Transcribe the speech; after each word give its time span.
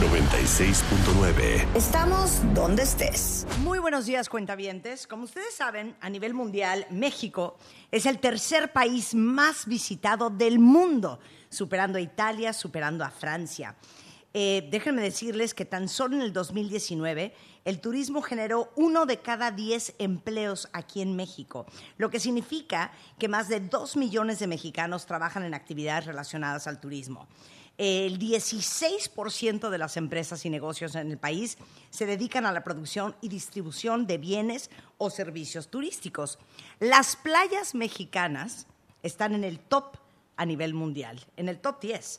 96.9. 0.00 1.76
Estamos 1.76 2.40
donde 2.54 2.84
estés. 2.84 3.46
Muy 3.58 3.78
buenos 3.78 4.06
días, 4.06 4.30
cuentavientes. 4.30 5.06
Como 5.06 5.24
ustedes 5.24 5.52
saben, 5.54 5.94
a 6.00 6.08
nivel 6.08 6.32
mundial, 6.32 6.86
México 6.88 7.58
es 7.90 8.06
el 8.06 8.18
tercer 8.18 8.72
país 8.72 9.14
más 9.14 9.66
visitado 9.66 10.30
del 10.30 10.58
mundo, 10.58 11.20
superando 11.50 11.98
a 11.98 12.00
Italia, 12.00 12.54
superando 12.54 13.04
a 13.04 13.10
Francia. 13.10 13.76
Eh, 14.32 14.66
déjenme 14.70 15.02
decirles 15.02 15.52
que 15.52 15.66
tan 15.66 15.86
solo 15.86 16.16
en 16.16 16.22
el 16.22 16.32
2019 16.32 17.34
el 17.66 17.80
turismo 17.80 18.22
generó 18.22 18.72
uno 18.76 19.04
de 19.04 19.18
cada 19.18 19.50
diez 19.50 19.92
empleos 19.98 20.70
aquí 20.72 21.02
en 21.02 21.14
México, 21.14 21.66
lo 21.98 22.08
que 22.08 22.20
significa 22.20 22.92
que 23.18 23.28
más 23.28 23.48
de 23.48 23.60
dos 23.60 23.96
millones 23.96 24.38
de 24.38 24.46
mexicanos 24.46 25.04
trabajan 25.04 25.44
en 25.44 25.52
actividades 25.52 26.06
relacionadas 26.06 26.66
al 26.66 26.80
turismo. 26.80 27.28
El 27.82 28.18
16% 28.18 29.70
de 29.70 29.78
las 29.78 29.96
empresas 29.96 30.44
y 30.44 30.50
negocios 30.50 30.94
en 30.96 31.10
el 31.10 31.16
país 31.16 31.56
se 31.88 32.04
dedican 32.04 32.44
a 32.44 32.52
la 32.52 32.62
producción 32.62 33.16
y 33.22 33.30
distribución 33.30 34.06
de 34.06 34.18
bienes 34.18 34.68
o 34.98 35.08
servicios 35.08 35.68
turísticos. 35.68 36.38
Las 36.78 37.16
playas 37.16 37.74
mexicanas 37.74 38.66
están 39.02 39.34
en 39.34 39.44
el 39.44 39.58
top 39.60 39.96
a 40.36 40.44
nivel 40.44 40.74
mundial, 40.74 41.24
en 41.38 41.48
el 41.48 41.58
top 41.58 41.80
10. 41.80 42.18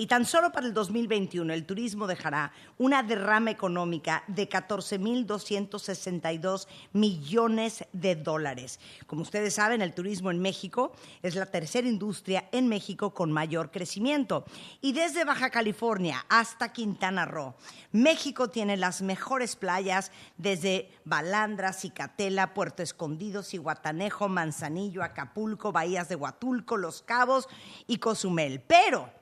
Y 0.00 0.06
tan 0.06 0.24
solo 0.24 0.52
para 0.52 0.68
el 0.68 0.74
2021 0.74 1.52
el 1.52 1.66
turismo 1.66 2.06
dejará 2.06 2.52
una 2.78 3.02
derrama 3.02 3.50
económica 3.50 4.22
de 4.28 4.48
14.262 4.48 6.68
millones 6.92 7.84
de 7.92 8.14
dólares. 8.14 8.78
Como 9.08 9.22
ustedes 9.22 9.54
saben, 9.54 9.82
el 9.82 9.94
turismo 9.94 10.30
en 10.30 10.38
México 10.38 10.92
es 11.20 11.34
la 11.34 11.46
tercera 11.46 11.88
industria 11.88 12.48
en 12.52 12.68
México 12.68 13.12
con 13.12 13.32
mayor 13.32 13.72
crecimiento. 13.72 14.44
Y 14.80 14.92
desde 14.92 15.24
Baja 15.24 15.50
California 15.50 16.24
hasta 16.28 16.72
Quintana 16.72 17.24
Roo, 17.24 17.56
México 17.90 18.50
tiene 18.50 18.76
las 18.76 19.02
mejores 19.02 19.56
playas 19.56 20.12
desde 20.36 20.92
Balandra, 21.04 21.72
Cicatela, 21.72 22.54
Puerto 22.54 22.84
Escondido, 22.84 23.42
Cihuatanejo, 23.42 24.28
Manzanillo, 24.28 25.02
Acapulco, 25.02 25.72
Bahías 25.72 26.08
de 26.08 26.14
Huatulco, 26.14 26.76
Los 26.76 27.02
Cabos 27.02 27.48
y 27.88 27.98
Cozumel. 27.98 28.60
Pero 28.60 29.17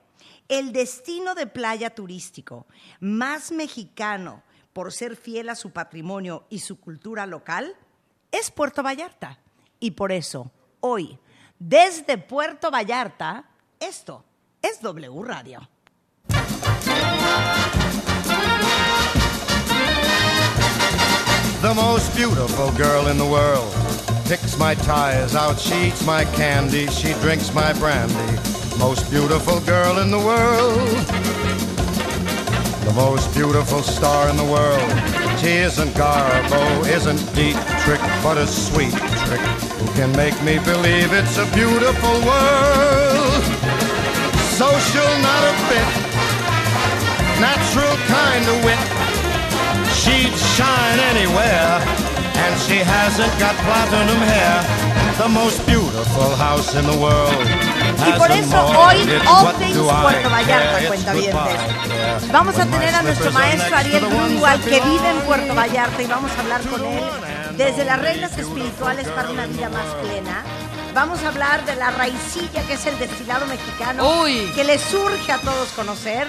el 0.47 0.71
destino 0.71 1.35
de 1.35 1.47
playa 1.47 1.89
turístico 1.89 2.67
más 2.99 3.51
mexicano 3.51 4.43
por 4.73 4.93
ser 4.93 5.15
fiel 5.15 5.49
a 5.49 5.55
su 5.55 5.71
patrimonio 5.71 6.45
y 6.49 6.59
su 6.59 6.79
cultura 6.79 7.25
local 7.25 7.75
es 8.31 8.51
Puerto 8.51 8.83
Vallarta. 8.83 9.39
Y 9.79 9.91
por 9.91 10.11
eso, 10.11 10.51
hoy, 10.79 11.17
desde 11.59 12.17
Puerto 12.17 12.69
Vallarta, 12.71 13.49
esto 13.79 14.23
es 14.61 14.81
W 14.81 15.23
Radio. 15.23 15.67
The 21.61 21.73
most 21.73 22.15
beautiful 22.15 22.71
girl 22.73 23.07
in 23.07 23.17
the 23.17 23.25
world 23.25 23.73
candy. 26.35 26.87
Brandy. 27.79 28.56
Most 28.77 29.09
beautiful 29.09 29.59
girl 29.61 29.99
in 29.99 30.11
the 30.11 30.19
world. 30.19 30.87
The 32.85 32.93
most 32.93 33.33
beautiful 33.33 33.81
star 33.81 34.29
in 34.29 34.37
the 34.37 34.43
world. 34.43 34.91
She 35.39 35.57
isn't 35.65 35.89
Garbo, 35.95 36.85
isn't 36.87 37.19
deep 37.33 37.57
trick, 37.83 37.99
but 38.21 38.37
a 38.37 38.45
sweet 38.45 38.93
trick 39.25 39.41
who 39.81 39.87
can 39.93 40.11
make 40.15 40.37
me 40.43 40.59
believe 40.59 41.11
it's 41.11 41.37
a 41.37 41.45
beautiful 41.57 42.15
world. 42.21 43.43
Social, 44.53 45.11
not 45.25 45.43
a 45.51 45.53
bit. 45.73 45.89
Natural 47.41 47.95
kind 48.07 48.45
of 48.45 48.57
wit. 48.63 48.81
She'd 49.99 50.33
shine 50.55 50.99
anywhere, 51.11 51.81
and 52.45 52.53
she 52.61 52.77
hasn't 52.77 53.33
got 53.39 53.55
platinum 53.65 54.21
hair. 54.21 54.55
The 55.17 55.29
most 55.29 55.65
beautiful 55.65 56.35
house 56.35 56.75
in 56.75 56.85
the 56.85 56.97
world. 56.97 57.66
Y 58.05 58.11
por 58.19 58.31
eso 58.31 58.65
hoy, 58.65 58.97
Things 59.59 59.77
Puerto 59.77 60.29
Vallarta, 60.29 60.87
cuentavientes. 60.87 62.31
Vamos 62.31 62.59
a 62.59 62.65
tener 62.65 62.93
a 62.95 63.01
nuestro 63.01 63.31
maestro 63.31 63.75
Ariel 63.75 64.05
Grunwald, 64.07 64.63
que 64.63 64.81
vive 64.81 65.09
en 65.09 65.19
Puerto 65.21 65.55
Vallarta, 65.55 66.01
y 66.01 66.05
vamos 66.05 66.31
a 66.37 66.41
hablar 66.41 66.61
con 66.61 66.83
él 66.85 67.03
desde 67.57 67.85
las 67.85 67.99
reglas 67.99 68.37
espirituales 68.37 69.07
para 69.09 69.29
una 69.29 69.47
vida 69.47 69.69
más 69.69 69.85
plena. 70.01 70.43
Vamos 70.93 71.23
a 71.23 71.29
hablar 71.29 71.65
de 71.65 71.75
la 71.75 71.91
raicilla, 71.91 72.63
que 72.65 72.73
es 72.73 72.85
el 72.85 72.97
destilado 72.97 73.45
mexicano, 73.47 74.21
Uy. 74.21 74.51
que 74.55 74.63
le 74.63 74.79
surge 74.79 75.31
a 75.31 75.37
todos 75.37 75.69
conocer. 75.69 76.27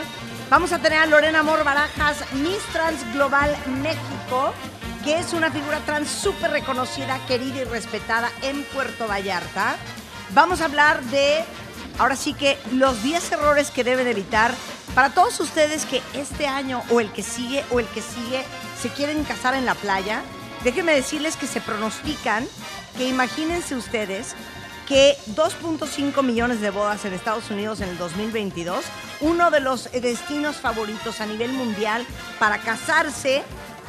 Vamos 0.50 0.72
a 0.72 0.78
tener 0.78 0.98
a 0.98 1.06
Lorena 1.06 1.42
Mor 1.42 1.64
Barajas, 1.64 2.18
Miss 2.32 2.60
Trans 2.72 3.00
Global 3.12 3.54
México, 3.82 4.54
que 5.04 5.18
es 5.18 5.32
una 5.32 5.50
figura 5.50 5.78
trans 5.86 6.08
súper 6.08 6.50
reconocida, 6.50 7.18
querida 7.26 7.60
y 7.60 7.64
respetada 7.64 8.30
en 8.42 8.62
Puerto 8.64 9.06
Vallarta. 9.06 9.76
Vamos 10.34 10.60
a 10.60 10.66
hablar 10.66 11.02
de, 11.04 11.44
ahora 11.98 12.16
sí 12.16 12.34
que, 12.34 12.58
los 12.72 13.02
10 13.02 13.32
errores 13.32 13.70
que 13.70 13.84
deben 13.84 14.06
evitar 14.06 14.52
para 14.94 15.10
todos 15.10 15.38
ustedes 15.40 15.86
que 15.86 16.02
este 16.14 16.46
año 16.46 16.82
o 16.90 17.00
el 17.00 17.10
que 17.12 17.22
sigue 17.22 17.64
o 17.70 17.80
el 17.80 17.86
que 17.86 18.02
sigue 18.02 18.44
se 18.80 18.90
quieren 18.90 19.24
casar 19.24 19.54
en 19.54 19.64
la 19.64 19.74
playa. 19.74 20.22
Déjenme 20.64 20.92
decirles 20.92 21.36
que 21.36 21.46
se 21.46 21.60
pronostican 21.60 22.46
que 22.96 23.08
imagínense 23.08 23.74
ustedes 23.74 24.34
que 24.86 25.16
2.5 25.34 26.22
millones 26.22 26.60
de 26.60 26.70
bodas 26.70 27.04
en 27.04 27.12
Estados 27.12 27.50
Unidos 27.50 27.80
en 27.80 27.90
el 27.90 27.98
2022, 27.98 28.84
uno 29.20 29.50
de 29.50 29.60
los 29.60 29.90
destinos 29.92 30.56
favoritos 30.56 31.20
a 31.20 31.26
nivel 31.26 31.52
mundial 31.52 32.06
para 32.38 32.58
casarse 32.58 33.42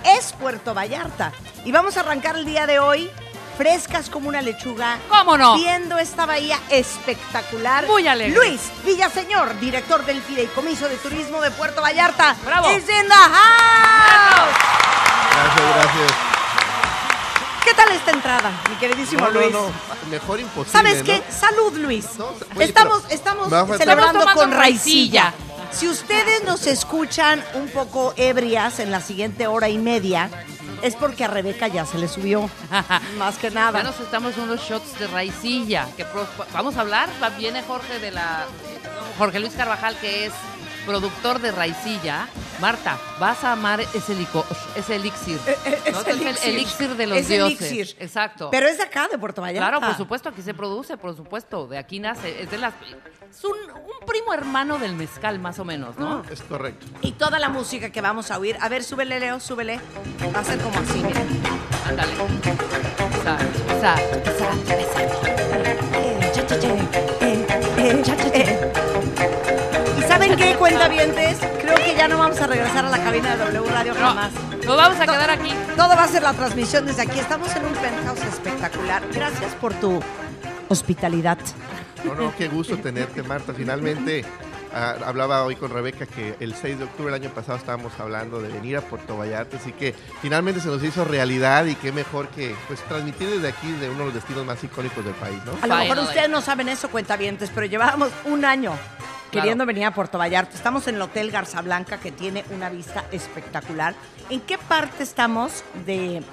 es 0.06 0.34
Puerto 0.34 0.74
Vallarta. 0.74 1.32
Y 1.66 1.72
vamos 1.72 1.98
a 1.98 2.02
arrancar 2.02 2.38
el 2.38 2.46
día 2.46 2.68
de 2.68 2.80
hoy 2.80 3.10
frescas 3.60 4.10
como 4.10 4.30
una 4.30 4.42
lechuga. 4.42 4.98
¿Cómo 5.10 5.38
no? 5.38 5.58
Viendo 5.58 5.98
esta 5.98 6.26
bahía 6.26 6.58
espectacular. 6.70 7.86
Muy 7.88 8.08
alegre. 8.08 8.34
Luis 8.34 8.62
Villaseñor, 8.86 9.60
director 9.60 10.06
del 10.06 10.22
Fideicomiso 10.22 10.88
de 10.88 10.96
Turismo 10.96 11.42
de 11.42 11.52
Puerto 11.52 11.82
Vallarta. 11.82 12.38
Bravo. 12.46 12.70
is 12.70 12.88
in 12.88 13.06
the 13.06 13.14
house. 13.14 14.56
Gracias, 15.34 15.76
gracias. 15.76 16.12
¿Qué 17.66 17.74
tal 17.74 17.92
esta 17.92 18.12
entrada, 18.12 18.52
mi 18.70 18.76
queridísimo 18.78 19.26
No, 19.26 19.32
no, 19.34 19.40
Luis? 19.42 19.52
no, 19.52 19.72
mejor 20.10 20.40
imposible. 20.40 20.72
¿Sabes 20.72 21.00
¿no? 21.00 21.04
qué? 21.04 21.22
Salud, 21.30 21.74
Luis. 21.80 22.06
No, 22.18 22.28
oye, 22.56 22.64
estamos 22.64 23.04
estamos 23.10 23.50
celebrando 23.78 24.26
con 24.36 24.54
raicilla. 24.54 25.34
Si 25.72 25.90
ustedes 25.90 26.46
nos 26.46 26.66
escuchan 26.66 27.44
un 27.56 27.68
poco 27.68 28.14
ebrias 28.16 28.80
en 28.80 28.90
la 28.90 29.02
siguiente 29.02 29.48
hora 29.48 29.68
y 29.68 29.78
media, 29.78 30.30
es 30.82 30.96
porque 30.96 31.24
a 31.24 31.28
Rebeca 31.28 31.68
ya 31.68 31.86
se 31.86 31.98
le 31.98 32.08
subió. 32.08 32.50
Más 33.18 33.38
que 33.38 33.50
Ya 33.50 33.56
nada. 33.56 33.84
nos 33.84 34.00
estamos 34.00 34.38
unos 34.38 34.62
shots 34.62 34.98
de 35.00 35.08
raicilla. 35.08 35.88
Que 35.98 36.06
pro- 36.06 36.28
vamos 36.54 36.78
a 36.78 36.82
hablar. 36.82 37.10
Viene 37.38 37.62
Jorge 37.64 38.00
de 38.00 38.12
la. 38.12 38.46
Jorge 39.18 39.40
Luis 39.40 39.54
Carvajal, 39.54 39.98
que 40.00 40.26
es 40.28 40.34
productor 40.86 41.40
de 41.40 41.52
raicilla. 41.52 42.28
Marta, 42.60 42.98
vas 43.20 43.44
a 43.44 43.54
amar 43.54 43.80
ese, 43.82 44.14
lico, 44.16 44.46
ese 44.76 44.96
elixir. 44.96 45.40
Es 45.86 45.94
¿no? 45.94 46.02
Es 46.02 46.08
el 46.46 46.54
elixir 46.56 46.96
de 46.96 47.08
los 47.08 47.18
Es 47.20 47.28
dioses. 47.28 47.62
elixir. 47.72 47.96
Exacto. 48.00 48.50
Pero 48.52 48.68
es 48.68 48.78
de 48.78 48.84
acá, 48.84 49.08
de 49.08 49.18
Puerto 49.18 49.42
Vallarta. 49.42 49.70
Claro, 49.70 49.86
por 49.86 49.96
supuesto, 49.98 50.30
aquí 50.30 50.42
se 50.42 50.54
produce, 50.54 50.98
por 50.98 51.16
supuesto. 51.16 51.68
De 51.68 51.78
aquí 51.78 52.00
nace. 52.00 52.42
Es 52.44 52.52
de 52.52 52.58
las. 52.58 52.74
Es 53.30 53.44
un, 53.44 53.52
un 53.72 54.06
primo 54.08 54.34
hermano 54.34 54.78
del 54.80 54.94
mezcal, 54.96 55.40
más 55.40 55.60
o 55.60 55.66
menos, 55.66 55.98
¿no? 55.98 56.24
Es 56.30 56.42
correcto. 56.42 56.86
Y 57.02 57.14
toda 57.14 57.40
la 57.40 57.50
música 57.50 57.92
que 57.92 58.02
vamos 58.02 58.32
a 58.32 58.38
oír. 58.40 58.58
A 58.60 58.68
ver, 58.70 58.84
súbele, 58.84 59.20
Leo, 59.20 59.40
súbele. 59.40 59.80
Va 60.36 60.40
a 60.40 60.44
ser 60.44 60.60
como 60.60 60.80
así, 60.80 61.00
mira. 61.00 61.22
Ándale. 61.88 62.14
Exacto, 62.14 63.70
exacto, 63.70 64.18
exacto, 64.30 64.70
qué, 70.40 70.56
cuentavientes? 70.56 71.38
Creo 71.62 71.76
que 71.76 71.96
ya 71.96 72.08
no 72.08 72.18
vamos 72.18 72.40
a 72.40 72.48
regresar 72.48 72.86
a 72.86 72.90
la 72.90 72.98
cabina 73.04 73.36
de 73.36 73.52
W 73.52 73.70
Radio 73.72 73.94
No, 73.94 74.00
jamás. 74.00 74.32
nos 74.66 74.78
vamos 74.78 75.00
a 75.00 75.06
quedar 75.06 75.30
aquí. 75.30 75.54
Todo 75.76 75.90
va 75.90 76.04
a 76.04 76.08
ser 76.08 76.24
la 76.24 76.34
transmisión 76.34 76.86
desde 76.86 77.02
aquí. 77.04 77.20
Estamos 77.20 77.54
en 77.56 77.66
un 77.66 77.74
penthouse 77.74 78.24
espectacular. 78.24 79.04
Gracias 79.14 79.54
por 79.56 79.74
tu 79.76 80.02
hospitalidad. 80.70 81.38
No, 82.06 82.16
no, 82.16 82.34
qué 82.36 82.48
gusto 82.48 82.78
tenerte, 82.78 83.22
Marta. 83.24 83.54
Finalmente 83.54 84.24
ah, 84.74 84.96
hablaba 85.06 85.44
hoy 85.44 85.58
con 85.58 85.72
Rebeca 85.72 86.06
que 86.06 86.36
el 86.40 86.56
6 86.56 86.80
de 86.80 86.86
octubre 86.86 87.12
del 87.12 87.22
año 87.22 87.34
pasado 87.34 87.58
estábamos 87.58 88.00
hablando 88.00 88.42
de 88.42 88.48
venir 88.48 88.78
a 88.78 88.82
Puerto 88.82 89.18
Vallarta, 89.18 89.58
así 89.58 89.74
que 89.74 89.94
finalmente 90.22 90.62
se 90.62 90.70
nos 90.70 90.82
hizo 90.82 91.04
realidad 91.04 91.66
y 91.66 91.76
qué 91.76 91.92
mejor 91.92 92.30
que 92.30 92.56
pues 92.68 92.80
transmitir 92.84 93.30
desde 93.30 93.50
aquí 93.50 93.70
de 93.74 93.90
uno 93.90 94.00
de 94.00 94.06
los 94.06 94.14
destinos 94.14 94.46
más 94.46 94.64
icónicos 94.64 95.04
del 95.04 95.16
país, 95.16 95.40
¿no? 95.46 95.52
A 95.62 95.68
lo 95.68 95.76
mejor 95.76 96.00
ustedes 96.00 96.30
no 96.30 96.40
saben 96.40 96.70
eso, 96.70 96.90
cuentavientes, 96.90 97.52
pero 97.54 97.66
llevábamos 97.66 98.12
un 98.24 98.46
año 98.46 98.72
queriendo 99.32 99.66
venir 99.66 99.86
a 99.86 99.94
Puerto 99.94 100.18
Vallarta. 100.18 100.56
Estamos 100.56 100.88
en 100.88 100.96
el 100.96 101.02
Hotel 101.02 101.32
Garza 101.32 101.62
Blanca, 101.62 102.00
que 102.00 102.12
tiene 102.12 102.44
una 102.52 102.70
vista 102.70 103.06
espectacular. 103.12 103.96
¿En 104.30 104.42
qué 104.42 104.58
parte 104.58 105.04
estamos 105.04 105.64
de... 105.86 106.24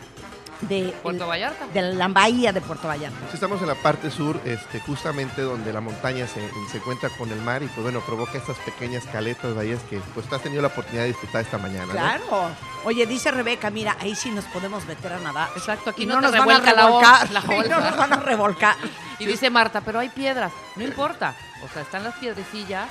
de 0.63 0.95
Puerto 1.03 1.25
el- 1.25 1.31
Vallarta. 1.31 1.67
De 1.69 1.83
la 1.83 2.09
bahía 2.09 2.53
de 2.53 2.61
Puerto 2.61 2.89
Vallarta. 2.89 3.19
Sí, 3.31 3.35
Estamos 3.35 3.61
en 3.61 3.69
la 3.69 3.75
parte 3.75 4.11
sur, 4.11 4.41
este, 4.45 4.81
justamente 4.81 5.43
donde 5.43 5.73
la 5.73 5.81
montaña 5.81 6.27
se, 6.27 6.41
se 6.71 6.79
encuentra 6.79 7.09
con 7.11 7.31
el 7.31 7.41
mar 7.43 7.63
y 7.63 7.67
pues 7.67 7.83
bueno, 7.83 8.01
provoca 8.01 8.39
estas 8.39 8.57
pequeñas 8.59 9.05
caletas, 9.13 9.55
bahías 9.55 9.83
que 9.91 9.99
pues 10.15 10.31
has 10.33 10.43
tenido 10.43 10.63
la 10.63 10.69
oportunidad 10.69 11.03
de 11.03 11.09
disfrutar 11.09 11.43
esta 11.43 11.59
mañana. 11.59 11.87
¿no? 11.87 11.93
Claro. 11.93 12.51
Oye, 12.85 13.07
dice 13.07 13.31
Rebeca, 13.31 13.71
mira, 13.71 13.97
ahí 14.01 14.15
sí 14.15 14.31
nos 14.31 14.45
podemos 14.47 14.85
meter 14.87 15.13
a 15.13 15.19
nadar. 15.19 15.49
Exacto, 15.57 15.91
aquí 15.91 16.05
Y 16.05 16.07
no, 16.07 16.21
nos 16.21 16.33
van 16.33 16.51
a 16.51 16.59
la 16.59 16.73
revolcar. 16.73 17.31
la 17.31 17.41
Y 17.45 17.47
no 17.49 17.55
bolsa. 17.57 17.81
nos 17.81 17.97
van 17.97 18.13
a 18.13 18.17
revolcar. 18.17 18.77
Y 19.19 19.27
dice 19.27 19.51
Marta, 19.51 19.81
pero 19.81 19.99
hay 19.99 20.09
piedras. 20.09 20.53
No 20.77 20.85
importa. 20.85 21.35
O 21.65 21.69
sea, 21.73 21.83
están 21.83 22.05
las 22.05 22.15
piedrecillas. 22.15 22.89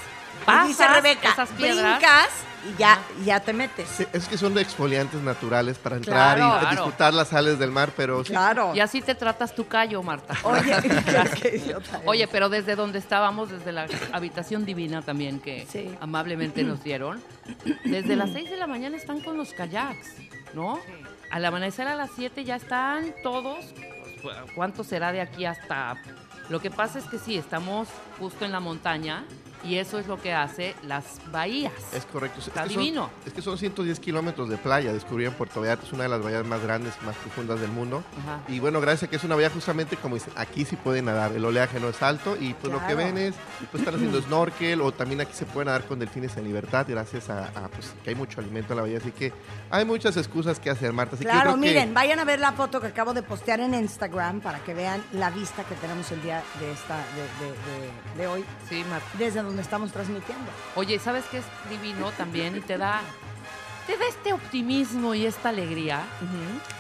Y 0.48 0.68
dice 0.68 0.84
pasas 0.84 0.96
Rebeca, 1.02 1.30
esas 1.32 1.50
piedras. 1.50 1.98
brincas 2.00 2.28
y 2.70 2.78
ya, 2.80 3.00
ya 3.24 3.40
te 3.40 3.54
metes. 3.54 3.88
Sí, 3.90 4.06
es 4.14 4.28
que 4.28 4.38
son 4.38 4.54
de 4.54 4.62
exfoliantes 4.62 5.22
naturales 5.22 5.78
para 5.78 5.96
entrar 5.98 6.38
Claro. 6.38 6.56
y 6.56 6.60
Claro. 6.60 6.76
disfrutar 6.76 7.14
las 7.14 7.28
sales 7.30 7.60
del 7.60 7.72
mar, 7.72 7.92
pero 7.96 8.24
sí, 8.24 8.32
Claro. 8.32 8.74
Y 8.76 8.80
así 8.80 9.02
te 9.02 9.16
tratas 9.16 9.54
tu 9.54 9.68
callo, 9.68 10.02
Marta. 10.04 10.36
Oye, 12.06 12.28
pero 12.28 12.50
desde 12.50 12.76
donde 12.76 13.00
estábamos, 13.00 13.50
desde 13.50 13.72
la 13.72 13.88
habitación 14.12 14.66
divina 14.66 15.02
también 15.02 15.40
que 15.40 15.66
Sí. 15.70 15.96
amablemente 16.00 16.64
nos 16.64 16.84
dieron, 16.84 17.22
desde 17.84 18.16
las 18.16 18.32
6 18.32 18.50
de 18.50 18.58
la 18.58 18.68
mañana 18.68 18.98
están 18.98 19.22
con 19.22 19.38
los 19.38 19.54
kayaks, 19.54 20.14
¿no? 20.54 20.80
Al 21.32 21.44
amanecer 21.46 21.88
a 21.88 21.96
las 21.96 22.12
7 22.16 22.44
ya 22.44 22.56
están 22.56 23.14
todos. 23.24 23.66
pues, 24.22 24.36
¿Cuánto 24.56 24.84
será 24.84 25.12
de 25.12 25.22
aquí 25.22 25.46
hasta...? 25.46 26.02
Lo 26.50 26.60
que 26.60 26.70
pasa 26.72 27.00
es 27.00 27.06
que 27.06 27.18
sí, 27.20 27.38
estamos 27.38 27.88
justo 28.20 28.44
en 28.46 28.52
la 28.52 28.60
montaña 28.60 29.24
y 29.66 29.78
eso 29.78 30.00
es 30.00 30.08
lo 30.08 30.22
que 30.22 30.34
hace 30.34 30.76
las 30.84 31.20
bahías. 31.32 31.74
Es 31.94 32.06
correcto. 32.06 32.40
Es 32.40 32.50
que 32.50 32.60
son- 32.60 32.68
divino. 32.68 33.10
es 33.26 33.34
que 33.34 33.42
son 33.42 33.58
110 33.58 34.00
kilómetros 34.00 34.50
de 34.50 34.58
playa. 34.58 34.94
Descubrí 34.94 35.26
en 35.26 35.34
Puerto 35.34 35.62
Vallarta, 35.62 35.86
es 35.86 35.94
una 35.94 36.04
de 36.04 36.10
las 36.10 36.22
bahías 36.24 36.46
más 36.46 36.62
grandes 36.62 36.94
y 37.02 37.06
más 37.06 37.16
profundas 37.18 37.60
del 37.60 37.72
mundo. 37.72 38.04
Ajá. 38.24 38.40
Y 38.48 38.60
bueno, 38.60 38.80
gracias 38.82 39.04
a 39.04 39.10
que 39.10 39.16
es 39.18 39.24
una 39.24 39.36
bahía 39.36 39.50
justamente 39.50 39.98
como 39.98 40.16
dicen, 40.16 40.34
aquí 40.36 40.66
sí 40.66 40.76
pueden 40.76 41.06
nadar. 41.06 41.32
El 41.34 41.44
oleaje 41.46 41.80
no 41.80 41.90
es 41.90 42.02
alto 42.02 42.38
y 42.40 42.54
pues 42.54 42.72
lo 42.72 42.86
que 42.86 42.96
ven 42.96 43.18
es, 43.18 43.36
pues 43.72 43.82
están 43.82 43.96
haciendo 43.96 44.22
snorkel 44.22 44.82
o 44.82 44.92
también 44.92 45.22
aquí 45.22 45.34
se 45.34 45.46
puede 45.46 45.66
nadar 45.66 45.86
con 45.86 46.00
delfines 46.00 46.36
en 46.38 46.44
libertad 46.46 46.86
gracias 46.88 47.30
a, 47.30 47.46
a, 47.48 47.68
pues, 47.70 47.94
que 48.04 48.12
hay 48.12 48.16
mucho 48.16 48.40
alimento 48.40 48.74
en 48.74 48.78
la 48.78 48.82
bahía. 48.84 48.98
Así 49.00 49.12
que 49.12 49.34
hay 49.70 49.86
muchas 49.86 50.16
excusas 50.18 50.60
que 50.60 50.70
hacer, 50.70 50.94
Marta. 50.94 51.16
Así 51.16 51.24
que 51.24 51.30
yo 51.30 51.34
Claro, 51.34 51.54
que- 51.56 51.60
miren, 51.62 51.94
vayan 51.94 52.20
a 52.20 52.26
ver 52.26 52.40
la 52.40 52.52
foto 52.54 52.80
que 52.80 52.88
acabo 52.88 53.14
de 53.14 53.24
postear 53.24 53.60
en 53.60 53.74
Instagram 53.74 54.42
para 54.42 54.60
que 54.60 54.74
vean 54.74 55.04
la 55.14 55.30
vista 55.32 55.64
que 55.64 55.76
tenemos 55.76 56.12
el 56.12 56.22
día 56.22 56.44
de 56.60 56.72
esta 56.72 56.98
de, 56.98 57.22
de- 57.46 57.52
de- 57.52 58.22
de 58.22 58.28
hoy, 58.28 58.44
Sí, 58.70 58.84
Marta. 58.90 59.06
desde 59.18 59.42
donde 59.42 59.55
estamos 59.62 59.92
transmitiendo. 59.92 60.52
Oye, 60.76 61.00
¿sabes 61.00 61.26
qué 61.32 61.40
es 61.40 61.46
divino 61.70 62.12
también? 62.12 62.56
Y 62.56 62.62
te 62.62 62.78
da, 62.78 63.02
te 63.88 63.98
da 63.98 64.06
este 64.08 64.34
optimismo 64.34 65.14
y 65.16 65.26
esta 65.26 65.50
alegría. 65.50 66.04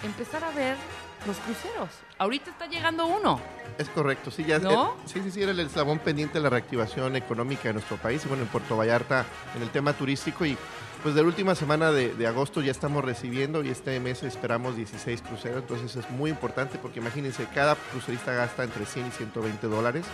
Empezar 0.03 0.43
a 0.43 0.51
ver 0.51 0.77
los 1.25 1.37
cruceros. 1.37 1.89
Ahorita 2.17 2.51
está 2.51 2.67
llegando 2.67 3.05
uno. 3.07 3.39
Es 3.77 3.89
correcto, 3.89 4.31
sí, 4.31 4.45
ya 4.45 4.59
¿No? 4.59 4.91
eh, 4.91 5.01
sí, 5.05 5.21
sí, 5.21 5.31
sí, 5.31 5.41
era 5.41 5.51
el 5.51 5.59
eslabón 5.59 5.99
pendiente 5.99 6.35
de 6.35 6.43
la 6.43 6.49
reactivación 6.49 7.15
económica 7.15 7.63
de 7.63 7.73
nuestro 7.73 7.97
país. 7.97 8.23
Y 8.25 8.27
bueno, 8.27 8.43
en 8.43 8.49
Puerto 8.49 8.77
Vallarta, 8.77 9.25
en 9.55 9.61
el 9.61 9.69
tema 9.69 9.93
turístico, 9.93 10.45
y 10.45 10.57
pues 11.03 11.13
de 11.13 11.21
la 11.21 11.27
última 11.27 11.53
semana 11.55 11.91
de, 11.91 12.13
de 12.13 12.27
agosto 12.27 12.61
ya 12.61 12.71
estamos 12.71 13.03
recibiendo 13.03 13.63
y 13.63 13.69
este 13.69 13.99
mes 13.99 14.23
esperamos 14.23 14.75
16 14.75 15.21
cruceros. 15.23 15.61
Entonces 15.61 15.95
es 15.95 16.09
muy 16.09 16.29
importante 16.29 16.77
porque 16.77 16.99
imagínense, 16.99 17.47
cada 17.53 17.75
crucerista 17.75 18.33
gasta 18.33 18.63
entre 18.63 18.85
100 18.85 19.07
y 19.07 19.11
120 19.11 19.67
dólares. 19.67 20.05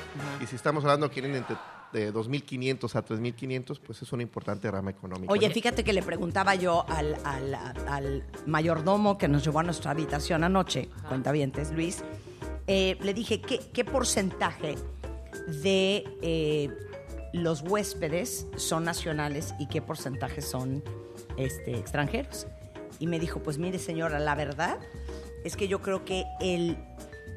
Y 0.41 0.47
si 0.47 0.55
estamos 0.55 0.83
hablando 0.83 1.09
que 1.11 1.21
vienen 1.21 1.37
entre 1.37 1.55
de 1.91 2.13
2.500 2.13 2.95
a 2.95 3.05
3.500, 3.05 3.79
pues 3.85 4.01
es 4.01 4.11
una 4.13 4.23
importante 4.23 4.69
rama 4.71 4.91
económica. 4.91 5.31
Oye, 5.31 5.49
fíjate 5.49 5.83
que 5.83 5.93
le 5.93 6.01
preguntaba 6.03 6.55
yo 6.55 6.85
al, 6.89 7.15
al- 7.23 7.55
al 7.55 8.23
mayordomo 8.45 9.17
que 9.17 9.27
nos 9.27 9.43
llevó 9.43 9.59
a 9.59 9.63
nuestra 9.63 9.91
habitación 9.91 10.43
anoche, 10.43 10.89
cuentavientes, 11.07 11.71
Luis, 11.71 12.03
eh, 12.67 12.97
le 13.01 13.13
dije, 13.13 13.41
¿qué, 13.41 13.59
qué 13.73 13.83
porcentaje 13.83 14.75
de 15.63 16.03
eh, 16.21 16.69
los 17.33 17.61
huéspedes 17.61 18.47
son 18.55 18.83
nacionales 18.83 19.53
y 19.59 19.67
qué 19.67 19.81
porcentaje 19.81 20.41
son 20.41 20.83
este, 21.37 21.77
extranjeros? 21.77 22.47
Y 22.99 23.07
me 23.07 23.19
dijo, 23.19 23.41
pues 23.41 23.57
mire 23.57 23.79
señora, 23.79 24.19
la 24.19 24.35
verdad 24.35 24.77
es 25.43 25.55
que 25.57 25.67
yo 25.67 25.81
creo 25.81 26.05
que 26.05 26.23
el 26.39 26.77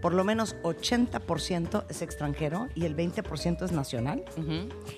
por 0.05 0.13
lo 0.13 0.23
menos 0.23 0.55
80% 0.63 1.85
es 1.89 2.03
extranjero 2.03 2.69
y 2.75 2.85
el 2.85 2.95
20% 2.95 3.65
es 3.65 3.73
nacional. 3.73 4.23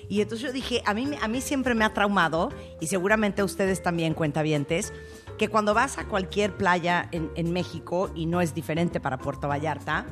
Y 0.09 0.19
entonces 0.19 0.45
yo 0.45 0.51
dije, 0.51 0.81
a 0.85 0.93
mí, 0.93 1.05
me- 1.05 1.17
a 1.21 1.29
mí 1.29 1.39
siempre 1.39 1.73
me 1.75 1.85
ha 1.85 1.93
traumado, 1.93 2.49
y 2.81 2.87
seguramente 2.87 3.41
a 3.41 3.45
ustedes 3.45 3.81
también, 3.81 4.13
cuentavientes, 4.13 4.91
que 5.37 5.47
cuando 5.47 5.73
vas 5.73 5.97
a 5.97 6.09
cualquier 6.09 6.57
playa 6.57 7.07
en, 7.13 7.31
en 7.35 7.53
México, 7.53 8.11
y 8.15 8.25
no 8.25 8.41
es 8.41 8.53
diferente 8.53 8.99
para 8.99 9.17
Puerto 9.17 9.47
Vallarta, 9.47 10.05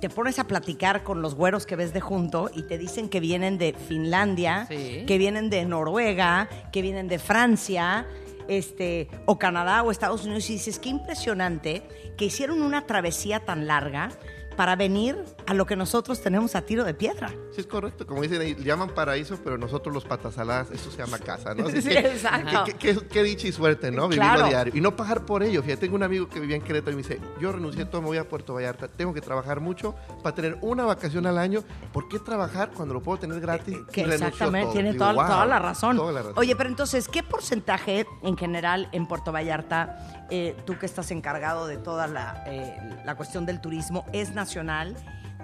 te 0.00 0.08
pones 0.08 0.38
a 0.38 0.46
platicar 0.46 1.02
con 1.02 1.20
los 1.20 1.34
güeros 1.34 1.66
que 1.66 1.74
ves 1.74 1.92
de 1.92 2.00
junto 2.00 2.48
y 2.54 2.62
te 2.62 2.78
dicen 2.78 3.08
que 3.08 3.18
vienen 3.18 3.58
de 3.58 3.72
Finlandia, 3.72 4.66
Sí. 4.68 5.04
que 5.04 5.18
vienen 5.18 5.50
de 5.50 5.64
Noruega, 5.64 6.48
que 6.72 6.80
vienen 6.80 7.08
de 7.08 7.18
Francia, 7.18 8.06
este, 8.48 9.08
o 9.26 9.38
Canadá 9.38 9.82
o 9.82 9.90
Estados 9.90 10.24
Unidos, 10.24 10.48
y 10.50 10.54
dices, 10.54 10.78
qué 10.78 10.88
impresionante 10.88 11.82
que 12.16 12.26
hicieron 12.26 12.62
una 12.62 12.86
travesía 12.86 13.40
tan 13.40 13.66
larga 13.66 14.10
para 14.56 14.76
venir 14.76 15.22
a 15.46 15.54
lo 15.54 15.66
que 15.66 15.76
nosotros 15.76 16.20
tenemos 16.22 16.54
a 16.54 16.62
tiro 16.62 16.84
de 16.84 16.94
piedra. 16.94 17.28
Sí, 17.52 17.60
es 17.60 17.66
correcto. 17.66 18.06
Como 18.06 18.22
dicen 18.22 18.40
ahí, 18.40 18.54
llaman 18.56 18.90
paraíso, 18.90 19.38
pero 19.42 19.58
nosotros 19.58 19.94
los 19.94 20.04
patasaladas, 20.04 20.70
eso 20.70 20.90
se 20.90 20.98
llama 20.98 21.18
casa, 21.18 21.54
¿no? 21.54 21.66
Así 21.66 21.82
Sí, 21.82 21.88
que- 21.90 21.98
exacto. 21.98 22.64
que- 22.64 22.74
que- 22.74 22.94
que- 22.96 23.06
Qué 23.08 23.22
dicha 23.22 23.46
y 23.48 23.52
suerte, 23.52 23.90
¿no? 23.90 24.08
Vivirlo 24.08 24.24
Claro. 24.32 24.44
a 24.44 24.48
diario. 24.48 24.72
Y 24.76 24.80
no 24.80 24.96
pagar 24.96 25.24
por 25.26 25.42
ello. 25.42 25.62
Fíjate, 25.62 25.82
tengo 25.82 25.96
un 25.96 26.02
amigo 26.02 26.28
que 26.28 26.40
vivía 26.40 26.56
en 26.56 26.62
Querétaro 26.62 26.92
y 26.92 26.96
me 26.96 27.02
dice, 27.02 27.20
yo 27.40 27.52
renuncié 27.52 27.84
todo, 27.84 28.00
me 28.00 28.08
voy 28.08 28.16
a 28.18 28.28
Puerto 28.28 28.54
Vallarta, 28.54 28.88
tengo 28.88 29.12
que 29.12 29.20
trabajar 29.20 29.60
mucho 29.60 29.94
para 30.22 30.34
tener 30.34 30.56
una 30.62 30.84
vacación 30.84 31.26
al 31.26 31.36
año. 31.38 31.62
¿Por 31.92 32.08
qué 32.08 32.18
trabajar 32.18 32.70
cuando 32.74 32.94
lo 32.94 33.02
puedo 33.02 33.18
tener 33.18 33.40
gratis? 33.40 33.76
Que 33.92 34.02
renunció 34.04 34.26
a 34.26 34.28
exactamente, 34.28 34.64
todo. 34.66 34.72
tiene 34.74 34.92
Digo, 34.92 35.04
toda, 35.04 35.12
"Wow, 35.14 35.26
toda 35.26 35.46
la 35.46 35.58
razón. 35.58 35.96
toda 35.96 36.12
la 36.12 36.20
razón. 36.20 36.34
Oye, 36.38 36.56
pero 36.56 36.68
entonces, 36.70 37.08
¿qué 37.08 37.22
porcentaje 37.22 38.06
en 38.22 38.36
general 38.36 38.88
en 38.92 39.06
Puerto 39.06 39.30
Vallarta, 39.32 40.26
eh, 40.30 40.56
tú 40.64 40.78
que 40.78 40.86
estás 40.86 41.10
encargado 41.10 41.66
de 41.66 41.76
toda 41.76 42.06
la, 42.06 42.44
eh, 42.46 42.76
la 43.04 43.14
cuestión 43.16 43.44
del 43.46 43.60
turismo, 43.60 44.06
es 44.12 44.30
nacional? 44.34 44.51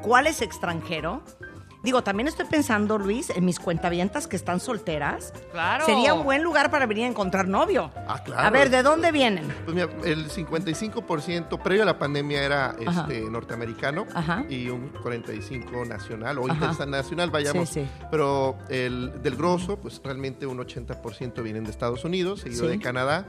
¿Cuál 0.03 0.27
es 0.27 0.43
extranjero? 0.43 1.23
Digo, 1.89 2.03
también 2.03 2.29
estoy 2.29 2.45
pensando, 2.45 2.99
Luis, 2.99 3.31
en 3.31 3.47
mis 3.47 3.59
cuentavientas 3.59 4.27
que 4.27 4.37
están 4.37 4.61
solteras. 4.61 5.33
Claro. 5.53 5.87
Sería 5.87 6.13
un 6.13 6.23
buen 6.23 6.43
lugar 6.43 6.71
para 6.71 6.85
venir 6.85 7.05
a 7.05 7.07
encontrar 7.07 7.49
novio. 7.49 7.91
Ah, 8.07 8.23
claro. 8.23 8.43
A 8.47 8.51
ver, 8.51 8.69
¿de 8.69 8.83
dónde 8.83 9.11
vienen? 9.11 9.49
Pues 9.65 9.75
mira, 9.75 9.89
el 10.05 10.29
55% 10.29 11.63
previo 11.63 11.85
a 11.85 11.87
la 11.87 11.99
pandemia 11.99 12.43
era 12.43 12.77
Ajá. 12.87 13.07
este, 13.09 13.23
norteamericano 13.31 14.05
Ajá. 14.15 14.45
y 14.51 14.69
un 14.69 14.93
45% 14.93 15.87
nacional 15.89 16.37
o 16.41 16.51
Ajá. 16.51 16.73
internacional, 16.73 17.31
vayamos. 17.31 17.71
Sí, 17.71 17.81
sí. 17.85 17.89
Pero 18.11 18.59
el, 18.69 19.23
del 19.23 19.37
grosso, 19.37 19.79
pues 19.79 19.99
realmente 20.05 20.45
un 20.47 20.59
80% 20.59 21.43
vienen 21.43 21.65
de 21.65 21.71
Estados 21.71 22.05
Unidos, 22.05 22.41
seguido 22.41 22.65
Sí. 22.65 22.69
de 22.73 22.79
Canadá. 22.81 23.25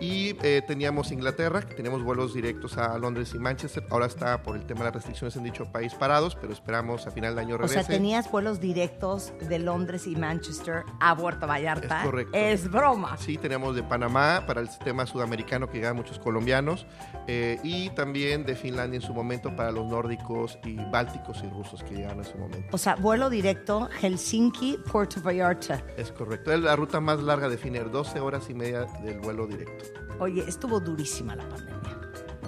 Y 0.00 0.34
eh, 0.42 0.62
teníamos 0.66 1.12
Inglaterra, 1.12 1.60
que 1.60 1.74
teníamos 1.74 2.02
vuelos 2.02 2.32
directos 2.32 2.78
a 2.78 2.96
Londres 2.96 3.32
y 3.34 3.38
Manchester. 3.38 3.84
Ahora 3.90 4.06
está 4.06 4.42
por 4.42 4.56
el 4.56 4.64
tema 4.64 4.80
de 4.80 4.84
las 4.86 4.94
restricciones 4.94 5.36
en 5.36 5.42
dicho 5.44 5.70
país 5.70 5.92
parados, 5.94 6.34
pero 6.40 6.54
esperamos 6.54 7.06
a 7.06 7.10
final 7.10 7.34
de 7.34 7.42
año 7.42 7.56
O 7.56 7.58
regrese. 7.58 7.89
Tenías 7.90 8.30
vuelos 8.30 8.60
directos 8.60 9.32
de 9.48 9.58
Londres 9.58 10.06
y 10.06 10.16
Manchester 10.16 10.84
a 11.00 11.16
Puerto 11.16 11.46
Vallarta. 11.46 12.00
Es 12.00 12.04
correcto. 12.04 12.36
Es 12.36 12.70
broma. 12.70 13.16
Sí, 13.16 13.36
tenemos 13.36 13.74
de 13.74 13.82
Panamá 13.82 14.44
para 14.46 14.60
el 14.60 14.68
sistema 14.68 15.06
sudamericano 15.06 15.68
que 15.68 15.78
llegan 15.78 15.96
muchos 15.96 16.18
colombianos 16.18 16.86
eh, 17.26 17.58
y 17.62 17.90
también 17.90 18.44
de 18.44 18.56
Finlandia 18.56 18.96
en 18.96 19.02
su 19.02 19.12
momento 19.12 19.54
para 19.54 19.70
los 19.70 19.86
nórdicos 19.86 20.58
y 20.64 20.76
bálticos 20.76 21.42
y 21.44 21.48
rusos 21.48 21.82
que 21.82 21.94
llegaron 21.94 22.18
en 22.18 22.24
su 22.24 22.38
momento. 22.38 22.68
O 22.72 22.78
sea, 22.78 22.96
vuelo 22.96 23.30
directo 23.30 23.88
Helsinki, 24.00 24.78
Puerto 24.90 25.20
Vallarta. 25.22 25.82
Es 25.96 26.12
correcto. 26.12 26.52
Es 26.52 26.60
la 26.60 26.76
ruta 26.76 27.00
más 27.00 27.20
larga 27.22 27.48
de 27.48 27.58
Finnair, 27.58 27.90
12 27.90 28.20
horas 28.20 28.48
y 28.48 28.54
media 28.54 28.86
del 29.02 29.18
vuelo 29.20 29.46
directo. 29.46 29.84
Oye, 30.18 30.44
estuvo 30.46 30.80
durísima 30.80 31.34
la 31.34 31.48
pandemia. 31.48 32.00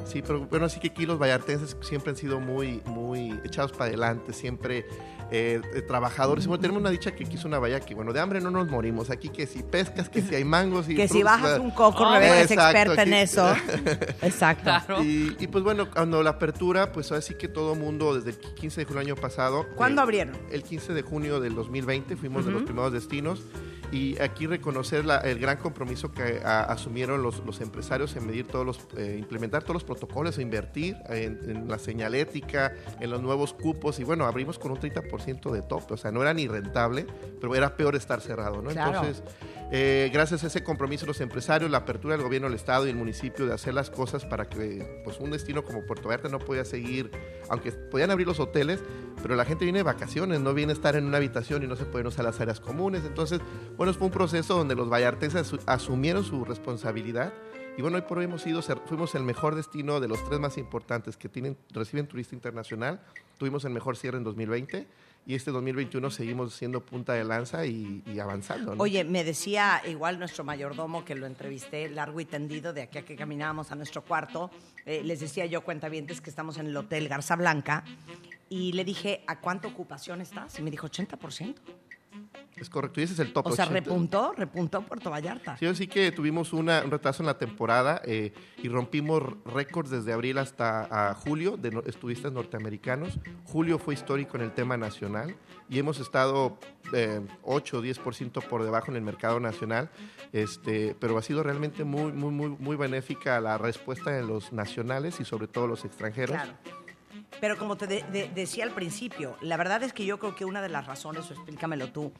Sí, 0.05 0.21
pero 0.21 0.47
bueno, 0.47 0.67
así 0.67 0.81
que 0.81 0.89
aquí 0.89 1.07
los 1.07 1.19
vallartenses 1.19 1.77
siempre 1.81 2.11
han 2.11 2.17
sido 2.17 2.41
muy, 2.41 2.83
muy 2.85 3.41
echados 3.45 3.73
para 3.73 3.87
adelante, 3.87 4.33
siempre 4.33 4.85
eh, 5.33 5.83
trabajadores. 5.87 6.47
Bueno, 6.47 6.61
tenemos 6.61 6.81
una 6.81 6.91
dicha 6.91 7.13
que 7.13 7.25
es 7.25 7.45
una 7.45 7.59
bahía 7.59 7.81
que, 7.81 7.95
bueno, 7.95 8.13
de 8.13 8.21
hambre 8.21 8.41
no 8.41 8.51
nos 8.51 8.69
morimos. 8.69 9.09
Aquí 9.09 9.31
que 9.31 9.47
si 9.47 9.63
pescas, 9.63 10.09
que 10.11 10.21
si 10.21 10.35
hay 10.35 10.45
mangos 10.45 10.89
y 10.89 10.95
Que 10.95 11.09
si 11.09 11.23
bajas 11.23 11.59
un 11.59 11.71
coco, 11.71 12.05
Oh, 12.05 12.13
Rebeca 12.13 12.41
es 12.41 12.51
experta 12.51 13.03
en 13.03 13.15
eso. 13.15 13.55
Exacto. 14.23 14.65
Claro. 14.65 15.03
Y, 15.03 15.37
y, 15.41 15.47
pues 15.47 15.65
bueno, 15.65 15.91
cuando 15.91 16.23
la 16.23 16.31
apertura, 16.31 16.93
pues 16.93 17.13
así 17.13 17.35
que 17.35 17.49
todo 17.49 17.75
mundo, 17.75 18.15
desde 18.15 18.31
el 18.31 18.55
15 18.55 18.81
de 18.81 18.85
junio 18.85 19.01
del 19.01 19.13
año 19.13 19.17
pasado. 19.17 19.67
¿Cuándo 19.75 20.01
eh, 20.01 20.05
abrieron? 20.05 20.37
El 20.51 20.63
15 20.63 20.93
de 20.93 21.03
junio 21.03 21.41
del 21.41 21.55
2020 21.55 22.17
fuimos 22.17 22.45
de 22.45 22.53
los 22.53 22.63
primeros 22.63 22.93
destinos 22.93 23.43
y 23.93 24.19
aquí 24.21 24.47
reconocer 24.47 25.05
la- 25.05 25.19
el 25.19 25.39
gran 25.39 25.59
compromiso 25.59 26.11
que 26.11 26.41
a- 26.45 26.63
asumieron 26.65 27.23
los, 27.23 27.45
los 27.47 27.61
empresarios 27.61 28.17
en 28.17 28.27
medir 28.27 28.47
todos 28.49 28.67
los, 28.67 28.81
eh, 28.97 29.17
implementar 29.19 29.63
todos 29.63 29.75
los 29.75 29.85
protocolos, 29.85 30.39
e 30.39 30.43
invertir 30.43 30.97
en, 31.09 31.39
en 31.49 31.69
la 31.69 31.79
señalética, 31.79 32.75
en 33.01 33.11
los 33.11 33.23
nuevos 33.23 33.53
cupos 33.55 34.01
y 34.01 34.05
bueno, 34.05 34.25
abrimos 34.25 34.59
con 34.59 34.73
un 34.73 34.79
30% 34.79 35.51
de 35.53 35.63
tope, 35.63 35.95
o 35.95 35.97
sea, 35.97 36.11
no 36.11 36.23
era 36.23 36.33
ni 36.35 36.49
rentable, 36.49 37.07
pero 37.41 37.55
era 37.55 37.77
peor 37.77 37.95
estar 37.95 38.21
cerrado, 38.21 38.63
¿no? 38.63 38.71
Claro. 38.71 38.99
Entonces, 39.01 39.23
eh, 39.75 40.11
gracias 40.13 40.45
a 40.45 40.47
ese 40.49 40.63
compromiso 40.63 41.03
de 41.07 41.09
los 41.09 41.21
empresarios, 41.21 41.71
la 41.71 41.79
apertura 41.79 42.15
del 42.17 42.23
gobierno 42.25 42.47
del 42.49 42.57
Estado 42.57 42.87
y 42.87 42.91
el 42.91 42.97
municipio 42.97 43.47
de 43.47 43.55
hacer 43.55 43.73
las 43.75 43.91
cosas 43.91 44.25
para 44.27 44.49
que 44.49 45.01
pues, 45.05 45.19
un 45.19 45.31
destino 45.31 45.65
como 45.65 45.85
Puerto 45.87 46.09
Vallarta 46.09 46.29
no 46.29 46.39
podía 46.39 46.65
seguir, 46.65 47.11
aunque 47.49 47.73
podían 47.73 48.11
abrir 48.11 48.27
los 48.27 48.39
hoteles, 48.41 48.81
pero 49.23 49.35
la 49.35 49.45
gente 49.45 49.65
viene 49.65 49.79
de 49.79 49.83
vacaciones, 49.83 50.41
no 50.41 50.53
viene 50.55 50.73
a 50.73 50.75
estar 50.75 50.95
en 50.97 51.05
una 51.07 51.17
habitación 51.19 51.63
y 51.63 51.67
no 51.67 51.77
se 51.77 51.85
pueden 51.85 52.07
usar 52.07 52.25
las 52.25 52.41
áreas 52.41 52.61
comunes. 52.61 53.03
Entonces, 53.07 53.41
bueno, 53.77 53.82
fue 53.97 54.07
un 54.07 54.13
proceso 54.13 54.57
donde 54.57 54.75
los 54.75 54.89
vallartenses 54.89 55.53
asu- 55.53 55.61
asumieron 55.67 56.25
su 56.25 56.45
responsabilidad. 56.45 57.33
Y 57.77 57.83
bueno, 57.83 57.97
hoy 57.97 58.03
por 58.03 58.19
hoy 58.19 58.27
hemos 58.27 58.43
ser- 58.43 58.79
fuimos 58.87 59.15
el 59.15 59.23
mejor 59.23 59.55
destino 59.55 59.99
de 59.99 60.07
los 60.09 60.23
tres 60.29 60.39
más 60.39 60.59
importantes 60.59 61.17
que 61.17 61.29
tienen, 61.29 61.57
reciben 61.71 62.07
turista 62.07 62.35
internacional. 62.35 63.01
Tuvimos 63.39 63.65
el 63.65 63.73
mejor 63.73 63.97
cierre 63.97 64.19
en 64.19 64.25
2020 64.25 64.87
y 65.27 65.35
este 65.35 65.51
2021 65.53 66.11
seguimos 66.11 66.53
siendo 66.55 66.85
punta 66.85 67.15
de 67.15 67.25
lanza 67.25 67.65
y, 67.65 68.03
y 68.07 68.19
avanzando. 68.19 68.75
¿no? 68.75 68.83
Oye, 68.83 69.05
me 69.05 69.25
decía 69.25 69.81
igual 69.89 70.19
nuestro 70.19 70.45
mayordomo 70.45 71.05
que 71.05 71.15
lo 71.15 71.27
entrevisté 71.27 71.89
largo 71.89 72.21
y 72.21 72.25
tendido 72.27 72.73
de 72.75 72.83
aquí 72.83 72.99
a 72.99 73.05
que 73.05 73.17
caminábamos 73.17 73.73
a 73.73 73.75
nuestro 73.75 74.03
cuarto. 74.03 74.51
eh, 74.85 75.03
les 75.03 75.21
decía 75.21 75.47
yo, 75.47 75.63
cuentavientes, 75.63 76.21
que 76.21 76.29
estamos 76.31 76.59
en 76.59 76.67
el 76.67 76.77
Hotel 76.77 77.09
Garza 77.09 77.37
Blanca. 77.37 77.85
Y 78.51 78.73
le 78.73 78.85
dije, 78.85 79.25
¿a 79.27 79.41
cuánta 79.41 79.67
ocupación 79.69 80.21
estás? 80.21 80.59
Y 80.59 80.63
me 80.63 80.71
dijo, 80.71 80.87
80%. 80.89 81.55
Es 82.57 82.69
correcto, 82.71 83.01
y 83.01 83.05
ese 83.05 83.15
es 83.15 83.19
el 83.19 83.33
top. 83.33 83.47
O 83.49 83.53
sea, 83.53 83.65
80. 83.65 83.81
repuntó, 83.81 84.33
repuntó 84.37 84.83
Puerto 84.83 85.11
Vallarta. 85.11 85.57
Sí, 85.57 85.67
así 85.67 85.89
que 85.89 86.13
tuvimos 86.13 86.53
una- 86.53 86.83
un 86.85 86.91
retraso 86.93 87.23
en 87.23 87.27
la 87.27 87.37
temporada 87.39 88.01
eh, 88.05 88.33
y 88.63 88.69
rompimos 88.69 89.23
récords 89.47 89.91
desde 89.91 90.13
abril 90.13 90.39
hasta 90.39 91.11
a 91.11 91.15
julio 91.15 91.57
de 91.57 91.71
no- 91.73 91.83
norteamericanos. 92.33 93.19
Julio 93.45 93.79
fue 93.79 93.95
histórico 93.95 94.37
en 94.37 94.43
el 94.45 94.53
tema 94.53 94.77
nacional 94.77 95.35
y 95.69 95.79
hemos 95.79 95.99
estado 95.99 96.59
eh, 96.93 97.21
8 97.43 97.79
o 97.79 97.83
10% 97.83 98.43
por 98.47 98.63
debajo 98.65 98.91
en 98.91 98.97
el 98.97 99.03
mercado 99.03 99.41
nacional, 99.41 99.91
este, 100.33 100.95
pero 101.01 101.17
ha 101.19 101.23
sido 101.23 101.43
realmente 101.43 101.85
muy, 101.85 102.13
muy, 102.13 102.31
muy, 102.31 102.49
muy 102.51 102.77
benéfica 102.77 103.41
la 103.41 103.59
respuesta 103.59 104.11
de 104.11 104.23
los 104.23 104.53
nacionales 104.53 105.19
y 105.21 105.25
sobre 105.25 105.49
todo 105.49 105.67
los 105.67 105.85
extranjeros. 105.85 106.37
Claro. 106.37 106.53
Pero 107.41 107.59
como 107.59 107.77
te 107.77 107.87
de- 107.87 108.03
de- 108.13 108.29
decía 108.29 108.65
al 108.65 108.71
principio, 108.71 109.37
la 109.41 109.57
verdad 109.57 109.83
es 109.83 109.93
que 109.93 110.05
yo 110.05 110.19
creo 110.19 110.35
que 110.35 110.45
una 110.45 110.63
de 110.63 110.69
las 110.69 110.87
razones, 110.87 111.29
o 111.31 111.35
explícamelo 111.35 111.89
tú, 111.91 112.13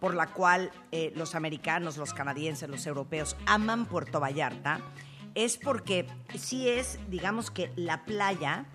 por 0.00 0.14
la 0.14 0.26
cual 0.28 0.70
eh, 0.92 1.12
los 1.16 1.34
americanos, 1.34 1.96
los 1.96 2.14
canadienses, 2.14 2.68
los 2.68 2.86
europeos 2.86 3.36
aman 3.46 3.86
Puerto 3.86 4.20
Vallarta, 4.20 4.80
es 5.34 5.56
porque 5.58 6.06
sí 6.36 6.68
es, 6.68 6.98
digamos 7.08 7.50
que 7.50 7.72
la 7.76 8.04
playa 8.04 8.66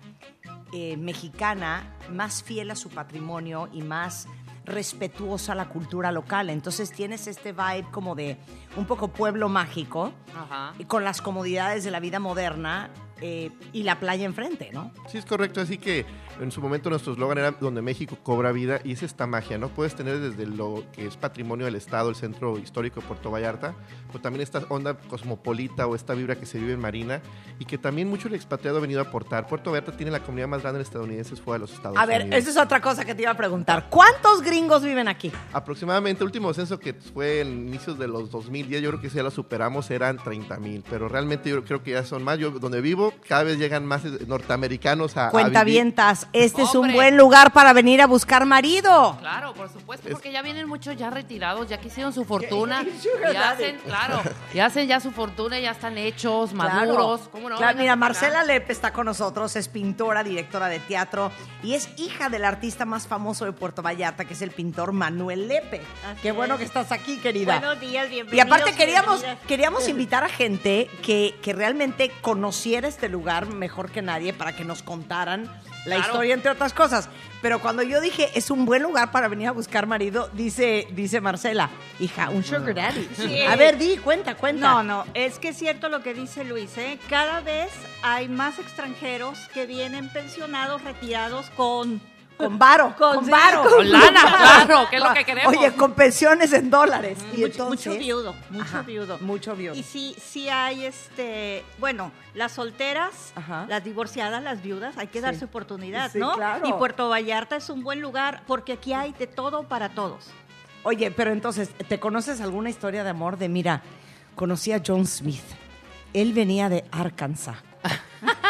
eh, 0.72 0.96
mexicana 0.96 1.94
más 2.10 2.42
fiel 2.42 2.70
a 2.70 2.76
su 2.76 2.88
patrimonio 2.90 3.68
y 3.72 3.82
más 3.82 4.26
respetuosa 4.64 5.52
a 5.52 5.54
la 5.54 5.68
cultura 5.68 6.10
local. 6.10 6.48
Entonces 6.50 6.90
tienes 6.90 7.26
este 7.26 7.52
vibe 7.52 7.86
como 7.90 8.14
de 8.14 8.38
un 8.76 8.86
poco 8.86 9.08
pueblo 9.08 9.48
mágico 9.50 10.12
Ajá. 10.34 10.72
y 10.78 10.84
con 10.84 11.04
las 11.04 11.20
comodidades 11.20 11.84
de 11.84 11.90
la 11.90 12.00
vida 12.00 12.18
moderna 12.18 12.88
eh, 13.20 13.50
y 13.72 13.82
la 13.82 14.00
playa 14.00 14.24
enfrente, 14.24 14.70
¿no? 14.72 14.92
Sí, 15.08 15.18
es 15.18 15.24
correcto. 15.24 15.60
Así 15.60 15.78
que 15.78 16.04
en 16.40 16.50
su 16.50 16.60
momento 16.60 16.90
nuestro 16.90 17.12
eslogan 17.12 17.38
era 17.38 17.52
donde 17.52 17.82
México 17.82 18.16
cobra 18.22 18.52
vida 18.52 18.80
y 18.84 18.92
es 18.92 19.02
esta 19.02 19.26
magia, 19.26 19.58
¿no? 19.58 19.68
Puedes 19.68 19.94
tener 19.94 20.18
desde 20.20 20.46
lo 20.46 20.84
que 20.92 21.06
es 21.06 21.16
patrimonio 21.16 21.66
del 21.66 21.74
Estado, 21.76 22.08
el 22.10 22.16
centro 22.16 22.58
histórico 22.58 23.00
de 23.00 23.06
Puerto 23.06 23.30
Vallarta, 23.30 23.74
pero 24.08 24.20
también 24.20 24.42
esta 24.42 24.64
onda 24.68 24.94
cosmopolita 24.94 25.86
o 25.86 25.94
esta 25.94 26.14
vibra 26.14 26.36
que 26.36 26.46
se 26.46 26.58
vive 26.58 26.72
en 26.72 26.80
Marina 26.80 27.20
y 27.58 27.64
que 27.64 27.78
también 27.78 28.08
mucho 28.08 28.28
el 28.28 28.34
expatriado 28.34 28.78
ha 28.78 28.80
venido 28.80 29.00
a 29.00 29.04
aportar. 29.04 29.46
Puerto 29.46 29.70
Vallarta 29.70 29.96
tiene 29.96 30.12
la 30.12 30.20
comunidad 30.20 30.48
más 30.48 30.62
grande 30.62 30.78
de 30.78 30.84
estadounidenses 30.84 31.40
fuera 31.40 31.58
de 31.58 31.60
los 31.60 31.72
Estados 31.72 31.96
A 31.98 32.06
ver, 32.06 32.22
Unidos. 32.22 32.38
esa 32.40 32.50
es 32.50 32.56
otra 32.56 32.80
cosa 32.80 33.04
que 33.04 33.14
te 33.14 33.22
iba 33.22 33.30
a 33.30 33.36
preguntar. 33.36 33.88
¿Cuántos 33.90 34.42
gringos 34.42 34.82
viven 34.82 35.08
aquí? 35.08 35.32
Aproximadamente, 35.52 36.22
el 36.22 36.26
último 36.26 36.52
censo 36.52 36.78
que 36.78 36.94
fue 36.94 37.40
en 37.40 37.68
inicios 37.68 37.98
de 37.98 38.08
los 38.08 38.30
2010, 38.30 38.82
yo 38.82 38.90
creo 38.90 39.00
que 39.00 39.10
si 39.10 39.16
ya 39.16 39.22
lo 39.22 39.30
superamos, 39.30 39.90
eran 39.90 40.18
30 40.18 40.58
mil, 40.58 40.84
pero 40.88 41.08
realmente 41.08 41.50
yo 41.50 41.64
creo 41.64 41.82
que 41.82 41.92
ya 41.92 42.04
son 42.04 42.22
más. 42.22 42.38
Yo, 42.38 42.50
donde 42.50 42.80
vivo, 42.80 43.12
cada 43.28 43.44
vez 43.44 43.58
llegan 43.58 43.86
más 43.86 44.04
norteamericanos 44.26 45.16
a, 45.16 45.28
a 45.28 45.30
este 46.32 46.62
es 46.62 46.74
un 46.74 46.92
buen 46.92 47.16
lugar 47.16 47.52
para 47.52 47.72
venir 47.72 48.00
a 48.02 48.06
buscar 48.06 48.44
marido. 48.46 49.16
Claro, 49.20 49.54
por 49.54 49.68
supuesto, 49.72 50.08
Es- 50.08 50.14
porque 50.14 50.32
ya 50.32 50.42
vienen 50.42 50.68
muchos 50.68 50.96
ya 50.96 51.10
retirados, 51.10 51.68
ya 51.68 51.78
que 51.78 51.88
hicieron 51.88 52.12
su 52.12 52.24
fortuna, 52.24 52.84
y 52.84 53.36
hacen, 53.36 53.78
claro, 53.84 54.22
y 54.52 54.58
hacen 54.58 54.88
ya 54.88 55.00
su 55.00 55.10
fortuna, 55.12 55.58
ya 55.58 55.72
están 55.72 55.98
hechos, 55.98 56.50
Claro. 56.52 56.74
maduros, 56.74 57.20
¿cómo 57.30 57.48
no? 57.50 57.56
Claro, 57.56 57.78
mira. 57.78 57.96
Marcela 57.96 58.44
Lepe 58.44 58.72
está 58.72 58.92
con 58.92 59.06
nosotros, 59.06 59.54
es 59.56 59.68
pintora, 59.68 60.22
directora 60.24 60.68
de 60.68 60.80
teatro 60.80 61.30
y 61.62 61.74
es 61.74 61.88
hija 61.98 62.28
del 62.28 62.44
artista 62.44 62.84
más 62.84 63.06
famoso 63.06 63.44
de 63.44 63.52
Puerto 63.52 63.82
Vallarta, 63.82 64.24
que 64.24 64.34
es 64.34 64.42
el 64.42 64.50
pintor 64.50 64.92
Manuel 64.92 65.48
Lepe. 65.48 65.80
Así 66.06 66.20
Qué 66.22 66.32
bueno 66.32 66.54
es. 66.54 66.58
que 66.60 66.64
estás 66.66 66.92
aquí, 66.92 67.18
querida. 67.18 67.58
Buenos 67.60 67.80
días, 67.80 68.08
bienvenidos. 68.08 68.34
Y 68.34 68.40
aparte 68.40 68.72
queríamos, 68.76 69.20
bienvenidas. 69.20 69.46
queríamos 69.46 69.88
invitar 69.88 70.24
a 70.24 70.28
gente 70.28 70.90
que, 71.02 71.34
que 71.42 71.52
realmente 71.52 72.10
conociera 72.20 72.88
este 72.88 73.08
lugar 73.08 73.46
mejor 73.46 73.90
que 73.90 74.02
nadie 74.02 74.32
para 74.32 74.54
que 74.54 74.64
nos 74.64 74.82
contaran 74.82 75.50
la 75.84 75.96
Claro. 75.96 76.00
historia, 76.12 76.34
entre 76.34 76.50
otras 76.50 76.72
cosas. 76.72 77.08
Pero 77.42 77.60
cuando 77.60 77.82
yo 77.82 78.00
dije, 78.00 78.30
es 78.34 78.50
un 78.50 78.64
buen 78.64 78.82
lugar 78.82 79.10
para 79.10 79.28
venir 79.28 79.48
a 79.48 79.52
buscar 79.52 79.86
marido, 79.86 80.30
dice, 80.32 80.86
dice 80.92 81.20
Marcela, 81.20 81.68
hija, 82.00 82.30
un 82.30 82.42
sugar 82.42 82.74
daddy. 82.74 83.08
Sí. 83.16 83.42
A 83.42 83.54
ver, 83.56 83.76
di, 83.76 83.98
cuenta, 83.98 84.34
cuenta. 84.34 84.66
No, 84.66 84.82
no, 84.82 85.04
es 85.12 85.38
que 85.38 85.48
es 85.48 85.58
cierto 85.58 85.90
lo 85.90 86.02
que 86.02 86.14
dice 86.14 86.44
Luis, 86.44 86.76
¿eh? 86.78 86.98
Cada 87.10 87.40
vez 87.40 87.68
hay 88.02 88.28
más 88.28 88.58
extranjeros 88.58 89.38
que 89.52 89.66
vienen 89.66 90.10
pensionados, 90.10 90.82
retirados 90.84 91.50
con... 91.50 92.00
Con 92.36 92.58
varo, 92.58 92.94
con, 92.96 93.14
Con- 93.16 93.30
varo. 93.30 93.62
Con 93.62 93.90
lana, 93.92 94.20
claro, 94.66 94.88
que 94.90 94.96
es 94.96 95.02
lo 95.02 95.14
que 95.14 95.24
queremos. 95.24 95.54
Oye, 95.56 95.72
con 95.74 95.92
pensiones 95.92 96.52
en 96.52 96.68
dólares. 96.68 97.18
y 97.32 97.36
mucho, 97.42 97.46
entonces, 97.46 97.86
mucho 97.86 97.98
viudo, 98.00 98.34
mucho 98.50 98.64
Ajá, 98.64 98.82
viudo. 98.82 99.18
Mucho 99.20 99.54
viudo. 99.54 99.74
Y 99.76 99.82
sí, 99.84 100.16
sí 100.20 100.48
hay, 100.48 100.84
este, 100.84 101.64
bueno, 101.78 102.10
las 102.34 102.50
solteras, 102.52 103.32
Ajá. 103.36 103.66
las 103.68 103.84
divorciadas, 103.84 104.42
las 104.42 104.62
viudas, 104.62 104.96
hay 104.98 105.06
que 105.06 105.20
darse 105.20 105.40
Sí. 105.40 105.44
oportunidad, 105.44 106.10
Sí, 106.10 106.18
¿no? 106.18 106.34
claro. 106.34 106.66
Y 106.68 106.72
Puerto 106.72 107.08
Vallarta 107.08 107.54
es 107.56 107.70
un 107.70 107.84
buen 107.84 108.00
lugar 108.00 108.42
porque 108.48 108.72
aquí 108.72 108.92
hay 108.92 109.12
de 109.12 109.28
todo 109.28 109.62
para 109.68 109.90
todos. 109.90 110.26
Oye, 110.82 111.10
pero 111.12 111.30
entonces, 111.30 111.70
¿te 111.88 112.00
conoces 112.00 112.40
alguna 112.40 112.68
historia 112.68 113.04
de 113.04 113.10
amor 113.10 113.38
de, 113.38 113.48
mira, 113.48 113.80
conocí 114.34 114.72
a 114.72 114.82
John 114.84 115.06
Smith. 115.06 115.40
Él 116.12 116.32
venía 116.32 116.68
de 116.68 116.84
Arkansas. 116.90 117.56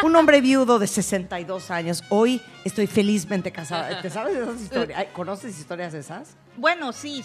Un 0.03 0.15
hombre 0.15 0.39
viudo 0.41 0.79
de 0.79 0.87
62 0.87 1.71
años. 1.71 2.03
Hoy 2.09 2.41
estoy 2.63 2.87
felizmente 2.87 3.51
casada. 3.51 4.01
¿Te 4.01 4.09
sabes 4.09 4.35
esas 4.37 4.61
historias? 4.61 5.05
¿Conoces 5.13 5.57
historias 5.59 5.93
de 5.93 5.99
esas? 5.99 6.35
Bueno, 6.57 6.93
sí, 6.93 7.23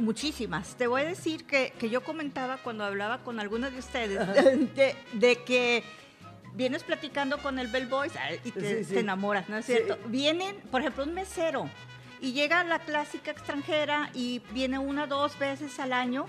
muchísimas. 0.00 0.74
Te 0.76 0.86
voy 0.86 1.02
a 1.02 1.04
decir 1.04 1.46
que, 1.46 1.72
que 1.78 1.88
yo 1.90 2.02
comentaba 2.02 2.58
cuando 2.58 2.84
hablaba 2.84 3.18
con 3.18 3.40
algunos 3.40 3.72
de 3.72 3.78
ustedes 3.78 4.18
de, 4.74 4.94
de 5.14 5.42
que 5.44 5.82
vienes 6.54 6.82
platicando 6.82 7.38
con 7.38 7.58
el 7.58 7.68
bellboy 7.68 8.10
ay, 8.20 8.40
y 8.44 8.50
te, 8.50 8.78
Sí, 8.78 8.84
sí. 8.84 8.94
te 8.94 9.00
enamoras, 9.00 9.48
¿no 9.48 9.56
es 9.58 9.64
Sí. 9.66 9.72
cierto? 9.74 9.98
Vienen, 10.08 10.56
por 10.70 10.80
ejemplo, 10.80 11.04
un 11.04 11.14
mesero 11.14 11.70
y 12.20 12.32
llega 12.32 12.64
la 12.64 12.80
clásica 12.80 13.30
extranjera 13.30 14.10
y 14.12 14.40
viene 14.52 14.78
una 14.78 15.06
dos 15.06 15.38
veces 15.38 15.78
al 15.78 15.92
año 15.92 16.26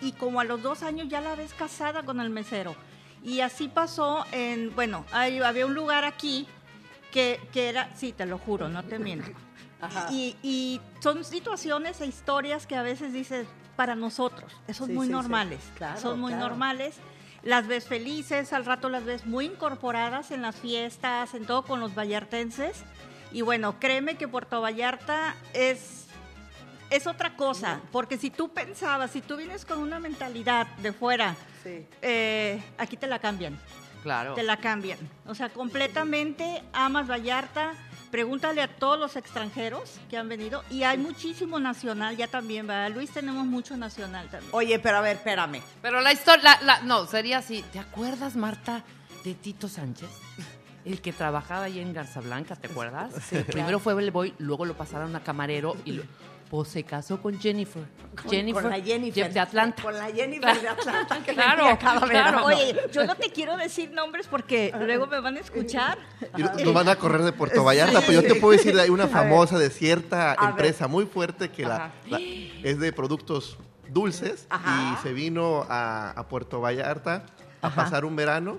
y 0.00 0.12
como 0.12 0.40
a 0.40 0.44
los 0.44 0.62
dos 0.62 0.82
años 0.82 1.08
ya 1.08 1.20
la 1.20 1.34
ves 1.34 1.52
casada 1.52 2.04
con 2.04 2.20
el 2.20 2.30
mesero. 2.30 2.76
Y 3.26 3.40
así 3.40 3.66
pasó 3.68 4.24
en, 4.32 4.72
bueno, 4.74 5.04
hay- 5.12 5.40
había 5.40 5.66
un 5.66 5.74
lugar 5.74 6.04
aquí 6.04 6.46
que, 7.10 7.40
que 7.52 7.68
era, 7.68 7.90
sí, 7.96 8.12
te 8.12 8.24
lo 8.24 8.38
juro, 8.38 8.68
no 8.68 8.82
te 8.84 8.98
miento. 9.00 9.30
Y, 10.10 10.36
y 10.42 10.80
son 11.00 11.24
situaciones 11.24 12.00
e 12.00 12.06
historias 12.06 12.66
que 12.66 12.76
a 12.76 12.82
veces 12.82 13.12
dices, 13.12 13.46
para 13.74 13.94
nosotros, 13.94 14.50
son 14.72 14.86
Sí, 14.88 14.92
muy 14.94 15.06
sí, 15.06 15.12
sí. 15.12 15.12
normales. 15.12 15.60
Claro, 15.76 16.00
son 16.00 16.20
muy 16.20 16.32
claro. 16.32 16.48
normales. 16.48 16.94
Las 17.42 17.66
ves 17.66 17.86
felices, 17.86 18.52
al 18.52 18.64
rato 18.64 18.88
las 18.88 19.04
ves 19.04 19.26
muy 19.26 19.44
incorporadas 19.46 20.30
en 20.30 20.40
las 20.42 20.56
fiestas, 20.56 21.34
en 21.34 21.46
todo 21.46 21.62
con 21.64 21.80
los 21.80 21.94
vallartenses. 21.94 22.84
Y 23.32 23.42
bueno, 23.42 23.78
créeme 23.80 24.16
que 24.16 24.28
Puerto 24.28 24.60
Vallarta 24.60 25.34
es, 25.52 26.05
es 26.90 27.06
otra 27.06 27.36
cosa, 27.36 27.80
porque 27.92 28.16
si 28.18 28.30
tú 28.30 28.48
pensabas, 28.50 29.10
si 29.10 29.20
tú 29.20 29.36
vienes 29.36 29.64
con 29.64 29.78
una 29.78 29.98
mentalidad 30.00 30.66
de 30.78 30.92
fuera, 30.92 31.34
Sí. 31.62 31.86
eh, 32.02 32.62
aquí 32.78 32.96
te 32.96 33.06
la 33.06 33.18
cambian 33.18 33.58
Claro. 34.02 34.34
te 34.34 34.42
la 34.44 34.56
cambian. 34.58 34.98
O 35.26 35.34
sea, 35.34 35.48
completamente 35.48 36.62
amas 36.72 37.08
Vallarta, 37.10 37.72
Pregúntale 38.10 38.62
a 38.62 38.68
todos 38.68 38.98
los 38.98 39.16
extranjeros 39.16 39.98
que 40.08 40.16
han 40.16 40.28
venido 40.28 40.62
y 40.70 40.84
hay 40.84 40.96
muchísimo 40.96 41.58
nacional 41.58 42.16
ya 42.16 42.28
también, 42.28 42.64
¿verdad? 42.66 42.92
Luis, 42.94 43.10
tenemos 43.10 43.44
mucho 43.46 43.76
nacional 43.76 44.28
también. 44.30 44.48
Oye, 44.54 44.78
pero 44.78 44.98
a 44.98 45.00
ver, 45.00 45.16
espérame. 45.16 45.60
Pero 45.82 46.00
la 46.00 46.12
historia, 46.12 46.42
la- 46.42 46.60
la- 46.62 46.80
no, 46.82 47.04
sería 47.06 47.38
así. 47.38 47.64
¿Te 47.72 47.80
acuerdas, 47.80 48.36
Marta, 48.36 48.84
de 49.24 49.34
Tito 49.34 49.68
Sánchez? 49.68 50.08
El 50.84 51.00
que 51.02 51.12
trabajaba 51.12 51.64
ahí 51.64 51.80
en 51.80 51.92
Garza 51.92 52.20
Blanca, 52.20 52.54
¿te 52.54 52.68
acuerdas? 52.68 53.12
Primero 53.48 53.80
fue 53.80 53.92
Bellboy, 53.94 54.34
luego 54.38 54.64
lo 54.64 54.74
pasaron 54.76 55.14
a 55.16 55.20
camarero 55.24 55.76
y 55.84 55.92
lo- 55.92 56.04
pues 56.50 56.68
se 56.68 56.84
casó 56.84 57.20
con 57.20 57.38
Jennifer. 57.40 57.82
Con- 58.22 58.30
Jennifer, 58.30 58.62
con 58.62 58.70
la 58.70 58.80
Jennifer. 58.80 59.32
de 59.32 59.40
Atlanta. 59.40 59.82
Con 59.82 59.94
la 59.94 60.06
Jennifer 60.06 60.60
de 60.60 60.68
Atlanta 60.68 61.18
que 61.24 61.32
Claro, 61.34 61.78
cada 61.78 62.00
claro. 62.06 62.44
Oye, 62.46 62.76
yo 62.92 63.04
no 63.04 63.14
te 63.14 63.30
quiero 63.30 63.56
decir 63.56 63.90
nombres 63.90 64.26
porque 64.28 64.72
luego 64.78 65.06
me 65.06 65.20
van 65.20 65.36
a 65.36 65.40
escuchar. 65.40 65.98
Y 66.36 66.42
no- 66.42 66.52
nos 66.54 66.74
van 66.74 66.88
a 66.88 66.96
correr 66.96 67.22
de 67.22 67.32
Puerto 67.32 67.64
Vallarta, 67.64 68.00
pero 68.00 68.22
yo 68.22 68.22
te 68.22 68.36
puedo 68.36 68.52
decir, 68.56 68.78
hay 68.78 68.90
una 68.90 69.08
famosa 69.08 69.58
de 69.58 69.70
cierta 69.70 70.32
A 70.32 70.36
ver. 70.40 70.50
empresa 70.50 70.86
muy 70.88 71.06
fuerte 71.06 71.50
que 71.50 71.64
la, 71.64 71.92
es 72.62 72.78
de 72.78 72.92
productos 72.92 73.58
dulces 73.88 74.46
Ajá. 74.50 74.94
y 74.98 75.02
se 75.02 75.12
vino 75.12 75.66
a, 75.68 76.10
a 76.10 76.28
Puerto 76.28 76.60
Vallarta 76.60 77.24
a 77.62 77.70
pasar 77.74 78.04
un 78.04 78.14
verano 78.16 78.58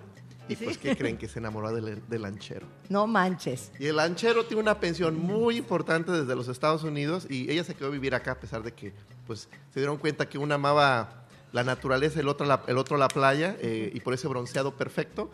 y 0.50 0.56
pues 0.56 0.78
¿qué 0.78 0.96
creen? 0.96 1.18
Que 1.18 1.28
se 1.28 1.40
enamoró 1.40 1.74
del, 1.74 2.02
del 2.08 2.22
lanchero. 2.22 2.66
No 2.90 3.08
manches. 3.08 3.72
Y 3.80 3.88
el 3.88 3.96
lanchero 3.96 4.46
tiene 4.46 4.62
una 4.62 4.80
pensión 4.80 5.18
muy 5.18 5.58
importante 5.58 6.12
desde 6.12 6.36
los 6.36 6.48
Estados 6.48 6.84
Unidos 6.84 7.28
y 7.30 7.52
ella 7.52 7.64
se 7.64 7.76
quedó 7.76 7.88
a 7.88 7.92
vivir 7.92 8.16
acá 8.16 8.32
a 8.32 8.40
pesar 8.40 8.64
de 8.64 8.74
que 8.74 8.94
pues 9.26 9.50
se 9.74 9.80
dieron 9.80 9.98
cuenta 9.98 10.28
que 10.30 10.38
una 10.38 10.56
amaba 10.56 11.26
la 11.52 11.64
naturaleza, 11.64 12.20
el 12.20 12.28
otro 12.28 12.46
la, 12.46 12.62
el 12.68 12.78
otro 12.78 12.98
la 12.98 13.08
playa 13.08 13.56
eh, 13.60 13.92
y 13.94 14.00
por 14.00 14.14
ese 14.14 14.28
bronceado 14.28 14.76
perfecto. 14.76 15.32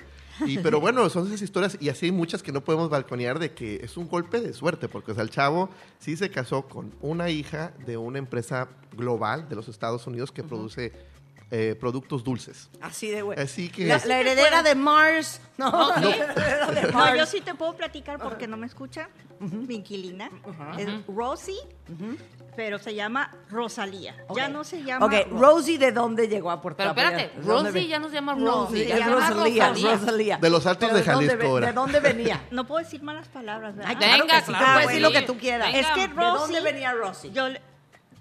Y, 0.48 0.58
pero 0.60 0.79
bueno, 0.79 1.08
son 1.10 1.27
esas 1.27 1.43
historias 1.43 1.77
y 1.79 1.89
así 1.89 2.08
hay 2.08 2.12
muchas 2.12 2.41
que 2.41 2.51
no 2.51 2.63
podemos 2.63 2.89
balconear 2.89 3.38
de 3.38 3.53
que 3.53 3.75
es 3.84 3.98
un 3.98 4.08
golpe 4.08 4.41
de 4.41 4.53
suerte, 4.53 4.89
porque 4.89 5.12
o 5.12 5.13
sea, 5.13 5.24
el 5.24 5.29
chavo 5.29 5.70
sí 6.00 6.17
se 6.17 6.32
casó 6.32 6.63
con 6.63 6.91
una 7.01 7.29
hija 7.29 7.72
de 7.86 7.98
una 7.98 8.17
empresa 8.17 8.67
global 8.98 9.48
de 9.48 9.55
los 9.55 9.67
Estados 9.67 10.08
Unidos 10.08 10.32
que 10.32 10.43
produce 10.43 10.91
eh, 11.55 11.75
productos 11.79 12.24
dulces. 12.24 12.69
Así 12.81 13.12
de 13.12 13.22
güey. 13.22 13.39
Así 13.39 13.69
que... 13.69 13.86
La, 13.86 14.01
la 14.05 14.19
heredera 14.19 14.63
de 14.63 14.74
Mars. 14.74 15.39
No, 15.57 15.91
de 16.01 16.81
No, 16.88 16.93
Mars. 16.93 17.17
yo 17.19 17.25
sí 17.27 17.41
te 17.41 17.53
puedo 17.53 17.75
platicar 17.75 18.17
porque 18.19 18.48
no 18.48 18.57
me 18.57 18.65
escucha. 18.65 19.07
Mi 19.39 19.75
inquilina 19.75 20.31
es 20.79 20.88
Rosie, 21.07 21.53
pero 22.55 22.79
se 22.79 22.95
llama 22.95 23.31
Rosalía. 23.51 24.15
Ya 24.36 24.48
no 24.48 24.63
se 24.63 24.81
llama. 24.83 25.05
Ok, 25.05 25.13
Ro- 25.29 25.38
Rosie, 25.39 25.77
¿de 25.77 25.91
dónde 25.91 26.27
llegó 26.27 26.50
a 26.50 26.60
Puerto 26.62 26.77
Pero 26.77 26.89
espérate? 26.89 27.39
¿De 27.39 27.45
Rosie 27.45 27.88
ya 27.88 28.00
no 28.00 28.07
se 28.10 28.15
llama 28.15 28.36
No, 28.36 28.65
Rosie, 28.65 28.88
se 28.88 28.98
llama 29.00 29.15
Rosalía, 29.29 29.67
Rosalía. 29.69 29.98
Rosalía. 29.98 30.38
De 30.38 30.50
los 30.50 30.65
Altos 30.65 30.89
Pero 30.89 30.98
de 31.00 31.03
Jalisco. 31.05 31.60
¿De 31.60 31.74
dónde 31.74 32.00
venía? 32.00 32.41
No 32.51 32.65
puedo 32.65 32.83
decir 32.83 33.03
malas 33.03 33.27
palabras, 33.27 33.75
¿verdad? 33.75 33.89
Ay, 33.91 33.95
claro 33.98 34.24
Venga, 34.24 34.39
que 34.39 34.45
sí, 34.45 34.51
claro, 34.53 34.65
puedes 34.74 34.88
decir 34.88 35.01
lo 35.03 35.12
que 35.12 35.22
tú 35.22 35.38
quieras. 35.38 35.67
Venga. 35.72 35.79
Es 35.79 35.88
que 35.93 36.07
¿De 36.07 36.13
Rosie. 36.15 36.39
dónde 36.39 36.62
venía 36.62 36.93
Rosie? 36.93 37.31
Yo, 37.31 37.45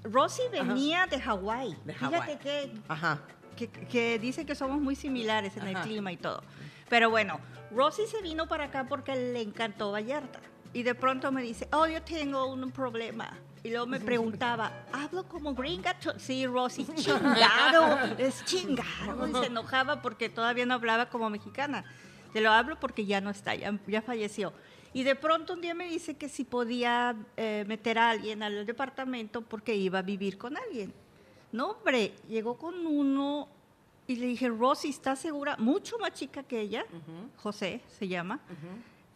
Rosie 0.04 0.48
venía 0.50 1.06
de 1.06 1.20
Hawái. 1.20 1.76
De 1.84 1.94
Fíjate 1.94 2.38
que, 2.38 2.72
Ajá. 2.88 3.20
que, 3.56 3.68
que 3.68 4.18
dicen 4.18 4.46
que 4.46 4.54
somos 4.54 4.80
muy 4.80 4.96
similares 4.96 5.56
en 5.56 5.62
Ajá. 5.62 5.70
el 5.70 5.76
clima 5.88 6.12
y 6.12 6.16
todo. 6.16 6.42
Pero 6.88 7.10
bueno, 7.10 7.40
Rosie 7.70 8.06
se 8.06 8.20
vino 8.20 8.46
para 8.48 8.64
acá 8.64 8.86
porque 8.88 9.14
le 9.14 9.40
encantó 9.40 9.92
Vallarta. 9.92 10.40
Y 10.74 10.82
de 10.82 10.94
pronto 10.94 11.30
me 11.32 11.42
dice, 11.42 11.68
oh, 11.72 11.86
yo 11.86 12.02
tengo 12.02 12.46
un 12.46 12.70
problema. 12.70 13.38
Y 13.62 13.70
luego 13.70 13.86
me 13.86 14.00
preguntaba, 14.00 14.72
¿hablo 14.92 15.24
como 15.24 15.54
gringa? 15.54 15.96
Sí, 16.18 16.46
Rosie, 16.46 16.86
chingado, 16.94 17.98
es 18.18 18.44
chingado. 18.44 19.28
Y 19.28 19.34
se 19.34 19.46
enojaba 19.46 20.02
porque 20.02 20.28
todavía 20.28 20.66
no 20.66 20.74
hablaba 20.74 21.06
como 21.06 21.30
mexicana. 21.30 21.84
Te 22.32 22.40
lo 22.40 22.50
hablo 22.50 22.80
porque 22.80 23.04
ya 23.04 23.20
no 23.20 23.30
está, 23.30 23.54
ya, 23.54 23.78
ya 23.86 24.00
falleció. 24.02 24.52
Y 24.94 25.04
de 25.04 25.14
pronto 25.16 25.54
un 25.54 25.60
día 25.60 25.74
me 25.74 25.88
dice 25.88 26.16
que 26.16 26.28
si 26.28 26.44
podía 26.44 27.16
eh, 27.36 27.64
meter 27.66 27.98
a 27.98 28.10
alguien 28.10 28.42
al 28.42 28.66
departamento 28.66 29.40
porque 29.42 29.74
iba 29.74 30.00
a 30.00 30.02
vivir 30.02 30.36
con 30.36 30.56
alguien. 30.56 30.92
No, 31.50 31.70
hombre, 31.70 32.14
llegó 32.28 32.56
con 32.56 32.86
uno 32.86 33.48
y 34.06 34.16
le 34.16 34.26
dije, 34.26 34.48
Rosy, 34.48 34.90
¿estás 34.90 35.18
segura? 35.20 35.56
Mucho 35.58 35.98
más 35.98 36.12
chica 36.12 36.42
que 36.42 36.60
ella, 36.60 36.84
José 37.36 37.80
se 37.98 38.08
llama. 38.08 38.40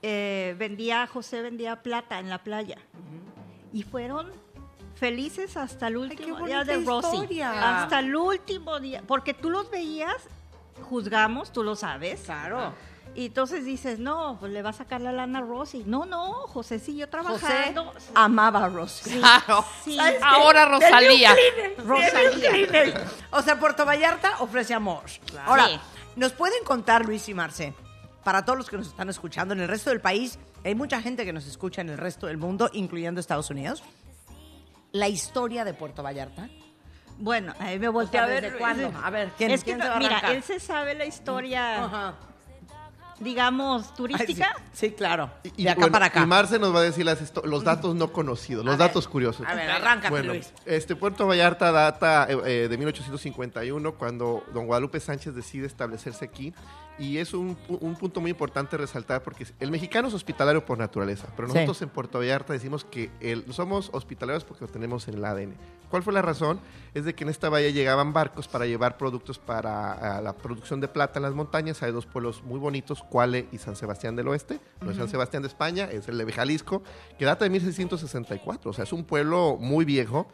Eh, 0.03 0.55
vendía, 0.59 1.07
José 1.07 1.43
vendía 1.43 1.83
plata 1.83 2.19
en 2.19 2.29
la 2.29 2.43
playa. 2.43 2.79
Y 3.73 3.83
fueron 3.83 4.33
felices 4.95 5.57
hasta 5.57 5.89
el 5.89 5.97
último 5.97 6.47
día 6.47 6.65
de 6.65 6.79
Rosy. 6.85 7.09
historia. 7.17 7.83
Hasta 7.83 7.99
el 7.99 8.15
último 8.15 8.81
día. 8.81 9.03
Porque 9.07 9.35
tú 9.35 9.51
los 9.51 9.71
veías, 9.71 10.17
juzgamos, 10.89 11.53
tú 11.53 11.63
lo 11.63 11.77
sabes. 11.77 12.23
Claro. 12.23 12.73
Y 13.17 13.27
entonces 13.27 13.65
dices, 13.65 13.99
no, 13.99 14.37
pues 14.39 14.53
le 14.53 14.61
va 14.61 14.71
a 14.71 14.73
sacar 14.75 15.01
la 15.01 15.11
lana 15.11 15.39
a 15.39 15.43
Rosy. 15.43 15.83
No, 15.87 16.05
no, 16.05 16.33
José 16.49 16.79
siguió 16.79 17.09
trabajando. 17.09 17.95
amaba 18.15 18.67
a 18.67 18.69
Rosie. 18.69 19.19
Claro. 19.19 19.65
Sí. 19.83 19.97
¿Sabes 19.97 20.15
qué? 20.19 20.21
Ahora 20.23 20.67
Rosalía. 20.67 21.35
Rosalía. 21.79 22.95
O 23.31 23.41
sea, 23.41 23.59
Puerto 23.59 23.87
Vallarta 23.87 24.33
ofrece 24.41 24.75
amor. 24.75 25.03
Ahora, 25.47 25.67
Sí. 25.67 25.81
¿nos 26.17 26.33
pueden 26.33 26.63
contar, 26.65 27.07
Luis 27.07 27.27
y 27.31 27.35
Marce, 27.35 27.73
para 28.23 28.45
todos 28.45 28.59
los 28.59 28.69
que 28.69 28.77
nos 28.77 28.89
están 28.89 29.09
escuchando 29.09 29.55
en 29.55 29.61
el 29.61 29.69
resto 29.69 29.89
del 29.89 30.03
país, 30.03 30.39
hay 30.63 30.75
mucha 30.75 31.01
gente 31.01 31.25
que 31.25 31.33
nos 31.33 31.47
escucha 31.47 31.81
en 31.81 31.89
el 31.89 31.97
resto 31.97 32.27
del 32.27 32.37
mundo, 32.37 32.69
incluyendo 32.75 33.19
Estados 33.21 33.49
Unidos, 33.49 33.83
la 34.93 35.09
historia 35.09 35.65
de 35.65 35.73
Puerto 35.73 36.03
Vallarta? 36.03 36.51
Bueno, 37.19 37.55
ahí 37.61 37.79
me 37.79 37.89
volteé 37.89 38.21
a 38.21 38.27
ver. 38.27 38.43
¿Desde 38.43 38.59
cuándo? 38.59 38.93
A 39.03 39.09
ver, 39.09 39.31
¿quién, 39.39 39.53
es 39.53 39.65
que, 39.65 39.71
quién 39.73 39.81
se 39.81 39.89
va 39.89 39.95
a 39.97 39.99
mira, 39.99 40.19
él 40.33 40.43
se 40.43 40.61
sabe 40.61 40.95
la 40.95 41.07
historia, 41.07 41.83
Ajá. 41.85 42.15
Digamos, 43.21 43.83
Ay, 43.83 43.89
sí. 43.89 43.95
turística. 43.97 44.55
Sí, 44.73 44.91
claro. 44.93 45.31
Y, 45.57 45.65
de 45.65 45.71
acá 45.71 45.81
bueno, 45.81 45.93
para 45.93 46.07
acá. 46.07 46.23
y 46.23 46.27
Marce 46.27 46.59
nos 46.59 46.75
va 46.75 46.81
a 46.81 46.83
decir 46.83 47.05
las 47.05 47.19
los 47.45 47.65
datos 47.65 47.95
no 47.95 48.13
conocidos, 48.13 48.65
los 48.65 48.75
A 48.75 48.79
ver, 48.79 48.87
datos 48.89 49.09
curiosos. 49.09 49.47
A 49.47 49.55
ver, 49.55 49.71
arráncate, 49.71 50.11
Bueno, 50.11 50.33
Luis. 50.35 50.53
este 50.65 50.97
Puerto 50.97 51.27
Vallarta 51.27 51.73
data 51.73 52.27
eh, 52.29 52.39
eh, 52.45 52.69
de 52.69 52.77
1851 52.79 53.95
cuando 53.95 54.45
don 54.53 54.67
Guadalupe 54.67 55.01
Sánchez 55.01 55.35
decide 55.35 55.67
establecerse 55.67 56.25
aquí 56.25 56.53
y 56.99 57.19
es 57.19 57.35
un, 57.35 57.57
un 57.69 57.95
punto 57.97 58.21
muy 58.21 58.31
importante 58.31 58.77
resaltar 58.77 59.23
porque 59.23 59.47
el 59.61 59.71
mexicano 59.71 60.09
es 60.09 60.15
hospitalario 60.15 60.65
por 60.65 60.79
naturaleza, 60.79 61.29
pero 61.37 61.49
Sí. 61.49 61.55
nosotros 61.55 61.83
en 61.83 61.89
Puerto 61.91 62.19
Vallarta 62.19 62.53
decimos 62.53 62.85
que 62.85 63.11
el- 63.21 63.53
somos 63.53 63.91
hospitalarios 63.93 64.45
porque 64.45 64.65
lo 64.65 64.71
tenemos 64.71 65.07
en 65.09 65.15
el 65.15 65.25
ADN. 65.25 65.55
¿Cuál 65.91 66.03
fue 66.03 66.13
la 66.13 66.21
razón? 66.21 66.59
Es 66.95 67.05
de 67.05 67.15
que 67.15 67.23
en 67.23 67.31
esta 67.31 67.49
bahía 67.49 67.71
llegaban 67.71 68.13
barcos 68.13 68.49
para 68.49 68.67
llevar 68.67 68.97
productos 68.97 69.39
para 69.39 70.21
la 70.21 70.33
producción 70.33 70.81
de 70.81 70.89
plata 70.89 71.21
en 71.21 71.23
las 71.23 71.33
montañas. 71.35 71.81
Hay 71.85 71.93
dos 71.93 72.07
pueblos 72.07 72.43
muy 72.43 72.59
bonitos, 72.59 73.05
Cuale 73.05 73.47
y 73.53 73.59
San 73.59 73.77
Sebastián 73.77 74.17
del 74.17 74.27
Oeste. 74.27 74.59
No 74.81 74.91
es 74.91 74.97
San 74.97 75.09
Sebastián 75.09 75.43
de 75.45 75.49
España, 75.49 75.85
es 75.85 76.09
el 76.09 76.19
de 76.19 76.33
Jalisco, 76.33 76.83
que 77.21 77.25
data 77.25 77.45
de 77.45 77.51
1664. 77.51 78.71
O 78.71 78.75
sea, 78.75 78.83
es 78.83 78.93
un 78.93 79.05
pueblo 79.05 79.59
muy 79.61 79.85
viejo. 79.85 80.27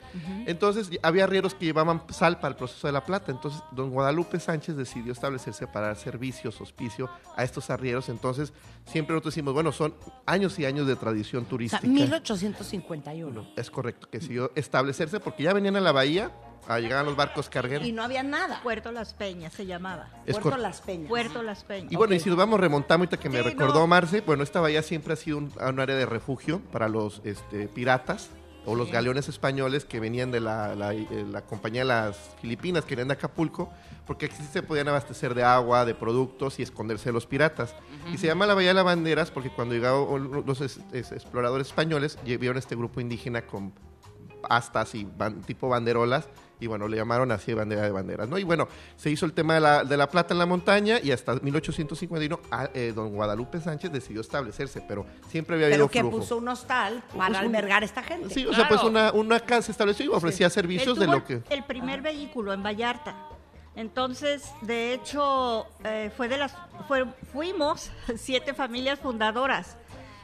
Entonces, 0.46 0.90
había 1.02 1.24
arrieros 1.24 1.54
que 1.54 1.66
llevaban 1.66 2.02
sal 2.08 2.36
para 2.36 2.48
el 2.48 2.56
proceso 2.56 2.86
de 2.86 2.92
la 2.94 3.04
plata. 3.04 3.30
Entonces, 3.30 3.62
don 3.72 3.90
Guadalupe 3.90 4.40
Sánchez 4.40 4.76
decidió 4.76 5.12
establecerse 5.12 5.66
para 5.66 5.88
dar 5.88 5.96
servicios, 5.96 6.51
hospicio 6.60 7.08
a 7.36 7.44
estos 7.44 7.70
arrieros. 7.70 8.08
Entonces, 8.08 8.52
siempre 8.84 9.14
nosotros 9.14 9.34
decimos, 9.34 9.54
bueno, 9.54 9.72
son 9.72 9.94
años 10.26 10.58
y 10.58 10.64
años 10.66 10.86
de 10.86 10.96
tradición 10.96 11.42
O 11.42 11.44
sea, 11.44 11.50
turística. 11.50 11.86
1851. 11.86 13.48
Es 13.56 13.70
correcto, 13.70 14.08
que 14.10 14.18
decidió 14.18 14.52
establecerse 14.54 15.20
porque 15.20 15.42
ya 15.44 15.52
venían 15.52 15.76
a 15.76 15.80
la 15.80 15.92
bahía, 15.92 16.30
a 16.68 16.78
llegar 16.78 16.98
a 16.98 17.02
los 17.02 17.16
barcos 17.16 17.48
cargueros. 17.48 17.86
Y 17.86 17.92
no 17.92 18.02
había 18.02 18.22
nada. 18.22 18.60
Puerto 18.62 18.92
Las 18.92 19.14
Peñas 19.14 19.52
se 19.52 19.66
llamaba. 19.66 20.08
Es 20.26 20.38
Puerto 20.38 20.58
Las 20.60 20.80
Peñas. 20.80 21.08
Puerto 21.08 21.42
Las 21.42 21.64
Peñas. 21.64 21.92
Y 21.92 21.96
bueno, 21.96 22.14
y 22.14 22.20
si 22.20 22.28
nos 22.28 22.38
vamos 22.38 22.60
remontando 22.60 23.02
ahorita 23.04 23.16
que 23.18 23.28
me 23.28 23.38
Sí, 23.38 23.44
recordó 23.50 23.80
no. 23.80 23.86
Marce, 23.86 24.20
bueno, 24.20 24.42
esta 24.42 24.60
bahía 24.60 24.82
siempre 24.82 25.14
ha 25.14 25.16
sido 25.16 25.38
un, 25.38 25.52
un 25.60 25.80
área 25.80 25.96
de 25.96 26.06
refugio 26.06 26.60
para 26.70 26.88
los 26.88 27.20
este, 27.24 27.68
piratas 27.68 28.30
o 28.64 28.74
los 28.76 28.90
galeones 28.92 29.28
españoles 29.28 29.84
que 29.84 29.98
venían 30.00 30.30
de 30.30 30.40
la, 30.40 30.74
la- 30.76 30.94
eh, 30.94 31.26
la 31.30 31.42
compañía 31.42 31.82
de 31.82 31.86
las 31.88 32.16
Filipinas, 32.40 32.84
que 32.84 32.94
eran 32.94 33.08
de 33.08 33.14
Acapulco, 33.14 33.70
porque 34.06 34.26
aquí 34.26 34.36
se 34.52 34.62
podían 34.62 34.88
abastecer 34.88 35.34
de 35.34 35.42
agua, 35.44 35.84
de 35.84 35.94
productos 35.94 36.58
y 36.58 36.62
esconderse 36.62 37.06
de 37.06 37.12
los 37.12 37.26
piratas. 37.26 37.74
Y 38.12 38.18
se 38.18 38.26
llama 38.28 38.46
la 38.46 38.54
Bahía 38.54 38.68
de 38.68 38.74
las 38.74 38.84
Banderas 38.84 39.30
porque 39.30 39.50
cuando 39.50 39.74
llegaron 39.74 40.44
los 40.46 40.60
es- 40.60 40.80
es- 40.92 41.12
exploradores 41.12 41.68
españoles, 41.68 42.18
vieron 42.24 42.56
este 42.56 42.76
grupo 42.76 43.00
indígena 43.00 43.42
con 43.42 43.72
astas 44.48 44.94
y 44.94 45.04
ban- 45.06 45.40
tipo 45.42 45.68
banderolas 45.68 46.28
y 46.62 46.66
bueno, 46.68 46.86
le 46.86 46.96
llamaron 46.96 47.32
así 47.32 47.52
bandera 47.54 47.82
de 47.82 47.90
banderas, 47.90 48.28
¿no? 48.28 48.38
Y 48.38 48.44
bueno, 48.44 48.68
se 48.96 49.10
hizo 49.10 49.26
el 49.26 49.32
tema 49.32 49.54
de 49.54 49.60
la, 49.60 49.84
de 49.84 49.96
la 49.96 50.08
plata 50.08 50.32
en 50.32 50.38
la 50.38 50.46
montaña 50.46 51.00
y 51.02 51.10
hasta 51.10 51.34
1851 51.34 52.38
a- 52.52 52.70
eh, 52.72 52.92
don 52.94 53.12
Guadalupe 53.14 53.60
Sánchez 53.60 53.90
decidió 53.90 54.20
establecerse, 54.20 54.80
pero 54.86 55.04
siempre 55.28 55.56
había 55.56 55.66
habido 55.66 55.88
Pero 55.88 55.90
que 55.92 56.00
flujo. 56.00 56.18
puso 56.18 56.36
un 56.36 56.48
hostal 56.48 57.02
para 57.16 57.28
Puso 57.28 57.40
un- 57.40 57.46
albergar 57.46 57.82
a 57.82 57.84
esta 57.86 58.02
gente. 58.02 58.30
Sí, 58.32 58.46
o 58.46 58.54
sea, 58.54 58.68
pues 58.68 58.82
una, 58.84 59.10
una 59.12 59.40
casa 59.40 59.62
se 59.62 59.72
estableció 59.72 60.06
y 60.06 60.08
ofrecía 60.08 60.48
servicios 60.50 60.98
de 60.98 61.06
lo 61.08 61.24
que... 61.24 61.42
El 61.50 61.64
primer 61.64 62.00
vehículo 62.00 62.52
en 62.52 62.62
Vallarta. 62.62 63.14
Entonces, 63.74 64.44
de 64.60 64.92
hecho, 64.92 65.66
eh, 65.84 66.10
fue 66.16 66.28
de 66.28 66.36
las, 66.38 66.54
fue- 66.86 67.06
fuimos 67.32 67.90
siete 68.16 68.54
familias 68.54 69.00
fundadoras. 69.00 69.76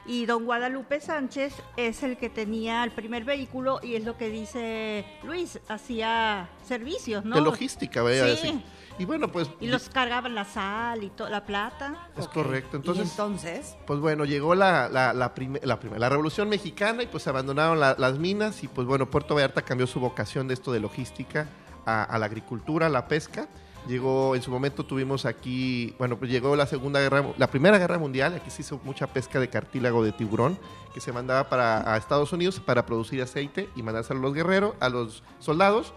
Y 0.08 0.24
don 0.24 0.46
Guadalupe 0.46 1.00
Sánchez 1.02 1.54
es 1.76 2.02
el 2.02 2.16
que 2.16 2.30
tenía 2.30 2.82
el 2.82 2.90
primer 2.92 3.24
vehículo 3.24 3.78
y 3.82 3.94
es 3.94 4.04
lo 4.04 4.16
que 4.16 4.30
dice 4.30 5.04
Luis, 5.22 5.60
hacía 5.68 6.48
servicios, 6.66 7.26
¿no? 7.26 7.36
De 7.36 7.42
logística, 7.42 8.00
vaya 8.02 8.24
a 8.24 8.28
Sí. 8.28 8.30
decir. 8.30 8.62
Y 8.98 9.04
bueno, 9.04 9.28
pues 9.28 9.48
Y 9.60 9.66
los 9.68 9.90
cargaban 9.90 10.34
la 10.34 10.44
sal 10.46 11.04
y 11.04 11.12
la 11.28 11.44
plata. 11.44 12.08
es 12.16 12.26
correcto. 12.26 12.78
y 12.78 12.80
Entonces, 12.80 13.10
entonces, 13.10 13.76
Pues 13.86 14.00
bueno, 14.00 14.24
llegó 14.24 14.54
la, 14.54 14.88
la, 14.88 15.12
la, 15.12 15.32
la, 15.62 16.08
Revolución 16.08 16.48
Mexicana 16.48 17.02
y 17.02 17.06
pues 17.06 17.22
se 17.22 17.30
abandonaron 17.30 17.78
la- 17.78 17.94
las 17.98 18.18
minas 18.18 18.64
y 18.64 18.68
pues 18.68 18.86
bueno, 18.88 19.10
Puerto 19.10 19.34
Vallarta 19.34 19.60
cambió 19.62 19.86
su 19.86 20.00
vocación 20.00 20.48
de 20.48 20.54
esto 20.54 20.72
de 20.72 20.80
logística 20.80 21.46
a, 21.84 22.02
a 22.04 22.18
la 22.18 22.26
agricultura, 22.26 22.86
a 22.86 22.88
la 22.90 23.06
pesca. 23.08 23.46
Llegó, 23.86 24.34
en 24.34 24.42
su 24.42 24.50
momento 24.50 24.84
tuvimos 24.84 25.24
aquí, 25.24 25.94
bueno, 25.98 26.18
pues 26.18 26.30
llegó 26.30 26.56
la 26.56 26.66
segunda 26.66 27.00
guerra, 27.00 27.24
la 27.38 27.46
primera 27.46 27.78
guerra 27.78 27.98
mundial, 27.98 28.34
aquí 28.34 28.50
se 28.50 28.62
hizo 28.62 28.80
mucha 28.84 29.06
pesca 29.06 29.40
de 29.40 29.48
cartílago 29.48 30.04
de 30.04 30.12
tiburón 30.12 30.58
que 30.92 31.00
se 31.00 31.12
mandaba 31.12 31.48
para 31.48 31.94
a 31.94 31.96
Estados 31.96 32.32
Unidos 32.32 32.60
para 32.60 32.84
producir 32.84 33.22
aceite 33.22 33.68
y 33.76 33.82
mandárselo 33.82 34.20
a 34.20 34.22
los 34.22 34.34
guerreros, 34.34 34.74
a 34.80 34.88
los 34.88 35.22
soldados. 35.38 35.94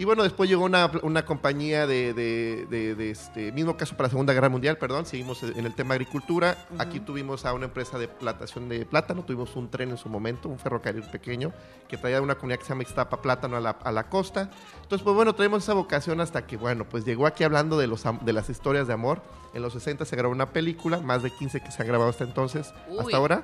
Y 0.00 0.04
bueno, 0.06 0.22
después 0.22 0.48
llegó 0.48 0.64
una, 0.64 0.90
una 1.02 1.26
compañía 1.26 1.86
de, 1.86 2.14
de- 2.14 2.66
de- 2.70 2.94
de 2.94 3.10
este 3.10 3.52
mismo 3.52 3.76
caso 3.76 3.94
para 3.96 4.04
la 4.06 4.10
Segunda 4.10 4.32
Guerra 4.32 4.48
Mundial, 4.48 4.78
perdón, 4.78 5.04
seguimos 5.04 5.42
en 5.42 5.66
el 5.66 5.74
tema 5.74 5.92
agricultura. 5.92 6.56
Aquí 6.78 7.00
tuvimos 7.00 7.44
a 7.44 7.52
una 7.52 7.66
empresa 7.66 7.98
de 7.98 8.08
plantación 8.08 8.70
de 8.70 8.86
plátano, 8.86 9.24
tuvimos 9.26 9.54
un 9.56 9.68
tren 9.70 9.90
en 9.90 9.98
su 9.98 10.08
momento, 10.08 10.48
un 10.48 10.58
ferrocarril 10.58 11.02
pequeño 11.02 11.52
que 11.86 11.98
traía 11.98 12.22
una 12.22 12.36
comunidad 12.36 12.60
que 12.60 12.64
se 12.64 12.70
llama 12.70 12.82
Ixtapa 12.84 13.20
Plátano 13.20 13.58
a 13.58 13.60
la, 13.60 13.70
a 13.70 13.92
la 13.92 14.08
costa. 14.08 14.50
Entonces, 14.82 15.04
pues 15.04 15.14
bueno, 15.14 15.34
traemos 15.34 15.64
esa 15.64 15.74
vocación 15.74 16.22
hasta 16.22 16.46
que, 16.46 16.56
bueno, 16.56 16.86
pues 16.88 17.04
llegó 17.04 17.26
aquí 17.26 17.44
hablando 17.44 17.76
de, 17.76 17.86
los, 17.86 18.02
de 18.22 18.32
las 18.32 18.48
historias 18.48 18.86
de 18.86 18.94
amor. 18.94 19.20
En 19.52 19.60
los 19.60 19.74
60 19.74 20.06
se 20.06 20.16
grabó 20.16 20.32
una 20.32 20.46
película, 20.50 21.00
más 21.00 21.22
de 21.22 21.30
15 21.30 21.60
que 21.60 21.70
se 21.72 21.82
han 21.82 21.88
grabado 21.88 22.08
hasta 22.08 22.24
entonces, 22.24 22.72
Uy. 22.88 23.00
hasta 23.00 23.16
ahora. 23.18 23.42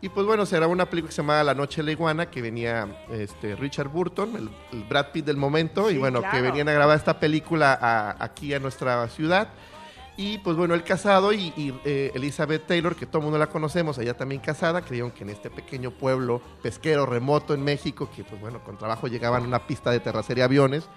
Y 0.00 0.08
pues 0.10 0.26
bueno, 0.26 0.44
se 0.46 0.56
grabó 0.56 0.72
una 0.72 0.86
película 0.86 1.08
que 1.10 1.14
se 1.14 1.22
llamaba 1.22 1.42
La 1.44 1.54
Noche 1.54 1.78
de 1.78 1.84
la 1.86 1.92
Iguana, 1.92 2.26
que 2.30 2.42
venía 2.42 2.86
este, 3.10 3.56
Richard 3.56 3.88
Burton, 3.88 4.36
el, 4.36 4.50
el 4.72 4.84
Brad 4.84 5.06
Pitt 5.12 5.24
del 5.24 5.36
momento, 5.36 5.90
y 5.90 5.94
Sí, 5.94 5.98
bueno, 5.98 6.20
que 6.22 6.28
claro. 6.28 6.44
venían 6.44 6.68
a 6.68 6.72
grabar 6.72 6.96
esta 6.96 7.18
película 7.18 7.78
a- 7.80 8.22
aquí 8.22 8.52
a 8.54 8.58
nuestra 8.60 9.08
ciudad. 9.08 9.48
Y 10.16 10.38
pues 10.38 10.56
bueno, 10.56 10.74
él 10.74 10.84
casado 10.84 11.32
y, 11.32 11.52
y, 11.56 11.74
eh, 11.84 12.12
Elizabeth 12.14 12.66
Taylor, 12.68 12.94
que 12.94 13.04
todo 13.04 13.18
el 13.18 13.24
mundo 13.24 13.38
la 13.38 13.48
conocemos, 13.48 13.98
ella 13.98 14.14
también 14.16 14.40
casada, 14.40 14.80
creyeron 14.82 15.10
que 15.10 15.24
en 15.24 15.30
este 15.30 15.50
pequeño 15.50 15.90
pueblo 15.90 16.40
pesquero 16.62 17.04
remoto 17.04 17.52
en 17.52 17.64
México, 17.64 18.08
que 18.14 18.22
pues 18.22 18.40
bueno, 18.40 18.62
con 18.62 18.78
trabajo 18.78 19.08
llegaban 19.08 19.42
a 19.42 19.46
una 19.46 19.66
pista 19.66 19.90
de 19.90 19.98
terracería 19.98 20.44
aviones, 20.44 20.88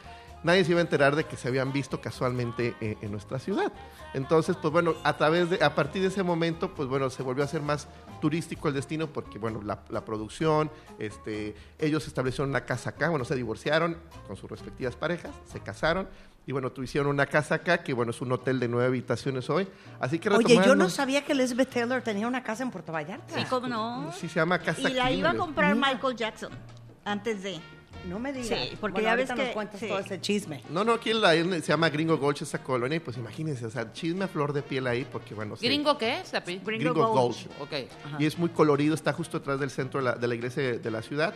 nadie 0.43 0.63
se 0.63 0.71
iba 0.71 0.79
a 0.79 0.83
enterar 0.83 1.15
de 1.15 1.25
que 1.25 1.37
se 1.37 1.47
habían 1.47 1.71
visto 1.71 2.01
casualmente 2.01 2.75
eh, 2.81 2.97
en 3.01 3.11
nuestra 3.11 3.39
ciudad. 3.39 3.71
Entonces, 4.13 4.55
pues 4.55 4.71
bueno, 4.71 4.95
a 5.03 5.17
través 5.17 5.49
de, 5.49 5.63
a 5.63 5.75
partir 5.75 6.01
de 6.01 6.07
ese 6.07 6.23
momento, 6.23 6.73
pues 6.73 6.87
bueno, 6.87 7.09
se 7.09 7.23
volvió 7.23 7.43
a 7.43 7.47
ser 7.47 7.61
más 7.61 7.87
turístico 8.21 8.67
el 8.67 8.73
destino 8.73 9.07
porque, 9.07 9.37
bueno, 9.37 9.61
la, 9.61 9.83
la 9.89 10.05
producción, 10.05 10.71
este, 10.99 11.55
ellos 11.77 12.07
establecieron 12.07 12.49
una 12.49 12.65
casa 12.65 12.91
acá, 12.91 13.09
bueno, 13.09 13.25
se 13.25 13.35
divorciaron 13.35 13.97
con 14.25 14.37
sus 14.37 14.49
respectivas 14.49 14.95
parejas, 14.95 15.31
se 15.45 15.59
casaron 15.59 16.07
y 16.47 16.53
bueno, 16.53 16.71
tuvieron 16.71 17.07
una 17.07 17.25
casa 17.25 17.55
acá 17.55 17.83
que, 17.83 17.93
bueno, 17.93 18.11
es 18.11 18.21
un 18.21 18.31
hotel 18.31 18.57
de 18.61 18.69
nueve 18.69 18.87
habitaciones 18.87 19.49
hoy. 19.49 19.67
Así 19.99 20.17
que 20.17 20.29
oye, 20.29 20.55
yo 20.65 20.75
no 20.75 20.89
sabía 20.89 21.25
que 21.25 21.33
Elizabeth 21.33 21.69
Taylor 21.69 22.01
tenía 22.01 22.25
una 22.25 22.41
casa 22.41 22.63
en 22.63 22.71
Puerto 22.71 22.93
Vallarta. 22.93 23.37
Sí, 23.37 23.43
cómo 23.49 23.67
no. 23.67 24.13
Sí, 24.13 24.29
se 24.29 24.35
llama 24.35 24.57
Casa 24.57 24.89
Y 24.89 24.93
la 24.93 25.11
iba 25.11 25.31
a 25.31 25.35
comprar. 25.35 25.75
Michael 25.75 26.15
Jackson 26.15 26.51
antes 27.03 27.43
de. 27.43 27.59
No 28.05 28.19
me 28.19 28.31
digas. 28.33 28.47
Sí, 28.47 28.77
porque 28.79 28.93
Bueno, 29.01 29.09
ya 29.09 29.15
ves 29.15 29.29
ahorita 29.29 29.35
nos 29.35 29.47
que- 29.47 29.53
cuentas 29.53 29.79
sí. 29.79 29.87
todo 29.87 29.99
ese 29.99 30.21
chisme. 30.21 30.61
No, 30.69 30.83
no, 30.83 30.93
aquí 30.93 31.11
en 31.11 31.21
la, 31.21 31.31
se 31.33 31.61
llama 31.61 31.89
Gringo 31.89 32.17
Gulch 32.17 32.41
esa 32.43 32.63
colonia 32.63 32.95
y 32.97 32.99
pues 32.99 33.17
imagínense, 33.17 33.65
o 33.65 33.69
sea, 33.69 33.91
chisme 33.93 34.25
a 34.25 34.27
flor 34.27 34.53
de 34.53 34.61
piel 34.61 34.87
ahí 34.87 35.05
porque, 35.11 35.33
bueno, 35.33 35.55
sí. 35.55 35.65
¿Gringo 35.65 35.97
qué? 35.97 36.21
¿Se 36.23 36.37
apellida? 36.37 36.63
Gringo 36.65 36.93
Gringo 36.93 37.11
Gulch. 37.13 37.47
Gulch. 37.57 37.61
Ok. 37.61 38.19
y 38.19 38.25
es 38.25 38.37
muy 38.37 38.49
colorido, 38.49 38.95
está 38.95 39.11
justo 39.13 39.37
atrás 39.37 39.59
del 39.59 39.69
centro 39.71 39.99
de 39.99 40.05
la, 40.05 40.15
de 40.15 40.27
la 40.27 40.35
iglesia 40.35 40.63
de, 40.63 40.79
de 40.79 40.91
la 40.91 41.01
ciudad. 41.01 41.33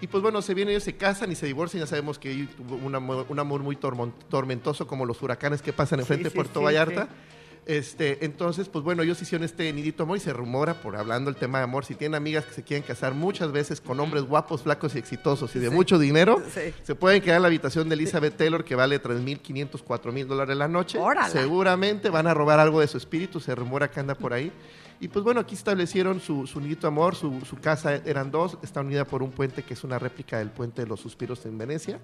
Y 0.00 0.08
pues 0.08 0.22
bueno, 0.22 0.42
se 0.42 0.52
vienen, 0.52 0.72
ellos 0.72 0.82
se 0.84 0.94
casan 0.96 1.32
y 1.32 1.34
se 1.34 1.46
divorcian, 1.46 1.80
ya 1.82 1.86
sabemos 1.86 2.18
que 2.18 2.46
tuvo 2.56 2.76
un 2.76 2.94
amor, 2.94 3.24
un 3.30 3.38
amor 3.38 3.62
muy 3.62 3.76
tormentoso 3.76 4.86
como 4.86 5.06
los 5.06 5.22
huracanes 5.22 5.62
que 5.62 5.72
pasan 5.72 6.00
enfrente 6.00 6.24
de 6.24 6.30
sí, 6.30 6.34
Puerto 6.36 6.60
sí, 6.60 6.64
Vallarta. 6.66 7.08
Este, 7.66 8.24
entonces, 8.24 8.68
pues 8.68 8.84
bueno, 8.84 9.02
ellos 9.02 9.20
hicieron 9.20 9.44
este 9.44 9.72
nidito 9.72 10.04
amor 10.04 10.16
y 10.18 10.20
se 10.20 10.32
rumora, 10.32 10.74
por 10.74 10.94
hablando 10.96 11.30
el 11.30 11.36
tema 11.36 11.58
de 11.58 11.64
amor, 11.64 11.84
si 11.84 11.96
tienen 11.96 12.14
amigas 12.14 12.44
que 12.44 12.54
se 12.54 12.62
quieren 12.62 12.86
casar 12.86 13.12
muchas 13.12 13.50
veces 13.50 13.80
con 13.80 13.98
hombres 13.98 14.22
guapos, 14.22 14.62
flacos 14.62 14.94
y 14.94 14.98
exitosos 14.98 15.54
y 15.56 15.58
de 15.58 15.70
mucho 15.70 15.98
dinero, 15.98 16.40
Sí. 16.54 16.72
se 16.84 16.94
pueden 16.94 17.20
quedar 17.20 17.36
en 17.36 17.42
la 17.42 17.48
habitación 17.48 17.88
de 17.88 17.96
Elizabeth 17.96 18.36
Taylor 18.36 18.64
que 18.64 18.76
vale 18.76 19.00
3.500, 19.02 19.82
4.000 19.82 20.26
dólares 20.28 20.56
la 20.56 20.68
noche. 20.68 20.98
Seguramente 21.28 22.08
van 22.08 22.28
a 22.28 22.34
robar 22.34 22.60
algo 22.60 22.78
de 22.80 22.86
su 22.86 22.98
espíritu, 22.98 23.40
se 23.40 23.52
rumora 23.56 23.90
que 23.90 23.98
anda 23.98 24.14
por 24.14 24.32
ahí. 24.32 24.52
Y 24.98 25.08
pues 25.08 25.24
bueno, 25.24 25.40
aquí 25.40 25.54
establecieron 25.54 26.20
su, 26.20 26.46
su 26.46 26.60
nidito 26.60 26.86
amor, 26.86 27.14
su, 27.14 27.40
su 27.42 27.56
casa 27.56 27.96
eran 27.96 28.30
dos, 28.30 28.56
está 28.62 28.80
unida 28.80 29.04
por 29.04 29.22
un 29.22 29.30
puente 29.30 29.62
que 29.62 29.74
es 29.74 29.84
una 29.84 29.98
réplica 29.98 30.38
del 30.38 30.50
puente 30.50 30.82
de 30.82 30.88
los 30.88 31.00
suspiros 31.00 31.44
en 31.44 31.58
Venecia. 31.58 32.00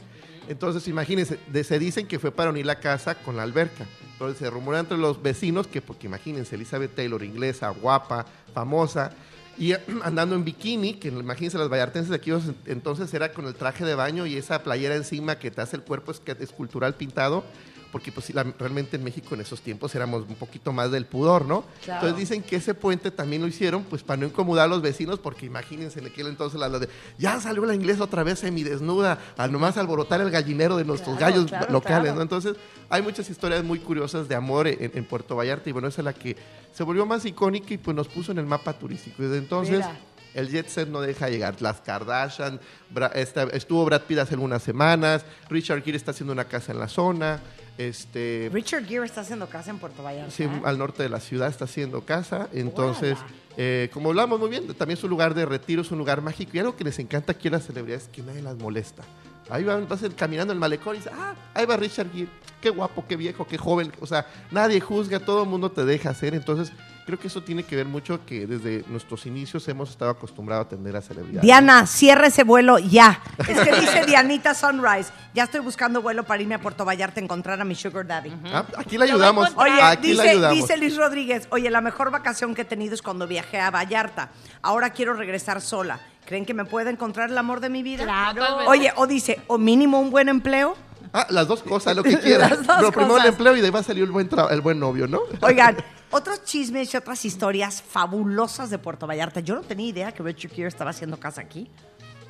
Entonces 0.48 0.86
imagínense, 0.88 1.38
se 1.64 1.78
dicen 1.78 2.06
que 2.06 2.18
fue 2.18 2.30
para 2.32 2.50
unir 2.50 2.66
la 2.66 2.80
casa 2.80 3.14
con 3.14 3.36
la 3.36 3.44
alberca. 3.44 3.86
Entonces 4.12 4.38
se 4.38 4.50
rumora 4.50 4.80
entre 4.80 4.98
los 4.98 5.22
vecinos 5.22 5.66
que, 5.66 5.80
porque 5.80 6.06
imagínense, 6.06 6.56
Elizabeth 6.56 6.94
Taylor, 6.94 7.22
inglesa, 7.22 7.70
guapa, 7.70 8.26
famosa, 8.52 9.12
y 9.56 9.72
andando 10.02 10.34
en 10.34 10.44
bikini, 10.44 10.94
que 10.94 11.08
imagínense 11.08 11.58
las 11.58 11.68
vallartenses 11.68 12.10
de 12.10 12.16
aquí 12.16 12.30
entonces 12.66 13.12
era 13.14 13.32
con 13.32 13.46
el 13.46 13.54
traje 13.54 13.84
de 13.84 13.94
baño 13.94 14.26
y 14.26 14.36
esa 14.36 14.62
playera 14.62 14.96
encima 14.96 15.38
que 15.38 15.50
te 15.50 15.60
hace 15.60 15.76
el 15.76 15.82
cuerpo 15.82 16.12
escultural 16.12 16.94
pintado, 16.94 17.44
porque 17.92 18.10
pues 18.10 18.34
la- 18.34 18.42
realmente 18.58 18.96
en 18.96 19.04
México 19.04 19.34
en 19.34 19.42
esos 19.42 19.60
tiempos 19.60 19.94
éramos 19.94 20.24
un 20.26 20.34
poquito 20.34 20.72
más 20.72 20.90
del 20.90 21.04
pudor, 21.06 21.44
¿no? 21.44 21.64
Claro. 21.84 22.00
Entonces 22.08 22.18
dicen 22.28 22.42
que 22.42 22.56
ese 22.56 22.72
puente 22.74 23.10
también 23.10 23.42
lo 23.42 23.48
hicieron 23.48 23.84
pues 23.84 24.02
para 24.02 24.16
no 24.20 24.26
incomodar 24.26 24.64
a 24.64 24.68
los 24.68 24.80
vecinos, 24.82 25.18
porque 25.18 25.44
imagínense 25.46 26.00
en 26.00 26.06
aquel 26.06 26.26
entonces 26.28 26.58
la, 26.58 26.70
de, 26.70 26.88
ya 27.18 27.38
salió 27.40 27.64
la 27.66 27.74
inglesa 27.74 28.02
otra 28.04 28.22
vez 28.24 28.38
semidesnuda, 28.38 29.18
a 29.36 29.46
nomás 29.46 29.76
alborotar 29.76 30.20
el 30.22 30.30
gallinero 30.30 30.76
de 30.76 30.84
nuestros 30.84 31.16
Claro, 31.18 31.34
gallos 31.34 31.50
claro, 31.50 31.70
locales. 31.72 32.14
¿no? 32.14 32.22
Entonces 32.22 32.56
hay 32.88 33.02
muchas 33.02 33.28
historias 33.28 33.62
muy 33.62 33.78
curiosas 33.78 34.26
de 34.28 34.34
amor 34.34 34.66
en, 34.66 34.90
en 34.94 35.04
Puerto 35.04 35.36
Vallarta 35.36 35.68
y 35.68 35.72
bueno, 35.72 35.88
esa 35.88 36.00
es 36.00 36.04
la 36.06 36.14
que 36.14 36.36
se 36.72 36.82
volvió 36.82 37.04
más 37.04 37.24
icónica 37.26 37.74
y 37.74 37.78
pues 37.78 37.94
nos 37.94 38.08
puso 38.08 38.32
en 38.32 38.38
el 38.38 38.46
mapa 38.46 38.72
turístico. 38.72 39.22
Y 39.22 39.26
desde 39.26 39.38
entonces... 39.38 39.76
Mira. 39.76 40.00
El 40.34 40.48
jet 40.48 40.66
set 40.66 40.88
no 40.88 41.02
deja 41.02 41.28
llegar. 41.28 41.60
Las 41.60 41.82
Kardashian, 41.82 42.58
Bra- 42.90 43.10
esta- 43.14 43.42
estuvo 43.42 43.84
Brad 43.84 44.00
Pitt 44.04 44.16
hace 44.16 44.32
algunas 44.32 44.62
semanas, 44.62 45.26
Richard 45.50 45.82
Gere 45.84 45.98
está 45.98 46.12
haciendo 46.12 46.32
una 46.32 46.44
casa 46.46 46.72
en 46.72 46.78
la 46.78 46.88
zona, 46.88 47.42
este, 47.78 48.50
Richard 48.52 48.84
Gere 48.86 49.04
está 49.04 49.22
haciendo 49.22 49.48
casa 49.48 49.70
en 49.70 49.78
Puerto 49.78 50.02
Vallarta. 50.02 50.30
sí, 50.30 50.44
¿eh? 50.44 50.62
al 50.64 50.78
norte 50.78 51.02
de 51.02 51.08
la 51.08 51.20
ciudad 51.20 51.48
está 51.48 51.64
haciendo 51.64 52.02
casa. 52.02 52.48
Entonces, 52.52 53.18
eh, 53.56 53.90
como 53.92 54.10
hablamos 54.10 54.38
muy 54.38 54.50
bien, 54.50 54.66
también 54.74 54.98
es 54.98 55.04
un 55.04 55.10
lugar 55.10 55.34
de 55.34 55.46
retiro, 55.46 55.82
es 55.82 55.90
un 55.90 55.98
lugar 55.98 56.20
mágico. 56.20 56.52
Y 56.54 56.58
algo 56.58 56.76
que 56.76 56.84
les 56.84 56.98
encanta 56.98 57.32
aquí 57.32 57.48
a 57.48 57.52
las 57.52 57.66
celebridades 57.66 58.04
es 58.04 58.08
que 58.08 58.22
nadie 58.22 58.42
las 58.42 58.56
molesta. 58.56 59.02
Ahí 59.50 59.64
van, 59.64 59.88
vas 59.88 60.00
caminando 60.16 60.52
el 60.52 60.58
malecón 60.58 60.96
y 60.96 60.98
dices, 60.98 61.12
ah, 61.14 61.34
ahí 61.54 61.66
va 61.66 61.76
Richard 61.76 62.10
Gere, 62.12 62.28
qué 62.60 62.70
guapo, 62.70 63.04
qué 63.08 63.16
viejo, 63.16 63.46
qué 63.46 63.58
joven. 63.58 63.92
O 64.00 64.06
sea, 64.06 64.26
nadie 64.50 64.80
juzga, 64.80 65.20
todo 65.20 65.42
el 65.42 65.48
mundo 65.48 65.70
te 65.70 65.84
deja 65.84 66.10
hacer. 66.10 66.34
Entonces, 66.34 66.72
creo 67.04 67.18
que 67.18 67.26
eso 67.26 67.42
tiene 67.42 67.62
que 67.64 67.76
ver 67.76 67.86
mucho 67.86 68.24
que 68.24 68.46
desde 68.46 68.84
nuestros 68.88 69.26
inicios 69.26 69.66
hemos 69.68 69.90
estado 69.90 70.10
acostumbrados 70.10 70.64
a 70.64 70.66
atender 70.68 70.96
a 70.96 71.02
celebridades. 71.02 71.42
Diana, 71.42 71.86
cierra 71.86 72.26
ese 72.28 72.44
vuelo 72.44 72.78
ya. 72.78 73.20
Es 73.38 73.60
que 73.60 73.80
dice 73.80 74.04
Dianita 74.06 74.54
Sunrise. 74.54 75.10
Ya 75.34 75.44
estoy 75.44 75.60
buscando 75.60 76.02
vuelo 76.02 76.24
para 76.24 76.42
irme 76.42 76.54
a 76.54 76.60
Puerto 76.60 76.84
Vallarta 76.84 77.20
a 77.20 77.24
encontrar 77.24 77.60
a 77.60 77.64
mi 77.64 77.74
Sugar 77.74 78.06
Daddy. 78.06 78.32
Ah, 78.46 78.64
aquí 78.76 78.98
le 78.98 79.04
ayudamos. 79.04 79.50
Oye, 79.56 79.80
aquí 79.82 80.08
le 80.08 80.22
dice, 80.22 80.28
ayudamos. 80.30 80.58
dice 80.58 80.76
Luis 80.76 80.96
Rodríguez, 80.96 81.48
oye, 81.50 81.70
la 81.70 81.80
mejor 81.80 82.10
vacación 82.10 82.54
que 82.54 82.62
he 82.62 82.66
tenido 82.66 82.94
es 82.94 83.02
cuando 83.02 83.26
viajé 83.26 83.58
a 83.60 83.70
Vallarta. 83.70 84.30
Ahora 84.62 84.90
quiero 84.90 85.14
regresar 85.14 85.60
sola. 85.60 86.00
¿Creen 86.24 86.46
que 86.46 86.54
me 86.54 86.64
pueda 86.64 86.90
encontrar 86.90 87.30
el 87.30 87.38
amor 87.38 87.60
de 87.60 87.68
mi 87.68 87.82
vida? 87.82 88.04
Claro. 88.04 88.44
Oye, 88.68 88.92
o 88.96 89.06
dice, 89.06 89.40
o 89.48 89.58
mínimo 89.58 90.00
un 90.00 90.10
buen 90.10 90.28
empleo. 90.28 90.76
Ah, 91.12 91.26
las 91.30 91.46
dos 91.46 91.62
cosas, 91.62 91.94
lo 91.94 92.02
que 92.02 92.18
quieras. 92.20 92.50
Las 92.50 92.66
dos 92.66 92.76
Pero 92.78 92.90
primero 92.92 93.08
cosas. 93.14 93.24
el 93.26 93.32
empleo 93.32 93.56
y 93.56 93.60
de 93.60 93.66
ahí 93.66 93.70
va 93.72 93.80
a 93.80 93.82
salir 93.82 94.04
el 94.04 94.10
buen, 94.10 94.28
tra- 94.30 94.50
el 94.50 94.60
buen 94.60 94.78
novio, 94.80 95.06
¿no? 95.06 95.20
Oigan, 95.42 95.76
otros 96.10 96.44
chismes 96.44 96.92
y 96.94 96.96
otras 96.96 97.24
historias 97.24 97.82
fabulosas 97.82 98.70
de 98.70 98.78
Puerto 98.78 99.06
Vallarta. 99.06 99.40
Yo 99.40 99.54
no 99.54 99.60
tenía 99.62 99.88
idea 99.88 100.12
que 100.12 100.22
Richard 100.22 100.52
Gere 100.52 100.68
estaba 100.68 100.90
haciendo 100.90 101.18
casa 101.18 101.40
aquí. 101.40 101.70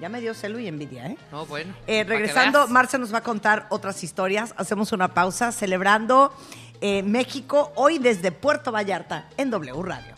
Ya 0.01 0.09
me 0.09 0.21
dio 0.21 0.35
celo 0.35 0.59
y 0.59 0.66
envidia, 0.66 1.07
¿eh? 1.07 1.16
No, 1.31 1.47
bueno. 1.47 1.73
Eh, 1.87 1.99
que 1.99 2.05
regresando, 2.05 2.59
veas. 2.61 2.71
Marcia 2.71 2.99
nos 2.99 3.14
va 3.14 3.18
a 3.18 3.23
contar 3.23 3.66
otras 3.71 4.03
historias. 4.03 4.53
Hacemos 4.57 4.90
una 4.90 5.14
pausa 5.14 5.53
celebrando 5.53 6.35
eh, 6.81 7.05
México 7.05 7.73
hoy 7.77 7.99
desde 7.99 8.33
Puerto 8.33 8.73
Vallarta 8.73 9.29
en 9.37 9.51
W 9.51 9.81
Radio. 9.85 10.14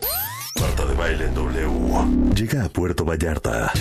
Marta 0.59 0.87
de 0.87 0.94
baile 0.94 1.24
en 1.27 1.35
W. 1.35 2.35
Llega 2.35 2.64
a 2.64 2.68
Puerto 2.70 3.05
Vallarta. 3.05 3.72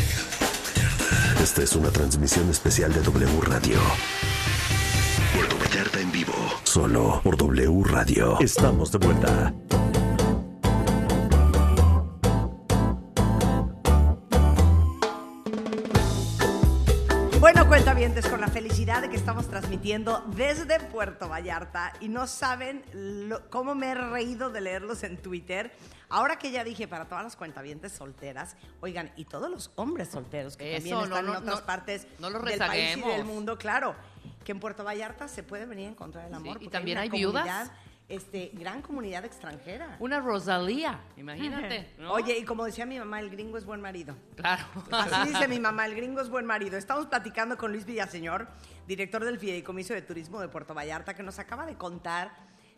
Esta 1.42 1.64
es 1.64 1.74
una 1.74 1.90
transmisión 1.90 2.50
especial 2.50 2.92
de 2.94 3.02
W 3.02 3.40
Radio. 3.42 3.80
Puerto 5.34 5.58
Vallarta 5.58 6.00
en 6.00 6.12
vivo. 6.12 6.34
Solo 6.64 7.22
por 7.24 7.38
W 7.38 7.84
Radio. 7.86 8.38
Estamos 8.40 8.92
de 8.92 8.98
vuelta. 9.00 9.54
Bueno, 17.40 17.68
cuentavientes, 17.68 18.26
con 18.28 18.40
la 18.40 18.48
felicidad 18.48 19.02
de 19.02 19.10
que 19.10 19.18
estamos 19.18 19.50
transmitiendo 19.50 20.24
desde 20.28 20.80
Puerto 20.80 21.28
Vallarta 21.28 21.92
y 22.00 22.08
no 22.08 22.26
saben 22.26 22.86
lo- 22.94 23.50
cómo 23.50 23.76
me 23.76 23.92
he 23.92 23.96
reído 23.96 24.50
de 24.50 24.62
leerlos 24.62 25.04
en 25.04 25.18
Twitter. 25.18 25.74
Ahora 26.08 26.38
que 26.40 26.52
ya 26.52 26.64
dije 26.64 26.88
para 26.88 27.06
todas 27.10 27.24
las 27.26 27.36
cuentavientes 27.36 27.92
solteras, 27.92 28.56
oigan, 28.80 29.12
y 29.18 29.26
todos 29.26 29.52
los 29.52 29.72
hombres 29.76 30.08
solteros 30.10 30.56
que 30.56 30.76
también 30.76 30.96
están 31.00 31.10
no, 31.10 31.18
en 31.34 31.38
otras 31.38 31.60
no, 31.62 31.66
partes 31.66 32.08
del 32.20 32.58
país 32.60 32.98
y 32.98 33.02
del 33.02 33.26
mundo, 33.26 33.58
claro, 33.58 33.94
que 34.44 34.52
en 34.52 34.60
Puerto 34.60 34.84
Vallarta 34.84 35.28
se 35.28 35.44
puede 35.44 35.66
venir 35.66 35.88
a 35.88 35.92
encontrar 35.92 36.26
el 36.28 36.34
amor. 36.34 36.58
y 36.58 36.66
porque 36.66 36.70
también 36.70 36.98
una 36.98 37.04
hay 37.04 37.10
viudas. 37.10 37.72
Este, 38.10 38.52
gran 38.54 38.82
comunidad 38.82 39.24
extranjera. 39.24 39.96
Una 40.00 40.20
Rosalía, 40.20 41.00
imagínate. 41.16 41.94
¿no? 41.98 42.12
Oye, 42.12 42.38
y 42.38 42.44
como 42.44 42.66
decía 42.66 42.86
mi 42.86 43.00
mamá, 43.00 43.22
el 43.22 43.30
gringo 43.30 43.58
es 43.58 43.66
buen 43.66 43.80
marido. 43.80 44.16
Claro. 44.36 44.66
Así 44.92 45.30
dice 45.34 45.48
mi 45.48 45.60
mamá, 45.60 45.86
el 45.86 45.96
gringo 45.96 46.20
es 46.20 46.30
buen 46.30 46.46
marido. 46.46 46.78
Estamos 46.78 47.08
platicando 47.08 47.58
con 47.58 47.72
Luis 47.72 47.86
Villaseñor, 47.86 48.50
director 48.88 49.24
del 49.24 49.40
Fideicomiso 49.40 49.94
de 49.94 50.02
Turismo 50.02 50.42
de 50.42 50.50
Puerto 50.50 50.74
Vallarta, 50.74 51.16
que 51.16 51.24
nos 51.24 51.40
acaba 51.40 51.66
de 51.66 51.76
contar, 51.76 52.34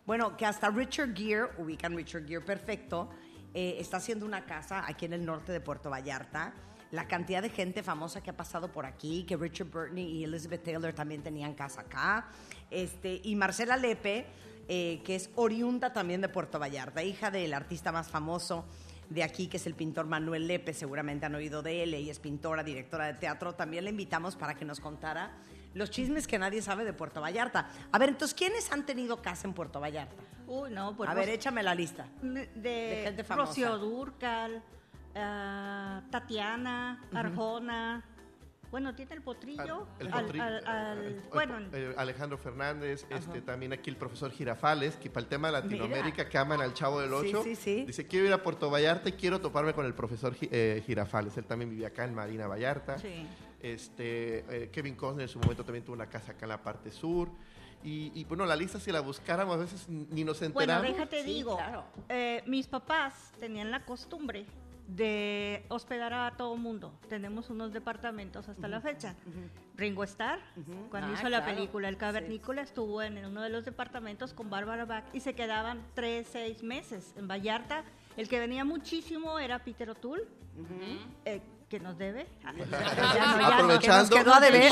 bueno, 0.06 0.36
que 0.36 0.46
hasta 0.46 0.70
Richard 0.70 1.14
Gere, 1.14 1.48
ubican 1.58 1.96
Richard 1.96 2.24
Gere 2.24 2.42
perfecto, 2.42 3.10
eh, 3.52 3.76
está 3.80 3.96
haciendo 3.96 4.24
una 4.24 4.46
casa 4.46 4.84
aquí 4.86 5.06
en 5.06 5.12
el 5.12 5.24
norte 5.26 5.50
de 5.50 5.60
Puerto 5.60 5.90
Vallarta. 5.90 6.54
La 6.92 7.08
cantidad 7.08 7.42
de 7.42 7.50
gente 7.50 7.82
famosa 7.82 8.22
que 8.22 8.30
ha 8.30 8.36
pasado 8.36 8.70
por 8.70 8.86
aquí, 8.86 9.24
que 9.24 9.36
Richard 9.36 9.68
Burton 9.68 9.98
y 9.98 10.24
Elizabeth 10.24 10.62
Taylor 10.62 10.92
también 10.92 11.22
tenían 11.22 11.54
casa 11.54 11.82
acá. 11.82 12.28
Este, 12.70 13.20
y 13.24 13.34
Marcela 13.34 13.76
Lepe, 13.76 14.26
eh, 14.68 15.00
que 15.04 15.16
es 15.16 15.30
oriunda 15.34 15.92
también 15.92 16.20
de 16.20 16.28
Puerto 16.28 16.58
Vallarta, 16.58 17.02
hija 17.02 17.30
del 17.30 17.54
artista 17.54 17.92
más 17.92 18.08
famoso 18.08 18.64
de 19.10 19.22
aquí, 19.22 19.46
que 19.46 19.56
es 19.56 19.66
el 19.66 19.74
pintor 19.74 20.06
Manuel 20.06 20.46
Lepe, 20.46 20.74
seguramente 20.74 21.26
han 21.26 21.34
oído 21.34 21.62
de 21.62 21.82
él, 21.82 21.94
ella 21.94 22.10
es 22.10 22.18
pintora, 22.18 22.64
directora 22.64 23.06
de 23.06 23.14
teatro, 23.14 23.54
también 23.54 23.84
la 23.84 23.90
invitamos 23.90 24.36
para 24.36 24.54
que 24.54 24.64
nos 24.64 24.80
contara 24.80 25.30
los 25.74 25.90
chismes 25.90 26.26
que 26.26 26.38
nadie 26.38 26.62
sabe 26.62 26.84
de 26.84 26.92
Puerto 26.92 27.20
Vallarta. 27.20 27.68
A 27.92 27.98
ver, 27.98 28.08
entonces, 28.08 28.34
¿quiénes 28.34 28.72
han 28.72 28.86
tenido 28.86 29.20
casa 29.22 29.46
en 29.46 29.54
Puerto 29.54 29.78
Vallarta? 29.78 30.22
Uy, 30.46 30.70
no, 30.70 30.96
pues 30.96 31.10
A 31.10 31.14
ver, 31.14 31.28
échame 31.28 31.62
la 31.62 31.74
lista. 31.74 32.08
de, 32.22 32.46
de 32.54 33.00
gente 33.04 33.24
famosa. 33.24 33.48
Rocío 33.48 33.78
Durcal, 33.78 34.62
ah, 35.16 36.02
Tatiana, 36.10 37.02
Arjona. 37.12 38.04
Bueno, 38.70 38.94
tiene 38.96 39.14
el 39.14 39.22
potrillo. 39.22 39.86
El 40.00 40.12
al- 40.12 40.24
potrillo, 40.24 40.44
al- 40.44 40.66
al- 40.66 40.98
el- 40.98 41.04
el- 41.14 41.20
bueno, 41.32 41.58
eh, 41.72 41.94
Alejandro 41.96 42.36
Fernández, 42.36 43.06
este, 43.10 43.40
también 43.40 43.72
aquí 43.72 43.88
el 43.90 43.96
profesor 43.96 44.32
Girafales, 44.32 44.96
que 44.96 45.08
para 45.08 45.22
el 45.22 45.28
tema 45.28 45.48
de 45.48 45.52
Latinoamérica, 45.52 46.28
que 46.28 46.36
aman 46.36 46.60
al 46.60 46.74
Chavo 46.74 47.00
del 47.00 47.10
Sí, 47.10 47.14
Ocho, 47.34 47.42
sí, 47.44 47.54
sí. 47.54 47.84
dice, 47.86 48.06
quiero 48.08 48.26
ir 48.26 48.32
a 48.32 48.42
Puerto 48.42 48.68
Vallarta 48.68 49.08
y 49.08 49.12
quiero 49.12 49.40
toparme 49.40 49.72
con 49.72 49.86
el 49.86 49.94
profesor 49.94 50.34
Gi- 50.34 50.48
eh, 50.50 50.82
Girafales. 50.84 51.36
Él 51.38 51.44
también 51.44 51.70
vivía 51.70 51.88
acá 51.88 52.04
en 52.04 52.14
Marina 52.14 52.46
Vallarta. 52.48 52.98
sí. 52.98 53.26
Este, 53.62 54.44
eh, 54.64 54.70
Kevin 54.70 54.94
Costner 54.94 55.22
en 55.22 55.28
su 55.28 55.38
momento 55.40 55.64
también 55.64 55.84
tuvo 55.84 55.94
una 55.94 56.06
casa 56.08 56.32
acá 56.32 56.44
en 56.44 56.50
la 56.50 56.62
parte 56.62 56.90
sur. 56.92 57.28
Y, 57.82 58.12
y, 58.14 58.24
bueno, 58.24 58.44
la 58.46 58.54
lista 58.54 58.78
si 58.78 58.92
la 58.92 59.00
buscáramos 59.00 59.56
a 59.56 59.58
veces 59.58 59.88
ni 59.88 60.24
nos 60.24 60.38
Bueno, 60.40 60.46
enteramos. 60.60 60.86
déjate 60.88 61.22
Sí, 61.22 61.26
digo, 61.32 61.56
claro. 61.56 61.84
eh, 62.08 62.42
mis 62.46 62.66
papás 62.68 63.32
tenían 63.40 63.70
la 63.70 63.84
costumbre 63.84 64.44
de 64.86 65.64
hospedar 65.68 66.12
a 66.14 66.32
todo 66.36 66.56
mundo. 66.56 66.92
Tenemos 67.08 67.50
unos 67.50 67.72
departamentos 67.72 68.48
hasta 68.48 68.68
la 68.68 68.80
fecha. 68.80 69.14
Ringo 69.76 70.04
Starr, 70.04 70.38
cuando 70.90 71.10
Ah, 71.10 71.14
hizo 71.18 71.28
la 71.28 71.44
película 71.44 71.88
El 71.88 71.94
Sí. 71.96 72.00
Cavernícola, 72.00 72.62
estuvo 72.62 73.02
en 73.02 73.24
uno 73.24 73.42
de 73.42 73.50
los 73.50 73.64
departamentos 73.64 74.32
con 74.32 74.48
Bárbara 74.48 74.84
Bach 74.84 75.04
y 75.12 75.20
se 75.20 75.34
quedaban 75.34 75.82
tres, 75.94 76.28
seis 76.30 76.62
meses 76.62 77.12
en 77.16 77.28
Vallarta. 77.28 77.84
El 78.16 78.28
que 78.28 78.38
venía 78.40 78.64
muchísimo 78.64 79.38
era 79.38 79.58
Peter 79.64 79.90
O'Toole, 79.90 80.22
eh, 81.26 81.42
que 81.68 81.80
nos 81.80 81.98
debe. 81.98 82.26
Ya 82.42 82.52
no, 82.52 82.64
ya 82.64 83.36
no, 83.36 83.46
Aprovechando, 83.46 83.78
que 83.80 83.88
nos 83.88 84.24
quedó 84.24 84.34
a 84.34 84.40
deber. 84.40 84.70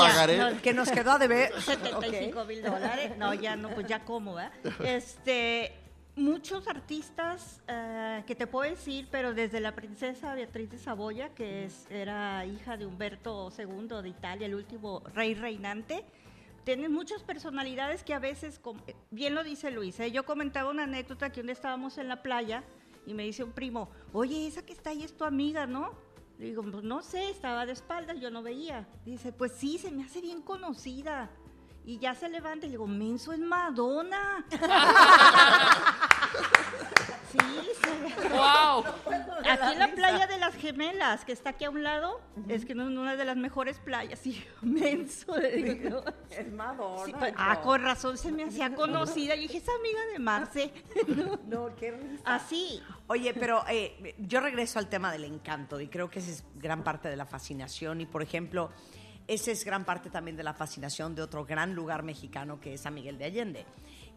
No, 0.55 0.61
Que 0.61 0.73
nos 0.73 0.89
quedó 0.91 1.11
a 1.11 1.19
deber. 1.19 1.51
75 1.61 2.45
mil 2.45 2.63
dólares. 2.63 3.17
No, 3.17 3.33
ya 3.33 3.55
no, 3.55 3.69
pues 3.69 3.85
ya 3.87 4.03
cómo, 4.05 4.35
¿verdad? 4.35 4.53
Este, 4.79 5.75
muchos 6.15 6.67
artistas 6.67 7.61
eh, 7.67 8.23
que 8.25 8.35
te 8.35 8.47
puedo 8.47 8.69
decir, 8.69 9.07
pero 9.11 9.33
desde 9.33 9.59
la 9.59 9.75
princesa 9.75 10.33
Beatriz 10.33 10.69
de 10.69 10.77
Saboya, 10.77 11.29
que 11.29 11.65
es, 11.65 11.87
era 11.89 12.45
hija 12.45 12.77
de 12.77 12.85
Humberto 12.85 13.51
II 13.57 14.01
de 14.01 14.09
Italia, 14.09 14.47
el 14.47 14.55
último 14.55 15.01
rey 15.13 15.33
reinante. 15.33 16.05
Tienen 16.63 16.91
muchas 16.91 17.21
personalidades 17.21 18.03
que 18.03 18.13
a 18.13 18.19
veces, 18.19 18.59
eh, 18.87 18.95
bien 19.11 19.35
lo 19.35 19.43
dice 19.43 19.71
Luis, 19.71 19.99
¿eh? 19.99 20.11
yo 20.11 20.25
comentaba 20.25 20.69
una 20.71 20.83
anécdota 20.83 21.31
que 21.31 21.41
un 21.41 21.47
día 21.47 21.53
estábamos 21.53 21.97
en 21.97 22.07
la 22.07 22.23
playa 22.23 22.63
y 23.05 23.13
me 23.13 23.23
dice 23.23 23.43
un 23.43 23.51
primo, 23.51 23.89
oye, 24.13 24.47
esa 24.47 24.65
que 24.65 24.73
está 24.73 24.91
ahí 24.91 25.03
es 25.03 25.15
tu 25.15 25.25
amiga, 25.25 25.67
¿no? 25.67 25.93
Le 26.39 26.45
digo, 26.45 26.63
pues 26.63 26.83
no 26.83 27.01
sé, 27.01 27.29
estaba 27.29 27.65
de 27.65 27.73
espaldas, 27.73 28.19
yo 28.19 28.29
no 28.29 28.43
veía. 28.43 28.87
Dice, 29.05 29.31
pues 29.31 29.53
sí, 29.53 29.77
se 29.77 29.91
me 29.91 30.03
hace 30.03 30.19
bien 30.21 30.41
conocida. 30.41 31.29
Y 31.85 31.99
ya 31.99 32.15
se 32.15 32.27
levanta 32.29 32.65
y 32.65 32.69
le 32.69 32.73
digo, 32.73 32.87
menso 32.87 33.31
es 33.31 33.39
Madonna. 33.39 34.43
sí, 37.31 37.37
se- 37.39 38.29
¡Wow! 38.29 38.83
Aquí 39.49 39.73
en 39.73 39.79
la 39.79 39.87
playa 39.93 40.25
de 40.27 40.37
las 40.39 40.55
gemelas, 40.55 41.23
que 41.25 41.31
está 41.31 41.51
aquí 41.51 41.65
a 41.65 41.69
un 41.69 41.83
lado, 41.83 42.19
es 42.47 42.65
que 42.65 42.73
no 42.73 42.83
es 42.83 42.89
una 42.89 43.15
de 43.15 43.23
las 43.25 43.37
mejores 43.37 43.77
playas. 43.79 44.25
Y 44.25 44.33
yo, 44.33 44.45
menso, 44.63 45.37
le 45.37 45.51
digo. 45.61 46.03
Es 46.31 46.51
Madonna. 46.51 47.05
Sí, 47.05 47.13
pues, 47.17 47.33
ah, 47.37 47.61
con 47.61 47.81
razón 47.83 48.17
se 48.17 48.31
me 48.31 48.45
hacía 48.45 48.73
conocida. 48.73 49.35
Yo 49.35 49.41
dije, 49.41 49.57
es 49.59 49.69
amiga 49.69 49.99
de 50.11 50.19
Marce. 50.19 50.73
No, 51.07 51.39
No, 51.67 51.75
qué 51.75 51.91
risa. 51.91 52.23
Así. 52.25 52.81
Oye, 53.07 53.33
pero 53.35 53.63
eh, 53.69 54.15
yo 54.17 54.39
regreso 54.39 54.79
al 54.79 54.87
tema 54.89 55.11
del 55.11 55.23
encanto 55.25 55.79
y 55.79 55.87
creo 55.87 56.09
que 56.09 56.17
esa 56.19 56.31
es 56.31 56.43
gran 56.55 56.83
parte 56.83 57.09
de 57.09 57.15
la 57.15 57.25
fascinación 57.27 58.01
y, 58.01 58.05
por 58.07 58.23
ejemplo, 58.23 58.71
esa 59.27 59.51
es 59.51 59.65
gran 59.65 59.85
parte 59.85 60.09
también 60.09 60.37
de 60.37 60.43
la 60.43 60.53
fascinación 60.53 61.15
de 61.15 61.21
otro 61.21 61.45
gran 61.45 61.73
lugar 61.73 62.03
mexicano 62.03 62.59
que 62.59 62.73
es 62.73 62.81
San 62.81 62.93
Miguel 62.93 63.17
de 63.17 63.25
Allende, 63.25 63.65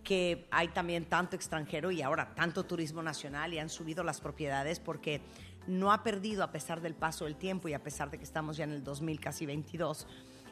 que 0.04 0.46
hay 0.50 0.68
también 0.68 1.06
tanto 1.06 1.36
extranjero 1.36 1.90
y 1.90 2.02
ahora 2.02 2.34
tanto 2.34 2.64
turismo 2.64 3.02
nacional 3.02 3.54
y 3.54 3.58
han 3.58 3.68
subido 3.68 4.04
las 4.04 4.20
propiedades 4.20 4.80
porque 4.80 5.20
no 5.66 5.92
ha 5.92 6.02
perdido 6.02 6.42
a 6.42 6.50
pesar 6.50 6.80
del 6.80 6.94
paso 6.94 7.24
del 7.24 7.36
tiempo 7.36 7.68
y 7.68 7.74
a 7.74 7.82
pesar 7.82 8.10
de 8.10 8.18
que 8.18 8.24
estamos 8.24 8.56
ya 8.56 8.64
en 8.64 8.72
el 8.72 8.84
2000 8.84 9.20
casi 9.20 9.46
22 9.46 10.06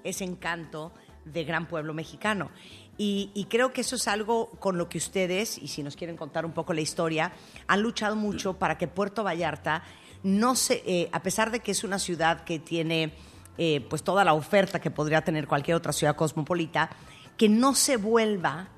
ese 0.05 0.25
encanto 0.25 0.93
de 1.25 1.45
gran 1.45 1.67
pueblo 1.67 1.93
mexicano. 1.93 2.51
Y, 2.97 3.31
y 3.35 3.47
creo 3.47 3.73
que 3.73 3.81
eso 3.81 3.97
es 3.97 4.09
algo 4.09 4.51
con 4.53 4.79
lo 4.79 4.89
que 4.89 4.99
ustedes, 4.99 5.59
y 5.59 5.69
si 5.69 5.83
nos 5.83 5.97
quieren 5.97 6.17
contar 6.17 6.47
un 6.47 6.53
poco 6.53 6.73
la 6.73 6.81
historia, 6.81 7.33
han 7.67 7.83
luchado 7.83 8.15
mucho 8.15 8.55
para 8.55 8.79
que 8.79 8.87
Puerto 8.87 9.25
Vallarta 9.25 9.83
no 10.23 10.55
se, 10.55 10.83
eh, 10.87 11.09
a 11.13 11.23
pesar 11.23 11.51
de 11.51 11.61
que 11.61 11.73
es 11.73 11.85
una 11.85 11.99
ciudad 11.99 12.45
que 12.45 12.59
tiene 12.59 13.13
eh, 13.59 13.85
pues 13.89 14.03
toda 14.03 14.25
la 14.25 14.35
oferta 14.35 14.81
que 14.81 14.91
podría 14.91 15.23
tener 15.23 15.47
cualquier 15.47 15.77
otra 15.77 15.93
ciudad 15.93 16.17
cosmopolita, 16.17 16.91
que 17.37 17.49
no 17.49 17.75
se 17.75 17.97
vuelva 17.97 18.69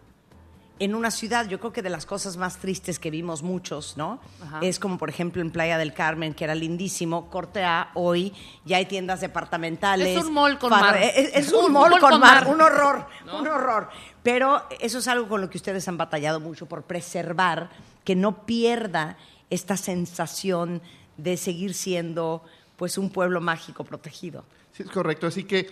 en 0.80 0.94
una 0.94 1.10
ciudad, 1.10 1.48
yo 1.48 1.58
creo 1.58 1.72
que 1.72 1.82
de 1.82 1.90
las 1.90 2.06
cosas 2.06 2.36
más 2.36 2.58
tristes 2.58 2.98
que 2.98 3.10
vimos 3.10 3.42
muchos, 3.42 3.96
¿no? 3.96 4.20
Ajá. 4.42 4.60
Es 4.62 4.78
como, 4.78 4.98
por 4.98 5.08
ejemplo, 5.08 5.42
en 5.42 5.50
Playa 5.50 5.76
del 5.78 5.92
Carmen, 5.92 6.34
que 6.34 6.44
era 6.44 6.54
lindísimo, 6.54 7.28
Corte 7.30 7.64
A, 7.64 7.90
hoy 7.94 8.32
ya 8.64 8.76
hay 8.76 8.86
tiendas 8.86 9.20
departamentales. 9.20 10.16
Es 10.16 10.24
un 10.24 10.32
mall 10.32 10.58
con 10.58 10.70
mar. 10.70 10.96
Es, 10.96 11.34
es 11.34 11.52
un, 11.52 11.72
mall, 11.72 11.98
con, 11.98 12.20
mar, 12.20 12.46
un 12.46 12.60
horror, 12.60 13.06
¿No? 13.26 13.40
un 13.40 13.48
horror. 13.48 13.88
Pero 14.22 14.62
eso 14.80 14.98
es 14.98 15.08
algo 15.08 15.28
con 15.28 15.40
lo 15.40 15.50
que 15.50 15.58
ustedes 15.58 15.86
han 15.88 15.96
batallado 15.96 16.38
mucho 16.38 16.66
por 16.66 16.84
preservar, 16.84 17.70
que 18.04 18.14
no 18.14 18.46
pierda 18.46 19.16
esta 19.50 19.76
sensación 19.76 20.80
de 21.16 21.36
seguir 21.36 21.74
siendo 21.74 22.44
pues 22.76 22.98
un 22.98 23.10
pueblo 23.10 23.40
mágico 23.40 23.84
protegido. 23.84 24.44
Sí, 24.78 24.84
es 24.84 24.90
correcto. 24.90 25.26
Así 25.26 25.42
que 25.42 25.70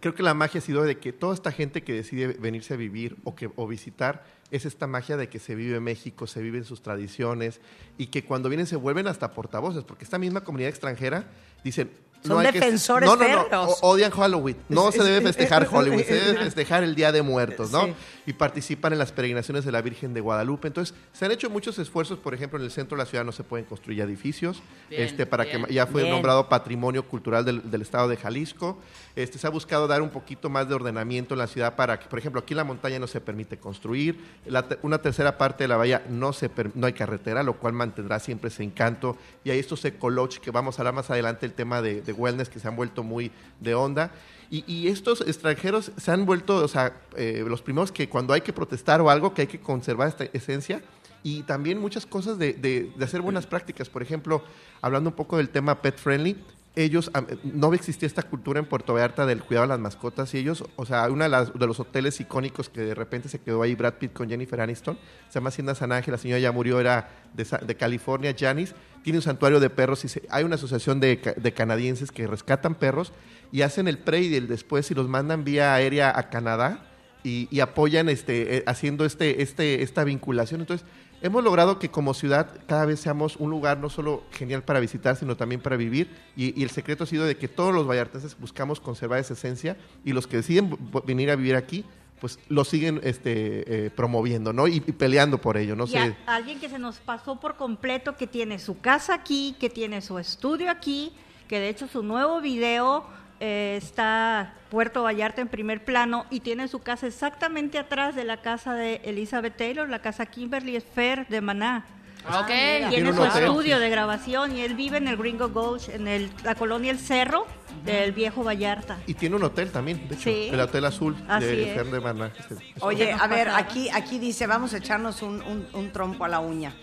creo 0.00 0.14
que 0.14 0.22
la 0.22 0.34
magia 0.34 0.58
ha 0.58 0.62
sido 0.62 0.84
de 0.84 0.98
que 0.98 1.14
toda 1.14 1.32
esta 1.32 1.50
gente 1.50 1.82
que 1.82 1.94
decide 1.94 2.26
venirse 2.26 2.74
a 2.74 2.76
vivir 2.76 3.16
o, 3.24 3.34
que, 3.34 3.50
o 3.56 3.66
visitar 3.66 4.26
es 4.50 4.66
esta 4.66 4.86
magia 4.86 5.16
de 5.16 5.30
que 5.30 5.38
se 5.38 5.54
vive 5.54 5.78
en 5.78 5.82
México, 5.82 6.26
se 6.26 6.42
viven 6.42 6.66
sus 6.66 6.82
tradiciones 6.82 7.62
y 7.96 8.08
que 8.08 8.24
cuando 8.24 8.50
vienen 8.50 8.66
se 8.66 8.76
vuelven 8.76 9.06
hasta 9.06 9.30
portavoces, 9.30 9.84
porque 9.84 10.04
esta 10.04 10.18
misma 10.18 10.42
comunidad 10.42 10.68
extranjera 10.68 11.26
dicen... 11.64 11.90
Son 12.26 12.44
hay 12.44 12.52
que- 12.52 12.58
defensores 12.60 13.08
no, 13.08 13.16
no, 13.16 13.48
no, 13.50 13.66
odian 13.82 14.10
Halloween. 14.10 14.56
No 14.68 14.90
se 14.92 15.02
debe 15.02 15.20
festejar 15.22 15.66
Halloween, 15.66 16.04
se 16.04 16.14
debe 16.14 16.38
festejar 16.44 16.82
el 16.82 16.94
Día 16.94 17.12
de 17.12 17.22
Muertos, 17.22 17.70
¿no? 17.70 17.86
Sí. 17.86 17.94
Y 18.26 18.32
participan 18.32 18.92
en 18.92 18.98
las 18.98 19.12
peregrinaciones 19.12 19.64
de 19.64 19.72
la 19.72 19.80
Virgen 19.80 20.12
de 20.14 20.20
Guadalupe. 20.20 20.68
Entonces, 20.68 20.94
se 21.12 21.24
han 21.24 21.30
hecho 21.32 21.48
muchos 21.48 21.78
esfuerzos, 21.78 22.18
por 22.18 22.34
ejemplo, 22.34 22.58
en 22.58 22.64
el 22.64 22.70
centro 22.70 22.96
de 22.96 23.04
la 23.04 23.08
ciudad 23.08 23.24
no 23.24 23.32
se 23.32 23.44
pueden 23.44 23.64
construir 23.66 24.00
edificios, 24.00 24.60
Bien, 24.90 25.02
este, 25.02 25.26
para 25.26 25.44
bien. 25.44 25.64
que 25.66 25.72
ya 25.74 25.86
fue 25.86 26.02
Bien. 26.02 26.12
nombrado 26.12 26.48
Patrimonio 26.48 27.06
Cultural 27.06 27.44
del, 27.44 27.70
del 27.70 27.82
Estado 27.82 28.08
de 28.08 28.16
Jalisco. 28.16 28.78
Este, 29.16 29.38
se 29.38 29.46
ha 29.46 29.50
buscado 29.50 29.86
dar 29.88 30.02
un 30.02 30.10
poquito 30.10 30.48
más 30.50 30.68
de 30.68 30.74
ordenamiento 30.74 31.34
en 31.34 31.38
la 31.38 31.46
ciudad 31.46 31.76
para 31.76 31.98
que, 31.98 32.06
por 32.08 32.18
ejemplo, 32.18 32.40
aquí 32.40 32.52
en 32.54 32.58
la 32.58 32.64
montaña 32.64 32.98
no 32.98 33.06
se 33.06 33.20
permite 33.20 33.58
construir, 33.58 34.18
La 34.46 34.66
una 34.82 34.98
tercera 34.98 35.38
parte 35.38 35.64
de 35.64 35.68
la 35.68 35.76
bahía 35.76 36.04
no, 36.08 36.32
se 36.32 36.50
no 36.74 36.86
hay 36.86 36.92
carretera, 36.92 37.42
lo 37.42 37.54
cual 37.54 37.72
mantendrá 37.72 38.18
siempre 38.18 38.48
ese 38.48 38.62
encanto. 38.62 39.16
Y 39.44 39.50
hay 39.50 39.58
estos 39.58 39.84
ecoloch 39.84 40.38
que 40.38 40.50
vamos 40.50 40.78
a 40.78 40.82
hablar 40.82 40.94
más 40.94 41.10
adelante, 41.10 41.46
el 41.46 41.52
tema 41.52 41.80
de, 41.82 42.02
de 42.08 42.12
wellness 42.14 42.48
que 42.48 42.58
se 42.58 42.66
han 42.66 42.74
vuelto 42.74 43.02
muy 43.04 43.30
de 43.60 43.74
onda. 43.74 44.10
Y, 44.50 44.64
y 44.66 44.88
estos 44.88 45.20
extranjeros 45.20 45.92
se 45.96 46.10
han 46.10 46.24
vuelto, 46.26 46.56
o 46.56 46.68
sea, 46.68 46.96
eh, 47.16 47.44
los 47.46 47.60
primeros 47.62 47.92
que 47.92 48.08
cuando 48.08 48.32
hay 48.32 48.40
que 48.40 48.52
protestar 48.52 49.00
o 49.00 49.10
algo, 49.10 49.34
que 49.34 49.42
hay 49.42 49.46
que 49.48 49.60
conservar 49.60 50.08
esta 50.08 50.24
esencia, 50.32 50.80
y 51.22 51.42
también 51.42 51.78
muchas 51.80 52.06
cosas 52.06 52.38
de, 52.38 52.52
de- 52.54 52.90
de 52.96 53.04
hacer 53.04 53.20
buenas 53.20 53.46
prácticas. 53.46 53.88
Por 53.90 54.02
ejemplo, 54.02 54.42
hablando 54.80 55.10
un 55.10 55.16
poco 55.16 55.36
del 55.36 55.48
tema 55.50 55.82
pet 55.82 55.98
friendly, 55.98 56.36
ellos, 56.84 57.10
no 57.44 57.72
existía 57.74 58.06
esta 58.06 58.22
cultura 58.22 58.58
en 58.60 58.66
Puerto 58.66 58.94
Vallarta 58.94 59.26
del 59.26 59.42
cuidado 59.42 59.66
de 59.66 59.68
las 59.70 59.78
mascotas 59.80 60.32
y 60.34 60.38
ellos, 60.38 60.64
o 60.76 60.86
sea, 60.86 61.08
uno 61.10 61.28
de, 61.28 61.50
de 61.54 61.66
los 61.66 61.80
hoteles 61.80 62.20
icónicos 62.20 62.68
que 62.68 62.80
de 62.80 62.94
repente 62.94 63.28
se 63.28 63.40
quedó 63.40 63.62
ahí 63.62 63.74
Brad 63.74 63.94
Pitt 63.94 64.12
con 64.12 64.28
Jennifer 64.28 64.60
Aniston, 64.60 64.98
se 65.28 65.34
llama 65.34 65.48
Hacienda 65.48 65.74
San 65.74 65.92
Ángel, 65.92 66.12
la 66.12 66.18
señora 66.18 66.38
ya 66.40 66.52
murió, 66.52 66.80
era 66.80 67.08
de, 67.34 67.44
de 67.66 67.74
California, 67.76 68.34
Janice, 68.38 68.74
tiene 69.02 69.18
un 69.18 69.22
santuario 69.22 69.60
de 69.60 69.70
perros 69.70 70.04
y 70.04 70.08
se- 70.08 70.22
hay 70.30 70.44
una 70.44 70.54
asociación 70.56 71.00
de 71.00 71.52
canadienses 71.56 72.10
que 72.12 72.26
rescatan 72.26 72.74
perros 72.74 73.12
y 73.52 73.62
hacen 73.62 73.88
el 73.88 73.98
pre 73.98 74.20
y 74.20 74.34
el 74.34 74.48
después 74.48 74.90
y 74.90 74.94
los 74.94 75.08
mandan 75.08 75.44
vía 75.44 75.74
aérea 75.74 76.12
a 76.16 76.28
Canadá 76.30 76.84
y, 77.24 77.48
y 77.50 77.60
apoyan 77.60 78.08
este, 78.08 78.58
eh, 78.58 78.64
haciendo 78.66 79.04
este, 79.04 79.42
este, 79.42 79.82
esta 79.82 80.04
vinculación. 80.04 80.60
Entonces, 80.60 80.86
hemos 81.22 81.42
logrado 81.44 81.78
que 81.78 81.90
como 81.90 82.14
ciudad 82.14 82.48
cada 82.66 82.84
vez 82.86 83.00
seamos 83.00 83.36
un 83.36 83.50
lugar 83.50 83.78
no 83.78 83.90
solo 83.90 84.22
genial 84.32 84.62
para 84.62 84.80
visitar, 84.80 85.16
sino 85.16 85.36
también 85.36 85.60
para 85.60 85.76
vivir. 85.76 86.10
Y, 86.36 86.58
y 86.58 86.62
el 86.62 86.70
secreto 86.70 87.04
ha 87.04 87.06
sido 87.06 87.24
de 87.24 87.36
que 87.36 87.48
todos 87.48 87.74
los 87.74 87.86
vallartenses 87.88 88.36
buscamos 88.38 88.80
conservar 88.80 89.18
esa 89.18 89.34
esencia 89.34 89.76
y 90.04 90.12
los 90.12 90.26
que 90.26 90.36
deciden 90.38 90.76
venir 91.06 91.30
a 91.30 91.36
vivir 91.36 91.56
aquí, 91.56 91.84
pues 92.20 92.38
lo 92.48 92.64
siguen 92.64 93.00
este, 93.04 93.86
eh, 93.86 93.90
promoviendo, 93.90 94.52
¿no? 94.52 94.66
Y, 94.66 94.76
y 94.76 94.92
peleando 94.92 95.40
por 95.40 95.56
ello, 95.56 95.76
no 95.76 95.84
Y 95.84 95.88
sé. 95.90 95.98
a- 96.26 96.34
alguien 96.36 96.58
que 96.58 96.68
se 96.68 96.78
nos 96.78 96.98
pasó 96.98 97.38
por 97.38 97.56
completo, 97.56 98.16
que 98.16 98.26
tiene 98.26 98.58
su 98.58 98.80
casa 98.80 99.14
aquí, 99.14 99.54
que 99.60 99.70
tiene 99.70 100.00
su 100.02 100.18
estudio 100.18 100.70
aquí, 100.70 101.12
que 101.46 101.60
de 101.60 101.68
hecho 101.68 101.86
su 101.86 102.02
nuevo 102.02 102.40
video 102.40 103.04
eh, 103.40 103.76
está 103.80 104.52
Puerto 104.70 105.02
Vallarta 105.02 105.40
en 105.40 105.48
primer 105.48 105.84
plano 105.84 106.26
y 106.30 106.40
tiene 106.40 106.68
su 106.68 106.80
casa 106.80 107.06
exactamente 107.06 107.78
atrás 107.78 108.14
de 108.14 108.24
la 108.24 108.38
casa 108.38 108.74
de 108.74 109.00
Elizabeth 109.04 109.56
Taylor, 109.56 109.88
la 109.88 110.00
casa 110.00 110.26
Kimberly 110.26 110.80
Fair 110.80 111.26
de 111.28 111.40
Maná. 111.40 111.84
Ah, 112.26 112.40
ok. 112.40 112.90
Tiene 112.90 113.12
su 113.14 113.24
estudio 113.24 113.78
de 113.78 113.88
grabación 113.90 114.54
y 114.56 114.60
él 114.62 114.74
vive 114.74 114.98
en 114.98 115.06
el 115.08 115.16
Gringo 115.16 115.48
Gulch, 115.50 115.88
en 115.88 116.08
el- 116.08 116.30
la 116.42 116.54
colonia 116.56 116.90
El 116.90 116.98
Cerro 116.98 117.46
del 117.84 118.12
viejo 118.12 118.42
Vallarta. 118.44 118.98
Y 119.06 119.14
tiene 119.14 119.36
un 119.36 119.44
hotel 119.44 119.70
también, 119.70 120.06
de 120.08 120.14
hecho, 120.16 120.24
Sí. 120.28 120.48
el 120.52 120.60
Hotel 120.60 120.84
Azul 120.84 121.16
Así 121.28 121.46
de 121.46 121.70
es. 121.70 121.74
Fern 121.76 121.90
de 121.92 122.00
Maná. 122.00 122.32
Este, 122.38 122.56
Oye, 122.80 123.12
nos 123.12 123.22
a 123.22 123.26
ver, 123.28 123.48
aquí, 123.50 123.88
aquí 123.94 124.18
dice, 124.18 124.46
vamos 124.48 124.74
a 124.74 124.78
echarnos 124.78 125.22
un, 125.22 125.40
un- 125.42 125.68
un 125.72 125.92
trompo 125.92 126.24
a 126.24 126.28
la 126.28 126.40
uña. 126.40 126.74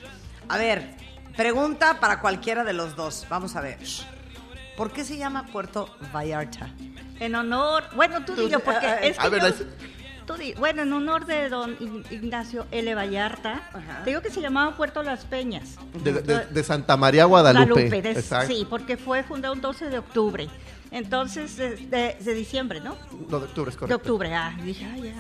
A 0.47 0.57
ver, 0.57 0.95
pregunta 1.35 1.99
para 1.99 2.21
cualquiera 2.21 2.63
de 2.63 2.73
los 2.73 2.95
dos. 2.95 3.27
Vamos 3.29 3.55
a 3.57 3.61
ver. 3.61 3.77
¿Por 4.77 4.91
qué 4.91 5.03
se 5.05 5.17
llama 5.17 5.45
Puerto 5.47 5.89
Vallarta? 6.13 6.69
En 7.19 7.35
honor, 7.35 7.83
bueno, 7.95 8.25
tú 8.25 8.33
Tú- 8.35 8.41
dilo 8.41 8.59
porque 8.59 8.87
es 9.03 9.17
que 9.17 9.25
a 9.25 9.29
ver, 9.29 9.41
yo- 9.41 9.47
es- 9.47 9.65
tú 10.25 10.33
di- 10.33 10.53
bueno, 10.55 10.81
en 10.81 10.91
honor 10.91 11.25
de 11.25 11.47
don 11.49 11.77
Ign- 11.79 12.11
Ignacio 12.11 12.65
L. 12.71 12.93
Vallarta, 12.93 13.61
Ajá. 13.73 14.03
te 14.03 14.09
digo 14.09 14.21
que 14.21 14.29
se 14.29 14.41
llamaba 14.41 14.75
Puerto 14.75 15.01
Las 15.01 15.23
Peñas. 15.23 15.75
de, 16.03 16.11
de- 16.13 16.45
de 16.45 16.63
Santa 16.63 16.97
María 16.97 17.23
Guadalupe. 17.25 17.87
Guadalupe, 17.89 18.01
de- 18.01 18.47
sí, 18.47 18.67
porque 18.69 18.97
fue 18.97 19.23
fundado 19.23 19.53
un 19.53 19.61
12 19.61 19.89
de 19.89 19.97
octubre. 19.99 20.49
Entonces, 20.91 21.57
de, 21.57 21.75
de- 21.75 22.15
de 22.19 22.33
diciembre, 22.33 22.79
¿no? 22.79 22.95
No, 23.29 23.39
de 23.39 23.45
octubre, 23.45 23.69
es 23.69 23.75
De 23.75 23.79
correcto. 23.79 23.95
octubre, 23.95 24.33
ah, 24.33 24.55
dije, 24.63 24.85
ah, 24.85 24.97
ya. 24.97 25.13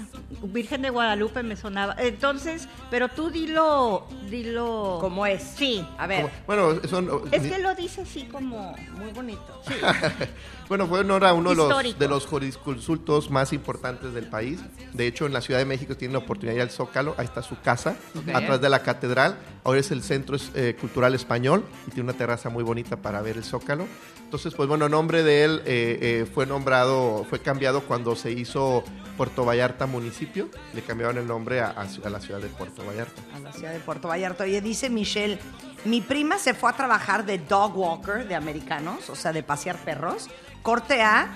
Virgen 0.43 0.81
de 0.83 0.89
Guadalupe 0.89 1.43
me 1.43 1.55
sonaba. 1.55 1.95
Entonces, 1.97 2.67
pero 2.89 3.09
tú 3.09 3.29
dilo, 3.29 4.07
dilo. 4.29 4.97
¿Cómo 5.01 5.25
es? 5.25 5.41
Sí. 5.43 5.85
A 5.97 6.07
ver, 6.07 6.29
Bueno, 6.47 6.79
son... 6.87 7.09
Es 7.31 7.41
que 7.43 7.59
lo 7.59 7.73
dice 7.75 8.01
así 8.01 8.23
como. 8.25 8.75
muy 8.97 9.11
bonito. 9.11 9.61
Bueno, 10.67 10.87
fue 10.87 10.99
honor 11.01 11.23
a 11.25 11.33
uno 11.33 11.51
de 11.51 11.55
los, 11.55 11.99
de 11.99 12.07
los 12.07 12.25
jurisconsultos 12.25 13.29
más 13.29 13.53
importantes 13.53 14.13
del 14.13 14.27
país. 14.27 14.59
De 14.93 15.05
hecho, 15.05 15.25
en 15.27 15.33
la 15.33 15.41
Ciudad 15.41 15.59
de 15.59 15.65
México 15.65 15.95
tiene 15.95 16.13
la 16.13 16.19
oportunidad 16.19 16.53
de 16.53 16.57
ir 16.57 16.61
al 16.63 16.71
Zócalo. 16.71 17.13
Ahí 17.17 17.25
está 17.25 17.43
su 17.43 17.59
casa, 17.61 17.95
Ok. 18.17 18.29
atrás 18.33 18.61
de 18.61 18.69
la 18.69 18.81
catedral. 18.81 19.37
Ahora 19.63 19.79
es 19.79 19.91
el 19.91 20.01
Centro 20.01 20.37
eh, 20.55 20.75
Cultural 20.79 21.13
Español 21.13 21.63
y 21.87 21.91
tiene 21.91 22.09
una 22.09 22.17
terraza 22.17 22.49
muy 22.49 22.63
bonita 22.63 22.97
para 22.97 23.21
ver 23.21 23.37
el 23.37 23.43
Zócalo. 23.43 23.85
Entonces, 24.23 24.55
pues 24.55 24.67
bueno, 24.67 24.89
nombre 24.89 25.21
de 25.23 25.43
él 25.43 25.61
eh, 25.65 25.99
eh, 26.01 26.27
fue 26.33 26.47
nombrado, 26.47 27.25
fue 27.29 27.39
cambiado 27.39 27.81
cuando 27.81 28.15
se 28.15 28.31
hizo 28.31 28.83
Puerto 29.17 29.45
Vallarta 29.45 29.85
municipio. 29.85 30.49
Le 30.73 30.81
cambiaron 30.81 31.17
el 31.19 31.27
nombre 31.27 31.61
a, 31.61 31.67
a- 31.69 31.87
a 32.05 32.09
la 32.09 32.19
ciudad 32.19 32.39
de 32.41 32.47
Puerto 32.47 32.83
Vallarta. 32.83 33.21
A 33.35 33.39
la 33.39 33.51
ciudad 33.53 33.71
de 33.71 33.79
Puerto 33.79 34.07
Vallarta. 34.07 34.43
Oye, 34.45 34.61
dice 34.61 34.89
Michelle, 34.89 35.37
mi 35.85 36.01
prima 36.01 36.39
se 36.39 36.55
fue 36.55 36.71
a 36.71 36.73
trabajar 36.73 37.23
de 37.25 37.37
dog 37.37 37.77
walker 37.77 38.27
de 38.27 38.33
americanos, 38.33 39.09
o 39.11 39.15
sea, 39.15 39.31
de 39.31 39.43
pasear 39.43 39.77
perros. 39.85 40.27
Corte 40.65 41.03
A, 41.03 41.27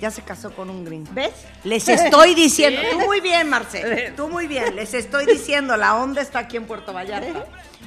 ya 0.00 0.10
se 0.12 0.22
casó 0.22 0.52
con 0.54 0.70
un 0.70 0.84
gringo. 0.84 1.10
¿Ves? 1.12 1.32
Les 1.64 1.88
estoy 1.88 2.34
diciendo, 2.36 2.80
tú 2.92 3.00
muy 3.00 3.20
bien, 3.20 3.50
Marcel, 3.50 4.14
tú 4.16 4.28
muy 4.28 4.46
bien, 4.46 4.76
les 4.76 4.94
estoy 4.94 5.26
diciendo, 5.26 5.76
la 5.76 5.96
onda 5.96 6.22
está 6.22 6.38
aquí 6.38 6.56
en 6.56 6.66
Puerto 6.66 6.92
Vallarta. 6.92 7.44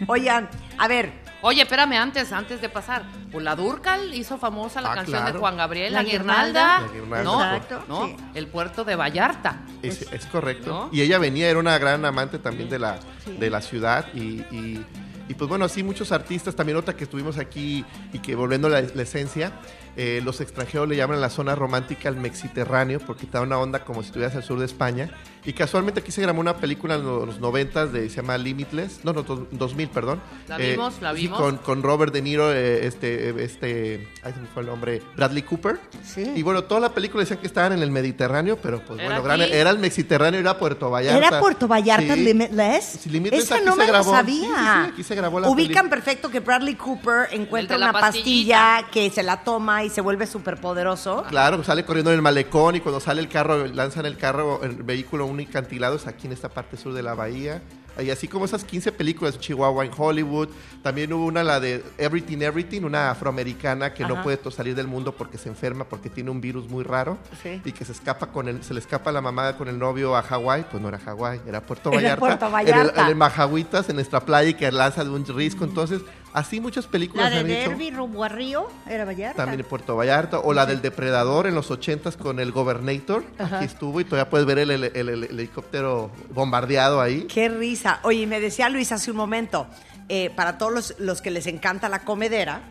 Oigan, 0.07 0.49
a 0.77 0.87
ver, 0.89 1.23
Oye, 1.41 1.61
espérame, 1.61 1.93
antes, 1.93 2.31
antes 2.31 2.59
de 2.59 2.69
pasar. 2.69 3.03
Pues 3.31 3.43
la 3.43 3.55
Durcal 3.55 4.15
hizo 4.15 4.39
famosa 4.39 4.81
la 4.81 4.93
Ah, 4.93 4.95
canción 4.95 5.25
de. 5.25 5.33
Juan 5.33 5.55
Gabriel, 5.57 5.93
La 5.93 6.01
La, 6.01 6.09
Guirnalda. 6.09 6.79
Guirnalda. 6.79 6.87
La 6.87 6.93
Guirnalda. 6.93 7.23
No, 7.23 7.43
Exacto, 7.55 7.83
no, 7.87 8.05
sí. 8.07 8.15
el 8.33 8.47
puerto 8.47 8.83
de 8.83 8.95
Vallarta. 8.95 9.61
Es, 9.83 10.01
es 10.11 10.25
correcto. 10.25 10.69
¿No? 10.71 10.89
Y 10.91 11.01
ella 11.01 11.19
venía, 11.19 11.47
era 11.47 11.59
una 11.59 11.77
gran 11.77 12.03
amante 12.03 12.39
también 12.39 12.67
de 12.67 12.79
la, 12.79 12.97
de 13.39 13.49
la 13.51 13.61
ciudad. 13.61 14.07
Y, 14.15 14.39
y- 14.49 14.83
y, 15.27 15.33
pues 15.35 15.47
bueno, 15.47 15.65
así 15.65 15.83
muchos 15.83 16.11
artistas, 16.11 16.55
también 16.55 16.77
otra 16.77 16.95
que 16.95 17.03
estuvimos 17.03 17.37
aquí 17.37 17.83
y 18.13 18.19
que 18.19 18.33
volviendo 18.35 18.67
a 18.67 18.71
la, 18.71 18.81
la 18.81 19.01
esencia, 19.03 19.51
eh, 19.95 20.21
los 20.23 20.41
extranjeros 20.41 20.89
le 20.89 20.95
llaman 20.95 21.21
la 21.21 21.29
zona 21.29 21.55
romántica 21.55 22.09
el 22.09 22.17
Mexiterráneo 22.17 22.99
porque 22.99 23.27
da 23.31 23.41
una 23.41 23.57
onda 23.57 23.85
como 23.85 24.01
si 24.01 24.07
estuvieras 24.07 24.35
al 24.35 24.43
sur 24.43 24.59
de 24.59 24.65
España. 24.65 25.09
Y 25.45 25.53
casualmente 25.53 25.99
aquí 25.99 26.11
se 26.11 26.21
grabó 26.21 26.39
una 26.39 26.57
película 26.57 26.95
en 26.95 27.03
los 27.03 27.39
noventas 27.39 27.93
de 27.93 28.09
se 28.09 28.15
llama 28.17 28.37
Limitless, 28.37 29.01
no, 29.03 29.13
no, 29.13 29.21
dos- 29.23 29.41
2000, 29.51 29.89
perdón. 29.89 30.19
La 30.47 30.57
Eh, 30.57 30.71
vimos, 30.71 30.99
la 31.01 31.13
sí, 31.13 31.21
vimos. 31.21 31.39
con, 31.39 31.57
con 31.57 31.83
Robert 31.83 32.11
De 32.11 32.21
Niro, 32.23 32.51
eh, 32.51 32.87
este, 32.87 33.29
eh, 33.29 33.35
este, 33.43 34.07
ay, 34.23 34.33
se 34.33 34.39
me 34.39 34.47
fue 34.47 34.63
el 34.63 34.69
nombre, 34.69 35.03
Bradley 35.15 35.43
Cooper. 35.43 35.79
Sí. 36.03 36.31
Y 36.35 36.41
bueno, 36.41 36.63
toda 36.63 36.79
la 36.81 36.93
película 36.93 37.21
decían 37.21 37.39
que 37.39 37.47
estaban 37.47 37.73
en 37.73 37.83
el 37.83 37.91
Mediterráneo, 37.91 38.57
pero 38.57 38.79
pues 38.83 38.99
¿Era 38.99 39.19
bueno, 39.19 39.23
gran- 39.37 39.41
era 39.53 39.69
el 39.69 39.77
Mexiterráneo, 39.79 40.39
era 40.39 40.57
Puerto 40.57 40.89
Vallarta. 40.89 41.27
¿era 41.27 41.39
Puerto 41.39 41.67
Vallarta 41.67 42.15
Sí. 42.15 42.23
Limitless? 42.23 42.83
Sí, 43.01 43.09
Limitless 43.11 43.43
Esa 43.43 43.55
aquí 43.57 43.65
no 43.65 43.73
se 43.73 43.77
me 43.77 43.85
grabó. 43.87 44.11
lo 44.15 44.17
Sí, 44.25 44.31
sí, 44.33 44.41
sabía. 44.47 44.83
sí, 44.85 44.91
aquí 44.93 45.03
se 45.03 45.15
grabó 45.15 45.39
la 45.39 45.49
Ubican 45.49 45.89
perfecto 45.89 46.29
que 46.31 46.39
Bradley 46.39 46.73
Cooper 46.75 47.27
encuentra 47.31 47.77
la 47.77 47.89
una 47.91 47.99
pastilla 47.99 48.87
que 48.91 49.09
se 49.11 49.21
la 49.21 49.43
toma 49.43 49.83
y 49.83 49.89
se 49.91 50.01
vuelve 50.01 50.25
súper 50.25 50.59
poderoso. 50.59 51.23
Claro, 51.29 51.63
sale 51.63 51.85
corriendo 51.85 52.09
en 52.11 52.15
el 52.15 52.21
malecón 52.23 52.75
y 52.75 52.79
cuando 52.79 52.99
sale 52.99 53.21
el 53.21 53.27
carro, 53.29 53.67
lanzan 53.67 54.07
el 54.07 54.17
carro, 54.17 54.63
el 54.63 54.77
vehículo 54.83 55.25
un 55.25 55.34
acantilado, 55.43 55.95
es 55.95 56.07
aquí 56.07 56.27
en 56.27 56.33
esta 56.33 56.49
parte 56.49 56.77
sur 56.77 56.93
de 56.93 57.03
la 57.03 57.13
bahía. 57.13 57.61
Y 57.97 58.09
así 58.09 58.27
como 58.27 58.43
esas 58.43 58.65
15 58.65 58.91
películas, 58.91 59.39
Chihuahua 59.39 59.85
en 59.85 59.91
Hollywood, 59.97 60.49
también 60.83 61.13
hubo 61.13 61.25
una, 61.25 61.43
la 61.45 61.61
de 61.61 61.81
Everything 61.97 62.39
Everything, 62.41 62.81
una 62.83 63.09
afroamericana 63.11 63.93
que 63.93 64.03
no 64.03 64.15
Ajá. 64.15 64.23
puede 64.23 64.35
to- 64.35 64.51
salir 64.51 64.75
del 64.75 64.87
mundo 64.87 65.13
porque 65.15 65.37
se 65.37 65.47
enferma, 65.47 65.85
porque 65.85 66.09
tiene 66.09 66.29
un 66.29 66.41
virus 66.41 66.67
muy 66.69 66.83
raro 66.83 67.17
Sí. 67.41 67.61
y 67.63 67.71
que 67.71 67.85
se 67.85 67.93
escapa 67.93 68.27
con 68.33 68.49
el, 68.49 68.63
se 68.65 68.73
le 68.73 68.81
escapa 68.81 69.13
la 69.13 69.21
mamá 69.21 69.55
con 69.55 69.69
el 69.69 69.79
novio 69.79 70.13
a 70.17 70.23
Hawái, 70.23 70.65
pues 70.69 70.83
no 70.83 70.89
era 70.89 70.99
Hawái, 70.99 71.39
era 71.47 71.61
Puerto 71.65 71.89
Era 71.91 71.97
Vallarta. 71.97 72.19
Puerto 72.19 72.45
En 72.47 72.51
Vallarta. 72.51 72.93
el, 72.95 72.99
en 72.99 73.07
el 73.07 73.15
Majahuitas, 73.15 73.87
en 73.87 73.95
nuestra 73.95 74.19
playa 74.19 74.49
y 74.49 74.53
que 74.55 74.69
lanza 74.73 75.01
de 75.05 75.09
un 75.11 75.25
risco. 75.25 75.63
Entonces, 75.63 76.01
así 76.35 76.59
muchas 76.59 76.85
películas 76.85 77.31
La 77.31 77.41
de 77.43 77.61
hecho. 77.61 77.69
Derby 77.71 77.89
rumbo 77.91 78.23
a 78.23 78.29
Río 78.29 78.67
era 78.87 79.05
Vallarta. 79.05 79.37
También 79.37 79.61
en 79.61 79.65
Puerto 79.65 79.95
Vallarta, 79.95 80.39
o 80.39 80.53
la 80.53 80.65
del 80.65 80.81
Depredador 80.81 81.47
en 81.47 81.55
los 81.55 81.71
ochentas 81.71 82.17
con 82.17 82.39
el 82.39 82.51
Gobernator, 82.51 83.23
aquí 83.39 83.65
estuvo 83.65 83.99
y 84.01 84.03
todavía 84.03 84.29
puedes 84.29 84.45
ver 84.45 84.59
el, 84.59 84.69
el- 84.71 84.83
el- 84.83 85.09
el 85.09 85.23
helicóptero 85.23 86.11
bombardeado 86.33 87.01
ahí. 87.01 87.23
Qué 87.23 87.49
risa. 87.49 87.99
Oye, 88.03 88.27
me 88.27 88.39
decía 88.39 88.69
Luis 88.69 88.91
hace 88.91 89.09
un 89.11 89.17
momento, 89.17 89.65
eh, 90.09 90.29
para 90.35 90.57
todos 90.57 90.71
los, 90.73 90.95
los 90.99 91.21
que 91.21 91.31
les 91.31 91.47
encanta 91.47 91.89
la 91.89 91.99
comedera, 91.99 92.61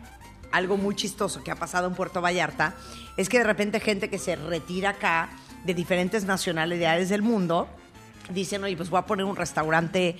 algo 0.51 0.77
muy 0.77 0.95
chistoso 0.95 1.43
que 1.43 1.51
ha 1.51 1.55
pasado 1.55 1.87
en 1.87 1.95
Puerto 1.95 2.21
Vallarta 2.21 2.75
es 3.17 3.27
que 3.27 3.39
de 3.39 3.43
repente 3.43 3.79
gente 3.81 4.09
que 4.09 4.17
se 4.19 4.35
retira 4.37 4.91
acá 4.91 5.29
de 5.65 5.73
diferentes 5.73 6.23
nacionalidades 6.23 7.09
del 7.09 7.21
mundo 7.23 7.67
dicen, 8.29 8.63
oye, 8.63 8.77
pues 8.77 8.89
voy 8.89 8.99
a 8.99 9.05
poner 9.05 9.25
un 9.25 9.35
restaurante 9.35 10.15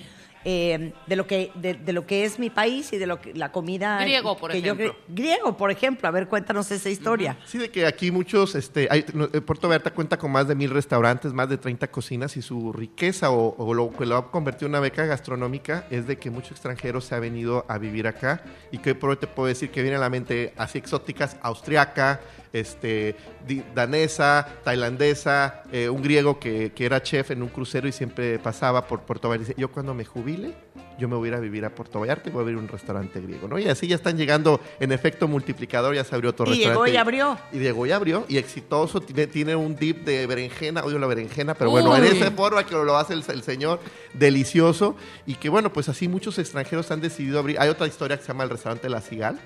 eh, 0.48 0.92
de 1.08 1.16
lo 1.16 1.26
que 1.26 1.50
de, 1.56 1.74
de 1.74 1.92
lo 1.92 2.06
que 2.06 2.24
es 2.24 2.38
mi 2.38 2.50
país 2.50 2.92
y 2.92 2.98
de 2.98 3.06
lo 3.08 3.20
que 3.20 3.34
la 3.34 3.50
comida 3.50 3.98
Griego, 4.00 4.36
por 4.36 4.52
que 4.52 4.58
ejemplo. 4.58 4.94
griego, 5.08 5.56
por 5.56 5.72
ejemplo. 5.72 6.06
A 6.06 6.12
ver, 6.12 6.28
cuéntanos 6.28 6.70
esa 6.70 6.88
historia. 6.88 7.36
Sí, 7.46 7.58
de 7.58 7.68
que 7.68 7.84
aquí 7.84 8.12
muchos, 8.12 8.54
este, 8.54 8.86
hay- 8.90 9.04
eh, 9.32 9.40
Puerto 9.40 9.66
Vallarta 9.68 9.90
cuenta 9.92 10.16
con 10.16 10.30
más 10.30 10.46
de 10.46 10.54
mil 10.54 10.70
restaurantes, 10.70 11.32
más 11.32 11.48
de 11.48 11.58
30 11.58 11.88
cocinas 11.90 12.36
y 12.36 12.42
su 12.42 12.72
riqueza 12.72 13.30
o, 13.32 13.56
o 13.58 13.74
lo 13.74 13.90
que 13.90 14.06
lo 14.06 14.16
ha 14.16 14.30
convertido 14.30 14.66
en 14.66 14.70
una 14.74 14.80
beca 14.80 15.04
gastronómica 15.04 15.86
es 15.90 16.06
de 16.06 16.16
que 16.16 16.30
muchos 16.30 16.52
extranjeros 16.52 17.04
se 17.06 17.16
han 17.16 17.22
venido 17.22 17.64
a 17.68 17.78
vivir 17.78 18.06
acá 18.06 18.42
y 18.70 18.78
que 18.78 18.90
hoy 18.90 18.94
por 18.94 19.10
hoy 19.10 19.16
te 19.16 19.26
puedo 19.26 19.48
decir 19.48 19.70
que 19.70 19.82
viene 19.82 19.96
a 19.96 20.00
la 20.00 20.10
mente 20.10 20.52
así 20.56 20.78
exóticas, 20.78 21.36
austriaca, 21.42 22.20
este, 22.60 23.16
danesa, 23.74 24.46
tailandesa, 24.64 25.62
eh, 25.72 25.88
un 25.88 26.02
griego 26.02 26.38
que, 26.38 26.72
que 26.72 26.86
era 26.86 27.02
chef 27.02 27.30
en 27.30 27.42
un 27.42 27.48
crucero 27.48 27.88
y 27.88 27.92
siempre 27.92 28.38
pasaba 28.38 28.86
por 28.86 29.02
Puerto 29.02 29.28
Vallarta. 29.28 29.44
y 29.44 29.54
dice, 29.54 29.60
Yo 29.60 29.70
cuando 29.70 29.94
me 29.94 30.04
jubile 30.04 30.54
yo 30.98 31.08
me 31.08 31.16
voy 31.16 31.28
a 31.28 31.32
ir 31.32 31.34
a 31.36 31.40
vivir 31.40 31.64
a 31.64 31.70
Puerto 31.70 32.00
Vallarta 32.00 32.28
y 32.28 32.32
voy 32.32 32.40
a 32.40 32.42
abrir 32.42 32.56
un 32.56 32.68
restaurante 32.68 33.20
griego, 33.20 33.48
¿no? 33.48 33.58
Y 33.58 33.68
así 33.68 33.86
ya 33.86 33.96
están 33.96 34.16
llegando 34.16 34.60
en 34.80 34.92
efecto 34.92 35.28
multiplicador, 35.28 35.94
ya 35.94 36.04
se 36.04 36.14
abrió 36.14 36.30
otro 36.30 36.46
Y 36.46 36.50
restaurante. 36.64 36.72
llegó 36.72 36.86
y 36.86 36.96
abrió. 36.96 37.38
Y 37.52 37.58
llegó 37.58 37.86
y 37.86 37.92
abrió, 37.92 38.24
y 38.28 38.38
exitoso, 38.38 39.00
tiene, 39.00 39.26
tiene 39.26 39.56
un 39.56 39.76
dip 39.76 40.04
de 40.04 40.26
berenjena, 40.26 40.82
odio 40.84 40.98
la 40.98 41.06
berenjena, 41.06 41.54
pero 41.54 41.70
bueno, 41.70 41.94
en 41.96 42.02
Uy. 42.02 42.08
esa 42.08 42.30
forma 42.30 42.64
que 42.64 42.74
lo 42.74 42.96
hace 42.96 43.12
el, 43.12 43.22
el 43.28 43.42
señor, 43.42 43.80
delicioso, 44.14 44.96
y 45.26 45.34
que 45.34 45.48
bueno, 45.48 45.72
pues 45.72 45.88
así 45.88 46.08
muchos 46.08 46.38
extranjeros 46.38 46.90
han 46.90 47.00
decidido 47.00 47.38
abrir. 47.38 47.60
Hay 47.60 47.68
otra 47.68 47.86
historia 47.86 48.16
que 48.16 48.22
se 48.22 48.28
llama 48.28 48.44
el 48.44 48.50
restaurante 48.50 48.88
La 48.88 49.00
Cigal, 49.00 49.38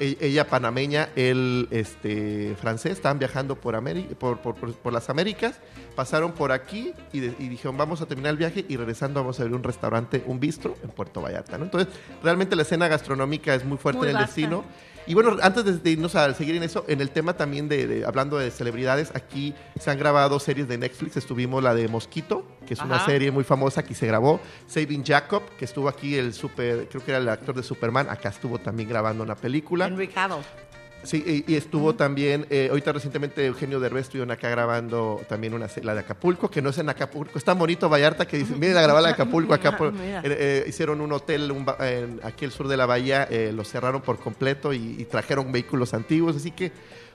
ella 0.00 0.46
panameña, 0.48 1.08
él 1.16 1.68
este, 1.70 2.56
francés, 2.60 2.92
estaban 2.92 3.18
viajando 3.18 3.54
por, 3.56 3.74
Ameri- 3.74 4.08
por, 4.16 4.38
por- 4.40 4.54
por- 4.54 4.72
por 4.74 4.92
las 4.92 5.08
Américas, 5.10 5.58
pasaron 5.94 6.32
por 6.32 6.52
aquí 6.52 6.92
y, 7.12 7.20
de- 7.20 7.34
y 7.38 7.48
dijeron 7.48 7.76
vamos 7.76 8.00
a 8.00 8.06
terminar 8.06 8.30
el 8.32 8.36
viaje 8.38 8.64
y 8.68 8.76
regresando 8.76 9.20
vamos 9.20 9.38
a 9.38 9.42
abrir 9.42 9.56
un 9.56 9.62
restaurante, 9.62 10.22
un 10.26 10.40
bistro 10.40 10.76
en 10.82 10.90
Puerto 10.90 11.20
Vallarta. 11.22 11.58
¿no? 11.58 11.64
Entonces, 11.64 11.92
realmente 12.22 12.56
la 12.56 12.62
escena 12.62 12.88
gastronómica 12.88 13.54
es 13.54 13.64
muy 13.64 13.78
fuerte 13.78 13.98
Muy 13.98 14.06
en 14.08 14.16
el 14.16 14.22
vasta. 14.22 14.26
destino. 14.34 14.64
Y 15.06 15.12
bueno, 15.12 15.36
antes 15.42 15.64
de- 15.66 15.72
de 15.78 15.90
irnos 15.90 16.14
a 16.16 16.32
seguir 16.32 16.56
en 16.56 16.62
eso, 16.62 16.84
en 16.88 17.02
el 17.02 17.10
tema 17.10 17.36
también 17.36 17.68
de, 17.68 17.86
de- 17.86 18.04
hablando 18.06 18.38
de 18.38 18.50
celebridades, 18.50 19.12
aquí 19.14 19.54
se 19.78 19.90
han 19.90 19.98
grabado 19.98 20.40
series 20.40 20.66
de 20.66 20.78
Netflix. 20.78 21.16
Estuvimos 21.18 21.62
la 21.62 21.74
de 21.74 21.88
Mosquito, 21.88 22.46
que 22.64 22.74
es 22.74 22.80
una 22.80 23.04
serie 23.04 23.30
muy 23.30 23.44
famosa 23.44 23.82
que 23.82 23.94
se 23.94 24.06
grabó. 24.06 24.40
Saving 24.66 25.04
Jacob, 25.04 25.42
que 25.58 25.64
estuvo 25.64 25.88
aquí 25.88 26.16
el 26.16 26.32
super, 26.34 26.88
creo 26.88 27.04
que 27.04 27.10
era 27.10 27.18
el 27.18 27.28
actor 27.28 27.54
de 27.54 27.62
Superman, 27.62 28.08
acá 28.10 28.30
estuvo 28.30 28.58
también 28.58 28.88
grabando 28.88 29.22
una 29.24 29.34
película. 29.36 29.86
Henry 29.86 30.08
Cavill. 30.08 30.38
Sí, 31.02 31.22
y, 31.46 31.52
y 31.52 31.56
estuvo 31.56 31.94
también, 31.94 32.46
eh, 32.48 32.68
ahorita 32.70 32.92
recientemente 32.92 33.44
Eugenio 33.44 33.78
Derbez 33.78 34.04
estuvieron 34.04 34.30
acá 34.30 34.48
grabando 34.48 35.20
también 35.28 35.52
una 35.52 35.66
la 35.82 35.92
de 35.92 36.00
Acapulco, 36.00 36.50
que 36.50 36.62
no 36.62 36.70
es 36.70 36.78
en 36.78 36.88
Acapulco, 36.88 37.36
es 37.36 37.44
tan 37.44 37.58
bonito 37.58 37.90
Vallarta 37.90 38.26
que 38.26 38.38
dicen, 38.38 38.58
miren 38.58 38.78
a 38.78 38.80
grabar 38.80 39.02
la 39.02 39.08
de 39.10 39.12
Acapulco, 39.14 39.52
acá 39.52 39.76
por- 39.76 39.92
Mira. 39.92 40.20
eh, 40.20 40.22
eh, 40.24 40.64
hicieron 40.66 41.02
un 41.02 41.12
hotel 41.12 41.52
un 41.52 41.66
en- 41.80 42.20
aquí 42.22 42.46
al 42.46 42.52
sur 42.52 42.68
de 42.68 42.78
la 42.78 42.86
bahía, 42.86 43.24
eh, 43.30 43.52
lo 43.54 43.64
cerraron 43.64 44.00
por 44.00 44.18
completo 44.18 44.72
y, 44.72 44.96
y 44.98 45.04
trajeron 45.04 45.52
vehículos 45.52 45.92
antiguos, 45.92 46.36
así 46.36 46.52
que 46.52 46.72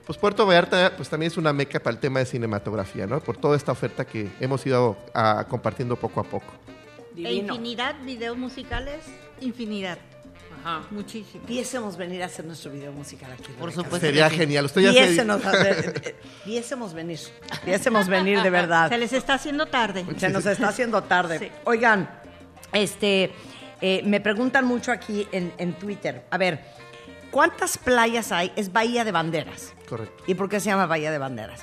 pues 0.10 0.18
Puerto 0.18 0.44
Vallarta 0.44 0.94
pues 0.98 1.08
también 1.08 1.32
es 1.32 1.38
una 1.38 1.54
meca 1.54 1.80
para 1.80 1.94
el 1.94 2.00
tema 2.00 2.18
de 2.18 2.26
cinematografía, 2.26 3.06
¿no? 3.06 3.20
Por 3.20 3.38
toda 3.38 3.56
esta 3.56 3.72
oferta 3.72 4.06
que 4.06 4.28
hemos 4.40 4.66
ido 4.66 4.98
ah, 5.14 5.46
compartiendo 5.48 5.98
poco 5.98 6.20
a 6.20 6.24
poco. 6.24 6.52
E 7.16 7.30
Divino. 7.30 7.54
infinidad, 7.54 7.96
videos 8.04 8.36
musicales, 8.36 9.04
infinidad. 9.40 10.00
Ajá. 10.60 10.88
Muchísimo. 10.90 11.44
Viésemos 11.46 11.96
venir 11.96 12.24
a 12.24 12.26
hacer 12.26 12.44
nuestro 12.44 12.72
video 12.72 12.92
musical 12.92 13.32
aquí. 13.34 13.52
Por 13.60 13.72
supuesto. 13.72 14.00
Sería 14.00 14.32
genial. 14.32 14.66
Usted 14.66 14.82
ya 14.82 14.90
a 14.90 14.94
ver, 14.94 16.16
viésemos 16.44 16.94
venir. 16.96 17.20
Viésemos 17.64 18.08
venir 18.08 18.42
de 18.42 18.50
verdad. 18.50 18.90
Se 18.90 18.98
les 18.98 19.14
está 19.14 19.36
haciendo 19.36 19.68
tarde. 19.68 20.08
Se 20.18 20.30
nos 20.30 20.44
está 20.44 20.70
haciendo 20.70 21.04
tarde. 21.04 21.38
Sí. 21.38 21.52
Oigan, 21.66 22.10
este, 22.74 23.32
eh, 23.80 24.02
me 24.06 24.20
preguntan 24.22 24.66
mucho 24.66 24.92
aquí 24.92 25.28
en, 25.32 25.54
en 25.60 25.74
Twitter. 25.74 26.26
A 26.32 26.40
ver, 26.40 26.80
¿cuántas 27.32 27.78
playas 27.78 28.32
hay? 28.32 28.52
Es 28.56 28.72
Bahía 28.72 29.04
de 29.06 29.12
Banderas. 29.12 29.74
Correcto. 29.88 30.24
¿Y 30.28 30.36
por 30.36 30.50
qué 30.50 30.60
se 30.60 30.68
llama 30.70 30.86
Bahía 30.86 31.12
de 31.12 31.18
Banderas? 31.18 31.62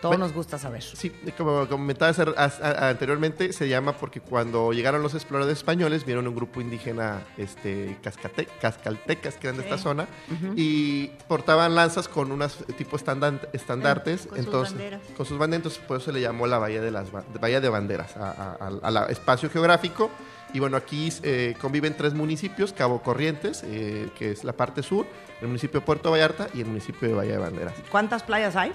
Bueno, 0.00 0.18
nos 0.26 0.32
gusta 0.32 0.58
saber. 0.60 0.80
Sí, 0.80 1.10
como 1.36 1.66
comentabas 1.66 2.16
ar- 2.20 2.32
as- 2.36 2.60
a- 2.62 2.88
anteriormente, 2.90 3.52
se 3.52 3.68
llama 3.68 3.94
porque 3.94 4.20
cuando 4.20 4.72
llegaron 4.72 5.02
los 5.02 5.12
exploradores 5.14 5.58
españoles, 5.58 6.04
vieron 6.04 6.28
un 6.28 6.36
grupo 6.36 6.60
indígena 6.60 7.24
este, 7.36 7.96
cascate- 8.00 8.46
cascaltecas 8.60 9.34
que 9.34 9.48
eran 9.48 9.56
de 9.56 9.64
esta 9.64 9.76
zona 9.76 10.06
y 10.54 11.08
portaban 11.26 11.74
lanzas 11.74 12.06
con 12.06 12.30
unas 12.30 12.58
tipo 12.76 12.96
estandan- 12.96 13.40
estandartes. 13.52 14.26
Con 14.28 14.36
sus 14.36 14.46
entonces, 14.46 14.74
banderas. 14.74 15.00
Con 15.16 15.26
sus 15.26 15.36
banderas, 15.36 15.58
entonces 15.66 15.82
por 15.84 15.96
eso 15.96 16.06
se 16.06 16.12
le 16.12 16.20
llamó 16.20 16.46
la 16.46 16.58
Bahía 16.58 16.80
de, 16.80 16.92
las, 16.92 17.10
ba- 17.10 17.24
Bahía 17.40 17.60
de 17.60 17.68
Banderas, 17.68 18.14
al 18.16 19.06
espacio 19.10 19.50
geográfico. 19.50 20.12
Y 20.54 20.60
bueno, 20.60 20.76
aquí 20.76 21.12
eh, 21.22 21.54
conviven 21.60 21.94
tres 21.96 22.14
municipios, 22.14 22.72
Cabo 22.72 23.02
Corrientes, 23.02 23.62
eh, 23.66 24.08
que 24.16 24.30
es 24.32 24.44
la 24.44 24.52
parte 24.54 24.82
sur, 24.82 25.06
el 25.40 25.46
municipio 25.48 25.80
de 25.80 25.86
Puerto 25.86 26.10
Vallarta 26.10 26.48
y 26.54 26.60
el 26.60 26.66
municipio 26.66 27.06
de 27.08 27.14
Bahía 27.14 27.32
de 27.32 27.38
Banderas. 27.38 27.74
¿Cuántas 27.90 28.22
playas 28.22 28.56
hay? 28.56 28.72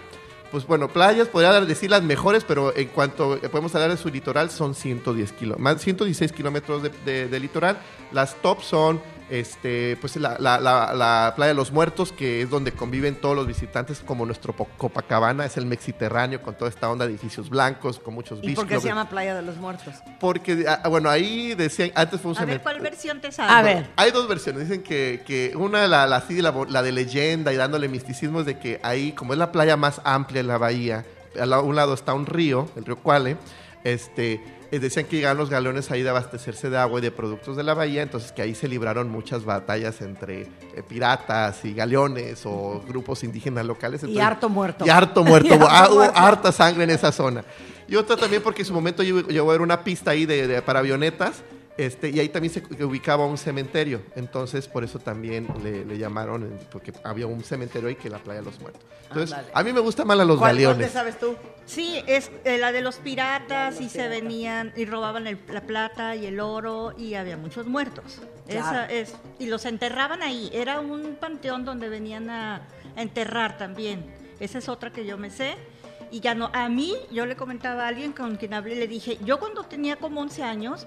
Pues 0.52 0.68
bueno, 0.68 0.88
playas, 0.88 1.30
podría 1.30 1.60
decir 1.62 1.90
las 1.90 2.04
mejores, 2.04 2.44
pero 2.44 2.76
en 2.78 2.90
cuanto 2.90 3.38
eh, 3.38 3.50
podemos 3.50 3.74
hablar 3.74 3.90
de 3.90 3.98
su 3.98 4.10
litoral, 4.10 4.52
son 4.52 4.76
110 4.76 5.32
kilo, 5.32 5.56
más 5.58 5.82
116 5.82 6.32
kilómetros 6.32 6.84
de, 6.84 6.92
de- 7.06 7.28
de 7.28 7.40
litoral. 7.40 7.80
Las 8.12 8.36
top 8.36 8.62
son 8.62 9.02
este, 9.30 9.98
pues 10.02 10.16
la, 10.18 10.38
la- 10.40 10.60
la- 10.60 10.94
la 10.94 11.34
playa 11.36 11.50
de 11.50 11.54
los 11.56 11.72
muertos, 11.72 12.12
que 12.12 12.42
es 12.42 12.50
donde 12.50 12.72
conviven 12.72 13.16
todos 13.16 13.36
los 13.36 13.48
visitantes, 13.48 14.00
como 14.06 14.26
nuestro 14.26 14.54
Copacabana, 14.54 15.46
es 15.46 15.58
el 15.58 15.66
Mediterráneo, 15.66 16.42
con 16.42 16.56
toda 16.56 16.70
esta 16.70 16.90
onda 16.90 17.06
de 17.06 17.12
edificios 17.12 17.50
blancos, 17.50 18.00
con 18.00 18.14
muchos 18.14 18.40
¿Y 18.42 18.48
beach 18.48 18.56
por 18.58 18.68
qué 18.68 18.80
se 18.80 18.88
llama 18.88 19.10
Playa 19.10 19.34
de 19.36 19.42
los 19.42 19.58
Muertos? 19.58 19.94
Porque, 20.20 20.66
ah, 20.68 20.88
bueno, 20.90 21.10
ahí 21.10 21.56
decían, 21.56 21.92
antes 21.96 22.22
fue 22.22 22.32
un 22.32 22.38
A 22.38 22.46
ver. 22.46 22.62
¿cuál 22.62 22.80
versión 22.82 23.22
te 23.22 23.32
sale? 23.32 23.52
A 23.52 23.62
ver. 23.62 23.90
Hay 23.96 24.12
dos 24.12 24.28
versiones. 24.28 24.68
Dicen 24.68 24.84
que, 24.84 25.24
que 25.26 25.54
una, 25.56 25.88
la, 25.88 26.06
la, 26.08 26.18
así, 26.18 26.42
la, 26.42 26.52
de 26.84 26.92
leyenda 26.92 27.52
y 27.54 27.56
dándole 27.56 27.88
misticismo, 27.88 28.42
es 28.42 28.46
de 28.46 28.60
que 28.60 28.80
ahí, 28.84 29.14
como 29.14 29.34
es 29.34 29.40
la 29.40 29.52
playa 29.52 29.78
más 29.78 30.02
amplia 30.04 30.42
en 30.42 30.48
la 30.48 30.58
bahía, 30.58 31.06
a 31.40 31.60
un 31.62 31.76
lado 31.76 31.94
está 31.94 32.14
un 32.14 32.26
río, 32.26 32.70
el 32.76 32.86
río 32.86 32.98
Cuale, 32.98 33.38
este, 33.84 34.44
decían 34.80 35.06
que 35.06 35.18
llegaban 35.18 35.38
los 35.38 35.50
galeones 35.50 35.90
ahí 35.92 36.02
de 36.04 36.10
abastecerse 36.10 36.70
de 36.70 36.78
agua 36.78 37.00
y 37.00 37.02
de 37.04 37.12
productos 37.12 37.56
de 37.58 37.64
la 37.64 37.74
bahía, 37.74 38.02
entonces 38.02 38.32
que 38.32 38.42
ahí 38.42 38.56
se 38.56 38.68
libraron 38.68 39.10
muchas 39.10 39.46
batallas 39.46 40.02
entre 40.02 40.42
eh, 40.44 40.84
piratas 40.88 41.64
y 41.66 41.74
galeones 41.74 42.42
o 42.46 42.82
grupos 42.88 43.24
indígenas 43.24 43.66
locales. 43.66 44.04
Y 44.04 44.20
harto 44.20 44.50
muerto. 44.50 44.86
Y 44.86 44.90
harto 44.90 45.24
muerto. 45.24 45.48
Y 45.50 45.54
harto 45.54 45.68
Ah, 45.70 45.88
hubo 45.90 45.96
muerto. 45.98 46.18
harta 46.20 46.52
sangre 46.52 46.84
en 46.86 46.90
esa 46.90 47.12
zona. 47.12 47.44
Y 47.88 47.96
otra 47.96 48.16
también 48.16 48.42
porque 48.42 48.62
en 48.62 48.68
su 48.68 48.74
momento 48.74 49.04
llegó 49.04 49.50
a 49.50 49.52
haber 49.52 49.62
una 49.62 49.84
pista 49.84 50.12
ahí 50.12 50.26
de, 50.26 50.48
de- 50.48 50.62
para 50.62 50.80
avionetas. 50.80 51.44
Este, 51.76 52.10
y 52.12 52.20
ahí 52.20 52.30
también 52.30 52.54
se 52.54 52.84
ubicaba 52.84 53.26
un 53.26 53.38
cementerio. 53.38 54.04
Entonces, 54.16 54.68
por 54.68 54.84
eso 54.84 55.00
también 55.00 55.48
le, 55.64 55.84
le 55.84 55.98
llamaron, 55.98 56.60
porque 56.72 56.94
había 57.04 57.26
un 57.26 57.44
cementerio 57.44 57.90
ahí 57.90 57.96
que 57.96 58.10
la 58.12 58.20
playa 58.20 58.42
de 58.42 58.46
los 58.46 58.60
muertos. 58.60 58.84
Entonces, 59.08 59.36
a 59.54 59.64
mí 59.64 59.74
me 59.74 59.80
gusta 59.80 60.06
más 60.06 60.16
la 60.18 60.24
de 60.24 60.28
los 60.28 60.38
¿Cuál, 60.38 60.50
cuál 60.52 60.58
te 60.58 60.64
galeones. 60.66 60.92
sabes 60.92 61.18
tú? 61.20 61.36
Sí, 61.66 62.04
es 62.06 62.30
eh, 62.44 62.58
la 62.60 62.72
de 62.72 62.82
los 62.82 62.98
piratas 62.98 63.82
y 63.82 63.90
se 63.90 64.08
venían 64.08 64.72
y 64.76 64.86
robaban 64.86 65.26
el- 65.28 65.40
la 65.50 65.62
plata 65.62 66.16
y 66.16 66.26
el 66.28 66.40
oro 66.40 66.94
y 66.98 67.16
había 67.16 67.38
muchos 67.38 67.66
muertos. 67.66 68.22
Claro. 68.48 68.68
Esa 68.82 68.86
es 68.86 69.16
y 69.40 69.48
los 69.48 69.66
enterraban 69.66 70.22
ahí. 70.22 70.52
Era 70.54 70.80
un 70.80 71.16
panteón 71.20 71.66
donde 71.66 71.90
venían 71.90 72.30
a, 72.30 72.68
a 72.96 73.02
enterrar 73.02 73.58
también. 73.58 74.06
Esa 74.40 74.58
es 74.60 74.70
otra 74.70 74.92
que 74.92 75.06
yo 75.06 75.18
me 75.18 75.30
sé. 75.32 75.56
Y 76.12 76.20
ya 76.20 76.36
no, 76.36 76.52
a 76.54 76.70
mí, 76.70 76.94
yo 77.12 77.26
le 77.26 77.36
comentaba 77.36 77.86
a 77.86 77.88
alguien 77.88 78.12
con 78.12 78.36
quien 78.36 78.54
hablé, 78.54 78.76
le 78.76 78.88
dije, 78.88 79.18
yo 79.26 79.40
cuando 79.40 79.64
tenía 79.64 79.96
como 79.96 80.22
11 80.22 80.44
años, 80.44 80.86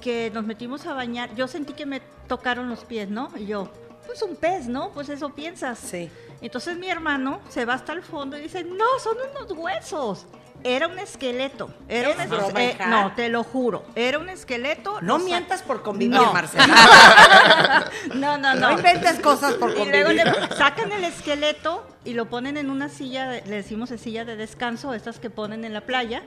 que 0.00 0.30
nos 0.32 0.44
metimos 0.44 0.86
a 0.86 0.94
bañar, 0.94 1.34
yo 1.34 1.48
sentí 1.48 1.72
que 1.72 1.86
me 1.86 2.00
tocaron 2.26 2.68
los 2.68 2.84
pies, 2.84 3.08
¿no? 3.08 3.30
Y 3.36 3.46
yo, 3.46 3.70
pues 4.06 4.22
un 4.22 4.36
pez, 4.36 4.66
¿no? 4.66 4.90
Pues 4.92 5.08
eso 5.08 5.30
piensas. 5.30 5.78
Sí. 5.78 6.10
Entonces 6.40 6.76
mi 6.78 6.88
hermano 6.88 7.40
se 7.48 7.64
va 7.64 7.74
hasta 7.74 7.92
el 7.92 8.02
fondo 8.02 8.38
y 8.38 8.42
dice, 8.42 8.64
no, 8.64 8.84
son 9.02 9.16
unos 9.34 9.50
huesos. 9.56 10.26
Era 10.64 10.88
un 10.88 10.98
esqueleto. 10.98 11.70
Era 11.88 12.10
un 12.10 12.20
es- 12.20 12.28
broma, 12.28 12.64
eh, 12.64 12.76
no, 12.88 13.12
te 13.14 13.28
lo 13.28 13.44
juro. 13.44 13.84
Era 13.94 14.18
un 14.18 14.28
esqueleto. 14.28 15.00
No 15.02 15.20
mientas 15.20 15.62
por 15.62 15.82
convivir, 15.82 16.16
No. 16.16 16.32
Marcela. 16.32 16.64
No, 18.14 18.38
no, 18.38 18.54
No 18.54 18.70
no. 18.70 18.72
inventes 18.72 19.20
cosas 19.20 19.54
por 19.54 19.70
Y 19.70 19.84
luego 19.84 20.08
convivir. 20.08 20.26
le 20.50 20.56
sacan 20.56 20.90
el 20.92 21.04
esqueleto 21.04 21.86
y 22.08 22.14
lo 22.14 22.24
ponen 22.30 22.56
en 22.56 22.70
una 22.70 22.88
silla, 22.88 23.28
de- 23.28 23.42
le 23.44 23.56
decimos 23.56 23.90
de 23.90 23.98
silla 23.98 24.24
de 24.24 24.34
descanso, 24.34 24.94
estas 24.94 25.18
que 25.18 25.28
ponen 25.28 25.64
en 25.66 25.74
la 25.74 25.82
playa, 25.82 26.22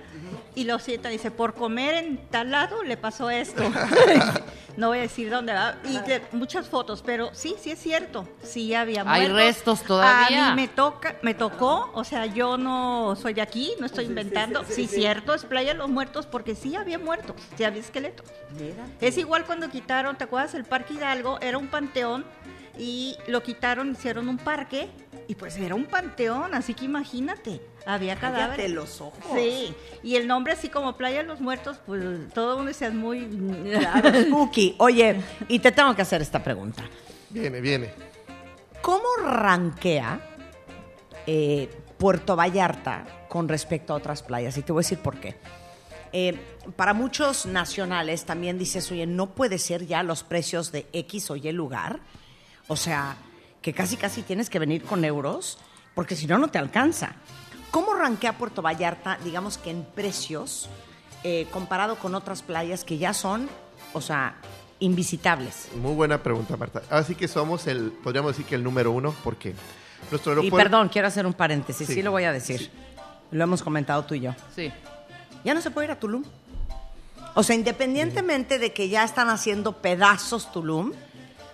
y 0.54 0.66
lo 0.66 0.78
sientan. 0.78 1.12
Dice, 1.12 1.32
por 1.32 1.56
comer 1.56 1.96
en 1.96 2.18
tal 2.30 2.52
lado 2.52 2.84
le 2.84 2.98
pasó 2.98 3.32
esto. 3.32 3.64
no 4.78 4.90
voy 4.90 5.00
a 5.00 5.02
decir 5.02 5.30
dónde 5.32 5.54
va. 5.54 5.76
Y 5.84 5.98
de- 6.08 6.22
muchas 6.34 6.68
fotos, 6.70 7.02
pero 7.04 7.32
sí, 7.34 7.56
sí 7.60 7.72
es 7.72 7.80
cierto. 7.80 8.28
Sí 8.44 8.76
había 8.76 9.02
Hay 9.08 9.22
muertos. 9.28 9.38
restos 9.38 9.82
todavía. 9.84 10.50
A 10.52 10.56
mí 10.56 10.62
me 10.62 10.68
toca, 10.68 11.16
me 11.24 11.34
tocó, 11.34 11.90
o 11.96 12.04
sea, 12.04 12.28
yo 12.28 12.58
no 12.58 13.16
soy 13.16 13.34
de 13.34 13.42
aquí, 13.42 13.74
no 13.80 13.88
estoy 13.88 14.06
inventando. 14.06 14.64
Sí, 14.70 14.86
cierto, 14.88 15.34
es 15.34 15.46
Playa 15.46 15.72
de 15.74 15.80
los 15.80 15.90
Muertos 15.90 16.28
porque 16.28 16.54
sí 16.54 16.76
había 16.76 17.00
muertos, 17.00 17.36
sí 17.58 17.64
había 17.64 17.82
esqueletos. 17.82 18.28
Es 19.00 19.18
igual 19.18 19.46
cuando 19.46 19.68
quitaron, 19.70 20.16
¿te 20.16 20.26
acuerdas? 20.26 20.54
El 20.54 20.66
Parque 20.66 20.94
Hidalgo 20.94 21.40
era 21.42 21.58
un 21.58 21.68
panteón 21.70 22.24
y 22.78 23.18
lo 23.28 23.44
quitaron, 23.44 23.92
hicieron 23.92 24.30
un 24.30 24.38
parque 24.38 24.90
y 25.28 25.36
pues 25.36 25.56
era 25.58 25.76
un 25.76 25.86
panteón, 25.86 26.54
así 26.54 26.74
que 26.74 26.86
imagínate, 26.86 27.62
había 27.86 28.16
cadáveres. 28.18 28.72
los 28.72 29.02
ojos. 29.02 29.24
Sí, 29.34 29.74
y 30.04 30.16
el 30.16 30.28
nombre 30.28 30.54
así 30.54 30.70
como 30.70 30.98
Playa 30.98 31.20
de 31.20 31.24
los 31.24 31.40
Muertos, 31.40 31.78
pues 31.86 32.04
todo 32.34 32.58
uno 32.58 32.66
decía 32.66 32.90
muy... 32.92 33.28
Claro, 33.80 34.22
spooky. 34.24 34.76
Oye, 34.80 35.22
y 35.48 35.60
te 35.60 35.72
tengo 35.72 35.96
que 35.96 36.02
hacer 36.02 36.22
esta 36.22 36.44
pregunta. 36.44 36.84
Viene, 37.30 37.62
viene. 37.62 37.94
¿Cómo 38.82 39.06
rankea 39.24 40.20
eh, 41.28 41.70
Puerto 41.98 42.36
Vallarta 42.36 43.26
con 43.30 43.48
respecto 43.48 43.94
a 43.94 43.98
otras 43.98 44.24
playas? 44.24 44.58
Y 44.58 44.64
te 44.64 44.72
voy 44.72 44.82
a 44.82 44.84
decir 44.84 45.00
por 45.00 45.20
qué. 45.20 45.38
Eh, 46.14 46.38
para 46.76 46.94
muchos 46.94 47.46
nacionales 47.46 48.26
también 48.26 48.58
dices, 48.58 48.92
oye, 48.92 49.06
no 49.06 49.34
puede 49.34 49.58
ser 49.60 49.86
ya 49.86 50.04
los 50.04 50.24
precios 50.24 50.72
de 50.72 50.88
X 50.92 51.32
o 51.32 51.36
Y 51.36 51.52
lugar. 51.52 52.02
O 52.72 52.78
sea, 52.78 53.18
que 53.62 53.74
casi 53.74 53.98
casi 53.98 54.22
tienes 54.22 54.50
que 54.50 54.58
venir 54.58 54.84
con 54.86 55.04
euros, 55.04 55.58
porque 55.94 56.16
si 56.16 56.26
no, 56.26 56.38
no 56.38 56.48
te 56.48 56.58
alcanza. 56.58 57.16
¿Cómo 57.70 57.94
rankea 57.94 58.38
Puerto 58.38 58.62
Vallarta, 58.62 59.18
digamos 59.26 59.58
que 59.58 59.72
en 59.72 59.84
precios, 59.84 60.70
eh, 61.26 61.48
comparado 61.52 61.98
con 61.98 62.16
otras 62.16 62.42
playas 62.42 62.86
que 62.86 62.98
ya 62.98 63.14
son, 63.14 63.50
o 63.92 64.00
sea, 64.00 64.36
invisitables? 64.80 65.68
Muy 65.76 65.94
buena 65.96 66.24
pregunta, 66.24 66.56
Marta. 66.56 66.82
Así 66.90 67.14
que 67.14 67.28
somos 67.28 67.68
el, 67.68 67.92
podríamos 67.92 68.32
decir 68.32 68.46
que 68.46 68.56
el 68.56 68.64
número 68.64 68.92
uno, 68.92 69.14
porque 69.22 69.54
nuestro 70.10 70.32
Y 70.32 70.36
aeropuerto... 70.38 70.56
perdón, 70.70 70.88
quiero 70.88 71.10
hacer 71.10 71.26
un 71.26 71.34
paréntesis, 71.34 71.86
sí, 71.88 71.96
Sí. 71.96 72.02
lo 72.02 72.12
voy 72.12 72.24
a 72.24 72.32
decir. 72.32 72.72
Lo 73.32 73.44
hemos 73.44 73.62
comentado 73.64 74.06
tú 74.06 74.16
y 74.16 74.22
yo. 74.22 74.32
Sí. 74.56 74.72
Ya 75.44 75.54
no 75.54 75.60
se 75.60 75.72
puede 75.72 75.88
ir 75.88 75.92
a 75.92 76.00
Tulum. 76.00 76.24
O 77.36 77.44
sea, 77.44 77.54
independientemente 77.54 78.60
de 78.60 78.72
que 78.72 78.88
ya 78.88 79.04
están 79.04 79.28
haciendo 79.30 79.74
pedazos 79.82 80.54
Tulum, 80.54 80.94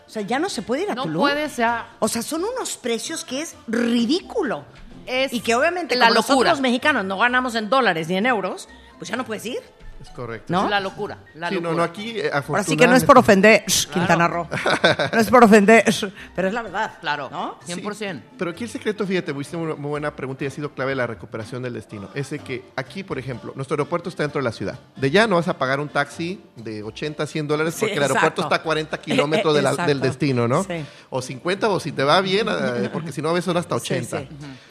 o 0.08 0.10
sea, 0.10 0.22
ya 0.22 0.40
no 0.40 0.50
se 0.50 0.62
puede 0.62 0.84
ir 0.84 0.92
a 0.92 0.96
No 0.96 1.04
Tulum. 1.04 1.22
puede 1.22 1.50
ser. 1.50 1.70
O 2.00 2.08
sea, 2.08 2.22
son 2.22 2.44
unos 2.46 2.78
precios 2.78 3.24
que 3.26 3.42
es 3.42 3.56
ridículo. 3.68 4.64
Es 5.06 5.32
y 5.34 5.40
que 5.42 5.54
obviamente 5.56 5.96
la 5.96 6.06
como 6.06 6.16
nosotros 6.16 6.36
locura. 6.38 6.52
los 6.52 6.62
mexicanos 6.62 7.06
no 7.06 7.18
ganamos 7.18 7.56
en 7.56 7.70
dólares 7.70 8.08
ni 8.10 8.18
en 8.18 8.26
euros, 8.26 8.68
pues 8.98 9.10
ya 9.10 9.16
no 9.16 9.26
puedes 9.26 9.46
ir. 9.46 9.60
Es 10.02 10.10
correcto. 10.10 10.54
¿No? 10.54 10.66
Es 10.66 10.70
la 10.70 10.80
locura. 10.80 11.18
La 11.36 11.50
Sí, 11.50 11.56
no, 11.56 11.62
locura. 11.62 11.78
no, 11.78 11.84
aquí 11.84 12.20
eh, 12.20 12.30
Ahora 12.32 12.64
sí 12.64 12.78
que 12.78 12.86
no 12.88 12.96
es 12.96 13.04
por 13.04 13.18
ofender, 13.18 13.64
Quintana 13.92 14.28
Roo. 14.28 14.48
No 15.14 15.20
es 15.20 15.30
por 15.30 15.44
ofender, 15.44 15.84
pero 16.36 16.48
es 16.48 16.54
la 16.54 16.62
verdad. 16.62 16.94
Claro. 17.02 17.30
¿No? 17.32 17.60
100%. 17.68 18.22
Pero 18.38 18.52
aquí 18.52 18.64
el 18.66 18.70
secreto, 18.70 19.06
fíjate, 19.08 19.32
hiciste 19.32 19.58
una 19.58 19.76
muy 19.76 19.90
buena 19.90 20.16
pregunta 20.16 20.44
y 20.44 20.48
ha 20.48 20.52
sido 20.52 20.72
clave 20.74 20.94
la 20.96 21.08
recuperación 21.08 21.64
del 21.64 21.74
destino. 21.74 22.10
Es 22.14 22.30
de 22.30 22.40
que 22.40 22.64
aquí, 22.76 23.04
por 23.04 23.18
ejemplo, 23.18 23.54
nuestro 23.56 23.74
aeropuerto 23.76 24.10
está 24.10 24.24
dentro 24.24 24.40
de 24.40 24.44
la 24.44 24.52
ciudad. 24.52 24.80
De 24.96 25.10
ya 25.10 25.26
no 25.28 25.36
vas 25.36 25.48
a 25.48 25.58
pagar 25.58 25.80
un 25.80 25.90
taxi 25.90 26.42
de 26.56 26.84
80, 26.84 27.26
100 27.26 27.48
dólares 27.48 27.74
Sí, 27.74 27.82
porque 27.82 27.96
el 27.96 28.04
aeropuerto 28.04 28.42
está 28.44 28.56
a 28.56 28.62
40 28.62 28.98
kilómetros 29.02 29.56
de 29.56 29.62
la- 29.62 29.72
Exacto. 29.72 29.90
del 29.90 30.02
destino, 30.02 30.48
¿no? 30.48 30.64
Sí. 30.64 30.86
O 31.10 31.22
50 31.22 31.70
o 31.70 31.80
si 31.80 31.92
te 31.92 32.04
va 32.04 32.22
bien, 32.22 32.48
eh, 32.50 32.90
porque 32.94 33.12
si 33.12 33.22
no 33.22 33.30
a 33.30 33.34
veces 33.34 33.46
son 33.46 33.58
hasta 33.58 33.76
80. 33.76 34.20
sí. 34.20 34.28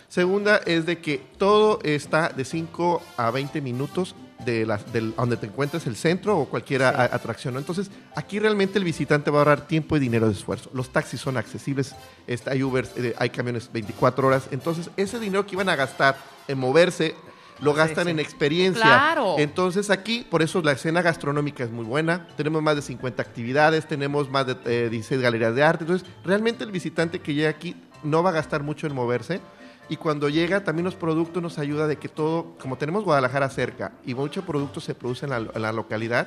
Segunda 0.09 0.59
es 0.65 0.87
de 0.87 0.99
que 1.01 1.19
todo 1.37 1.81
está 1.83 2.29
de 2.29 2.45
5 2.45 3.03
a 3.17 3.31
20 3.33 3.61
minutos 3.61 4.15
de 4.47 4.65
la, 4.65 4.79
del, 4.79 5.15
donde 5.15 5.37
te 5.37 5.47
encuentres 5.47 5.87
el 5.87 5.97
centro 5.97 6.39
o 6.39 6.47
cualquier 6.47 6.83
atracción. 6.85 7.55
¿no? 7.55 7.61
Entonces, 7.61 7.91
aquí 8.15 8.39
realmente 8.39 8.79
el 8.79 8.85
visitante 8.85 9.31
va 9.31 9.39
a 9.39 9.41
ahorrar 9.41 9.67
tiempo 9.67 9.97
y 9.97 10.01
dinero 10.01 10.27
de 10.27 10.33
esfuerzo. 10.33 10.71
Los 10.73 10.91
taxis 10.91 11.21
son 11.21 11.37
accesibles, 11.37 11.95
este, 12.27 12.51
hay 12.51 12.63
Uber, 12.63 12.89
hay 13.19 13.31
camiones 13.31 13.71
24 13.71 14.27
horas. 14.27 14.49
Entonces, 14.51 14.89
ese 14.97 15.19
dinero 15.19 15.45
que 15.45 15.57
iban 15.57 15.69
a 15.69 15.77
gastar 15.77 16.17
en 16.49 16.59
moverse, 16.59 17.15
lo 17.61 17.75
gastan 17.75 18.09
en 18.09 18.21
experiencia. 18.21 18.83
Claro. 18.83 19.37
Entonces, 19.39 19.91
aquí, 19.91 20.27
por 20.29 20.43
eso 20.43 20.63
la 20.63 20.73
escena 20.73 21.03
gastronómica 21.03 21.65
es 21.65 21.71
muy 21.71 21.85
buena. 21.85 22.29
Tenemos 22.37 22.63
más 22.63 22.77
de 22.77 22.83
50 22.83 23.23
actividades, 23.23 23.87
tenemos 23.87 24.31
más 24.31 24.47
de 24.47 24.57
eh, 24.67 24.89
16 24.91 25.21
galerías 25.21 25.55
de 25.55 25.63
arte. 25.63 25.85
Entonces, 25.85 26.09
realmente 26.25 26.65
el 26.65 26.71
visitante 26.71 27.21
que 27.21 27.35
llega 27.35 27.51
aquí 27.51 27.77
no 28.03 28.23
va 28.23 28.31
a 28.31 28.35
gastar 28.35 28.63
mucho 28.63 28.87
en 28.87 28.95
moverse. 28.95 29.41
Y 29.89 29.97
cuando 29.97 30.29
llega, 30.29 30.65
también 30.65 30.85
los 30.85 30.97
productos 30.97 31.41
nos 31.43 31.59
ayuda 31.59 31.87
de 31.87 31.97
que 31.97 32.09
todo, 32.09 32.55
como 32.61 32.77
tenemos 32.77 33.05
Guadalajara 33.05 33.49
cerca 33.49 33.93
y 34.05 34.15
muchos 34.15 34.45
productos 34.45 34.83
se 34.83 34.95
producen 34.97 35.33
en 35.33 35.45
la, 35.45 35.51
en 35.55 35.63
la 35.63 35.73
localidad, 35.73 36.27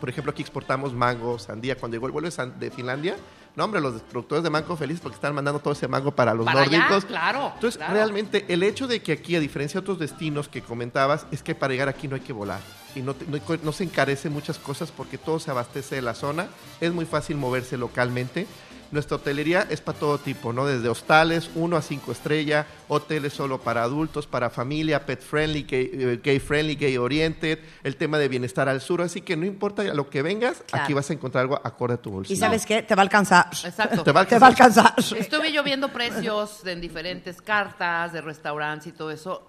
por 0.00 0.08
ejemplo, 0.08 0.30
aquí 0.30 0.42
exportamos 0.42 0.92
mango, 0.94 1.38
sandía. 1.38 1.76
Cuando 1.76 1.96
llegó 1.96 2.06
el 2.06 2.12
vuelo 2.12 2.28
de, 2.30 2.70
Finlandia, 2.70 3.16
no, 3.56 3.64
hombre, 3.64 3.80
los 3.80 4.02
productores 4.02 4.44
de 4.44 4.50
mango 4.50 4.76
felices 4.76 5.00
porque 5.00 5.16
están 5.16 5.34
mandando 5.34 5.58
todo 5.60 5.72
ese 5.72 5.88
mango 5.88 6.12
para 6.14 6.32
los 6.34 6.44
Para 6.44 6.60
allá, 6.60 6.78
nórdicos. 6.78 7.04
claro, 7.06 7.52
Entonces, 7.54 7.78
claro. 7.78 7.94
realmente, 7.94 8.44
el 8.48 8.62
hecho 8.62 8.86
de 8.86 9.02
que 9.02 9.12
aquí, 9.12 9.34
a 9.34 9.40
diferencia 9.40 9.80
de 9.80 9.82
otros 9.82 9.98
destinos 9.98 10.48
que 10.48 10.62
comentabas, 10.62 11.26
es 11.32 11.42
que 11.42 11.54
para 11.54 11.72
llegar 11.72 11.88
aquí 11.88 12.06
no 12.06 12.14
hay 12.14 12.20
que 12.20 12.32
volar. 12.32 12.60
Y 12.94 13.00
no, 13.00 13.14
no 13.62 13.72
se 13.72 13.84
encarece 13.84 14.30
muchas 14.30 14.58
cosas 14.58 14.90
porque 14.90 15.18
todo 15.18 15.38
se 15.40 15.50
abastece 15.50 15.96
de 15.96 16.02
la 16.02 16.14
zona. 16.14 16.46
Es 16.80 16.92
muy 16.92 17.04
fácil 17.04 17.36
moverse 17.36 17.76
localmente. 17.76 18.46
Nuestra 18.92 19.16
hotelería 19.16 19.66
es 19.68 19.80
para 19.80 19.98
todo 19.98 20.18
tipo, 20.18 20.52
¿no? 20.52 20.64
Desde 20.66 20.88
hostales, 20.88 21.50
1 21.54 21.76
a 21.76 21.82
5 21.82 22.12
estrellas, 22.12 22.66
hoteles 22.88 23.32
solo 23.32 23.60
para 23.60 23.82
adultos, 23.82 24.26
para 24.26 24.48
familia, 24.48 25.04
pet 25.04 25.20
friendly, 25.20 25.64
gay, 25.64 25.90
eh, 25.92 26.20
gay 26.22 26.38
friendly, 26.38 26.76
gay 26.76 26.96
oriented, 26.96 27.58
el 27.82 27.96
tema 27.96 28.16
de 28.18 28.28
bienestar 28.28 28.68
al 28.68 28.80
sur. 28.80 29.02
Así 29.02 29.20
que 29.22 29.36
no 29.36 29.44
importa 29.44 29.82
a 29.82 29.94
lo 29.94 30.08
que 30.08 30.22
vengas, 30.22 30.62
Claro. 30.66 30.84
aquí 30.84 30.94
vas 30.94 31.10
a 31.10 31.12
encontrar 31.14 31.42
algo 31.42 31.60
acorde 31.64 31.94
a 31.94 31.96
tu 31.96 32.10
bolsillo. 32.10 32.34
Y 32.36 32.38
sabes 32.38 32.64
qué, 32.64 32.82
te 32.82 32.94
va 32.94 33.02
a 33.02 33.04
alcanzar. 33.04 33.46
Exacto. 33.64 34.04
Te 34.04 34.12
va 34.12 34.20
a 34.20 34.24
Te 34.26 34.38
va 34.38 34.46
a 34.46 34.50
alcanzar. 34.50 34.86
alcanzar. 34.96 35.18
Estuve 35.18 35.52
yo 35.52 35.62
viendo 35.64 35.92
precios 35.92 36.62
de 36.62 36.72
en 36.72 36.80
diferentes 36.80 37.40
cartas, 37.42 38.12
de 38.12 38.20
restaurantes 38.20 38.86
y 38.88 38.92
todo 38.92 39.10
eso. 39.10 39.42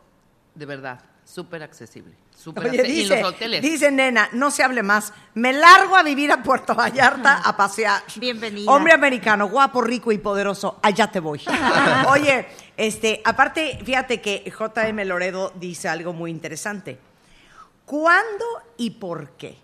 De 0.55 0.65
verdad, 0.65 0.99
súper 1.25 1.61
accesible. 1.61 2.13
Oye. 2.45 2.87
Y 2.87 3.01
dice, 3.01 3.21
los 3.21 3.33
hoteles. 3.33 3.61
dice 3.61 3.91
nena, 3.91 4.29
no 4.31 4.51
se 4.51 4.63
hable 4.63 4.83
más. 4.83 5.11
Me 5.33 5.53
largo 5.53 5.95
a 5.95 6.03
vivir 6.03 6.31
a 6.31 6.43
Puerto 6.43 6.75
Vallarta 6.75 7.41
a 7.43 7.57
pasear. 7.57 8.03
Bienvenida. 8.15 8.71
Hombre 8.71 8.93
americano, 8.93 9.49
guapo, 9.49 9.81
rico 9.81 10.11
y 10.11 10.17
poderoso, 10.19 10.79
allá 10.83 11.07
te 11.07 11.19
voy. 11.19 11.41
Oye, 12.09 12.47
este, 12.77 13.21
aparte, 13.25 13.79
fíjate 13.83 14.21
que 14.21 14.43
JM 14.51 15.03
Loredo 15.07 15.51
dice 15.55 15.89
algo 15.89 16.13
muy 16.13 16.29
interesante. 16.31 16.99
¿Cuándo 17.85 18.45
y 18.77 18.91
por 18.91 19.31
qué 19.31 19.57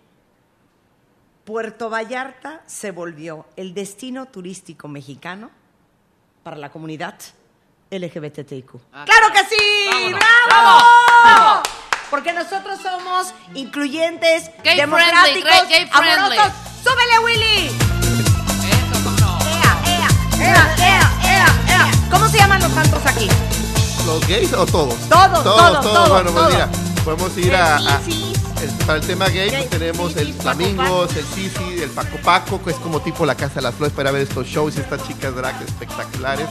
Puerto 1.44 1.90
Vallarta 1.90 2.62
se 2.66 2.92
volvió 2.92 3.46
el 3.56 3.74
destino 3.74 4.28
turístico 4.28 4.88
mexicano 4.88 5.52
para 6.42 6.56
la 6.58 6.72
comunidad 6.72 7.16
LGBTIQ? 7.92 8.76
Ah, 8.94 9.06
¡Claro 9.06 9.34
que 9.34 9.44
sí! 9.44 9.86
Vámonos, 9.92 10.20
¡Bravo! 10.20 10.48
bravo, 10.48 10.82
bravo. 11.24 11.83
Porque 12.14 12.32
nosotros 12.32 12.78
somos 12.80 13.34
incluyentes, 13.56 14.52
Gay 14.64 14.78
democráticos, 14.78 15.50
friendly, 15.68 15.90
amorosos. 15.92 16.54
¡Súbele, 16.84 17.20
Willy! 17.26 17.66
Eso, 17.70 19.04
cómo 19.04 19.18
no. 19.20 19.40
¡Ea, 19.50 19.82
ea, 19.88 20.08
ea, 20.40 20.76
ea, 20.78 21.12
ea, 21.24 21.48
ea! 21.70 21.92
¿Cómo 22.12 22.28
se 22.30 22.38
llaman 22.38 22.62
los 22.62 22.72
santos 22.72 23.04
aquí? 23.08 23.28
¿Los 24.06 24.28
gays 24.28 24.54
o 24.54 24.64
todos? 24.68 24.94
Todos, 25.10 25.44
todos, 25.44 25.82
todos, 25.82 26.10
Bueno, 26.10 26.32
pues 26.32 26.36
todos. 26.36 26.54
mira, 26.54 26.70
podemos 27.04 27.36
ir 27.40 27.56
a, 27.56 27.78
a- 27.78 28.02
para 28.86 29.00
el 29.00 29.08
tema 29.08 29.26
gay, 29.30 29.50
pues 29.50 29.70
tenemos 29.72 30.16
el 30.16 30.36
Flamingos, 30.36 31.16
el 31.16 31.26
Sisi, 31.26 31.82
el 31.82 31.90
Paco 31.90 32.18
Paco, 32.24 32.64
que 32.64 32.70
es 32.70 32.78
como 32.78 33.02
tipo 33.02 33.26
la 33.26 33.34
Casa 33.34 33.56
de 33.56 33.62
las 33.64 33.74
Flores 33.74 33.92
para 33.96 34.12
ver 34.12 34.22
estos 34.22 34.46
shows 34.46 34.76
y 34.78 34.82
estas 34.82 35.04
chicas 35.08 35.36
drag 35.36 35.60
espectaculares. 35.64 36.48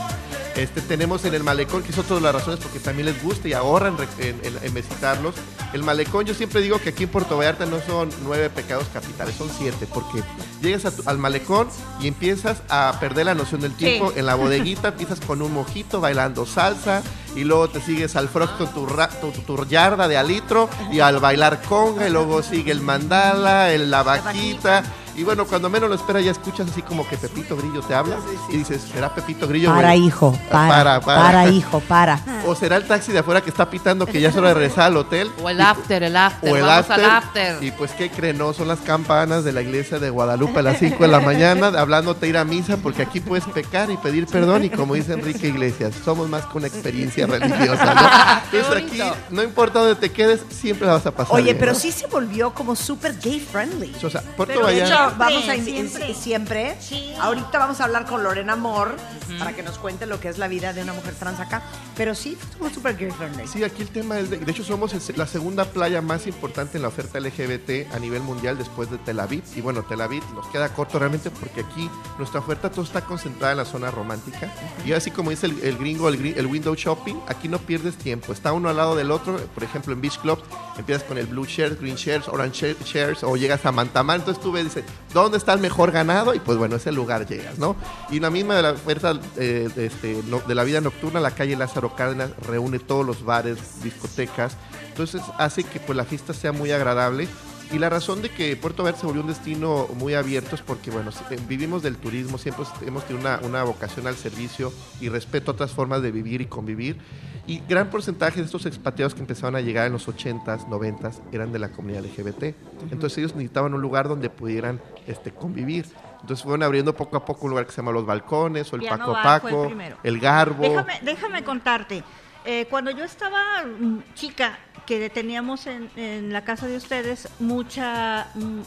Este, 0.55 0.81
tenemos 0.81 1.25
en 1.25 1.33
el 1.33 1.43
Malecón, 1.43 1.81
que 1.81 1.91
es 1.91 1.97
otra 1.97 2.15
de 2.17 2.21
las 2.21 2.35
razones 2.35 2.59
porque 2.61 2.79
también 2.79 3.07
les 3.07 3.23
gusta 3.23 3.47
y 3.47 3.53
ahorran 3.53 3.97
en, 4.19 4.39
en- 4.43 4.59
en 4.61 4.73
visitarlos. 4.73 5.33
El 5.73 5.81
Malecón, 5.81 6.25
yo 6.25 6.35
siempre 6.35 6.61
digo 6.61 6.79
que 6.79 6.89
aquí 6.89 7.03
en 7.05 7.09
Puerto 7.09 7.37
Vallarta 7.37 7.65
no 7.65 7.81
son 7.81 8.09
nueve 8.23 8.51
pecados 8.51 8.85
capitales, 8.93 9.33
son 9.35 9.49
siete, 9.57 9.87
porque 9.91 10.21
llegas 10.61 10.85
a 10.85 10.95
tu- 10.95 11.01
al 11.09 11.17
Malecón 11.17 11.67
y 11.99 12.07
empiezas 12.07 12.61
a 12.69 12.95
perder 12.99 13.25
la 13.25 13.33
noción 13.35 13.61
del 13.61 13.73
tiempo. 13.73 14.11
Sí. 14.13 14.19
En 14.19 14.27
la 14.27 14.35
bodeguita 14.75 14.89
empiezas 14.89 15.19
con 15.21 15.41
un 15.41 15.51
mojito 15.53 15.99
bailando 15.99 16.45
salsa 16.45 17.01
y 17.35 17.45
luego 17.45 17.67
te 17.69 17.81
sigues 17.81 18.15
al 18.15 18.29
frog 18.29 18.55
con 18.57 18.67
tu, 18.73 18.85
ra- 18.85 19.09
tu 19.09 19.65
yarda 19.65 20.07
de 20.07 20.17
alitro 20.17 20.69
y 20.91 20.99
al 20.99 21.19
bailar 21.19 21.63
conga 21.63 22.07
y 22.07 22.11
luego 22.11 22.43
sigue 22.43 22.71
el 22.71 22.81
mandala, 22.81 23.71
el, 23.73 23.89
la 23.89 24.03
vaquita. 24.03 24.83
Y 25.15 25.23
bueno, 25.23 25.45
cuando 25.45 25.69
menos 25.69 25.89
lo 25.89 25.95
esperas 25.95 26.23
ya 26.23 26.31
escuchas 26.31 26.69
así 26.69 26.81
como 26.81 27.07
que 27.07 27.17
Pepito 27.17 27.55
Grillo 27.55 27.81
te 27.81 27.93
habla 27.93 28.17
y 28.49 28.57
dices, 28.57 28.81
¿será 28.91 29.13
Pepito 29.13 29.47
Grillo? 29.47 29.69
Para, 29.69 29.89
güey?" 29.89 30.07
hijo, 30.07 30.37
Ah, 30.51 30.67
para, 30.69 30.99
para, 31.01 31.47
hijo, 31.49 31.79
para. 31.81 32.19
O 32.47 32.55
será 32.55 32.77
el 32.77 32.85
taxi 32.85 33.11
de 33.11 33.19
afuera 33.19 33.41
que 33.41 33.49
está 33.49 33.69
pitando 33.69 34.05
que 34.05 34.19
ya 34.19 34.29
es 34.29 34.35
hora 34.35 34.49
de 34.49 34.53
regresar 34.55 34.85
al 34.85 34.97
hotel. 34.97 35.31
O 35.41 35.49
el 35.49 35.61
after, 35.61 36.03
el 36.03 36.17
after. 36.17 36.51
o 36.51 36.55
el 36.55 36.61
Vamos 36.63 36.89
after, 36.89 37.05
al 37.05 37.11
after. 37.11 37.63
Y 37.63 37.71
pues, 37.71 37.91
¿qué 37.91 38.09
creen? 38.09 38.37
No, 38.37 38.53
son 38.53 38.67
las 38.67 38.79
campanas 38.79 39.43
de 39.43 39.51
la 39.53 39.61
iglesia 39.61 39.99
de 39.99 40.09
Guadalupe 40.09 40.59
a 40.59 40.63
las 40.63 40.79
5 40.79 41.03
de 41.03 41.09
la 41.09 41.19
mañana, 41.19 41.67
hablándote 41.79 42.27
ir 42.27 42.37
a 42.37 42.43
misa, 42.43 42.77
porque 42.77 43.03
aquí 43.03 43.19
puedes 43.19 43.45
pecar 43.45 43.91
y 43.91 43.97
pedir 43.97 44.25
perdón. 44.27 44.63
Y 44.65 44.69
como 44.69 44.95
dice 44.95 45.13
Enrique 45.13 45.47
Iglesias, 45.47 45.93
somos 46.03 46.27
más 46.27 46.45
que 46.45 46.57
una 46.57 46.67
experiencia 46.67 47.27
religiosa. 47.27 47.93
¿no? 47.93 48.57
Entonces, 48.59 48.83
aquí, 48.83 49.01
no 49.29 49.43
importa 49.43 49.79
dónde 49.79 49.95
te 49.95 50.11
quedes, 50.11 50.41
siempre 50.49 50.87
la 50.87 50.93
vas 50.93 51.05
a 51.05 51.11
pasar. 51.11 51.35
Oye, 51.35 51.43
bien, 51.45 51.57
pero 51.59 51.73
¿no? 51.73 51.79
sí 51.79 51.91
se 51.91 52.07
volvió 52.07 52.53
como 52.53 52.75
súper 52.75 53.17
gay 53.19 53.39
friendly. 53.39 53.95
O 54.03 54.09
sea, 54.09 54.21
Puerto 54.35 54.61
Vallarta. 54.61 55.02
Vamos 55.11 55.47
a 55.49 55.53
Siempre, 55.55 56.13
siempre. 56.13 56.75
Sí. 56.79 57.13
Ahorita 57.19 57.57
vamos 57.59 57.79
a 57.81 57.85
hablar 57.85 58.05
con 58.05 58.23
Lorena 58.23 58.55
Moore 58.55 58.95
para 59.39 59.53
que 59.53 59.63
nos 59.63 59.77
cuente 59.77 60.05
lo 60.05 60.19
que 60.19 60.29
es 60.29 60.37
la 60.37 60.47
vida 60.47 60.73
de 60.73 60.81
una 60.83 60.93
mujer 60.93 61.13
trans 61.15 61.39
acá. 61.39 61.61
Pero 61.95 62.15
sí, 62.15 62.37
somos 62.57 62.73
súper 62.73 62.97
gay 62.97 63.11
friendly. 63.11 63.47
Sí, 63.47 63.63
aquí 63.63 63.81
el 63.83 63.89
tema 63.89 64.19
es, 64.19 64.29
de, 64.29 64.37
de 64.37 64.51
hecho 64.51 64.63
somos 64.63 64.93
el- 64.93 65.17
la 65.17 65.27
segunda 65.27 65.65
playa 65.65 66.01
más 66.01 66.27
importante 66.27 66.77
en 66.77 66.81
la 66.81 66.87
oferta 66.87 67.19
LGBT 67.19 67.87
a 67.93 67.99
nivel 67.99 68.21
mundial 68.21 68.57
después 68.57 68.89
de 68.89 68.97
Tel 68.97 69.19
Aviv. 69.19 69.43
Y 69.55 69.61
bueno, 69.61 69.83
Tel 69.83 70.01
Aviv 70.01 70.23
nos 70.33 70.47
queda 70.47 70.69
corto 70.73 70.99
realmente 70.99 71.29
porque 71.31 71.61
aquí 71.61 71.89
nuestra 72.17 72.39
oferta 72.39 72.69
todo 72.71 72.83
está 72.83 73.01
concentrada 73.01 73.51
en 73.53 73.57
la 73.59 73.65
zona 73.65 73.91
romántica. 73.91 74.51
Y 74.85 74.93
así 74.93 75.11
como 75.11 75.29
dice 75.29 75.45
el, 75.47 75.59
el 75.63 75.77
gringo, 75.77 76.09
el, 76.09 76.25
el 76.37 76.45
window 76.47 76.75
shopping, 76.75 77.15
aquí 77.27 77.47
no 77.47 77.59
pierdes 77.59 77.95
tiempo. 77.95 78.33
Está 78.33 78.53
uno 78.53 78.69
al 78.69 78.77
lado 78.77 78.95
del 78.95 79.11
otro. 79.11 79.37
Por 79.53 79.63
ejemplo, 79.63 79.93
en 79.93 80.01
Beach 80.01 80.19
Club 80.19 80.39
empiezas 80.77 81.03
con 81.03 81.17
el 81.17 81.27
blue 81.27 81.45
shares, 81.45 81.79
green 81.79 81.95
shares, 81.95 82.27
orange 82.27 82.75
shares 82.85 83.23
o 83.23 83.35
llegas 83.37 83.65
a 83.65 83.71
Mantamar. 83.71 84.17
Entonces 84.19 84.41
tú 84.41 84.51
ves, 84.51 84.63
dices, 84.65 84.83
¿dónde 85.13 85.37
está 85.37 85.53
el 85.53 85.59
mejor 85.59 85.91
ganado? 85.91 86.33
Y 86.33 86.39
pues 86.39 86.57
bueno, 86.57 86.75
ese 86.75 86.91
lugar 86.91 87.27
llegas, 87.27 87.57
¿no? 87.59 87.75
Y 88.09 88.19
la 88.19 88.29
misma 88.29 88.55
de 88.55 88.61
la 88.61 88.71
oferta 88.71 89.19
eh, 89.37 89.69
este, 89.75 90.21
de 90.21 90.55
la 90.55 90.63
vida 90.63 90.81
nocturna, 90.81 91.19
la 91.19 91.31
calle 91.31 91.55
Lázaro 91.55 91.95
Cárdenas 91.95 92.31
reúne 92.47 92.79
todos 92.79 93.05
los 93.05 93.23
bares, 93.23 93.83
discotecas. 93.83 94.57
Entonces 94.89 95.21
hace 95.37 95.63
que 95.63 95.79
pues 95.79 95.95
la 95.95 96.05
fiesta 96.05 96.33
sea 96.33 96.51
muy 96.51 96.71
agradable. 96.71 97.27
Y 97.71 97.79
la 97.79 97.89
razón 97.89 98.21
de 98.21 98.29
que 98.29 98.55
Puerto 98.55 98.83
Vallarta 98.83 99.01
se 99.01 99.07
volvió 99.07 99.21
un 99.21 99.27
destino 99.27 99.87
muy 99.95 100.13
abierto 100.13 100.55
es 100.55 100.61
porque, 100.61 100.91
bueno, 100.91 101.11
eh, 101.31 101.39
vivimos 101.47 101.81
del 101.81 101.97
turismo, 101.97 102.37
siempre 102.37 102.65
hemos 102.85 103.05
tenido 103.05 103.21
una, 103.21 103.39
una 103.43 103.63
vocación 103.63 104.05
al 104.05 104.15
servicio 104.15 104.71
y 105.01 105.09
respeto 105.09 105.51
a 105.51 105.53
otras 105.53 105.71
formas 105.71 106.01
de 106.01 106.11
vivir 106.11 106.41
y 106.41 106.45
convivir. 106.45 106.97
Y 107.45 107.61
gran 107.67 107.89
porcentaje 107.89 108.39
de 108.39 108.45
estos 108.45 108.65
expatriados 108.65 109.13
que 109.13 109.19
empezaron 109.19 109.55
a 109.55 109.61
llegar 109.61 109.87
en 109.87 109.93
los 109.93 110.07
80s, 110.07 110.67
90s, 110.67 111.19
eran 111.33 111.51
de 111.51 111.59
la 111.59 111.69
comunidad 111.69 112.05
LGBT. 112.05 112.55
Entonces 112.91 113.17
ellos 113.17 113.35
necesitaban 113.35 113.73
un 113.73 113.81
lugar 113.81 114.07
donde 114.07 114.29
pudieran 114.29 114.79
este, 115.07 115.31
convivir. 115.31 115.85
Entonces 116.21 116.43
fueron 116.43 116.63
abriendo 116.63 116.95
poco 116.95 117.17
a 117.17 117.25
poco 117.25 117.45
un 117.45 117.49
lugar 117.49 117.65
que 117.65 117.73
se 117.73 117.77
llama 117.77 117.91
Los 117.91 118.05
Balcones, 118.05 118.71
o 118.71 118.77
el 118.77 118.83
Piano 118.83 118.97
Paco 118.97 119.11
Bar 119.11 119.35
el 119.35 119.41
Paco, 119.41 119.65
primero. 119.65 119.97
el 120.03 120.19
Garbo. 120.19 120.63
Déjame, 120.63 120.99
déjame 121.01 121.43
contarte. 121.43 122.03
Eh, 122.45 122.65
cuando 122.69 122.91
yo 122.91 123.03
estaba 123.03 123.63
mm, 123.65 123.99
chica, 124.15 124.57
que 124.85 125.09
teníamos 125.09 125.65
en, 125.67 125.89
en 125.95 126.31
la 126.33 126.43
casa 126.43 126.67
de 126.67 126.77
ustedes 126.77 127.27
mucha. 127.39 128.27
mm, 128.35 128.61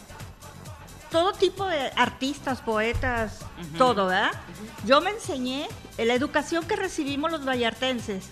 todo 1.11 1.33
tipo 1.33 1.64
de 1.67 1.91
artistas, 1.97 2.61
poetas, 2.61 3.39
todo, 3.79 4.07
¿verdad? 4.07 4.33
Yo 4.85 5.01
me 5.01 5.11
enseñé, 5.11 5.69
la 5.99 6.12
educación 6.14 6.64
que 6.67 6.75
recibimos 6.77 7.31
los 7.31 7.45
vallartenses 7.47 8.29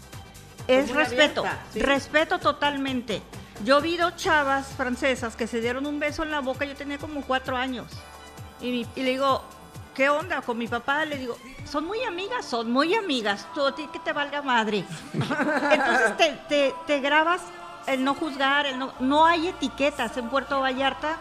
es 0.67 0.87
muy 0.89 0.95
respeto, 0.99 1.43
abierta, 1.43 1.63
sí. 1.73 1.79
respeto 1.81 2.39
totalmente. 2.41 3.23
Yo 3.65 3.81
vi 3.81 3.97
dos 3.97 4.17
chavas 4.17 4.67
francesas 4.77 5.37
que 5.37 5.47
se 5.47 5.61
dieron 5.61 5.87
un 5.87 6.01
beso 6.01 6.25
en 6.25 6.31
la 6.33 6.41
boca, 6.41 6.65
yo 6.65 6.75
tenía 6.75 6.99
como 6.99 7.23
cuatro 7.23 7.57
años. 7.57 7.87
Y, 8.61 8.71
mi- 8.71 8.87
y 8.97 9.03
le 9.03 9.11
digo, 9.11 9.43
¿qué 9.95 10.09
onda 10.09 10.43
con 10.43 10.59
mi 10.59 10.67
papá? 10.67 11.05
Le 11.05 11.17
digo, 11.19 11.39
son 11.71 11.87
muy 11.87 12.03
amigas, 12.03 12.45
son 12.45 12.71
muy 12.73 12.95
amigas, 12.97 13.47
tú 13.55 13.65
a 13.65 13.75
ti 13.75 13.89
que 13.93 14.01
te 14.01 14.13
valga 14.13 14.43
madre. 14.43 14.85
Entonces 15.15 16.17
te, 16.17 16.33
te- 16.49 16.75
te 16.89 17.01
grabas 17.01 17.41
el 17.87 18.05
no 18.05 18.15
juzgar, 18.15 18.67
el 18.67 18.79
no, 18.79 18.93
no 19.01 19.27
hay 19.27 19.49
etiquetas 19.49 20.17
en 20.17 20.29
Puerto 20.29 20.61
Vallarta. 20.61 21.19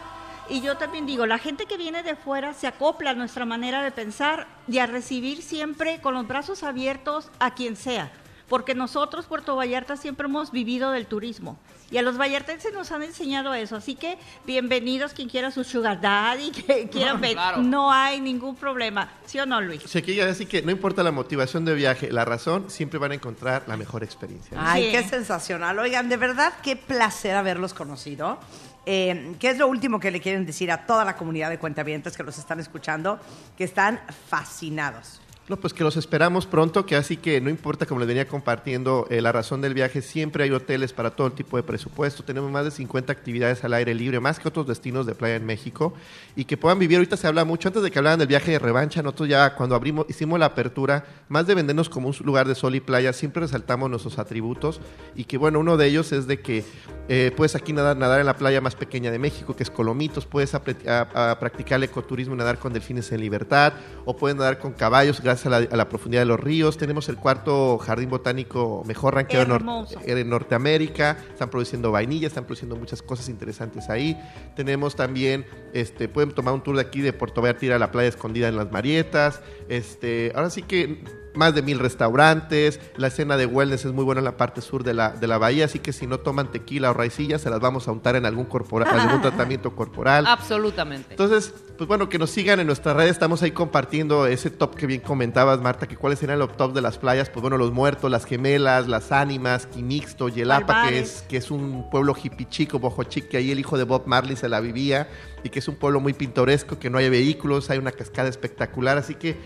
Y 0.48 0.60
yo 0.60 0.76
también 0.76 1.06
digo, 1.06 1.26
la 1.26 1.38
gente 1.38 1.66
que 1.66 1.78
viene 1.78 2.02
de 2.02 2.16
fuera 2.16 2.52
se 2.52 2.66
acopla 2.66 3.10
a 3.10 3.14
nuestra 3.14 3.46
manera 3.46 3.82
de 3.82 3.90
pensar 3.90 4.46
y 4.68 4.78
a 4.78 4.86
recibir 4.86 5.42
siempre 5.42 6.00
con 6.00 6.14
los 6.14 6.26
brazos 6.26 6.62
abiertos 6.62 7.30
a 7.38 7.54
quien 7.54 7.76
sea. 7.76 8.12
Porque 8.48 8.74
nosotros, 8.74 9.26
Puerto 9.26 9.56
Vallarta, 9.56 9.96
siempre 9.96 10.26
hemos 10.26 10.50
vivido 10.50 10.90
del 10.90 11.06
turismo. 11.06 11.58
Y 11.94 11.98
a 11.98 12.02
los 12.02 12.18
vallartenses 12.18 12.72
nos 12.74 12.90
han 12.90 13.04
enseñado 13.04 13.54
eso. 13.54 13.76
Así 13.76 13.94
que 13.94 14.18
bienvenidos 14.44 15.12
quien 15.12 15.28
quiera 15.28 15.52
su 15.52 15.62
sugar 15.62 16.00
daddy, 16.00 16.50
que 16.66 16.88
quieran 16.88 17.20
ver. 17.20 17.34
Claro. 17.34 17.62
No 17.62 17.92
hay 17.92 18.20
ningún 18.20 18.56
problema. 18.56 19.12
¿Sí 19.26 19.38
o 19.38 19.46
no, 19.46 19.60
Luis? 19.60 19.80
Que 19.84 20.12
ya 20.12 20.28
así 20.28 20.44
que 20.44 20.60
no 20.62 20.72
importa 20.72 21.04
la 21.04 21.12
motivación 21.12 21.64
de 21.64 21.72
viaje, 21.72 22.10
la 22.10 22.24
razón, 22.24 22.68
siempre 22.68 22.98
van 22.98 23.12
a 23.12 23.14
encontrar 23.14 23.62
la 23.68 23.76
mejor 23.76 24.02
experiencia. 24.02 24.58
Ay, 24.60 24.86
Sí. 24.86 24.90
qué 24.90 25.04
sensacional. 25.04 25.78
Oigan, 25.78 26.08
de 26.08 26.16
verdad, 26.16 26.54
qué 26.64 26.74
placer 26.74 27.36
haberlos 27.36 27.74
conocido. 27.74 28.40
Eh, 28.86 29.36
¿Qué 29.38 29.50
es 29.50 29.58
lo 29.58 29.68
último 29.68 30.00
que 30.00 30.10
le 30.10 30.20
quieren 30.20 30.44
decir 30.46 30.72
a 30.72 30.86
toda 30.86 31.04
la 31.04 31.14
comunidad 31.16 31.48
de 31.48 31.60
cuentavientes 31.60 32.16
que 32.16 32.24
los 32.24 32.36
están 32.38 32.58
escuchando? 32.58 33.20
Que 33.56 33.62
están 33.62 34.00
fascinados. 34.28 35.20
No, 35.46 35.58
pues 35.58 35.74
que 35.74 35.84
los 35.84 35.98
esperamos 35.98 36.46
pronto, 36.46 36.86
que 36.86 36.96
así 36.96 37.18
que 37.18 37.38
no 37.38 37.50
importa, 37.50 37.84
como 37.84 38.00
les 38.00 38.08
venía 38.08 38.26
compartiendo, 38.26 39.06
eh, 39.10 39.20
la 39.20 39.30
razón 39.30 39.60
del 39.60 39.74
viaje, 39.74 40.00
siempre 40.00 40.44
hay 40.44 40.50
hoteles 40.50 40.94
para 40.94 41.10
todo 41.10 41.32
tipo 41.32 41.58
de 41.58 41.62
presupuesto. 41.62 42.24
Tenemos 42.24 42.50
más 42.50 42.64
de 42.64 42.70
50 42.70 43.12
actividades 43.12 43.62
al 43.62 43.74
aire 43.74 43.92
libre, 43.92 44.20
más 44.20 44.38
que 44.38 44.48
otros 44.48 44.66
destinos 44.66 45.04
de 45.04 45.14
playa 45.14 45.36
en 45.36 45.44
México, 45.44 45.92
y 46.34 46.46
que 46.46 46.56
puedan 46.56 46.78
vivir. 46.78 46.96
Ahorita 46.96 47.18
se 47.18 47.26
habla 47.26 47.44
mucho, 47.44 47.68
antes 47.68 47.82
de 47.82 47.90
que 47.90 47.98
hablaran 47.98 48.20
del 48.20 48.28
viaje 48.28 48.52
de 48.52 48.58
revancha, 48.58 49.02
nosotros 49.02 49.28
ya 49.28 49.54
cuando 49.54 49.74
abrimos, 49.74 50.06
hicimos 50.08 50.38
la 50.38 50.46
apertura, 50.46 51.04
más 51.28 51.46
de 51.46 51.54
vendernos 51.54 51.90
como 51.90 52.08
un 52.08 52.14
lugar 52.20 52.48
de 52.48 52.54
sol 52.54 52.74
y 52.74 52.80
playa, 52.80 53.12
siempre 53.12 53.42
resaltamos 53.42 53.90
nuestros 53.90 54.18
atributos, 54.18 54.80
y 55.14 55.24
que 55.24 55.36
bueno, 55.36 55.60
uno 55.60 55.76
de 55.76 55.86
ellos 55.88 56.10
es 56.12 56.26
de 56.26 56.40
que 56.40 56.64
eh, 57.10 57.32
puedes 57.36 57.54
aquí 57.54 57.74
nadar, 57.74 57.98
nadar 57.98 58.20
en 58.20 58.26
la 58.26 58.38
playa 58.38 58.62
más 58.62 58.76
pequeña 58.76 59.10
de 59.10 59.18
México, 59.18 59.54
que 59.54 59.64
es 59.64 59.70
Colomitos, 59.70 60.24
puedes 60.24 60.52
practicar 60.52 61.76
el 61.76 61.82
ecoturismo 61.82 62.34
y 62.34 62.38
nadar 62.38 62.58
con 62.58 62.72
delfines 62.72 63.12
en 63.12 63.20
libertad, 63.20 63.74
o 64.06 64.16
puedes 64.16 64.38
nadar 64.38 64.58
con 64.58 64.72
caballos 64.72 65.20
gracias 65.20 65.33
a 65.46 65.48
la, 65.48 65.56
a 65.56 65.76
la 65.76 65.88
profundidad 65.88 66.22
de 66.22 66.26
los 66.26 66.38
ríos. 66.38 66.76
Tenemos 66.76 67.08
el 67.08 67.16
cuarto 67.16 67.78
jardín 67.78 68.10
botánico 68.10 68.82
mejor 68.86 69.14
rankeado 69.14 69.56
en, 69.56 70.18
en 70.18 70.28
Norteamérica, 70.28 71.18
están 71.32 71.50
produciendo 71.50 71.90
vainilla, 71.90 72.28
están 72.28 72.44
produciendo 72.44 72.76
muchas 72.76 73.02
cosas 73.02 73.28
interesantes 73.28 73.88
ahí. 73.90 74.16
Tenemos 74.54 74.96
también, 74.96 75.46
este, 75.72 76.08
pueden 76.08 76.32
tomar 76.32 76.54
un 76.54 76.62
tour 76.62 76.76
de 76.76 76.82
aquí 76.82 77.00
de 77.00 77.12
Puerto 77.12 77.40
Vallarta, 77.40 77.54
a 77.76 77.78
la 77.78 77.90
playa 77.90 78.08
escondida 78.08 78.48
en 78.48 78.56
las 78.56 78.70
Marietas. 78.70 79.40
Este, 79.68 80.32
ahora 80.34 80.50
sí 80.50 80.62
que 80.62 81.23
más 81.34 81.54
de 81.54 81.62
mil 81.62 81.78
restaurantes, 81.78 82.80
la 82.96 83.08
escena 83.08 83.36
de 83.36 83.46
wellness 83.46 83.84
es 83.84 83.92
muy 83.92 84.04
buena 84.04 84.20
en 84.20 84.24
la 84.24 84.36
parte 84.36 84.60
sur 84.60 84.84
de 84.84 84.94
la, 84.94 85.10
de 85.10 85.26
la 85.26 85.38
bahía, 85.38 85.64
así 85.64 85.78
que 85.78 85.92
si 85.92 86.06
no 86.06 86.18
toman 86.20 86.50
tequila 86.50 86.90
o 86.90 86.94
raicilla, 86.94 87.38
se 87.38 87.50
las 87.50 87.60
vamos 87.60 87.88
a 87.88 87.92
untar 87.92 88.16
en 88.16 88.26
algún, 88.26 88.46
corpora- 88.46 88.90
algún 88.90 89.20
tratamiento 89.22 89.74
corporal. 89.74 90.26
Absolutamente. 90.26 91.08
Entonces, 91.10 91.52
pues 91.76 91.88
bueno, 91.88 92.08
que 92.08 92.18
nos 92.18 92.30
sigan 92.30 92.60
en 92.60 92.66
nuestras 92.68 92.94
redes. 92.96 93.10
Estamos 93.12 93.42
ahí 93.42 93.50
compartiendo 93.50 94.26
ese 94.26 94.50
top 94.50 94.76
que 94.76 94.86
bien 94.86 95.00
comentabas, 95.00 95.60
Marta, 95.60 95.88
que 95.88 95.96
cuáles 95.96 96.22
eran 96.22 96.38
los 96.38 96.56
top 96.56 96.72
de 96.72 96.80
las 96.80 96.98
playas. 96.98 97.30
Pues 97.30 97.40
bueno, 97.42 97.56
los 97.58 97.72
muertos, 97.72 98.10
las 98.10 98.24
gemelas, 98.26 98.86
las 98.86 99.10
ánimas, 99.10 99.66
Quimixto, 99.66 100.28
Yelapa, 100.28 100.88
que 100.88 100.98
es, 101.00 101.24
que 101.28 101.36
es 101.38 101.50
un 101.50 101.90
pueblo 101.90 102.14
hippie 102.20 102.48
chico, 102.48 102.78
bojo 102.78 103.02
chic, 103.04 103.28
que 103.28 103.38
ahí 103.38 103.50
el 103.50 103.58
hijo 103.58 103.76
de 103.76 103.84
Bob 103.84 104.04
Marley 104.06 104.36
se 104.36 104.48
la 104.48 104.60
vivía 104.60 105.08
y 105.42 105.48
que 105.48 105.58
es 105.58 105.66
un 105.68 105.74
pueblo 105.74 105.98
muy 106.00 106.12
pintoresco, 106.12 106.78
que 106.78 106.90
no 106.90 106.98
hay 106.98 107.08
vehículos, 107.10 107.70
hay 107.70 107.78
una 107.78 107.90
cascada 107.90 108.28
espectacular. 108.28 108.96
Así 108.98 109.16
que, 109.16 109.36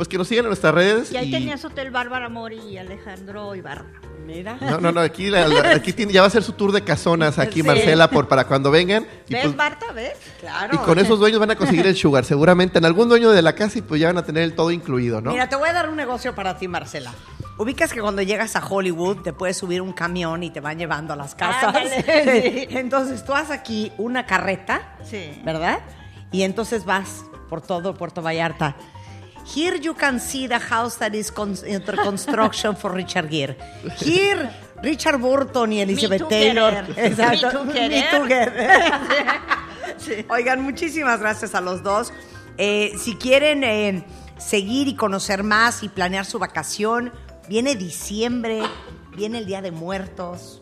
pues 0.00 0.08
que 0.08 0.16
nos 0.16 0.28
sigan 0.28 0.46
en 0.46 0.48
nuestras 0.48 0.72
redes. 0.72 1.12
Y 1.12 1.18
ahí 1.18 1.28
y- 1.28 1.30
tenías 1.30 1.62
Hotel 1.62 1.90
Bárbara 1.90 2.30
Mori 2.30 2.56
y 2.58 2.78
Alejandro 2.78 3.54
Ibarra. 3.54 3.84
Mira. 4.26 4.56
No, 4.62 4.80
no, 4.80 4.92
no, 4.92 5.00
aquí, 5.00 5.28
la- 5.28 5.46
la- 5.46 5.72
aquí 5.74 5.92
tiene- 5.92 6.10
ya 6.10 6.22
va 6.22 6.26
a 6.28 6.30
ser 6.30 6.42
su 6.42 6.52
tour 6.52 6.72
de 6.72 6.82
casonas 6.82 7.38
aquí, 7.38 7.60
Sí. 7.60 7.66
Marcela, 7.66 8.08
por, 8.08 8.26
para 8.26 8.46
cuando 8.46 8.70
vengan. 8.70 9.06
Y 9.28 9.34
¿Ves, 9.34 9.42
pues, 9.44 9.56
Marta? 9.56 9.92
¿Ves? 9.92 10.14
Claro. 10.40 10.74
Y 10.74 10.78
con 10.78 10.98
esos 10.98 11.18
dueños 11.18 11.38
van 11.38 11.50
a 11.50 11.56
conseguir 11.56 11.86
el 11.86 11.94
sugar, 11.96 12.24
seguramente 12.24 12.78
en 12.78 12.86
algún 12.86 13.10
dueño 13.10 13.30
de 13.30 13.42
la 13.42 13.54
casa 13.54 13.78
y 13.78 13.82
pues 13.82 14.00
ya 14.00 14.06
van 14.06 14.16
a 14.16 14.24
tener 14.24 14.42
el 14.44 14.54
todo 14.54 14.70
incluido, 14.70 15.20
¿no? 15.20 15.32
Mira, 15.32 15.50
te 15.50 15.56
voy 15.56 15.68
a 15.68 15.74
dar 15.74 15.90
un 15.90 15.96
negocio 15.96 16.34
para 16.34 16.56
ti, 16.56 16.66
Marcela. 16.66 17.12
Ubicas 17.58 17.92
que 17.92 18.00
cuando 18.00 18.22
llegas 18.22 18.56
a 18.56 18.66
Hollywood 18.66 19.18
te 19.18 19.34
puedes 19.34 19.58
subir 19.58 19.82
un 19.82 19.92
camión 19.92 20.42
y 20.42 20.48
te 20.50 20.60
van 20.60 20.78
llevando 20.78 21.12
a 21.12 21.16
las 21.16 21.34
casas. 21.34 21.76
Sí. 22.06 22.66
Entonces 22.70 23.22
tú 23.22 23.34
haces 23.34 23.50
aquí 23.50 23.92
una 23.98 24.24
carreta, 24.24 24.96
Sí. 25.04 25.42
¿verdad? 25.44 25.80
Y 26.32 26.42
entonces 26.44 26.86
vas 26.86 27.24
por 27.50 27.60
todo 27.60 27.92
Puerto 27.94 28.22
Vallarta. 28.22 28.76
Here 29.44 29.76
you 29.76 29.94
can 29.94 30.20
see 30.20 30.46
the 30.46 30.58
house 30.58 30.96
that 30.98 31.14
is 31.14 31.30
con- 31.30 31.56
under 31.64 31.96
construction 31.96 32.76
for 32.76 32.92
Richard 32.92 33.28
Gere. 33.30 33.56
Here 33.98 34.50
Richard 34.82 35.20
Burton 35.20 35.72
y 35.72 35.80
Elizabeth 35.80 36.28
Taylor. 36.28 36.84
querer. 36.86 36.98
Exacto. 37.12 37.64
Me 37.64 38.04
too, 38.10 38.26
querer. 38.26 38.80
Oigan, 40.30 40.62
muchísimas 40.62 41.20
gracias 41.20 41.54
a 41.54 41.60
los 41.60 41.82
dos. 41.82 42.12
Eh, 42.56 42.92
si 42.98 43.14
quieren 43.16 43.64
eh, 43.64 44.04
seguir 44.38 44.88
y 44.88 44.94
conocer 44.94 45.42
más 45.42 45.82
y 45.82 45.88
planear 45.88 46.24
su 46.24 46.38
vacación, 46.38 47.12
viene 47.48 47.74
diciembre, 47.74 48.62
viene 49.16 49.38
el 49.38 49.46
Día 49.46 49.60
de 49.62 49.70
Muertos. 49.70 50.60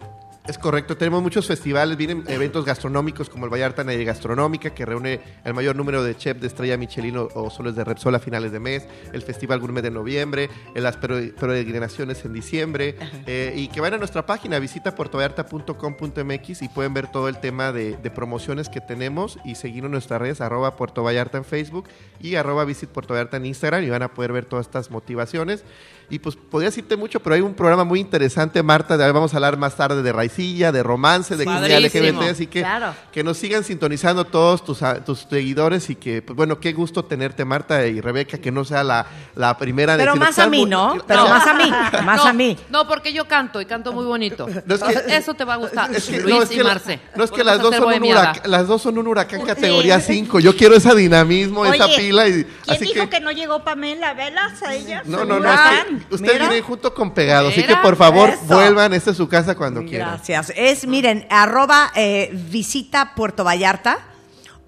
Es 0.48 0.56
correcto, 0.56 0.96
tenemos 0.96 1.22
muchos 1.22 1.46
festivales, 1.46 1.98
vienen 1.98 2.24
eventos 2.26 2.64
gastronómicos 2.64 3.28
como 3.28 3.44
el 3.44 3.52
Vallarta 3.52 3.84
Naye 3.84 4.02
Gastronómica, 4.04 4.70
que 4.70 4.86
reúne 4.86 5.20
el 5.44 5.52
mayor 5.52 5.76
número 5.76 6.02
de 6.02 6.16
chefs 6.16 6.40
de 6.40 6.46
estrella 6.46 6.78
Michelin 6.78 7.18
o, 7.18 7.28
o 7.34 7.50
soles 7.50 7.76
de 7.76 7.84
Repsol 7.84 8.14
a 8.14 8.18
finales 8.18 8.50
de 8.50 8.58
mes, 8.58 8.88
el 9.12 9.20
Festival 9.20 9.60
Gourmet 9.60 9.82
de 9.82 9.90
noviembre, 9.90 10.48
las 10.74 10.98
pere- 10.98 11.34
peregrinaciones 11.34 12.24
en 12.24 12.32
diciembre, 12.32 12.96
eh, 13.26 13.52
y 13.56 13.68
que 13.68 13.82
van 13.82 13.92
a 13.92 13.98
nuestra 13.98 14.24
página, 14.24 14.58
visita 14.58 14.94
puertovallarta.com.mx 14.94 16.62
y 16.62 16.68
pueden 16.70 16.94
ver 16.94 17.08
todo 17.12 17.28
el 17.28 17.38
tema 17.40 17.70
de, 17.70 17.98
de 17.98 18.10
promociones 18.10 18.70
que 18.70 18.80
tenemos 18.80 19.38
y 19.44 19.54
seguirnos 19.54 19.88
en 19.88 19.92
nuestras 19.92 20.18
redes, 20.18 20.40
arroba 20.40 20.76
Puerto 20.76 21.02
Vallarta 21.02 21.36
en 21.36 21.44
Facebook 21.44 21.88
y 22.20 22.36
arroba 22.36 22.64
Visit 22.64 22.88
Puerto 22.88 23.12
Vallarta 23.12 23.36
en 23.36 23.44
Instagram 23.44 23.84
y 23.84 23.90
van 23.90 24.02
a 24.02 24.14
poder 24.14 24.32
ver 24.32 24.46
todas 24.46 24.64
estas 24.66 24.90
motivaciones. 24.90 25.62
Y 26.10 26.18
pues 26.20 26.36
podría 26.36 26.70
decirte 26.70 26.96
mucho, 26.96 27.20
pero 27.20 27.34
hay 27.34 27.42
un 27.42 27.52
programa 27.52 27.84
muy 27.84 28.00
interesante, 28.00 28.62
Marta, 28.62 28.96
de, 28.96 29.12
vamos 29.12 29.34
a 29.34 29.36
hablar 29.36 29.58
más 29.58 29.76
tarde 29.76 30.02
de 30.02 30.10
raicilla, 30.10 30.72
de 30.72 30.82
romance, 30.82 31.36
de 31.36 31.44
comunidad. 31.44 31.80
LGBT, 31.80 32.30
así 32.30 32.46
que 32.46 32.60
Claro. 32.60 32.94
que 33.12 33.22
nos 33.22 33.36
sigan 33.36 33.62
sintonizando 33.62 34.24
todos 34.24 34.64
tus, 34.64 34.82
a- 34.82 35.04
tus 35.04 35.26
seguidores 35.28 35.90
y 35.90 35.96
que, 35.96 36.22
pues 36.22 36.34
bueno, 36.34 36.60
qué 36.60 36.72
gusto 36.72 37.04
tenerte, 37.04 37.44
Marta 37.44 37.86
y 37.86 38.00
Rebeca, 38.00 38.38
que 38.38 38.50
no 38.50 38.64
sea 38.64 38.82
la, 38.84 39.04
la 39.34 39.58
primera 39.58 39.98
de 39.98 40.02
Pero 40.04 40.16
más 40.16 40.38
a 40.38 40.46
mí, 40.48 40.60
muy- 40.60 40.70
¿no? 40.70 40.96
Pero 41.06 41.24
No, 41.24 41.28
más 41.28 41.46
a 41.46 41.52
mí, 41.54 41.70
más 42.04 42.16
no, 42.16 42.30
a 42.30 42.32
mí. 42.32 42.56
No, 42.70 42.88
porque 42.88 43.12
yo 43.12 43.26
canto 43.28 43.60
y 43.60 43.66
canto 43.66 43.92
muy 43.92 44.06
bonito. 44.06 44.46
No, 44.64 44.74
es 44.76 44.82
que- 44.82 44.98
Eso 45.16 45.34
te 45.34 45.44
va 45.44 45.54
a 45.54 45.56
gustar, 45.58 45.94
es 45.94 46.06
que- 46.06 46.20
Luis 46.20 46.34
no, 46.36 46.42
es 46.42 46.52
y 46.52 46.58
Marce. 46.60 47.00
no 47.16 47.24
es 47.24 47.30
que 47.30 47.44
las 47.44 47.60
dos, 47.60 47.74
son 47.76 47.92
un 47.92 48.02
huracán, 48.04 48.50
las 48.50 48.66
dos 48.66 48.80
son 48.80 48.96
un 48.96 49.06
huracán 49.08 49.42
categoría 49.44 50.00
5. 50.00 50.40
Yo 50.40 50.56
quiero 50.56 50.74
ese 50.74 50.94
dinamismo, 50.94 51.66
esa 51.66 51.86
pila. 51.86 52.26
Y, 52.28 52.44
¿Quién 52.44 52.46
así 52.68 52.84
dijo 52.86 53.04
que... 53.04 53.10
que, 53.10 53.20
no 53.20 53.30
llegó 53.30 53.62
Pamela? 53.62 54.14
¿Velas 54.14 54.62
a 54.62 54.74
ella? 54.74 55.02
No, 55.04 55.18
no, 55.18 55.34
no. 55.34 55.36
Huracán. 55.40 55.86
es 55.97 55.97
que 55.97 55.97
ustedes 56.10 56.20
Mira. 56.20 56.48
vienen 56.48 56.62
junto 56.62 56.94
con 56.94 57.12
pegado. 57.12 57.48
Así 57.48 57.62
que 57.64 57.76
por 57.76 57.96
favor, 57.96 58.30
eso. 58.30 58.42
vuelvan. 58.46 58.92
Esta 58.94 59.10
es 59.10 59.16
su 59.16 59.28
casa 59.28 59.54
cuando 59.54 59.84
quieran. 59.84 60.10
Gracias. 60.10 60.52
Es, 60.56 60.86
miren, 60.86 61.26
arroba 61.30 61.92
eh, 61.94 62.30
visita 62.32 63.14
Puerto 63.14 63.44
Vallarta 63.44 63.98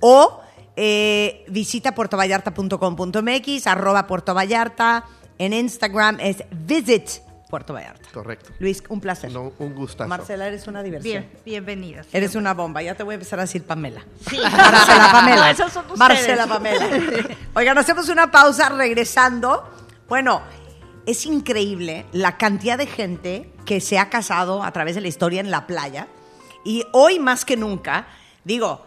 o 0.00 0.40
eh, 0.76 1.44
visita 1.48 1.94
puertovallarta.com.mx, 1.94 3.66
arroba 3.66 4.06
Puerto 4.06 4.34
Vallarta. 4.34 5.04
En 5.38 5.52
Instagram 5.52 6.18
es 6.20 6.44
visit 6.50 7.08
Puerto 7.50 7.74
Vallarta. 7.74 8.08
Correcto. 8.12 8.50
Luis, 8.60 8.82
un 8.88 9.00
placer. 9.00 9.30
No, 9.30 9.52
un 9.58 9.74
gustazo. 9.74 10.08
Marcela, 10.08 10.46
eres 10.46 10.66
una 10.68 10.82
diversión. 10.82 11.24
Bien, 11.24 11.42
bienvenidas. 11.44 12.06
Eres 12.12 12.34
una 12.34 12.54
bomba. 12.54 12.80
Ya 12.82 12.94
te 12.94 13.02
voy 13.02 13.12
a 13.12 13.16
empezar 13.16 13.40
a 13.40 13.42
decir 13.42 13.64
Pamela. 13.64 14.04
Sí. 14.28 14.38
Marcela 14.38 15.08
Pamela. 15.12 15.36
No, 15.40 15.46
esos 15.46 15.72
son. 15.72 15.84
Marcela 15.96 16.46
Pamela. 16.46 16.88
Oigan, 17.54 17.76
hacemos 17.76 18.08
una 18.08 18.30
pausa 18.30 18.68
regresando. 18.68 19.68
Bueno, 20.08 20.42
es 21.10 21.26
increíble 21.26 22.06
la 22.12 22.36
cantidad 22.36 22.78
de 22.78 22.86
gente 22.86 23.50
que 23.64 23.80
se 23.80 23.98
ha 23.98 24.08
casado 24.08 24.62
a 24.62 24.72
través 24.72 24.94
de 24.94 25.00
la 25.00 25.08
historia 25.08 25.40
en 25.40 25.50
la 25.50 25.66
playa. 25.66 26.08
Y 26.64 26.84
hoy 26.92 27.18
más 27.18 27.44
que 27.44 27.56
nunca, 27.56 28.06
digo, 28.44 28.86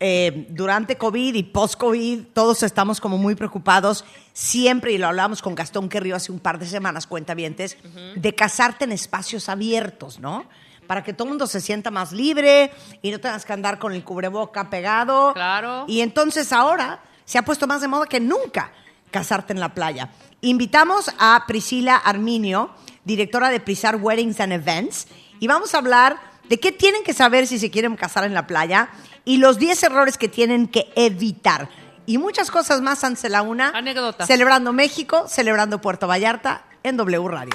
eh, 0.00 0.46
durante 0.50 0.96
COVID 0.96 1.34
y 1.34 1.42
post-COVID, 1.44 2.26
todos 2.32 2.62
estamos 2.62 3.00
como 3.00 3.18
muy 3.18 3.34
preocupados 3.34 4.04
siempre, 4.32 4.92
y 4.92 4.98
lo 4.98 5.06
hablábamos 5.06 5.42
con 5.42 5.54
Gastón 5.54 5.88
Querrío 5.88 6.16
hace 6.16 6.32
un 6.32 6.40
par 6.40 6.58
de 6.58 6.66
semanas, 6.66 7.06
cuentavientes, 7.06 7.76
de 8.16 8.34
casarte 8.34 8.84
en 8.84 8.92
espacios 8.92 9.48
abiertos, 9.48 10.18
¿no? 10.18 10.46
Para 10.86 11.02
que 11.02 11.12
todo 11.12 11.24
el 11.26 11.30
mundo 11.30 11.46
se 11.46 11.60
sienta 11.60 11.90
más 11.90 12.12
libre 12.12 12.72
y 13.00 13.10
no 13.10 13.20
tengas 13.20 13.44
que 13.44 13.52
andar 13.52 13.78
con 13.78 13.92
el 13.92 14.04
cubreboca 14.04 14.68
pegado. 14.68 15.32
Claro. 15.32 15.84
Y 15.86 16.00
entonces 16.00 16.52
ahora 16.52 17.00
se 17.24 17.38
ha 17.38 17.44
puesto 17.44 17.66
más 17.66 17.80
de 17.80 17.88
moda 17.88 18.06
que 18.06 18.20
nunca 18.20 18.72
casarte 19.14 19.52
en 19.52 19.60
la 19.60 19.74
playa. 19.74 20.10
Invitamos 20.40 21.08
a 21.20 21.44
Priscila 21.46 21.94
Arminio, 21.94 22.70
directora 23.04 23.48
de 23.48 23.60
Prisar 23.60 23.94
Weddings 23.94 24.40
and 24.40 24.52
Events, 24.52 25.06
y 25.38 25.46
vamos 25.46 25.72
a 25.72 25.78
hablar 25.78 26.18
de 26.48 26.58
qué 26.58 26.72
tienen 26.72 27.04
que 27.04 27.14
saber 27.14 27.46
si 27.46 27.60
se 27.60 27.70
quieren 27.70 27.94
casar 27.94 28.24
en 28.24 28.34
la 28.34 28.48
playa 28.48 28.88
y 29.24 29.36
los 29.36 29.60
10 29.60 29.84
errores 29.84 30.18
que 30.18 30.26
tienen 30.26 30.66
que 30.66 30.92
evitar. 30.96 31.68
Y 32.06 32.18
muchas 32.18 32.50
cosas 32.50 32.80
más 32.80 33.04
antes 33.04 33.22
de 33.22 33.28
la 33.28 33.42
una. 33.42 33.68
Anécdotas. 33.68 34.26
Celebrando 34.26 34.72
México, 34.72 35.26
celebrando 35.28 35.80
Puerto 35.80 36.08
Vallarta 36.08 36.64
en 36.82 36.96
W 36.96 37.28
Radio. 37.28 37.54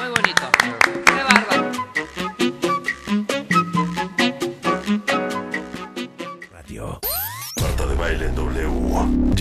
Muy 0.00 0.08
bonito. 0.08 1.01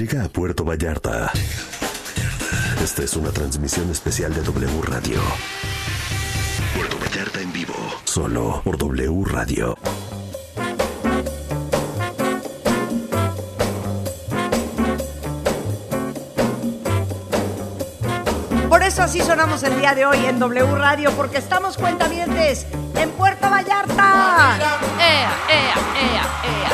Llega 0.01 0.23
a 0.23 0.29
Puerto 0.29 0.65
Vallarta. 0.65 1.31
Esta 2.83 3.03
es 3.03 3.15
una 3.15 3.29
transmisión 3.29 3.87
especial 3.91 4.33
de 4.33 4.41
W 4.41 4.81
Radio. 4.81 5.21
Puerto 6.75 6.97
Vallarta 6.97 7.39
en 7.39 7.53
vivo. 7.53 7.75
Solo 8.05 8.63
por 8.63 8.79
W 8.79 9.23
Radio. 9.25 9.77
Por 18.69 18.81
eso 18.81 19.03
así 19.03 19.19
sonamos 19.19 19.61
el 19.61 19.77
día 19.77 19.93
de 19.93 20.07
hoy 20.07 20.25
en 20.25 20.39
W 20.39 20.77
Radio, 20.77 21.11
porque 21.11 21.37
estamos 21.37 21.77
cuentavientes 21.77 22.65
en 22.95 23.11
Puerto 23.11 23.51
Vallarta. 23.51 24.57
Ea, 24.97 25.31
ea, 25.47 25.75
ea, 25.95 26.25
ea. 26.47 26.71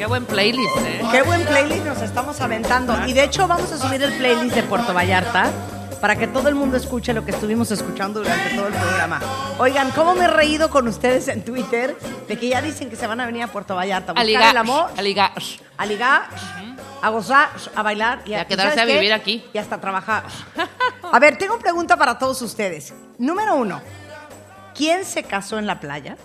Qué 0.00 0.06
buen 0.06 0.24
playlist, 0.24 0.76
¿eh? 0.78 1.02
Qué 1.12 1.20
buen 1.20 1.44
playlist 1.44 1.84
nos 1.84 2.00
estamos 2.00 2.40
aventando. 2.40 3.06
Y 3.06 3.12
de 3.12 3.22
hecho 3.22 3.46
vamos 3.46 3.70
a 3.70 3.76
subir 3.76 4.02
el 4.02 4.10
playlist 4.16 4.54
de 4.56 4.62
Puerto 4.62 4.94
Vallarta 4.94 5.50
para 6.00 6.16
que 6.16 6.26
todo 6.26 6.48
el 6.48 6.54
mundo 6.54 6.78
escuche 6.78 7.12
lo 7.12 7.22
que 7.22 7.32
estuvimos 7.32 7.70
escuchando 7.70 8.20
durante 8.20 8.48
todo 8.56 8.68
el 8.68 8.72
programa. 8.72 9.20
Oigan, 9.58 9.90
¿cómo 9.90 10.14
me 10.14 10.24
he 10.24 10.28
reído 10.28 10.70
con 10.70 10.88
ustedes 10.88 11.28
en 11.28 11.44
Twitter 11.44 11.98
de 12.26 12.38
que 12.38 12.48
ya 12.48 12.62
dicen 12.62 12.88
que 12.88 12.96
se 12.96 13.06
van 13.06 13.20
a 13.20 13.26
venir 13.26 13.42
a 13.42 13.48
Puerto 13.48 13.76
Vallarta 13.76 14.12
a 14.12 14.14
buscar 14.14 14.24
ligar. 14.26 14.50
el 14.52 14.56
amor, 14.56 14.90
A 14.96 15.02
ligar. 15.02 15.32
a 15.76 15.84
ligar, 15.84 16.22
a 17.02 17.08
gozar, 17.10 17.50
a 17.76 17.82
bailar 17.82 18.22
y 18.24 18.30
Y 18.30 18.34
a 18.36 18.40
¿y 18.40 18.44
quedarse 18.46 18.80
a 18.80 18.86
qué? 18.86 18.94
vivir 18.94 19.12
aquí. 19.12 19.44
Y 19.52 19.58
hasta 19.58 19.78
trabajar. 19.82 20.22
A 21.12 21.18
ver, 21.18 21.36
tengo 21.36 21.52
una 21.56 21.62
pregunta 21.62 21.98
para 21.98 22.18
todos 22.18 22.40
ustedes. 22.40 22.94
Número 23.18 23.54
uno, 23.54 23.82
¿quién 24.74 25.04
se 25.04 25.24
casó 25.24 25.58
en 25.58 25.66
la 25.66 25.78
playa? 25.78 26.16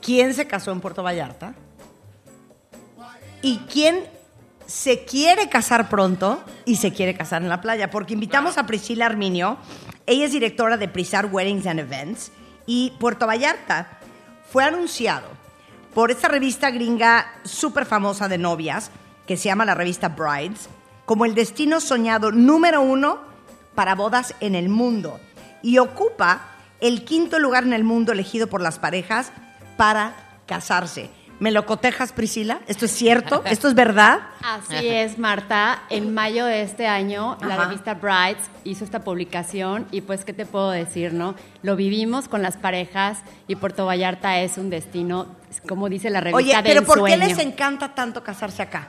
¿Quién 0.00 0.32
se 0.32 0.46
casó 0.46 0.70
en 0.70 0.80
Puerto 0.80 1.02
Vallarta? 1.02 1.54
¿Y 3.42 3.58
quién 3.70 4.04
se 4.66 5.04
quiere 5.04 5.48
casar 5.48 5.88
pronto 5.88 6.42
y 6.64 6.76
se 6.76 6.92
quiere 6.92 7.16
casar 7.16 7.42
en 7.42 7.48
la 7.48 7.60
playa? 7.60 7.90
Porque 7.90 8.14
invitamos 8.14 8.56
a 8.56 8.66
Priscila 8.66 9.06
Arminio. 9.06 9.58
Ella 10.06 10.26
es 10.26 10.32
directora 10.32 10.76
de 10.76 10.86
Prisar 10.86 11.26
Weddings 11.26 11.66
and 11.66 11.80
Events. 11.80 12.30
Y 12.66 12.92
Puerto 13.00 13.26
Vallarta 13.26 13.98
fue 14.50 14.62
anunciado 14.62 15.26
por 15.92 16.12
esta 16.12 16.28
revista 16.28 16.70
gringa 16.70 17.26
súper 17.44 17.84
famosa 17.84 18.28
de 18.28 18.38
novias, 18.38 18.92
que 19.26 19.36
se 19.36 19.44
llama 19.44 19.64
la 19.64 19.74
revista 19.74 20.08
Brides, 20.08 20.68
como 21.04 21.24
el 21.24 21.34
destino 21.34 21.80
soñado 21.80 22.30
número 22.30 22.80
uno 22.80 23.18
para 23.74 23.96
bodas 23.96 24.36
en 24.38 24.54
el 24.54 24.68
mundo. 24.68 25.18
Y 25.62 25.78
ocupa 25.78 26.42
el 26.80 27.04
quinto 27.04 27.40
lugar 27.40 27.64
en 27.64 27.72
el 27.72 27.82
mundo 27.82 28.12
elegido 28.12 28.46
por 28.46 28.60
las 28.60 28.78
parejas 28.78 29.32
para 29.76 30.14
casarse. 30.46 31.10
¿Me 31.42 31.50
lo 31.50 31.66
cotejas, 31.66 32.12
Priscila? 32.12 32.60
¿Esto 32.68 32.84
es 32.84 32.92
cierto? 32.92 33.42
¿Esto 33.44 33.66
es 33.66 33.74
verdad? 33.74 34.20
Así 34.44 34.86
es, 34.86 35.18
Marta. 35.18 35.82
En 35.90 36.14
mayo 36.14 36.44
de 36.46 36.62
este 36.62 36.86
año, 36.86 37.36
la 37.40 37.56
revista 37.64 37.94
Brides 37.94 38.44
hizo 38.62 38.84
esta 38.84 39.00
publicación 39.02 39.88
y 39.90 40.02
pues, 40.02 40.24
¿qué 40.24 40.32
te 40.32 40.46
puedo 40.46 40.70
decir, 40.70 41.12
no? 41.12 41.34
Lo 41.62 41.74
vivimos 41.74 42.28
con 42.28 42.42
las 42.42 42.56
parejas 42.56 43.18
y 43.48 43.56
Puerto 43.56 43.84
Vallarta 43.86 44.38
es 44.38 44.56
un 44.56 44.70
destino, 44.70 45.26
como 45.66 45.88
dice 45.88 46.10
la 46.10 46.20
revista 46.20 46.36
Oye, 46.60 46.62
pero 46.62 46.84
¿por 46.84 47.04
qué 47.04 47.16
les 47.16 47.36
encanta 47.40 47.92
tanto 47.92 48.22
casarse 48.22 48.62
acá? 48.62 48.86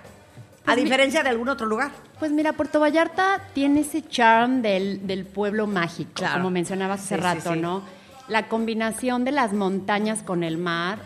A 0.61 0.65
Pues 0.65 0.77
mi- 0.77 0.83
diferencia 0.83 1.23
de 1.23 1.29
algún 1.29 1.49
otro 1.49 1.65
lugar. 1.65 1.89
Pues 2.19 2.31
mira, 2.31 2.53
Puerto 2.53 2.79
Vallarta 2.79 3.41
tiene 3.55 3.79
ese 3.79 4.03
charm 4.07 4.61
del, 4.61 5.07
del 5.07 5.25
pueblo 5.25 5.65
mágico, 5.65 6.11
Claro. 6.13 6.35
como 6.35 6.51
mencionabas 6.51 6.99
hace 7.01 7.15
Sí, 7.15 7.21
sí, 7.21 7.21
rato, 7.21 7.53
sí. 7.53 7.59
¿no? 7.59 7.81
La 8.27 8.47
combinación 8.47 9.25
de 9.25 9.31
las 9.31 9.53
montañas 9.53 10.21
con 10.21 10.43
el 10.43 10.59
mar 10.59 10.99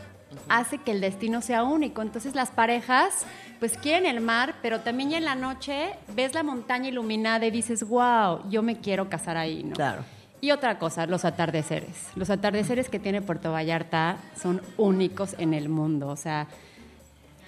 hace 0.49 0.77
que 0.77 0.91
el 0.91 1.01
destino 1.01 1.41
sea 1.41 1.63
único. 1.63 2.01
Entonces 2.01 2.35
las 2.35 2.51
parejas 2.51 3.25
pues 3.59 3.77
quieren 3.77 4.05
el 4.05 4.21
mar, 4.21 4.55
pero 4.61 4.81
también 4.81 5.09
ya 5.09 5.17
en 5.17 5.25
la 5.25 5.35
noche 5.35 5.89
ves 6.15 6.33
la 6.33 6.43
montaña 6.43 6.89
iluminada 6.89 7.45
y 7.45 7.51
dices, 7.51 7.87
wow, 7.87 8.49
yo 8.49 8.61
me 8.61 8.79
quiero 8.79 9.09
casar 9.09 9.37
ahí, 9.37 9.63
¿no? 9.63 9.75
Claro. 9.75 10.03
Y 10.39 10.51
otra 10.51 10.77
cosa, 10.77 11.07
los 11.07 11.25
atardeceres. 11.25 12.09
Los 12.15 12.29
atardeceres 12.29 12.89
que 12.89 12.99
tiene 12.99 13.21
Puerto 13.21 13.51
Vallarta 13.51 14.17
son 14.39 14.61
únicos 14.77 15.35
en 15.39 15.55
el 15.55 15.67
mundo. 15.67 16.09
O 16.09 16.15
sea, 16.15 16.47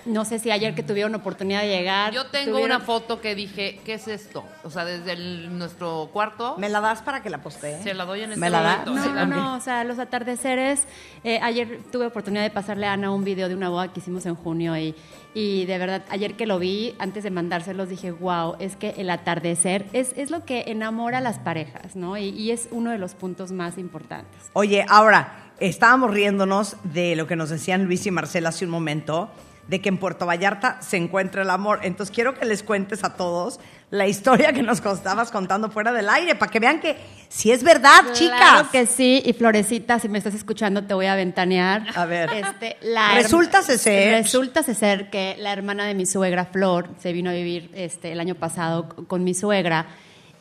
no 0.05 0.25
sé 0.25 0.39
si 0.39 0.51
ayer 0.51 0.73
que 0.75 0.83
tuvieron 0.83 1.13
oportunidad 1.15 1.61
de 1.61 1.69
llegar. 1.69 2.13
Yo 2.13 2.25
tengo 2.27 2.57
tuvieron- 2.57 2.77
una 2.77 2.79
foto 2.85 3.21
que 3.21 3.35
dije, 3.35 3.79
¿qué 3.85 3.95
es 3.95 4.07
esto? 4.07 4.43
O 4.63 4.69
sea, 4.69 4.85
desde 4.85 5.13
el- 5.13 5.57
nuestro 5.57 6.09
cuarto. 6.13 6.55
¿Me 6.57 6.69
la 6.69 6.81
das 6.81 7.01
para 7.01 7.21
que 7.21 7.29
la 7.29 7.39
postee? 7.41 7.81
Se 7.83 7.93
la 7.93 8.05
doy 8.05 8.21
en 8.21 8.29
este 8.31 8.39
¿Me 8.39 8.49
la 8.49 8.61
das? 8.61 8.85
momento. 8.87 9.09
No, 9.13 9.25
no, 9.25 9.35
no, 9.35 9.55
o 9.55 9.59
sea, 9.61 9.83
los 9.83 9.99
atardeceres. 9.99 10.83
eh, 11.23 11.39
ayer 11.41 11.79
tuve 11.91 12.05
oportunidad 12.05 12.43
de 12.43 12.49
pasarle 12.49 12.87
a 12.87 12.93
Ana 12.93 13.11
un 13.11 13.23
video 13.23 13.49
de 13.49 13.55
una 13.55 13.69
boda 13.69 13.91
que 13.91 13.99
hicimos 13.99 14.25
en 14.25 14.35
junio 14.35 14.77
y, 14.77 14.95
y 15.33 15.65
de 15.65 15.77
verdad, 15.77 16.03
ayer 16.09 16.35
que 16.35 16.45
lo 16.45 16.59
vi, 16.59 16.95
antes 16.97 17.23
de 17.23 17.29
mandárselos, 17.31 17.89
dije, 17.89 18.11
wow, 18.11 18.55
es 18.59 18.75
que 18.77 18.91
el 18.97 19.09
atardecer 19.09 19.85
es, 19.93 20.13
es 20.17 20.31
lo 20.31 20.45
que 20.45 20.63
enamora 20.67 21.17
a 21.17 21.21
las 21.21 21.39
parejas, 21.39 21.95
¿no? 21.95 22.17
Y, 22.17 22.29
y 22.29 22.51
es 22.51 22.67
uno 22.71 22.91
de 22.91 22.97
los 22.97 23.15
puntos 23.15 23.51
más 23.51 23.77
importantes. 23.77 24.49
Oye, 24.53 24.85
ahora, 24.87 25.51
estábamos 25.59 26.11
riéndonos 26.11 26.77
de 26.83 27.15
lo 27.17 27.27
que 27.27 27.35
nos 27.35 27.49
decían 27.49 27.83
Luis 27.83 28.05
y 28.05 28.11
Marcela 28.11 28.49
hace 28.49 28.63
un 28.65 28.71
momento, 28.71 29.29
de 29.69 29.81
que 29.81 29.89
en 29.89 29.97
Puerto 29.97 30.25
Vallarta 30.25 30.81
se 30.81 30.97
encuentra 30.97 31.43
el 31.43 31.49
amor. 31.51 31.79
Entonces 31.83 32.13
quiero 32.13 32.33
que 32.33 32.45
les 32.45 32.63
cuentes 32.63 33.03
a 33.03 33.15
todos 33.15 33.59
la 33.91 34.07
historia 34.07 34.51
que 34.51 34.61
nos 34.63 34.83
estabas 34.83 35.31
contando 35.31 35.69
fuera 35.69 35.91
del 35.93 36.09
aire, 36.09 36.35
para 36.35 36.51
que 36.51 36.59
vean 36.59 36.79
que 36.79 36.97
si 37.27 37.51
es 37.51 37.63
verdad, 37.63 38.01
chicas. 38.13 38.37
Claro 38.39 38.67
que 38.71 38.85
sí, 38.87 39.21
y 39.23 39.33
Florecita, 39.33 39.99
si 39.99 40.09
me 40.09 40.17
estás 40.17 40.33
escuchando, 40.33 40.83
te 40.83 40.93
voy 40.93 41.05
a 41.05 41.15
ventanear. 41.15 41.85
A 41.95 42.05
ver. 42.05 42.29
Este, 42.33 42.77
la 42.81 43.13
Resulta 43.13 43.61
ser- 43.61 44.11
Resulta 44.11 44.63
ser 44.63 45.09
que 45.11 45.35
la 45.39 45.53
hermana 45.53 45.85
de 45.85 45.93
mi 45.93 46.05
suegra, 46.07 46.45
Flor, 46.45 46.89
se 46.99 47.13
vino 47.13 47.29
a 47.29 47.33
vivir 47.33 47.69
este, 47.75 48.11
el 48.11 48.19
año 48.19 48.35
pasado 48.35 48.89
con 49.07 49.23
mi 49.23 49.33
suegra. 49.35 49.85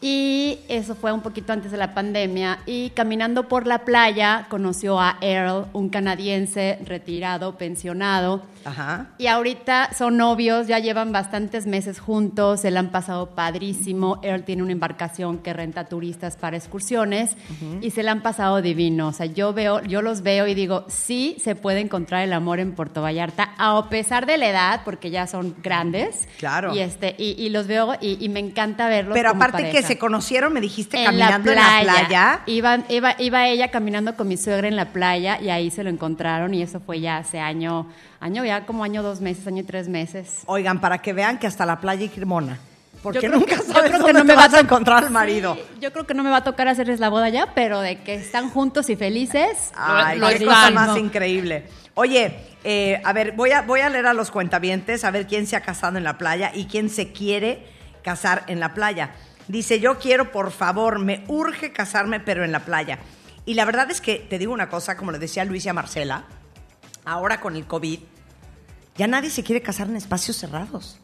Y 0.00 0.60
eso 0.68 0.94
fue 0.94 1.10
un 1.12 1.22
poquito 1.22 1.52
antes 1.52 1.72
de 1.72 1.76
la 1.76 1.92
pandemia. 1.92 2.60
Y 2.66 2.90
caminando 2.90 3.48
por 3.48 3.66
la 3.66 3.80
playa, 3.80 4.46
conoció 4.48 5.00
a 5.00 5.18
Earl, 5.20 5.66
un 5.72 5.88
canadiense 5.88 6.78
retirado, 6.84 7.56
pensionado. 7.58 8.42
Ajá. 8.64 9.06
Y 9.18 9.26
ahorita 9.26 9.90
son 9.96 10.16
novios, 10.16 10.66
ya 10.66 10.78
llevan 10.78 11.12
bastantes 11.12 11.66
meses 11.66 12.00
juntos, 12.00 12.60
se 12.60 12.70
la 12.70 12.80
han 12.80 12.90
pasado 12.90 13.30
padrísimo. 13.30 14.20
Earl 14.22 14.44
tiene 14.44 14.62
una 14.62 14.72
embarcación 14.72 15.38
que 15.38 15.52
renta 15.52 15.84
turistas 15.84 16.36
para 16.36 16.56
excursiones 16.56 17.36
y 17.80 17.90
se 17.90 18.02
la 18.02 18.12
han 18.12 18.22
pasado 18.22 18.62
divino. 18.62 19.08
O 19.08 19.12
sea, 19.12 19.26
yo 19.26 19.52
veo, 19.52 19.82
yo 19.82 20.02
los 20.02 20.22
veo 20.22 20.46
y 20.46 20.54
digo, 20.54 20.84
sí 20.88 21.36
se 21.42 21.54
puede 21.54 21.80
encontrar 21.80 22.22
el 22.22 22.32
amor 22.32 22.60
en 22.60 22.72
Puerto 22.72 23.02
Vallarta, 23.02 23.54
a 23.58 23.88
pesar 23.88 24.26
de 24.26 24.38
la 24.38 24.48
edad, 24.48 24.80
porque 24.84 25.10
ya 25.10 25.26
son 25.26 25.56
grandes. 25.62 26.28
Claro. 26.38 26.74
Y 26.74 26.80
este, 26.80 27.14
y, 27.18 27.30
y 27.42 27.48
los 27.50 27.66
veo 27.66 27.94
y, 28.00 28.22
y 28.24 28.28
me 28.28 28.40
encanta 28.40 28.88
verlos. 28.88 29.14
Pero 29.14 29.30
como 29.30 29.44
aparte 29.44 29.70
que 29.70 29.82
se 29.82 29.98
conocieron, 29.98 30.52
me 30.52 30.60
dijiste, 30.60 30.98
En 30.98 31.06
caminando 31.06 31.50
en 31.50 31.56
la 31.56 31.80
playa. 31.82 32.40
Iba, 32.46 32.78
iba, 32.88 33.14
iba 33.18 33.48
ella 33.48 33.68
caminando 33.70 34.16
con 34.16 34.28
mi 34.28 34.36
suegra 34.36 34.68
en 34.68 34.76
la 34.76 34.86
playa 34.86 35.40
y 35.40 35.50
ahí 35.50 35.70
se 35.70 35.84
lo 35.84 35.90
encontraron 35.90 36.54
y 36.54 36.62
eso 36.62 36.80
fue 36.80 37.00
ya 37.00 37.18
hace 37.18 37.40
año, 37.40 37.86
año 38.20 38.44
ya 38.44 38.66
como 38.66 38.84
año 38.84 39.02
dos 39.02 39.20
meses, 39.20 39.46
año 39.46 39.62
y 39.62 39.66
tres 39.66 39.88
meses. 39.88 40.42
Oigan, 40.46 40.80
para 40.80 40.98
que 40.98 41.12
vean 41.12 41.38
que 41.38 41.46
hasta 41.46 41.64
la 41.66 41.80
playa 41.80 42.04
y 42.04 42.08
Cremona. 42.08 42.58
Porque 43.02 43.20
Yo 43.20 43.28
creo 43.28 43.38
nunca 43.38 43.56
que- 43.56 43.66
yo 43.66 43.72
sabes 43.72 43.90
creo 43.90 44.04
que 44.04 44.12
dónde 44.12 44.12
no 44.14 44.24
me 44.24 44.32
te 44.32 44.36
va 44.36 44.46
vas 44.48 44.54
a 44.54 44.60
encontrar 44.60 45.04
al 45.04 45.10
marido. 45.10 45.54
Sí, 45.54 45.62
yo 45.80 45.92
creo 45.92 46.04
que 46.04 46.14
no 46.14 46.24
me 46.24 46.30
va 46.30 46.38
a 46.38 46.44
tocar 46.44 46.66
hacerles 46.66 46.98
la 46.98 47.08
boda 47.08 47.28
ya, 47.28 47.54
pero 47.54 47.80
de 47.80 48.00
que 48.02 48.14
están 48.14 48.50
juntos 48.50 48.90
y 48.90 48.96
felices. 48.96 49.70
Ay, 49.76 50.18
lo 50.18 50.26
qué 50.28 50.34
están. 50.34 50.48
cosa 50.48 50.70
más 50.72 50.98
increíble. 50.98 51.64
Oye, 51.94 52.34
eh, 52.64 53.00
a 53.04 53.12
ver, 53.12 53.32
voy 53.32 53.52
a, 53.52 53.62
voy 53.62 53.80
a 53.80 53.88
leer 53.88 54.06
a 54.06 54.14
los 54.14 54.32
cuentavientes, 54.32 55.04
a 55.04 55.12
ver 55.12 55.28
quién 55.28 55.46
se 55.46 55.54
ha 55.54 55.60
casado 55.60 55.96
en 55.96 56.02
la 56.04 56.18
playa 56.18 56.50
y 56.52 56.64
quién 56.66 56.90
se 56.90 57.12
quiere 57.12 57.64
casar 58.02 58.42
en 58.48 58.58
la 58.58 58.74
playa. 58.74 59.10
Dice, 59.46 59.78
yo 59.78 59.98
quiero, 59.98 60.32
por 60.32 60.50
favor, 60.50 60.98
me 60.98 61.24
urge 61.28 61.72
casarme, 61.72 62.18
pero 62.18 62.44
en 62.44 62.50
la 62.50 62.60
playa. 62.60 62.98
Y 63.46 63.54
la 63.54 63.64
verdad 63.64 63.90
es 63.92 64.00
que, 64.00 64.16
te 64.28 64.38
digo 64.38 64.52
una 64.52 64.68
cosa, 64.68 64.96
como 64.96 65.12
le 65.12 65.18
decía 65.20 65.44
Luis 65.44 65.64
y 65.64 65.68
a 65.68 65.72
Marcela, 65.72 66.24
ahora 67.08 67.40
con 67.40 67.56
el 67.56 67.66
COVID, 67.66 68.00
ya 68.96 69.06
nadie 69.06 69.30
se 69.30 69.42
quiere 69.42 69.62
casar 69.62 69.88
en 69.88 69.96
espacios 69.96 70.36
cerrados. 70.36 70.98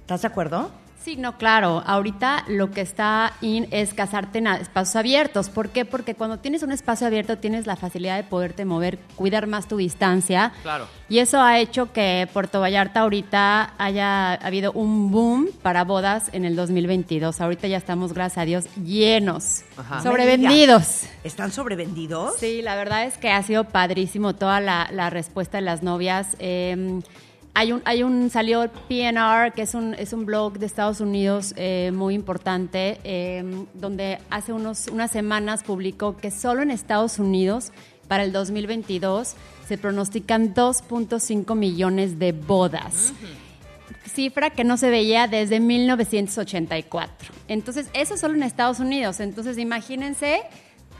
¿Estás 0.00 0.22
de 0.22 0.28
acuerdo? 0.28 0.70
Sí, 1.04 1.16
no, 1.16 1.36
claro. 1.36 1.82
Ahorita 1.84 2.44
lo 2.48 2.70
que 2.70 2.80
está 2.80 3.34
in 3.42 3.68
es 3.70 3.92
casarte 3.92 4.38
en 4.38 4.46
espacios 4.46 4.96
abiertos. 4.96 5.50
¿Por 5.50 5.68
qué? 5.68 5.84
Porque 5.84 6.14
cuando 6.14 6.38
tienes 6.38 6.62
un 6.62 6.72
espacio 6.72 7.06
abierto 7.06 7.36
tienes 7.36 7.66
la 7.66 7.76
facilidad 7.76 8.16
de 8.16 8.22
poderte 8.22 8.64
mover, 8.64 8.98
cuidar 9.14 9.46
más 9.46 9.68
tu 9.68 9.76
distancia. 9.76 10.52
Claro. 10.62 10.86
Y 11.10 11.18
eso 11.18 11.42
ha 11.42 11.58
hecho 11.58 11.92
que 11.92 12.26
Puerto 12.32 12.58
Vallarta 12.62 13.00
ahorita 13.00 13.74
haya 13.76 14.32
habido 14.32 14.72
un 14.72 15.10
boom 15.10 15.48
para 15.60 15.84
bodas 15.84 16.30
en 16.32 16.46
el 16.46 16.56
2022. 16.56 17.38
Ahorita 17.38 17.68
ya 17.68 17.76
estamos, 17.76 18.14
gracias 18.14 18.38
a 18.38 18.46
Dios, 18.46 18.64
llenos, 18.82 19.62
Ajá. 19.76 20.00
sobrevendidos. 20.02 21.02
¿Están 21.22 21.52
sobrevendidos? 21.52 22.36
Sí, 22.38 22.62
la 22.62 22.76
verdad 22.76 23.04
es 23.04 23.18
que 23.18 23.30
ha 23.30 23.42
sido 23.42 23.64
padrísimo 23.64 24.34
toda 24.34 24.58
la, 24.60 24.88
la 24.90 25.10
respuesta 25.10 25.58
de 25.58 25.62
las 25.64 25.82
novias. 25.82 26.34
Eh, 26.38 27.00
hay 27.54 27.72
un, 27.72 27.82
hay 27.84 28.02
un, 28.02 28.30
salió 28.30 28.68
PNR, 28.88 29.52
que 29.54 29.62
es 29.62 29.74
un, 29.74 29.94
es 29.94 30.12
un 30.12 30.26
blog 30.26 30.58
de 30.58 30.66
Estados 30.66 31.00
Unidos 31.00 31.54
eh, 31.56 31.92
muy 31.94 32.14
importante, 32.14 32.98
eh, 33.04 33.44
donde 33.74 34.18
hace 34.28 34.52
unos, 34.52 34.88
unas 34.88 35.10
semanas 35.10 35.62
publicó 35.62 36.16
que 36.16 36.30
solo 36.30 36.62
en 36.62 36.70
Estados 36.70 37.18
Unidos, 37.18 37.70
para 38.08 38.24
el 38.24 38.32
2022, 38.32 39.34
se 39.66 39.78
pronostican 39.78 40.52
2.5 40.54 41.54
millones 41.56 42.18
de 42.18 42.32
bodas 42.32 43.14
cifra 44.14 44.50
que 44.50 44.64
no 44.64 44.76
se 44.76 44.90
veía 44.90 45.26
desde 45.26 45.60
1984. 45.60 47.34
Entonces, 47.48 47.88
eso 47.92 48.16
solo 48.16 48.34
en 48.34 48.42
Estados 48.42 48.78
Unidos. 48.78 49.20
Entonces, 49.20 49.58
imagínense 49.58 50.42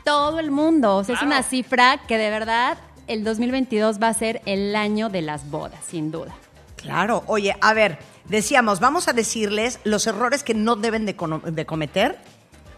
todo 0.05 0.41
el 0.41 0.51
mundo. 0.51 0.97
O 0.97 1.05
sea, 1.05 1.15
es 1.15 1.23
una 1.23 1.43
cifra 1.43 2.01
que 2.09 2.19
de 2.19 2.31
verdad 2.31 2.79
el 3.07 3.25
2022 3.25 4.03
va 4.03 4.09
a 4.09 4.15
ser 4.15 4.43
el 4.47 4.75
año 4.77 5.09
de 5.09 5.23
las 5.23 5.51
bodas, 5.51 5.81
sin 5.87 6.11
duda. 6.11 6.35
Claro, 6.85 7.25
oye, 7.27 7.57
a 7.61 7.73
ver, 7.73 7.99
decíamos, 8.27 8.79
vamos 8.79 9.09
a 9.09 9.13
decirles 9.13 9.81
los 9.85 10.07
errores 10.07 10.45
que 10.45 10.55
no 10.55 10.77
deben 10.77 11.07
de, 11.07 11.17
cometer 11.67 12.19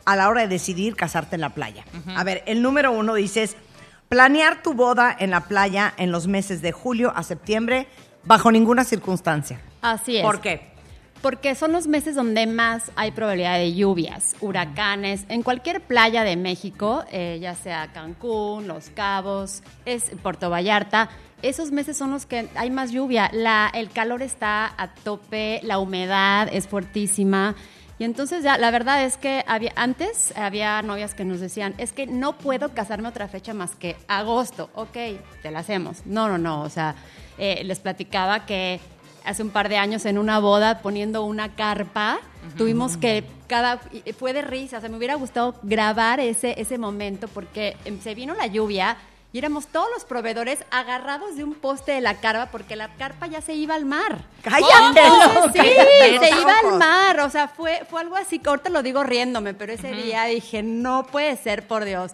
a 0.04 0.16
la 0.16 0.28
hora 0.28 0.42
de 0.42 0.48
decidir 0.48 0.94
casarte 0.94 1.34
en 1.34 1.40
la 1.40 1.50
playa. 1.50 1.84
A 2.14 2.22
ver, 2.22 2.44
el 2.46 2.62
número 2.62 2.92
uno 2.92 3.14
dices, 3.14 3.56
planear 4.08 4.62
tu 4.62 4.74
boda 4.74 5.14
en 5.18 5.30
la 5.30 5.40
playa 5.42 5.92
en 5.96 6.12
los 6.12 6.28
meses 6.28 6.62
de 6.62 6.70
julio 6.70 7.12
a 7.16 7.24
septiembre 7.24 7.88
bajo 8.24 8.52
ninguna 8.52 8.84
circunstancia. 8.84 9.60
Así 9.82 10.18
es. 10.18 10.22
¿Por 10.22 10.40
qué? 10.40 10.74
Porque 11.20 11.56
son 11.56 11.72
los 11.72 11.88
meses 11.88 12.14
donde 12.14 12.46
más 12.46 12.92
hay 12.94 13.10
probabilidad 13.10 13.58
de 13.58 13.74
lluvias, 13.74 14.36
huracanes. 14.40 15.24
En 15.28 15.42
cualquier 15.42 15.80
playa 15.80 16.22
de 16.22 16.36
México, 16.36 17.04
eh, 17.10 17.38
ya 17.40 17.56
sea 17.56 17.90
Cancún, 17.92 18.68
Los 18.68 18.90
Cabos, 18.90 19.62
es 19.86 20.12
Puerto 20.22 20.50
Vallarta, 20.50 21.08
esos 21.42 21.70
meses 21.70 21.96
son 21.96 22.10
los 22.10 22.26
que 22.26 22.48
hay 22.54 22.70
más 22.70 22.90
lluvia. 22.92 23.30
La, 23.32 23.70
el 23.72 23.90
calor 23.90 24.22
está 24.22 24.72
a 24.76 24.94
tope, 24.94 25.60
la 25.62 25.78
humedad 25.78 26.48
es 26.50 26.66
fuertísima. 26.66 27.54
Y 27.98 28.04
entonces 28.04 28.42
ya, 28.42 28.58
la 28.58 28.70
verdad 28.70 29.04
es 29.04 29.16
que 29.16 29.42
había, 29.46 29.72
antes 29.74 30.36
había 30.36 30.82
novias 30.82 31.14
que 31.14 31.24
nos 31.24 31.40
decían, 31.40 31.74
es 31.78 31.92
que 31.92 32.06
no 32.06 32.36
puedo 32.36 32.74
casarme 32.74 33.08
otra 33.08 33.26
fecha 33.28 33.54
más 33.54 33.74
que 33.74 33.96
agosto. 34.06 34.68
Ok, 34.74 34.96
te 35.42 35.50
la 35.50 35.60
hacemos. 35.60 36.04
No, 36.04 36.28
no, 36.28 36.36
no. 36.36 36.62
O 36.62 36.68
sea, 36.68 36.94
eh, 37.38 37.62
les 37.64 37.80
platicaba 37.80 38.44
que 38.44 38.80
hace 39.24 39.42
un 39.42 39.50
par 39.50 39.68
de 39.68 39.78
años 39.78 40.04
en 40.04 40.18
una 40.18 40.38
boda 40.38 40.80
poniendo 40.80 41.24
una 41.24 41.54
carpa. 41.54 42.18
Tuvimos 42.56 42.96
que 42.96 43.24
cada 43.48 43.80
fue 44.16 44.32
de 44.32 44.42
risa, 44.42 44.78
o 44.78 44.80
sea, 44.80 44.88
me 44.88 44.96
hubiera 44.96 45.16
gustado 45.16 45.56
grabar 45.62 46.20
ese 46.20 46.60
ese 46.60 46.78
momento 46.78 47.26
porque 47.26 47.76
em, 47.84 48.00
se 48.00 48.14
vino 48.14 48.34
la 48.34 48.46
lluvia 48.46 48.96
y 49.32 49.38
éramos 49.38 49.66
todos 49.66 49.88
los 49.92 50.04
proveedores 50.04 50.60
agarrados 50.70 51.36
de 51.36 51.44
un 51.44 51.54
poste 51.54 51.92
de 51.92 52.00
la 52.00 52.20
carpa 52.20 52.50
porque 52.50 52.76
la 52.76 52.94
carpa 52.94 53.26
ya 53.26 53.40
se 53.40 53.54
iba 53.54 53.74
al 53.74 53.84
mar. 53.84 54.24
¡Cállate! 54.42 55.02
Sí, 55.52 55.58
Cállate 55.98 56.28
se 56.28 56.40
iba 56.40 56.58
al 56.58 56.78
mar, 56.78 57.20
o 57.20 57.30
sea, 57.30 57.48
fue 57.48 57.82
fue 57.88 58.00
algo 58.00 58.16
así, 58.16 58.40
ahorita 58.44 58.70
lo 58.70 58.82
digo 58.82 59.02
riéndome, 59.04 59.54
pero 59.54 59.72
ese 59.72 59.92
día 59.92 60.24
dije, 60.24 60.62
no 60.62 61.06
puede 61.06 61.36
ser, 61.36 61.66
por 61.66 61.84
Dios. 61.84 62.12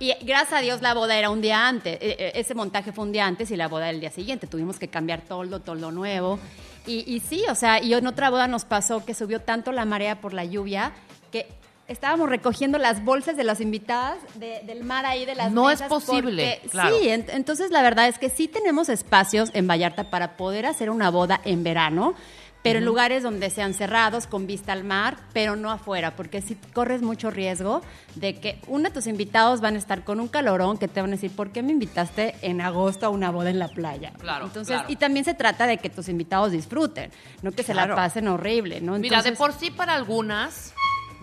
Y 0.00 0.12
gracias 0.22 0.54
a 0.54 0.60
Dios 0.60 0.82
la 0.82 0.94
boda 0.94 1.16
era 1.16 1.30
un 1.30 1.40
día 1.40 1.68
antes, 1.68 1.94
eh, 1.94 2.16
eh, 2.18 2.32
ese 2.34 2.54
montaje 2.54 2.92
fue 2.92 3.04
un 3.04 3.12
día 3.12 3.26
antes 3.26 3.50
y 3.50 3.56
la 3.56 3.68
boda 3.68 3.90
el 3.90 4.00
día 4.00 4.10
siguiente. 4.10 4.46
Tuvimos 4.46 4.78
que 4.78 4.88
cambiar 4.88 5.22
todo, 5.22 5.60
todo 5.60 5.74
lo 5.76 5.92
nuevo. 5.92 6.38
Y, 6.86 7.04
y 7.06 7.20
sí, 7.20 7.44
o 7.48 7.54
sea, 7.54 7.82
y 7.82 7.94
en 7.94 8.06
otra 8.06 8.28
boda 8.28 8.48
nos 8.48 8.64
pasó 8.64 9.04
que 9.04 9.14
subió 9.14 9.40
tanto 9.40 9.72
la 9.72 9.84
marea 9.84 10.20
por 10.20 10.34
la 10.34 10.44
lluvia 10.44 10.92
que 11.30 11.48
estábamos 11.88 12.28
recogiendo 12.28 12.78
las 12.78 13.04
bolsas 13.04 13.36
de 13.36 13.44
las 13.44 13.60
invitadas 13.60 14.18
de- 14.34 14.62
del 14.66 14.84
mar 14.84 15.04
ahí 15.06 15.24
de 15.26 15.34
las 15.34 15.52
No 15.52 15.70
es 15.70 15.82
posible, 15.82 16.58
porque- 16.62 16.68
claro. 16.70 16.96
Sí, 16.98 17.08
ent- 17.08 17.30
entonces 17.30 17.70
la 17.70 17.82
verdad 17.82 18.08
es 18.08 18.18
que 18.18 18.30
sí 18.30 18.48
tenemos 18.48 18.88
espacios 18.88 19.50
en 19.54 19.66
Vallarta 19.68 20.10
para 20.10 20.36
poder 20.36 20.66
hacer 20.66 20.90
una 20.90 21.10
boda 21.10 21.40
en 21.44 21.62
verano, 21.64 22.14
pero 22.62 22.78
en 22.78 22.86
lugares 22.86 23.22
donde 23.22 23.50
sean 23.50 23.74
cerrados, 23.74 24.26
con 24.26 24.46
vista 24.46 24.72
al 24.72 24.84
mar, 24.84 25.18
pero 25.34 25.54
no 25.54 25.70
afuera, 25.70 26.16
porque 26.16 26.40
sí 26.40 26.56
corres 26.72 27.02
mucho 27.02 27.30
riesgo 27.30 27.82
de 28.14 28.36
que 28.40 28.58
uno 28.68 28.84
de 28.88 28.90
tus 28.94 29.06
invitados 29.06 29.60
van 29.60 29.74
a 29.74 29.78
estar 29.78 30.02
con 30.02 30.18
un 30.18 30.28
calorón 30.28 30.78
que 30.78 30.88
te 30.88 31.02
van 31.02 31.10
a 31.10 31.16
decir, 31.16 31.30
¿por 31.30 31.50
qué 31.52 31.62
me 31.62 31.72
invitaste 31.72 32.34
en 32.40 32.62
agosto 32.62 33.04
a 33.04 33.10
una 33.10 33.30
boda 33.30 33.50
en 33.50 33.58
la 33.58 33.68
playa? 33.68 34.14
Claro, 34.18 34.46
Entonces, 34.46 34.76
claro. 34.76 34.90
y 34.90 34.96
también 34.96 35.26
se 35.26 35.34
trata 35.34 35.66
de 35.66 35.76
que 35.76 35.90
tus 35.90 36.08
invitados 36.08 36.52
disfruten, 36.52 37.10
no 37.42 37.52
que 37.52 37.62
se 37.62 37.74
la 37.74 37.94
pasen 37.94 38.28
horrible, 38.28 38.80
¿no? 38.80 38.98
Mira, 38.98 39.20
de 39.20 39.32
por 39.32 39.52
sí 39.52 39.70
para 39.70 39.94
algunas 39.94 40.72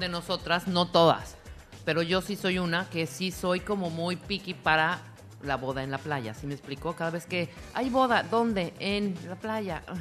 de 0.01 0.09
nosotras, 0.09 0.67
no 0.67 0.87
todas, 0.87 1.37
pero 1.85 2.01
yo 2.01 2.21
sí 2.21 2.35
soy 2.35 2.59
una 2.59 2.89
que 2.89 3.07
sí 3.07 3.31
soy 3.31 3.61
como 3.61 3.89
muy 3.89 4.17
picky 4.17 4.53
para 4.53 4.99
la 5.43 5.55
boda 5.57 5.81
en 5.81 5.89
la 5.89 5.97
playa, 5.97 6.33
¿sí 6.35 6.45
me 6.45 6.53
explicó? 6.53 6.93
Cada 6.95 7.09
vez 7.11 7.25
que 7.25 7.49
hay 7.73 7.89
boda, 7.89 8.21
¿dónde? 8.23 8.73
En 8.79 9.15
la 9.29 9.35
playa. 9.35 9.81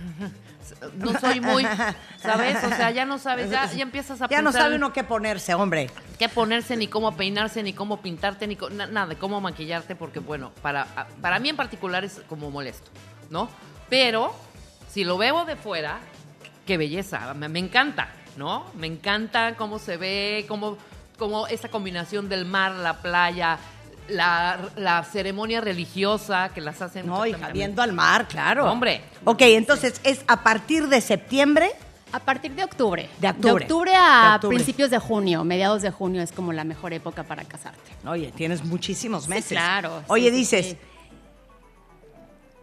No 0.94 1.18
soy 1.18 1.40
muy, 1.40 1.66
¿sabes? 2.22 2.62
O 2.62 2.68
sea, 2.68 2.90
ya 2.90 3.04
no 3.06 3.18
sabes, 3.18 3.50
ya, 3.50 3.64
ya 3.72 3.82
empiezas 3.82 4.20
a 4.22 4.28
Ya 4.28 4.40
no 4.42 4.52
sabe 4.52 4.76
uno 4.76 4.92
qué 4.92 5.02
ponerse, 5.02 5.54
hombre. 5.54 5.90
qué 6.18 6.28
ponerse, 6.28 6.76
ni 6.76 6.86
cómo 6.86 7.16
peinarse, 7.16 7.62
ni 7.62 7.72
cómo 7.72 8.00
pintarte, 8.02 8.46
ni 8.46 8.56
na- 8.72 8.86
nada, 8.86 9.06
de 9.08 9.16
cómo 9.16 9.40
maquillarte, 9.40 9.96
porque 9.96 10.20
bueno, 10.20 10.52
para, 10.62 10.86
para 11.20 11.38
mí 11.40 11.48
en 11.48 11.56
particular 11.56 12.04
es 12.04 12.20
como 12.28 12.50
molesto, 12.50 12.88
¿no? 13.30 13.48
Pero 13.88 14.32
si 14.92 15.02
lo 15.02 15.16
veo 15.18 15.44
de 15.46 15.56
fuera, 15.56 15.98
qué 16.66 16.76
belleza, 16.76 17.32
me, 17.34 17.48
me 17.48 17.58
encanta, 17.58 18.08
¿no? 18.40 18.64
Me 18.74 18.86
encanta 18.86 19.54
cómo 19.54 19.78
se 19.78 19.98
ve, 19.98 20.46
cómo, 20.48 20.78
cómo 21.18 21.46
esa 21.46 21.68
combinación 21.68 22.30
del 22.30 22.46
mar, 22.46 22.72
la 22.72 22.94
playa, 23.02 23.58
la, 24.08 24.58
la 24.76 25.04
ceremonia 25.04 25.60
religiosa 25.60 26.48
que 26.54 26.62
las 26.62 26.80
hacen. 26.80 27.06
No, 27.06 27.26
hija, 27.26 27.50
viendo 27.50 27.82
al 27.82 27.92
mar, 27.92 28.26
claro. 28.26 28.64
Hombre. 28.70 29.02
Ok, 29.24 29.42
entonces 29.42 30.00
es 30.04 30.24
a 30.26 30.42
partir 30.42 30.88
de 30.88 31.02
septiembre. 31.02 31.70
A 32.12 32.18
partir 32.18 32.52
de 32.52 32.64
octubre. 32.64 33.08
De 33.18 33.28
octubre. 33.28 33.66
a 33.94 34.30
De 34.30 34.34
octubre. 34.36 34.56
principios 34.56 34.90
de 34.90 34.98
junio, 34.98 35.44
mediados 35.44 35.82
de 35.82 35.90
junio 35.90 36.22
es 36.22 36.32
como 36.32 36.52
la 36.54 36.64
mejor 36.64 36.92
época 36.94 37.22
para 37.24 37.44
casarte. 37.44 37.92
Oye, 38.06 38.32
tienes 38.34 38.64
muchísimos 38.64 39.24
Sí, 39.24 39.28
meses. 39.30 39.50
claro, 39.52 40.02
Oye, 40.08 40.30
sí, 40.30 40.30
sí, 40.30 40.36
dices, 40.38 40.66
sí. 40.70 40.78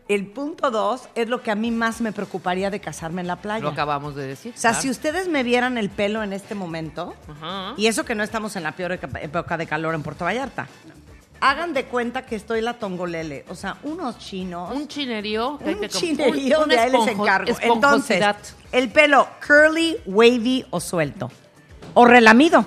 El 0.08 0.28
punto 0.28 0.72
dos 0.72 1.10
es 1.16 1.28
lo 1.30 1.41
que 1.41 1.51
a 1.51 1.55
mí 1.55 1.70
más 1.72 1.99
me 2.01 2.12
preocuparía 2.12 2.70
de 2.70 2.80
casarme 2.80 3.22
en 3.22 3.28
la 3.28 3.38
playa. 3.38 3.64
Lo 3.64 3.70
acabamos 3.70 4.16
de 4.16 4.26
decir. 4.28 4.53
O 4.55 4.58
sea, 4.60 4.72
claro. 4.72 4.82
si 4.84 4.89
ustedes 4.89 5.28
me 5.28 5.43
vieran 5.43 5.78
el 5.78 5.89
pelo 5.89 6.24
en 6.24 6.34
este 6.34 6.55
momento, 6.55 7.14
Ajá. 7.30 7.74
y 7.78 7.88
eso 7.88 8.05
que 8.05 8.16
no 8.16 8.24
estamos 8.24 8.55
en 8.55 8.64
la 8.64 8.72
peor 8.74 8.93
época 8.93 9.58
de 9.58 9.68
calor 9.68 9.95
en 9.95 10.03
Puerto 10.03 10.24
Vallarta, 10.26 10.68
hagan 11.39 11.74
de 11.74 11.86
cuenta 11.86 12.26
que 12.26 12.36
estoy 12.36 12.62
la 12.62 12.74
tongolele. 12.76 13.45
O 13.49 13.55
sea, 13.55 13.78
unos 13.84 14.18
chinos. 14.18 14.74
Un 14.74 14.88
chinerío. 14.88 15.58
que 15.60 15.72
un 15.74 15.80
que 15.82 15.89
chinerío 15.89 16.64
un- 16.64 16.70
de 16.70 16.80
ahí 16.80 16.91
les 16.91 17.08
encargo. 17.08 17.53
Entonces, 17.62 18.24
el 18.72 18.89
pelo 18.91 19.28
curly, 19.45 19.97
wavy 20.05 20.66
o 20.72 20.80
suelto. 20.80 21.30
O 21.93 22.05
relamido. 22.05 22.66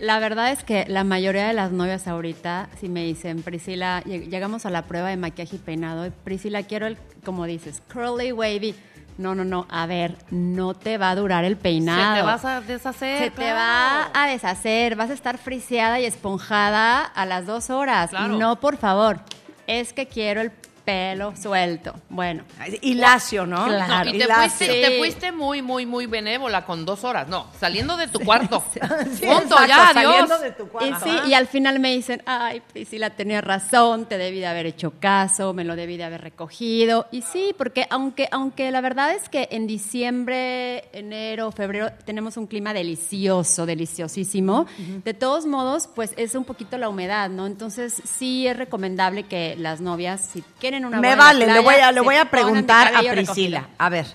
La 0.00 0.18
verdad 0.18 0.50
es 0.50 0.64
que 0.64 0.84
la 0.88 1.04
mayoría 1.04 1.46
de 1.46 1.52
las 1.54 1.70
novias 1.70 2.08
ahorita, 2.08 2.68
si 2.80 2.88
me 2.88 3.04
dicen, 3.04 3.42
Priscila, 3.42 4.02
lleg- 4.04 4.28
llegamos 4.28 4.66
a 4.66 4.70
la 4.70 4.82
prueba 4.82 5.08
de 5.08 5.16
maquillaje 5.16 5.56
y 5.56 5.58
peinado, 5.60 6.04
y 6.06 6.10
Priscila, 6.10 6.62
quiero 6.64 6.86
el, 6.86 6.96
como 7.24 7.44
dices, 7.46 7.82
curly, 7.92 8.32
wavy. 8.32 8.74
No, 9.16 9.36
no, 9.36 9.44
no, 9.44 9.68
a 9.70 9.86
ver, 9.86 10.16
no 10.32 10.74
te 10.74 10.98
va 10.98 11.10
a 11.10 11.14
durar 11.14 11.44
el 11.44 11.56
peinado. 11.56 12.14
Se 12.16 12.20
te 12.20 12.26
vas 12.26 12.44
a 12.44 12.60
deshacer. 12.60 13.18
Se 13.18 13.30
te 13.30 13.52
va 13.52 14.10
a 14.12 14.26
deshacer, 14.26 14.96
vas 14.96 15.10
a 15.10 15.12
estar 15.14 15.38
friseada 15.38 16.00
y 16.00 16.04
esponjada 16.04 17.02
a 17.04 17.24
las 17.24 17.46
dos 17.46 17.70
horas. 17.70 18.10
Claro. 18.10 18.36
No, 18.36 18.58
por 18.58 18.76
favor, 18.76 19.20
es 19.68 19.92
que 19.92 20.08
quiero 20.08 20.40
el 20.40 20.50
pelo 20.84 21.34
suelto. 21.36 21.94
Bueno. 22.10 22.44
Y 22.82 22.94
lacio, 22.94 23.46
¿no? 23.46 23.64
Claro. 23.66 24.10
No, 24.10 24.10
y 24.10 24.16
Y 24.16 24.18
te 24.26 24.32
fuiste, 24.34 24.66
Sí. 24.66 24.80
te 24.82 24.98
fuiste 24.98 25.32
muy, 25.32 25.62
muy, 25.62 25.86
muy 25.86 26.06
benévola 26.06 26.64
con 26.66 26.84
dos 26.84 27.04
horas. 27.04 27.26
No, 27.28 27.46
saliendo 27.58 27.96
de 27.96 28.08
tu 28.08 28.20
cuarto. 28.24 28.62
Sí, 28.72 28.80
Punto, 28.80 29.54
exacto, 29.60 29.66
ya, 29.66 29.90
saliendo 29.92 30.34
adiós. 30.34 30.40
de 30.42 30.50
tu 30.52 30.64
Y 30.64 30.66
cuarto. 30.68 31.04
sí, 31.04 31.10
y 31.28 31.34
al 31.34 31.46
final 31.46 31.80
me 31.80 31.92
dicen, 31.94 32.22
ay, 32.26 32.60
Priscila, 32.72 33.10
tenía 33.10 33.40
razón, 33.40 34.06
te 34.06 34.18
debí 34.18 34.40
de 34.40 34.46
haber 34.46 34.66
hecho 34.66 34.92
caso, 35.00 35.52
me 35.54 35.64
lo 35.64 35.76
debí 35.76 35.96
de 35.96 36.04
haber 36.04 36.20
recogido. 36.22 37.06
Y 37.10 37.22
sí, 37.22 37.54
porque 37.56 37.86
aunque, 37.90 38.28
aunque 38.30 38.70
la 38.70 38.80
verdad 38.80 39.12
es 39.12 39.28
que 39.28 39.48
en 39.52 39.66
diciembre, 39.66 40.88
enero, 40.92 41.52
febrero 41.52 41.90
tenemos 42.04 42.36
un 42.36 42.46
clima 42.46 42.74
delicioso, 42.74 43.66
deliciosísimo, 43.66 44.66
de 45.04 45.14
todos 45.14 45.46
modos, 45.46 45.88
pues 45.94 46.12
es 46.16 46.34
un 46.34 46.44
poquito 46.44 46.78
la 46.78 46.88
humedad, 46.88 47.30
¿no? 47.30 47.46
Entonces 47.46 48.02
sí 48.04 48.46
es 48.46 48.56
recomendable 48.56 49.24
que 49.24 49.54
las 49.58 49.80
novias, 49.80 50.20
si 50.32 50.42
quieren 50.58 50.73
una 50.84 50.98
Me 50.98 51.14
vale, 51.14 51.46
le 51.46 51.60
voy 51.60 51.74
a, 51.74 51.92
le 51.92 52.00
voy 52.00 52.16
a 52.16 52.24
preguntar 52.30 52.88
a 52.94 53.00
Priscila. 53.00 53.60
recogido. 53.60 53.76
A 53.78 53.88
ver, 53.90 54.06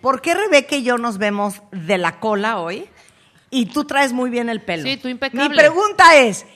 ¿por 0.00 0.20
qué 0.22 0.34
Rebeca 0.34 0.76
y 0.76 0.82
yo 0.82 0.98
nos 0.98 1.18
vemos 1.18 1.62
de 1.70 1.98
la 1.98 2.18
cola 2.20 2.58
hoy? 2.58 2.88
Y 3.50 3.66
tú 3.66 3.84
traes 3.84 4.12
muy 4.14 4.30
bien 4.30 4.48
el 4.48 4.60
pelo. 4.62 4.84
Sí, 4.84 4.96
tú 4.96 5.08
impecable. 5.08 5.46
Mi 5.50 5.54
pregunta 5.54 6.16
es, 6.16 6.46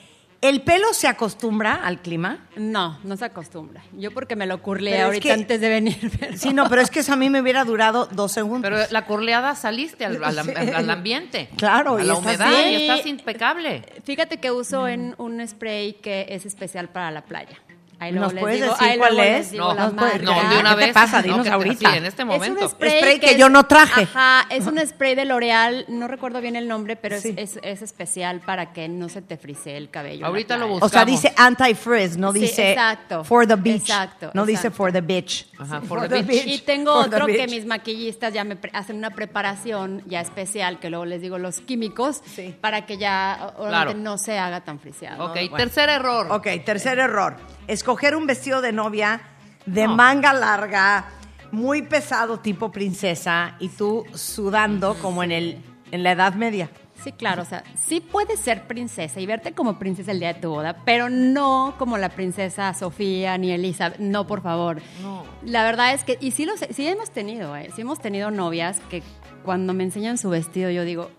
¿el 0.41 0.63
pelo 0.63 0.93
se 0.95 1.07
acostumbra 1.07 1.75
al 1.75 2.01
clima? 2.01 2.47
No, 2.55 2.97
no 3.03 3.15
se 3.17 3.25
acostumbra. 3.25 3.83
Yo 3.93 4.09
porque 4.11 4.35
me 4.35 4.47
lo 4.47 4.63
curlé 4.63 4.89
Pero 4.91 5.01
es 5.03 5.05
ahorita 5.05 5.23
que- 5.23 5.31
antes 5.33 5.61
de 5.61 5.69
venir. 5.69 6.11
pero- 6.19 6.35
Sí, 6.35 6.53
no, 6.55 6.67
pero 6.67 6.81
es 6.81 6.89
que 6.89 7.01
eso 7.01 7.13
a 7.13 7.15
mí 7.15 7.29
me 7.29 7.39
hubiera 7.39 7.63
durado 7.65 8.07
dos 8.07 8.31
segundos. 8.31 8.63
Pero 8.67 8.83
la 8.89 9.05
corleada 9.05 9.53
saliste 9.53 10.05
al, 10.05 10.23
al- 10.23 10.39
al- 10.39 10.75
al 10.75 10.89
ambiente. 10.89 11.49
Claro, 11.55 11.97
a 11.97 12.01
y 12.01 12.05
la 12.07 12.13
estás 12.13 12.25
humedad 12.25 12.49
bien. 12.49 12.69
y 12.81 12.89
estás 12.89 13.05
impecable. 13.05 13.83
Fíjate 14.03 14.37
que 14.37 14.49
uso 14.51 14.87
en 14.87 15.13
un 15.19 15.47
spray 15.47 15.93
que 15.93 16.25
es 16.29 16.47
especial 16.47 16.89
para 16.89 17.11
la 17.11 17.21
playa. 17.25 17.61
Ahí 17.99 18.11
¿Nos 18.11 18.31
les 18.31 18.41
puedes 18.43 18.61
digo- 18.61 18.73
decir 18.73 18.87
ahí 18.89 18.97
cuál 18.99 19.19
es? 19.19 19.53
No, 19.53 19.73
marca. 19.73 20.17
No, 20.19 20.49
de 20.49 20.59
una 20.59 20.69
¿Qué 20.75 20.75
te 20.81 20.85
vez. 20.85 20.93
pasa? 20.93 21.17
no, 21.17 21.23
Dinos 21.23 21.43
que- 21.47 21.49
ahorita. 21.51 21.91
Sí, 21.91 21.97
en 21.97 22.05
este 22.05 22.21
Es 22.21 22.27
momento. 22.27 22.61
un 22.63 22.69
spray, 22.69 22.99
Spray 22.99 23.19
que 23.19 23.31
es- 23.31 23.37
yo 23.37 23.49
no 23.49 23.65
traje. 23.65 24.03
Ajá, 24.03 24.45
es 24.51 24.67
un 24.67 24.77
spray 24.85 25.15
de 25.15 25.25
L'Oreal, 25.25 25.85
no 25.87 26.07
recuerdo 26.07 26.39
bien 26.39 26.55
el 26.55 26.67
nombre, 26.67 26.95
pero 26.95 27.15
es- 27.15 27.23
Sí. 27.23 27.33
es, 27.35 27.59
es 27.63 27.81
especial 27.81 28.41
para 28.41 28.71
que 28.71 28.87
no 28.87 29.09
se 29.09 29.23
te 29.23 29.35
frisee 29.37 29.75
el 29.77 29.89
cabello. 29.89 30.27
Ahorita 30.27 30.57
lo 30.57 30.67
busco. 30.67 30.85
O 30.85 30.89
sea, 30.89 31.05
buscamos. 31.05 31.21
dice 31.23 31.33
anti-frizz, 31.37 32.17
no 32.17 32.33
Sí, 32.33 32.39
dice 32.41 32.71
exacto. 32.73 33.23
for 33.23 33.47
the 33.47 33.55
beach. 33.55 33.81
Exacto, 33.81 34.29
no 34.35 34.45
dice 34.45 34.69
for 34.69 34.91
the 34.93 35.01
bitch. 35.01 35.47
Ajá, 35.57 35.81
for 35.81 36.07
the 36.07 36.21
beach. 36.21 36.45
Y 36.45 36.59
tengo 36.59 36.93
For 37.01 37.09
the 37.09 37.15
otro 37.15 37.25
que 37.25 37.33
beach. 37.37 37.49
mis 37.49 37.65
maquillistas 37.65 38.31
ya 38.31 38.43
me 38.43 38.55
pre- 38.55 38.71
hacen 38.75 38.97
una 38.97 39.09
preparación 39.09 40.03
ya 40.05 40.21
especial, 40.21 40.79
que 40.79 40.91
luego 40.91 41.05
les 41.05 41.21
digo 41.21 41.39
los 41.39 41.61
químicos, 41.61 42.21
Sí. 42.35 42.53
para 42.61 42.85
que 42.85 42.97
ya 42.97 43.53
Claro. 43.57 43.95
no 43.95 44.19
se 44.19 44.37
haga 44.37 44.61
tan 44.61 44.79
friseado. 44.79 45.25
Ok, 45.31 45.37
tercer 45.57 45.89
error. 45.89 46.27
Ok, 46.31 46.47
tercer 46.63 46.99
error. 46.99 47.37
Escoger 47.67 48.15
un 48.15 48.27
vestido 48.27 48.61
de 48.61 48.71
novia 48.71 49.21
de 49.65 49.87
No. 49.87 49.95
manga 49.95 50.33
larga, 50.33 51.05
muy 51.51 51.81
pesado, 51.81 52.39
tipo 52.39 52.71
princesa, 52.71 53.55
y 53.59 53.69
tú 53.69 54.05
sudando 54.13 54.95
como 55.01 55.23
en, 55.23 55.31
el, 55.31 55.61
en 55.91 56.03
la 56.03 56.11
Edad 56.11 56.33
Media. 56.33 56.69
Sí, 57.03 57.11
claro, 57.11 57.43
o 57.43 57.45
sea, 57.45 57.63
sí 57.77 58.01
puedes 58.01 58.39
ser 58.39 58.65
princesa 58.65 59.19
y 59.19 59.25
verte 59.27 59.51
como 59.51 59.77
princesa 59.77 60.11
el 60.11 60.19
día 60.19 60.33
de 60.33 60.39
tu 60.41 60.49
boda, 60.49 60.77
pero 60.83 61.09
no 61.09 61.75
como 61.77 61.97
la 61.97 62.09
princesa 62.09 62.73
Sofía 62.73 63.37
ni 63.37 63.51
Elizabeth, 63.51 63.99
no, 63.99 64.25
por 64.25 64.41
favor. 64.41 64.81
No. 65.01 65.23
La 65.43 65.63
verdad 65.63 65.93
es 65.93 66.03
que, 66.03 66.17
y 66.19 66.31
sí, 66.31 66.45
los, 66.45 66.59
sí 66.59 66.87
hemos 66.87 67.11
tenido, 67.11 67.55
¿eh? 67.55 67.69
sí 67.75 67.81
hemos 67.81 67.99
tenido 67.99 68.31
novias 68.31 68.79
que 68.89 69.03
cuando 69.45 69.73
me 69.73 69.83
enseñan 69.83 70.17
su 70.17 70.29
vestido 70.29 70.71
yo 70.71 70.83
digo, 70.83 71.11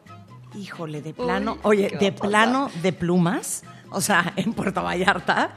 Híjole, 0.55 1.03
de 1.03 1.13
plano. 1.13 1.55
Uy, 1.57 1.61
oye, 1.65 1.89
¿qué 1.89 1.95
va 1.97 2.01
de 2.01 2.13
plano 2.13 2.71
de 2.83 2.93
plumas. 2.93 3.63
O 3.91 4.01
sea, 4.01 4.33
en 4.37 4.53
Puerto 4.55 4.83
Vallarta. 4.83 5.51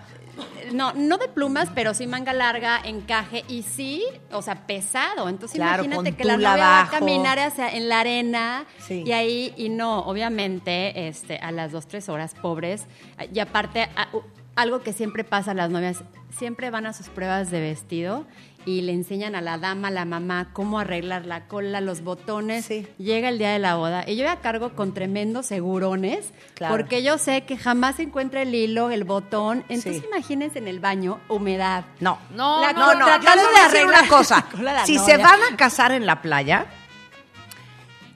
No, 0.73 0.93
no 0.93 1.17
de 1.17 1.27
plumas, 1.27 1.69
pero 1.73 1.93
sí 1.93 2.07
manga 2.07 2.33
larga, 2.33 2.79
encaje 2.83 3.43
y 3.47 3.63
sí, 3.63 4.03
o 4.31 4.41
sea, 4.41 4.67
pesado. 4.67 5.29
Entonces 5.29 5.55
Claro, 5.57 5.83
imagínate 5.83 6.15
que 6.15 6.23
la 6.25 6.33
novia 6.37 6.55
va 6.57 6.81
a 6.83 6.89
caminar 6.89 7.39
hacia, 7.39 7.69
en 7.75 7.89
la 7.89 7.99
arena 8.01 8.65
Sí. 8.79 9.03
y 9.05 9.11
ahí, 9.11 9.53
y 9.57 9.69
no, 9.69 9.99
obviamente, 9.99 11.07
este, 11.07 11.37
a 11.37 11.51
las 11.51 11.71
dos, 11.71 11.87
tres 11.87 12.09
horas, 12.09 12.33
pobres. 12.41 12.85
Y 13.33 13.39
aparte, 13.39 13.89
a- 13.95 14.07
algo 14.55 14.81
que 14.81 14.91
siempre 14.93 15.23
pasa 15.23 15.51
a 15.51 15.53
las 15.53 15.69
novias, 15.69 16.03
siempre 16.29 16.69
van 16.69 16.85
a 16.85 16.93
sus 16.93 17.07
pruebas 17.09 17.51
de 17.51 17.61
vestido 17.61 18.25
y 18.65 18.81
le 18.81 18.91
enseñan 18.93 19.33
a 19.35 19.41
la 19.41 19.57
dama, 19.57 19.87
a 19.87 19.91
la 19.91 20.05
mamá, 20.05 20.49
cómo 20.53 20.77
arreglar 20.79 21.25
la 21.25 21.47
cola, 21.47 21.81
los 21.81 22.01
botones. 22.03 22.65
Sí. 22.65 22.87
Llega 22.99 23.29
el 23.29 23.37
día 23.39 23.51
de 23.51 23.59
la 23.59 23.75
boda 23.75 24.03
y 24.07 24.15
yo 24.15 24.29
me 24.29 24.37
cargo 24.39 24.75
con 24.75 24.93
tremendos 24.93 25.47
segurones 25.47 26.29
Claro. 26.53 26.75
porque 26.75 27.01
yo 27.01 27.17
sé 27.17 27.41
que 27.45 27.57
jamás 27.57 27.95
se 27.95 28.03
encuentra 28.03 28.43
el 28.43 28.53
hilo, 28.53 28.91
el 28.91 29.03
botón. 29.03 29.63
Entonces 29.69 30.01
Sí. 30.01 30.07
imagínense 30.07 30.59
en 30.59 30.67
el 30.67 30.79
baño, 30.79 31.19
humedad. 31.27 31.85
No. 31.99 32.19
No, 32.35 32.61
La- 32.61 32.73
No, 32.73 32.93
no, 32.93 33.05
Tratando 33.05 33.41
yo 33.43 33.47
voy 33.49 33.55
de 33.55 33.61
arreglar 33.61 33.87
una 34.03 34.07
cosa. 34.09 34.45
la 34.61 34.85
Si 34.85 34.97
novia. 34.97 35.15
se 35.15 35.21
van 35.23 35.39
a 35.53 35.57
casar 35.57 35.91
en 35.91 36.05
la 36.05 36.21
playa, 36.21 36.67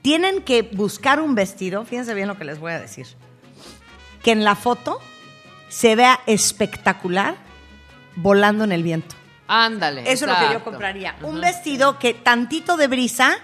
tienen 0.02 0.42
que 0.42 0.62
buscar 0.62 1.20
un 1.20 1.34
vestido, 1.34 1.84
fíjense 1.84 2.14
bien 2.14 2.28
lo 2.28 2.36
que 2.38 2.44
les 2.44 2.60
voy 2.60 2.72
a 2.72 2.78
decir, 2.78 3.06
que 4.22 4.30
en 4.32 4.44
la 4.44 4.54
foto 4.54 5.00
se 5.68 5.96
vea 5.96 6.20
espectacular 6.26 7.34
volando 8.14 8.62
en 8.64 8.72
el 8.72 8.82
viento. 8.84 9.16
Ándale. 9.48 10.02
Eso 10.02 10.24
es 10.24 10.30
lo 10.30 10.34
que 10.34 10.40
yo 10.40 10.46
exacto. 10.46 10.70
compraría. 10.70 11.16
Un 11.22 11.40
vestido 11.40 11.98
que 11.98 12.14
tantito 12.14 12.76
de 12.76 12.88
brisa 12.88 13.36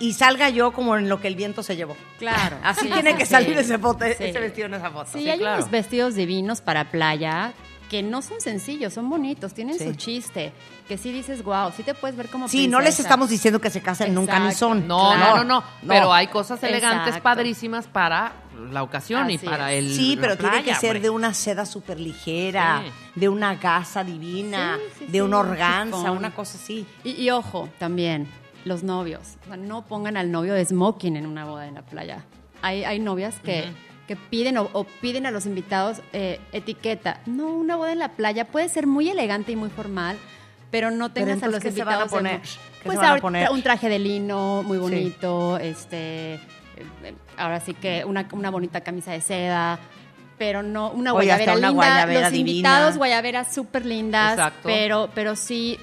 y 0.00 0.12
salga 0.12 0.48
yo 0.48 0.72
como 0.72 0.96
en 0.96 1.08
lo 1.08 1.20
que 1.20 1.28
el 1.28 1.34
viento 1.36 1.62
se 1.62 1.76
llevó. 1.76 1.96
Claro. 2.18 2.56
Así 2.64 2.86
sí, 2.86 2.92
tiene 2.92 3.16
que 3.16 3.26
sí. 3.26 3.32
salir 3.32 3.58
ese, 3.58 3.78
foto, 3.78 4.04
Sí. 4.04 4.12
ese 4.18 4.38
vestido 4.40 4.66
en 4.66 4.74
esa 4.74 4.90
foto. 4.90 5.10
Sí, 5.12 5.20
Sí, 5.24 5.30
hay 5.30 5.38
claro. 5.38 5.58
unos 5.58 5.70
vestidos 5.70 6.14
divinos 6.14 6.60
para 6.60 6.90
playa 6.90 7.52
que 7.90 8.02
no 8.02 8.20
son 8.20 8.38
sencillos, 8.42 8.92
son 8.92 9.08
bonitos, 9.08 9.54
tienen 9.54 9.78
Sí. 9.78 9.84
su 9.86 9.94
chiste. 9.94 10.52
Que 10.86 10.98
sí 10.98 11.10
dices, 11.10 11.42
wow, 11.42 11.72
sí 11.74 11.82
te 11.82 11.94
puedes 11.94 12.16
ver 12.18 12.28
como 12.28 12.46
Sí, 12.46 12.68
no 12.68 12.78
les 12.80 12.88
princesa". 12.88 13.08
estamos 13.08 13.30
diciendo 13.30 13.60
que 13.62 13.70
se 13.70 13.80
casen 13.80 14.08
en 14.08 14.18
un 14.18 14.24
Exacto. 14.24 14.42
camisón. 14.44 14.86
No, 14.86 15.12
Claro. 15.14 15.36
no, 15.38 15.44
no, 15.44 15.60
no, 15.60 15.88
Pero 15.88 16.12
hay 16.12 16.26
cosas 16.28 16.62
elegantes, 16.62 17.06
Exacto. 17.08 17.22
padrísimas 17.22 17.86
para 17.86 18.32
la 18.58 18.82
ocasión 18.82 19.30
y 19.30 19.38
para 19.38 19.72
es. 19.72 19.84
el. 19.84 19.94
Sí, 19.94 20.18
pero 20.20 20.36
tiene 20.36 20.62
que 20.64 20.74
ser 20.74 21.00
de 21.00 21.10
una 21.10 21.32
seda 21.34 21.64
súper 21.66 21.98
ligera, 22.00 22.82
Sí. 22.84 22.92
de 23.20 23.28
una 23.28 23.54
gasa 23.56 24.04
divina, 24.04 24.76
Sí, 24.76 24.94
sí, 25.00 25.04
de 25.06 25.12
sí, 25.12 25.20
una 25.20 25.38
un 25.40 25.46
organza, 25.50 26.10
una 26.10 26.34
cosa 26.34 26.58
así. 26.58 26.86
Y, 27.04 27.10
y 27.22 27.30
ojo, 27.30 27.68
también, 27.78 28.28
los 28.64 28.82
novios. 28.82 29.36
O 29.44 29.46
sea, 29.48 29.56
no 29.56 29.86
pongan 29.86 30.16
al 30.16 30.30
novio 30.30 30.54
de 30.54 30.64
smoking 30.64 31.16
en 31.16 31.26
una 31.26 31.44
boda 31.44 31.66
en 31.66 31.74
la 31.74 31.82
playa. 31.82 32.24
Hay, 32.62 32.84
hay 32.84 32.98
novias 32.98 33.36
que, 33.44 33.70
que 34.08 34.16
piden 34.16 34.58
o, 34.58 34.68
o 34.72 34.84
piden 35.00 35.26
a 35.26 35.30
los 35.30 35.46
invitados 35.46 36.00
eh, 36.12 36.40
etiqueta. 36.52 37.20
No, 37.26 37.48
una 37.48 37.76
boda 37.76 37.92
en 37.92 37.98
la 38.00 38.12
playa 38.12 38.46
puede 38.46 38.68
ser 38.68 38.86
muy 38.86 39.08
elegante 39.08 39.52
y 39.52 39.56
muy 39.56 39.70
formal, 39.70 40.18
pero 40.70 40.90
no 40.90 41.12
Pero 41.12 41.26
tengas 41.26 41.42
a 41.44 41.48
los 41.48 41.62
¿qué 41.62 41.70
se 41.72 41.84
van 41.84 41.94
a 42.00 42.02
invitados 42.02 42.12
en- 42.12 42.18
poner? 42.18 42.40
¿Qué 42.42 42.84
Pues 42.84 42.98
se 42.98 43.04
van 43.04 43.16
a 43.18 43.20
poner? 43.20 43.50
un 43.50 43.62
traje 43.62 43.88
de 43.88 43.98
lino 43.98 44.62
muy 44.64 44.76
Sí. 44.76 44.82
bonito, 44.82 45.58
este, 45.58 46.40
ahora 47.36 47.60
sí 47.60 47.74
que 47.74 48.04
una, 48.04 48.28
una 48.32 48.50
bonita 48.50 48.80
camisa 48.82 49.12
de 49.12 49.20
seda. 49.20 49.78
Pero 50.38 50.62
no, 50.62 50.92
una 50.92 51.12
Oye, 51.14 51.26
guayabera 51.26 51.52
una 51.54 51.68
linda. 51.70 51.72
guayabera 51.72 52.20
los 52.20 52.30
divina. 52.30 52.50
invitados, 52.50 52.96
guayaberas 52.96 53.52
súper 53.52 53.84
lindas. 53.84 54.34
Exacto. 54.34 54.60
Pero, 54.68 55.10
pero 55.12 55.34
sí, 55.34 55.76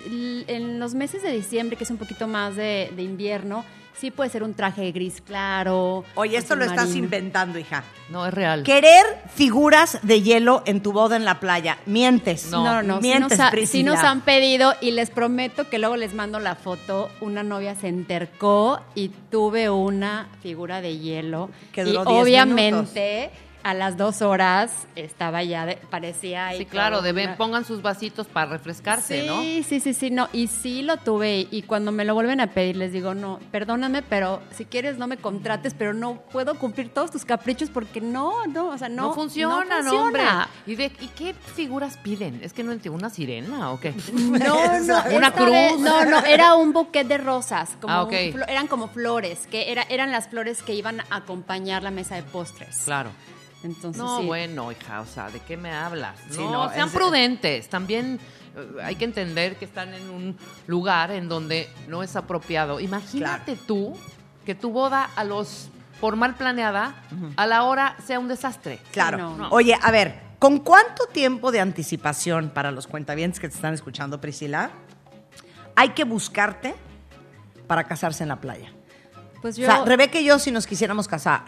en 0.48 0.80
los 0.80 0.93
meses 0.93 1.22
de 1.24 1.32
diciembre, 1.32 1.76
que 1.76 1.84
es 1.84 1.91
un 1.91 1.98
poquito 1.98 2.26
más 2.28 2.56
de, 2.56 2.89
de 2.96 3.04
invierno, 3.04 3.66
sí 3.98 4.12
puede 4.12 4.30
ser 4.30 4.43
un 4.43 4.54
traje 4.54 4.91
gris 4.91 5.22
claro. 5.22 6.04
Oye, 6.16 6.38
esto 6.38 6.56
lo 6.56 6.66
estás 6.66 6.96
inventando, 6.96 7.58
hija. 7.60 7.84
No, 8.10 8.26
es 8.28 8.34
real. 8.34 8.64
Querer 8.64 9.04
figuras 9.34 10.00
de 10.04 10.22
hielo 10.22 10.62
en 10.66 10.82
tu 10.82 10.91
boda 10.91 11.16
en 11.16 11.26
la 11.26 11.39
playa. 11.39 11.78
Mientes. 11.86 12.52
No. 12.52 12.64
No, 12.64 12.84
no, 12.84 12.96
sí 13.02 13.08
Mientes, 13.08 13.38
nos, 13.38 13.39
ha- 13.39 13.50
sí 13.50 13.56
Priscila. 13.56 13.91
nos 13.93 14.04
han 14.04 14.22
pedido 14.22 14.74
y 14.82 14.91
les 14.91 15.10
prometo 15.10 15.70
que 15.70 15.80
luego 15.80 15.96
les 15.96 16.14
mando 16.14 16.39
la 16.39 16.56
foto. 16.56 17.10
Una 17.22 17.41
novia 17.43 17.76
se 17.76 17.88
entercó 17.88 18.80
y 18.93 19.10
tuve 19.32 19.70
una 19.70 20.28
figura 20.43 20.82
de 20.82 20.98
hielo. 21.00 21.50
Que 21.72 21.82
y 21.82 21.86
duró 21.86 22.06
10 22.06 22.22
obviamente 22.24 23.32
a 23.66 23.74
las 23.74 23.97
dos 23.97 24.22
horas 24.22 24.72
estaba 24.95 25.41
ya, 25.43 25.66
de- 25.66 25.78
parecía 25.89 26.45
ahí. 26.47 26.59
Sí, 26.59 26.66
claro, 26.68 27.01
deben, 27.01 27.36
pongan 27.36 27.66
sus 27.66 27.82
vasitos 27.82 28.28
para 28.28 28.51
refrescarse, 28.51 29.22
sí, 29.22 29.28
¿no? 29.28 29.41
Sí, 29.41 29.80
sí, 29.82 29.93
sí, 29.95 30.11
no. 30.11 30.30
Y 30.34 30.45
sí 30.45 30.84
lo 30.84 30.97
tuve. 30.97 31.47
Y 31.49 31.63
cuando 31.63 31.91
me 31.91 32.05
lo 32.05 32.13
vuelven 32.13 32.41
a 32.41 32.47
pedir, 32.51 32.76
les 32.76 32.93
digo, 32.93 33.16
no, 33.16 33.39
perdóname, 33.51 34.03
pero 34.03 34.43
si 34.55 34.66
quieres 34.66 34.99
no 34.99 35.07
me 35.07 35.18
contrates, 35.18 35.74
pero 35.74 35.95
no 35.95 36.22
puedo 36.32 36.59
cumplir 36.59 36.93
todos 36.93 37.09
tus 37.09 37.26
caprichos 37.26 37.72
porque 37.72 38.01
no, 38.01 38.45
no, 38.45 38.68
o 38.68 38.78
sea, 38.78 38.88
no. 38.88 39.07
No, 39.07 39.13
funcionan, 39.16 39.68
no 39.68 39.76
funciona. 39.78 40.03
hombre. 40.03 40.24
¿Y, 40.68 40.76
de, 40.76 40.86
¿Y 41.01 41.07
qué 41.07 41.34
figuras 41.34 41.97
piden? 41.97 42.39
Es 42.43 42.53
que 42.53 42.63
no 42.63 42.72
entiendo, 42.72 42.99
¿una 42.99 43.09
sirena 43.09 43.72
o 43.72 43.80
qué? 43.80 43.95
No, 44.13 44.80
no, 44.80 45.03
Una 45.16 45.32
cruz. 45.32 45.49
vez- 45.49 45.80
no, 45.80 46.05
no, 46.05 46.20
era 46.26 46.53
un 46.53 46.72
buquet 46.72 47.07
de 47.07 47.18
rosas. 47.18 47.72
Como 47.82 47.91
Ah, 47.91 48.03
un 48.03 48.09
ok. 48.09 48.13
flo- 48.32 48.45
eran 48.47 48.68
como 48.68 48.89
flores, 48.89 49.47
que 49.47 49.72
era, 49.72 49.82
eran 49.89 50.11
las 50.11 50.28
flores 50.28 50.61
que 50.61 50.76
iban 50.76 50.99
a 51.09 51.16
acompañar 51.16 51.82
la 51.82 51.89
mesa 51.89 52.13
de 52.16 52.22
postres. 52.22 52.78
Claro. 52.86 53.09
Entonces, 53.66 54.01
No, 54.01 54.20
sí. 54.20 54.26
bueno, 54.26 54.72
hija, 54.72 55.01
o 55.01 55.05
sea, 55.05 55.30
¿de 55.30 55.39
qué 55.39 55.57
me 55.57 55.72
hablas? 55.74 56.16
Sí, 56.30 56.38
no, 56.39 56.51
no, 56.68 56.70
sean 56.74 56.88
es- 56.88 56.93
prudentes. 56.93 57.68
También 57.70 58.20
eh, 58.55 58.82
hay 58.84 58.95
que 58.95 59.05
entender 59.05 59.55
que 59.57 59.66
están 59.66 59.93
en 59.93 60.09
un 60.09 60.38
lugar 60.68 61.11
en 61.11 61.28
donde 61.28 61.68
no 61.88 62.03
es 62.03 62.16
apropiado. 62.16 62.80
Imagínate 62.80 63.55
tú 63.55 63.97
que 64.45 64.53
tu 64.55 64.70
boda 64.72 65.09
a 65.16 65.24
los 65.24 65.70
por 65.99 66.16
mal 66.16 66.36
planeada, 66.36 66.95
a 67.38 67.45
la 67.47 67.63
hora 67.63 67.95
sea 68.05 68.20
un 68.20 68.28
desastre. 68.28 68.80
Claro. 68.91 69.18
No, 69.18 69.36
no. 69.38 69.49
Oye, 69.49 69.78
a 69.82 69.91
ver, 69.91 70.24
¿Con 70.38 70.59
cuánto 70.59 71.07
tiempo 71.07 71.49
de 71.51 71.61
anticipación 71.61 72.49
para 72.53 72.70
los 72.70 72.86
cuentavientes 72.88 73.39
que 73.39 73.47
te 73.47 73.55
están 73.55 73.74
escuchando, 73.74 74.20
Priscila, 74.20 74.70
hay 75.76 75.89
que 75.89 76.03
buscarte 76.03 76.76
para 77.68 77.86
casarse 77.86 78.24
en 78.24 78.30
la 78.30 78.36
playa? 78.41 78.70
Pues 79.41 79.57
O 79.57 79.61
yo, 79.61 79.66
sea, 79.66 79.86
Rebeca 79.86 80.20
y 80.20 80.26
yo, 80.26 80.38
si 80.38 80.51
nos 80.51 80.68
quisiéramos 80.68 81.07
casar, 81.07 81.43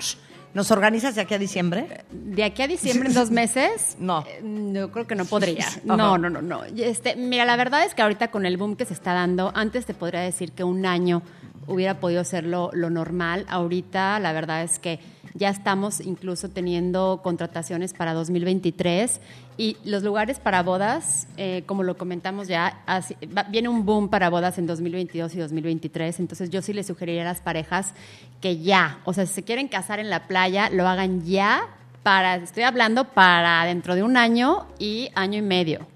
¿nos 0.57 0.71
organizas 0.71 1.13
de 1.13 1.21
aquí 1.21 1.35
a 1.35 1.37
diciembre? 1.37 2.03
de 2.11 2.43
aquí 2.43 2.63
a 2.63 2.67
diciembre, 2.67 3.09
en 3.09 3.13
dos 3.13 3.29
meses, 3.29 3.95
No. 3.99 4.25
eh, 4.27 4.41
yo 4.73 4.91
creo 4.91 5.05
que 5.05 5.13
no 5.13 5.25
podría. 5.25 5.67
No, 5.83 6.17
no, 6.17 6.31
no, 6.31 6.41
no. 6.41 6.63
Este, 6.65 7.15
mira, 7.15 7.45
la 7.45 7.55
verdad 7.55 7.85
es 7.85 7.93
que 7.93 8.01
ahorita 8.01 8.29
con 8.31 8.43
el 8.47 8.57
boom 8.57 8.75
que 8.75 8.83
se 8.85 8.93
está 8.95 9.13
dando, 9.13 9.51
antes 9.53 9.85
te 9.85 9.93
podría 9.93 10.21
decir 10.21 10.53
que 10.53 10.63
un 10.63 10.87
año 10.87 11.21
hubiera 11.67 11.99
podido 11.99 12.23
ser 12.23 12.43
lo, 12.43 12.71
lo 12.73 12.89
normal. 12.89 13.45
Ahorita, 13.49 14.19
la 14.19 14.33
verdad 14.33 14.63
es 14.63 14.79
que 14.79 14.99
ya 15.37 15.49
estamos 15.49 15.99
incluso 16.01 16.49
teniendo 16.49 17.21
contrataciones 17.23 17.93
para 17.93 18.13
2023 18.13 19.21
y 19.57 19.77
los 19.85 20.03
lugares 20.03 20.39
para 20.39 20.63
bodas, 20.63 21.27
eh, 21.37 21.63
como 21.65 21.83
lo 21.83 21.95
comentamos 21.97 22.47
ya, 22.47 22.81
así- 22.85 23.15
va- 23.35 23.43
viene 23.43 23.69
un 23.69 23.85
boom 23.85 24.09
para 24.09 24.29
bodas 24.29 24.57
en 24.57 24.65
2022 24.67 25.35
y 25.35 25.39
2023. 25.39 26.19
Entonces, 26.19 26.49
yo 26.49 26.61
sí 26.61 26.73
les 26.73 26.87
sugeriría 26.87 27.21
a 27.21 27.25
las 27.25 27.41
parejas 27.41 27.93
que 28.41 28.59
ya, 28.59 28.99
o 29.05 29.13
sea, 29.13 29.25
si 29.25 29.33
se 29.33 29.43
quieren 29.43 29.67
casar 29.67 29.99
en 29.99 30.09
la 30.09 30.27
playa, 30.27 30.69
lo 30.69 30.87
hagan 30.87 31.23
ya 31.23 31.61
para, 32.03 32.35
estoy 32.37 32.63
hablando 32.63 33.05
para 33.05 33.63
dentro 33.65 33.93
de 33.95 34.03
un 34.03 34.17
año 34.17 34.65
y 34.79 35.09
año 35.13 35.37
y 35.39 35.41
medio, 35.43 35.87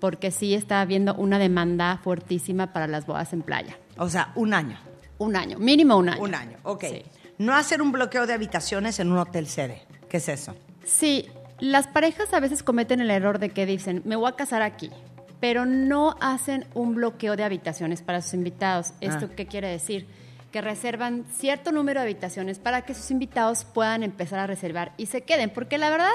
porque 0.00 0.30
sí 0.30 0.54
está 0.54 0.80
habiendo 0.80 1.14
una 1.14 1.38
demanda 1.38 1.98
fuertísima 2.04 2.72
para 2.72 2.86
las 2.86 3.06
bodas 3.06 3.32
en 3.32 3.42
playa. 3.42 3.76
O 3.96 4.08
sea, 4.08 4.30
un 4.36 4.54
año. 4.54 4.78
Un 5.18 5.34
año, 5.34 5.58
mínimo 5.58 5.96
un 5.96 6.10
año. 6.10 6.22
Un 6.22 6.34
año, 6.34 6.58
ok. 6.62 6.84
Sí. 6.88 7.02
No 7.38 7.54
hacer 7.54 7.80
un 7.82 7.92
bloqueo 7.92 8.26
de 8.26 8.32
habitaciones 8.34 8.98
en 9.00 9.12
un 9.12 9.18
hotel 9.18 9.46
sede. 9.46 9.82
¿Qué 10.08 10.16
es 10.18 10.28
eso? 10.28 10.54
Sí, 10.84 11.28
las 11.60 11.86
parejas 11.86 12.32
a 12.34 12.40
veces 12.40 12.62
cometen 12.62 13.00
el 13.00 13.10
error 13.10 13.38
de 13.38 13.50
que 13.50 13.66
dicen, 13.66 14.02
me 14.04 14.16
voy 14.16 14.28
a 14.30 14.36
casar 14.36 14.62
aquí, 14.62 14.90
pero 15.40 15.64
no 15.66 16.16
hacen 16.20 16.66
un 16.74 16.94
bloqueo 16.94 17.36
de 17.36 17.44
habitaciones 17.44 18.02
para 18.02 18.22
sus 18.22 18.34
invitados. 18.34 18.92
¿Esto 19.00 19.26
Ah. 19.30 19.34
qué 19.36 19.46
quiere 19.46 19.68
decir? 19.68 20.06
Que 20.50 20.60
reservan 20.62 21.26
cierto 21.36 21.72
número 21.72 22.00
de 22.00 22.06
habitaciones 22.06 22.58
para 22.58 22.82
que 22.82 22.94
sus 22.94 23.10
invitados 23.10 23.64
puedan 23.64 24.02
empezar 24.02 24.38
a 24.38 24.46
reservar 24.46 24.92
y 24.96 25.06
se 25.06 25.20
queden, 25.22 25.50
porque 25.50 25.78
la 25.78 25.90
verdad... 25.90 26.10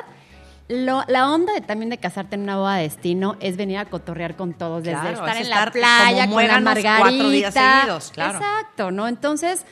lo- 0.69 1.03
la 1.07 1.29
onda 1.29 1.53
de, 1.53 1.59
también 1.61 1.89
de 1.89 1.97
casarte 1.99 2.35
en 2.35 2.41
una 2.41 2.55
boda 2.57 2.75
de 2.77 2.83
destino 2.83 3.35
es 3.41 3.57
venir 3.57 3.77
a 3.77 3.85
cotorrear 3.85 4.35
con 4.37 4.53
todos, 4.53 4.81
desde 4.83 4.97
Claro, 4.99 5.15
estar 5.17 5.29
es 5.35 5.35
en 5.35 5.43
estar 5.43 5.65
la 5.67 5.71
playa 5.71 6.27
con 6.29 6.47
la 6.47 6.59
margarita. 6.61 6.97
cuatro 6.99 7.29
días 7.29 7.53
seguidos, 7.53 8.11
claro. 8.11 8.39
Exacto, 8.39 8.89
¿no? 8.91 9.07
Entonces, 9.09 9.65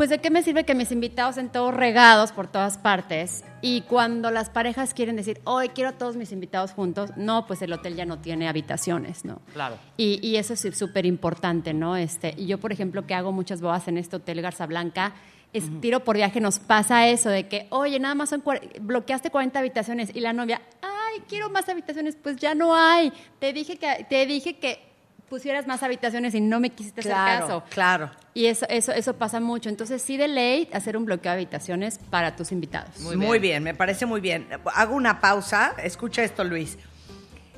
pues 0.00 0.08
de 0.08 0.18
qué 0.18 0.30
me 0.30 0.42
sirve 0.42 0.64
que 0.64 0.74
mis 0.74 0.92
invitados 0.92 1.36
estén 1.36 1.52
todos 1.52 1.74
regados 1.74 2.32
por 2.32 2.46
todas 2.46 2.78
partes 2.78 3.44
y 3.60 3.82
cuando 3.82 4.30
las 4.30 4.48
parejas 4.48 4.94
quieren 4.94 5.14
decir, 5.14 5.42
hoy 5.44 5.68
quiero 5.68 5.90
a 5.90 5.92
todos 5.92 6.16
mis 6.16 6.32
invitados 6.32 6.72
juntos, 6.72 7.10
no, 7.18 7.46
pues 7.46 7.60
el 7.60 7.70
hotel 7.70 7.96
ya 7.96 8.06
no 8.06 8.18
tiene 8.18 8.48
habitaciones, 8.48 9.26
¿no? 9.26 9.42
Claro. 9.52 9.76
Y, 9.98 10.18
y 10.26 10.36
eso 10.36 10.54
es 10.54 10.62
súper 10.74 11.04
importante, 11.04 11.74
¿no? 11.74 11.98
Este, 11.98 12.32
y 12.34 12.46
yo, 12.46 12.56
por 12.56 12.72
ejemplo, 12.72 13.06
que 13.06 13.12
hago 13.12 13.30
muchas 13.30 13.60
bodas 13.60 13.88
en 13.88 13.98
este 13.98 14.16
hotel 14.16 14.40
Garza 14.40 14.64
Blanca, 14.64 15.12
es 15.52 15.64
tiro 15.82 16.00
por 16.00 16.16
viaje, 16.16 16.40
nos 16.40 16.60
pasa 16.60 17.06
eso 17.06 17.28
de 17.28 17.46
que, 17.46 17.66
oye, 17.68 18.00
nada 18.00 18.14
más 18.14 18.30
son 18.30 18.42
bloqueaste 18.80 19.28
40 19.28 19.58
habitaciones 19.58 20.10
y 20.14 20.20
la 20.20 20.32
novia, 20.32 20.62
ay, 20.80 21.20
quiero 21.28 21.50
más 21.50 21.68
habitaciones, 21.68 22.16
pues 22.16 22.36
ya 22.36 22.54
no 22.54 22.74
hay. 22.74 23.12
Te 23.38 23.52
dije 23.52 23.76
que, 23.76 24.06
te 24.08 24.24
dije 24.24 24.56
que 24.56 24.89
pusieras 25.30 25.66
más 25.68 25.82
habitaciones 25.84 26.34
y 26.34 26.40
no 26.40 26.58
me 26.60 26.70
quisiste 26.70 27.00
hacer 27.00 27.12
caso. 27.12 27.62
claro. 27.70 28.10
Y 28.34 28.46
eso, 28.46 28.66
eso, 28.68 28.92
eso 28.92 29.14
pasa 29.14 29.40
mucho. 29.40 29.68
Entonces, 29.68 30.02
sí 30.02 30.16
de 30.16 30.28
ley 30.28 30.68
hacer 30.72 30.96
un 30.96 31.04
bloqueo 31.04 31.30
de 31.32 31.38
habitaciones 31.38 31.98
para 32.10 32.36
tus 32.36 32.52
invitados. 32.52 32.98
Muy, 33.00 33.38
bien. 33.38 33.62
me 33.62 33.74
parece 33.74 34.06
muy 34.06 34.20
bien. 34.20 34.48
Hago 34.74 34.94
una 34.94 35.20
pausa. 35.20 35.74
Escucha 35.82 36.22
esto, 36.22 36.44
Luis. 36.44 36.76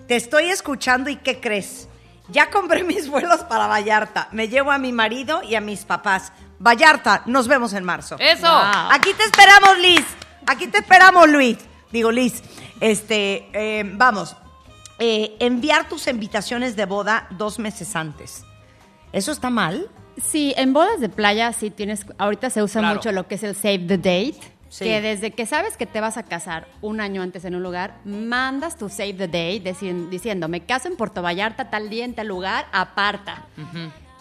Te 0.07 0.17
estoy 0.17 0.51
escuchando 0.51 1.11
y 1.11 1.17
¿qué 1.17 1.41
crees? 1.41 1.89
Ya 2.29 2.51
compré 2.51 2.85
mis 2.93 3.09
vuelos 3.09 3.41
para 3.45 3.67
Vallarta. 3.67 4.29
Me 4.33 4.49
llevo 4.49 4.71
a 4.71 4.79
mi 4.79 4.93
marido 4.93 5.43
y 5.43 5.55
a 5.55 5.61
mis 5.61 5.85
papás. 5.85 6.33
Vallarta, 6.59 7.23
nos 7.27 7.49
vemos 7.49 7.73
en 7.73 7.85
marzo. 7.85 8.17
¡Eso! 8.19 8.49
Aquí 8.49 9.13
te 9.15 9.25
esperamos, 9.25 9.79
Liz. 9.79 10.05
Aquí 10.47 10.69
te 10.69 10.79
esperamos, 10.79 11.29
Luis. 11.29 11.59
Digo, 11.91 12.13
Liz. 12.13 12.43
Este, 12.81 13.49
eh, 13.53 13.83
vamos. 13.95 14.37
Eh, 15.05 15.35
enviar 15.41 15.89
tus 15.89 16.07
invitaciones 16.07 16.77
de 16.77 16.85
boda 16.87 17.27
dos 17.31 17.59
meses 17.59 17.97
antes. 17.97 18.45
¿Eso 19.13 19.33
está 19.33 19.51
mal? 19.51 19.89
Sí, 20.25 20.55
en 20.57 20.73
bodas 20.73 21.01
de 21.01 21.09
playa 21.09 21.53
sí 21.53 21.71
tienes, 21.71 22.07
ahorita 22.19 22.51
se 22.51 22.63
usa 22.63 22.81
Claro. 22.83 22.95
mucho 22.95 23.11
lo 23.11 23.27
que 23.27 23.35
es 23.35 23.43
el 23.43 23.57
save 23.57 23.81
the 23.81 23.97
date, 23.97 24.37
Sí. 24.69 24.85
que 24.85 25.01
desde 25.01 25.33
que 25.33 25.45
sabes 25.45 25.77
que 25.77 25.87
te 25.87 26.01
vas 26.01 26.19
a 26.19 26.23
casar 26.23 26.69
un 26.83 27.01
año 27.01 27.21
antes 27.21 27.45
en 27.45 27.57
un 27.57 27.65
lugar, 27.65 27.97
mandas 28.05 28.77
tu 28.79 28.89
save 28.89 29.15
the 29.15 29.27
date 29.27 29.75
diciendo, 30.09 30.47
me 30.47 30.61
caso 30.65 30.87
en 30.87 30.95
Puerto 30.97 31.21
Vallarta 31.21 31.69
tal 31.69 31.91
día 31.91 32.05
en 32.05 32.15
tal 32.15 32.29
lugar, 32.29 32.67
aparta. 32.71 33.47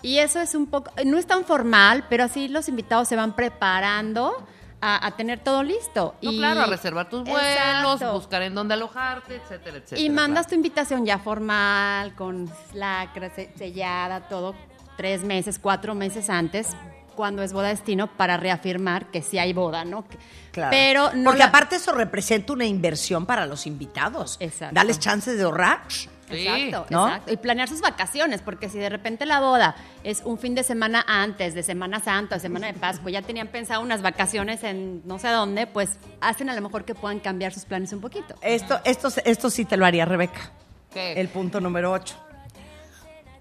Y 0.02 0.18
eso 0.18 0.42
es 0.42 0.56
un 0.56 0.66
poco, 0.66 0.90
no 1.06 1.20
es 1.20 1.28
tan 1.28 1.46
formal, 1.46 2.06
pero 2.10 2.24
así 2.24 2.48
los 2.48 2.68
invitados 2.68 3.08
se 3.08 3.16
van 3.16 3.36
preparando 3.36 4.34
a, 4.82 5.06
a 5.06 5.12
tener 5.12 5.40
todo 5.40 5.64
listo. 5.64 6.16
No, 6.22 6.32
y, 6.32 6.38
claro, 6.38 6.62
a 6.62 6.66
reservar 6.66 7.08
tus 7.10 7.24
vuelos, 7.24 7.42
Exacto. 7.48 8.14
buscar 8.14 8.42
en 8.42 8.56
dónde 8.56 8.74
alojarte, 8.74 9.36
etcétera, 9.36 9.78
etcétera. 9.78 10.02
Y 10.02 10.10
mandas 10.10 10.46
claro. 10.46 10.50
tu 10.50 10.56
invitación 10.56 11.06
ya 11.06 11.20
formal, 11.20 12.16
con 12.16 12.52
lacra 12.74 13.30
se- 13.34 13.52
sellada, 13.58 14.28
todo, 14.28 14.56
tres 14.98 15.24
meses, 15.24 15.60
cuatro 15.60 15.94
meses 15.96 16.30
antes, 16.30 16.70
cuando 17.16 17.44
es 17.44 17.54
boda 17.54 17.68
destino, 17.68 18.08
para 18.16 18.38
reafirmar 18.38 19.12
que 19.12 19.22
sí 19.22 19.38
hay 19.38 19.54
boda, 19.54 19.86
¿no? 19.86 20.08
Que- 20.08 20.18
Claro. 20.52 20.72
Pero 20.72 21.14
no 21.14 21.26
Porque 21.26 21.40
la- 21.40 21.46
aparte 21.46 21.76
eso 21.78 21.94
representa 21.94 22.52
una 22.54 22.66
inversión 22.66 23.26
para 23.26 23.46
los 23.46 23.66
invitados. 23.68 24.36
Exacto. 24.42 24.76
Darles 24.76 25.00
chances 25.00 25.38
de 25.38 25.44
ahorrar. 25.44 25.84
Sí. 26.32 26.48
Exacto, 26.48 26.86
¿no? 26.90 27.08
exacto. 27.08 27.34
Y 27.34 27.38
planear 27.38 27.68
sus 27.68 27.82
vacaciones, 27.82 28.42
porque 28.42 28.70
si 28.70 28.78
de 28.80 28.90
repente 28.90 29.26
la 29.26 29.40
boda 29.40 29.76
es 30.04 30.22
un 30.26 30.38
fin 30.38 30.56
de 30.56 30.64
semana 30.64 31.04
antes, 31.08 31.54
de 31.54 31.64
Semana 31.64 32.00
Santa, 32.00 32.36
de 32.36 32.42
Semana 32.42 32.68
de 32.68 32.74
Pascua, 32.74 33.12
ya 33.12 33.22
tenían 33.22 33.48
pensado 33.48 33.82
unas 33.82 34.02
vacaciones 34.02 34.64
en 34.64 35.02
no 35.06 35.20
sé 35.20 35.30
dónde, 35.30 35.68
pues 35.68 35.98
hacen 36.22 36.50
a 36.50 36.56
lo 36.56 36.62
mejor 36.62 36.86
que 36.86 36.96
puedan 36.96 37.20
cambiar 37.20 37.54
sus 37.54 37.66
planes 37.66 37.94
un 37.94 38.02
poquito. 38.02 38.36
Esto, 38.42 38.80
esto, 38.84 39.10
esto 39.26 39.50
sí 39.50 39.66
te 39.66 39.78
lo 39.78 39.86
haría 39.86 40.06
Rebeca. 40.06 40.52
¿Qué? 40.94 41.14
El 41.14 41.30
punto 41.30 41.62
número 41.62 41.92
8. 41.92 42.16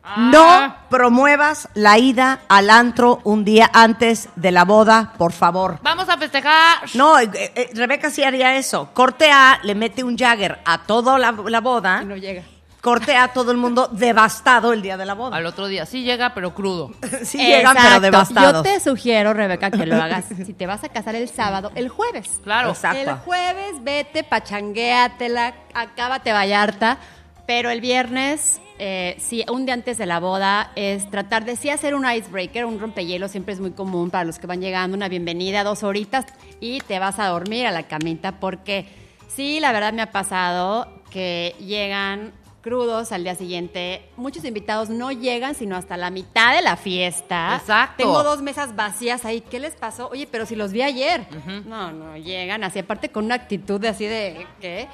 Ah, 0.02 0.30
No 0.32 0.76
promuevas 0.88 1.68
la 1.74 1.98
ida 1.98 2.40
al 2.48 2.70
antro 2.70 3.20
un 3.24 3.44
día 3.44 3.70
antes 3.72 4.28
de 4.34 4.50
la 4.50 4.64
boda, 4.64 5.12
por 5.18 5.32
favor. 5.32 5.78
Vamos 5.82 6.08
a 6.08 6.16
festejar. 6.16 6.78
No, 6.94 7.18
eh, 7.18 7.30
eh, 7.34 7.70
Rebeca 7.74 8.10
sí 8.10 8.22
haría 8.24 8.56
eso. 8.56 8.90
Corte 8.94 9.30
A, 9.30 9.60
le 9.62 9.74
mete 9.74 10.02
un 10.02 10.16
Jagger 10.16 10.58
a 10.64 10.84
toda 10.84 11.18
la, 11.18 11.32
la 11.32 11.60
boda. 11.60 12.00
Y 12.02 12.06
no 12.06 12.16
llega. 12.16 12.42
Corte 12.80 13.14
A, 13.14 13.28
todo 13.28 13.52
el 13.52 13.58
mundo 13.58 13.88
devastado 13.92 14.72
el 14.72 14.80
día 14.80 14.96
de 14.96 15.04
la 15.04 15.14
boda. 15.14 15.36
Al 15.36 15.44
otro 15.44 15.66
día 15.68 15.84
sí 15.84 16.02
llega, 16.02 16.32
pero 16.34 16.54
crudo. 16.54 16.90
Sí 17.24 17.38
llegan, 17.38 17.74
pero 17.74 17.86
Exacto. 17.86 18.00
devastados. 18.00 18.52
Yo 18.52 18.62
te 18.62 18.80
sugiero, 18.80 19.34
Rebeca, 19.34 19.70
que 19.70 19.84
lo 19.84 19.96
hagas 19.96 20.24
si 20.46 20.54
te 20.54 20.66
vas 20.66 20.82
a 20.84 20.88
casar 20.88 21.14
el 21.14 21.28
sábado, 21.28 21.70
el 21.74 21.88
jueves. 21.90 22.40
Claro. 22.42 22.70
Exacto. 22.70 22.98
El 22.98 23.16
jueves 23.18 23.82
vete, 23.82 24.24
pachanguéatela, 24.24 25.54
acábate 25.74 26.32
Vallarta, 26.32 26.98
pero 27.46 27.68
el 27.68 27.82
viernes, 27.82 28.60
eh, 28.78 29.16
sí, 29.18 29.44
un 29.50 29.66
día 29.66 29.74
antes 29.74 29.98
de 29.98 30.06
la 30.06 30.18
boda, 30.18 30.72
es 30.76 31.10
tratar 31.10 31.44
de 31.44 31.56
sí 31.56 31.68
hacer 31.68 31.94
un 31.94 32.10
icebreaker, 32.10 32.64
un 32.64 32.80
rompehielo, 32.80 33.28
siempre 33.28 33.52
es 33.52 33.60
muy 33.60 33.72
común 33.72 34.10
para 34.10 34.24
los 34.24 34.38
que 34.38 34.46
van 34.46 34.60
llegando, 34.60 34.96
una 34.96 35.08
bienvenida, 35.08 35.64
dos 35.64 35.82
horitas, 35.82 36.24
y 36.60 36.80
te 36.80 36.98
vas 36.98 37.18
a 37.18 37.26
dormir 37.26 37.66
a 37.66 37.72
la 37.72 37.82
camita, 37.82 38.40
porque 38.40 38.86
sí, 39.28 39.60
la 39.60 39.72
verdad 39.72 39.92
me 39.92 40.02
ha 40.02 40.10
pasado 40.12 40.88
que 41.10 41.54
llegan 41.58 42.32
crudos 42.62 43.12
al 43.12 43.24
día 43.24 43.34
siguiente. 43.34 44.08
Muchos 44.16 44.44
invitados 44.44 44.90
no 44.90 45.10
llegan 45.12 45.54
sino 45.54 45.76
hasta 45.76 45.96
la 45.96 46.10
mitad 46.10 46.54
de 46.54 46.62
la 46.62 46.76
fiesta. 46.76 47.56
Exacto. 47.56 48.04
Tengo 48.04 48.22
dos 48.22 48.42
mesas 48.42 48.76
vacías 48.76 49.24
ahí. 49.24 49.40
¿Qué 49.40 49.58
les 49.58 49.74
pasó? 49.74 50.08
Oye, 50.08 50.28
pero 50.30 50.46
si 50.46 50.56
los 50.56 50.72
vi 50.72 50.82
ayer. 50.82 51.26
No, 51.66 51.92
no, 51.92 52.16
llegan 52.16 52.64
así, 52.64 52.78
aparte 52.78 53.10
con 53.10 53.24
una 53.24 53.34
actitud 53.34 53.80
de 53.80 53.88
así 53.88 54.06
de 54.06 54.46
¿qué? 54.60 54.88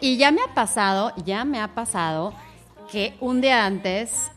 Y 0.00 0.18
ya 0.18 0.30
me 0.30 0.42
ha 0.42 0.54
pasado, 0.54 1.12
ya 1.24 1.44
me 1.44 1.60
ha 1.60 1.74
pasado 1.74 2.34
que 2.90 3.14
un 3.20 3.40
día 3.40 3.64
antes 3.64 4.30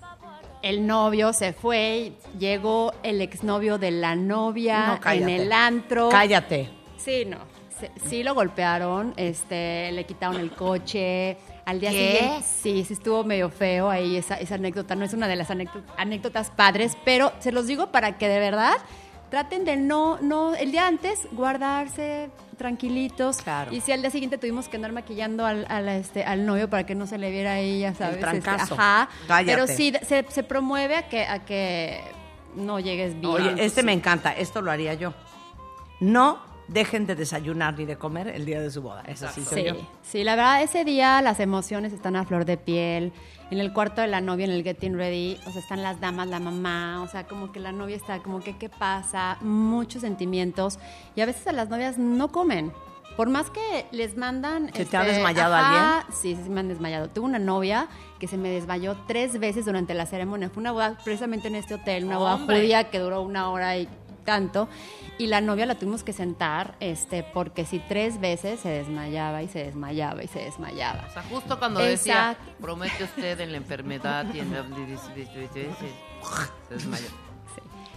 el 0.62 0.88
novio 0.88 1.34
se 1.34 1.54
fue, 1.54 1.98
y 1.98 2.38
llegó 2.38 2.94
el 3.04 3.22
exnovio 3.22 3.78
de 3.78 3.92
la 3.92 4.16
novia 4.16 5.00
No, 5.04 5.12
en 5.12 5.30
el 5.30 5.52
antro. 5.52 6.10
Cállate. 6.10 6.70
Sí, 6.98 7.26
no. 7.26 7.38
Sí, 7.80 7.88
sí 8.10 8.24
lo 8.24 8.36
golpearon, 8.36 9.14
este, 9.16 9.92
le 9.94 10.06
quitaron 10.06 10.38
el 10.38 10.52
coche. 10.52 11.38
Al 11.70 11.80
día 11.80 11.91
¿Qué? 11.91 11.97
siguiente, 12.17 12.45
sí, 12.63 12.84
sí 12.84 12.93
estuvo 12.93 13.24
medio 13.24 13.49
feo 13.51 13.91
ahí 13.91 14.15
esa, 14.15 14.36
esa 14.36 14.55
anécdota. 14.55 14.95
No 14.95 15.05
es 15.05 15.13
una 15.13 15.28
de 15.28 15.36
las 15.36 15.49
anécdotas, 15.97 16.49
padres, 16.49 16.97
pero 17.05 17.32
se 17.38 17.51
los 17.51 17.67
digo 17.67 17.91
para 17.91 18.17
que 18.17 18.28
de 18.28 18.39
verdad 18.39 18.74
traten 19.30 19.65
de 19.65 19.78
no, 19.78 20.17
no, 20.20 20.55
el 20.55 20.72
día 20.72 20.88
antes 20.88 21.28
guardarse 21.32 22.32
tranquilitos. 22.57 23.38
Claro. 23.38 23.72
Y 23.72 23.82
si 23.82 23.91
al 23.91 24.01
día 24.01 24.09
siguiente 24.09 24.39
tuvimos 24.39 24.67
que 24.67 24.78
andar 24.78 24.93
maquillando 24.93 25.45
al, 25.45 25.67
al, 25.70 25.88
este, 25.89 26.24
al 26.24 26.43
novio 26.43 26.72
para 26.72 26.88
que 26.88 26.95
no 26.95 27.05
se 27.05 27.20
le 27.20 27.30
viera 27.30 27.53
ahí, 27.53 27.82
ya 27.82 27.93
sabes. 27.93 28.15
este, 28.15 28.41
trancazo. 28.41 28.74
ajá. 28.74 29.07
Cállate. 29.28 29.53
Pero 29.53 29.67
sí, 29.67 29.93
se, 30.01 30.26
se 30.28 30.41
promueve 30.41 30.95
a 30.95 31.07
que, 31.07 31.24
a 31.26 31.45
que 31.45 32.01
no 32.55 32.80
llegues 32.80 33.13
bien. 33.13 33.32
Oye, 33.32 33.53
este 33.63 33.84
me 33.84 33.93
encanta. 33.93 34.32
Esto 34.32 34.63
lo 34.63 34.72
haría 34.72 34.95
yo. 34.95 35.13
No 35.99 36.49
dejen 36.72 37.05
de 37.07 37.15
desayunar 37.15 37.78
ni 37.78 37.86
de 37.86 37.97
comer 37.97 38.28
el 38.28 38.45
día 38.45 38.61
de 38.61 38.72
su 38.72 38.82
boda. 38.82 39.03
Eso 39.07 39.28
sí, 39.34 39.43
soy 39.43 39.61
Sí, 39.61 39.67
yo. 39.67 39.76
sí, 40.01 40.24
la 40.24 40.36
verdad, 40.36 40.61
ese 40.63 40.86
día 40.86 41.22
las 41.22 41.39
emociones 41.39 41.93
están 41.93 42.15
a 42.15 42.26
flor 42.26 42.45
de 42.45 42.57
piel. 42.57 43.11
En 43.51 43.57
el 43.59 43.74
cuarto 43.74 44.01
de 44.01 44.07
la 44.07 44.22
novia, 44.22 44.45
en 44.45 44.51
el 44.51 44.63
getting 44.63 44.95
ready, 44.95 45.39
o 45.47 45.51
sea, 45.51 45.61
están 45.61 45.82
las 45.82 45.99
damas, 45.99 46.28
la 46.28 46.39
mamá, 46.39 47.01
o 47.01 47.08
sea, 47.08 47.25
como 47.25 47.51
que 47.51 47.59
la 47.59 47.71
novia 47.71 47.96
está 47.96 48.20
como 48.20 48.41
que, 48.41 48.58
¿qué 48.58 48.70
pasa? 48.70 49.37
Muchos 49.41 50.01
sentimientos. 50.01 50.78
Y 51.16 51.21
a 51.21 51.25
veces 51.25 51.47
a 51.47 51.51
las 51.51 51.70
novias 51.70 51.97
no 51.97 52.32
comen. 52.32 52.71
Por 53.17 53.28
más 53.28 53.50
que 53.50 53.86
les 53.91 54.16
mandan... 54.16 54.67
este, 54.67 54.86
¿Se 54.86 54.91
te 54.91 54.97
ha 54.97 55.04
desmayado 55.04 55.54
ajá, 55.55 56.05
Sí, 56.09 56.36
sí, 56.36 56.43
sí 56.43 56.50
me 56.50 56.59
han 56.62 56.70
desmayado. 56.70 57.09
Tuve 57.09 57.25
una 57.25 57.39
novia 57.39 57.87
que 58.20 58.28
se 58.28 58.37
me 58.37 58.50
desmayó 58.50 58.96
tres 59.08 59.39
veces 59.39 59.66
durante 59.66 59.93
la 59.96 60.05
ceremonia. 60.05 60.50
Fue 60.50 60.62
una 60.62 60.71
boda 60.71 60.97
precisamente 61.04 61.47
en 61.50 61.55
este 61.55 61.74
hotel, 61.74 62.05
una 62.05 62.17
boda 62.20 62.37
judía 62.37 62.89
que 62.91 63.00
duró 63.00 63.21
una 63.24 63.50
hora 63.50 63.75
y 63.78 63.89
tanto. 64.30 64.70
Y 65.18 65.28
la 65.28 65.42
novia 65.42 65.66
la 65.66 65.76
tuvimos 65.76 66.04
que 66.04 66.14
sentar, 66.14 66.76
este, 66.80 67.24
porque 67.24 67.66
si 67.66 67.80
tres 67.80 68.22
veces 68.22 68.60
se 68.60 68.70
desmayaba 68.70 69.42
y 69.42 69.47
se 69.47 69.66
desmayaba 69.66 70.24
y 70.24 70.28
se 70.28 70.39
desmayaba. 70.39 71.06
O 71.10 71.14
sea, 71.14 71.24
justo 71.24 71.58
cuando 71.58 71.80
decía, 71.82 72.38
promete 72.62 73.04
usted 73.04 73.39
en 73.42 73.51
la 73.51 73.58
enfermedad 73.58 74.26
y 74.34 74.39
en 74.39 74.54
la... 74.54 74.64
Se 76.68 76.74
desmayó. 76.74 77.10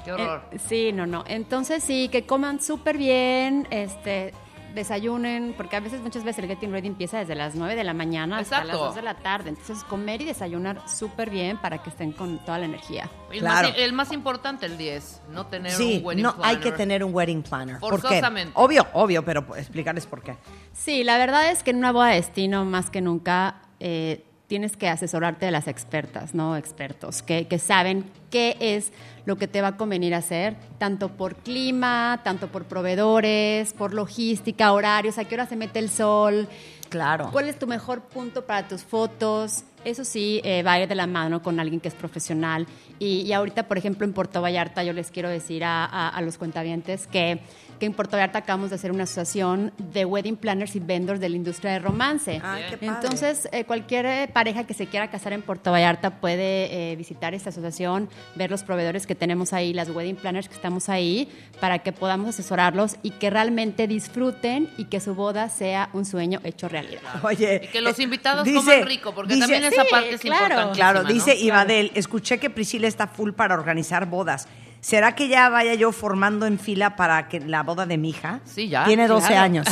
Qué 0.04 0.12
horror. 0.12 0.42
Eh, 0.50 0.58
sí, 0.58 0.90
no, 0.92 1.06
no. 1.06 1.22
Entonces 1.28 1.84
sí, 1.84 2.08
que 2.08 2.26
coman 2.26 2.60
súper 2.60 2.98
bien, 2.98 3.68
este, 3.70 4.32
desayunen, 4.74 5.54
porque 5.56 5.76
a 5.76 5.80
veces, 5.80 6.00
muchas 6.00 6.24
veces 6.24 6.42
el 6.44 6.48
getting 6.50 6.72
ready 6.72 6.88
empieza 6.88 7.18
desde 7.18 7.34
las 7.34 7.54
9 7.54 7.74
de 7.76 7.84
la 7.84 7.94
mañana 7.94 8.38
hasta 8.38 8.58
las 8.64 8.66
Exacto. 8.66 8.86
2 8.86 8.94
de 8.96 9.02
la 9.02 9.14
tarde. 9.14 9.48
Entonces 9.50 9.84
comer 9.84 10.20
y 10.22 10.24
desayunar 10.24 10.88
súper 10.88 11.30
bien 11.30 11.58
para 11.58 11.78
que 11.82 11.90
estén 11.90 12.12
con 12.12 12.38
toda 12.44 12.58
la 12.58 12.66
energía. 12.66 13.08
El, 13.30 13.40
Claro. 13.40 13.68
más, 13.68 13.78
el 13.78 13.92
más 13.92 14.12
importante, 14.12 14.66
el 14.66 14.76
10, 14.78 15.22
no 15.30 15.46
tener 15.46 15.72
Sí, 15.72 15.98
un 15.98 16.06
wedding 16.06 16.22
no 16.22 16.30
hay 16.30 16.56
planner. 16.56 16.60
que 16.60 16.72
tener 16.72 17.04
un 17.04 17.14
wedding 17.14 17.42
planner. 17.42 17.78
¿Por 17.78 17.96
qué? 17.96 18.00
Forzosamente. 18.02 18.52
Obvio, 18.54 18.86
obvio, 18.92 19.24
pero 19.24 19.44
explicarles 19.56 20.06
por 20.06 20.22
qué. 20.22 20.36
Sí, 20.72 21.04
la 21.04 21.18
verdad 21.18 21.50
es 21.50 21.62
que 21.62 21.70
en 21.70 21.76
una 21.78 21.92
boda 21.92 22.08
de 22.08 22.16
destino, 22.16 22.64
más 22.64 22.90
que 22.90 23.00
nunca, 23.00 23.56
eh, 23.80 24.24
tienes 24.52 24.76
que 24.76 24.86
asesorarte 24.86 25.46
de 25.46 25.50
las 25.50 25.66
expertas, 25.66 26.34
¿no? 26.34 26.58
Expertos, 26.58 27.22
que, 27.22 27.46
que 27.46 27.58
saben 27.58 28.04
qué 28.30 28.54
es 28.60 28.92
lo 29.24 29.36
que 29.36 29.48
te 29.48 29.62
va 29.62 29.68
a 29.68 29.76
convenir 29.78 30.14
hacer, 30.14 30.56
tanto 30.76 31.08
por 31.08 31.36
clima, 31.36 32.20
tanto 32.22 32.48
por 32.48 32.64
proveedores, 32.64 33.72
por 33.72 33.94
logística, 33.94 34.70
horarios, 34.72 35.16
a 35.16 35.24
qué 35.24 35.36
hora 35.36 35.46
se 35.46 35.56
mete 35.56 35.78
el 35.78 35.88
sol, 35.88 36.48
Claro. 36.90 37.30
¿Cuál 37.32 37.48
es 37.48 37.58
tu 37.58 37.66
mejor 37.66 38.02
punto 38.02 38.44
para 38.44 38.68
tus 38.68 38.82
fotos? 38.84 39.64
Eso 39.82 40.04
sí, 40.04 40.42
eh, 40.44 40.62
va 40.62 40.72
a 40.72 40.80
ir 40.80 40.88
de 40.88 40.94
la 40.94 41.06
mano 41.06 41.40
con 41.42 41.58
alguien 41.58 41.80
que 41.80 41.88
es 41.88 41.94
profesional. 41.94 42.66
Y, 42.98 43.22
y 43.22 43.32
ahorita, 43.32 43.66
por 43.66 43.78
ejemplo, 43.78 44.04
en 44.04 44.12
Puerto 44.12 44.42
Vallarta, 44.42 44.84
yo 44.84 44.92
les 44.92 45.10
quiero 45.10 45.30
decir 45.30 45.64
a, 45.64 45.86
a- 45.86 46.10
a 46.10 46.20
los 46.20 46.36
cuentavientes 46.36 47.06
que, 47.06 47.40
que 47.82 47.86
en 47.86 47.94
Puerto 47.94 48.16
Vallarta 48.16 48.38
acabamos 48.38 48.70
de 48.70 48.76
hacer 48.76 48.92
una 48.92 49.02
asociación 49.02 49.72
de 49.76 50.04
wedding 50.04 50.36
planners 50.36 50.76
y 50.76 50.78
vendors 50.78 51.18
de 51.18 51.28
la 51.28 51.34
industria 51.34 51.72
de 51.72 51.80
romance. 51.80 52.34
Qué 52.34 52.40
padre. 52.40 52.76
Entonces, 52.80 53.48
eh, 53.50 53.64
cualquier 53.64 54.06
eh, 54.06 54.30
pareja 54.32 54.62
que 54.68 54.72
se 54.72 54.86
quiera 54.86 55.10
casar 55.10 55.32
en 55.32 55.42
Puerto 55.42 55.72
Vallarta 55.72 56.20
puede 56.20 56.92
eh, 56.92 56.94
visitar 56.94 57.34
esta 57.34 57.50
asociación, 57.50 58.08
ver 58.36 58.52
los 58.52 58.62
proveedores 58.62 59.04
que 59.04 59.16
tenemos 59.16 59.52
ahí, 59.52 59.72
las 59.72 59.88
wedding 59.90 60.14
planners 60.14 60.48
que 60.48 60.54
estamos 60.54 60.88
ahí, 60.88 61.28
para 61.58 61.80
que 61.80 61.90
podamos 61.90 62.28
asesorarlos 62.28 62.94
y 63.02 63.10
que 63.10 63.30
realmente 63.30 63.88
disfruten 63.88 64.68
y 64.78 64.84
que 64.84 65.00
su 65.00 65.16
boda 65.16 65.48
sea 65.48 65.88
un 65.92 66.04
sueño 66.04 66.38
hecho 66.44 66.68
realidad. 66.68 67.02
Oye, 67.24 67.62
Y 67.64 67.66
que 67.66 67.80
los 67.80 67.98
eh, 67.98 68.04
invitados 68.04 68.44
dice- 68.44 68.58
coman 68.60 68.86
rico, 68.86 69.12
porque 69.12 69.34
dice- 69.34 69.40
también 69.48 69.64
esa 69.64 69.82
Sí, 69.82 69.88
parte 69.90 70.14
es 70.14 70.20
claro. 70.20 70.44
importantísima, 70.44 70.72
Claro, 70.92 71.02
¿no? 71.02 71.12
dice 71.12 71.34
Ibadel, 71.34 71.90
escuché 71.96 72.38
que 72.38 72.48
Priscila 72.48 72.86
está 72.86 73.08
full 73.08 73.32
para 73.32 73.54
organizar 73.54 74.06
bodas. 74.06 74.46
¿Será 74.82 75.14
que 75.14 75.28
ya 75.28 75.48
vaya 75.48 75.74
yo 75.74 75.92
formando 75.92 76.44
en 76.44 76.58
fila 76.58 76.96
para 76.96 77.28
que 77.28 77.38
la 77.38 77.62
boda 77.62 77.86
de 77.86 77.98
mi 77.98 78.10
hija? 78.10 78.40
Sí, 78.44 78.68
ya, 78.68 78.84
Tiene 78.84 79.06
12 79.06 79.28
claro. 79.28 79.42
años. 79.44 79.66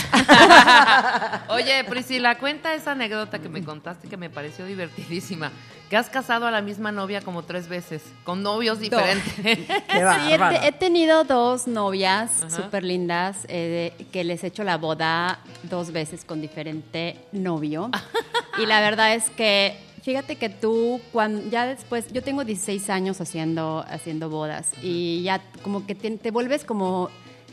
Oye, 1.49 1.83
Priscila, 1.83 2.39
cuenta 2.39 2.75
esa 2.75 2.93
anécdota 2.93 3.41
que 3.41 3.49
me 3.49 3.65
contaste 3.65 4.07
que 4.07 4.17
me 4.17 4.31
pareció 4.31 4.65
divertidísima. 4.67 5.51
Que 5.91 5.97
has 5.97 6.09
casado 6.09 6.47
a 6.47 6.53
la 6.53 6.63
misma 6.63 6.93
novia 6.93 7.23
como 7.23 7.43
tres 7.43 7.69
veces, 7.69 8.05
con 8.23 8.45
novios 8.45 8.79
diferentes. 8.79 9.35
Sí, 9.91 10.33
he, 10.33 10.69
he 10.69 10.73
tenido 10.73 11.25
dos 11.25 11.67
novias 11.67 12.31
súper 12.49 12.85
lindas 12.85 13.39
eh, 13.49 13.93
que 14.13 14.23
les 14.23 14.45
he 14.45 14.47
hecho 14.47 14.63
la 14.63 14.77
boda 14.77 15.41
dos 15.65 15.91
veces 15.91 16.25
con 16.25 16.41
diferente 16.41 17.17
novio. 17.33 17.91
y 18.63 18.67
la 18.67 18.81
verdad 18.81 19.15
es 19.15 19.29
que, 19.31 19.77
fíjate 20.03 20.37
que 20.37 20.49
tú, 20.49 21.01
cuando, 21.13 21.49
ya 21.51 21.67
después, 21.67 22.13
yo 22.13 22.23
tengo 22.23 22.45
16 22.45 22.89
años 22.91 23.21
haciendo, 23.21 23.85
haciendo 23.89 24.29
bodas 24.31 24.69
y 24.83 25.23
ya 25.23 25.41
como 25.63 25.87
que 25.87 25.95
te, 25.95 26.11
te 26.13 26.31
vuelves 26.31 26.65
como 26.65 27.11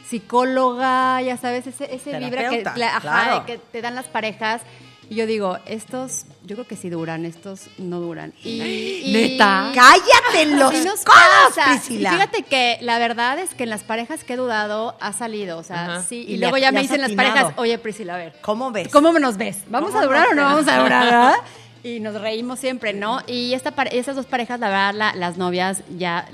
psicóloga, 0.10 1.22
ya 1.22 1.38
sabes, 1.38 1.68
ese, 1.68 1.94
ese 1.94 2.18
vibra 2.20 2.50
que, 2.50 2.58
Terapeuta, 2.60 2.78
la- 2.78 2.88
ajá, 2.98 3.00
claro. 3.02 3.46
que 3.46 3.58
te 3.58 3.82
dan 3.82 3.96
las 3.96 4.06
parejas. 4.08 4.62
Y 5.10 5.16
yo 5.16 5.26
digo, 5.26 5.58
estos, 5.66 6.26
yo 6.44 6.58
creo 6.58 6.68
que 6.68 6.76
sí 6.76 6.90
duran, 6.90 7.24
estos 7.24 7.70
no 7.78 8.02
duran. 8.02 8.34
Y, 8.44 8.62
y- 9.06 9.14
¿Neta? 9.14 9.72
¡Cállate 9.74 10.46
los 10.54 10.74
nos 10.84 11.06
codos, 11.06 11.54
pasa. 11.56 11.70
Priscila! 11.72 12.10
Y 12.10 12.14
fíjate 12.16 12.44
que 12.44 12.78
la 12.82 13.00
verdad 13.00 13.40
es 13.40 13.54
que 13.54 13.64
en 13.64 13.70
las 13.70 13.84
parejas 13.84 14.26
que 14.26 14.34
he 14.34 14.36
dudado 14.38 14.98
ha 15.00 15.14
salido, 15.14 15.60
o 15.60 15.64
sea, 15.64 15.84
Ajá. 15.86 16.04
sí. 16.04 16.26
Y 16.28 16.38
luego 16.38 16.58
ya 16.58 16.74
me 16.74 16.82
dicen 16.82 17.00
las 17.00 17.14
parejas, 17.14 17.54
oye 17.56 17.78
Priscila, 17.78 18.16
a 18.16 18.18
ver, 18.18 18.36
¿Cómo 18.42 18.72
ves? 18.72 18.90
¿cómo 18.90 19.18
nos 19.18 19.38
ves? 19.38 19.60
¿Vamos 19.70 19.92
¿Cómo 19.92 20.02
a 20.02 20.06
durar 20.06 20.28
o 20.30 20.36
no 20.36 20.44
vamos 20.44 20.68
a 20.68 20.78
durar? 20.82 21.36
Y 21.84 22.00
nos 22.00 22.20
reímos 22.20 22.60
siempre, 22.60 22.94
¿no? 22.94 23.20
Y 23.28 23.54
esta 23.54 23.70
esas 23.92 24.16
dos 24.16 24.26
parejas, 24.26 24.60
la 24.60 24.68
verdad, 24.70 24.94
la- 24.94 25.16
las 25.16 25.38
novias 25.38 25.84
ya, 25.98 26.28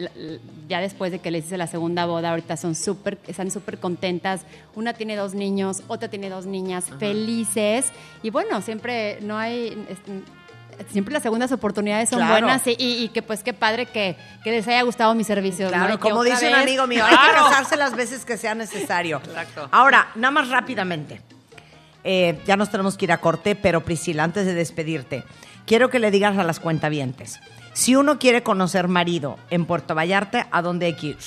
ya 0.68 0.80
después 0.80 1.11
de 1.11 1.20
que 1.20 1.32
les 1.32 1.45
hice 1.45 1.57
la 1.57 1.68
segunda 1.68 2.06
boda, 2.06 2.30
ahorita 2.32 2.57
son 2.57 2.76
súper, 2.76 3.18
están 3.28 3.52
súper 3.52 3.78
contentas. 3.80 4.41
Una 4.76 4.94
tiene 4.94 5.15
dos 5.15 5.34
niños, 5.34 5.84
otra 5.88 6.10
tiene 6.10 6.30
dos 6.30 6.45
niñas 6.45 6.86
felices. 6.99 7.91
Y 8.24 8.30
bueno, 8.30 8.61
siempre 8.61 9.20
no 9.22 9.38
hay... 9.38 9.86
es- 9.90 9.98
Siempre 10.91 11.14
las 11.14 11.22
segundas 11.22 11.52
oportunidades 11.52 12.10
son 12.10 12.18
Claro. 12.18 12.32
buenas 12.34 12.65
y, 12.65 12.72
y- 12.80 13.03
y 13.03 13.10
que 13.10 13.22
pues 13.22 13.44
qué 13.44 13.53
padre 13.53 13.86
que, 13.86 14.15
que 14.44 14.49
les 14.49 14.68
haya 14.68 14.82
gustado 14.82 15.14
mi 15.14 15.24
servicio. 15.24 15.68
Claro, 15.70 15.99
como 15.99 16.24
dice 16.24 16.48
un 16.48 16.56
amigo 16.56 16.88
mío, 16.88 17.06
hay 17.07 17.11
que 17.15 17.32
casarse 17.36 17.78
las 17.78 17.95
veces 17.95 18.26
que 18.26 18.38
sea 18.38 18.56
necesario. 18.56 19.22
Exacto. 19.24 19.70
Ahora, 19.72 20.07
nada 20.15 20.32
más 20.32 20.49
rápidamente. 20.49 21.22
Eh, 22.04 22.40
ya 22.46 22.58
nos 22.58 22.70
tenemos 22.70 22.98
que 22.98 23.06
ir 23.06 23.12
a 23.12 23.20
corte, 23.20 23.56
pero 23.56 23.84
Priscila, 23.84 24.24
antes 24.24 24.46
de 24.46 24.54
despedirte, 24.54 25.24
quiero 25.66 25.90
que 25.90 26.00
le 26.00 26.12
digas 26.12 26.38
a 26.38 26.44
las 26.44 26.60
cuentavientes. 26.60 27.40
Si 27.74 27.96
uno 27.96 28.20
quiere 28.20 28.44
conocer 28.44 28.88
marido 28.88 29.38
en 29.50 29.66
Puerto 29.66 29.96
Vallarta, 29.96 30.48
¿a 30.52 30.62
dónde 30.62 30.88
hay 30.88 30.94
que 30.96 31.08
ir? 31.08 31.18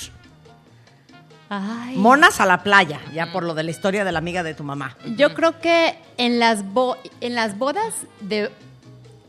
Ay. 1.49 1.95
Monas 1.95 2.41
a 2.41 2.45
la 2.45 2.61
playa, 2.61 2.99
ya 3.13 3.31
por 3.31 3.43
lo 3.43 3.53
de 3.53 3.63
la 3.63 3.71
historia 3.71 4.03
de 4.03 4.11
la 4.11 4.19
amiga 4.19 4.43
de 4.43 4.53
tu 4.53 4.63
mamá. 4.65 4.97
Yo 5.15 5.33
creo 5.33 5.59
que 5.61 5.97
en 6.17 6.39
las, 6.39 6.63
bo- 6.73 6.97
en 7.21 7.35
las 7.35 7.57
bodas 7.57 7.93
de 8.19 8.51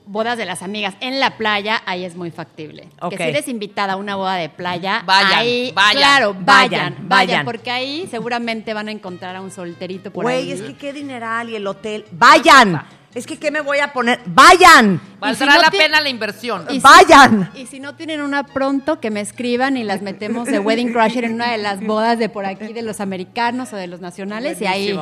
bodas 0.09 0.37
de 0.39 0.45
las 0.47 0.63
amigas 0.63 0.95
en 1.01 1.21
la 1.21 1.37
playa, 1.37 1.83
ahí 1.87 2.05
es 2.05 2.17
muy 2.17 2.31
factible. 2.31 2.89
Que 3.11 3.17
si 3.17 3.23
eres 3.23 3.47
invitada 3.49 3.93
a 3.93 3.97
una 3.97 4.17
boda 4.17 4.35
de 4.37 4.49
playa, 4.49 5.03
Vayan, 5.07 5.33
ahí, 5.39 5.73
vayan, 5.75 5.93
claro, 5.97 6.35
vayan, 6.35 6.45
vayan, 6.47 6.95
vayan, 6.95 7.09
vayan. 7.09 7.45
porque 7.45 7.71
ahí 7.71 8.09
seguramente 8.11 8.73
van 8.75 8.89
a 8.89 8.91
encontrar 8.91 9.37
a 9.37 9.41
un 9.41 9.51
solterito 9.51 10.11
por 10.13 10.25
Güey, 10.25 10.37
ahí. 10.39 10.53
es 10.53 10.63
que 10.63 10.75
qué 10.77 10.93
dineral 10.93 11.51
y 11.51 11.57
el 11.57 11.67
hotel. 11.67 12.07
¡Vayan! 12.13 12.83
Es 13.15 13.27
que 13.27 13.39
¿qué 13.39 13.51
me 13.51 13.61
voy 13.63 13.79
a 13.79 13.93
poner? 13.93 14.21
¡Vayan! 14.27 15.01
Valdrá 15.19 15.47
si 15.53 15.57
no 15.57 15.63
la 15.63 15.71
pena 15.71 16.01
la 16.01 16.09
inversión. 16.09 16.67
Y 16.71 16.75
si- 16.75 16.81
¡Vayan! 16.81 17.51
Y 17.55 17.67
si 17.67 17.81
no 17.81 17.95
tienen 17.95 18.21
una 18.21 18.45
pronto, 18.45 19.01
que 19.01 19.11
me 19.11 19.21
escriban 19.21 19.77
y 19.77 19.83
las 19.85 20.03
metemos 20.03 20.47
de 20.47 20.59
Wedding 20.59 20.93
Crusher 20.93 21.25
en 21.25 21.35
una 21.35 21.51
de 21.51 21.59
las 21.59 21.81
bodas 21.85 22.19
de 22.19 22.29
por 22.29 22.45
aquí, 22.47 22.73
de 22.73 22.83
los 22.83 23.01
americanos 23.01 23.73
o 23.73 23.77
de 23.77 23.87
los 23.89 24.01
nacionales, 24.01 24.61
y 24.61 24.67
ahí... 24.67 24.99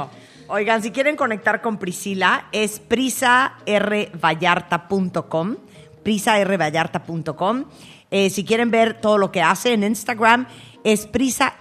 Oigan, 0.48 0.82
si 0.82 0.93
quieren 0.93 1.16
conectar 1.16 1.60
con 1.60 1.78
Priscila, 1.78 2.47
es 2.52 2.78
prisarvallarta.com, 2.78 5.56
prisarvallarta.com. 6.02 7.64
Eh, 8.10 8.31
si 8.31 8.44
quieren 8.44 8.70
ver 8.70 9.01
todo 9.01 9.18
lo 9.18 9.32
que 9.32 9.43
hace 9.43 9.73
en 9.73 9.82
Instagram, 9.82 10.47
es 10.85 11.06
Prisa 11.06 11.56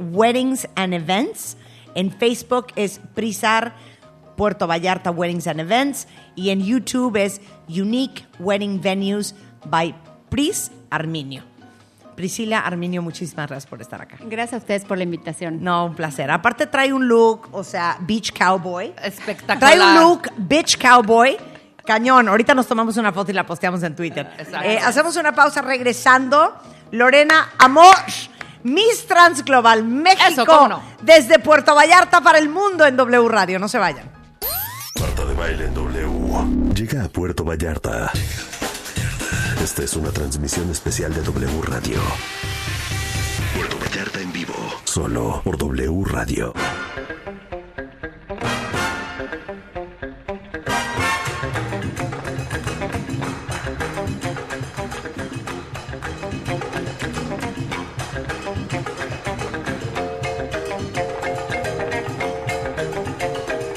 Weddings 0.00 0.68
and 0.74 0.92
Events. 0.92 1.56
En 1.94 2.12
Facebook 2.12 2.66
es 2.76 3.00
Prisar 3.14 3.74
Puerto 4.36 4.66
Vallarta 4.66 5.10
Weddings 5.10 5.46
and 5.46 5.60
Events. 5.60 6.06
Y 6.34 6.50
en 6.50 6.62
YouTube 6.62 7.16
es 7.16 7.40
Unique 7.68 8.26
Wedding 8.38 8.82
Venues 8.82 9.34
by 9.64 9.94
Pris 10.28 10.70
Arminio. 10.90 11.55
Priscila 12.16 12.60
Arminio, 12.60 13.02
muchísimas 13.02 13.46
gracias 13.46 13.68
por 13.68 13.82
estar 13.82 14.00
acá. 14.00 14.16
Gracias 14.22 14.54
a 14.54 14.56
ustedes 14.56 14.84
por 14.84 14.96
la 14.96 15.04
invitación. 15.04 15.62
No, 15.62 15.84
un 15.84 15.94
placer. 15.94 16.30
Aparte 16.30 16.66
trae 16.66 16.92
un 16.92 17.06
look, 17.06 17.48
o 17.52 17.62
sea, 17.62 17.98
beach 18.00 18.32
cowboy. 18.32 18.94
Espectacular. 19.02 19.58
Trae 19.58 19.80
un 19.80 20.00
look 20.00 20.22
beach 20.38 20.78
cowboy. 20.78 21.36
Cañón. 21.84 22.28
Ahorita 22.28 22.54
nos 22.54 22.66
tomamos 22.66 22.96
una 22.96 23.12
foto 23.12 23.30
y 23.30 23.34
la 23.34 23.46
posteamos 23.46 23.82
en 23.82 23.94
Twitter. 23.94 24.28
Exacto. 24.38 24.66
Eh, 24.66 24.78
hacemos 24.78 25.16
una 25.16 25.32
pausa 25.32 25.62
regresando. 25.62 26.54
Lorena 26.90 27.50
Amor, 27.58 27.94
Miss 28.62 29.06
Trans 29.06 29.44
Global 29.44 29.84
México. 29.84 30.24
Eso, 30.28 30.46
cómo 30.46 30.68
no. 30.68 30.82
Desde 31.02 31.38
Puerto 31.38 31.74
Vallarta 31.74 32.20
para 32.22 32.38
el 32.38 32.48
mundo 32.48 32.86
en 32.86 32.96
W 32.96 33.28
Radio. 33.28 33.58
No 33.58 33.68
se 33.68 33.78
vayan. 33.78 34.10
Marta 35.00 35.24
de 35.24 35.34
Baile 35.34 35.66
en 35.66 35.74
W. 35.74 36.74
Llega 36.74 37.04
a 37.04 37.08
Puerto 37.08 37.44
Vallarta. 37.44 38.10
Esta 39.66 39.82
es 39.82 39.96
una 39.96 40.12
transmisión 40.12 40.70
especial 40.70 41.12
de 41.12 41.22
W 41.22 41.60
Radio. 41.62 41.98
Puerto 43.52 43.76
Vallarta 43.80 44.20
en 44.20 44.32
vivo. 44.32 44.54
Solo 44.84 45.40
por 45.42 45.58
W 45.58 46.04
Radio. 46.04 46.54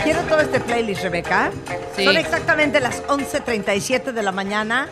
Quiero 0.03 0.21
todo 0.29 0.41
este 0.41 0.59
playlist, 0.59 1.01
Rebeca. 1.01 1.51
Sí. 1.95 2.05
Son 2.05 2.15
exactamente 2.15 2.79
las 2.79 3.01
11.37 3.07 4.11
de 4.11 4.21
la 4.21 4.31
mañana. 4.31 4.87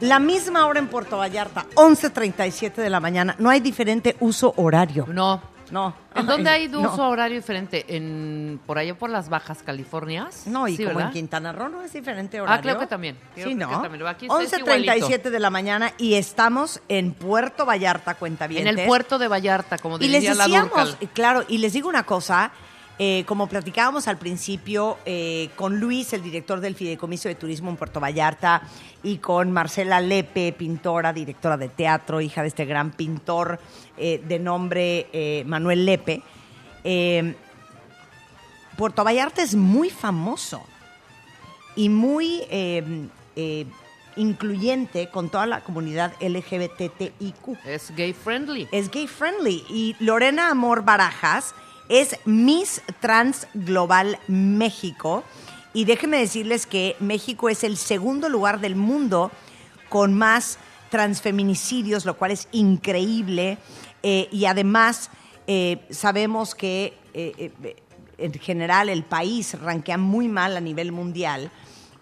La 0.00 0.18
misma 0.18 0.66
hora 0.66 0.78
en 0.78 0.86
Puerto 0.88 1.18
Vallarta, 1.18 1.66
11.37 1.74 2.74
de 2.76 2.90
la 2.90 3.00
mañana. 3.00 3.34
No 3.38 3.50
hay 3.50 3.60
diferente 3.60 4.16
uso 4.20 4.54
horario. 4.56 5.06
No. 5.08 5.42
No. 5.70 5.94
¿En 6.14 6.24
dónde 6.26 6.48
hay 6.48 6.66
no. 6.68 6.80
uso 6.80 7.06
horario 7.08 7.36
diferente? 7.36 7.84
¿En, 7.94 8.58
¿Por 8.64 8.78
allá 8.78 8.94
por 8.96 9.10
las 9.10 9.28
Bajas 9.28 9.62
Californias? 9.62 10.46
No, 10.46 10.66
y 10.66 10.76
Sí, 10.76 10.84
como 10.84 10.96
¿verdad? 10.96 11.08
en 11.10 11.12
Quintana 11.12 11.52
Roo 11.52 11.68
no 11.68 11.82
es 11.82 11.92
diferente 11.92 12.40
horario. 12.40 12.58
Ah, 12.58 12.62
creo 12.62 12.78
que 12.78 12.86
también. 12.86 13.18
Creo 13.34 13.48
sí, 13.48 13.54
¿no? 13.54 13.82
también. 13.82 14.06
Aquí 14.06 14.26
está- 14.26 14.42
es 14.42 14.52
11.37 14.62 15.28
de 15.30 15.38
la 15.40 15.50
mañana 15.50 15.92
y 15.98 16.14
estamos 16.14 16.80
en 16.88 17.12
Puerto 17.12 17.66
Vallarta, 17.66 18.14
cuenta 18.14 18.46
bien. 18.46 18.66
En 18.66 18.78
el 18.78 18.86
puerto 18.86 19.18
de 19.18 19.28
Vallarta, 19.28 19.76
como 19.76 19.96
Y 19.98 20.08
les 20.08 20.22
diría 20.22 20.34
la 20.36 20.44
decíamos, 20.44 20.70
Durcal. 20.90 21.08
claro, 21.12 21.44
y 21.48 21.58
les 21.58 21.74
digo 21.74 21.88
una 21.90 22.04
cosa, 22.04 22.50
eh, 23.00 23.22
como 23.26 23.46
platicábamos 23.46 24.08
al 24.08 24.18
principio 24.18 24.98
eh, 25.06 25.50
con 25.54 25.78
Luis, 25.78 26.12
el 26.12 26.22
director 26.22 26.60
del 26.60 26.74
Fideicomiso 26.74 27.28
de 27.28 27.36
Turismo 27.36 27.70
en 27.70 27.76
Puerto 27.76 28.00
Vallarta, 28.00 28.62
y 29.04 29.18
con 29.18 29.52
Marcela 29.52 30.00
Lepe, 30.00 30.52
pintora, 30.52 31.12
directora 31.12 31.56
de 31.56 31.68
teatro, 31.68 32.20
hija 32.20 32.42
de 32.42 32.48
este 32.48 32.64
gran 32.64 32.90
pintor 32.90 33.60
eh, 33.96 34.20
de 34.26 34.38
nombre 34.40 35.44
Manuel 35.46 35.86
Lepe. 35.86 36.22
Puerto 38.76 39.04
Vallarta 39.04 39.42
es 39.42 39.54
muy 39.54 39.90
famoso 39.90 40.64
y 41.76 41.88
muy 41.88 42.42
incluyente 44.16 45.08
con 45.10 45.30
toda 45.30 45.46
la 45.46 45.60
comunidad 45.60 46.12
LGBTIQ 46.20 47.64
Es 47.64 47.94
gay 47.94 48.12
friendly. 48.12 48.66
es 48.72 48.90
gay 48.90 49.06
friendly. 49.06 49.64
Y 49.68 49.94
Lorena 50.00 50.50
Amor 50.50 50.82
Barajas 50.82 51.54
es 51.88 52.16
Miss 52.24 52.82
Trans 53.00 53.46
Global 53.54 54.18
México. 54.28 55.24
Y 55.72 55.84
déjenme 55.84 56.18
decirles 56.18 56.66
que 56.66 56.96
México 57.00 57.48
es 57.48 57.64
el 57.64 57.76
segundo 57.76 58.28
lugar 58.28 58.60
del 58.60 58.76
mundo 58.76 59.30
con 59.88 60.14
más 60.14 60.58
transfeminicidios, 60.90 62.04
lo 62.04 62.16
cual 62.16 62.32
es 62.32 62.48
increíble. 62.52 63.58
Eh, 64.02 64.28
y 64.32 64.46
además 64.46 65.10
eh, 65.46 65.86
sabemos 65.90 66.54
que 66.54 66.94
eh, 67.14 67.52
en 68.18 68.32
general 68.34 68.88
el 68.88 69.04
país 69.04 69.58
rankea 69.60 69.98
muy 69.98 70.28
mal 70.28 70.56
a 70.56 70.60
nivel 70.60 70.92
mundial 70.92 71.50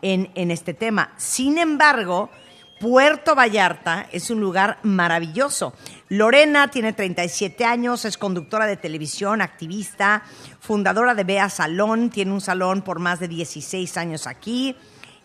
en, 0.02 0.30
en 0.34 0.50
este 0.50 0.74
tema. 0.74 1.12
Sin 1.16 1.58
embargo, 1.58 2.30
Puerto 2.78 3.34
Vallarta 3.34 4.06
es 4.12 4.28
un 4.30 4.40
lugar 4.40 4.78
maravilloso. 4.82 5.72
Lorena 6.10 6.68
tiene 6.68 6.92
37 6.92 7.64
años, 7.64 8.04
es 8.04 8.18
conductora 8.18 8.66
de 8.66 8.76
televisión, 8.76 9.40
activista, 9.40 10.22
fundadora 10.60 11.14
de 11.14 11.24
Bea 11.24 11.48
Salón, 11.48 12.10
tiene 12.10 12.32
un 12.32 12.42
salón 12.42 12.82
por 12.82 12.98
más 12.98 13.18
de 13.18 13.28
16 13.28 13.96
años 13.96 14.26
aquí. 14.26 14.76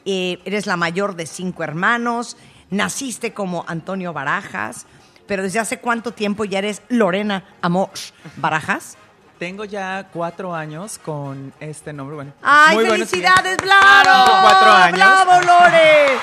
Eh, 0.05 0.39
eres 0.45 0.65
la 0.65 0.77
mayor 0.77 1.15
de 1.15 1.25
cinco 1.25 1.63
hermanos, 1.63 2.37
naciste 2.69 3.33
como 3.33 3.65
Antonio 3.67 4.13
Barajas, 4.13 4.85
pero 5.27 5.43
desde 5.43 5.59
hace 5.59 5.79
cuánto 5.79 6.13
tiempo 6.13 6.45
ya 6.45 6.59
eres 6.59 6.81
Lorena 6.87 7.43
Amor 7.61 7.89
Barajas? 8.37 8.97
Tengo 9.37 9.65
ya 9.65 10.07
cuatro 10.13 10.55
años 10.55 10.99
con 10.99 11.51
este 11.59 11.91
nombre. 11.91 12.15
Bueno, 12.15 12.33
¡Ay, 12.43 12.77
muy 12.77 12.85
felicidades. 12.85 13.57
Blaro! 13.57 14.41
Cuatro 14.41 14.71
años. 14.71 14.97
¡Bravo, 14.97 15.41
Lore! 15.41 16.19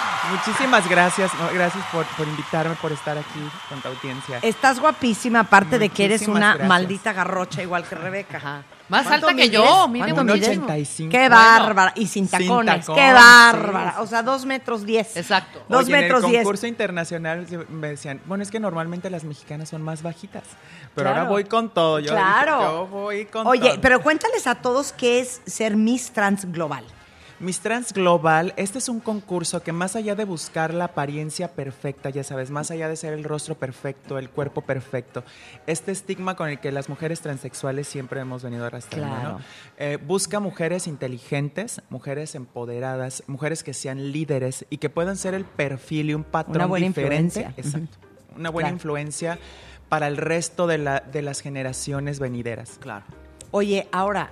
Muchísimas 0.30 0.88
gracias. 0.88 1.32
no, 1.34 1.48
gracias 1.54 1.84
por, 1.92 2.04
por 2.16 2.26
invitarme, 2.26 2.74
por 2.82 2.92
estar 2.92 3.16
aquí 3.16 3.40
con 3.68 3.80
tu 3.80 3.88
audiencia. 3.88 4.38
Estás 4.42 4.80
guapísima, 4.80 5.40
aparte 5.40 5.78
de 5.78 5.88
que 5.88 6.04
eres 6.04 6.20
Muchísimas 6.22 6.36
una 6.38 6.48
gracias. 6.48 6.68
maldita 6.68 7.12
garrocha 7.12 7.62
igual 7.62 7.84
que 7.84 7.94
Rebeca. 7.94 8.36
Ajá. 8.38 8.62
Más 8.88 9.04
¿Cuánto 9.04 9.26
alta 9.26 9.36
que 9.42 9.48
mides? 9.48 9.50
yo, 9.52 9.88
mide 9.88 10.12
¿Cuánto 10.12 10.20
un 10.20 10.26
mides? 10.38 10.48
85. 10.48 11.10
¡Qué 11.10 11.28
bárbara! 11.28 11.92
Y 11.96 12.06
sin 12.06 12.28
sin 12.28 12.46
tacones, 12.46 12.80
tacón, 12.86 12.94
¡qué 12.94 13.08
sí. 13.08 13.12
bárbara! 13.14 13.94
O 13.98 14.06
sea, 14.06 14.22
dos 14.22 14.46
metros 14.46 14.86
diez. 14.86 15.16
Exacto. 15.16 15.64
Dos 15.68 15.84
Oye, 15.84 15.92
metros 15.92 16.20
en 16.20 16.24
el 16.26 16.30
diez. 16.30 16.42
concurso 16.44 16.66
internacional 16.68 17.46
se- 17.48 17.58
me 17.68 17.88
decían, 17.88 18.20
bueno, 18.26 18.44
es 18.44 18.50
que 18.52 18.60
normalmente 18.60 19.10
las 19.10 19.24
mexicanas 19.24 19.68
son 19.70 19.82
más 19.82 20.02
bajitas, 20.02 20.44
pero 20.94 21.06
Claro. 21.08 21.16
ahora 21.22 21.30
voy 21.30 21.44
con 21.44 21.68
todo. 21.70 21.98
Yo, 21.98 22.12
Claro. 22.12 22.58
dije, 22.58 22.70
yo 22.72 22.86
voy 22.86 23.24
con 23.26 23.46
Oye, 23.48 23.70
todo. 23.70 23.80
pero 23.80 24.00
cuéntales 24.02 24.46
a 24.46 24.54
todos 24.54 24.92
qué 24.92 25.18
es 25.18 25.40
ser 25.46 25.74
Miss 25.76 26.12
Trans 26.12 26.44
Global. 26.52 26.84
Miss 27.38 27.60
Trans 27.60 27.92
Global, 27.92 28.54
este 28.56 28.78
es 28.78 28.88
un 28.88 28.98
concurso 28.98 29.62
que 29.62 29.70
más 29.70 29.94
allá 29.94 30.14
de 30.14 30.24
buscar 30.24 30.72
la 30.72 30.86
apariencia 30.86 31.52
perfecta, 31.52 32.08
ya 32.08 32.24
sabes, 32.24 32.50
más 32.50 32.70
allá 32.70 32.88
de 32.88 32.96
ser 32.96 33.12
el 33.12 33.24
rostro 33.24 33.56
perfecto, 33.56 34.18
el 34.18 34.30
cuerpo 34.30 34.62
perfecto, 34.62 35.22
este 35.66 35.92
estigma 35.92 36.34
con 36.34 36.48
el 36.48 36.58
que 36.60 36.72
las 36.72 36.88
mujeres 36.88 37.20
transexuales 37.20 37.88
siempre 37.88 38.20
hemos 38.20 38.42
venido 38.42 38.64
arrastrando, 38.64 39.14
Claro. 39.14 39.30
¿no? 39.38 39.44
Eh, 39.76 39.98
busca 39.98 40.40
mujeres 40.40 40.86
inteligentes, 40.86 41.82
mujeres 41.90 42.34
empoderadas, 42.34 43.22
mujeres 43.26 43.62
que 43.62 43.74
sean 43.74 44.12
líderes 44.12 44.64
y 44.70 44.78
que 44.78 44.88
puedan 44.88 45.18
ser 45.18 45.34
el 45.34 45.44
perfil 45.44 46.08
y 46.10 46.14
un 46.14 46.24
patrón 46.24 46.56
Una 46.56 46.66
buena 46.66 46.86
diferente. 46.86 47.40
influencia. 47.40 47.62
Exacto. 47.80 47.98
Una 48.34 48.48
buena 48.48 48.68
Claro. 48.68 48.76
influencia 48.76 49.38
para 49.90 50.08
el 50.08 50.16
resto 50.16 50.66
de, 50.66 50.78
la, 50.78 51.00
de 51.00 51.20
las 51.20 51.40
generaciones 51.42 52.18
venideras. 52.18 52.78
Claro. 52.80 53.04
Oye, 53.50 53.88
ahora, 53.92 54.30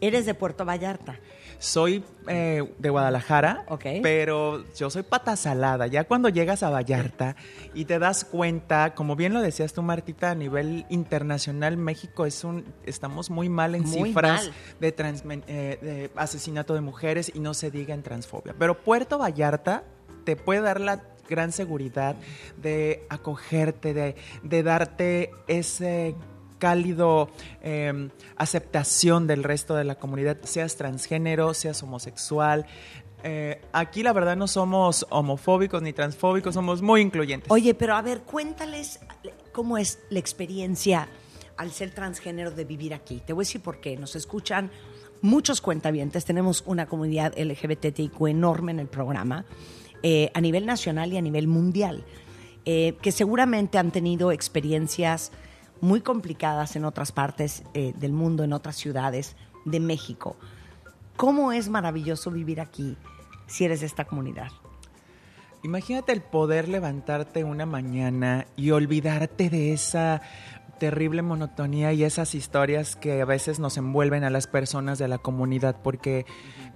eres 0.00 0.24
de 0.24 0.32
Puerto 0.32 0.64
Vallarta. 0.64 1.16
Soy 1.58 2.04
eh, 2.28 2.72
de 2.78 2.90
Guadalajara, 2.90 3.66
pero 4.02 4.64
yo 4.76 4.90
soy 4.90 5.02
pata 5.02 5.34
salada. 5.34 5.88
Ya 5.88 6.04
cuando 6.04 6.28
llegas 6.28 6.62
a 6.62 6.70
Vallarta 6.70 7.34
y 7.74 7.84
te 7.84 7.98
das 7.98 8.24
cuenta, 8.24 8.94
como 8.94 9.16
bien 9.16 9.34
lo 9.34 9.40
decías 9.40 9.72
tú, 9.72 9.82
Martita, 9.82 10.30
a 10.30 10.34
nivel 10.34 10.86
internacional, 10.88 11.76
México 11.76 12.26
es 12.26 12.44
un, 12.44 12.64
estamos 12.84 13.30
muy 13.30 13.48
mal 13.48 13.74
en 13.74 13.82
Muy 13.82 14.08
cifras 14.08 14.44
mal. 14.44 14.54
de, 14.80 15.42
eh, 15.48 15.78
de 15.82 16.10
asesinato 16.14 16.74
de 16.74 16.80
mujeres 16.80 17.32
y 17.34 17.40
no 17.40 17.54
se 17.54 17.70
diga 17.70 17.92
en 17.92 18.02
transfobia. 18.02 18.54
Pero 18.56 18.78
Puerto 18.78 19.18
Vallarta 19.18 19.82
te 20.24 20.36
puede 20.36 20.60
dar 20.60 20.80
la 20.80 21.02
gran 21.28 21.52
seguridad 21.52 22.16
de 22.56 23.04
acogerte, 23.08 23.94
de, 23.94 24.16
de 24.42 24.62
darte 24.62 25.30
ese 25.46 26.14
cálido 26.58 27.30
eh, 27.62 28.08
aceptación 28.36 29.26
del 29.26 29.44
resto 29.44 29.74
de 29.74 29.84
la 29.84 29.94
comunidad, 29.96 30.38
seas 30.42 30.76
transgénero, 30.76 31.54
seas 31.54 31.82
homosexual. 31.82 32.66
Eh, 33.24 33.60
aquí 33.72 34.02
la 34.02 34.12
verdad 34.12 34.36
no 34.36 34.46
somos 34.46 35.06
homofóbicos 35.10 35.82
ni 35.82 35.92
transfóbicos, 35.92 36.54
somos 36.54 36.82
muy 36.82 37.00
incluyentes. 37.00 37.50
Oye, 37.50 37.74
pero 37.74 37.94
a 37.94 38.02
ver, 38.02 38.20
cuéntales 38.20 39.00
cómo 39.52 39.78
es 39.78 39.98
la 40.10 40.18
experiencia 40.18 41.08
al 41.56 41.72
ser 41.72 41.90
transgénero 41.90 42.52
de 42.52 42.64
vivir 42.64 42.94
aquí. 42.94 43.20
Te 43.24 43.32
voy 43.32 43.42
a 43.42 43.46
decir 43.46 43.60
por 43.60 43.80
qué. 43.80 43.96
Nos 43.96 44.14
escuchan 44.14 44.70
muchos 45.20 45.60
cuentavientes, 45.60 46.24
tenemos 46.24 46.62
una 46.66 46.86
comunidad 46.86 47.34
LGBTIQ 47.36 48.28
enorme 48.28 48.72
en 48.72 48.80
el 48.80 48.86
programa, 48.86 49.44
eh, 50.02 50.30
a 50.34 50.40
nivel 50.40 50.64
nacional 50.64 51.12
y 51.12 51.16
a 51.16 51.20
nivel 51.20 51.48
mundial, 51.48 52.04
eh, 52.64 52.94
que 53.02 53.10
seguramente 53.10 53.78
han 53.78 53.90
tenido 53.90 54.30
experiencias 54.30 55.32
muy 55.80 56.00
complicadas 56.00 56.76
en 56.76 56.84
otras 56.84 57.12
partes 57.12 57.62
eh, 57.74 57.92
del 57.96 58.12
mundo, 58.12 58.44
en 58.44 58.52
otras 58.52 58.76
ciudades 58.76 59.36
de 59.64 59.80
México. 59.80 60.36
¿Cómo 61.16 61.52
es 61.52 61.68
maravilloso 61.68 62.30
vivir 62.30 62.60
aquí 62.60 62.96
si 63.46 63.64
eres 63.64 63.80
de 63.80 63.86
esta 63.86 64.04
comunidad? 64.04 64.48
Imagínate 65.64 66.12
el 66.12 66.20
poder 66.20 66.68
levantarte 66.68 67.42
una 67.42 67.66
mañana 67.66 68.46
y 68.56 68.70
olvidarte 68.70 69.50
de 69.50 69.72
esa 69.72 70.22
terrible 70.78 71.22
monotonía 71.22 71.92
y 71.92 72.04
esas 72.04 72.34
historias 72.34 72.96
que 72.96 73.20
a 73.20 73.24
veces 73.24 73.58
nos 73.58 73.76
envuelven 73.76 74.24
a 74.24 74.30
las 74.30 74.46
personas 74.46 74.98
de 74.98 75.08
la 75.08 75.18
comunidad, 75.18 75.76
porque 75.82 76.24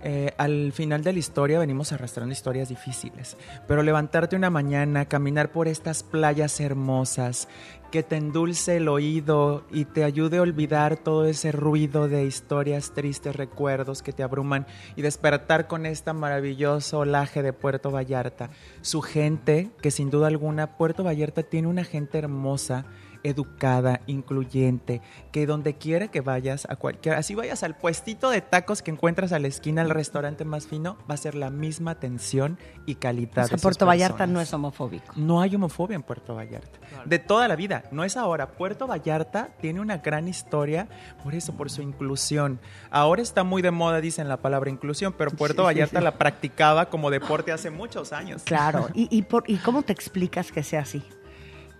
eh, 0.02 0.34
al 0.36 0.72
final 0.72 1.04
de 1.04 1.12
la 1.12 1.18
historia 1.20 1.60
venimos 1.60 1.92
arrastrando 1.92 2.32
historias 2.32 2.68
difíciles. 2.68 3.36
Pero 3.66 3.82
levantarte 3.82 4.36
una 4.36 4.50
mañana, 4.50 5.06
caminar 5.06 5.52
por 5.52 5.68
estas 5.68 6.02
playas 6.02 6.60
hermosas, 6.60 7.48
que 7.92 8.02
te 8.02 8.16
endulce 8.16 8.78
el 8.78 8.88
oído 8.88 9.64
y 9.70 9.84
te 9.84 10.02
ayude 10.02 10.38
a 10.38 10.42
olvidar 10.42 10.96
todo 10.96 11.26
ese 11.26 11.52
ruido 11.52 12.08
de 12.08 12.24
historias 12.24 12.92
tristes, 12.92 13.36
recuerdos 13.36 14.02
que 14.02 14.14
te 14.14 14.22
abruman 14.22 14.66
y 14.96 15.02
despertar 15.02 15.68
con 15.68 15.84
esta 15.84 16.14
maravilloso 16.14 17.00
olaje 17.00 17.42
de 17.42 17.52
Puerto 17.52 17.90
Vallarta. 17.90 18.48
Su 18.80 19.02
gente, 19.02 19.70
que 19.82 19.90
sin 19.90 20.08
duda 20.08 20.28
alguna 20.28 20.78
Puerto 20.78 21.04
Vallarta 21.04 21.42
tiene 21.42 21.68
una 21.68 21.84
gente 21.84 22.16
hermosa, 22.16 22.86
educada, 23.24 24.00
incluyente, 24.06 25.00
que 25.30 25.46
donde 25.46 25.74
quiera 25.74 26.08
que 26.08 26.20
vayas, 26.20 26.66
a 26.68 26.76
cualquier, 26.76 27.14
así 27.14 27.34
vayas 27.34 27.62
al 27.62 27.76
puestito 27.76 28.30
de 28.30 28.40
tacos 28.40 28.82
que 28.82 28.90
encuentras 28.90 29.32
a 29.32 29.38
la 29.38 29.48
esquina, 29.48 29.82
al 29.82 29.90
restaurante 29.90 30.44
más 30.44 30.66
fino, 30.66 30.96
va 31.10 31.14
a 31.14 31.18
ser 31.18 31.34
la 31.34 31.50
misma 31.50 31.92
atención 31.92 32.58
y 32.86 32.96
calidad. 32.96 33.44
O 33.44 33.48
sea, 33.48 33.56
de 33.56 33.62
Puerto 33.62 33.86
Vallarta 33.86 34.26
no 34.26 34.40
es 34.40 34.52
homofóbico. 34.52 35.12
No 35.16 35.40
hay 35.40 35.54
homofobia 35.54 35.94
en 35.94 36.02
Puerto 36.02 36.34
Vallarta. 36.34 36.78
De 37.04 37.18
toda 37.18 37.48
la 37.48 37.56
vida. 37.56 37.84
No 37.90 38.04
es 38.04 38.16
ahora. 38.16 38.52
Puerto 38.52 38.86
Vallarta 38.86 39.50
tiene 39.60 39.80
una 39.80 39.98
gran 39.98 40.28
historia 40.28 40.88
por 41.22 41.34
eso, 41.34 41.54
por 41.54 41.70
su 41.70 41.82
inclusión. 41.82 42.60
Ahora 42.90 43.22
está 43.22 43.44
muy 43.44 43.62
de 43.62 43.70
moda, 43.70 44.00
dicen 44.00 44.28
la 44.28 44.38
palabra 44.38 44.70
inclusión, 44.70 45.14
pero 45.16 45.30
Puerto 45.30 45.64
Vallarta 45.64 46.00
la 46.00 46.18
practicaba 46.18 46.86
como 46.86 47.10
deporte 47.10 47.52
hace 47.52 47.70
muchos 47.70 48.12
años. 48.12 48.42
Claro. 48.44 48.88
¿Y, 48.94 49.08
y, 49.16 49.22
por, 49.22 49.44
¿Y 49.46 49.56
cómo 49.58 49.82
te 49.82 49.92
explicas 49.92 50.52
que 50.52 50.62
sea 50.62 50.80
así? 50.80 51.02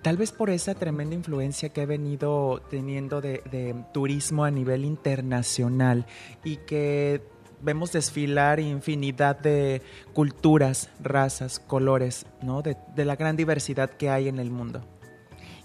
Tal 0.02 0.16
vez 0.16 0.32
por 0.32 0.50
esa 0.50 0.74
tremenda 0.74 1.14
influencia 1.14 1.68
que 1.68 1.82
he 1.82 1.86
venido 1.86 2.60
teniendo 2.68 3.20
de, 3.20 3.74
turismo 3.92 4.44
a 4.44 4.50
nivel 4.50 4.84
internacional 4.84 6.06
y 6.42 6.56
que 6.56 7.22
vemos 7.60 7.92
desfilar 7.92 8.58
infinidad 8.58 9.38
de 9.38 9.80
culturas, 10.12 10.90
razas, 11.00 11.60
colores, 11.60 12.26
¿no? 12.42 12.62
De, 12.62 12.76
de, 12.96 13.04
la 13.04 13.14
gran 13.14 13.36
diversidad 13.36 13.90
que 13.90 14.10
hay 14.10 14.26
en 14.26 14.40
el 14.40 14.50
mundo. 14.50 14.84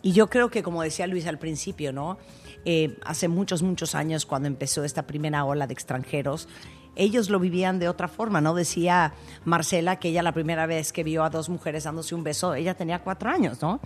Y 0.04 0.12
yo 0.12 0.30
creo 0.30 0.52
que, 0.52 0.62
como 0.62 0.84
decía 0.84 1.08
Luis 1.08 1.26
al 1.26 1.40
principio, 1.40 1.92
¿no? 1.92 2.20
Eh, 2.64 2.98
hace 3.06 3.28
muchos, 3.28 3.64
muchos 3.64 3.96
años, 3.96 4.26
cuando 4.26 4.48
empezó 4.48 4.84
esta 4.84 5.08
primera 5.08 5.46
ola 5.46 5.66
de 5.66 5.74
extranjeros, 5.74 6.48
ellos 6.98 7.30
lo 7.30 7.40
vivían 7.40 7.80
de 7.80 7.88
otra 7.88 8.08
forma, 8.08 8.42
¿no? 8.42 8.54
Decía 8.54 9.14
Marcela 9.46 9.98
que 9.98 10.10
ella 10.10 10.24
la 10.24 10.34
primera 10.34 10.66
vez 10.66 10.92
que 10.92 11.04
vio 11.04 11.24
a 11.24 11.30
dos 11.30 11.48
mujeres 11.48 11.84
dándose 11.86 12.16
un 12.16 12.24
beso, 12.24 12.56
ella 12.56 12.74
tenía 12.74 13.04
cuatro 13.04 13.30
años, 13.30 13.62
¿no? 13.62 13.80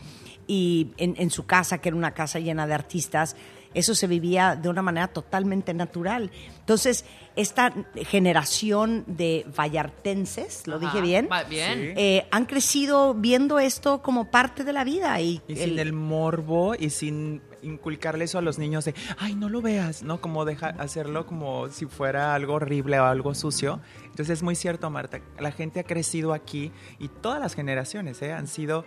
Y 0.47 0.91
en, 0.97 1.15
en 1.18 1.30
su 1.30 1.45
casa, 1.45 1.80
que 1.80 1.89
era 1.89 1.95
una 1.97 2.13
casa 2.13 2.39
llena 2.39 2.68
de 2.68 2.73
artistas, 2.73 3.35
eso 3.73 3.95
se 3.95 4.07
vivía 4.07 4.55
de 4.55 4.69
una 4.69 4.81
manera 4.81 5.07
totalmente 5.07 5.73
natural. 5.73 6.30
Entonces, 6.59 7.05
esta 7.35 7.73
generación 8.07 9.05
de 9.07 9.45
vallartenses, 9.57 10.68
¿lo 10.68 10.76
Ajá, 10.76 10.85
dije 10.88 11.01
bien? 11.01 11.30
va 11.31 11.43
bien. 11.43 11.80
Sí. 11.80 11.93
Eh, 11.95 12.27
han 12.31 12.45
crecido 12.45 13.13
viendo 13.13 13.59
esto 13.59 14.01
como 14.01 14.30
parte 14.30 14.63
de 14.63 14.73
la 14.73 14.84
vida. 14.84 15.19
Y, 15.22 15.41
Y 15.47 15.55
sin 15.55 15.80
el 15.80 15.93
morbo 15.93 16.76
y 16.77 16.89
sin 16.89 17.41
inculcarle 17.63 18.26
eso 18.26 18.39
a 18.39 18.41
los 18.41 18.57
niños 18.57 18.85
de, 18.85 18.95
ay, 19.18 19.35
no 19.35 19.47
lo 19.47 19.61
veas, 19.61 20.03
¿no? 20.03 20.19
Como 20.19 20.45
deja, 20.45 20.68
hacerlo 20.80 21.26
como 21.26 21.69
si 21.69 21.85
fuera 21.85 22.34
algo 22.34 22.55
horrible 22.55 22.99
o 22.99 23.05
algo 23.05 23.34
sucio. 23.35 23.80
Entonces 24.05 24.39
es 24.39 24.43
muy 24.43 24.55
cierto, 24.55 24.89
Marta, 24.89 25.22
la 25.39 25.51
gente 25.51 25.80
ha 25.80 25.84
crecido 25.84 26.34
aquí 26.34 26.72
y 26.99 27.07
todas 27.07 27.39
las 27.39 27.53
generaciones 27.53 28.22
¿eh? 28.22 28.34
han 28.34 28.47
sido 28.47 28.84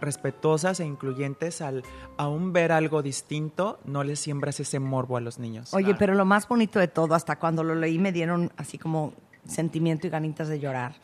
respetuosas 0.00 0.80
e 0.80 0.84
incluyentes 0.84 1.60
al 1.60 1.82
aún 2.16 2.52
ver 2.52 2.72
algo 2.72 3.02
distinto, 3.02 3.78
no 3.84 4.04
les 4.04 4.20
siembras 4.20 4.58
ese 4.60 4.78
morbo 4.80 5.16
a 5.16 5.20
los 5.20 5.38
niños. 5.38 5.72
Oye, 5.74 5.94
pero 5.94 6.14
lo 6.14 6.24
más 6.24 6.48
bonito 6.48 6.78
de 6.78 6.88
todo, 6.88 7.14
hasta 7.14 7.38
cuando 7.38 7.62
lo 7.64 7.74
leí 7.74 7.98
me 7.98 8.12
dieron 8.12 8.50
así 8.56 8.78
como 8.78 9.12
sentimiento 9.46 10.06
y 10.06 10.10
ganitas 10.10 10.48
de 10.48 10.60
llorar, 10.60 10.94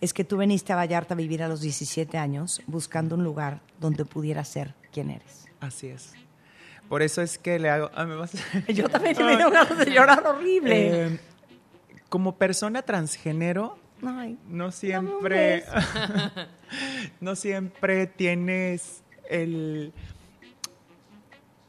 es 0.00 0.12
que 0.12 0.24
tú 0.24 0.36
veniste 0.36 0.72
a 0.72 0.76
Vallarta 0.76 1.14
a 1.14 1.16
vivir 1.16 1.42
a 1.42 1.48
los 1.48 1.60
17 1.60 2.18
años 2.18 2.62
buscando 2.66 3.14
un 3.16 3.24
lugar 3.24 3.60
donde 3.80 4.04
pudieras 4.04 4.48
ser 4.48 4.74
quien 4.92 5.10
eres. 5.10 5.46
Así 5.60 5.88
es. 5.88 6.12
Por 6.88 7.02
eso 7.02 7.20
es 7.20 7.36
que 7.38 7.58
le 7.58 7.68
hago... 7.68 7.90
ah, 7.94 8.04
¿me 8.06 8.14
vas 8.14 8.34
a- 8.34 8.72
Yo 8.72 8.88
también 8.88 9.16
me 9.18 9.36
dio 9.36 9.50
ganas 9.52 9.76
de 9.76 9.90
llorar 9.90 10.24
horrible. 10.26 11.04
Eh, 11.06 11.20
como 12.08 12.36
persona 12.36 12.80
transgénero, 12.82 13.76
Ay, 14.04 14.38
no 14.48 14.70
siempre, 14.70 15.64
no 17.20 17.34
siempre 17.34 18.06
tienes 18.06 19.02
el 19.28 19.92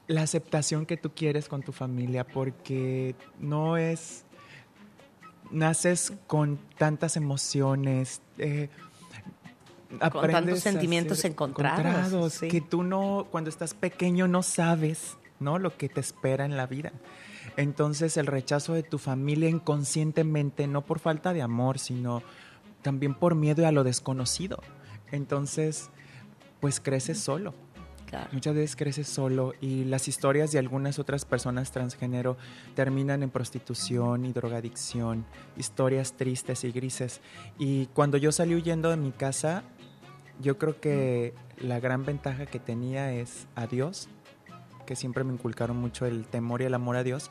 la 0.08 0.24
aceptación 0.24 0.88
que 0.88 0.98
tú 0.98 1.12
quieres 1.14 1.48
con 1.48 1.62
tu 1.62 1.72
familia 1.72 2.26
porque 2.26 3.16
no 3.40 3.78
es 3.78 4.26
naces 5.52 6.14
con 6.26 6.58
tantas 6.78 7.16
emociones 7.16 8.22
eh, 8.40 8.70
aprendes 10.00 10.32
tantos 10.32 10.60
sentimientos 10.62 11.26
encontrados, 11.26 12.34
sí. 12.34 12.48
que 12.48 12.60
tú 12.60 12.82
no 12.82 13.28
cuando 13.30 13.52
estás 13.52 13.76
pequeño 13.76 14.28
no 14.28 14.42
sabes 14.42 15.18
no 15.40 15.60
lo 15.60 15.78
que 15.78 15.90
te 15.90 16.00
espera 16.00 16.44
en 16.44 16.58
la 16.58 16.66
vida 16.66 16.92
entonces 17.58 18.18
el 18.18 18.28
rechazo 18.28 18.74
de 18.74 18.84
tu 18.84 18.98
familia 18.98 19.50
inconscientemente, 19.50 20.68
no 20.68 20.86
por 20.86 21.00
falta 21.00 21.34
de 21.34 21.42
amor, 21.42 21.80
sino 21.80 22.24
también 22.82 23.14
por 23.14 23.36
miedo 23.36 23.68
a 23.68 23.72
lo 23.72 23.84
desconocido. 23.84 24.62
Entonces, 25.12 25.90
pues 26.60 26.80
creces 26.80 27.20
solo. 27.20 27.54
Claro. 28.08 28.28
Muchas 28.32 28.56
veces 28.56 28.76
creces 28.76 29.08
solo 29.08 29.54
y 29.62 29.84
las 29.84 30.08
historias 30.08 30.52
de 30.52 30.58
algunas 30.58 30.98
otras 30.98 31.26
personas 31.26 31.72
transgénero 31.72 32.38
terminan 32.74 33.22
en 33.22 33.30
prostitución 33.30 34.26
y 34.26 34.34
drogadicción, 34.34 35.26
historias 35.58 36.14
tristes 36.14 36.64
y 36.64 36.72
grises. 36.72 37.22
Y 37.60 37.86
cuando 37.88 38.18
yo 38.18 38.32
salí 38.32 38.56
huyendo 38.56 38.90
de 38.90 38.98
mi 38.98 39.12
casa, 39.12 39.64
yo 40.42 40.58
creo 40.58 40.80
que 40.80 41.36
la 41.60 41.80
gran 41.80 42.04
ventaja 42.04 42.48
que 42.48 42.60
tenía 42.60 43.14
es 43.14 43.48
a 43.56 43.68
Dios, 43.68 44.10
que 44.90 44.96
siempre 44.96 45.24
me 45.24 45.32
inculcaron 45.32 45.78
mucho 45.78 46.08
el 46.08 46.26
temor 46.26 46.64
y 46.64 46.66
el 46.66 46.74
amor 46.74 46.96
a 46.98 47.04
Dios, 47.04 47.30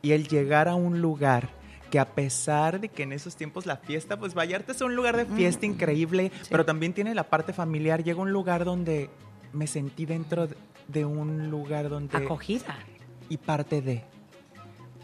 y 0.00 0.12
el 0.12 0.28
llegar 0.28 0.68
a 0.68 0.76
un 0.76 1.00
lugar 1.02 1.48
que 1.90 1.98
a 1.98 2.04
pesar 2.14 2.78
de 2.78 2.88
que 2.88 3.02
en 3.02 3.12
esos 3.12 3.34
tiempos 3.34 3.66
la 3.66 3.76
fiesta, 3.76 4.16
pues 4.16 4.32
Vallarta 4.32 4.70
es 4.70 4.80
un 4.80 4.94
lugar 4.94 5.16
de 5.16 5.26
fiesta 5.26 5.66
increíble, 5.66 6.30
pero 6.48 6.64
también 6.64 6.92
tiene 6.92 7.12
la 7.16 7.24
parte 7.24 7.52
familiar, 7.52 8.04
llega 8.04 8.20
a 8.20 8.22
un 8.22 8.32
lugar 8.32 8.64
donde 8.64 9.10
me 9.52 9.66
sentí 9.66 10.06
dentro 10.06 10.46
de- 10.46 10.56
de 10.86 11.04
un 11.04 11.50
lugar 11.50 11.88
donde... 11.88 12.16
Acogida. 12.16 12.76
Y 13.28 13.38
parte 13.38 13.82
de... 13.82 14.04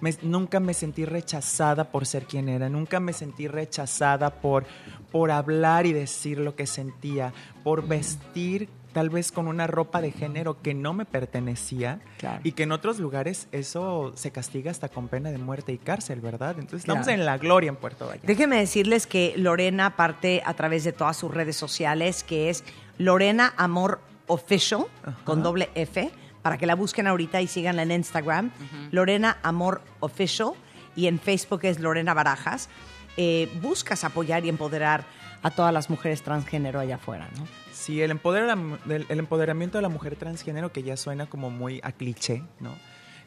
Me- 0.00 0.14
nunca 0.22 0.60
me 0.60 0.74
sentí 0.74 1.04
rechazada 1.04 1.90
por 1.90 2.06
ser 2.06 2.24
quien 2.26 2.48
era, 2.48 2.68
nunca 2.68 3.00
me 3.00 3.12
sentí 3.12 3.48
rechazada 3.48 4.30
por, 4.30 4.64
por 5.10 5.32
hablar 5.32 5.86
y 5.86 5.92
decir 5.92 6.38
lo 6.38 6.54
que 6.54 6.66
sentía, 6.68 7.32
por 7.64 7.88
vestir 7.88 8.68
tal 8.96 9.10
vez 9.10 9.30
con 9.30 9.46
una 9.46 9.66
ropa 9.66 10.00
de 10.00 10.10
género 10.10 10.62
que 10.62 10.72
no 10.72 10.94
me 10.94 11.04
pertenecía 11.04 12.00
Claro. 12.16 12.40
y 12.44 12.52
que 12.52 12.62
en 12.62 12.72
otros 12.72 12.98
lugares 12.98 13.46
eso 13.52 14.12
se 14.16 14.30
castiga 14.30 14.70
hasta 14.70 14.88
con 14.88 15.08
pena 15.08 15.30
de 15.30 15.36
muerte 15.36 15.70
y 15.70 15.76
cárcel, 15.76 16.22
¿verdad? 16.22 16.52
Entonces 16.58 16.78
estamos 16.88 17.06
en 17.08 17.26
la 17.26 17.36
gloria 17.36 17.68
en 17.68 17.76
Puerto 17.76 18.06
Vallarta. 18.06 18.26
Déjenme 18.26 18.56
decirles 18.56 19.06
que 19.06 19.34
Lorena 19.36 19.96
parte 19.96 20.42
a 20.46 20.54
través 20.54 20.82
de 20.82 20.92
todas 20.92 21.14
sus 21.18 21.30
redes 21.30 21.56
sociales, 21.56 22.24
que 22.24 22.48
es 22.48 22.64
Lorena 22.96 23.52
Amor 23.58 24.00
Official, 24.28 24.86
con 25.24 25.42
doble 25.42 25.68
F, 25.74 26.10
para 26.40 26.56
que 26.56 26.64
la 26.64 26.74
busquen 26.74 27.06
ahorita 27.06 27.42
y 27.42 27.48
síganla 27.48 27.82
en 27.82 27.90
Instagram. 27.90 28.50
Lorena 28.92 29.36
Amor 29.42 29.82
Official 30.00 30.52
y 30.94 31.06
en 31.06 31.20
Facebook 31.20 31.60
es 31.64 31.80
Lorena 31.80 32.14
Barajas. 32.14 32.70
Eh, 33.18 33.50
buscas 33.60 34.04
apoyar 34.04 34.46
y 34.46 34.48
empoderar 34.48 35.04
a 35.42 35.50
todas 35.50 35.74
las 35.74 35.90
mujeres 35.90 36.22
transgénero 36.22 36.80
allá 36.80 36.94
afuera, 36.94 37.28
¿no? 37.36 37.46
Sí, 37.76 38.00
el, 38.00 38.10
empoderamiento 38.10 39.78
de 39.78 39.82
la 39.82 39.88
mujer 39.90 40.16
transgénero, 40.16 40.72
que 40.72 40.82
ya 40.82 40.96
suena 40.96 41.26
como 41.26 41.50
muy 41.50 41.80
a 41.84 41.92
cliché, 41.92 42.42
¿no? 42.58 42.74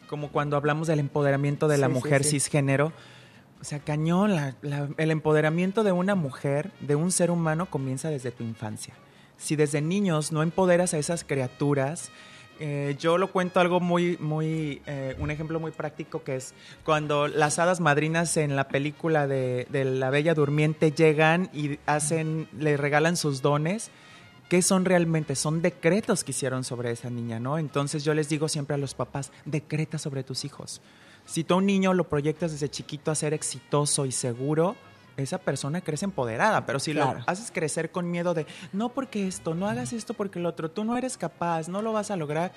Como 0.08 0.30
cuando 0.32 0.56
hablamos 0.56 0.88
del 0.88 0.98
empoderamiento 0.98 1.68
de 1.68 1.78
la 1.78 1.86
Sí, 1.86 1.92
sí, 1.92 1.94
mujer 1.94 2.24
sí. 2.24 2.30
cisgénero. 2.30 2.92
O 3.60 3.64
sea, 3.64 3.78
cañón, 3.78 4.34
la- 4.34 4.56
la- 4.62 4.88
el 4.96 5.10
empoderamiento 5.12 5.84
de 5.84 5.92
una 5.92 6.14
mujer, 6.16 6.72
de 6.80 6.96
un 6.96 7.12
ser 7.12 7.30
humano, 7.30 7.66
comienza 7.66 8.10
desde 8.10 8.32
tu 8.32 8.42
infancia. 8.42 8.94
Si 9.36 9.54
desde 9.54 9.80
niños 9.82 10.32
no 10.32 10.42
empoderas 10.42 10.94
a 10.94 10.98
esas 10.98 11.22
criaturas, 11.22 12.10
eh, 12.58 12.96
yo 12.98 13.18
lo 13.18 13.30
cuento 13.30 13.60
algo 13.60 13.78
muy, 13.78 14.16
muy, 14.18 14.82
eh, 14.86 15.14
un 15.20 15.30
ejemplo 15.30 15.60
muy 15.60 15.70
práctico 15.70 16.24
que 16.24 16.36
es 16.36 16.54
cuando 16.84 17.28
las 17.28 17.58
hadas 17.60 17.78
madrinas 17.80 18.36
en 18.36 18.56
la 18.56 18.66
película 18.68 19.26
de, 19.28 19.66
de 19.70 19.84
La 19.84 20.10
Bella 20.10 20.34
Durmiente 20.34 20.90
llegan 20.90 21.48
y 21.54 21.78
hacen, 21.86 22.48
le 22.58 22.76
regalan 22.76 23.16
sus 23.16 23.40
dones. 23.42 23.90
¿Qué 24.50 24.62
son 24.62 24.84
realmente? 24.84 25.36
Son 25.36 25.62
decretos 25.62 26.24
que 26.24 26.32
hicieron 26.32 26.64
sobre 26.64 26.90
esa 26.90 27.08
niña, 27.08 27.38
¿no? 27.38 27.56
Entonces 27.56 28.02
yo 28.02 28.14
les 28.14 28.28
digo 28.28 28.48
siempre 28.48 28.74
a 28.74 28.78
los 28.78 28.94
papás, 28.94 29.30
decreta 29.44 29.96
sobre 29.96 30.24
tus 30.24 30.44
hijos. 30.44 30.80
Si 31.24 31.44
tú 31.44 31.54
a 31.54 31.58
un 31.58 31.66
niño 31.66 31.94
lo 31.94 32.08
proyectas 32.08 32.50
desde 32.50 32.68
chiquito 32.68 33.12
a 33.12 33.14
ser 33.14 33.32
exitoso 33.32 34.06
y 34.06 34.10
seguro, 34.12 34.74
esa 35.16 35.38
persona 35.38 35.82
crece 35.82 36.04
empoderada, 36.06 36.66
pero 36.66 36.80
si 36.80 36.90
Claro. 36.92 37.20
lo 37.20 37.24
haces 37.28 37.52
crecer 37.52 37.92
con 37.92 38.10
miedo 38.10 38.34
de, 38.34 38.44
no 38.72 38.88
porque 38.88 39.28
esto, 39.28 39.54
no 39.54 39.68
hagas 39.68 39.92
esto 39.92 40.14
porque 40.14 40.40
el 40.40 40.46
otro, 40.46 40.68
tú 40.68 40.82
no 40.82 40.96
eres 40.96 41.16
capaz, 41.16 41.68
no 41.68 41.80
lo 41.80 41.92
vas 41.92 42.10
a 42.10 42.16
lograr, 42.16 42.50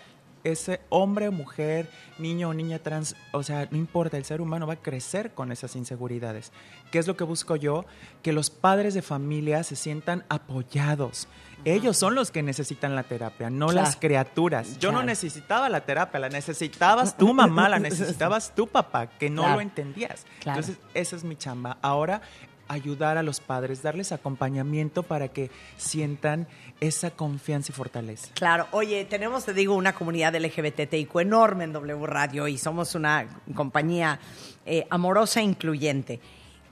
ese 0.43 0.81
hombre 0.89 1.27
o 1.27 1.31
mujer, 1.31 1.87
niño 2.17 2.49
o 2.49 2.53
niña 2.53 2.79
trans, 2.79 3.15
o 3.31 3.43
sea, 3.43 3.67
no 3.71 3.77
importa, 3.77 4.17
el 4.17 4.25
ser 4.25 4.41
humano 4.41 4.67
va 4.67 4.73
a 4.73 4.81
crecer 4.81 5.31
con 5.33 5.51
esas 5.51 5.75
inseguridades. 5.75 6.51
¿Qué 6.91 6.99
es 6.99 7.07
lo 7.07 7.15
que 7.15 7.23
busco 7.23 7.55
yo? 7.55 7.85
Que 8.21 8.33
los 8.33 8.49
padres 8.49 8.93
de 8.93 9.01
familia 9.01 9.63
se 9.63 9.75
sientan 9.75 10.25
apoyados. 10.29 11.27
Ellos 11.65 11.95
son 11.97 12.15
los 12.15 12.31
que 12.31 12.43
necesitan 12.43 12.95
la 12.95 13.03
terapia, 13.03 13.49
no 13.49 13.67
Claro. 13.67 13.85
las 13.87 13.95
criaturas. 13.95 14.77
Yo 14.79 14.91
no 14.91 15.03
necesitaba 15.03 15.69
la 15.69 15.81
terapia, 15.81 16.19
la 16.19 16.29
necesitabas 16.29 17.17
tu 17.17 17.33
mamá, 17.33 17.69
la 17.69 17.79
necesitabas 17.79 18.53
tu 18.55 18.67
papá, 18.67 19.07
que 19.07 19.29
no 19.29 19.41
Claro. 19.43 19.55
lo 19.55 19.61
entendías. 19.61 20.25
Entonces, 20.45 20.77
esa 20.93 21.15
es 21.15 21.23
mi 21.23 21.35
chamba. 21.35 21.77
Ahora, 21.81 22.21
ayudar 22.67 23.17
a 23.17 23.23
los 23.23 23.39
padres, 23.39 23.81
darles 23.83 24.11
acompañamiento 24.11 25.03
para 25.03 25.27
que 25.27 25.51
sientan 25.77 26.47
esa 26.79 27.11
confianza 27.11 27.71
y 27.71 27.75
fortaleza. 27.75 28.29
Claro, 28.33 28.67
oye, 28.71 29.05
tenemos, 29.05 29.45
te 29.45 29.53
digo, 29.53 29.75
una 29.75 29.93
comunidad 29.93 30.33
LGBTIQ 30.35 31.19
enorme 31.19 31.65
en 31.65 31.73
W 31.73 32.05
Radio 32.07 32.47
y 32.47 32.57
somos 32.57 32.95
una 32.95 33.27
compañía 33.53 34.19
eh, 34.65 34.87
amorosa 34.89 35.41
e 35.41 35.43
incluyente. 35.43 36.19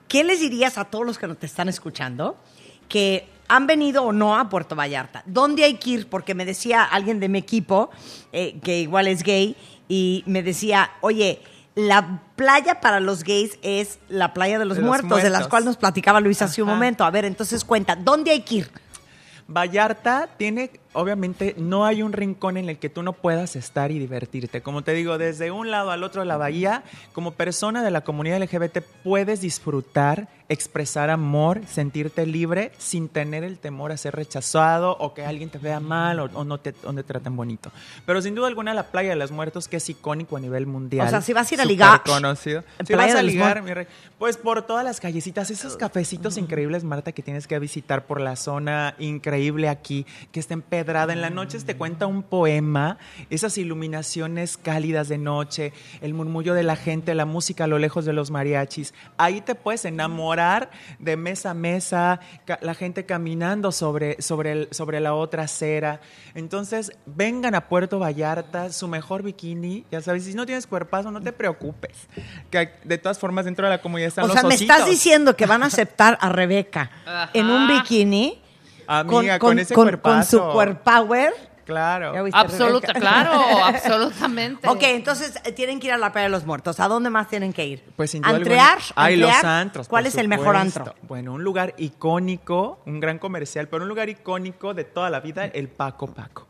¿Qué 0.08 0.24
les 0.24 0.40
dirías 0.40 0.78
a 0.78 0.86
todos 0.86 1.06
los 1.06 1.18
que 1.18 1.28
nos 1.28 1.38
te 1.38 1.46
están 1.46 1.70
escuchando? 1.70 2.38
Que 2.90 3.28
¿han 3.52 3.68
venido 3.68 4.04
o 4.04 4.14
no 4.14 4.38
a 4.38 4.48
Puerto 4.48 4.78
Vallarta? 4.78 5.24
¿Dónde 5.26 5.66
hay 5.66 5.74
que 5.74 5.90
ir? 5.90 6.10
Porque 6.10 6.34
me 6.34 6.46
decía 6.46 6.84
alguien 6.84 7.20
de 7.20 7.28
mi 7.28 7.38
equipo, 7.38 7.90
eh, 8.32 8.58
que 8.64 8.80
igual 8.80 9.08
es 9.10 9.24
gay, 9.24 9.58
y 9.90 10.24
me 10.26 10.42
decía, 10.42 10.92
oye, 11.02 11.42
la 11.76 12.22
playa 12.38 12.80
para 12.80 13.02
los 13.02 13.26
gays 13.26 13.60
es 13.62 14.00
la 14.08 14.34
playa 14.34 14.58
de 14.58 14.64
los, 14.64 14.78
De 14.78 14.84
los 14.84 14.88
muertos, 14.88 15.22
de 15.22 15.30
las 15.30 15.50
cuales 15.50 15.66
nos 15.66 15.76
platicaba 15.76 16.22
Luis 16.22 16.42
hace 16.42 16.62
un 16.62 16.70
momento. 16.70 17.04
A 17.04 17.12
ver, 17.12 17.26
entonces 17.26 17.66
cuenta, 17.66 17.98
¿dónde 17.98 18.32
hay 18.32 18.42
que 18.42 18.56
ir? 18.56 18.72
Vallarta 19.48 20.30
tiene, 20.38 20.72
obviamente, 20.94 21.56
no 21.58 21.86
hay 21.86 22.04
un 22.04 22.14
rincón 22.14 22.58
en 22.58 22.70
el 22.70 22.78
que 22.78 22.90
tú 22.90 23.04
no 23.04 23.14
puedas 23.14 23.56
estar 23.56 23.92
y 23.92 24.00
divertirte. 24.00 24.62
Como 24.62 24.84
te 24.84 24.94
digo, 24.94 25.18
desde 25.18 25.52
un 25.52 25.72
lado 25.72 25.92
al 25.92 26.04
otro 26.04 26.22
de 26.22 26.28
la 26.28 26.38
bahía, 26.38 26.84
como 27.14 27.32
persona 27.32 27.84
de 27.84 27.92
la 27.92 28.02
comunidad 28.02 28.42
LGBT 28.42 28.80
puedes 29.04 29.42
disfrutar, 29.42 30.28
expresar 30.50 31.10
amor, 31.10 31.62
sentirte 31.68 32.26
libre 32.26 32.72
sin 32.78 33.08
tener 33.08 33.44
el 33.44 33.58
temor 33.58 33.92
a 33.92 33.98
ser 33.98 34.16
rechazado 34.16 34.98
o 35.00 35.14
que 35.14 35.26
alguien 35.26 35.50
te 35.50 35.58
vea 35.58 35.80
mal 35.80 36.20
o, 36.20 36.26
o 36.34 36.44
no 36.44 36.58
te, 36.60 36.74
o 36.84 36.92
no 36.92 37.02
te 37.02 37.04
traten 37.04 37.36
bonito. 37.36 37.72
Pero 38.06 38.22
sin 38.22 38.36
duda 38.36 38.48
alguna 38.48 38.74
la 38.74 38.84
Playa 38.92 39.12
de 39.12 39.16
los 39.16 39.32
Muertos, 39.32 39.68
que 39.68 39.78
es 39.78 39.90
icónico 39.90 40.38
a 40.38 40.40
nivel 40.40 40.68
mundial. 40.68 41.08
O 41.08 41.10
sea, 41.10 41.22
si 41.22 41.34
vas 41.34 41.50
a 41.52 41.56
ir 41.56 41.62
a 41.62 41.66
ligar, 41.66 42.04
conocido. 42.04 42.64
en 42.80 42.86
Si 42.86 42.94
vas 42.94 43.16
a 43.16 43.24
ligar, 43.24 43.62
mi 43.62 43.74
rey, 43.74 43.88
pues 44.20 44.38
por 44.38 44.62
todas 44.64 44.84
las 44.84 45.00
callecitas, 45.00 45.50
esos 45.52 45.78
cafecitos 45.78 46.38
increíbles, 46.38 46.84
Marta, 46.84 47.12
que 47.12 47.24
tienes 47.24 47.48
que 47.48 47.58
visitar 47.60 48.06
por 48.06 48.20
la 48.20 48.36
zona 48.36 48.96
increíble 49.00 49.70
aquí, 49.70 50.06
que 50.32 50.40
está 50.40 50.54
empedrada. 50.82 51.14
En 51.14 51.22
la 51.22 51.30
noche 51.30 51.60
te 51.60 51.76
cuenta 51.76 52.06
un 52.08 52.24
poema, 52.24 52.98
esas 53.30 53.58
iluminaciones 53.58 54.58
cálidas 54.58 55.08
de 55.10 55.18
noche, 55.18 55.74
el 56.02 56.14
murmullo 56.14 56.54
de 56.54 56.64
la 56.64 56.76
gente, 56.76 57.16
la 57.16 57.26
música 57.26 57.64
a 57.64 57.68
lo 57.68 57.80
lejos 57.80 58.06
de 58.06 58.14
los 58.14 58.32
mariachis. 58.32 58.94
Ahí 59.18 59.42
te 59.42 59.56
puedes 59.56 59.86
enamorar 59.86 60.70
de 61.00 61.18
mesa 61.18 61.52
a 61.52 61.54
mesa, 61.54 62.20
la 62.62 62.74
gente 62.74 63.06
caminando 63.06 63.72
sobre, 63.72 64.22
sobre, 64.22 64.52
el- 64.52 64.68
sobre 64.72 65.00
la 65.00 65.14
otra 65.14 65.44
acera. 65.44 66.02
Entonces, 66.36 66.92
vengan 67.06 67.56
a 67.56 67.68
Puerto 67.68 68.00
Vallarta, 68.00 68.72
su 68.72 68.88
mejor 68.88 69.24
bikini, 69.24 69.86
ya 69.92 70.02
sabes, 70.02 70.24
si 70.26 70.34
no 70.34 70.46
tienes 70.46 70.68
cuerpazo, 70.68 71.12
no 71.12 71.22
te 71.22 71.32
preocupes. 71.34 72.08
Que 72.50 72.72
de 72.84 72.98
todas 72.98 73.20
formas, 73.20 73.46
dentro 73.46 73.66
de 73.66 73.72
la 73.72 73.82
comunidad 73.82 74.08
están 74.10 74.26
O 74.26 74.28
los 74.28 74.34
sea, 74.40 74.48
me 74.48 74.56
estás 74.56 74.78
ositos. 74.82 74.90
diciendo 74.90 75.36
que 75.36 75.46
van 75.46 75.64
a 75.64 75.68
aceptar 75.68 76.18
a 76.22 76.30
Rebeca 76.30 76.90
en 77.34 77.48
un 77.50 77.68
bikini 77.68 78.41
Amiga, 79.00 79.40
con 79.40 79.60
ese 79.60 79.74
con 79.74 79.86
su 79.86 79.90
cuerpazo. 79.90 80.52
cuerpower. 80.52 81.34
Claro. 81.66 82.14
¿Ya 82.14 82.22
viste, 82.24 82.38
Absoluta, 82.40 82.94
claro, 82.94 83.32
absolutamente. 83.64 84.68
Ok, 84.68 84.80
entonces 84.82 85.40
eh, 85.46 85.52
tienen 85.52 85.80
que 85.80 85.88
ir 85.88 85.94
a 85.94 85.98
la 85.98 86.12
playa 86.12 86.26
de 86.26 86.32
los 86.32 86.46
muertos. 86.46 86.80
¿A 86.80 86.88
dónde 86.88 87.10
más 87.10 87.30
tienen 87.30 87.54
que 87.54 87.66
ir? 87.66 87.84
Pues 87.96 88.12
sin 88.12 88.24
duda 88.24 88.36
¿Antrear? 88.36 88.78
alguna- 88.78 88.94
Ay, 88.96 89.16
los 89.18 89.44
antros. 89.44 89.88
¿Cuál 89.88 90.06
es 90.08 90.16
el 90.16 90.28
mejor 90.28 90.56
antro? 90.58 90.94
Bueno, 91.04 91.34
un 91.34 91.44
lugar 91.44 91.74
icónico, 91.78 92.82
un 92.86 93.00
gran 93.00 93.20
comercial, 93.20 93.68
pero 93.70 93.84
un 93.84 93.90
lugar 93.90 94.10
icónico 94.10 94.74
de 94.74 94.84
toda 94.84 95.10
la 95.10 95.20
vida, 95.22 95.46
el 95.46 95.70
Paco 95.70 96.08
Paco. 96.08 96.48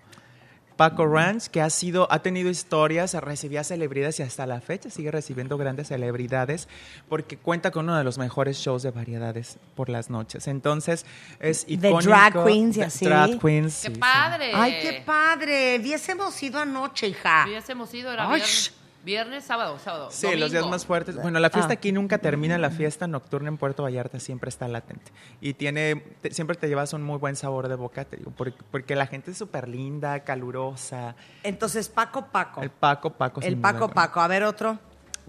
Paco 0.82 1.06
Ranch, 1.06 1.45
que 1.49 1.62
ha 1.62 1.70
sido, 1.70 2.08
ha 2.12 2.24
tenido 2.24 2.49
historias, 2.49 3.14
recibía 3.14 3.64
celebridades 3.64 4.20
y 4.20 4.24
hasta 4.24 4.48
la 4.48 4.62
fecha 4.62 4.90
sigue 4.90 5.12
recibiendo 5.12 5.56
grandes 5.56 5.90
celebridades 5.90 6.68
porque 7.08 7.38
cuenta 7.38 7.70
con 7.70 7.86
uno 7.86 7.99
de 7.99 8.03
los 8.03 8.18
mejores 8.18 8.58
shows 8.58 8.82
de 8.82 8.90
variedades 8.90 9.58
por 9.76 9.90
las 9.90 10.10
noches. 10.10 10.48
Entonces, 10.48 11.06
es 11.40 11.68
De 11.68 11.74
icónico. 11.74 12.10
drag 12.10 12.44
queens 12.45 12.78
y 12.78 12.80
de 12.80 12.86
así. 12.88 13.06
Drag 13.06 13.40
queens. 13.40 13.82
¡Qué 13.84 13.90
sí, 13.90 13.94
sí. 13.94 13.99
padre! 13.99 14.52
Ay, 14.56 14.80
qué 14.82 15.03
padre. 15.06 15.78
Hubiésemos 15.80 16.41
ido 16.41 16.60
anoche, 16.60 17.10
hija. 17.10 17.45
Hubiésemos 17.48 17.94
ido, 17.94 18.12
era 18.12 18.24
Ay, 18.24 18.38
viernes, 18.38 18.74
viernes, 19.03 19.44
sábado, 19.44 19.78
sábado. 19.80 20.10
Sí, 20.11 20.36
los 20.36 20.52
días 20.52 20.65
más 20.68 20.86
fuertes. 20.86 21.15
Bueno, 21.15 21.40
la 21.40 21.49
fiesta 21.49 21.72
Ah. 21.72 21.73
aquí 21.73 21.91
nunca 21.91 22.18
termina, 22.19 22.57
la 22.57 22.69
fiesta 22.69 23.07
nocturna 23.07 23.49
en 23.49 23.57
Puerto 23.57 23.84
Vallarta 23.84 24.19
siempre 24.19 24.49
está 24.49 24.68
latente. 24.68 25.11
Y 25.40 25.53
tiene, 25.53 25.95
te- 26.22 26.32
siempre 26.34 26.56
te 26.56 26.68
llevas 26.68 26.94
un 26.94 27.02
muy 27.03 27.18
buen 27.18 27.36
sabor 27.36 27.68
de 27.68 27.76
boca, 27.76 28.06
te 28.06 28.18
digo, 28.18 28.32
porque, 28.36 28.57
porque 28.72 28.95
la 28.95 29.07
gente 29.07 29.32
es 29.32 29.38
súper 29.38 29.68
linda, 29.68 30.19
calurosa. 30.22 31.15
Entonces, 31.44 31.90
Paco 31.90 32.28
Paco. 32.32 32.61
El 32.61 32.69
Paco 32.69 33.11
Paco. 33.11 33.41
El 33.41 33.57
Paco. 33.57 33.90
Paco. 33.90 34.19
A 34.22 34.28
ver, 34.28 34.44
otro. 34.44 34.78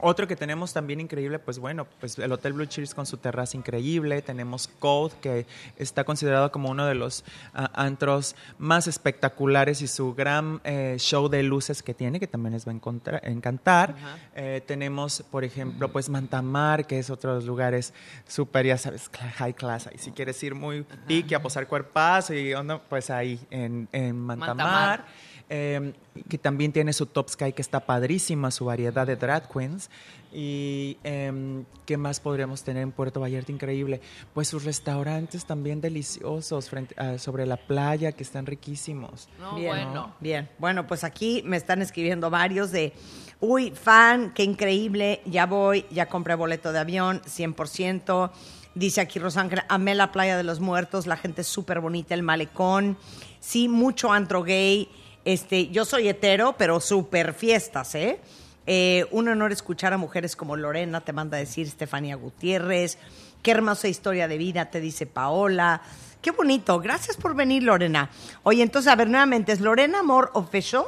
Otro 0.04 0.26
que 0.26 0.34
tenemos 0.34 0.72
también 0.72 0.98
increíble, 0.98 1.38
pues 1.38 1.60
bueno, 1.60 1.86
pues 2.00 2.18
el 2.18 2.32
Hotel 2.32 2.54
Blue 2.54 2.66
Cheers 2.66 2.92
con 2.92 3.06
su 3.06 3.18
terraza 3.18 3.56
increíble. 3.56 4.20
Tenemos 4.20 4.66
Code, 4.66 5.14
que 5.20 5.46
está 5.76 6.02
considerado 6.02 6.50
como 6.50 6.70
uno 6.70 6.86
de 6.86 6.96
los 6.96 7.24
ah, 7.54 7.70
antros 7.74 8.34
más 8.58 8.88
espectaculares 8.88 9.80
y 9.80 9.86
su 9.86 10.12
gran 10.12 10.60
eh, 10.64 10.96
show 10.98 11.28
de 11.28 11.44
luces 11.44 11.84
que 11.84 11.94
tiene, 11.94 12.18
que 12.18 12.26
también 12.26 12.52
les 12.54 12.66
va 12.66 12.72
a 12.72 13.28
encantar. 13.28 13.94
Eh, 14.34 14.60
tenemos, 14.66 15.22
por 15.30 15.44
ejemplo, 15.44 15.92
pues 15.92 16.08
Mantamar, 16.08 16.84
que 16.84 16.98
es 16.98 17.08
otro 17.08 17.30
de 17.30 17.36
los 17.36 17.44
lugares 17.44 17.94
súper, 18.26 18.66
ya 18.66 18.78
sabes, 18.78 19.08
high 19.36 19.54
class. 19.54 19.88
Y 19.94 19.98
si 19.98 20.10
quieres 20.10 20.42
ir 20.42 20.56
muy 20.56 20.84
pique 21.06 21.36
a 21.36 21.40
posar 21.40 21.68
cuerpazo 21.68 22.34
y 22.34 22.52
onda, 22.54 22.82
pues 22.82 23.08
ahí 23.08 23.38
en, 23.50 23.88
en 23.92 24.18
Mantamar. 24.18 24.56
Mantamar. 24.56 25.31
Eh, 25.54 25.92
que 26.30 26.38
también 26.38 26.72
tiene 26.72 26.94
su 26.94 27.04
Top 27.04 27.28
Sky, 27.28 27.52
que 27.52 27.60
está 27.60 27.80
padrísima, 27.80 28.50
su 28.50 28.64
variedad 28.64 29.06
de 29.06 29.16
drag 29.16 29.50
queens. 29.52 29.90
Y 30.32 30.96
em, 31.04 31.66
qué 31.84 31.98
más 31.98 32.20
podríamos 32.20 32.62
tener 32.62 32.82
en 32.82 32.90
Puerto 32.90 33.20
Vallarta 33.20 33.52
increíble. 33.52 34.00
Pues 34.32 34.48
sus 34.48 34.64
restaurantes 34.64 35.44
también 35.44 35.82
deliciosos 35.82 36.70
frente, 36.70 36.94
ah, 36.96 37.18
sobre 37.18 37.44
la 37.44 37.58
playa, 37.58 38.12
que 38.12 38.22
están 38.22 38.46
riquísimos. 38.46 39.28
No, 39.38 39.56
Bien, 39.56 39.68
bueno. 39.68 40.14
Bien, 40.20 40.48
bueno, 40.58 40.86
pues 40.86 41.04
aquí 41.04 41.42
me 41.44 41.58
están 41.58 41.82
escribiendo 41.82 42.30
varios 42.30 42.70
de, 42.70 42.94
uy, 43.38 43.72
fan, 43.72 44.32
qué 44.32 44.44
increíble, 44.44 45.20
ya 45.26 45.44
voy, 45.44 45.84
ya 45.90 46.08
compré 46.08 46.34
boleto 46.34 46.72
de 46.72 46.78
avión, 46.78 47.20
100%. 47.26 48.30
Dice 48.74 49.02
aquí 49.02 49.18
Rosángela, 49.18 49.66
amé 49.68 49.94
la 49.94 50.12
playa 50.12 50.38
de 50.38 50.44
los 50.44 50.60
muertos, 50.60 51.06
la 51.06 51.18
gente 51.18 51.42
es 51.42 51.46
súper 51.46 51.80
bonita, 51.80 52.14
el 52.14 52.22
malecón, 52.22 52.96
sí, 53.38 53.68
mucho 53.68 54.10
antro 54.10 54.42
gay. 54.42 54.88
Este, 55.24 55.68
yo 55.68 55.84
soy 55.84 56.08
hetero, 56.08 56.54
pero 56.58 56.80
súper 56.80 57.34
fiestas, 57.34 57.94
¿eh? 57.94 58.20
Eh, 58.66 59.06
un 59.10 59.28
honor 59.28 59.52
escuchar 59.52 59.92
a 59.92 59.98
mujeres 59.98 60.36
como 60.36 60.56
Lorena, 60.56 61.00
te 61.00 61.12
manda 61.12 61.36
a 61.36 61.40
decir 61.40 61.66
Estefanía 61.66 62.16
Gutiérrez. 62.16 62.98
Qué 63.42 63.50
hermosa 63.50 63.88
historia 63.88 64.28
de 64.28 64.38
vida, 64.38 64.70
te 64.70 64.80
dice 64.80 65.06
Paola. 65.06 65.82
Qué 66.20 66.30
bonito. 66.30 66.78
Gracias 66.80 67.16
por 67.16 67.34
venir, 67.34 67.64
Lorena. 67.64 68.10
Oye, 68.44 68.62
entonces, 68.62 68.92
a 68.92 68.96
ver, 68.96 69.08
nuevamente, 69.08 69.50
es 69.50 69.60
Lorena 69.60 70.00
Amor 70.00 70.30
Official 70.34 70.84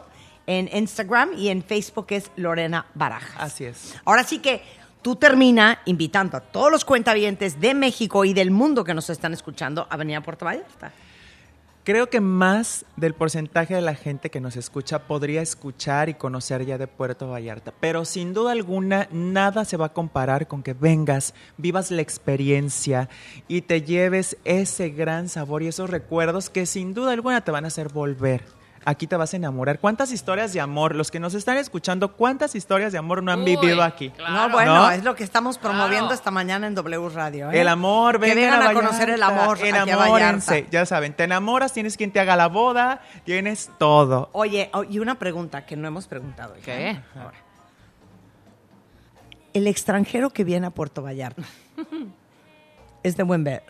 en 0.46 0.68
Instagram 0.72 1.32
y 1.36 1.48
en 1.48 1.62
Facebook 1.64 2.06
es 2.10 2.30
Lorena 2.36 2.86
Barajas. 2.94 3.36
Así 3.38 3.64
es. 3.64 3.96
Ahora 4.04 4.22
sí 4.22 4.38
que 4.38 4.62
tú 5.02 5.16
termina 5.16 5.80
invitando 5.86 6.36
a 6.36 6.40
todos 6.40 6.70
los 6.70 6.84
cuentavientes 6.84 7.60
de 7.60 7.74
México 7.74 8.24
y 8.24 8.32
del 8.32 8.50
mundo 8.50 8.84
que 8.84 8.94
nos 8.94 9.10
están 9.10 9.32
escuchando 9.32 9.86
a 9.90 9.96
venir 9.96 10.16
a 10.16 10.20
Puerto 10.20 10.44
Vallarta. 10.44 10.92
Creo 11.84 12.08
que 12.08 12.22
más 12.22 12.86
del 12.96 13.12
porcentaje 13.12 13.74
de 13.74 13.82
la 13.82 13.94
gente 13.94 14.30
que 14.30 14.40
nos 14.40 14.56
escucha 14.56 15.00
podría 15.00 15.42
escuchar 15.42 16.08
y 16.08 16.14
conocer 16.14 16.64
ya 16.64 16.78
de 16.78 16.86
Puerto 16.86 17.28
Vallarta. 17.28 17.74
Pero 17.78 18.06
sin 18.06 18.32
duda 18.32 18.52
alguna, 18.52 19.06
nada 19.12 19.66
se 19.66 19.76
va 19.76 19.86
a 19.86 19.92
comparar 19.92 20.48
con 20.48 20.62
que 20.62 20.72
vengas, 20.72 21.34
vivas 21.58 21.90
la 21.90 22.00
experiencia 22.00 23.10
y 23.48 23.60
te 23.60 23.82
lleves 23.82 24.38
ese 24.44 24.88
gran 24.88 25.28
sabor 25.28 25.62
y 25.62 25.66
esos 25.66 25.90
recuerdos 25.90 26.48
que 26.48 26.64
sin 26.64 26.94
duda 26.94 27.12
alguna 27.12 27.42
te 27.42 27.50
van 27.50 27.66
a 27.66 27.68
hacer 27.68 27.92
volver. 27.92 28.44
Aquí 28.86 29.06
te 29.06 29.16
vas 29.16 29.32
a 29.32 29.36
enamorar. 29.38 29.78
¿Cuántas 29.78 30.12
historias 30.12 30.52
de 30.52 30.60
amor? 30.60 30.94
Los 30.94 31.10
que 31.10 31.18
nos 31.18 31.32
están 31.34 31.56
escuchando, 31.56 32.12
¿cuántas 32.12 32.54
historias 32.54 32.92
de 32.92 32.98
amor 32.98 33.22
no 33.22 33.32
han 33.32 33.40
Uy, 33.40 33.56
vivido 33.56 33.82
aquí? 33.82 34.10
claro. 34.10 34.34
No, 34.34 34.48
bueno, 34.50 34.74
¿No? 34.74 34.90
es 34.90 35.02
lo 35.04 35.14
que 35.14 35.24
estamos 35.24 35.56
promoviendo 35.56 36.08
Claro. 36.08 36.14
esta 36.14 36.30
mañana 36.30 36.66
en 36.66 36.74
W 36.74 37.08
Radio. 37.08 37.50
¿eh? 37.50 37.60
El 37.62 37.68
amor, 37.68 38.20
Que 38.20 38.34
vengan, 38.34 38.54
a, 38.54 38.58
Vallarta. 38.66 38.74
conocer 38.74 39.10
el 39.10 39.22
amor. 39.22 39.56
aquí 39.58 39.68
a 39.70 39.82
Enamórense, 39.82 40.66
ya 40.70 40.84
saben, 40.84 41.14
te 41.14 41.24
enamoras, 41.24 41.72
tienes 41.72 41.96
quien 41.96 42.10
te 42.12 42.20
haga 42.20 42.36
la 42.36 42.48
boda, 42.48 43.00
tienes 43.24 43.70
todo. 43.78 44.28
Oye, 44.32 44.68
oh, 44.74 44.84
y 44.84 44.98
una 44.98 45.18
pregunta 45.18 45.64
que 45.64 45.76
no 45.76 45.88
hemos 45.88 46.06
preguntado. 46.06 46.54
¿Qué? 46.62 47.00
Ahora. 47.16 47.38
El 49.52 49.66
extranjero 49.66 50.30
que 50.30 50.44
viene 50.44 50.66
a 50.66 50.70
Puerto 50.70 51.02
Vallarta 51.02 51.42
es 53.02 53.16
de 53.16 53.22
buen 53.22 53.44
ver. 53.44 53.62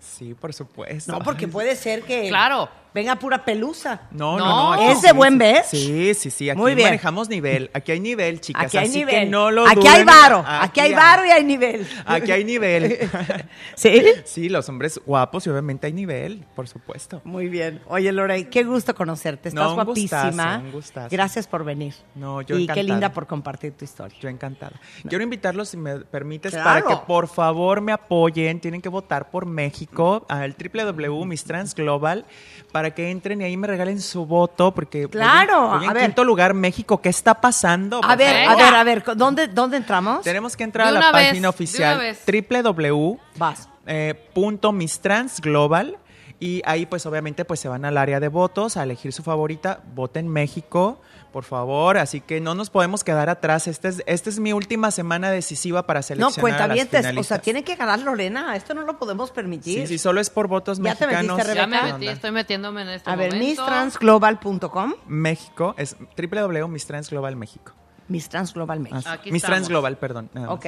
Sí, 0.00 0.34
por 0.34 0.52
supuesto. 0.52 1.12
No, 1.12 1.18
porque 1.20 1.46
puede 1.48 1.76
ser 1.76 2.02
que 2.02 2.28
Claro. 2.28 2.68
Venga 2.94 3.16
pura 3.16 3.44
pelusa. 3.44 4.02
No, 4.12 4.38
No. 4.38 4.76
no, 4.76 4.90
¿Es 4.90 5.02
de 5.02 5.08
sí, 5.08 5.14
buen 5.14 5.36
ver? 5.36 5.64
Sí, 5.64 6.14
sí, 6.14 6.30
sí. 6.30 6.48
Aquí 6.48 6.58
Muy 6.60 6.74
bien. 6.74 6.86
manejamos 6.88 7.28
nivel. 7.28 7.70
Aquí 7.74 7.92
hay 7.92 8.00
nivel, 8.00 8.40
chicas. 8.40 8.66
Aquí 8.66 8.78
hay 8.78 8.86
así 8.88 8.98
nivel. 9.00 9.14
que 9.14 9.26
no 9.26 9.50
lo 9.50 9.66
aquí 9.66 9.86
hay 9.86 10.04
varo. 10.04 10.44
Aquí, 10.46 10.80
hay 10.80 10.94
varo 10.94 11.26
y 11.26 11.30
hay 11.30 11.44
nivel. 11.44 11.86
Aquí 12.06 12.30
hay 12.32 12.44
nivel. 12.44 12.96
¿Sí? 13.74 14.02
sí, 14.24 14.48
los 14.48 14.68
hombres 14.68 15.00
guapos 15.04 15.46
y 15.46 15.50
obviamente 15.50 15.86
hay 15.86 15.92
nivel, 15.92 16.44
por 16.54 16.68
supuesto. 16.68 17.20
Muy 17.24 17.48
bien. 17.48 17.80
Oye, 17.88 18.12
Lorey, 18.12 18.44
qué 18.44 18.62
gusto 18.62 18.94
conocerte. 18.94 19.48
Estás 19.48 19.62
No, 19.64 19.70
un 19.70 19.84
guapísima. 19.84 20.24
gustazo, 20.26 20.60
un 20.64 20.72
gustazo. 20.72 21.08
Gracias 21.10 21.46
por 21.46 21.64
venir. 21.64 21.94
No, 22.14 22.42
yo 22.42 22.54
Y 22.56 22.58
qué 22.58 22.72
encantada. 22.72 22.82
linda 22.86 23.12
por 23.12 23.26
compartir 23.26 23.72
tu 23.72 23.84
historia. 23.84 24.16
Yo 24.20 24.28
encantado. 24.28 24.76
Quiero 25.08 25.24
invitarlos, 25.24 25.68
si 25.70 25.76
me 25.76 25.98
permites, 26.00 26.52
Claro. 26.52 26.64
para 26.64 26.82
que 27.00 27.06
por 27.06 27.26
favor 27.28 27.80
me 27.80 27.92
apoyen. 27.92 28.60
Tienen 28.60 28.80
que 28.80 28.88
votar 28.88 29.30
por 29.30 29.46
México 29.46 30.24
al 30.28 30.54
www 30.54 31.24
Miss 31.24 31.44
Trans 31.44 31.74
Global 31.74 32.24
para 32.72 32.83
que 32.92 33.10
entren 33.10 33.40
y 33.40 33.44
ahí 33.44 33.56
me 33.56 33.66
regalen 33.66 34.00
su 34.00 34.26
voto 34.26 34.74
porque 34.74 34.98
voy 34.98 35.04
en- 35.04 35.10
Claro, 35.10 35.68
voy 35.70 35.84
en, 35.84 35.90
a 35.90 35.92
ver. 35.92 36.02
quinto 36.04 36.24
lugar 36.24 36.54
México. 36.54 37.00
¿Qué 37.00 37.08
está 37.08 37.34
pasando? 37.40 38.00
A 38.02 38.16
ver, 38.16 38.46
favor. 38.46 38.62
a 38.62 38.64
ver, 38.64 38.74
a 38.74 38.84
ver, 38.84 39.04
¿dónde, 39.16 39.48
dónde 39.48 39.76
entramos? 39.78 40.22
Tenemos 40.22 40.56
que 40.56 40.64
entrar 40.64 40.88
a 40.88 40.90
la 40.92 41.12
vez, 41.12 41.28
página 41.28 41.48
oficial 41.48 42.00
www. 42.26 43.18
Vas. 43.36 43.68
eh, 43.86 44.14
punto 44.32 44.72
Miss 44.72 45.00
Trans 45.00 45.40
Global 45.40 45.98
Y 46.40 46.62
ahí 46.64 46.84
pues 46.86 47.06
obviamente 47.06 47.44
pues 47.44 47.60
se 47.60 47.68
van 47.68 47.84
al 47.84 47.96
área 47.96 48.18
de 48.20 48.28
votos 48.28 48.76
a 48.76 48.82
elegir 48.82 49.12
su 49.12 49.22
favorita. 49.22 49.80
Voten 49.94 50.28
México, 50.28 51.00
por 51.34 51.44
favor. 51.44 51.98
Así 51.98 52.20
que 52.20 52.40
no 52.40 52.54
nos 52.54 52.70
podemos 52.70 53.02
quedar 53.04 53.28
atrás. 53.28 53.66
Esta 53.66 53.88
es, 53.88 54.02
esta 54.06 54.30
es 54.30 54.38
mi 54.38 54.52
última 54.52 54.90
semana 54.92 55.30
decisiva 55.30 55.84
para 55.84 55.98
No, 55.98 56.02
seleccionar 56.04 56.30
a 56.62 56.68
las 56.68 56.76
cuentavientes, 56.78 57.16
o 57.18 57.22
sea, 57.24 57.40
tiene 57.40 57.64
que 57.64 57.74
ganar 57.74 57.98
Lorena, 57.98 58.54
esto 58.56 58.72
no 58.72 58.82
lo 58.82 58.98
podemos 58.98 59.32
permitir. 59.32 59.80
Sí, 59.80 59.86
sí, 59.88 59.98
solo 59.98 60.20
es 60.20 60.30
por 60.30 60.46
votos 60.46 60.78
¿Ya 60.78 60.94
te 60.94 61.06
mexicanos. 61.06 61.36
metiste, 61.36 61.56
Ya 61.56 61.66
me 61.66 61.92
metí, 61.92 62.06
estoy 62.08 62.30
metiéndome 62.30 62.82
en 62.82 62.88
este 62.90 63.10
A 63.10 63.16
ver, 63.16 63.32
momento. 63.34 63.48
misstransglobal.com, 63.64 64.94
México 65.08 65.74
es 65.76 65.96
www.miss 66.16 66.86
Trans 66.86 67.10
Global 67.10 67.36
México. 67.36 67.72
Miss 68.08 68.28
Trans 68.28 68.52
Global 68.54 68.80
México. 68.80 69.02
Ah, 69.06 69.12
Aquí 69.14 69.32
Miss 69.32 69.42
Trans. 69.42 69.68
Global, 69.68 69.96
perdón. 69.96 70.30
Ok, 70.48 70.66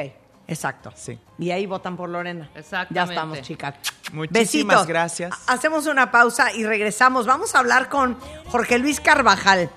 exacto. 0.48 0.90
Sí. 0.96 1.18
Y 1.38 1.50
ahí 1.50 1.66
votan 1.66 1.96
por 1.96 2.08
Lorena. 2.08 2.48
Exactamente. 2.54 2.94
Ya 2.94 3.04
estamos, 3.04 3.40
chicas. 3.42 3.74
Muchísimas 4.12 4.42
Besitos. 4.42 4.86
gracias. 4.86 5.32
Ha- 5.46 5.52
Hacemos 5.52 5.86
una 5.86 6.10
pausa 6.10 6.52
y 6.52 6.64
regresamos. 6.64 7.26
Vamos 7.26 7.54
a 7.54 7.58
hablar 7.58 7.88
con 7.90 8.16
Jorge 8.46 8.78
Luis 8.78 9.00
Carvajal. 9.00 9.70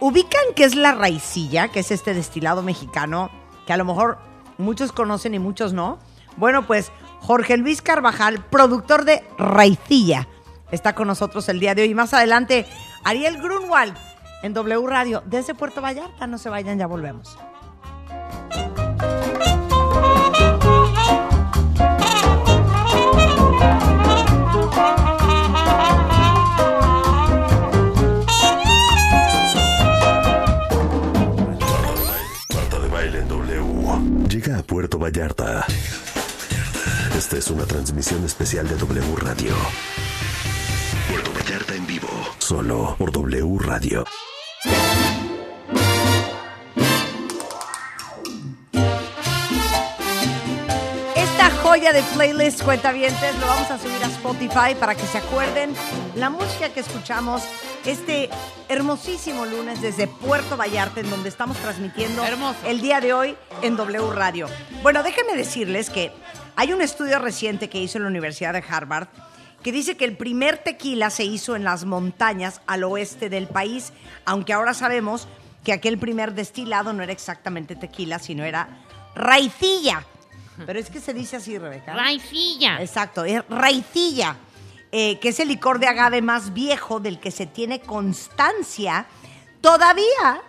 ¿Ubican 0.00 0.42
qué 0.56 0.64
es 0.64 0.74
la 0.74 0.92
raicilla? 0.92 1.68
Que 1.68 1.80
es 1.80 1.90
este 1.90 2.14
destilado 2.14 2.62
mexicano 2.62 3.30
que 3.66 3.74
a 3.74 3.76
lo 3.76 3.84
mejor 3.84 4.18
muchos 4.56 4.92
conocen 4.92 5.34
y 5.34 5.38
muchos 5.38 5.74
no. 5.74 5.98
Bueno, 6.36 6.66
pues 6.66 6.90
Jorge 7.20 7.58
Luis 7.58 7.82
Carvajal, 7.82 8.42
productor 8.46 9.04
de 9.04 9.22
Raicilla, 9.36 10.26
está 10.70 10.94
con 10.94 11.06
nosotros 11.06 11.48
el 11.50 11.60
día 11.60 11.74
de 11.74 11.82
hoy. 11.82 11.94
Más 11.94 12.14
adelante, 12.14 12.66
Ariel 13.04 13.42
Grunwald 13.42 13.94
en 14.42 14.54
W 14.54 14.86
Radio 14.86 15.22
desde 15.26 15.54
Puerto 15.54 15.82
Vallarta. 15.82 16.26
No 16.26 16.38
se 16.38 16.48
vayan, 16.48 16.78
ya 16.78 16.86
volvemos. 16.86 17.36
A 34.60 34.62
Puerto 34.62 34.98
Vallarta. 34.98 35.66
Esta 37.16 37.38
es 37.38 37.50
una 37.50 37.64
transmisión 37.64 38.24
especial 38.24 38.68
de 38.68 38.76
W 38.76 39.16
Radio. 39.16 39.54
Puerto 41.08 41.32
Vallarta 41.32 41.74
en 41.74 41.86
vivo. 41.86 42.08
Solo 42.38 42.94
por 42.98 43.10
W 43.10 43.58
Radio. 43.58 44.04
Joya 51.70 51.92
de 51.92 52.02
playlist 52.16 52.64
cuentavientes 52.64 53.38
lo 53.38 53.46
vamos 53.46 53.70
a 53.70 53.78
subir 53.78 54.02
a 54.02 54.08
Spotify 54.08 54.74
para 54.74 54.96
que 54.96 55.06
se 55.06 55.18
acuerden 55.18 55.72
la 56.16 56.28
música 56.28 56.70
que 56.70 56.80
escuchamos 56.80 57.44
este 57.86 58.28
hermosísimo 58.68 59.46
lunes 59.46 59.80
desde 59.80 60.08
Puerto 60.08 60.56
Vallarta 60.56 60.98
en 60.98 61.08
donde 61.08 61.28
estamos 61.28 61.56
transmitiendo 61.58 62.24
Hermoso. 62.24 62.58
el 62.66 62.80
día 62.80 63.00
de 63.00 63.12
hoy 63.12 63.36
en 63.62 63.76
W 63.76 64.10
Radio. 64.10 64.48
Bueno, 64.82 65.04
déjenme 65.04 65.36
decirles 65.36 65.90
que 65.90 66.10
hay 66.56 66.72
un 66.72 66.82
estudio 66.82 67.20
reciente 67.20 67.68
que 67.68 67.78
hizo 67.78 68.00
la 68.00 68.08
Universidad 68.08 68.52
de 68.52 68.64
Harvard 68.68 69.06
que 69.62 69.70
dice 69.70 69.96
que 69.96 70.06
el 70.06 70.16
primer 70.16 70.58
tequila 70.58 71.08
se 71.08 71.22
hizo 71.22 71.54
en 71.54 71.62
las 71.62 71.84
montañas 71.84 72.62
al 72.66 72.82
oeste 72.82 73.28
del 73.28 73.46
país, 73.46 73.92
aunque 74.24 74.54
ahora 74.54 74.74
sabemos 74.74 75.28
que 75.62 75.72
aquel 75.72 75.98
primer 75.98 76.34
destilado 76.34 76.92
no 76.92 77.04
era 77.04 77.12
exactamente 77.12 77.76
tequila, 77.76 78.18
sino 78.18 78.42
era 78.42 78.80
raicilla. 79.14 80.04
Pero 80.66 80.78
es 80.78 80.90
que 80.90 81.00
se 81.00 81.14
dice 81.14 81.36
así, 81.36 81.58
Rebeca. 81.58 81.94
Raicilla. 81.94 82.80
Exacto, 82.80 83.24
es 83.24 83.42
raicilla, 83.48 84.36
eh, 84.92 85.18
que 85.18 85.30
es 85.30 85.40
el 85.40 85.48
licor 85.48 85.78
de 85.78 85.86
agave 85.86 86.22
más 86.22 86.52
viejo 86.52 87.00
del 87.00 87.20
que 87.20 87.30
se 87.30 87.46
tiene 87.46 87.80
constancia 87.80 89.06
todavía 89.60 90.42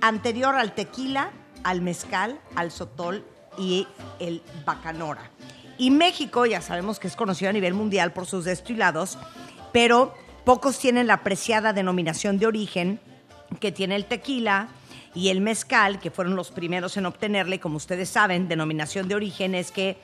anterior 0.00 0.54
al 0.56 0.74
tequila, 0.74 1.30
al 1.62 1.82
mezcal, 1.82 2.40
al 2.54 2.70
sotol 2.70 3.24
y 3.58 3.86
el 4.18 4.42
bacanora. 4.64 5.30
Y 5.78 5.90
México, 5.90 6.46
ya 6.46 6.60
sabemos 6.60 6.98
que 6.98 7.08
es 7.08 7.16
conocido 7.16 7.50
a 7.50 7.52
nivel 7.52 7.74
mundial 7.74 8.12
por 8.12 8.26
sus 8.26 8.44
destilados, 8.44 9.18
pero 9.72 10.14
pocos 10.44 10.78
tienen 10.78 11.06
la 11.06 11.14
apreciada 11.14 11.72
denominación 11.72 12.38
de 12.38 12.46
origen 12.46 13.00
que 13.60 13.72
tiene 13.72 13.96
el 13.96 14.04
tequila 14.04 14.68
y 15.14 15.28
el 15.28 15.40
mezcal, 15.40 15.98
que 15.98 16.10
fueron 16.10 16.36
los 16.36 16.50
primeros 16.50 16.96
en 16.96 17.06
obtenerle. 17.06 17.60
Como 17.60 17.76
ustedes 17.76 18.08
saben, 18.08 18.48
denominación 18.48 19.08
de 19.08 19.14
origen 19.14 19.54
es 19.54 19.70
que 19.70 19.98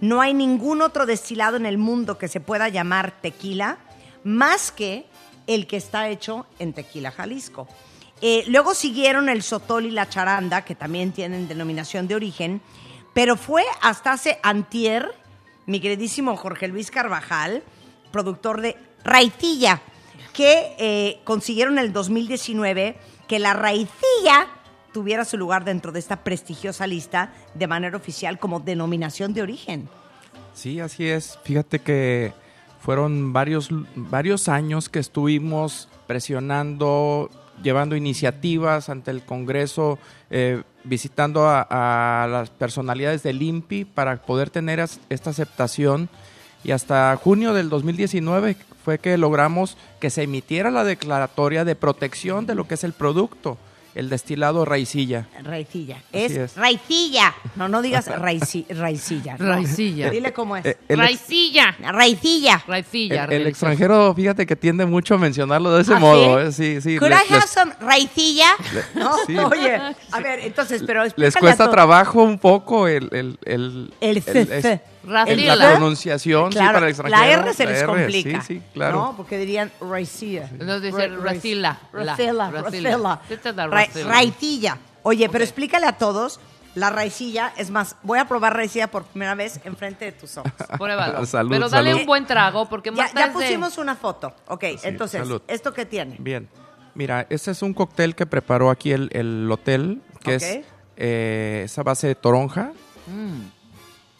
no 0.00 0.20
hay 0.20 0.34
ningún 0.34 0.82
otro 0.82 1.06
destilado 1.06 1.56
en 1.56 1.66
el 1.66 1.78
mundo 1.78 2.18
que 2.18 2.28
se 2.28 2.40
pueda 2.40 2.68
llamar 2.68 3.20
tequila 3.20 3.78
más 4.24 4.72
que 4.72 5.06
el 5.46 5.66
que 5.66 5.76
está 5.76 6.08
hecho 6.08 6.46
en 6.58 6.72
Tequila, 6.72 7.10
Jalisco. 7.10 7.68
Eh, 8.20 8.44
luego 8.48 8.74
siguieron 8.74 9.28
el 9.28 9.42
sotol 9.42 9.84
y 9.84 9.90
la 9.90 10.08
charanda, 10.08 10.64
que 10.64 10.74
también 10.74 11.12
tienen 11.12 11.46
denominación 11.46 12.08
de 12.08 12.14
origen, 12.14 12.62
pero 13.12 13.36
fue 13.36 13.62
hasta 13.82 14.12
hace 14.12 14.38
antier, 14.42 15.14
mi 15.66 15.80
queridísimo 15.80 16.36
Jorge 16.36 16.68
Luis 16.68 16.90
Carvajal, 16.90 17.62
productor 18.10 18.60
de 18.60 18.76
Raicilla, 19.04 19.82
que 20.32 20.74
eh, 20.78 21.20
consiguieron 21.24 21.78
en 21.78 21.84
el 21.84 21.92
2019 21.92 22.96
que 23.26 23.38
la 23.38 23.52
raicilla 23.52 24.48
tuviera 24.92 25.24
su 25.24 25.36
lugar 25.36 25.64
dentro 25.64 25.92
de 25.92 25.98
esta 25.98 26.22
prestigiosa 26.22 26.86
lista 26.86 27.32
de 27.54 27.66
manera 27.66 27.96
oficial 27.96 28.38
como 28.38 28.60
denominación 28.60 29.34
de 29.34 29.42
origen. 29.42 29.88
Sí, 30.54 30.80
así 30.80 31.08
es. 31.08 31.38
Fíjate 31.42 31.80
que 31.80 32.32
fueron 32.80 33.32
varios, 33.32 33.70
varios 33.96 34.48
años 34.48 34.88
que 34.88 35.00
estuvimos 35.00 35.88
presionando, 36.06 37.30
llevando 37.62 37.96
iniciativas 37.96 38.88
ante 38.88 39.10
el 39.10 39.24
Congreso, 39.24 39.98
eh, 40.30 40.62
visitando 40.84 41.48
a, 41.48 42.26
las 42.30 42.50
personalidades 42.50 43.22
del 43.22 43.42
INPI 43.42 43.84
para 43.84 44.22
poder 44.22 44.50
tener 44.50 44.80
esta 45.08 45.30
aceptación. 45.30 46.08
Y 46.64 46.72
hasta 46.72 47.14
junio 47.22 47.52
del 47.52 47.68
2019 47.68 48.56
fue 48.84 48.98
que 48.98 49.16
logramos 49.18 49.76
que 50.00 50.10
se 50.10 50.22
emitiera 50.22 50.70
la 50.70 50.84
declaratoria 50.84 51.64
de 51.64 51.74
protección 51.76 52.46
de 52.46 52.54
lo 52.54 52.66
que 52.66 52.74
es 52.74 52.84
el 52.84 52.92
producto, 52.94 53.58
el 53.94 54.08
destilado 54.10 54.64
raicilla. 54.64 55.28
Raicilla. 55.42 55.98
Es, 56.10 56.32
es. 56.32 56.56
raicilla. 56.56 57.32
No, 57.54 57.68
no 57.68 57.80
digas 57.80 58.08
raici- 58.08 58.66
raicilla. 58.68 59.36
no. 59.38 59.46
Raicilla. 59.52 60.10
Dile 60.10 60.32
cómo 60.32 60.56
es. 60.56 60.64
Eh, 60.66 60.76
el 60.88 60.98
Raicilla. 60.98 61.76
Raicilla. 61.78 62.64
Raicilla. 62.66 63.24
El, 63.26 63.32
el 63.32 63.46
extranjero, 63.46 64.12
fíjate 64.14 64.46
que 64.46 64.56
tiende 64.56 64.84
mucho 64.84 65.14
a 65.14 65.18
mencionarlo 65.18 65.70
de 65.74 65.82
ese 65.82 65.94
¿Ah, 65.94 65.98
modo. 66.00 66.50
sí? 66.50 66.64
¿eh? 66.64 66.80
Sí, 66.80 66.80
sí. 66.80 66.98
Could 66.98 67.12
I 67.12 67.14
have 67.14 67.40
les, 67.40 67.50
some 67.50 67.72
raicilla? 67.80 68.48
¿No? 68.94 69.12
sí. 69.26 69.36
Oye, 69.38 69.76
a 70.10 70.20
ver, 70.20 70.40
entonces, 70.40 70.82
pero 70.86 71.04
les 71.16 71.36
cuesta 71.36 71.70
trabajo 71.70 72.22
un 72.22 72.38
poco 72.38 72.88
el... 72.88 73.08
El, 73.12 73.38
el, 73.44 73.94
El 74.00 74.22
CC. 74.22 74.80
Racila. 75.06 75.56
la 75.56 75.70
pronunciación, 75.70 76.52
sí, 76.52 76.58
para 76.58 76.78
el 76.78 76.84
extranjero. 76.88 77.20
la 77.22 77.30
R 77.30 77.54
se 77.54 77.66
les 77.66 77.78
R, 77.78 77.86
complica. 77.86 78.40
Sí, 78.42 78.54
sí, 78.54 78.62
claro. 78.72 78.96
¿No? 78.98 79.16
Porque 79.16 79.38
dirían 79.38 79.70
raicilla. 79.80 80.50
No, 80.58 80.80
dice 80.80 81.08
Ra- 81.08 81.16
racila. 81.22 81.78
La- 81.92 82.04
Racila, 82.04 82.50
racila. 82.50 82.90
racila. 82.90 83.20
Esta 83.30 83.48
es 83.50 83.56
la 83.56 83.66
Ra- 83.66 83.84
racila. 83.86 84.08
Raicilla. 84.08 84.78
Oye, 85.02 85.28
pero 85.28 85.44
explícale 85.44 85.86
a 85.86 85.92
todos 85.98 86.40
la 86.74 86.90
raicilla. 86.90 87.52
Es 87.56 87.70
más, 87.70 87.96
voy 88.02 88.18
a 88.18 88.26
probar 88.26 88.56
raicilla 88.56 88.90
por 88.90 89.04
primera 89.04 89.34
vez 89.34 89.60
enfrente 89.64 90.06
de 90.06 90.12
tus 90.12 90.36
ojos. 90.38 90.50
Pruébalo. 90.78 91.24
Salud, 91.26 91.50
Pero 91.50 91.68
dale 91.68 91.90
salud. 91.90 92.00
un 92.00 92.06
buen 92.06 92.26
trago 92.26 92.68
porque 92.68 92.90
Ya, 92.90 92.96
Marta 93.04 93.20
ya 93.20 93.26
de- 93.28 93.32
pusimos 93.32 93.78
una 93.78 93.94
foto. 93.94 94.34
Ok, 94.48 94.64
entonces, 94.84 95.20
salud. 95.20 95.42
¿esto 95.46 95.72
qué 95.74 95.84
tiene? 95.86 96.16
Bien. 96.18 96.48
Mira, 96.94 97.26
este 97.28 97.50
es 97.50 97.60
un 97.62 97.74
cóctel 97.74 98.14
que 98.14 98.24
preparó 98.24 98.70
aquí 98.70 98.92
el, 98.92 99.10
el 99.12 99.50
hotel, 99.50 100.00
que 100.22 100.36
es 100.36 100.60
eh, 100.96 101.62
esa 101.64 101.82
base 101.82 102.06
de 102.06 102.14
toronja, 102.14 102.72
Mm. 103.06 103.50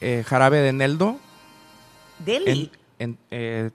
Eh, 0.04 0.22
jarabe 0.22 0.58
de 0.58 0.68
eneldo, 0.68 1.18
Deli. 2.18 2.70
en, 2.98 3.10
en, 3.10 3.18
eh, 3.30 3.70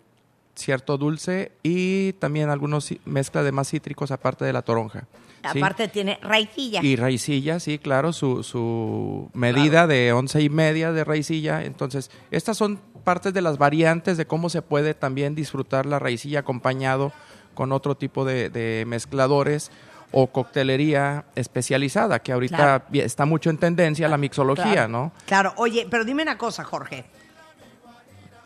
cierto 0.53 0.97
dulce 0.97 1.51
y 1.64 2.14
también 2.14 2.49
algunos 2.49 2.93
mezcla 3.06 3.41
de 3.41 3.51
más 3.51 3.69
cítricos 3.69 4.11
aparte 4.11 4.45
de 4.45 4.53
la 4.53 4.61
toronja. 4.61 5.07
¿sí? 5.51 5.57
Aparte 5.57 5.88
tiene 5.88 6.19
raicilla. 6.22 6.81
Y 6.84 6.95
raicilla, 6.95 7.60
sí, 7.60 7.80
claro, 7.80 8.14
su, 8.14 8.43
su 8.43 9.30
medida 9.34 9.88
de 9.88 10.14
once 10.14 10.41
y 10.41 10.49
media 10.49 10.91
de 10.91 11.03
raicilla. 11.03 11.64
Entonces, 11.64 12.11
estas 12.30 12.57
son 12.57 12.80
partes 13.03 13.34
de 13.34 13.41
las 13.41 13.57
variantes 13.57 14.18
de 14.18 14.27
cómo 14.27 14.49
se 14.49 14.61
puede 14.61 14.93
también 14.93 15.34
disfrutar 15.34 15.85
la 15.85 15.97
raicilla 15.97 16.41
acompañado 16.41 17.11
con 17.56 17.72
otro 17.72 17.95
tipo 17.95 18.23
de, 18.23 18.49
de 18.49 18.85
mezcladores 18.85 19.72
o 20.11 20.27
coctelería 20.27 21.26
especializada, 21.36 22.19
que 22.19 22.31
ahorita 22.31 22.56
Claro. 22.57 22.84
está 22.94 23.26
mucho 23.26 23.49
en 23.49 23.57
tendencia 23.57 24.07
la 24.07 24.18
mixología, 24.18 24.72
Claro. 24.73 24.88
¿no? 24.90 25.11
Claro, 25.26 25.53
oye, 25.57 25.88
pero 25.90 26.03
dime 26.06 26.23
una 26.23 26.38
cosa, 26.38 26.64
Jorge. 26.64 27.06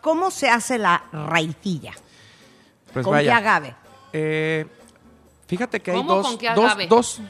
¿Cómo 0.02 0.30
se 0.32 0.50
hace 0.50 0.78
la 0.78 1.04
raicilla? 1.14 1.94
Pues 2.92 3.04
¿Con 3.06 3.14
vaya. 3.14 3.32
qué 3.32 3.38
agave? 3.38 3.76
Eh, 4.12 4.66
fíjate 5.48 5.80
que 5.80 5.92
hay 5.92 5.98
¿Cómo 5.98 6.16
dos, 6.16 6.28
con 6.28 6.38
qué 6.38 6.50
dos, 6.54 6.74
dos, 6.90 7.22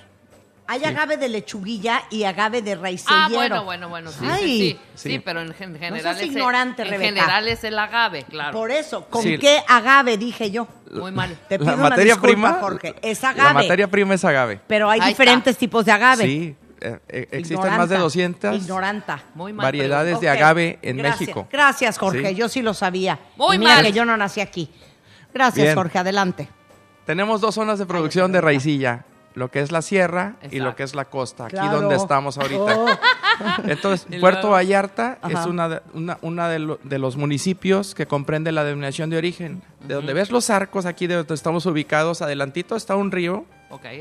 Hay 0.66 0.84
agave 0.86 1.18
de 1.18 1.28
lechuguilla 1.28 2.04
y 2.10 2.24
agave 2.24 2.62
de 2.62 2.76
raicillero. 2.76 3.16
Ah, 3.22 3.30
bueno, 3.30 3.64
bueno, 3.66 3.90
bueno, 3.90 4.12
sí, 4.12 4.26
Ay. 4.26 4.42
sí, 4.42 4.48
sí, 4.72 4.80
Sí. 4.96 5.10
sí, 5.12 5.20
pero 5.20 5.42
en, 5.42 5.54
gen- 5.54 5.78
general 5.78 6.02
seas 6.02 6.16
es 6.18 6.24
el- 6.24 6.30
ignorante, 6.30 6.82
en 6.84 6.90
Rebeca. 6.90 7.06
general 7.10 7.48
es 7.50 7.64
el 7.66 7.78
agave, 7.78 8.24
claro. 8.24 8.58
Por 8.58 8.72
eso, 8.72 9.06
¿con 9.10 9.24
Sí. 9.24 9.38
qué 9.38 9.62
agave 9.68 10.18
dije 10.18 10.52
yo? 10.52 10.68
Muy 10.92 11.12
mal. 11.12 11.38
Te 11.50 11.60
pido 11.60 11.72
La 11.72 11.78
una 11.78 11.90
materia 11.90 12.14
disculpa, 12.14 12.28
prima, 12.34 12.54
Jorge. 12.62 12.96
Es 13.02 13.22
La 13.24 13.30
agave. 13.32 13.54
materia 13.56 13.88
prima 13.90 14.14
es 14.14 14.24
agave. 14.24 14.62
Pero 14.66 14.90
hay 14.90 15.02
Ahí 15.02 15.10
diferentes 15.10 15.58
tipos 15.58 15.84
de 15.86 15.92
agave. 15.92 16.24
Sí, 16.24 16.56
eh, 16.80 17.00
eh, 17.10 17.28
existen 17.32 17.58
Ignoranta, 17.58 17.78
más 17.78 17.90
de 17.90 17.98
200 17.98 18.56
Ignoranta. 18.56 19.24
Muy 19.36 19.52
mal. 19.54 19.66
variedades 19.66 20.20
de 20.22 20.30
agave 20.30 20.80
en 20.82 20.98
gracias. 20.98 21.20
México. 21.22 21.48
Gracias, 21.52 21.98
Jorge. 21.98 22.30
Sí. 22.30 22.36
Yo 22.36 22.48
sí 22.48 22.62
lo 22.62 22.74
sabía. 22.74 23.20
Muy 23.36 23.58
Y 23.58 23.60
mira 23.60 23.76
mal. 23.76 23.84
que 23.86 23.92
yo 23.92 24.06
no 24.06 24.16
nací 24.16 24.40
aquí. 24.40 24.70
Gracias, 25.34 25.64
Bien. 25.66 25.76
Jorge. 25.76 25.98
Adelante. 26.00 26.48
Tenemos 27.06 27.42
dos 27.42 27.56
zonas 27.56 27.80
de 27.80 27.86
producción 27.86 28.32
de 28.32 28.40
raicilla, 28.40 29.04
lo 29.36 29.50
que 29.50 29.62
es 29.62 29.72
la 29.72 29.82
sierra 29.82 30.36
y 30.52 30.60
lo 30.60 30.76
que 30.76 30.84
es 30.84 30.94
la 30.96 31.06
costa, 31.06 31.46
aquí 31.46 31.56
Claro. 31.56 31.82
donde 31.82 31.96
estamos 31.96 32.38
ahorita. 32.38 32.78
Oh. 32.78 32.88
Entonces, 33.66 34.08
Puerto 34.20 34.52
Vallarta 34.52 35.18
es 35.28 35.36
Ajá. 35.36 35.48
una 35.50 35.70
de, 35.70 35.82
una, 35.94 36.18
una 36.22 36.50
de, 36.50 36.60
lo- 36.60 36.80
de 36.84 37.00
los 37.00 37.18
municipios 37.18 37.96
que 37.96 38.06
comprende 38.06 38.52
la 38.52 38.64
denominación 38.64 39.10
de 39.10 39.18
origen. 39.18 39.62
De 39.88 39.96
donde 39.96 40.14
ves 40.14 40.30
los 40.32 40.50
arcos, 40.50 40.86
aquí 40.86 41.08
de 41.08 41.16
donde 41.16 41.34
estamos 41.34 41.66
ubicados, 41.66 42.22
adelantito 42.22 42.76
está 42.76 42.96
un 42.96 43.12
río, 43.12 43.46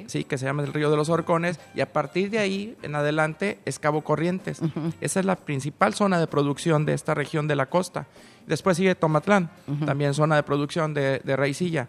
sí, 0.06 0.24
que 0.24 0.36
se 0.36 0.44
llama 0.44 0.62
el 0.62 0.72
río 0.72 0.90
de 0.90 0.96
los 0.98 1.09
Horcones, 1.09 1.59
y 1.74 1.80
a 1.80 1.90
partir 1.92 2.28
de 2.30 2.38
ahí 2.38 2.76
en 2.82 2.94
adelante 2.94 3.59
es 3.64 3.78
Cabo 3.78 4.02
Corrientes. 4.02 4.60
Esa 5.00 5.20
es 5.20 5.26
la 5.26 5.36
principal 5.36 5.94
zona 5.94 6.20
de 6.20 6.26
producción 6.26 6.84
de 6.84 6.92
esta 6.92 7.14
región 7.14 7.48
de 7.48 7.56
la 7.56 7.66
costa. 7.66 8.06
Después 8.46 8.76
sigue 8.76 8.94
Tomatlán, 8.94 9.48
también 9.86 10.12
zona 10.14 10.36
de 10.36 10.42
producción 10.42 10.92
de, 10.92 11.20
de 11.24 11.36
raicilla. 11.36 11.88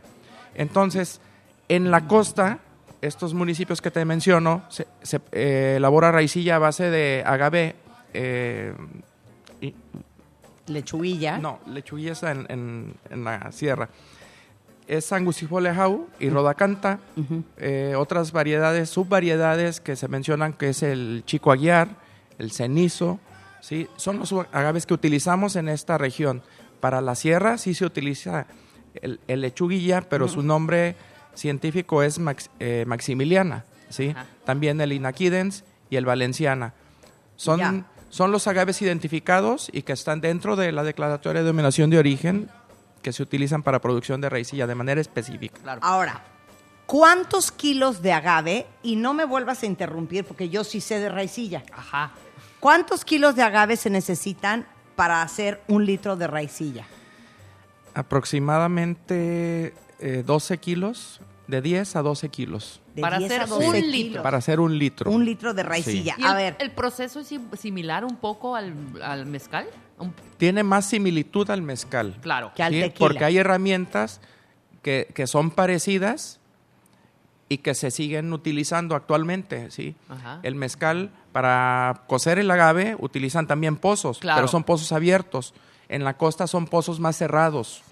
Entonces, 0.55 1.19
en 1.67 1.91
la 1.91 2.07
costa, 2.07 2.59
estos 3.05 3.33
municipios 3.33 3.81
que 3.81 3.91
te 3.91 4.03
menciono, 4.05 4.63
se, 4.69 4.87
se, 5.01 5.19
eh, 5.31 5.75
elabora 5.77 6.11
raicilla 6.11 6.55
a 6.55 6.59
base 6.59 6.89
de 6.89 7.23
agave. 7.25 7.75
eh, 8.13 8.73
y- 9.61 9.73
Lechuguilla. 10.67 11.37
no, 11.39 11.59
lechuguilla 11.67 12.13
está 12.13 12.31
en, 12.31 12.45
en- 12.49 12.93
en 13.09 13.23
la 13.23 13.51
sierra. 13.51 13.89
Es 14.87 15.11
angustifoliajau 15.11 16.07
y 16.19 16.29
rodacanta. 16.29 16.99
eh, 17.57 17.95
otras 17.97 18.31
variedades, 18.31 18.89
subvariedades 18.89 19.79
que 19.81 19.95
se 19.95 20.07
mencionan 20.07 20.53
que 20.53 20.69
es 20.69 20.83
el 20.83 21.23
chico 21.25 21.51
aguiar, 21.51 21.89
el 22.37 22.51
cenizo, 22.51 23.19
¿sí? 23.61 23.87
Son 23.97 24.19
los 24.19 24.31
agaves 24.51 24.85
que 24.85 24.93
utilizamos 24.93 25.55
en 25.55 25.67
esta 25.69 25.97
región. 25.97 26.41
Para 26.79 27.01
la 27.01 27.15
sierra 27.15 27.57
sí 27.57 27.73
se 27.73 27.85
utiliza 27.85 28.45
el, 28.95 29.19
el 29.27 29.41
lechuguilla, 29.41 30.01
pero 30.01 30.27
su 30.27 30.43
nombre 30.43 30.95
científico 31.35 32.03
es 32.03 32.19
Max- 32.19 32.49
eh, 32.59 32.83
maximiliana, 32.87 33.65
¿sí? 33.89 34.09
Ajá. 34.09 34.25
También 34.45 34.79
el 34.81 34.91
inaquidens 34.93 35.63
y 35.89 35.95
el 35.95 36.05
valenciana. 36.05 36.73
Son, 37.35 37.59
Ya. 37.59 37.85
son 38.09 38.31
los 38.31 38.47
agaves 38.47 38.81
identificados 38.81 39.69
y 39.73 39.81
que 39.83 39.93
están 39.93 40.21
dentro 40.21 40.55
de 40.55 40.71
la 40.71 40.83
declaratoria 40.83 41.41
de 41.41 41.45
denominación 41.47 41.89
de 41.89 41.97
origen 41.97 42.49
que 43.01 43.11
se 43.11 43.23
utilizan 43.23 43.63
para 43.63 43.79
producción 43.81 44.21
de 44.21 44.29
raicilla 44.29 44.65
de 44.67 44.75
manera 44.75 45.01
específica. 45.01 45.59
Claro. 45.61 45.81
Ahora, 45.83 46.21
¿cuántos 46.85 47.51
kilos 47.51 48.01
de 48.01 48.13
agave? 48.13 48.65
Y 48.81 48.95
no 48.95 49.13
me 49.13 49.25
vuelvas 49.25 49.63
a 49.63 49.65
interrumpir 49.65 50.23
porque 50.25 50.49
yo 50.49 50.63
sí 50.63 50.79
sé 50.79 50.99
de 50.99 51.09
raicilla. 51.09 51.63
Ajá. 51.75 52.11
¿Cuántos 52.59 53.03
kilos 53.03 53.35
de 53.35 53.41
agave 53.43 53.75
se 53.75 53.89
necesitan 53.89 54.65
para 54.95 55.21
hacer 55.21 55.61
un 55.67 55.85
litro 55.85 56.15
de 56.15 56.27
raicilla? 56.27 56.85
Aproximadamente 57.93 59.73
eh, 59.99 60.23
12 60.25 60.57
kilos, 60.59 61.21
de 61.47 61.61
10 61.61 61.95
a 61.97 62.01
12 62.01 62.29
kilos, 62.29 62.79
De 62.95 63.01
Para 63.01 63.17
10 63.17 63.31
hacer 63.31 63.41
a 63.41 63.45
12 63.47 63.65
un 63.67 63.73
kilos. 63.73 63.89
litro. 63.91 64.23
para 64.23 64.37
hacer 64.37 64.59
un 64.59 64.77
litro. 64.77 65.11
Un 65.11 65.25
litro 65.25 65.53
de 65.53 65.63
raicilla. 65.63 66.15
¿Y 66.17 66.23
A 66.23 66.29
el, 66.31 66.35
ver, 66.37 66.55
el 66.59 66.71
proceso 66.71 67.19
es 67.19 67.27
sim- 67.27 67.49
similar 67.57 68.05
un 68.05 68.15
poco 68.17 68.55
al, 68.55 68.73
al 69.03 69.25
mezcal? 69.25 69.65
Un- 69.99 70.13
Tiene 70.37 70.63
más 70.63 70.85
similitud 70.85 71.49
al 71.49 71.61
mezcal. 71.61 72.15
claro. 72.21 72.51
Que 72.55 72.63
al 72.63 72.73
¿sí? 72.73 72.79
tequila. 72.81 72.99
Porque 73.07 73.25
hay 73.25 73.37
herramientas 73.37 74.21
que, 74.81 75.07
que 75.13 75.27
son 75.27 75.51
parecidas 75.51 76.39
y 77.49 77.57
que 77.59 77.75
se 77.75 77.91
siguen 77.91 78.31
utilizando 78.33 78.95
actualmente, 78.95 79.69
¿sí? 79.69 79.95
Ajá. 80.09 80.39
El 80.43 80.55
mezcal, 80.55 81.11
para 81.31 82.03
cocer 82.07 82.39
el 82.39 82.49
agave, 82.51 82.95
utilizan 82.99 83.47
también 83.47 83.75
pozos, 83.75 84.19
Claro. 84.19 84.37
pero 84.37 84.47
son 84.47 84.63
pozos 84.63 84.91
abiertos. 84.91 85.53
En 85.89 86.03
la 86.03 86.15
costa 86.17 86.47
son 86.47 86.65
pozos 86.67 86.99
más 86.99 87.17
cerrados, 87.17 87.83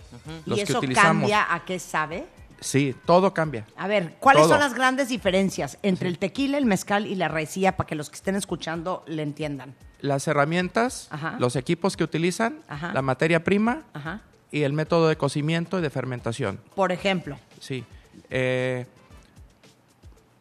los 0.45 0.57
¿y 0.57 0.64
que 0.64 0.69
eso 0.69 0.77
utilizamos. 0.80 1.22
cambia 1.22 1.53
a 1.53 1.64
qué 1.65 1.80
sabe? 1.80 2.26
Sí, 2.60 2.95
todo 3.06 3.34
cambia. 3.34 3.65
A 3.76 3.88
ver, 3.88 4.18
¿cuáles 4.19 4.43
Todo. 4.43 4.52
son 4.52 4.60
las 4.60 4.76
grandes 4.76 5.10
diferencias 5.10 5.80
entre 5.81 6.07
el 6.10 6.19
tequila, 6.19 6.60
el 6.60 6.65
mezcal 6.65 7.07
y 7.07 7.15
la 7.15 7.27
raicilla 7.27 7.76
para 7.76 7.88
que 7.88 7.95
los 7.95 8.10
que 8.11 8.15
estén 8.18 8.35
escuchando 8.35 9.03
le 9.07 9.23
entiendan? 9.23 9.73
Las 9.99 10.27
herramientas, 10.27 11.07
Ajá. 11.10 11.38
los 11.39 11.56
equipos 11.56 11.98
que 11.98 12.03
utilizan, 12.03 12.60
Ajá. 12.68 12.93
la 12.93 13.02
materia 13.02 13.43
prima 13.43 13.81
Ajá. 13.93 14.22
y 14.52 14.61
el 14.61 14.73
método 14.73 15.07
de 15.10 15.15
cocimiento 15.18 15.80
y 15.80 15.81
de 15.81 15.89
fermentación. 15.89 16.60
Por 16.76 16.91
ejemplo, 16.91 17.38
Sí. 17.60 17.84
Eh, 18.30 18.85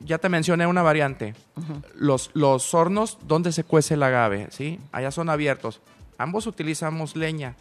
ya 0.00 0.18
te 0.18 0.28
mencioné 0.28 0.66
una 0.66 0.82
variante. 0.82 1.34
los, 1.94 2.30
los 2.34 2.72
hornos 2.74 3.18
donde 3.26 3.52
se 3.52 3.64
cuece 3.64 3.94
el 3.94 4.02
agave, 4.02 4.48
¿sí? 4.50 4.78
Allá 4.92 5.10
son 5.10 5.28
abiertos. 5.30 5.80
Ambos 6.18 6.46
utilizamos 6.46 7.16
leña, 7.16 7.54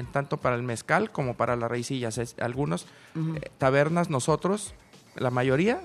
en 0.00 0.06
tanto 0.06 0.38
para 0.38 0.56
el 0.56 0.62
mezcal 0.62 1.12
como 1.12 1.34
para 1.34 1.54
las 1.56 1.70
raicillas. 1.70 2.18
Algunos 2.40 2.86
eh, 3.14 3.50
tabernas, 3.58 4.10
nosotros, 4.10 4.74
la 5.16 5.30
mayoría, 5.30 5.80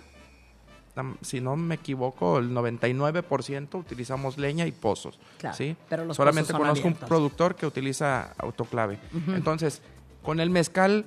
si 1.22 1.42
no 1.42 1.56
me 1.58 1.76
equivoco, 1.76 2.40
el 2.40 2.52
99% 2.52 3.76
utilizamos 3.78 4.38
leña 4.38 4.66
y 4.66 4.72
pozos. 4.72 5.20
Claro, 5.38 5.56
¿sí? 5.56 5.76
pero 5.90 6.06
los 6.06 6.16
Solamente 6.16 6.54
pozos 6.54 6.58
son 6.58 6.62
conozco 6.62 6.88
abiertos. 6.88 7.04
un 7.04 7.08
productor 7.10 7.56
que 7.56 7.66
utiliza 7.68 8.34
autoclave. 8.38 8.98
Entonces, 9.28 9.82
con 10.24 10.40
el 10.40 10.50
mezcal, 10.50 11.06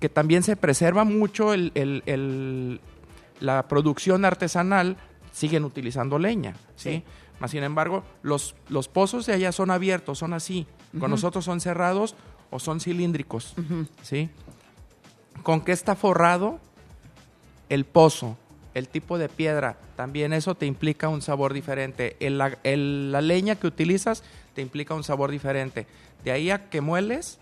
que 0.00 0.08
también 0.08 0.42
se 0.42 0.56
preserva 0.56 1.04
mucho 1.04 1.54
el, 1.54 1.70
el- 1.74 2.02
el- 2.06 2.80
la 3.38 3.68
producción 3.68 4.24
artesanal, 4.24 4.96
siguen 5.32 5.64
utilizando 5.64 6.18
leña, 6.18 6.54
¿sí? 6.76 7.04
Sí. 7.40 7.48
Sin 7.48 7.62
embargo, 7.62 8.02
los, 8.22 8.54
los 8.68 8.88
pozos 8.88 9.24
de 9.26 9.32
allá 9.32 9.52
son 9.52 9.70
abiertos, 9.70 10.18
son 10.18 10.34
así. 10.34 10.66
Con 10.98 11.10
nosotros 11.10 11.44
son 11.44 11.60
cerrados 11.60 12.16
o 12.50 12.58
son 12.58 12.80
cilíndricos, 12.80 13.54
¿sí? 14.02 14.28
¿Con 15.42 15.60
qué 15.62 15.72
está 15.72 15.94
forrado? 15.94 16.58
El 17.68 17.84
pozo, 17.84 18.36
el 18.74 18.88
tipo 18.88 19.16
de 19.18 19.28
piedra, 19.28 19.76
también 19.96 20.32
eso 20.32 20.54
te 20.54 20.66
implica 20.66 21.08
un 21.08 21.22
sabor 21.22 21.52
diferente. 21.52 22.16
El- 22.20 22.38
la, 22.38 22.58
el- 22.64 23.12
la 23.12 23.20
leña 23.20 23.54
que 23.56 23.66
utilizas 23.66 24.22
te 24.54 24.62
implica 24.62 24.94
un 24.94 25.04
sabor 25.04 25.30
diferente. 25.30 25.86
De 26.24 26.32
ahí 26.32 26.50
a 26.50 26.68
que 26.68 26.80
mueles, 26.80 27.38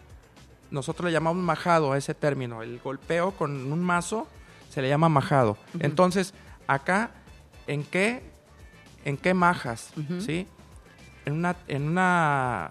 nosotros 0.70 1.06
le 1.06 1.12
llamamos 1.12 1.42
majado 1.42 1.92
a 1.92 1.98
ese 1.98 2.14
término. 2.14 2.62
El 2.62 2.78
golpeo 2.78 3.32
con 3.32 3.72
un 3.72 3.82
mazo 3.82 4.28
se 4.68 4.82
le 4.82 4.88
llama 4.88 5.08
majado. 5.08 5.56
Entonces, 5.80 6.34
acá, 6.66 7.10
¿en 7.66 7.84
qué, 7.84 8.22
en 9.06 9.16
qué 9.16 9.32
majas? 9.32 9.90
¿Sí? 10.20 10.46
En 11.24 11.32
una, 11.34 11.56
en 11.68 11.88
una 11.88 12.70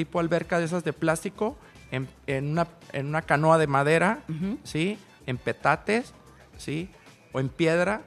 tipo 0.00 0.18
alberca 0.18 0.58
de 0.58 0.64
esas 0.64 0.82
de 0.82 0.94
plástico, 0.94 1.58
en, 1.90 2.08
en 2.26 2.52
una, 2.52 2.66
en 2.94 3.06
una 3.06 3.20
canoa 3.20 3.58
de 3.58 3.66
madera, 3.66 4.20
¿sí? 4.64 4.96
En 5.26 5.36
petates, 5.36 6.14
¿sí? 6.56 6.88
O 7.32 7.40
en 7.40 7.50
piedra. 7.50 8.00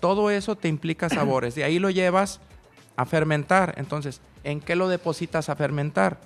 Todo 0.00 0.30
eso 0.32 0.56
te 0.56 0.66
implica 0.66 1.08
sabores. 1.08 1.54
De 1.54 1.62
ahí 1.62 1.78
lo 1.78 1.90
llevas 1.90 2.40
a 2.96 3.04
fermentar. 3.06 3.74
Entonces, 3.76 4.20
¿en 4.42 4.60
qué 4.60 4.74
lo 4.74 4.88
depositas 4.88 5.48
a 5.48 5.54
fermentar? 5.54 6.18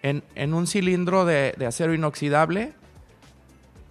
En, 0.00 0.22
en 0.34 0.54
un 0.54 0.66
cilindro 0.66 1.26
de, 1.26 1.54
de 1.58 1.66
acero 1.66 1.92
inoxidable, 1.92 2.72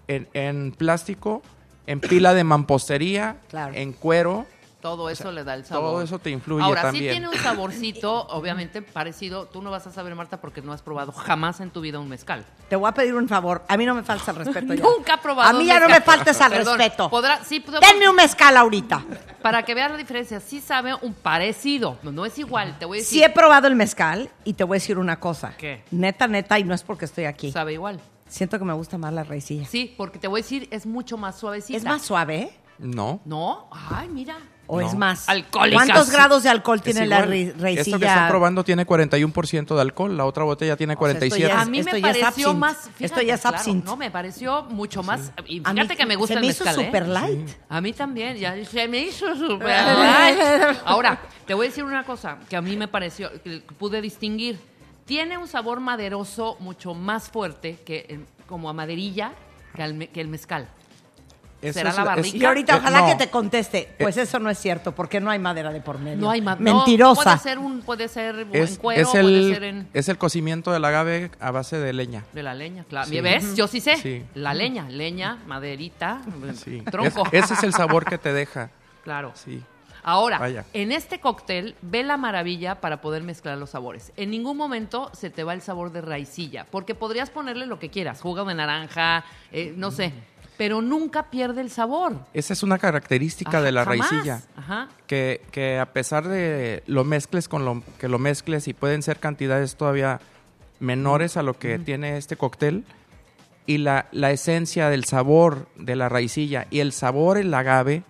en, 0.08 0.28
en 0.34 0.72
plástico, 0.72 1.44
en 1.86 2.00
pila 2.00 2.34
de 2.34 2.44
mampostería, 2.44 3.38
Claro. 3.50 3.76
en 3.76 3.94
cuero. 3.94 4.48
Todo 4.88 5.10
eso 5.10 5.32
le 5.32 5.44
da 5.44 5.54
el 5.56 5.66
sabor. 5.66 5.92
todo 5.92 6.02
eso 6.02 6.20
te 6.20 6.30
influye 6.30 6.64
Ahora, 6.64 6.84
también. 6.84 7.04
sí 7.06 7.10
tiene 7.12 7.28
un 7.28 7.36
saborcito, 7.36 8.28
obviamente, 8.30 8.82
parecido. 8.82 9.46
Tú 9.48 9.62
no 9.62 9.70
vas 9.72 9.86
a 9.88 9.92
saber, 9.92 10.16
Marta, 10.16 10.40
porque 10.40 10.62
no 10.62 10.72
has 10.74 10.82
probado 10.82 11.12
jamás 11.12 11.60
en 11.60 11.70
tu 11.72 11.82
vida 11.82 12.00
un 12.00 12.08
mezcal. 12.10 12.46
te 12.70 12.76
voy 12.76 12.88
a 12.90 12.94
pedir 12.94 13.14
un 13.16 13.28
favor. 13.28 13.64
A 13.68 13.78
mí 13.78 13.86
no 13.86 13.94
me 13.96 14.04
falta 14.04 14.32
el 14.32 14.38
respeto 14.38 14.74
ya. 14.74 14.84
Nunca 14.98 15.16
he 15.16 15.18
probado 15.18 15.50
A 15.50 15.54
mí 15.54 15.60
un 15.62 15.66
ya 15.66 15.80
no 15.80 15.90
me 15.90 16.02
faltes 16.02 16.40
al 16.42 16.52
Perdón, 16.52 16.78
respeto. 16.78 17.10
Podrá, 17.10 17.44
sí, 17.44 17.60
podemos- 17.60 17.90
Denme 17.90 18.10
un 18.10 18.16
mezcal 18.16 18.56
ahorita. 18.58 19.04
Para 19.42 19.64
que 19.64 19.74
veas 19.76 19.92
la 19.92 19.98
diferencia, 19.98 20.40
sí 20.40 20.60
sabe 20.62 20.94
un 21.02 21.14
parecido. 21.14 21.98
No 22.04 22.26
es 22.26 22.38
igual, 22.40 22.78
te 22.80 22.86
voy 22.86 22.98
a 22.98 23.02
decir. 23.02 23.20
Sí 23.20 23.24
he 23.24 23.30
probado 23.30 23.68
el 23.68 23.76
mezcal 23.76 24.30
y 24.44 24.54
te 24.54 24.64
voy 24.64 24.76
a 24.76 24.80
decir 24.80 24.98
una 24.98 25.20
cosa. 25.20 25.54
¿Qué? 25.58 25.84
Neta, 25.92 26.28
neta, 26.28 26.58
y 26.60 26.64
no 26.64 26.74
es 26.74 26.84
porque 26.84 27.06
estoy 27.06 27.26
aquí. 27.26 27.52
Sabe 27.52 27.74
igual. 27.74 28.00
Siento 28.28 28.60
que 28.60 28.66
me 28.66 28.74
gusta 28.74 28.98
más 28.98 29.14
la 29.14 29.24
raicilla. 29.24 29.66
Sí, 29.66 29.94
porque 29.96 30.20
te 30.20 30.28
voy 30.28 30.42
a 30.42 30.44
decir, 30.44 30.68
es 30.72 30.86
mucho 30.86 31.18
más 31.18 31.38
suavecita. 31.40 31.78
¿Es 31.78 31.84
más 31.86 32.02
suave? 32.02 32.52
No. 32.78 33.22
¿No? 33.24 33.70
Ay, 33.72 34.10
mira. 34.10 34.36
¿O 34.70 34.82
es 34.82 34.92
No. 34.94 35.00
más? 35.00 35.30
Alcohólicas. 35.30 35.86
¿Cuántos 35.86 36.12
grados 36.12 36.44
de 36.44 36.50
alcohol 36.50 36.78
Es 36.78 36.84
tiene 36.84 37.08
la 37.08 37.26
ri- 37.26 37.54
Esta 37.78 37.98
que 37.98 38.06
están 38.06 38.28
probando 38.30 38.64
tiene 38.66 38.86
41% 38.86 39.76
de 39.76 39.82
alcohol, 39.82 40.18
la 40.18 40.26
otra 40.26 40.44
botella 40.44 40.76
tiene 40.76 40.94
O 40.94 41.00
sea, 41.00 41.08
esto 41.08 41.20
47. 41.20 41.48
ya 41.54 41.60
A 41.60 41.64
es- 41.64 41.70
mí 41.70 41.80
esto 41.80 41.92
me 41.94 42.02
ya 42.02 42.12
es 42.12 42.18
pareció 42.20 42.54
más. 42.54 42.90
Esto 43.00 43.22
ya 43.22 43.34
es 43.36 43.42
claro, 43.42 43.58
absinthe. 43.58 43.86
no, 43.86 43.96
me 43.96 44.12
pareció 44.12 44.64
mucho 44.64 45.04
más. 45.04 45.32
Y 45.46 45.62
A 45.64 45.72
mí 45.74 45.80
fíjate 45.82 45.96
que 45.98 46.06
me 46.06 46.16
gusta 46.18 46.34
se 46.34 46.40
el 46.40 46.46
me 46.46 46.48
hizo 46.52 46.66
mezcal, 46.66 46.84
¿eh? 46.84 46.86
super 46.86 47.08
light. 47.08 47.50
A 47.70 47.80
mí 47.82 47.94
también, 47.94 48.36
ya 48.38 48.56
se 48.66 48.88
me 48.90 49.00
hizo 49.00 49.34
super 49.36 49.68
light. 49.98 50.78
Ahora, 50.84 51.18
te 51.46 51.54
voy 51.54 51.68
a 51.68 51.70
decir 51.70 51.84
una 51.86 52.04
cosa 52.04 52.38
que 52.50 52.56
a 52.58 52.62
mí 52.62 52.76
me 52.76 52.88
pareció, 52.90 53.32
que 53.44 53.62
pude 53.80 54.02
distinguir. 54.02 54.60
Tiene 55.06 55.38
un 55.38 55.48
sabor 55.48 55.80
maderoso 55.80 56.58
mucho 56.60 56.94
más 56.94 57.30
fuerte 57.30 57.80
que 57.86 58.06
el- 58.10 58.26
como 58.48 58.70
a 58.70 58.74
maderilla 58.74 59.32
que, 59.76 59.88
me- 59.94 60.08
que 60.10 60.20
el 60.20 60.28
mezcal. 60.28 60.68
Esa 61.62 61.80
¿Será 61.80 61.90
es 61.90 61.96
la 61.96 62.02
es- 62.04 62.08
barrica? 62.08 62.38
Y 62.38 62.46
ahorita 62.46 62.74
eh, 62.74 62.78
ojalá 62.80 63.00
no. 63.02 63.08
que 63.08 63.16
te 63.16 63.30
conteste. 63.32 63.90
Pues 64.00 64.16
eso 64.18 64.38
no 64.40 64.50
es 64.50 64.60
cierto, 64.60 64.92
porque 64.94 65.20
no 65.20 65.32
hay 65.32 65.40
madera 65.40 65.72
de 65.72 65.82
por 65.82 65.98
medio. 66.00 66.18
No 66.18 66.30
hay 66.30 66.42
más. 66.42 66.60
Mentirosa. 66.60 67.24
puede 67.24 67.38
ser 67.40 67.58
un, 67.60 67.82
puede 67.82 68.08
ser 68.08 68.36
Es, 68.54 68.72
en 68.72 68.76
cuero, 68.78 69.02
es 69.02 69.08
puede 69.10 69.54
ser 69.54 69.64
el, 69.64 69.64
en 69.64 69.88
es 69.94 70.08
el 70.10 70.18
cocimiento 70.18 70.72
del 70.72 70.86
agave 70.86 71.32
a 71.40 71.52
base 71.52 71.78
de 71.80 71.94
leña. 71.94 72.24
de 72.34 72.44
la 72.44 72.54
leña, 72.54 72.84
claro. 72.88 73.08
Sí. 73.08 73.20
¿Ves? 73.22 73.56
Yo 73.56 73.68
sí 73.68 73.82
sé. 73.82 73.98
Sí. 73.98 74.24
La 74.36 74.54
leña, 74.54 74.88
leña, 74.90 75.40
maderita, 75.48 76.22
Sí. 76.64 76.82
tronco. 76.92 77.24
Es- 77.32 77.44
ese 77.46 77.54
es 77.56 77.64
el 77.64 77.74
sabor 77.74 78.06
que 78.06 78.18
te 78.18 78.34
deja. 78.34 78.70
Claro. 79.04 79.32
Sí. 79.36 79.64
Ahora, 80.04 80.38
Vaya. 80.40 80.64
en 80.72 80.94
este 80.94 81.20
cóctel 81.20 81.76
ve 81.82 82.02
la 82.04 82.16
maravilla 82.16 82.76
para 82.80 83.02
poder 83.02 83.24
mezclar 83.24 83.58
los 83.58 83.72
sabores. 83.72 84.14
En 84.16 84.30
ningún 84.32 84.56
momento 84.56 85.10
se 85.14 85.30
te 85.30 85.44
va 85.44 85.54
el 85.54 85.62
sabor 85.62 85.92
de 85.92 86.00
raicilla, 86.00 86.66
porque 86.72 86.96
podrías 86.96 87.30
ponerle 87.30 87.66
lo 87.66 87.78
que 87.78 87.90
quieras, 87.90 88.22
jugo 88.22 88.46
de 88.46 88.56
naranja, 88.56 89.26
eh, 89.52 89.74
no 89.76 89.92
sé, 89.92 90.14
pero 90.58 90.82
nunca 90.82 91.30
pierde 91.30 91.62
el 91.62 91.70
sabor. 91.70 92.14
Esa 92.34 92.54
es 92.54 92.64
una 92.64 92.78
característica 92.80 93.50
Ajá, 93.58 93.62
de 93.62 93.72
la 93.72 93.86
jamás. 93.86 94.10
raicilla. 94.12 94.42
Ajá. 94.56 94.88
Que, 95.06 95.42
que 95.52 95.78
a 95.80 95.86
pesar 95.94 96.28
de 96.28 96.84
lo 96.88 97.04
mezcles 97.04 97.48
con 97.48 97.64
lo 97.64 97.84
que 98.00 98.08
lo 98.08 98.18
mezcles 98.20 98.68
y 98.68 98.74
pueden 98.74 99.04
ser 99.04 99.20
cantidades 99.20 99.76
todavía 99.76 100.20
menores 100.80 101.38
a 101.38 101.44
lo 101.44 101.58
que 101.58 101.80
tiene 101.80 102.18
este 102.18 102.36
cóctel 102.38 102.84
y 103.66 103.80
la, 103.80 104.08
la 104.12 104.32
esencia 104.32 104.90
del 104.90 105.06
sabor 105.06 105.68
de 105.76 105.96
la 105.96 106.08
raicilla 106.10 106.68
y 106.70 106.80
el 106.80 106.92
sabor 106.94 107.38
el 107.38 107.54
agave 107.54 108.04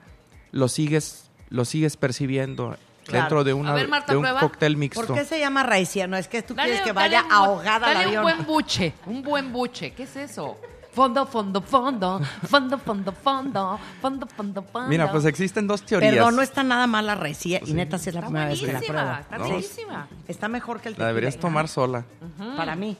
lo 0.51 0.67
sigues 0.67 1.29
lo 1.49 1.65
sigues 1.65 1.97
percibiendo 1.97 2.77
Claro. 3.05 3.21
dentro 3.21 3.43
de, 3.45 3.53
una, 3.53 3.71
A 3.71 3.73
ver, 3.75 3.87
Marta, 3.87 4.11
de 4.11 4.17
un 4.17 4.23
prueba. 4.23 4.41
cóctel 4.41 4.75
mixto. 4.75 5.05
¿Por 5.07 5.15
qué 5.15 5.23
se 5.23 5.39
llama 5.39 5.63
raicilla? 5.63 6.07
No 6.07 6.17
es 6.17 6.27
que 6.27 6.41
tú 6.41 6.53
Dale- 6.55 6.71
quieres 6.71 6.85
que 6.85 6.91
vaya 6.91 7.23
un 7.23 7.31
ahogada 7.31 7.87
al 7.87 7.93
dale 7.93 8.05
avión. 8.07 8.17
un 8.17 8.21
buen 8.23 8.45
buche, 8.45 8.93
un 9.05 9.23
buen 9.23 9.53
buche. 9.53 9.91
¿Qué 9.91 10.03
es 10.03 10.17
eso? 10.17 10.57
Fondo, 10.97 11.27
fondo, 11.27 11.61
fondo, 11.61 12.19
fondo, 12.49 12.77
fondo, 12.79 13.11
fondo, 13.13 13.79
fondo, 14.01 14.27
fondo, 14.35 14.61
fondo. 14.63 14.89
Mira, 14.89 15.11
pues 15.11 15.25
existen 15.25 15.67
dos 15.67 15.83
teorías. 15.83 16.11
Perdón, 16.15 16.35
no 16.37 16.41
está 16.41 16.63
nada 16.63 16.87
mal 16.87 17.05
la 17.05 17.13
raicilla. 17.13 17.59
Y 17.63 17.73
neta, 17.73 17.99
sí 17.99 18.09
es 18.09 18.15
la 18.15 18.21
Está 18.21 18.27
primera 18.31 18.49
vez 18.49 18.59
que 18.59 18.65
la 18.65 18.71
buenísima, 18.73 19.01
pruebo. 19.03 19.19
está 19.21 19.37
No. 19.37 19.43
buenísima. 19.45 20.07
Está 20.27 20.47
mejor 20.47 20.81
que 20.81 20.87
el 20.89 20.93
la 20.93 20.95
tequila. 20.95 21.07
deberías 21.09 21.37
tomar 21.37 21.67
sola. 21.67 22.03
Para 22.57 22.75
mí. 22.75 22.97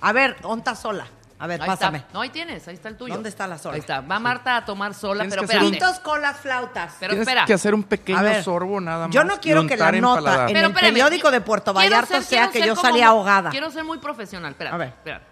A 0.00 0.12
ver, 0.12 0.36
onta 0.42 0.74
sola. 0.74 1.06
A 1.38 1.46
ver, 1.46 1.62
Ahí 1.62 1.68
pásame. 1.68 1.98
está. 1.98 2.10
No, 2.14 2.20
ahí 2.22 2.30
tienes, 2.30 2.66
ahí 2.66 2.74
está 2.74 2.88
el 2.88 2.96
tuyo. 2.96 3.14
¿Dónde 3.14 3.28
está 3.28 3.46
la 3.46 3.58
sola? 3.58 3.74
Ahí 3.74 3.80
está. 3.80 4.00
Va 4.00 4.18
Marta 4.18 4.56
a 4.56 4.64
tomar 4.64 4.92
sola, 4.92 5.20
Tienes 5.22 5.34
pero 5.36 5.42
espérate. 5.44 5.70
Pintos, 5.70 6.00
colas, 6.00 6.36
flautas. 6.38 6.94
Pero 6.98 7.10
Tienes 7.12 7.28
espera. 7.28 7.44
que 7.46 7.54
hacer 7.54 7.74
un 7.76 7.84
pequeño 7.84 8.20
ver, 8.24 8.42
sorbo 8.42 8.80
nada 8.80 9.06
más. 9.06 9.14
Yo 9.14 9.22
no 9.22 9.38
quiero 9.38 9.64
que 9.64 9.76
la 9.76 9.90
en 9.90 10.00
nota 10.00 10.18
en 10.18 10.46
Pero 10.48 10.58
el 10.58 10.72
espérame, 10.72 10.74
periódico 10.94 11.30
de 11.30 11.40
Puerto 11.42 11.72
Vallarta 11.72 12.14
ser- 12.16 12.24
sea 12.24 12.50
que 12.50 12.66
yo 12.66 12.74
como- 12.74 12.88
salí 12.88 13.02
ahogada. 13.02 13.50
Quiero 13.50 13.70
ser 13.70 13.84
muy 13.84 13.98
profesional. 13.98 14.50
Espera, 14.50 14.74
A 14.74 14.76
ver. 14.78 14.88
espera. 14.88 15.22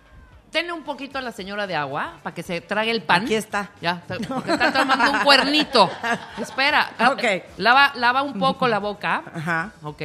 Tenle 0.57 0.73
un 0.73 0.85
poquito 0.85 1.19
a 1.19 1.21
la 1.21 1.33
señora 1.33 1.67
de 1.67 1.77
agua 1.77 2.15
para 2.23 2.35
que 2.35 2.43
se 2.43 2.63
trague 2.63 2.91
el 2.91 3.03
pan. 3.03 3.25
Aquí 3.25 3.35
está. 3.35 3.69
Ya, 3.83 4.03
está- 4.09 4.17
porque 4.35 4.53
está 4.53 4.73
tomando 4.73 5.11
un 5.11 5.19
cuernito. 5.19 5.91
Espera. 6.41 6.93
Ok. 7.13 7.23
Lava, 7.59 7.93
lava 7.95 8.23
un 8.23 8.39
poco 8.39 8.67
la 8.67 8.79
boca. 8.79 9.23
Ajá. 9.35 9.73
Ok. 9.83 10.01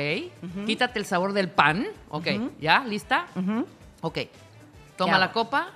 Quítate 0.65 0.99
el 0.99 1.05
sabor 1.05 1.31
del 1.31 1.47
pan. 1.47 1.87
Ok. 2.09 2.27
¿Ya? 2.59 2.79
¿Lista? 2.83 3.27
Ok. 4.01 4.17
Toma 4.97 5.13
¿Qué 5.13 5.19
la 5.19 5.31
copa. 5.31 5.67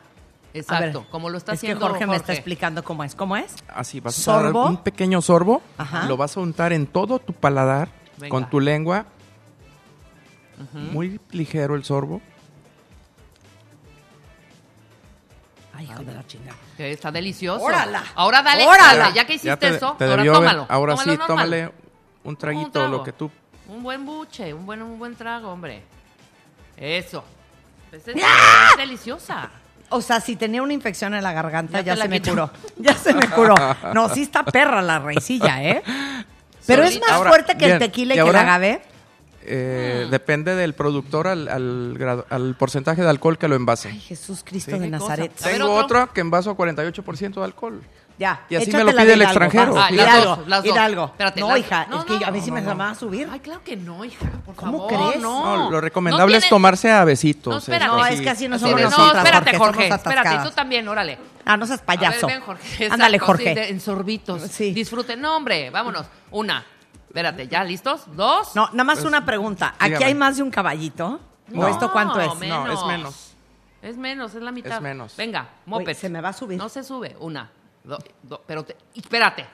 Exacto. 0.53 0.99
ver, 1.03 1.09
como 1.09 1.29
lo 1.29 1.37
está 1.37 1.53
es 1.53 1.61
que 1.61 1.67
haciendo 1.67 1.87
Jorge, 1.87 2.05
me 2.05 2.17
está 2.17 2.33
explicando 2.33 2.83
cómo 2.83 3.05
es. 3.05 3.15
¿Cómo 3.15 3.37
es? 3.37 3.55
Así 3.73 4.01
vas 4.01 4.27
a 4.27 4.31
dar 4.33 4.41
¿Sorbo? 4.43 4.65
un 4.67 4.77
pequeño 4.83 5.21
sorbo, 5.21 5.61
Ajá. 5.77 6.03
lo 6.05 6.17
vas 6.17 6.35
a 6.35 6.41
untar 6.41 6.73
en 6.73 6.85
todo 6.85 7.19
tu 7.19 7.31
paladar 7.31 7.87
Venga. 8.17 8.29
con 8.29 8.49
tu 8.49 8.59
lengua. 8.59 9.05
Muy 10.73 11.19
ligero 11.31 11.75
el 11.75 11.85
sorbo. 11.85 12.21
Ay, 15.77 15.85
hijo 15.91 16.03
de 16.03 16.13
la 16.13 16.25
chingada. 16.25 16.57
Que 16.77 16.91
está 16.91 17.11
delicioso. 17.11 17.63
¡Órala! 17.63 18.03
Ahora 18.15 18.41
dale, 18.41 18.65
¡Órala! 18.65 19.09
ya 19.13 19.25
que 19.25 19.33
hiciste 19.33 19.47
Ya 19.49 19.57
te, 19.57 19.67
eso, 19.69 19.95
te 19.97 20.05
ahora 20.05 20.15
debió 20.17 20.35
haber- 20.35 20.49
tómalo. 20.51 20.65
Ahora 20.69 20.97
sí, 20.97 21.09
normal. 21.09 21.27
tómale 21.27 21.71
un 22.23 22.37
traguito, 22.37 22.71
trago. 22.71 22.87
lo 22.89 23.03
que 23.03 23.11
tú. 23.11 23.29
Un 23.67 23.83
buen 23.83 24.05
buche, 24.05 24.53
un 24.53 24.65
buen, 24.65 24.81
un 24.81 24.97
buen 24.97 25.15
trago, 25.15 25.49
hombre. 25.51 25.83
Eso. 26.77 27.23
Esta 27.91 28.11
es 28.11 28.17
¡Ah! 28.23 28.69
es 28.71 28.77
deliciosa. 28.77 29.49
O 29.89 30.01
sea, 30.01 30.19
si 30.19 30.35
tenía 30.35 30.61
una 30.63 30.73
infección 30.73 31.13
en 31.13 31.23
la 31.23 31.31
garganta, 31.33 31.79
Ya 31.81 31.85
ya, 31.87 31.93
te 31.93 31.99
la 31.99 32.05
se 32.05 32.09
me 32.09 32.19
quitó. 32.21 32.31
curó. 32.31 32.51
Ya 32.77 32.93
se 32.95 33.13
me 33.13 33.29
curó. 33.29 33.55
No, 33.93 34.09
sí 34.09 34.23
está 34.23 34.43
perra 34.43 34.81
la 34.81 34.99
raicilla, 34.99 35.63
¿eh? 35.63 35.83
Pero 36.67 36.83
es 36.83 36.89
Solita. 36.93 37.07
más 37.07 37.17
Ahora, 37.17 37.29
fuerte 37.29 37.57
que 37.57 37.65
el 37.65 37.71
bien, 37.71 37.79
tequila 37.79 38.15
y 38.15 38.17
¿y 38.17 38.21
que 38.23 38.29
el 38.29 38.35
ahora? 38.35 38.41
agave. 38.41 38.81
Eh, 39.47 40.07
Depende 40.09 40.55
del 40.55 40.73
productor 40.73 41.27
al, 41.27 41.47
al 41.47 41.95
grado- 41.97 42.25
al 42.29 42.55
porcentaje 42.55 43.01
de 43.01 43.09
alcohol 43.09 43.37
que 43.37 43.47
lo 43.47 43.55
envase. 43.55 43.89
Ay, 43.89 43.99
Jesús 43.99 44.43
Cristo 44.43 44.71
Sí. 44.71 44.79
de. 44.79 44.89
Nazaret. 44.89 45.31
Tengo 45.35 45.71
otro. 45.73 46.01
otro 46.03 46.13
que 46.13 46.21
envaso 46.21 46.49
a 46.51 46.55
48% 46.57 47.39
de 47.41 47.45
alcohol. 47.45 47.81
Ya. 48.17 48.45
Y 48.47 48.55
así 48.55 48.71
me 48.71 48.79
lo 48.79 48.93
la 48.93 49.01
pide 49.01 49.07
de 49.07 49.13
el 49.15 49.21
extranjero. 49.23 49.73
vas. 49.73 49.91
Ah, 49.91 49.93
las 49.93 50.07
Hidalgo, 50.07 50.35
dos, 50.37 50.47
las 50.47 50.63
dos. 50.63 50.73
Hidalgo. 50.73 51.05
Espérate, 51.07 51.39
no, 51.41 51.49
las- 51.49 51.59
hija, 51.59 51.85
no, 51.89 51.99
es 51.99 52.05
que 52.05 52.13
no, 52.19 52.25
a 52.27 52.31
mí 52.31 52.39
sí 52.41 52.49
me 52.51 52.61
no, 52.61 52.73
la 52.73 52.89
a 52.91 52.95
subir. 52.95 53.27
Ay, 53.29 53.39
claro 53.41 53.61
que 53.65 53.75
no, 53.75 54.05
hija. 54.05 54.25
Por 54.45 54.55
¿Cómo 54.55 54.87
favor, 54.87 55.09
crees? 55.11 55.21
No. 55.21 55.57
No, 55.57 55.69
lo 55.71 55.81
recomendable 55.81 56.31
No 56.31 56.37
es 56.37 56.43
tiene- 56.43 56.49
tomarse 56.49 56.91
a 56.91 57.03
besitos. 57.03 57.51
No, 57.51 57.57
espérate. 57.57 57.87
No, 57.87 58.05
es 58.05 58.21
que 58.21 58.29
así 58.29 58.47
no 58.47 58.57
somos 58.57 58.79
nosotras, 58.81 59.13
No, 59.13 59.19
espérate, 59.19 59.57
Jorge, 59.57 59.87
Espérate, 59.89 60.47
tú 60.47 60.55
también, 60.55 60.87
órale. 60.87 61.17
Ah, 61.43 61.57
no 61.57 61.65
seas 61.67 61.81
payaso. 61.81 62.27
Ándale, 62.89 63.19
Jorge. 63.19 63.69
en 63.69 63.81
sorbitos. 63.81 64.43
Sí. 64.43 64.71
Disfruten. 64.71 65.19
No, 65.19 65.35
hombre, 65.35 65.69
vámonos. 65.69 66.05
Una. 66.31 66.65
Espérate, 67.15 67.47
¿ya 67.47 67.63
listos? 67.63 68.01
¿Dos? 68.13 68.53
No, 68.57 68.67
nada 68.73 68.83
más 68.83 69.01
una 69.05 69.23
pregunta. 69.25 69.73
¿Aquí 69.79 69.85
dígame. 69.91 70.05
hay 70.05 70.13
más 70.15 70.35
de 70.35 70.43
un 70.43 70.51
caballito? 70.51 71.21
¿O 71.49 71.55
No. 71.55 71.67
esto 71.69 71.89
cuánto 71.93 72.19
es? 72.19 72.27
No, 72.45 72.69
es 72.69 72.85
menos. 72.85 73.31
Es 73.81 73.95
menos, 73.95 74.35
es 74.35 74.41
la 74.41 74.51
mitad. 74.51 74.73
Es 74.73 74.81
menos. 74.81 75.15
Venga, 75.15 75.47
Uy, 75.65 75.71
moped. 75.79 75.95
se 75.95 76.09
me 76.09 76.19
va 76.19 76.29
a 76.29 76.33
subir. 76.33 76.57
No 76.57 76.67
se 76.67 76.83
sube. 76.83 77.15
Una, 77.21 77.49
dos, 77.85 77.99
dos 78.21 78.41
pero 78.45 78.65
te- 78.65 78.75
espérate. 78.95 79.45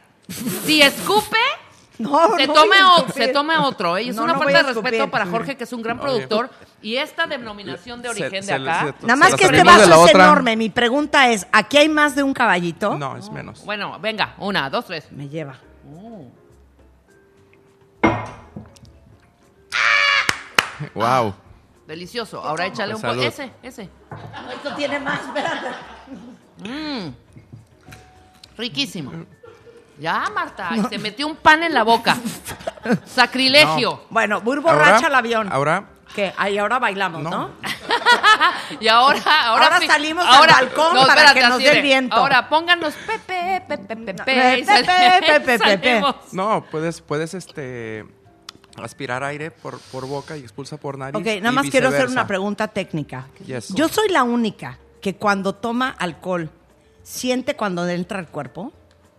Si 0.66 0.82
escupe, 0.82 1.38
No, 2.00 2.36
se, 2.36 2.48
no 2.48 2.54
tome 2.54 2.78
o- 2.84 3.08
se 3.14 3.28
tome 3.28 3.56
otro. 3.60 3.96
¿eh? 3.98 4.04
Y 4.04 4.10
es 4.10 4.16
No, 4.16 4.24
una 4.24 4.34
falta 4.40 4.64
de 4.64 4.74
respeto 4.74 5.12
para 5.12 5.28
Jorge, 5.28 5.56
que 5.56 5.66
es 5.66 5.74
un 5.74 5.84
gran 5.84 6.00
productor. 6.00 6.50
Y 6.82 6.96
esta 6.96 7.28
denominación 7.28 8.02
de 8.02 8.10
origen 8.10 8.42
se 8.42 8.58
de 8.58 8.70
acá. 8.70 8.96
se- 9.00 9.06
Nada 9.06 9.18
más 9.18 9.36
que 9.36 9.44
este 9.46 9.64
vaso 9.64 9.84
es 9.84 10.10
otra. 10.10 10.24
enorme. 10.26 10.58
Mi 10.58 10.70
pregunta 10.72 11.30
es, 11.30 11.46
¿aquí 11.52 11.78
hay 11.78 11.90
más 11.90 12.16
de 12.16 12.24
un 12.24 12.34
caballito? 12.34 12.98
No, 12.98 13.18
es 13.18 13.30
menos. 13.30 13.64
Bueno, 13.66 14.00
venga, 14.00 14.34
una, 14.40 14.68
dos, 14.72 14.86
tres. 14.86 15.12
Me 15.12 15.30
lleva. 15.30 15.60
Wow. 20.96 21.34
Delicioso. 21.88 22.42
Ahora 22.44 22.66
échale 22.66 22.96
un 22.96 23.02
poco. 23.02 23.14
Salud. 23.14 23.26
Ese, 23.26 23.52
ese. 23.62 23.90
Esto 24.54 24.76
tiene 24.76 25.00
más, 25.00 25.20
espérate. 25.22 25.68
Riquísimo. 28.58 29.12
Ya, 30.00 30.26
Marta. 30.34 30.70
y 30.76 30.82
Se 30.84 30.98
metió 30.98 31.28
un 31.28 31.36
pan 31.36 31.64
en 31.64 31.74
la 31.74 31.84
boca. 31.84 32.18
Sacrilegio. 33.06 34.06
Bueno, 34.10 34.42
muy 34.42 34.58
borracha 34.58 34.96
Ahora- 34.96 35.08
el 35.08 35.16
avión. 35.16 35.50
Ahora, 35.52 35.86
¿Qué? 36.16 36.34
Ahí 36.38 36.58
ahora 36.58 36.80
bailamos, 36.80 37.24
¿no? 37.24 37.30
No. 37.30 37.52
Y 38.80 38.88
ahora, 38.88 39.20
ahora, 39.48 39.66
Ahora 39.66 39.88
salimos 39.88 40.26
al 40.26 40.48
balcón 40.48 40.96
para 41.08 41.34
que 41.34 41.42
nos 41.42 41.58
dé 41.60 41.72
el 41.78 41.82
viento. 41.82 42.16
Ahora 42.16 42.50
pónganos 42.50 42.94
Pepe, 43.06 43.64
Pepe, 43.68 43.96
Pepe, 43.96 44.14
Pepe, 44.14 44.66
sal- 44.66 44.86
Pepe, 44.86 45.60
Pepe, 45.60 46.02
no, 46.32 46.66
puedes, 46.72 47.02
puedes 47.02 47.34
este, 47.34 48.06
aspirar 48.82 49.24
aire 49.24 49.52
por, 49.52 49.80
por 49.80 50.08
boca 50.08 50.38
y 50.38 50.42
expulsa 50.42 50.78
por 50.78 50.98
nariz. 50.98 51.20
Ok, 51.20 51.28
y 51.28 51.42
nada 51.42 51.52
más 51.52 51.70
quiero 51.70 51.90
hacer 51.90 52.08
una 52.08 52.28
pregunta 52.28 52.68
técnica. 52.70 53.28
Yes. 53.46 53.74
Yo 53.74 53.88
soy 53.90 54.10
la 54.10 54.24
única 54.24 54.80
que 55.02 55.16
cuando 55.16 55.56
toma 55.56 55.90
alcohol 55.90 56.50
siente 57.04 57.56
cuando 57.56 57.88
entra 57.88 58.20
al 58.20 58.28
cuerpo. 58.28 58.72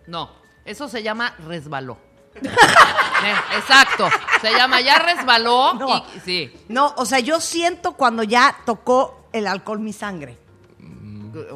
No, 0.07 0.31
eso 0.65 0.87
se 0.89 1.03
llama 1.03 1.35
resbaló. 1.45 1.97
Eh, 2.35 3.35
Exacto. 3.57 4.09
Se 4.41 4.51
llama 4.51 4.81
ya 4.81 4.99
resbaló. 4.99 5.73
No. 5.79 5.97
y- 6.15 6.19
sí. 6.19 6.53
No, 6.67 6.93
o 6.97 7.05
sea, 7.05 7.19
yo 7.19 7.39
siento 7.39 7.93
cuando 7.93 8.23
ya 8.23 8.55
tocó 8.65 9.27
el 9.31 9.47
alcohol 9.47 9.79
mi 9.79 9.93
sangre. 9.93 10.37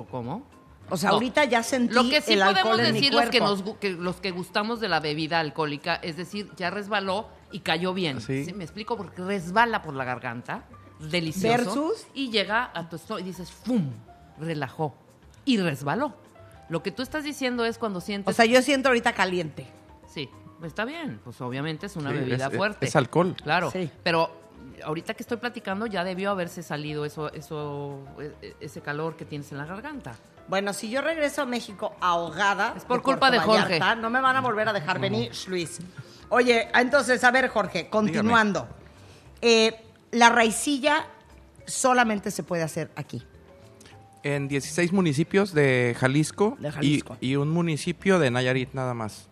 ¿Cómo? 0.10 0.44
O 0.90 0.98
sea, 0.98 1.10
No. 1.10 1.16
ahorita 1.16 1.44
ya 1.46 1.64
sentí 1.64 1.94
Lo 1.94 2.04
que 2.04 2.22
sí 2.22 2.34
el 2.34 2.40
podemos 2.40 2.58
alcohol 2.58 2.80
en 2.80 2.94
mi 2.94 3.00
decir 3.02 3.14
los 3.14 3.26
nos, 3.66 3.76
que 3.78 3.90
los 3.92 4.16
que 4.22 4.32
gustamos 4.32 4.80
de 4.80 4.88
la 4.88 5.00
bebida 5.02 5.40
alcohólica, 5.40 5.96
es 5.96 6.16
decir, 6.16 6.50
ya 6.56 6.70
resbaló 6.70 7.28
y 7.52 7.60
cayó 7.60 7.94
bien. 7.94 8.22
Sí. 8.22 8.52
Me 8.56 8.64
explico 8.64 8.96
porque 8.96 9.22
resbala 9.22 9.82
por 9.82 9.94
la 9.94 10.06
garganta, 10.06 10.64
delicioso. 11.00 11.58
Versus. 11.58 12.08
Y 12.14 12.30
llega 12.32 12.72
a 12.74 12.88
tu 12.90 12.96
estómago 12.96 13.20
y 13.26 13.30
dices, 13.30 13.52
¡fum! 13.52 13.92
Relajó. 14.40 14.96
Y 15.44 15.58
resbaló. 15.58 16.14
Lo 16.70 16.82
que 16.84 16.92
tú 16.92 17.02
estás 17.04 17.24
diciendo 17.24 17.66
es 17.66 17.78
cuando 17.78 18.00
sientes... 18.02 18.34
O 18.34 18.36
sea, 18.36 18.46
yo 18.46 18.62
siento 18.62 18.88
ahorita 18.90 19.14
caliente. 19.14 19.68
Sí, 20.14 20.30
está 20.64 20.86
bien. 20.86 21.20
Pues 21.24 21.40
obviamente 21.42 21.86
es 21.86 21.96
una 21.96 22.12
Sí, 22.12 22.18
bebida 22.18 22.48
es- 22.48 22.56
fuerte. 22.58 22.86
es 22.86 22.96
alcohol. 22.96 23.36
Claro. 23.44 23.72
Sí. 23.72 23.90
Pero 24.04 24.32
ahorita 24.84 25.14
que 25.14 25.24
estoy 25.24 25.38
platicando 25.38 25.86
ya 25.88 26.04
debió 26.04 26.32
haberse 26.32 26.64
salido 26.64 27.06
eso, 27.06 27.32
eso, 27.34 28.00
e- 28.42 28.56
ese 28.60 28.82
calor 28.82 29.16
que 29.16 29.26
tienes 29.26 29.52
en 29.52 29.58
la 29.58 29.66
garganta. 29.66 30.16
Bueno, 30.48 30.72
si 30.74 30.90
yo 30.90 31.02
regreso 31.02 31.42
a 31.42 31.46
México 31.46 31.96
ahogada. 32.00 32.74
Es 32.78 32.86
por 32.86 33.02
culpa 33.02 33.30
de 33.32 33.40
Jorge. 33.40 33.80
Vallarta, 33.80 33.96
no 33.96 34.10
me 34.10 34.22
van 34.22 34.36
a 34.38 34.42
volver 34.42 34.70
a 34.70 34.74
dejar 34.74 35.00
venir, 35.00 35.32
Luis. 35.48 35.80
Oye, 36.30 36.70
entonces, 36.74 37.24
a 37.24 37.32
ver, 37.32 37.50
Jorge, 37.50 37.90
continuando. 37.90 38.68
Eh, 39.42 39.74
la 40.12 40.30
raicilla 40.30 41.06
solamente 41.66 42.32
se 42.32 42.44
puede 42.44 42.64
hacer 42.64 42.92
aquí. 42.96 43.24
En 44.24 44.48
16 44.48 44.92
municipios 44.94 45.54
de 45.54 45.96
Jalisco, 45.98 46.58
De 46.60 46.70
y- 46.70 46.72
Jalisco. 46.72 47.18
Y, 47.22 47.36
un 47.36 47.50
municipio 47.50 48.20
de 48.20 48.32
Nayarit 48.32 48.74
nada 48.74 48.94
más. 48.94 49.30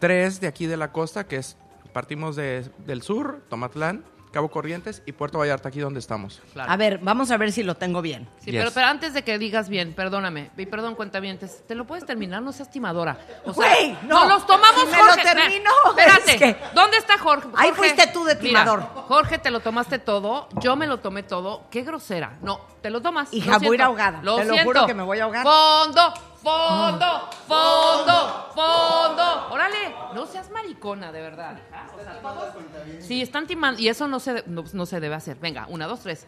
Tres 0.00 0.40
de 0.40 0.46
aquí 0.48 0.66
de 0.66 0.76
la 0.76 0.92
costa, 0.92 1.24
que 1.28 1.36
es, 1.36 1.56
partimos 1.92 2.34
de- 2.36 2.70
del 2.78 3.02
sur, 3.02 3.42
Tomatlán, 3.48 4.04
Cabo 4.32 4.48
Corrientes 4.48 5.02
y 5.06 5.12
Puerto 5.12 5.38
Vallarta, 5.38 5.70
aquí 5.70 5.80
donde 5.80 5.98
estamos. 5.98 6.40
Claro. 6.52 6.70
A 6.70 6.76
ver, 6.76 6.98
vamos 7.02 7.32
a 7.32 7.36
ver 7.36 7.50
si 7.50 7.64
lo 7.64 7.74
tengo 7.74 8.00
bien. 8.00 8.28
Sí, 8.38 8.52
Yes. 8.52 8.60
pero, 8.60 8.70
pero 8.72 8.86
antes 8.86 9.12
de 9.12 9.24
que 9.24 9.38
digas 9.40 9.68
bien, 9.68 9.92
perdóname, 9.92 10.52
y 10.56 10.66
perdón, 10.66 10.94
cuentavientes, 10.94 11.64
¿te 11.66 11.74
lo 11.74 11.84
puedes 11.84 12.06
terminar? 12.06 12.40
No 12.40 12.52
seas 12.52 12.70
timadora. 12.70 13.18
O 13.44 13.52
sea, 13.52 13.98
no. 14.04 14.28
los 14.28 14.46
tomamos, 14.46 14.82
Si 14.82 14.86
me 14.86 14.98
lo 14.98 15.04
Jorge. 15.08 15.22
termino, 15.24 15.70
Espérate, 15.90 16.30
es 16.32 16.38
que- 16.38 16.56
¿dónde 16.76 16.96
está 16.98 17.18
Jorge? 17.18 17.48
Ahí 17.56 17.70
Jorge, 17.70 17.90
fuiste 17.92 18.06
tú 18.12 18.24
de 18.24 18.36
mira, 18.36 18.46
timador. 18.60 18.80
Jorge, 19.08 19.38
te 19.38 19.50
lo 19.50 19.58
tomaste 19.60 19.98
todo, 19.98 20.48
yo 20.60 20.76
me 20.76 20.86
lo 20.86 21.00
tomé 21.00 21.24
todo. 21.24 21.64
Qué 21.68 21.82
grosera. 21.82 22.38
No, 22.40 22.60
te 22.82 22.88
lo 22.90 23.02
tomas. 23.02 23.34
Hija, 23.34 23.54
lo 23.54 23.58
voy 23.58 23.70
a 23.70 23.74
ir 23.74 23.82
ahogada. 23.82 24.20
Lo 24.22 24.36
Te 24.36 24.44
lo 24.44 24.56
juro 24.58 24.86
que 24.86 24.94
me 24.94 25.02
voy 25.02 25.18
a 25.18 25.24
ahogar. 25.24 25.42
Fondo, 25.42 26.14
fondo, 26.42 27.28
fondo, 27.46 28.50
fondo. 28.54 29.48
Órale, 29.50 29.94
no 30.14 30.26
seas 30.26 30.50
maricona, 30.50 31.12
de 31.12 31.20
verdad. 31.20 31.58
hija. 31.68 31.86
O 31.98 32.02
sea, 32.02 32.20
todos- 32.20 32.54
Sí, 33.04 33.22
están 33.22 33.46
timando. 33.46 33.80
Y 33.80 33.88
eso 33.88 34.08
no 34.08 34.20
se, 34.20 34.34
de- 34.34 34.44
no, 34.46 34.64
no 34.72 34.86
se 34.86 35.00
debe 35.00 35.14
hacer. 35.14 35.36
Venga, 35.38 35.66
una, 35.68 35.86
dos, 35.86 36.00
tres. 36.00 36.26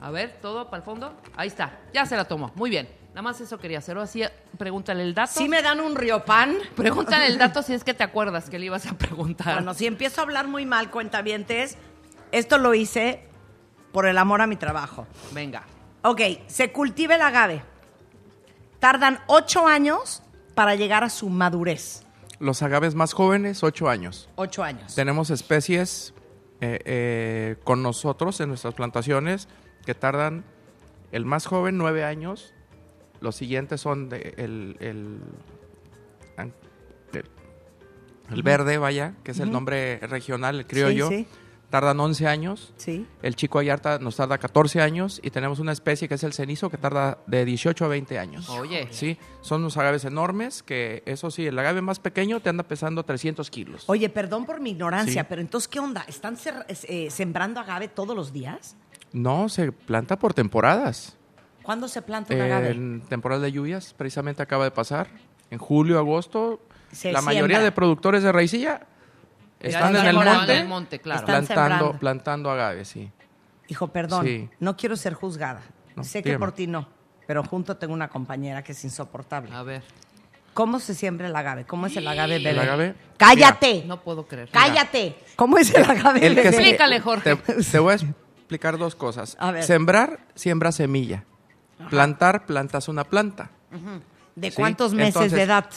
A 0.00 0.10
ver, 0.10 0.38
todo 0.42 0.66
para 0.66 0.78
el 0.78 0.82
fondo. 0.82 1.14
Ahí 1.36 1.48
está. 1.48 1.78
Ya 1.92 2.04
se 2.06 2.16
la 2.16 2.24
tomó. 2.24 2.52
Muy 2.56 2.68
bien. 2.70 2.88
Nada 3.10 3.22
más 3.22 3.40
eso 3.40 3.58
quería 3.58 3.78
hacer. 3.78 3.96
Así, 3.98 4.22
pregúntale 4.58 5.02
el 5.04 5.14
dato. 5.14 5.32
Si 5.32 5.48
me 5.48 5.62
dan 5.62 5.80
un 5.80 5.94
riopan. 5.94 6.58
Pregúntale 6.74 7.26
el 7.28 7.38
dato 7.38 7.62
si 7.62 7.72
es 7.74 7.84
que 7.84 7.94
te 7.94 8.02
acuerdas 8.02 8.50
que 8.50 8.58
le 8.58 8.66
ibas 8.66 8.86
a 8.86 8.94
preguntar. 8.98 9.54
Bueno, 9.54 9.72
si 9.72 9.86
empiezo 9.86 10.20
a 10.20 10.24
hablar 10.24 10.48
muy 10.48 10.66
mal, 10.66 10.90
cuentavientes, 10.90 11.78
esto 12.32 12.58
lo 12.58 12.74
hice 12.74 13.24
por 13.92 14.06
el 14.06 14.18
amor 14.18 14.42
a 14.42 14.46
mi 14.48 14.56
trabajo. 14.56 15.06
Venga. 15.32 15.62
Ok, 16.02 16.20
se 16.48 16.72
cultiva 16.72 17.14
el 17.14 17.22
agave. 17.22 17.62
Tardan 18.84 19.18
ocho 19.28 19.66
años 19.66 20.22
para 20.54 20.74
llegar 20.74 21.04
a 21.04 21.08
su 21.08 21.30
madurez. 21.30 22.02
Los 22.38 22.60
agaves 22.60 22.94
más 22.94 23.14
jóvenes, 23.14 23.62
8 23.64 23.88
años. 23.88 24.28
Ocho 24.34 24.62
años. 24.62 24.94
Tenemos 24.94 25.30
especies 25.30 26.12
eh, 26.60 26.80
eh, 26.84 27.56
con 27.64 27.82
nosotros 27.82 28.38
en 28.40 28.50
nuestras 28.50 28.74
plantaciones 28.74 29.48
que 29.86 29.94
tardan 29.94 30.44
el 31.12 31.24
más 31.24 31.46
joven 31.46 31.78
9 31.78 32.04
años. 32.04 32.52
Los 33.22 33.36
siguientes 33.36 33.80
son 33.80 34.10
de- 34.10 34.34
el, 34.36 34.76
el, 34.80 35.18
an- 36.36 36.52
el- 37.14 37.24
el 38.34 38.42
verde, 38.42 38.76
vaya, 38.76 39.14
que 39.24 39.30
es 39.30 39.40
el 39.40 39.50
nombre 39.50 39.98
regional, 40.00 40.56
el 40.58 40.66
criollo. 40.66 41.08
Sí, 41.08 41.26
sí. 41.26 41.28
Tardan 41.74 41.98
11 41.98 42.28
años. 42.28 42.72
Sí. 42.76 43.04
El 43.20 43.34
chico 43.34 43.58
ayarta 43.58 43.98
nos 43.98 44.14
tarda 44.14 44.38
14 44.38 44.80
años 44.80 45.20
y 45.24 45.30
tenemos 45.30 45.58
una 45.58 45.72
especie 45.72 46.06
que 46.06 46.14
es 46.14 46.22
el 46.22 46.32
cenizo 46.32 46.70
que 46.70 46.78
tarda 46.78 47.18
de 47.26 47.44
18 47.44 47.84
a 47.84 47.88
20 47.88 48.16
años. 48.16 48.48
Oye. 48.48 48.86
Sí, 48.92 49.18
son 49.40 49.62
unos 49.62 49.76
agaves 49.76 50.04
enormes 50.04 50.62
que, 50.62 51.02
eso 51.04 51.32
sí, 51.32 51.48
el 51.48 51.58
agave 51.58 51.82
más 51.82 51.98
pequeño 51.98 52.38
te 52.38 52.48
anda 52.48 52.62
pesando 52.62 53.02
300 53.04 53.50
kilos. 53.50 53.82
Oye, 53.88 54.08
perdón 54.08 54.46
por 54.46 54.60
mi 54.60 54.70
ignorancia, 54.70 55.22
Sí. 55.22 55.26
pero 55.28 55.40
entonces, 55.40 55.66
¿qué 55.66 55.80
onda? 55.80 56.04
¿Están 56.06 56.38
eh, 56.68 57.08
sembrando 57.10 57.58
agave 57.58 57.88
todos 57.88 58.14
los 58.14 58.32
días? 58.32 58.76
No, 59.12 59.48
se 59.48 59.72
planta 59.72 60.16
por 60.16 60.32
temporadas. 60.32 61.16
¿Cuándo 61.64 61.88
se 61.88 62.02
planta 62.02 62.36
un 62.36 62.40
agave? 62.40 62.70
En 62.70 63.00
temporada 63.00 63.42
de 63.42 63.50
lluvias, 63.50 63.94
precisamente 63.94 64.40
acaba 64.44 64.62
de 64.62 64.70
pasar. 64.70 65.08
En 65.50 65.58
julio, 65.58 65.98
agosto, 65.98 66.60
Se 66.92 67.10
la 67.10 67.20
mayoría 67.20 67.58
de 67.58 67.72
productores 67.72 68.22
de 68.22 68.30
raicilla 68.30 68.86
están 69.68 69.96
en 69.96 70.06
el 70.06 70.14
monte, 70.16 70.52
en 70.54 70.62
el 70.62 70.68
monte, 70.68 70.98
claro. 71.00 71.20
Están 71.20 71.44
plantando, 71.46 71.68
sembrando. 71.78 71.98
plantando 71.98 72.50
agaves, 72.50 72.88
sí. 72.88 73.10
Hijo, 73.68 73.88
perdón, 73.88 74.26
Sí. 74.26 74.48
no 74.60 74.76
quiero 74.76 74.96
ser 74.96 75.14
juzgada. 75.14 75.62
No, 75.96 76.04
sé 76.04 76.22
que 76.22 76.30
dígame. 76.30 76.38
por 76.40 76.52
ti 76.52 76.66
no, 76.66 76.88
pero 77.26 77.42
junto 77.44 77.76
tengo 77.76 77.94
una 77.94 78.08
compañera 78.08 78.62
que 78.62 78.72
es 78.72 78.84
insoportable. 78.84 79.50
A 79.54 79.62
ver. 79.62 79.82
¿Cómo 80.52 80.78
se 80.78 80.94
siembra 80.94 81.26
el 81.26 81.34
agave? 81.34 81.64
¿Cómo 81.64 81.86
es 81.86 81.96
el 81.96 82.06
agave 82.06 82.38
bebé? 82.38 82.50
El 82.50 82.58
agave, 82.60 82.94
¡Cállate! 83.16 83.82
No 83.86 84.00
puedo 84.02 84.26
creer. 84.28 84.48
¡Cállate! 84.52 85.16
¿Cómo 85.34 85.58
es 85.58 85.74
el 85.74 85.82
agave 85.82 86.24
El 86.24 86.34
que 86.36 86.42
bebé? 86.42 86.52
se- 86.52 86.60
Explícale, 86.60 87.00
Jorge. 87.00 87.34
Te, 87.36 87.54
te 87.64 87.78
voy 87.80 87.92
a 87.92 87.94
explicar 87.96 88.78
dos 88.78 88.94
cosas. 88.94 89.36
A 89.40 89.50
ver. 89.50 89.64
Sembrar, 89.64 90.20
siembra 90.36 90.70
semilla. 90.70 91.24
Plantar, 91.90 92.46
plantas 92.46 92.86
una 92.88 93.02
planta. 93.04 93.50
¿De 94.36 94.50
Sí, 94.50 94.56
cuántos 94.56 94.92
meses 94.94 95.08
entonces, 95.16 95.32
de 95.32 95.42
edad? 95.42 95.68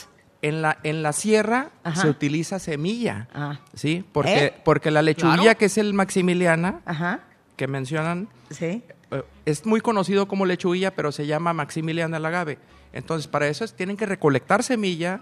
En 0.48 0.62
la, 0.62 0.78
en 0.84 1.04
la 1.04 1.14
sierra 1.14 1.70
Ajá. 1.84 2.02
se 2.02 2.10
utiliza 2.10 2.60
semilla. 2.60 3.28
Ah. 3.34 3.60
¿Sí? 3.74 4.06
Porque, 4.12 4.46
¿Eh? 4.46 4.54
porque 4.64 4.92
la 4.92 5.02
lechuguilla, 5.02 5.42
Claro. 5.44 5.58
que 5.60 5.66
es 5.66 5.78
el 5.78 5.94
maximiliana, 5.94 6.82
Ajá, 6.86 7.22
que 7.56 7.68
mencionan, 7.68 8.30
sí. 8.50 8.84
eh, 9.12 9.24
es 9.46 9.66
muy 9.66 9.82
conocido 9.82 10.28
como 10.28 10.46
lechuguilla, 10.46 10.92
pero 10.96 11.12
se 11.12 11.26
llama 11.28 11.54
maximiliana 11.54 12.18
el 12.18 12.26
agave. 12.26 12.58
Entonces, 12.94 13.28
para 13.28 13.48
eso 13.48 13.66
es- 13.66 13.74
tienen 13.74 13.98
que 13.98 14.06
recolectar 14.06 14.64
semilla, 14.64 15.22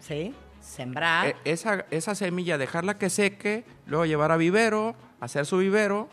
Sí, 0.00 0.34
sembrar. 0.60 1.28
eh, 1.28 1.36
esa, 1.44 1.84
esa 1.90 2.14
semilla, 2.14 2.58
dejarla 2.58 2.98
que 2.98 3.10
seque, 3.10 3.64
luego 3.86 4.06
llevar 4.06 4.32
a 4.32 4.36
vivero, 4.36 4.94
hacer 5.20 5.46
su 5.46 5.58
vivero, 5.58 6.08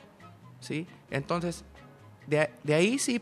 ¿sí? 0.59 0.87
Entonces, 1.09 1.63
de, 2.27 2.49
de 2.63 2.73
ahí 2.73 2.99
sí 2.99 3.21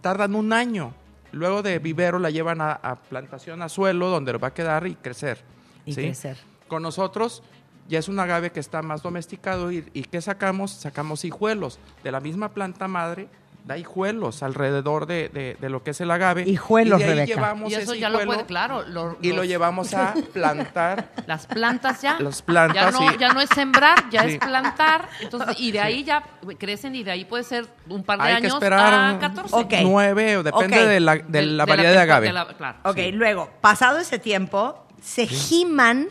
tardan 0.00 0.34
un 0.34 0.52
año. 0.52 0.94
Luego 1.32 1.62
de 1.62 1.78
vivero 1.78 2.18
la 2.18 2.30
llevan 2.30 2.60
a, 2.60 2.72
a 2.72 2.96
plantación 2.96 3.62
a 3.62 3.68
suelo, 3.68 4.08
donde 4.08 4.32
va 4.32 4.48
a 4.48 4.54
quedar 4.54 4.86
y 4.86 4.94
crecer. 4.94 5.38
Y 5.84 5.94
¿sí? 5.94 6.02
crecer. 6.02 6.36
Con 6.68 6.82
nosotros 6.82 7.42
ya 7.88 7.98
es 7.98 8.08
un 8.08 8.20
agave 8.20 8.52
que 8.52 8.60
está 8.60 8.82
más 8.82 9.02
domesticado 9.02 9.72
y, 9.72 9.84
y 9.92 10.04
¿qué 10.04 10.20
sacamos? 10.20 10.70
Sacamos 10.70 11.24
hijuelos. 11.24 11.78
De 12.04 12.12
la 12.12 12.20
misma 12.20 12.50
planta 12.50 12.86
madre 12.88 13.28
da 13.64 13.78
hijuelos 13.78 14.42
alrededor 14.42 15.06
de, 15.06 15.28
de- 15.28 15.56
de 15.60 15.68
lo 15.70 15.84
que 15.84 15.90
es 15.92 16.00
el 16.00 16.10
agave. 16.10 16.42
Hijuelos, 16.48 17.00
y 17.00 17.04
de 17.04 17.10
ahí 17.10 17.16
Rebeca. 17.16 17.34
llevamos 17.36 17.70
Y 17.70 17.74
eso 17.76 17.94
ya 17.94 18.08
lo 18.08 18.20
puede, 18.24 18.44
claro. 18.44 18.82
lo- 18.82 19.16
y 19.22 19.30
lo 19.30 19.36
los- 19.36 19.46
llevamos 19.46 19.94
a 19.94 20.14
plantar 20.32 21.10
Las 21.26 21.46
plantas 21.46 22.02
ya. 22.02 22.18
Las 22.18 22.42
plantas, 22.42 22.74
Ya 22.74 22.90
no, 22.90 22.98
sí. 23.10 23.16
ya 23.20 23.32
no 23.32 23.40
es 23.40 23.48
sembrar, 23.50 24.10
ya 24.10 24.24
Sí. 24.24 24.30
es 24.32 24.38
plantar. 24.38 25.08
Entonces, 25.20 25.60
y 25.60 25.70
de 25.70 25.80
ahí 25.80 26.02
ya 26.02 26.24
crecen 26.58 26.96
y 26.96 27.04
de 27.04 27.12
ahí 27.12 27.24
puede 27.24 27.44
ser 27.44 27.66
un 27.88 28.02
par 28.02 28.18
de 28.18 28.24
Hay 28.24 28.32
años 28.34 28.52
que 28.54 28.56
esperar 28.56 28.92
a 28.94 29.12
un- 29.12 29.18
14. 29.20 29.54
Ok. 29.54 29.74
nueve, 29.82 30.36
o 30.38 30.42
depende 30.42 30.80
Ok. 30.80 30.88
de 30.88 31.00
la, 31.00 31.16
de 31.16 31.42
la 31.42 31.64
de 31.64 31.70
variedad 31.70 31.92
de, 31.92 31.98
agave. 32.00 32.26
de 32.26 32.32
la- 32.32 32.46
claro. 32.48 32.78
Ok, 32.82 32.98
luego, 33.12 33.48
pasado 33.60 33.98
ese 33.98 34.18
tiempo, 34.18 34.86
se 35.00 35.26
giman 35.28 36.08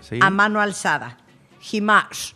Sí, 0.00 0.18
a 0.22 0.30
mano 0.30 0.60
alzada. 0.60 1.18
Jimash. 1.60 2.32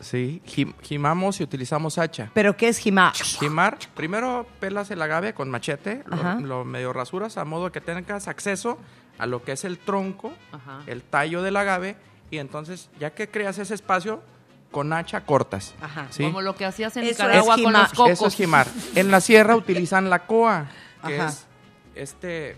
Sí. 0.00 0.40
Jim- 0.46 0.74
Jimamos 0.82 1.40
y 1.40 1.44
utilizamos 1.44 1.98
hacha. 1.98 2.30
¿Pero 2.34 2.56
qué 2.56 2.68
es 2.68 2.78
jimash? 2.78 3.38
Jimar, 3.38 3.78
primero 3.94 4.46
pelas 4.60 4.90
el 4.90 5.00
agave 5.02 5.34
con 5.34 5.50
machete, 5.50 6.02
lo, 6.06 6.40
lo 6.40 6.64
medio 6.64 6.92
rasuras 6.92 7.36
a 7.38 7.44
modo 7.44 7.70
que 7.72 7.80
tengas 7.80 8.28
acceso 8.28 8.78
a 9.18 9.26
lo 9.26 9.42
que 9.42 9.52
es 9.52 9.64
el 9.64 9.78
tronco, 9.78 10.32
Ajá. 10.52 10.80
el 10.86 11.02
tallo 11.02 11.42
del 11.42 11.56
agave, 11.56 11.96
y 12.30 12.38
entonces 12.38 12.88
ya 13.00 13.10
que 13.14 13.28
creas 13.28 13.58
ese 13.58 13.74
espacio, 13.74 14.22
con 14.70 14.92
hacha 14.92 15.22
cortas. 15.22 15.74
Ajá. 15.80 16.06
¿sí? 16.10 16.24
Como 16.24 16.42
lo 16.42 16.54
que 16.54 16.66
hacías 16.66 16.94
en 16.98 17.04
Eso 17.04 17.12
Nicaragua 17.24 17.56
con 17.62 17.72
los 17.72 17.92
cocos. 17.94 18.10
Eso 18.12 18.26
es 18.26 18.34
jimar. 18.34 18.66
En 18.94 19.10
la 19.10 19.20
sierra 19.22 19.56
utilizan 19.56 20.10
la 20.10 20.26
coa, 20.26 20.66
que 21.06 21.18
Ajá. 21.18 21.28
es 21.30 21.46
este 21.94 22.56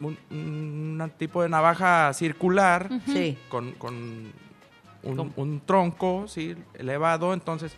un, 0.00 0.16
un 0.30 1.12
tipo 1.18 1.42
de 1.42 1.48
navaja 1.48 2.12
circular 2.14 2.88
Sí. 3.06 3.36
con, 3.48 3.72
con 3.72 4.32
un, 5.02 5.62
tronco 5.66 6.26
sí, 6.28 6.56
elevado, 6.74 7.32
entonces 7.34 7.72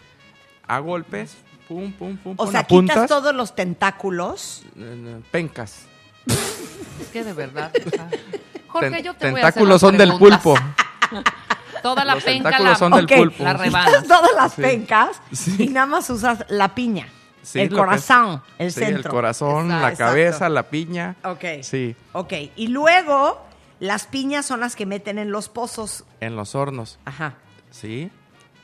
a 0.66 0.78
golpes, 0.78 1.36
pum, 1.68 1.92
pum, 1.92 2.16
pum, 2.16 2.34
O 2.36 2.44
pum, 2.44 2.50
sea, 2.50 2.60
apuntas, 2.60 2.94
quitas 2.96 3.08
todos 3.08 3.34
los 3.34 3.54
tentáculos. 3.54 4.62
eh, 4.76 5.20
pencas. 5.30 5.86
Es 6.26 7.08
que 7.12 7.24
de 7.24 7.32
verdad. 7.32 7.70
o 7.86 7.90
sea, 7.90 8.08
Jorge, 8.68 8.90
Ten- 8.90 9.02
yo 9.04 9.14
te 9.14 9.30
voy 9.30 9.40
a 9.40 9.48
hacer 9.48 9.78
son 9.78 9.96
del 9.96 10.12
pulpo. 10.18 10.54
Toda 11.82 12.04
la 12.04 12.14
Los 12.14 12.24
penca 12.24 12.44
tentáculos 12.50 12.72
la, 12.72 12.78
son 12.78 12.92
del 12.92 13.06
pulpo. 13.06 13.44
la 13.44 13.52
rebanas. 13.52 13.86
Quitas 14.02 14.08
todas 14.08 14.30
las 14.34 14.52
Sí. 14.54 14.62
pencas 14.62 15.20
Sí. 15.32 15.56
y 15.64 15.68
nada 15.68 15.86
más 15.86 16.08
usas 16.08 16.44
la 16.48 16.74
piña. 16.74 17.08
Sí, 17.42 17.60
el 17.60 17.68
que 17.68 17.74
es- 17.74 17.78
corazón, 17.78 18.42
el 18.58 18.72
sí, 18.72 18.80
centro. 18.80 19.02
el 19.02 19.08
corazón, 19.08 19.64
Está- 19.66 19.80
la 19.80 19.88
exacto. 19.90 20.10
cabeza, 20.12 20.48
la 20.48 20.62
piña. 20.62 21.16
Ok. 21.24 21.44
Sí, 21.62 21.94
Ok, 22.12 22.32
y 22.56 22.68
luego 22.68 23.44
las 23.84 24.06
piñas 24.06 24.46
son 24.46 24.60
las 24.60 24.76
que 24.76 24.86
meten 24.86 25.18
en 25.18 25.30
los 25.30 25.48
pozos. 25.48 26.04
en 26.20 26.36
los 26.36 26.54
hornos. 26.54 26.98
Ajá. 27.04 27.34
Sí, 27.70 28.10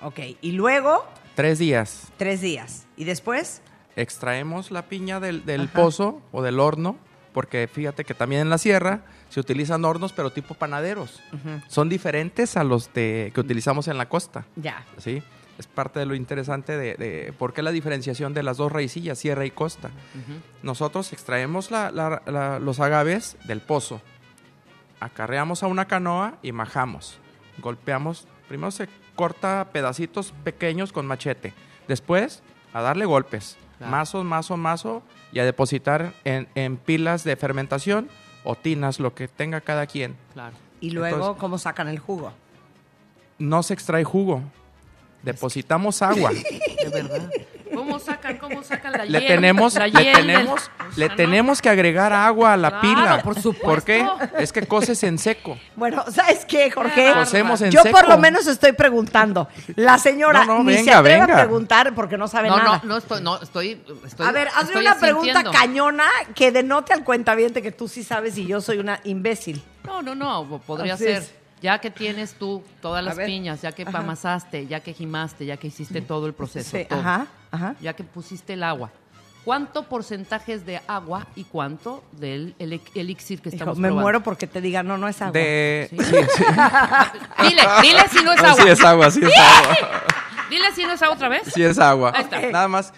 Ok, 0.03 0.19
y 0.41 0.53
luego 0.53 1.05
tres 1.35 1.59
días. 1.59 2.09
tres 2.17 2.41
días. 2.41 2.87
¿Y 2.97 3.05
después? 3.05 3.63
extraemos 3.97 4.71
la 4.71 4.83
piña 4.89 5.21
del, 5.21 5.45
del 5.45 5.69
pozo 5.69 6.23
o 6.33 6.41
del 6.43 6.59
horno, 6.59 6.97
porque 7.35 7.69
fíjate 7.71 8.05
que 8.05 8.15
también 8.15 8.41
en 8.43 8.49
la 8.51 8.57
sierra 8.57 9.03
se 9.29 9.41
utilizan 9.41 9.85
hornos, 9.85 10.13
pero 10.15 10.33
tipo 10.33 10.55
panaderos. 10.55 11.21
Son 11.69 11.89
diferentes 11.91 12.57
a 12.57 12.65
los 12.65 12.93
de, 12.95 13.31
que 13.35 13.41
utilizamos 13.41 13.89
en 13.89 13.99
la 13.99 14.09
costa. 14.09 14.47
Ya. 14.57 14.87
¿sí? 14.97 15.23
Es 15.59 15.67
parte 15.67 15.99
de 16.01 16.07
lo 16.07 16.15
interesante 16.15 16.79
de, 16.79 16.95
de 16.95 17.35
por 17.39 17.53
qué 17.53 17.63
la 17.63 17.73
diferenciación 17.73 18.33
de 18.33 18.43
las 18.43 18.57
dos 18.57 18.73
raicillas, 18.73 19.19
sierra 19.19 19.45
y 19.45 19.51
costa. 19.51 19.91
Nosotros 20.63 21.13
extraemos 21.13 21.71
la- 21.71 21.91
la- 21.91 22.23
la- 22.27 22.59
los 22.59 22.81
agaves 22.81 23.37
del 23.45 23.61
pozo, 23.61 24.01
acarreamos 25.01 25.63
a 25.63 25.67
una 25.67 25.87
canoa 25.87 26.35
y 26.43 26.53
majamos. 26.53 27.19
Golpeamos, 27.59 28.27
primero 28.49 28.71
se 28.71 28.89
corta 29.17 29.69
pedacitos 29.73 30.33
pequeños 30.45 30.93
con 30.93 31.07
machete, 31.07 31.53
después 31.89 32.43
a 32.73 32.81
darle 32.83 33.05
golpes, 33.05 33.57
Claro. 33.79 33.91
mazo, 33.93 34.25
mazo, 34.25 34.57
mazo, 34.57 35.03
y 35.33 35.39
a 35.39 35.45
depositar 35.45 36.13
en, 36.25 36.49
en 36.55 36.77
pilas 36.77 37.25
de 37.25 37.35
fermentación 37.37 38.09
o 38.45 38.55
tinas, 38.55 39.01
lo 39.01 39.15
que 39.15 39.27
tenga 39.29 39.61
cada 39.61 39.87
quien. 39.87 40.17
Claro. 40.35 40.57
Y 40.81 40.91
luego, 40.91 41.17
Entonces- 41.17 41.41
¿cómo 41.41 41.59
sacan 41.59 41.89
el 41.89 41.99
jugo? 41.99 42.33
No 43.39 43.63
se 43.63 43.73
extrae 43.75 44.05
jugo, 44.05 44.43
depositamos 45.23 46.03
agua. 46.03 46.31
De 46.83 46.89
verdad. 46.91 47.31
¿Cómo 47.75 47.99
sacan, 47.99 48.37
cómo 48.39 48.63
sacan 48.63 48.93
la 48.93 49.05
le 49.05 49.21
hiel? 49.21 49.27
tenemos, 49.29 49.75
la 49.75 49.87
le 49.87 50.03
hiel 50.03 50.15
tenemos, 50.17 50.71
le 50.97 51.09
tenemos 51.11 51.63
que 51.63 51.69
agregar 51.69 52.13
agua 52.13 52.53
a 52.55 52.57
la 52.57 52.69
Claro, 52.71 52.83
pila. 52.83 53.23
por 53.23 53.35
supuesto. 53.41 53.67
¿Por 53.67 53.83
qué? 53.85 54.07
Es 54.39 54.53
que 54.53 54.67
coces 54.67 55.03
en 55.05 55.19
seco. 55.19 55.59
Bueno, 55.77 56.05
¿sabes 56.11 56.45
qué, 56.45 56.71
Jorge? 56.71 57.13
Cocemos 57.15 57.61
en 57.63 57.71
Yo 57.71 57.83
seco. 57.83 57.97
por 57.99 58.09
lo 58.09 58.19
menos 58.19 58.47
estoy 58.47 58.73
preguntando. 58.73 59.49
La 59.77 59.99
señora 59.99 60.45
No, 60.45 60.59
no, 60.59 60.65
ni 60.65 60.79
se 60.79 60.93
atreve 60.93 61.21
venga. 61.21 61.35
a 61.35 61.39
preguntar 61.45 61.95
porque 61.95 62.17
no 62.19 62.29
sabe 62.29 62.49
No, 62.49 62.57
nada. 62.57 62.81
no, 62.83 62.89
no 62.91 62.97
estoy, 62.97 63.23
no, 63.23 63.41
estoy, 63.41 63.81
estoy 64.07 64.27
a 64.27 64.33
ver, 64.33 64.49
hazme 64.49 64.63
estoy 64.63 64.83
una 64.87 64.95
pregunta 64.99 65.45
cañona 65.45 66.05
que 66.35 66.51
denote 66.53 66.93
al 66.93 67.05
cuentaviente 67.05 67.63
que 67.63 67.73
tú 67.73 67.89
sí 67.89 68.03
sabes 68.03 68.37
y 68.39 68.47
yo 68.47 68.61
soy 68.61 68.79
una 68.79 69.01
imbécil. 69.05 69.63
No, 69.85 70.03
no, 70.03 70.15
no, 70.15 70.61
podría 70.67 70.95
Así 70.95 71.05
ser. 71.05 71.17
es. 71.23 71.35
Ya 71.63 71.79
que 71.79 71.91
tienes 71.91 72.35
tú 72.35 72.63
todas 72.81 73.05
las 73.05 73.17
ver. 73.17 73.27
piñas, 73.27 73.61
ya 73.63 73.73
que 73.73 73.83
Ajá. 73.83 73.99
amasaste, 73.99 74.67
ya 74.67 74.81
que 74.81 74.95
gimaste, 74.95 75.45
ya 75.47 75.57
que 75.59 75.67
hiciste 75.69 76.01
todo 76.01 76.27
el 76.27 76.33
proceso, 76.33 76.77
Sí, 76.77 76.85
todo, 76.89 77.01
ajá, 77.01 77.27
ajá. 77.51 77.75
ya 77.81 77.93
que 77.93 78.03
pusiste 78.03 78.55
el 78.55 78.63
agua, 78.63 78.91
¿cuánto 79.45 79.83
porcentaje 79.83 80.55
es 80.55 80.65
de 80.65 80.81
agua 80.87 81.27
y 81.37 81.45
cuánto 81.45 82.03
del 82.13 82.55
el- 82.59 82.81
elixir 82.95 83.43
que 83.43 83.51
Hijo, 83.51 83.57
estamos 83.57 83.77
me 83.79 83.89
probando? 83.89 84.03
muero 84.03 84.23
porque 84.23 84.47
te 84.47 84.61
diga, 84.63 84.83
no, 84.83 84.97
no 84.97 85.07
es 85.07 85.21
agua. 85.21 85.33
De... 85.33 85.87
Sí. 85.91 85.97
Sí, 85.99 86.15
sí. 86.37 86.45
Dile, 87.43 87.63
dile 87.83 88.09
si 88.11 88.25
no 88.25 88.33
es 88.33 88.43
No, 88.43 88.49
agua. 88.49 88.63
sí 88.63 88.69
es 88.71 88.85
agua, 88.85 89.11
sí 89.11 89.21
es 89.23 89.37
agua. 89.39 89.77
Dile 90.51 90.73
si 90.75 90.83
no 90.85 90.93
es 90.93 91.03
agua 91.03 91.15
otra 91.15 91.29
vez. 91.29 91.43
Sí 91.55 91.63
es 91.63 91.79
agua. 91.79 92.13
Ahí 92.15 92.23
está. 92.25 92.41
Nada 92.51 92.69
más. 92.69 92.93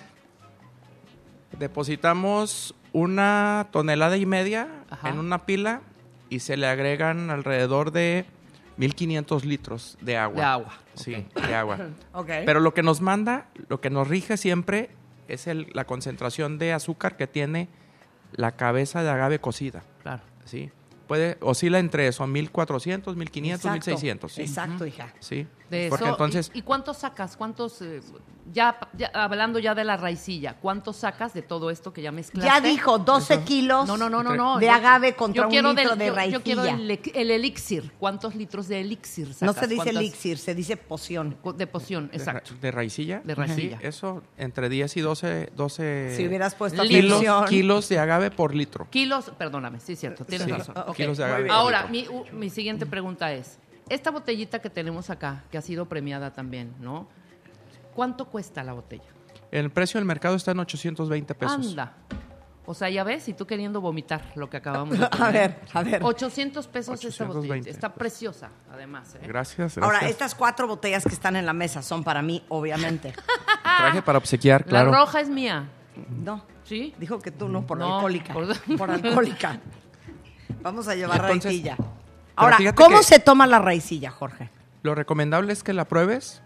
Depositamos 1.58 2.74
una 2.92 3.66
tonelada 3.72 4.16
y 4.16 4.26
media 4.26 4.68
Ajá. 4.90 5.08
en 5.10 5.18
una 5.18 5.44
pila 5.46 5.80
y 6.30 6.40
se 6.40 6.56
le 6.56 6.66
agregan 6.66 7.30
alrededor 7.30 7.92
de 7.92 8.24
1500 8.76 9.44
litros 9.44 9.96
de 10.00 10.16
agua. 10.16 10.36
De 10.36 10.42
agua, 10.44 10.78
Sí, 10.94 11.26
de 11.34 11.54
agua. 11.54 11.78
Pero 12.26 12.60
lo 12.60 12.74
que 12.74 12.82
nos 12.82 13.00
manda, 13.00 13.46
lo 13.68 13.80
que 13.80 13.90
nos 13.90 14.08
rige 14.08 14.36
siempre 14.36 14.90
es 15.28 15.46
el- 15.46 15.68
la 15.72 15.84
concentración 15.84 16.58
de 16.58 16.72
azúcar 16.72 17.16
que 17.16 17.26
tiene 17.26 17.68
la 18.32 18.52
cabeza 18.52 19.02
de 19.02 19.10
agave 19.10 19.38
cocida. 19.40 19.82
Claro. 20.02 20.22
¿sí? 20.44 20.70
Puede, 21.06 21.36
oscila 21.40 21.78
entre 21.78 22.06
eso, 22.08 22.26
1400, 22.26 23.16
1500, 23.16 23.60
Exacto, 23.64 23.74
1600. 23.90 24.32
¿sí? 24.32 24.42
Exacto, 24.42 24.86
hija. 24.86 25.12
Sí. 25.20 25.46
De 25.72 25.88
Porque 25.88 26.04
eso, 26.04 26.12
entonces, 26.12 26.50
¿y, 26.52 26.58
y 26.58 26.62
cuántos 26.62 26.98
sacas? 26.98 27.36
¿Cuántos, 27.36 27.80
eh, 27.80 28.02
ya, 28.52 28.76
ya 28.92 29.10
hablando 29.14 29.58
ya 29.58 29.74
de 29.74 29.84
la 29.84 29.96
raicilla, 29.96 30.56
cuántos 30.60 30.96
sacas 30.96 31.32
de 31.32 31.40
todo 31.40 31.70
esto 31.70 31.92
que 31.94 32.02
ya 32.02 32.12
mezclaste? 32.12 32.46
Ya 32.46 32.60
dijo 32.60 32.98
12 32.98 33.40
kilos 33.44 33.88
No, 33.88 33.96
no, 33.96 34.10
no, 34.10 34.22
no, 34.22 34.34
no. 34.34 34.58
de 34.58 34.68
agave 34.68 35.14
contra 35.14 35.42
yo 35.44 35.46
un 35.46 35.50
quiero 35.50 35.68
litro 35.72 35.90
del- 35.90 35.98
de 35.98 36.06
yo- 36.08 36.14
raicilla. 36.14 36.38
Yo 36.38 36.44
quiero 36.44 36.64
el, 36.64 37.30
elixir. 37.30 37.90
¿Cuántos 37.98 38.34
litros 38.34 38.68
de 38.68 38.80
elixir 38.80 39.32
sacas? 39.32 39.42
no 39.46 39.52
se 39.54 39.66
dice 39.66 39.76
¿Cuántas- 39.76 39.96
elixir, 40.02 40.36
se 40.38 40.54
dice 40.54 40.76
poción. 40.76 41.38
De 41.56 41.66
poción, 41.66 42.08
de, 42.08 42.12
ra- 42.12 42.16
exacto. 42.18 42.54
de 42.60 42.70
raicilla. 42.70 43.22
De 43.24 43.34
raicilla. 43.34 43.78
Sí, 43.80 43.86
eso 43.86 44.22
entre 44.36 44.68
10 44.68 44.94
y 44.98 45.00
12, 45.00 45.52
12 45.56 46.14
Si 46.16 46.26
hubieras 46.26 46.54
puesto 46.54 46.82
Kilos- 46.82 46.90
kilos, 47.02 47.12
atención. 47.20 47.44
kilos 47.48 47.88
de 47.88 47.98
agave 47.98 48.30
por 48.30 48.54
litro. 48.54 48.86
Kilos, 48.90 49.32
perdóname, 49.38 49.80
sí, 49.80 49.96
cierto, 49.96 50.26
tienes 50.26 50.46
Sí, 50.46 50.52
razón. 50.52 50.74
kilos 50.94 51.16
de 51.16 51.24
agave. 51.24 51.46
por 51.46 51.52
Ahora, 51.56 51.86
mi, 51.86 52.06
u- 52.08 52.26
mi 52.32 52.50
siguiente 52.50 52.84
pregunta 52.84 53.32
es, 53.32 53.58
esta 53.88 54.10
botellita 54.10 54.60
que 54.60 54.70
tenemos 54.70 55.10
acá, 55.10 55.44
que 55.50 55.58
ha 55.58 55.62
sido 55.62 55.86
premiada 55.86 56.32
también, 56.32 56.74
¿no? 56.80 57.08
¿Cuánto 57.94 58.26
cuesta 58.26 58.62
la 58.62 58.72
botella? 58.72 59.04
El 59.50 59.70
precio 59.70 59.98
del 59.98 60.06
mercado 60.06 60.34
está 60.36 60.52
en 60.52 60.60
820 60.60 61.34
pesos. 61.34 61.66
Anda. 61.68 61.94
O 62.64 62.74
sea, 62.74 62.88
ya 62.88 63.02
ves, 63.04 63.28
y 63.28 63.34
tú 63.34 63.44
queriendo 63.46 63.80
vomitar 63.80 64.22
lo 64.36 64.48
que 64.48 64.56
acabamos 64.56 64.96
de 64.98 65.04
A 65.10 65.30
ver, 65.30 65.60
a 65.74 65.82
ver. 65.82 66.00
800 66.02 66.66
pesos 66.68 66.94
esta 67.04 67.24
820. 67.24 67.48
botellita. 67.48 67.70
Está 67.70 67.92
preciosa, 67.92 68.50
además. 68.72 69.16
¿eh? 69.16 69.26
Gracias, 69.26 69.58
gracias. 69.58 69.84
Ahora, 69.84 69.98
estas 70.08 70.34
cuatro 70.34 70.68
botellas 70.68 71.02
que 71.02 71.10
están 71.12 71.34
en 71.36 71.44
la 71.44 71.52
mesa 71.52 71.82
son 71.82 72.04
para 72.04 72.22
mí, 72.22 72.44
obviamente. 72.48 73.12
Traje 73.62 74.00
para 74.02 74.18
obsequiar, 74.18 74.64
claro. 74.64 74.90
La 74.92 74.98
roja 75.00 75.20
es 75.20 75.28
mía. 75.28 75.68
No, 76.08 76.44
¿Sí? 76.64 76.94
dijo 76.98 77.18
que 77.18 77.30
tú 77.32 77.48
no, 77.48 77.66
por 77.66 77.78
No, 77.78 77.96
alcohólica. 77.96 78.32
por- 78.32 78.76
Por... 78.78 78.90
alcohólica. 78.92 79.60
Vamos 80.62 80.86
a 80.88 80.94
llevar 80.94 81.20
Entonces. 81.30 81.62
Ahora, 82.42 82.72
¿cómo 82.74 83.02
se 83.02 83.18
toma 83.18 83.46
la 83.46 83.58
raicilla, 83.58 84.10
Jorge? 84.10 84.50
Lo 84.82 84.94
recomendable 84.94 85.52
es 85.52 85.62
que 85.62 85.72
la 85.72 85.84
pruebes 85.86 86.42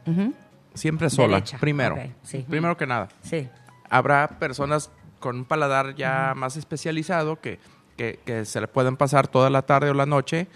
siempre 0.75 1.09
sola, 1.11 1.37
Derecha, 1.37 1.59
primero. 1.59 1.97
sí. 2.23 2.45
Primero 2.49 2.77
que 2.77 2.87
nada. 2.87 3.09
Sí. 3.23 3.49
Habrá 3.89 4.29
personas 4.39 4.91
con 5.21 5.37
un 5.37 5.45
paladar 5.45 5.95
ya 5.95 6.35
más 6.37 6.57
especializado 6.57 7.41
que, 7.41 7.59
que, 7.97 8.21
que 8.25 8.45
se 8.45 8.61
le 8.61 8.69
pueden 8.69 8.97
pasar 8.97 9.27
toda 9.29 9.49
la 9.49 9.63
tarde 9.63 9.91
o 9.91 9.95
la 9.95 10.07
noche 10.07 10.49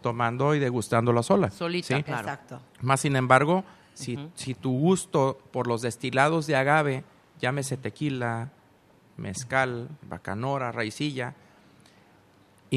tomando 0.00 0.54
y 0.54 0.58
degustándola 0.58 1.22
sola. 1.22 1.50
Solita, 1.50 1.96
¿sí? 1.96 2.02
claro. 2.02 2.20
Exacto. 2.28 2.60
Más 2.82 3.00
sin 3.00 3.16
embargo, 3.16 3.64
si, 3.94 4.30
si 4.34 4.54
tu 4.54 4.78
gusto 4.78 5.38
por 5.50 5.66
los 5.66 5.82
destilados 5.82 6.46
de 6.46 6.56
agave, 6.56 7.04
llámese 7.40 7.76
tequila, 7.76 8.50
mezcal, 9.16 9.88
bacanora, 10.02 10.72
raicilla, 10.72 11.34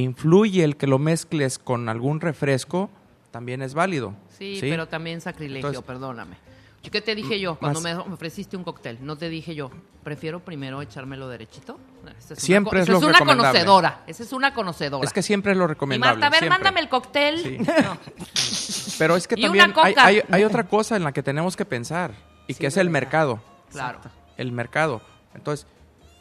influye 0.01 0.63
el 0.63 0.75
que 0.77 0.87
lo 0.87 0.99
mezcles 0.99 1.59
con 1.59 1.89
algún 1.89 2.19
refresco, 2.21 2.89
también 3.31 3.61
es 3.61 3.73
válido. 3.73 4.13
Sí, 4.37 4.57
pero 4.61 4.87
también 4.87 5.21
sacrilegio, 5.21 5.67
Entonces- 5.67 5.83
perdóname. 5.85 6.37
¿Y 6.83 6.89
¿Qué 6.89 7.01
te 7.01 7.15
dije 7.15 7.37
yo 7.39 7.55
cuando 7.55 7.81
me 7.81 7.93
me 7.93 7.99
ofreciste 8.13 8.55
un 8.55 8.63
cóctel? 8.63 8.99
No 9.01 9.17
te 9.17 9.27
dije 9.27 9.53
yo, 9.55 9.71
prefiero 10.05 10.39
primero 10.39 10.81
echármelo 10.81 11.27
derechito. 11.27 11.77
Esa 12.17 12.33
es 12.35 12.39
Siempre 12.39 12.77
una, 12.77 12.83
es 12.83 12.87
lo 12.89 12.97
es 12.99 13.03
una 13.03 13.19
conocedora. 13.19 14.03
Esa 14.07 14.23
es 14.23 14.31
una 14.31 14.53
conocedora. 14.53 15.03
Es 15.03 15.11
que 15.11 15.21
siempre 15.21 15.51
es 15.51 15.57
lo 15.57 15.65
y 15.65 15.67
recomendable. 15.67 16.13
Marta, 16.21 16.27
a 16.27 16.29
ver, 16.29 16.39
siempre. 16.39 16.57
mándame 16.59 16.79
el 16.79 16.87
cóctel. 16.87 17.39
Sí. 17.43 17.57
No. 17.83 17.97
Pero 18.99 19.15
es 19.17 19.27
que 19.27 19.35
también 19.35 19.73
hay, 19.75 19.95
hay- 19.97 20.21
hay 20.29 20.43
otra 20.45 20.63
cosa 20.67 20.95
en 20.95 21.03
la 21.03 21.11
que 21.11 21.21
tenemos 21.23 21.57
que 21.57 21.65
pensar 21.65 22.11
y 22.47 22.53
Sí, 22.53 22.59
que 22.59 22.67
es 22.67 22.77
el 22.77 22.87
verdad. 22.87 23.01
mercado. 23.01 23.39
Claro. 23.71 23.99
El 24.37 24.51
mercado. 24.53 25.01
Entonces, 25.35 25.67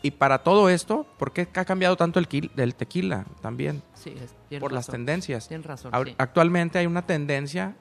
y 0.07 0.11
para 0.11 0.43
todo 0.43 0.69
esto, 0.69 1.07
¿por 1.19 1.33
qué 1.33 1.49
ha 1.55 1.65
cambiado 1.65 1.97
tanto 1.97 2.19
el 2.19 2.27
tequila 2.74 3.27
también? 3.43 3.83
Sí, 3.95 4.15
es- 4.51 4.59
Por 4.61 4.73
las 4.73 4.87
tendencias. 4.87 5.49
Tienes 5.49 5.66
razón, 5.66 5.93
sí. 6.05 6.15
Actualmente 6.19 6.78
hay 6.78 6.87
una 6.87 7.03
tendencia 7.07 7.74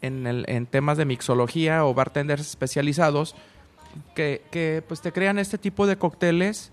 en, 0.00 0.26
el- 0.26 0.44
en 0.48 0.66
temas 0.66 0.96
de 0.98 1.04
mixología 1.04 1.84
o 1.84 1.94
bartenders 1.94 2.40
especializados 2.48 3.34
que, 4.14 4.42
que, 4.50 4.82
pues 4.86 5.00
te 5.00 5.12
crean 5.12 5.38
este 5.38 5.58
tipo 5.58 5.86
de 5.86 5.96
cócteles 5.96 6.70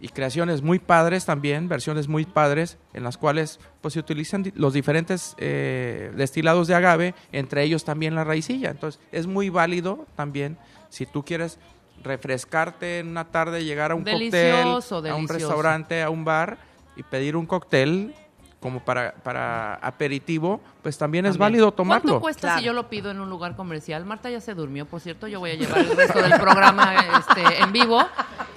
y 0.00 0.08
creaciones 0.08 0.62
muy 0.62 0.78
padres 0.78 1.24
también, 1.24 1.68
versiones 1.68 2.06
muy 2.08 2.24
padres, 2.26 2.76
en 2.92 3.02
las 3.02 3.16
cuales 3.16 3.58
pues 3.80 3.94
se 3.94 4.00
utilizan 4.00 4.52
los 4.54 4.72
diferentes 4.74 5.34
eh, 5.38 6.12
destilados 6.16 6.66
de 6.68 6.74
agave, 6.74 7.14
entre 7.32 7.62
ellos 7.62 7.84
también 7.84 8.14
la 8.14 8.24
raicilla. 8.24 8.70
Entonces 8.70 9.00
es 9.12 9.26
muy 9.26 9.48
válido 9.48 10.06
también 10.16 10.58
si 10.90 11.06
tú 11.06 11.24
quieres 11.24 11.58
refrescarte 12.02 13.00
en 13.00 13.08
una 13.08 13.24
tarde, 13.26 13.64
llegar 13.64 13.90
a 13.92 13.94
un 13.94 14.04
Delicioso, 14.04 14.96
cóctel, 14.96 15.12
a 15.12 15.14
un 15.16 15.28
restaurante, 15.28 16.02
a 16.02 16.10
un 16.10 16.24
bar 16.24 16.58
y 16.96 17.02
pedir 17.02 17.36
un 17.36 17.46
cóctel 17.46 18.14
como 18.60 18.80
para, 18.80 19.12
para 19.14 19.74
aperitivo, 19.74 20.60
pues 20.82 20.96
también, 20.98 21.26
es 21.26 21.32
También. 21.32 21.40
válido 21.40 21.72
tomarlo. 21.72 22.02
¿Cuánto 22.02 22.20
cuesta 22.20 22.40
Claro. 22.40 22.58
si 22.58 22.64
yo 22.64 22.72
lo 22.72 22.88
pido 22.88 23.10
en 23.10 23.20
un 23.20 23.28
lugar 23.30 23.54
comercial? 23.54 24.04
Marta 24.04 24.30
ya 24.30 24.40
se 24.40 24.54
durmió, 24.54 24.86
por 24.86 25.00
cierto. 25.00 25.28
Yo 25.28 25.38
voy 25.40 25.50
a 25.50 25.54
llevar 25.54 25.78
el 25.78 25.94
resto 25.96 26.20
del 26.20 26.32
programa 26.40 26.94
este, 27.18 27.62
en 27.62 27.70
vivo. 27.70 28.02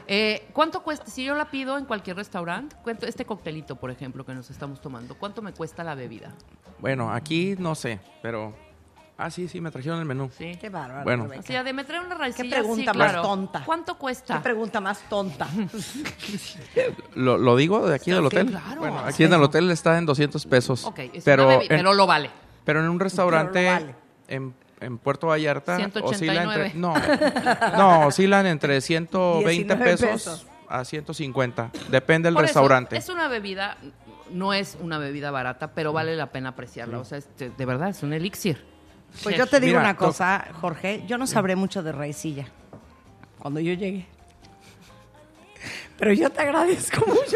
Eh, 0.08 0.48
¿Cuánto 0.54 0.82
cuesta 0.82 1.06
si 1.06 1.24
yo 1.26 1.36
la 1.36 1.52
pido 1.52 1.78
en 1.78 1.86
cualquier 1.86 2.16
restaurante? 2.16 2.76
¿Cuánto- 2.82 3.06
Este 3.06 3.26
coctelito, 3.26 3.76
por 3.76 3.92
ejemplo, 3.92 4.26
que 4.26 4.34
nos 4.34 4.50
estamos 4.50 4.82
tomando, 4.82 5.16
¿cuánto 5.16 5.42
me 5.44 5.52
cuesta 5.54 5.84
la 5.84 5.94
bebida? 5.96 6.34
Bueno, 6.80 7.12
aquí 7.12 7.56
no 7.60 7.76
sé, 7.76 8.00
pero... 8.24 8.56
Ah, 9.22 9.30
sí, 9.30 9.50
sí, 9.50 9.60
me 9.60 9.70
trajeron 9.70 10.00
el 10.00 10.06
menú. 10.06 10.32
Sí. 10.38 10.58
Qué 10.62 10.70
bárbaro. 10.70 11.04
Bueno. 11.04 11.24
Rebeca. 11.24 11.42
O 11.42 11.44
sea, 11.44 11.62
de 11.64 11.74
me 11.74 11.84
traer 11.84 12.06
una 12.06 12.16
raicilla, 12.16 12.44
Qué 12.56 12.62
pregunta 12.62 12.94
sí, 12.94 12.98
más 12.98 13.12
claro. 13.12 13.22
tonta. 13.22 13.64
¿Cuánto 13.66 13.94
Qué 13.96 14.00
cuesta? 14.00 14.42
pregunta 14.42 14.80
más 14.80 15.02
tonta. 15.10 15.46
¿Lo, 17.16 17.38
lo 17.38 17.56
digo 17.56 17.88
de 17.88 17.96
aquí 17.96 18.12
del 18.12 18.26
hotel? 18.26 18.48
claro. 18.48 18.80
Bueno, 18.80 19.00
aquí 19.00 19.24
en 19.26 19.34
el 19.34 19.44
hotel 19.44 19.70
está 19.72 19.98
en 19.98 20.06
200 20.06 20.46
pesos. 20.46 20.86
Ok, 20.86 21.00
es 21.14 21.24
pero, 21.24 21.48
una 21.48 21.56
bebi- 21.58 21.62
en, 21.64 21.68
pero 21.68 21.94
lo 21.94 22.08
vale. 22.08 22.30
pero 22.64 22.80
en 22.82 22.90
un 22.90 23.00
restaurante 23.00 23.66
vale. 23.66 23.96
en, 24.28 24.54
en 24.80 24.98
Puerto 24.98 25.28
Vallarta 25.28 25.76
189. 25.76 26.10
oscila 26.10 26.44
entre... 26.66 26.80
No, 26.80 26.94
no, 27.78 28.08
oscilan 28.08 28.46
entre 28.48 28.80
120 28.82 29.52
19 29.76 29.84
pesos, 29.92 30.10
pesos. 30.10 30.48
a 30.70 30.86
150. 30.86 31.72
Depende 31.90 32.28
del 32.28 32.36
Por 32.36 32.46
eso, 32.46 32.54
restaurante. 32.54 32.96
es 32.98 33.10
una 33.10 33.28
bebida, 33.28 33.76
no 34.32 34.54
es 34.54 34.78
una 34.82 34.98
bebida 34.98 35.30
barata, 35.32 35.74
pero 35.74 35.92
vale 35.92 36.16
la 36.16 36.28
pena 36.32 36.50
apreciarla. 36.50 37.00
O 37.00 37.04
sea, 37.06 37.18
este, 37.18 37.50
de 37.50 37.66
verdad, 37.66 37.90
es 37.90 38.02
un 38.04 38.14
elixir. 38.14 38.69
Pues 39.24 39.36
yo 39.38 39.48
te 39.48 39.60
digo 39.60 39.80
Mira, 39.80 39.82
una 39.90 39.98
cosa, 39.98 40.46
Jorge, 40.62 41.04
yo 41.08 41.18
no 41.18 41.28
sabré 41.28 41.56
mucho 41.56 41.84
de 41.84 41.92
raicilla 41.92 42.46
cuando 43.40 43.60
yo 43.60 43.74
llegue. 43.74 44.06
Pero 45.98 46.14
yo 46.14 46.30
te 46.30 46.42
agradezco 46.42 47.06
mucho. 47.06 47.20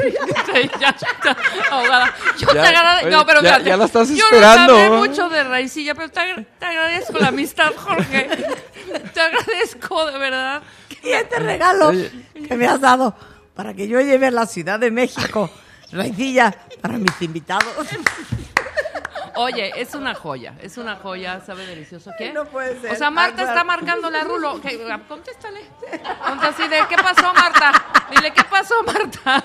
Sí, 0.54 0.70
ya, 0.80 0.96
ya, 0.96 1.38
ahogada. 1.72 2.14
Yo 2.38 2.48
Ya, 2.54 2.62
te 2.62 2.68
agradezco. 2.70 3.08
oye, 3.08 3.16
No, 3.18 3.26
pero 3.26 3.42
ya- 3.42 3.48
espérate. 3.50 3.70
ya 3.70 3.78
la 3.78 3.86
estás 3.86 4.10
Yo 4.10 4.16
esperando. 4.26 4.74
no 4.74 4.80
sabré 4.84 4.98
mucho 5.10 5.30
de 5.30 5.44
raicilla, 5.44 5.96
pero 5.96 6.10
te, 6.10 6.20
agra- 6.20 6.46
te 6.60 6.66
agradezco 6.66 7.18
la 7.20 7.28
amistad, 7.30 7.72
Jorge. 7.76 8.30
Te 9.14 9.20
agradezco, 9.22 10.06
de 10.12 10.18
verdad. 10.20 10.62
Y 11.04 11.10
este 11.10 11.40
regalo 11.40 11.92
que 12.48 12.56
me 12.56 12.68
has 12.68 12.80
dado 12.80 13.16
para 13.56 13.74
que 13.74 13.88
yo 13.88 14.00
lleve 14.00 14.28
a 14.28 14.32
la 14.32 14.46
Ciudad 14.46 14.80
de 14.80 14.92
México 14.92 15.50
raicilla 15.92 16.54
para 16.82 16.98
mis 16.98 17.22
invitados. 17.22 17.74
Oye, 19.36 19.72
es 19.78 19.96
una 19.96 20.14
joya, 20.14 20.54
es 20.62 20.78
una 20.78 20.96
joya, 20.98 21.42
sabe 21.46 21.66
delicioso. 21.66 22.12
¿Qué? 22.18 22.32
No 22.32 22.46
puede 22.46 22.80
ser. 22.80 22.92
O 22.92 22.96
sea, 22.96 23.10
Marta 23.10 23.38
Ah, 23.40 23.42
está 23.42 23.54
claro. 23.54 23.68
marcándole 23.68 24.18
a 24.20 24.24
Rulo. 24.24 24.62
¿Qué? 24.62 24.80
Contéstale. 25.08 25.62
Ponte 26.28 26.46
así 26.46 26.68
de, 26.68 26.80
¿qué 26.88 26.96
pasó, 26.96 27.34
Marta? 27.34 27.72
Dile, 28.12 28.32
¿qué 28.32 28.44
pasó, 28.44 28.76
Marta? 28.84 29.44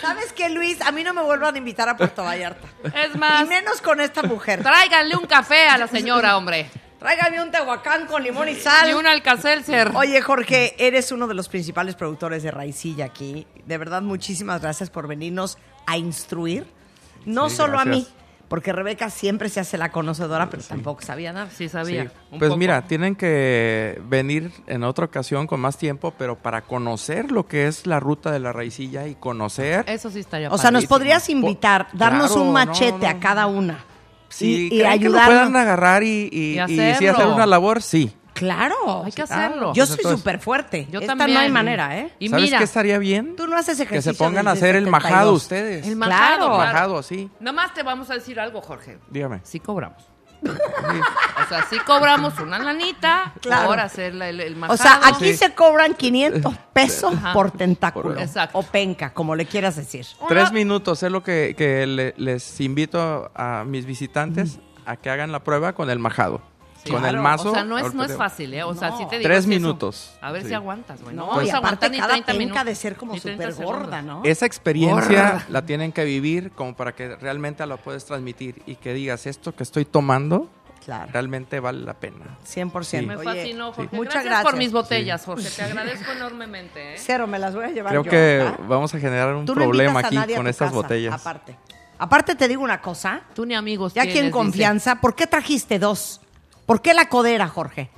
¿Sabes 0.00 0.32
qué, 0.32 0.48
Luis? 0.50 0.80
A 0.82 0.92
mí 0.92 1.02
no 1.02 1.12
me 1.12 1.22
vuelvan 1.22 1.54
a 1.54 1.58
invitar 1.58 1.88
a 1.88 1.96
Puerto 1.96 2.22
Vallarta. 2.22 2.68
Es 2.94 3.14
Y 3.14 3.18
más, 3.18 3.46
menos 3.48 3.80
con 3.80 4.00
esta 4.00 4.22
mujer. 4.22 4.62
tráiganle 4.62 5.16
un 5.16 5.26
café 5.26 5.66
a 5.68 5.76
la 5.76 5.86
señora, 5.88 6.36
hombre. 6.36 6.70
Tráigame 7.00 7.40
un 7.42 7.50
tehuacán 7.50 8.06
con 8.06 8.22
limón 8.22 8.48
y 8.50 8.54
sal. 8.56 8.90
Y 8.90 8.92
un 8.92 9.06
alcacelser. 9.06 9.90
Oye, 9.94 10.20
Jorge, 10.20 10.74
eres 10.78 11.10
uno 11.12 11.26
de 11.26 11.34
los 11.34 11.48
principales 11.48 11.94
productores 11.96 12.42
de 12.42 12.50
Raicilla 12.50 13.06
aquí. 13.06 13.46
De 13.64 13.78
verdad, 13.78 14.02
muchísimas 14.02 14.60
gracias 14.60 14.90
por 14.90 15.08
venirnos 15.08 15.56
a 15.86 15.96
instruir. 15.96 16.66
No 17.24 17.48
Sí, 17.48 17.56
solo 17.56 17.80
a 17.80 17.84
mí. 17.86 18.06
Porque 18.50 18.72
Rebeca 18.72 19.10
siempre 19.10 19.48
se 19.48 19.60
hace 19.60 19.78
la 19.78 19.92
conocedora, 19.92 20.50
pero 20.50 20.62
tampoco 20.64 21.02
sabía 21.02 21.32
nada. 21.32 21.48
Sí, 21.56 21.68
sabía. 21.68 22.02
Sí. 22.02 22.10
un 22.32 22.38
Pues 22.40 22.48
poco. 22.48 22.58
mira, 22.58 22.82
tienen 22.82 23.14
que 23.14 24.02
venir 24.08 24.50
en 24.66 24.82
otra 24.82 25.04
ocasión 25.04 25.46
con 25.46 25.60
más 25.60 25.78
tiempo, 25.78 26.12
pero 26.18 26.36
para 26.36 26.62
conocer 26.62 27.30
lo 27.30 27.46
que 27.46 27.68
es 27.68 27.86
la 27.86 28.00
ruta 28.00 28.32
de 28.32 28.40
la 28.40 28.52
raicilla 28.52 29.06
y 29.06 29.14
conocer... 29.14 29.84
Eso 29.88 30.10
sí 30.10 30.18
estaría 30.18 30.50
O 30.50 30.58
sea, 30.58 30.72
nos 30.72 30.86
podrías 30.86 31.28
invitar, 31.30 31.86
darnos 31.92 32.32
claro, 32.32 32.42
un 32.42 32.52
machete 32.52 33.06
no. 33.06 33.08
a 33.08 33.20
cada 33.20 33.46
una. 33.46 33.84
Si 34.28 34.46
y, 34.46 34.66
y 34.66 34.68
creen 34.68 34.80
que 34.80 34.84
lo 34.84 34.88
ayudarnos. 35.18 35.26
puedan 35.28 35.56
agarrar 35.56 36.02
y, 36.02 36.28
y, 36.32 36.58
Y 36.58 36.60
y 36.60 36.66
sí 36.66 36.80
hacerlo. 36.80 37.10
hacer 37.18 37.26
una 37.28 37.46
labor, 37.46 37.80
sí. 37.82 38.12
Claro. 38.40 39.04
Hay 39.04 39.12
que 39.12 39.22
hacerlo. 39.22 39.72
Yo 39.74 39.82
Pues 39.82 39.88
soy 39.90 39.96
entonces- 39.98 40.18
súper 40.20 40.40
fuerte. 40.40 40.88
Yo 40.90 41.00
Esta 41.00 41.12
también. 41.16 41.34
no 41.34 41.40
hay 41.40 41.50
manera, 41.50 41.96
¿eh? 41.98 42.12
Y 42.18 42.28
¿Sabes 42.28 42.44
mira, 42.46 42.58
qué 42.58 42.64
estaría 42.64 42.98
bien? 42.98 43.36
Tú 43.36 43.46
no 43.46 43.56
haces 43.56 43.76
Que 43.76 43.84
ejercicio 43.84 44.12
se 44.12 44.18
pongan 44.18 44.48
a 44.48 44.54
desde 44.54 44.66
hacer 44.66 44.76
el 44.76 44.84
72. 44.84 45.10
majado 45.12 45.32
ustedes. 45.32 45.86
el 45.86 45.96
majado, 45.96 46.36
Claro. 46.46 46.58
Majado, 46.58 47.02
sí. 47.02 47.30
Nada 47.38 47.52
más 47.52 47.72
te 47.74 47.82
vamos 47.82 48.10
a 48.10 48.14
decir 48.14 48.40
algo, 48.40 48.60
Jorge. 48.60 48.98
Dígame. 49.10 49.40
Sí 49.44 49.60
cobramos. 49.60 50.02
O 50.42 51.48
sea, 51.48 51.66
sí 51.68 51.78
cobramos 51.86 52.38
una 52.38 52.58
lanita 52.58 53.34
Claro. 53.42 53.68
por 53.68 53.80
hacer 53.80 54.14
la- 54.14 54.28
el, 54.30 54.40
el 54.40 54.54
O 54.54 54.56
majado. 54.56 54.76
sea, 54.78 55.00
aquí 55.04 55.32
Sí. 55.32 55.36
se 55.36 55.54
cobran 55.54 55.92
500 55.94 56.54
pesos 56.72 57.12
Ajá. 57.14 57.32
por 57.34 57.50
tentáculo. 57.50 58.18
Exacto. 58.18 58.58
O 58.58 58.62
penca, 58.62 59.12
como 59.12 59.34
le 59.36 59.44
quieras 59.46 59.76
decir. 59.76 60.06
Tres 60.28 60.50
minutos 60.52 61.02
es 61.02 61.12
lo 61.12 61.22
que, 61.22 61.54
que 61.58 61.86
le- 61.86 62.14
les 62.16 62.58
invito 62.60 63.30
a 63.34 63.64
mis 63.66 63.84
visitantes 63.84 64.58
a 64.86 64.96
que 64.96 65.10
hagan 65.10 65.30
la 65.30 65.40
prueba 65.44 65.74
con 65.74 65.90
el 65.90 65.98
majado. 65.98 66.40
Sí. 66.82 66.90
con 66.90 67.04
el 67.04 67.10
Claro, 67.10 67.22
mazo. 67.22 67.50
O 67.50 67.54
sea, 67.54 67.64
no 67.64 67.78
es, 67.78 67.92
no 67.94 68.04
es 68.04 68.16
fácil, 68.16 68.54
¿eh? 68.54 68.62
O 68.62 68.74
sea, 68.74 68.90
No. 68.90 68.98
sí 68.98 69.04
te 69.10 69.18
digo. 69.18 69.28
Tres 69.28 69.44
sí, 69.44 69.50
eso. 69.50 69.60
minutos. 69.60 70.12
A 70.20 70.32
ver 70.32 70.42
Sí. 70.42 70.48
si 70.48 70.54
aguantas, 70.54 71.02
güey. 71.02 71.14
No, 71.14 71.34
No, 71.34 71.42
y 71.42 71.50
aparte 71.50 71.90
ni 71.90 71.98
cada 71.98 72.08
30 72.10 72.26
penca 72.32 72.38
minutos. 72.38 72.64
de 72.64 72.74
ser 72.74 72.96
como 72.96 73.12
Ni 73.12 73.20
30 73.20 73.50
súper 73.52 73.64
gorda. 73.66 74.02
¿no? 74.02 74.22
Esa 74.24 74.46
experiencia 74.46 75.22
Gorda. 75.32 75.46
la 75.50 75.66
tienen 75.66 75.92
que 75.92 76.04
vivir 76.04 76.52
como 76.52 76.74
para 76.74 76.92
que 76.94 77.16
realmente 77.16 77.66
la 77.66 77.76
puedes 77.76 78.04
transmitir 78.04 78.62
y 78.66 78.76
que 78.76 78.94
digas 78.94 79.26
esto 79.26 79.54
que 79.54 79.62
estoy 79.62 79.84
tomando 79.84 80.48
Claro. 80.84 81.10
realmente 81.12 81.60
vale 81.60 81.80
la 81.80 81.92
pena. 81.94 82.38
100%. 82.44 83.06
Me 83.06 83.16
Oye, 83.16 83.24
fascinó, 83.24 83.72
Jorge. 83.74 83.94
Muchas 83.94 84.14
gracias, 84.14 84.24
gracias. 84.24 84.50
por 84.50 84.56
mis 84.58 84.72
botellas, 84.72 85.24
Jorge. 85.26 85.48
Te 85.50 85.62
agradezco 85.62 86.10
enormemente, 86.12 86.94
¿eh? 86.94 86.96
Cero, 86.98 87.26
me 87.26 87.38
las 87.38 87.54
voy 87.54 87.64
a 87.64 87.68
llevar 87.68 87.90
Creo 87.92 88.04
yo, 88.04 88.10
que 88.10 88.42
¿ah? 88.46 88.56
vamos 88.66 88.94
a 88.94 88.98
generar 88.98 89.34
un 89.34 89.44
Tú 89.44 89.52
problema 89.54 90.00
aquí 90.00 90.16
con 90.34 90.46
estas 90.46 90.68
casa, 90.68 90.72
botellas. 90.74 91.14
Aparte. 91.20 91.56
Aparte 91.98 92.34
te 92.34 92.48
digo 92.48 92.62
una 92.62 92.80
cosa. 92.80 93.20
Tú 93.34 93.44
ni 93.44 93.54
amigos 93.54 93.92
Ya 93.92 94.02
aquí 94.02 94.12
en 94.16 94.24
dice. 94.26 94.30
confianza, 94.30 94.96
¿por 95.02 95.14
qué 95.14 95.26
trajiste 95.26 95.78
dos? 95.78 96.22
¿Por 96.70 96.80
qué 96.82 96.94
la 96.94 97.08
codera, 97.08 97.48
Jorge? 97.48 97.90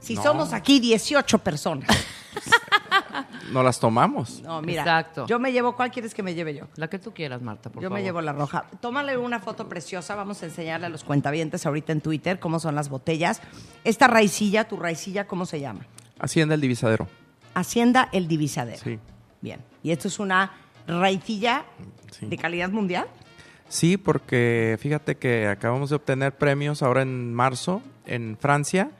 Si 0.00 0.14
No. 0.14 0.22
somos 0.22 0.54
aquí 0.54 0.80
18 0.80 1.38
personas. 1.40 1.86
No 3.52 3.62
las 3.62 3.78
tomamos. 3.78 4.40
No, 4.42 4.60
mira. 4.62 4.80
Exacto. 4.82 5.26
Yo 5.26 5.38
me 5.38 5.52
llevo, 5.52 5.76
¿cuál 5.76 5.90
quieres 5.90 6.14
que 6.14 6.22
me 6.22 6.34
lleve 6.34 6.54
yo? 6.54 6.64
La 6.76 6.88
que 6.88 6.98
tú 6.98 7.12
quieras, 7.12 7.42
Marta, 7.42 7.68
por 7.70 7.82
yo 7.82 7.88
favor. 7.88 7.98
me 7.98 8.02
llevo 8.04 8.20
la 8.22 8.32
roja. 8.32 8.64
Tómale 8.80 9.18
una 9.18 9.38
foto 9.38 9.68
preciosa. 9.68 10.14
Vamos 10.14 10.42
a 10.42 10.46
enseñarle 10.46 10.86
a 10.86 10.88
los 10.88 11.04
cuentavientes 11.04 11.66
ahorita 11.66 11.92
en 11.92 12.00
Twitter 12.00 12.40
cómo 12.40 12.58
son 12.58 12.74
las 12.74 12.88
botellas. 12.88 13.42
Esta 13.84 14.06
raicilla, 14.08 14.66
tu 14.66 14.76
raicilla, 14.78 15.26
¿cómo 15.26 15.44
se 15.46 15.60
llama? 15.60 15.86
Hacienda 16.18 16.54
el 16.54 16.60
divisadero. 16.62 17.06
Hacienda 17.54 18.08
El 18.12 18.28
Divisadero. 18.28 18.80
Sí. 18.82 18.98
Bien. 19.42 19.60
Y 19.82 19.90
esto 19.92 20.08
es 20.08 20.18
una 20.18 20.52
raicilla 20.86 21.66
Sí. 22.12 22.26
de 22.26 22.38
calidad 22.38 22.70
mundial. 22.70 23.06
Sí, 23.68 23.96
porque 23.98 24.78
fíjate 24.80 25.16
que 25.18 25.48
acabamos 25.48 25.90
de 25.90 25.96
obtener 25.96 26.34
premios 26.36 26.82
ahora 26.82 27.02
en 27.02 27.34
marzo 27.34 27.82
en 28.06 28.36
Francia, 28.40 28.90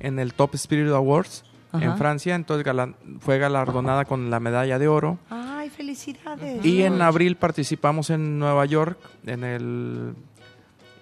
en 0.00 0.18
el 0.18 0.34
Top 0.34 0.54
Spirit 0.54 0.90
Awards 0.92 1.44
Ajá. 1.72 1.84
en 1.84 1.96
Francia, 1.98 2.34
entonces 2.34 2.64
galan- 2.66 2.96
fue 3.20 3.38
galardonada 3.38 4.04
con 4.04 4.30
la 4.30 4.40
medalla 4.40 4.78
de 4.78 4.88
oro. 4.88 5.18
Ay, 5.30 5.70
felicidades. 5.70 6.64
Y 6.64 6.82
en 6.82 7.00
abril 7.00 7.36
participamos 7.36 8.10
en 8.10 8.38
Nueva 8.38 8.66
York, 8.66 8.98
en 9.26 9.44
el 9.44 10.14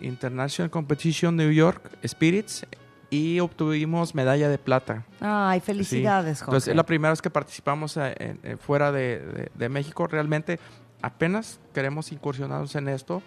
International 0.00 0.70
Competition 0.70 1.36
New 1.36 1.50
York 1.50 1.90
Spirits, 2.06 2.66
y 3.12 3.40
obtuvimos 3.40 4.14
medalla 4.14 4.48
de 4.48 4.56
plata. 4.58 5.04
Ay, 5.20 5.58
Sí. 5.58 5.66
felicidades, 5.66 6.38
Jorge. 6.38 6.50
Entonces 6.50 6.68
es 6.68 6.76
la 6.76 6.84
primera 6.86 7.10
vez 7.10 7.20
que 7.20 7.30
participamos 7.30 7.96
eh, 7.96 8.14
en- 8.20 8.38
en- 8.44 8.58
fuera 8.58 8.92
de, 8.92 9.18
de- 9.18 9.50
de 9.52 9.68
México. 9.68 10.06
Realmente 10.06 10.60
apenas 11.02 11.58
queremos 11.74 12.12
incursionarnos 12.12 12.76
en 12.76 12.88
esto 12.88 13.20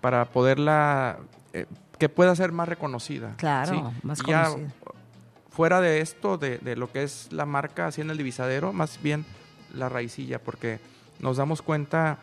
para 0.00 0.24
poderla, 0.24 1.18
eh, 1.52 1.66
que 2.00 2.08
pueda 2.08 2.34
ser 2.34 2.50
más 2.50 2.68
reconocida. 2.68 3.34
Claro, 3.36 3.72
¿sí? 3.92 3.98
más 4.06 4.18
Y 4.20 4.26
ya 4.30 4.44
conocida. 4.46 4.72
fuera 5.50 5.80
de 5.80 6.00
esto, 6.00 6.36
de, 6.38 6.58
de 6.58 6.74
lo 6.74 6.90
que 6.90 7.04
es 7.04 7.28
la 7.32 7.46
marca 7.46 7.86
así 7.86 8.00
en 8.00 8.10
el 8.10 8.16
divisadero, 8.16 8.72
más 8.72 9.00
bien 9.02 9.24
la 9.72 9.88
raicilla, 9.88 10.42
porque 10.42 10.80
nos 11.20 11.36
damos 11.36 11.62
cuenta 11.62 12.18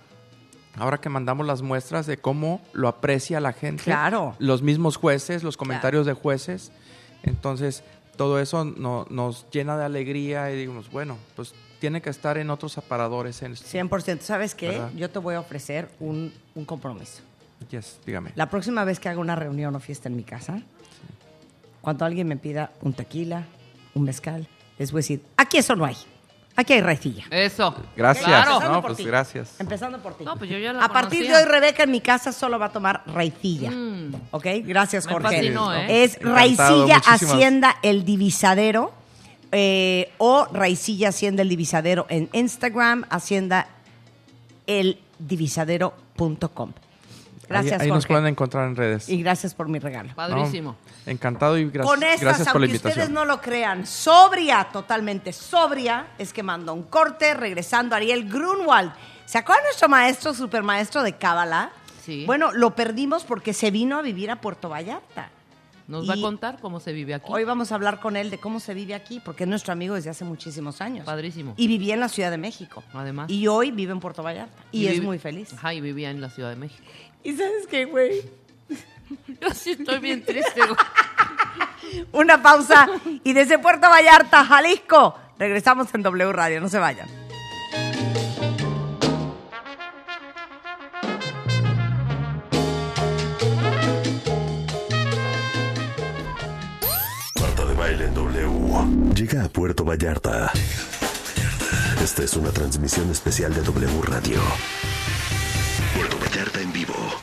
ahora 0.77 0.97
que 0.99 1.09
mandamos 1.09 1.45
las 1.47 1.61
muestras 1.61 2.05
de 2.07 2.17
cómo 2.17 2.61
lo 2.73 2.87
aprecia 2.87 3.39
la 3.39 3.53
gente. 3.53 3.83
Claro. 3.83 4.35
Los 4.39 4.61
mismos 4.61 4.97
jueces, 4.97 5.43
los 5.43 5.55
comentarios 5.57 6.05
de 6.05 6.13
jueces. 6.13 6.71
Entonces, 7.23 7.83
todo 8.15 8.39
eso 8.39 8.65
no- 8.65 9.05
nos 9.09 9.45
llena 9.51 9.77
de 9.77 9.85
alegría 9.85 10.51
y 10.51 10.57
digamos, 10.57 10.89
bueno, 10.91 11.17
pues 11.35 11.53
tiene 11.79 12.01
que 12.01 12.09
estar 12.09 12.37
en 12.39 12.49
otros 12.49 12.77
aparadores. 12.79 13.41
En, 13.43 13.53
100%. 13.55 14.21
¿Sabes 14.21 14.55
qué? 14.55 14.69
¿Verdad? 14.69 14.91
Yo 14.95 15.09
te 15.11 15.19
voy 15.19 15.35
a 15.35 15.39
ofrecer 15.39 15.89
un, 15.99 16.33
un 16.55 16.65
compromiso. 16.65 17.21
Yes, 17.69 17.99
dígame. 18.05 18.31
La 18.35 18.49
próxima 18.49 18.84
vez 18.85 18.99
que 18.99 19.09
haga 19.09 19.19
una 19.19 19.35
reunión 19.35 19.75
o 19.75 19.79
fiesta 19.79 20.07
en 20.09 20.15
mi 20.15 20.23
casa, 20.23 20.61
cuando 21.81 22.05
alguien 22.05 22.27
me 22.27 22.38
pida 22.38 22.71
un 22.81 22.93
tequila, 22.93 23.43
un 23.93 24.03
mezcal, 24.03 24.47
les 24.77 24.91
voy 24.91 24.99
a 24.99 25.01
decir, 25.01 25.21
aquí 25.38 25.57
eso 25.57 25.75
no 25.75 25.85
hay. 25.85 25.95
Aquí 26.55 26.73
hay 26.73 26.81
raicilla. 26.81 27.25
Eso. 27.29 27.75
Gracias. 27.95 28.25
Claro. 28.25 28.53
Empezando 28.53 28.73
No, 28.75 28.81
por 28.81 28.89
pues 28.91 28.97
ti. 28.97 29.03
gracias. 29.03 29.59
Empezando 29.59 29.99
por 29.99 30.17
ti. 30.17 30.23
No, 30.25 30.38
pues 30.38 30.49
yo 30.49 30.57
ya 30.57 30.73
la 30.73 30.85
a 30.85 30.89
partir 30.89 31.27
de 31.27 31.35
hoy, 31.35 31.43
Rebeca 31.45 31.84
en 31.84 31.91
mi 31.91 32.01
casa 32.01 32.31
solo 32.31 32.57
va 32.57 32.65
a 32.67 32.71
tomar 32.71 33.03
raicilla. 33.05 33.69
Mm. 33.69 34.13
¿Ok? 34.31 34.45
Gracias, 34.63 35.05
Me 35.05 35.11
Jorge. 35.13 35.35
fascinó, 35.35 35.73
¿eh? 35.75 36.03
Es 36.03 36.15
Encantado, 36.15 36.35
Raicilla 36.35 36.95
muchísimas- 36.95 37.21
Hacienda 37.34 37.75
El 37.84 38.05
Divisadero 38.05 38.91
eh, 39.51 40.11
o 40.17 40.47
Raicilla 40.51 41.09
Hacienda 41.09 41.43
El 41.43 41.49
Divisadero 41.49 42.07
en 42.09 42.27
Instagram, 42.34 43.05
Hacienda 43.11 43.67
El 44.65 44.99
Divisadero.com. 45.19 46.71
Gracias, 47.49 47.82
ahí, 47.82 47.88
ahí 47.88 47.94
nos 47.94 48.06
pueden 48.06 48.28
encontrar 48.28 48.68
en 48.68 48.76
redes. 48.76 49.10
Y 49.10 49.22
gracias 49.22 49.53
por 49.53 49.68
mi 49.69 49.80
regalo. 49.80 50.14
Padrísimo. 50.15 50.76
No, 51.06 51.11
encantado 51.11 51.57
y 51.57 51.65
gracias, 51.65 51.86
Con 51.86 52.03
estas, 52.03 52.22
gracias 52.22 52.48
por 52.49 52.61
la 52.61 52.65
aunque 52.65 52.76
ustedes 52.78 52.95
invitación. 52.98 53.14
no 53.14 53.26
lo 53.26 53.41
crean, 53.41 53.86
sobria, 53.86 54.68
totalmente 54.72 55.34
sobria, 55.34 56.07
es 56.18 56.34
que 56.34 56.44
mandó 56.44 56.74
un 56.74 56.84
corte 56.84 57.34
regresando 57.34 57.95
Ariel 57.95 58.30
Grunwald. 58.30 58.91
¿Se 59.26 59.38
acuerdan 59.38 59.64
de 59.64 59.68
nuestro 59.69 59.90
maestro, 59.90 60.34
supermaestro 60.34 61.03
de 61.03 61.14
Cábala? 61.14 61.72
Sí. 62.03 62.26
Bueno, 62.26 62.52
lo 62.53 62.76
perdimos 62.76 63.24
porque 63.24 63.53
se 63.53 63.72
vino 63.72 63.98
a 63.98 64.02
vivir 64.02 64.32
a 64.32 64.40
Puerto 64.40 64.69
Vallarta. 64.69 65.32
Nos 65.88 66.10
va 66.10 66.15
a 66.15 66.22
contar 66.22 66.60
cómo 66.60 66.82
se 66.82 66.91
vive 66.91 67.14
aquí. 67.14 67.28
Hoy 67.30 67.45
vamos 67.45 67.72
a 67.72 67.76
hablar 67.76 68.02
con 68.02 68.18
él 68.18 68.30
de 68.30 68.40
cómo 68.40 68.60
se 68.60 68.74
vive 68.74 68.94
aquí, 68.94 69.22
porque 69.24 69.45
es 69.45 69.49
nuestro 69.49 69.72
amigo 69.72 69.95
desde 69.95 70.10
hace 70.10 70.26
muchísimos 70.26 70.82
años. 70.82 71.06
Padrísimo. 71.06 71.53
Y 71.56 71.68
vivía 71.68 71.94
en 71.94 72.02
la 72.02 72.10
Ciudad 72.10 72.30
de 72.30 72.38
México. 72.38 72.84
Además. 72.94 73.30
Y 73.30 73.48
hoy 73.48 73.72
vive 73.72 73.94
en 73.94 74.02
Puerto 74.02 74.22
Vallarta. 74.22 74.64
Y, 74.72 74.88
es 74.88 75.02
muy 75.02 75.18
feliz. 75.18 75.53
Ajá, 75.53 75.74
y 75.74 75.80
vivía 75.80 76.11
en 76.11 76.19
la 76.19 76.30
Ciudad 76.30 76.49
de 76.49 76.57
México. 76.57 76.84
¿Y 77.27 77.35
sabes 77.35 77.67
qué, 77.69 77.83
güey? 77.83 78.21
Yo 79.41 79.49
sí 79.53 79.71
estoy 79.71 79.99
bien 79.99 80.23
triste. 80.23 80.61
Una 82.13 82.41
pausa 82.41 82.87
y 83.21 83.33
desde 83.33 83.59
Puerto 83.59 83.89
Vallarta, 83.89 84.45
Jalisco, 84.45 85.13
regresamos 85.37 85.93
en 85.93 86.03
W 86.03 86.31
Radio. 86.31 86.61
No 86.61 86.69
se 86.69 86.79
vayan. 86.79 87.09
Marta 97.41 97.65
de 97.65 97.73
Baile 97.73 98.05
en 98.05 98.13
W. 98.13 99.13
Llega 99.15 99.43
a 99.43 99.49
Puerto 99.49 99.83
Vallarta. 99.83 100.53
Esta 102.01 102.23
es 102.23 102.37
una 102.37 102.51
transmisión 102.51 103.11
especial 103.11 103.53
de 103.53 103.63
W 103.63 104.01
Radio. 104.03 104.39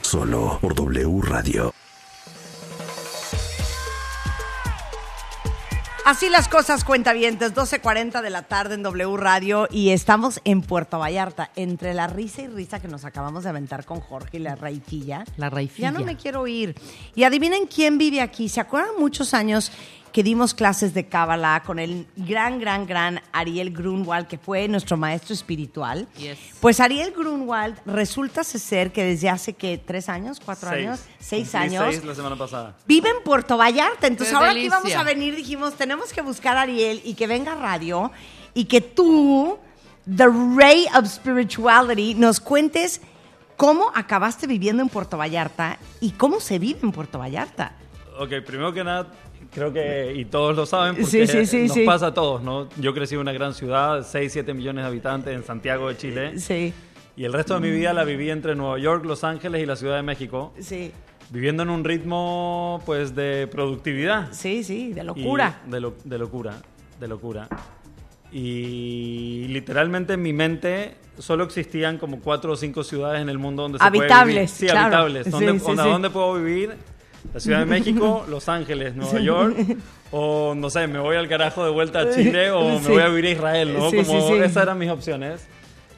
Solo 0.02 0.58
por 0.60 0.74
W 0.74 1.20
Radio. 1.22 1.72
Así 6.04 6.28
las 6.28 6.48
cosas, 6.48 6.84
cuentavientes, 6.84 7.54
12.40 7.54 8.20
de 8.20 8.28
la 8.28 8.42
tarde 8.42 8.74
en 8.74 8.82
W 8.82 9.16
Radio 9.16 9.66
y 9.70 9.88
estamos 9.88 10.38
en 10.44 10.60
Puerto 10.60 10.98
Vallarta, 10.98 11.50
entre 11.56 11.94
la 11.94 12.08
risa 12.08 12.42
y 12.42 12.46
risa 12.48 12.78
que 12.78 12.88
nos 12.88 13.06
acabamos 13.06 13.44
de 13.44 13.48
aventar 13.48 13.86
con 13.86 14.00
Jorge 14.00 14.36
y 14.36 14.40
la 14.40 14.54
raicilla. 14.54 15.24
La 15.38 15.48
raicilla. 15.48 15.90
Ya 15.90 15.98
no 15.98 16.04
me 16.04 16.18
quiero 16.18 16.46
ir. 16.46 16.74
Y 17.14 17.24
adivinen 17.24 17.66
quién 17.66 17.96
vive 17.96 18.20
aquí. 18.20 18.50
¿Se 18.50 18.60
acuerdan 18.60 18.90
muchos 18.98 19.32
años 19.32 19.72
que 20.14 20.22
dimos 20.22 20.54
clases 20.54 20.94
de 20.94 21.08
Cábala 21.08 21.64
con 21.66 21.80
el 21.80 22.06
gran, 22.14 22.60
gran, 22.60 22.86
gran 22.86 23.20
Ariel 23.32 23.72
Grunwald, 23.72 24.28
que 24.28 24.38
fue 24.38 24.68
nuestro 24.68 24.96
maestro 24.96 25.34
espiritual? 25.34 26.06
Yes. 26.16 26.38
Pues 26.60 26.78
Ariel 26.78 27.10
Grunwald 27.10 27.80
resulta 27.84 28.44
ser 28.44 28.92
que 28.92 29.02
desde 29.02 29.28
hace 29.28 29.54
que 29.54 29.76
tres 29.76 30.08
años, 30.08 30.38
cuatro 30.38 30.70
Seis. 30.70 30.86
años, 30.86 31.00
seis 31.18 31.54
años, 31.56 31.84
seis 31.90 32.04
la 32.04 32.14
semana 32.14 32.36
pasada. 32.36 32.76
Vive 32.86 33.08
en 33.08 33.24
Puerto 33.24 33.56
Vallarta. 33.56 34.06
Entonces, 34.06 34.32
Qué 34.32 34.36
ahora 34.36 34.54
que 34.54 34.62
íbamos 34.62 34.94
a 34.94 35.02
venir, 35.02 35.34
dijimos, 35.34 35.74
tenemos 35.74 36.12
que 36.12 36.22
buscar 36.22 36.56
a 36.58 36.62
Ariel 36.62 37.02
y 37.04 37.14
que 37.14 37.26
venga 37.26 37.50
a 37.50 37.56
radio 37.56 38.12
y 38.54 38.66
que 38.66 38.80
tú, 38.80 39.58
The 40.06 40.28
Ray 40.28 40.86
of 40.96 41.08
Spirituality, 41.08 42.14
nos 42.14 42.38
cuentes 42.38 43.00
cómo 43.56 43.90
acabaste 43.92 44.46
viviendo 44.46 44.80
en 44.80 44.88
Puerto 44.88 45.18
Vallarta 45.18 45.76
y 46.00 46.12
cómo 46.12 46.38
se 46.38 46.60
vive 46.60 46.78
en 46.84 46.92
Puerto 46.92 47.18
Vallarta. 47.18 47.72
Ok, 48.16 48.30
primero 48.46 48.72
que 48.72 48.84
nada, 48.84 49.08
creo 49.54 49.72
que, 49.72 50.12
y 50.16 50.24
todos 50.24 50.54
lo 50.56 50.66
saben, 50.66 50.96
porque 50.96 51.26
Sí, 51.26 51.26
sí, 51.26 51.46
sí, 51.46 51.66
nos 51.68 51.78
pasa 51.86 52.06
a 52.08 52.14
todos, 52.14 52.42
¿no? 52.42 52.68
Yo 52.78 52.92
crecí 52.92 53.14
en 53.14 53.20
una 53.20 53.32
gran 53.32 53.54
ciudad, 53.54 54.04
6, 54.06 54.32
7 54.32 54.52
millones 54.54 54.84
de 54.84 54.88
habitantes 54.88 55.34
en 55.34 55.44
Santiago 55.44 55.88
de 55.88 55.96
Chile, 55.96 56.38
Sí, 56.38 56.72
y 57.16 57.24
el 57.24 57.32
resto 57.32 57.54
de 57.54 57.60
mi 57.60 57.70
vida 57.70 57.92
la 57.92 58.04
viví 58.04 58.30
entre 58.30 58.54
Nueva 58.56 58.78
York, 58.78 59.04
Los 59.04 59.22
Ángeles 59.24 59.62
y 59.62 59.66
la 59.66 59.76
Ciudad 59.76 59.96
de 59.96 60.02
México, 60.02 60.52
sí, 60.58 60.90
viviendo 61.30 61.62
en 61.62 61.70
un 61.70 61.84
ritmo, 61.84 62.82
pues, 62.84 63.14
de 63.14 63.46
productividad. 63.46 64.32
sí, 64.32 64.64
sí, 64.64 64.92
de 64.92 65.04
locura. 65.04 65.60
de, 65.66 65.80
lo- 65.80 65.94
de 66.04 66.18
locura, 66.18 66.54
de 67.00 67.08
locura. 67.08 67.48
Y 68.32 69.46
literalmente 69.48 70.14
en 70.14 70.22
mi 70.22 70.32
mente 70.32 70.96
solo 71.18 71.44
existían 71.44 71.98
como 71.98 72.18
cuatro 72.20 72.52
o 72.52 72.56
cinco 72.56 72.82
ciudades 72.82 73.22
en 73.22 73.28
el 73.28 73.38
mundo 73.38 73.62
donde 73.62 73.78
se 73.78 73.84
puede 73.88 73.98
Habitables, 74.12 74.34
vivir. 74.34 74.48
Sí, 74.48 74.66
claro. 74.66 74.80
habitables. 74.96 75.30
¿Dónde, 75.30 75.52
Sí, 75.52 75.58
sí, 75.60 75.70
onda- 75.70 75.84
sí. 75.84 75.88
¿Dónde 75.90 76.10
puedo 76.10 76.34
vivir? 76.34 76.74
La 77.32 77.40
Ciudad 77.40 77.60
de 77.60 77.66
México, 77.66 78.24
Los 78.28 78.48
Ángeles, 78.48 78.94
Nueva 78.94 79.20
York. 79.20 79.56
O 80.12 80.54
no 80.56 80.70
sé, 80.70 80.86
me 80.86 80.98
voy 81.00 81.16
al 81.16 81.28
carajo 81.28 81.64
de 81.64 81.70
vuelta 81.70 82.00
a 82.00 82.10
Chile 82.14 82.50
o 82.50 82.78
me 82.80 82.88
voy 82.88 83.02
a 83.02 83.08
vivir 83.08 83.26
a 83.26 83.30
Israel, 83.30 83.72
¿no? 83.72 83.90
Como 83.90 84.34
esas 84.36 84.62
eran 84.62 84.78
mis 84.78 84.90
opciones. 84.90 85.46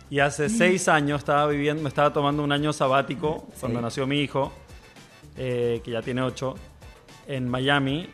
Y 0.09 0.20
hace 0.20 0.48
seis 0.48 0.86
años 0.89 1.19
estaba 1.19 1.47
viviendo, 1.48 1.82
me 1.82 1.89
estaba 1.89 2.12
tomando 2.12 2.43
un 2.44 2.53
año 2.53 2.73
sabático 2.73 3.48
cuando 3.61 3.81
nació 3.81 4.07
mi 4.07 4.20
hijo, 4.20 4.53
eh, 5.36 5.81
que 5.85 5.90
ya 5.90 6.01
tiene 6.01 6.23
ocho, 6.23 6.55
en 7.27 7.48
Miami. 7.48 8.09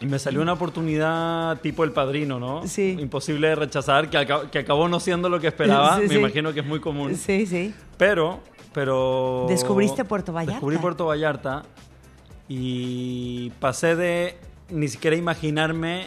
Y 0.00 0.06
me 0.06 0.18
salió 0.18 0.40
una 0.40 0.52
oportunidad 0.52 1.60
tipo 1.60 1.82
El 1.84 1.92
Padrino, 1.92 2.38
¿no? 2.38 2.66
Sí. 2.66 2.96
Imposible 3.00 3.48
de 3.48 3.54
rechazar, 3.56 4.08
que, 4.08 4.18
aca- 4.18 4.50
que 4.50 4.60
acabó 4.60 4.88
no 4.88 5.00
siendo 5.00 5.28
lo 5.28 5.40
que 5.40 5.48
esperaba. 5.48 5.96
Sí, 5.96 6.02
me 6.02 6.08
sí. 6.08 6.14
imagino 6.16 6.52
que 6.52 6.60
es 6.60 6.66
muy 6.66 6.80
común. 6.80 7.16
Sí, 7.16 7.46
sí. 7.46 7.74
Pero, 7.98 8.40
pero... 8.72 9.46
Descubriste 9.48 10.04
Puerto 10.04 10.32
Vallarta. 10.32 10.52
Descubrí 10.54 10.78
Puerto 10.78 11.06
Vallarta 11.06 11.62
y 12.48 13.50
pasé 13.60 13.96
de 13.96 14.36
ni 14.70 14.88
siquiera 14.88 15.16
imaginarme 15.16 16.06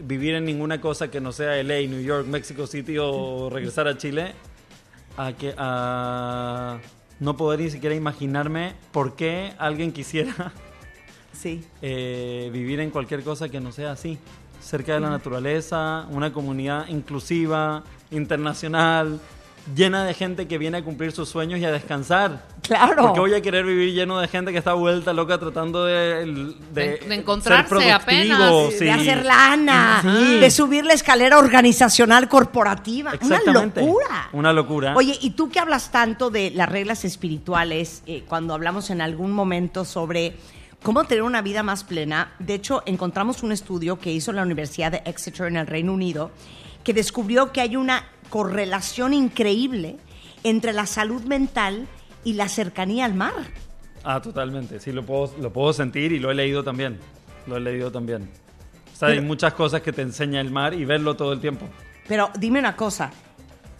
vivir 0.00 0.34
en 0.34 0.44
ninguna 0.44 0.80
cosa 0.80 1.10
que 1.10 1.20
no 1.20 1.32
sea 1.32 1.62
LA, 1.62 1.80
New 1.88 2.00
York, 2.02 2.26
Mexico 2.26 2.66
City 2.66 2.96
o 2.98 3.50
regresar 3.50 3.88
a 3.88 3.96
Chile 3.96 4.32
a 5.16 5.32
que 5.34 5.54
a 5.56 6.78
no 7.20 7.36
poder 7.36 7.60
ni 7.60 7.70
siquiera 7.70 7.94
imaginarme 7.94 8.74
por 8.90 9.14
qué 9.14 9.52
alguien 9.58 9.92
quisiera 9.92 10.52
Sí. 11.32 11.64
eh, 11.80 12.50
vivir 12.52 12.80
en 12.80 12.90
cualquier 12.90 13.22
cosa 13.22 13.48
que 13.48 13.60
no 13.60 13.72
sea 13.72 13.92
así. 13.92 14.18
Cerca 14.60 14.94
de 14.94 15.00
la 15.00 15.10
naturaleza, 15.10 16.06
una 16.10 16.32
comunidad 16.32 16.86
inclusiva, 16.88 17.82
internacional, 18.12 19.18
llena 19.74 20.04
de 20.04 20.14
gente 20.14 20.46
que 20.46 20.56
viene 20.58 20.78
a 20.78 20.84
cumplir 20.84 21.10
sus 21.12 21.28
sueños 21.28 21.58
y 21.58 21.64
a 21.64 21.72
descansar. 21.72 22.46
Claro. 22.62 23.02
Porque 23.02 23.20
voy 23.20 23.34
a 23.34 23.42
querer 23.42 23.64
vivir 23.64 23.92
lleno 23.92 24.20
de 24.20 24.28
gente 24.28 24.52
que 24.52 24.58
está 24.58 24.72
vuelta 24.74 25.12
loca 25.12 25.36
tratando 25.38 25.84
de, 25.84 26.24
de, 26.24 26.54
De- 26.72 26.96
de 27.08 27.14
encontrarse 27.16 27.76
ser 27.76 27.92
apenas, 27.92 28.78
de 28.78 28.90
hacer 28.90 29.24
lana, 29.24 29.98
Sí. 30.02 30.38
de 30.38 30.50
subir 30.50 30.84
la 30.86 30.92
escalera 30.94 31.38
organizacional 31.38 32.28
corporativa. 32.28 33.12
Una 33.20 33.40
locura. 33.52 34.28
Una 34.32 34.52
locura. 34.52 34.94
Oye, 34.96 35.18
y 35.20 35.30
tú 35.30 35.50
que 35.50 35.58
hablas 35.58 35.90
tanto 35.90 36.30
de 36.30 36.50
las 36.52 36.68
reglas 36.68 37.04
espirituales, 37.04 38.02
eh, 38.06 38.22
cuando 38.28 38.54
hablamos 38.54 38.90
en 38.90 39.00
algún 39.00 39.32
momento 39.32 39.84
sobre 39.84 40.36
cómo 40.84 41.04
tener 41.04 41.22
una 41.24 41.42
vida 41.42 41.62
más 41.64 41.82
plena, 41.84 42.32
de 42.38 42.54
hecho 42.54 42.82
encontramos 42.86 43.42
un 43.42 43.50
estudio 43.52 43.98
que 43.98 44.12
hizo 44.12 44.32
la 44.32 44.42
Universidad 44.42 44.92
de 44.92 45.02
Exeter 45.04 45.46
en 45.46 45.56
el 45.56 45.66
Reino 45.66 45.92
Unido 45.92 46.30
que 46.84 46.94
descubrió 46.94 47.52
que 47.52 47.60
hay 47.60 47.76
una 47.76 48.04
correlación 48.30 49.14
increíble 49.14 49.96
entre 50.44 50.72
la 50.72 50.86
salud 50.86 51.22
mental 51.22 51.86
y 52.01 52.01
la 52.34 52.48
cercanía 52.48 53.04
al 53.04 53.14
mar. 53.14 53.32
Ah, 54.04 54.20
totalmente. 54.20 54.80
Sí, 54.80 54.92
lo 54.92 55.04
puedo, 55.04 55.32
lo 55.40 55.52
puedo 55.52 55.72
sentir 55.72 56.12
y 56.12 56.18
lo 56.18 56.30
he 56.30 56.34
leído 56.34 56.62
también. 56.64 56.98
Lo 57.46 57.56
he 57.56 57.60
leído 57.60 57.90
también. 57.92 58.28
O 58.92 58.96
sea, 58.96 59.08
hay 59.08 59.16
Pero- 59.16 59.26
muchas 59.26 59.54
cosas 59.54 59.80
que 59.82 59.92
te 59.92 60.02
enseña 60.02 60.40
el 60.40 60.50
mar 60.50 60.74
y 60.74 60.84
verlo 60.84 61.14
todo 61.16 61.32
el 61.32 61.40
tiempo. 61.40 61.66
Pero 62.08 62.30
dime 62.38 62.58
una 62.58 62.76
cosa, 62.76 63.10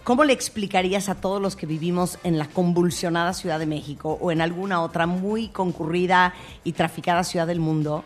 ¿cómo 0.04 0.24
le 0.24 0.32
explicarías 0.32 1.08
a 1.08 1.16
todos 1.16 1.40
los 1.42 1.56
que 1.56 1.66
vivimos 1.66 2.18
en 2.24 2.38
la 2.38 2.48
convulsionada 2.48 3.32
Ciudad 3.34 3.58
de 3.58 3.66
México 3.66 4.18
o 4.20 4.30
en 4.32 4.40
alguna 4.40 4.80
otra 4.82 5.06
muy 5.06 5.48
concurrida 5.48 6.34
y 6.64 6.72
traficada 6.72 7.24
ciudad 7.24 7.46
del 7.46 7.60
mundo 7.60 8.04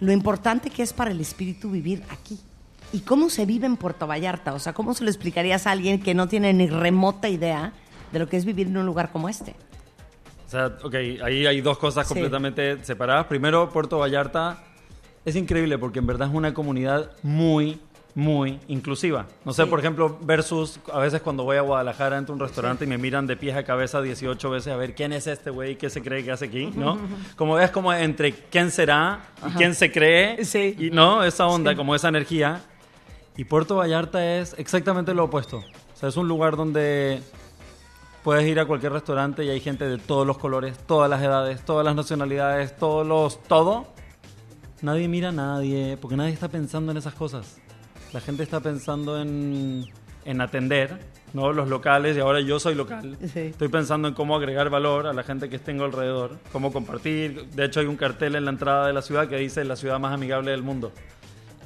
lo 0.00 0.12
importante 0.12 0.70
que 0.70 0.82
es 0.84 0.92
para 0.92 1.10
el 1.10 1.20
espíritu 1.20 1.70
vivir 1.70 2.02
aquí? 2.10 2.38
¿Y 2.92 3.00
cómo 3.00 3.28
se 3.30 3.44
vive 3.46 3.66
en 3.66 3.76
Puerto 3.76 4.06
Vallarta? 4.06 4.54
O 4.54 4.58
sea, 4.58 4.72
¿cómo 4.72 4.94
se 4.94 5.04
lo 5.04 5.10
explicarías 5.10 5.66
a 5.66 5.72
alguien 5.72 6.00
que 6.00 6.14
no 6.14 6.26
tiene 6.28 6.52
ni 6.54 6.68
remota 6.68 7.28
idea 7.28 7.72
de 8.12 8.18
lo 8.18 8.28
que 8.28 8.36
es 8.36 8.44
vivir 8.44 8.66
en 8.68 8.76
un 8.76 8.86
lugar 8.86 9.10
como 9.12 9.28
este? 9.28 9.54
O 10.46 10.50
sea, 10.50 10.66
ok, 10.82 10.94
ahí 11.22 11.46
hay 11.46 11.60
dos 11.60 11.78
cosas 11.78 12.06
Sí. 12.06 12.14
completamente 12.14 12.82
separadas. 12.84 13.26
Primero, 13.26 13.68
Puerto 13.70 13.98
Vallarta 13.98 14.58
es 15.24 15.36
increíble 15.36 15.76
porque 15.78 15.98
en 15.98 16.06
verdad 16.06 16.28
es 16.28 16.34
una 16.34 16.54
comunidad 16.54 17.10
muy, 17.22 17.78
muy 18.14 18.58
inclusiva. 18.66 19.26
No 19.44 19.52
sé, 19.52 19.64
Sí. 19.64 19.68
por 19.68 19.78
ejemplo, 19.78 20.18
versus 20.22 20.80
a 20.92 20.98
veces 21.00 21.20
cuando 21.20 21.44
voy 21.44 21.58
a 21.58 21.60
Guadalajara, 21.60 22.16
entro 22.16 22.32
a 22.32 22.36
un 22.36 22.40
restaurante 22.40 22.84
y 22.86 22.88
me 22.88 22.96
miran 22.96 23.26
de 23.26 23.36
pies 23.36 23.54
a 23.56 23.62
cabeza 23.62 24.00
18 24.00 24.48
veces 24.48 24.72
a 24.72 24.76
ver 24.76 24.94
quién 24.94 25.12
es 25.12 25.26
este 25.26 25.50
güey, 25.50 25.76
qué 25.76 25.90
se 25.90 26.00
cree 26.02 26.24
que 26.24 26.32
hace 26.32 26.46
aquí, 26.46 26.72
¿no? 26.74 26.98
Como 27.36 27.54
ves 27.54 27.70
como 27.70 27.92
entre 27.92 28.32
quién 28.32 28.70
será 28.70 29.20
y 29.46 29.50
quién 29.52 29.74
se 29.74 29.92
cree, 29.92 30.42
Sí. 30.46 30.74
y 30.78 30.90
no, 30.90 31.22
esa 31.24 31.46
onda, 31.46 31.76
como 31.76 31.94
esa 31.94 32.08
energía. 32.08 32.62
Y 33.36 33.44
Puerto 33.44 33.76
Vallarta 33.76 34.38
es 34.38 34.54
exactamente 34.58 35.12
lo 35.14 35.24
opuesto. 35.24 35.58
O 35.58 35.96
sea, 36.00 36.08
es 36.08 36.16
un 36.16 36.26
lugar 36.26 36.56
donde 36.56 37.20
puedes 38.28 38.46
ir 38.46 38.60
a 38.60 38.66
cualquier 38.66 38.92
restaurante 38.92 39.42
y 39.42 39.48
hay 39.48 39.58
gente 39.58 39.88
de 39.88 39.96
todos 39.96 40.26
los 40.26 40.36
colores, 40.36 40.76
todas 40.86 41.08
las 41.08 41.22
edades, 41.22 41.64
todas 41.64 41.82
las 41.82 41.96
nacionalidades, 41.96 42.76
todos 42.76 43.06
los... 43.06 43.42
todo. 43.44 43.86
Nadie 44.82 45.08
mira 45.08 45.30
a 45.30 45.32
nadie, 45.32 45.96
porque 45.98 46.14
nadie 46.14 46.34
está 46.34 46.48
pensando 46.48 46.92
en 46.92 46.98
esas 46.98 47.14
cosas. 47.14 47.56
La 48.12 48.20
gente 48.20 48.42
está 48.42 48.60
pensando 48.60 49.18
en, 49.18 49.86
en 50.26 50.40
atender, 50.42 50.98
¿no? 51.32 51.54
Los 51.54 51.70
locales, 51.70 52.18
y 52.18 52.20
ahora 52.20 52.42
yo 52.42 52.60
soy 52.60 52.74
local. 52.74 53.16
Sí. 53.32 53.40
Estoy 53.40 53.68
pensando 53.68 54.08
en 54.08 54.12
cómo 54.12 54.36
agregar 54.36 54.68
valor 54.68 55.06
a 55.06 55.14
la 55.14 55.22
gente 55.22 55.48
que 55.48 55.58
tengo 55.58 55.86
alrededor, 55.86 56.36
cómo 56.52 56.70
compartir. 56.70 57.46
De 57.46 57.64
hecho, 57.64 57.80
hay 57.80 57.86
un 57.86 57.96
cartel 57.96 58.34
en 58.34 58.44
la 58.44 58.50
entrada 58.50 58.88
de 58.88 58.92
la 58.92 59.00
ciudad 59.00 59.26
que 59.26 59.36
dice 59.36 59.64
la 59.64 59.76
ciudad 59.76 59.98
más 59.98 60.12
amigable 60.12 60.50
del 60.50 60.62
mundo. 60.62 60.92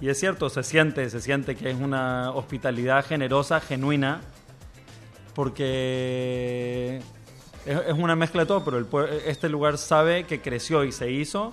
Y 0.01 0.11
es 0.11 0.21
cierto, 0.21 0.49
se 0.49 0.63
siente, 0.63 1.11
se 1.11 1.21
siente 1.21 1.57
que 1.57 1.71
es 1.71 1.81
una 1.81 2.31
hospitalidad 2.31 3.05
generosa, 3.05 3.59
genuina, 3.59 4.21
porque 5.35 7.01
es, 7.67 7.79
es 7.89 7.93
una 7.95 8.17
mezcla 8.17 8.43
de 8.43 8.47
todo, 8.47 8.65
pero 8.65 8.79
el 8.79 8.87
este 9.27 9.49
lugar 9.49 9.79
sabe 9.79 10.25
que 10.25 10.41
creció 10.41 10.85
y 10.85 10.93
se 10.93 11.11
hizo 11.11 11.53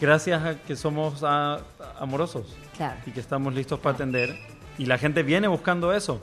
gracias 0.00 0.42
a 0.44 0.58
que 0.62 0.76
somos 0.76 1.22
ah, 1.22 1.60
amorosos 1.98 2.46
Claro. 2.76 3.00
y 3.06 3.10
que 3.10 3.20
estamos 3.20 3.54
listos 3.54 3.80
para 3.80 3.96
atender. 3.96 4.36
Y 4.78 4.86
la 4.86 4.98
gente 4.98 5.22
viene 5.24 5.48
buscando 5.48 5.92
eso. 5.92 6.20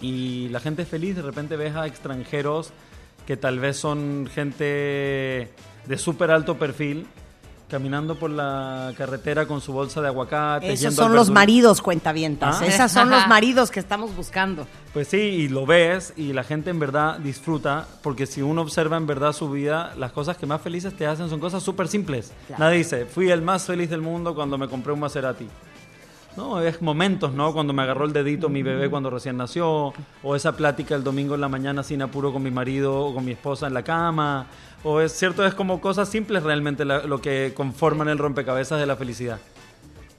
Y 0.00 0.48
la 0.50 0.60
gente 0.60 0.82
es 0.82 0.88
feliz, 0.88 1.16
de 1.16 1.22
repente 1.22 1.56
ves 1.56 1.74
a 1.76 1.86
extranjeros 1.86 2.72
que 3.26 3.38
tal 3.38 3.58
vez 3.58 3.78
son 3.78 4.28
gente 4.30 5.50
de 5.86 5.98
súper 5.98 6.30
alto 6.30 6.58
perfil 6.58 7.06
caminando 7.68 8.16
por 8.16 8.30
la 8.30 8.92
carretera 8.96 9.46
con 9.46 9.60
su 9.60 9.72
bolsa 9.72 10.00
de 10.00 10.08
aguacate. 10.08 10.72
Esos 10.72 10.94
son 10.94 11.14
los 11.14 11.30
maridos, 11.30 11.80
cuentavientas. 11.82 12.60
¿Ah? 12.60 12.66
Esos 12.66 12.92
son 12.92 13.10
los 13.10 13.26
maridos 13.28 13.70
que 13.70 13.80
estamos 13.80 14.14
buscando. 14.14 14.66
Pues 14.92 15.08
sí, 15.08 15.16
y 15.16 15.48
lo 15.48 15.66
ves 15.66 16.12
y 16.16 16.32
la 16.32 16.44
gente 16.44 16.70
en 16.70 16.78
verdad 16.78 17.18
disfruta, 17.18 17.86
porque 18.02 18.26
si 18.26 18.42
uno 18.42 18.62
observa 18.62 18.96
en 18.96 19.06
verdad 19.06 19.32
su 19.32 19.50
vida, 19.50 19.94
las 19.96 20.12
cosas 20.12 20.36
que 20.36 20.46
más 20.46 20.60
felices 20.60 20.94
te 20.96 21.06
hacen 21.06 21.28
son 21.28 21.40
cosas 21.40 21.62
súper 21.62 21.88
simples. 21.88 22.32
Claro. 22.46 22.64
Nadie 22.64 22.78
dice, 22.78 23.06
fui 23.06 23.30
el 23.30 23.42
más 23.42 23.64
feliz 23.64 23.90
del 23.90 24.02
mundo 24.02 24.34
cuando 24.34 24.58
me 24.58 24.68
compré 24.68 24.92
un 24.92 25.00
Maserati. 25.00 25.48
No, 26.36 26.60
es 26.60 26.82
momentos, 26.82 27.32
¿no? 27.32 27.52
Cuando 27.52 27.72
me 27.72 27.82
agarró 27.82 28.04
el 28.06 28.12
dedito 28.12 28.48
mi 28.48 28.62
bebé 28.64 28.90
cuando 28.90 29.08
recién 29.08 29.36
nació, 29.36 29.92
o 30.22 30.34
esa 30.34 30.56
plática 30.56 30.96
el 30.96 31.04
domingo 31.04 31.36
en 31.36 31.40
la 31.40 31.48
mañana 31.48 31.84
sin 31.84 32.02
apuro 32.02 32.32
con 32.32 32.42
mi 32.42 32.50
marido 32.50 33.06
o 33.06 33.14
con 33.14 33.24
mi 33.24 33.32
esposa 33.32 33.68
en 33.68 33.74
la 33.74 33.84
cama, 33.84 34.46
o 34.84 35.00
es 35.00 35.12
cierto, 35.12 35.44
es 35.44 35.54
como 35.54 35.80
cosas 35.80 36.08
simples 36.08 36.42
realmente 36.42 36.84
la- 36.84 37.02
lo 37.04 37.20
que 37.20 37.52
conforman 37.56 38.08
el 38.08 38.18
rompecabezas 38.18 38.78
de 38.78 38.86
la 38.86 38.96
felicidad. 38.96 39.38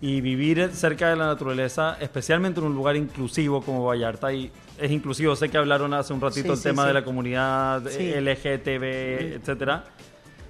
Y 0.01 0.19
vivir 0.21 0.71
cerca 0.73 1.09
de 1.09 1.15
la 1.15 1.27
naturaleza, 1.27 1.97
especialmente 2.01 2.59
en 2.59 2.65
un 2.65 2.75
lugar 2.75 2.95
inclusivo 2.97 3.61
como 3.61 3.85
Vallarta, 3.85 4.33
y 4.33 4.51
es 4.77 4.91
inclusivo, 4.91 5.35
sé 5.35 5.49
que 5.49 5.57
hablaron 5.57 5.93
hace 5.93 6.11
un 6.13 6.19
ratito 6.19 6.47
Sí, 6.47 6.51
el 6.51 6.57
sí, 6.57 6.63
tema 6.63 6.81
sí. 6.83 6.87
de 6.89 6.93
la 6.93 7.03
comunidad 7.05 7.83
Sí. 7.89 8.11
LGTB, 8.13 9.35
etcétera, 9.35 9.85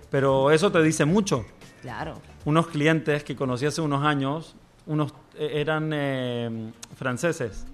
pero 0.10 0.50
eso 0.52 0.72
te 0.72 0.82
dice 0.82 1.06
mucho 1.06 1.46
Claro. 1.82 2.20
unos 2.44 2.68
clientes 2.68 3.24
que 3.24 3.36
conocí 3.36 3.66
hace 3.68 3.82
unos 3.82 4.04
años, 4.04 4.56
unos 4.88 5.14
eh, 5.38 5.52
eran 5.62 5.92
eh, 5.94 6.72
franceses. 6.98 7.66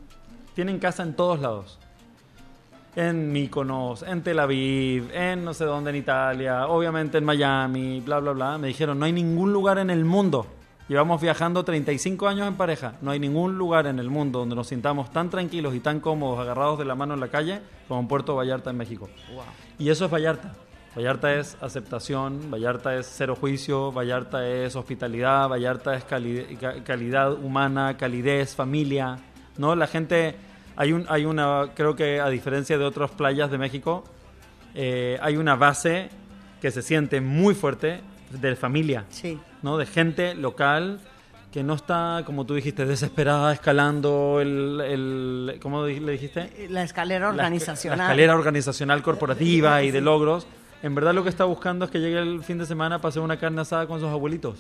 Tienen 0.54 0.80
casa 0.80 1.04
en 1.04 1.14
todos 1.16 1.40
lados. 1.40 1.80
En 2.96 3.32
Mykonos, 3.32 4.04
en 4.04 4.22
Tel 4.22 4.38
Aviv, 4.40 5.10
en 5.14 5.46
no 5.46 5.54
sé 5.54 5.64
dónde 5.64 5.92
en 5.92 5.96
Italia, 5.96 6.68
obviamente 6.68 7.20
en 7.20 7.24
Miami, 7.24 8.02
bla, 8.02 8.20
bla, 8.20 8.34
bla. 8.34 8.58
Me 8.58 8.68
dijeron, 8.68 9.00
no 9.00 9.06
hay 9.06 9.14
ningún 9.14 9.54
lugar 9.54 9.78
en 9.80 9.90
el 9.90 10.04
mundo. 10.04 10.46
Llevamos 10.90 11.22
viajando 11.22 11.64
35 11.64 12.28
años 12.28 12.50
en 12.50 12.56
pareja. 12.56 12.96
No 13.02 13.12
hay 13.12 13.20
ningún 13.20 13.58
lugar 13.58 13.88
en 13.88 13.98
el 14.00 14.10
mundo 14.10 14.40
donde 14.40 14.56
nos 14.56 14.68
sintamos 14.68 15.10
tan 15.12 15.30
tranquilos 15.30 15.74
y 15.74 15.80
tan 15.80 16.02
cómodos, 16.02 16.40
agarrados 16.40 16.80
de 16.80 16.84
la 16.86 16.96
mano 16.96 17.14
en 17.14 17.22
la 17.22 17.30
calle, 17.30 17.62
como 17.88 18.02
en 18.02 18.08
Puerto 18.10 18.36
Vallarta, 18.36 18.72
en 18.72 18.78
México. 18.78 19.08
Y 19.80 19.90
eso 19.90 20.04
es 20.06 20.12
Vallarta. 20.12 20.52
Vallarta 20.94 21.34
es 21.36 21.56
aceptación, 21.62 22.52
Vallarta 22.52 22.94
es 22.98 23.10
cero 23.10 23.38
juicio, 23.40 23.94
Vallarta 23.94 24.46
es 24.46 24.76
hospitalidad, 24.76 25.48
Vallarta 25.48 25.96
es 25.96 26.04
cali- 26.04 26.58
ca- 26.60 26.84
calidad 26.84 27.32
humana, 27.32 27.96
calidez, 27.96 28.54
familia, 28.54 29.18
¿no? 29.58 29.74
La 29.78 29.88
gente, 29.88 30.36
hay, 30.76 30.94
un, 30.94 31.06
hay 31.10 31.26
una, 31.26 31.70
creo 31.76 31.96
que 31.96 32.20
a 32.20 32.30
diferencia 32.30 32.78
de 32.78 32.86
otras 32.86 33.12
playas 33.12 33.50
de 33.52 33.58
México, 33.58 34.04
eh, 34.76 35.18
hay 35.22 35.38
una 35.38 35.56
base 35.56 36.10
que 36.62 36.72
se 36.72 36.82
siente 36.82 37.22
muy 37.22 37.54
fuerte 37.56 38.02
de 38.32 38.56
familia, 38.56 39.06
Sí. 39.10 39.38
¿no? 39.62 39.78
De 39.78 39.86
gente 39.86 40.36
local 40.36 41.00
que 41.52 41.64
no 41.64 41.74
está, 41.74 42.24
como 42.26 42.46
tú 42.46 42.54
dijiste, 42.56 42.86
desesperada, 42.86 43.52
escalando 43.52 44.40
el, 44.40 44.80
el 44.82 45.60
¿cómo 45.62 45.86
le 45.86 46.12
dijiste? 46.14 46.68
La 46.70 46.84
escalera 46.84 47.26
La 47.28 47.32
esca- 47.32 47.36
organizacional. 47.36 47.98
La 47.98 48.04
escalera 48.06 48.36
organizacional 48.36 49.02
corporativa 49.02 49.84
y 49.84 49.92
de 49.92 50.00
logros. 50.00 50.48
En 50.82 50.96
verdad 50.96 51.14
lo 51.14 51.24
que 51.24 51.30
está 51.30 51.44
buscando 51.44 51.84
es 51.86 51.92
que 51.92 52.00
llegue 52.00 52.20
el 52.20 52.42
fin 52.44 52.58
de 52.58 52.66
semana 52.66 53.00
para 53.00 53.10
hacer 53.10 53.22
una 53.22 53.38
carne 53.38 53.60
asada 53.62 53.86
con 53.86 54.00
sus 54.00 54.08
abuelitos. 54.10 54.60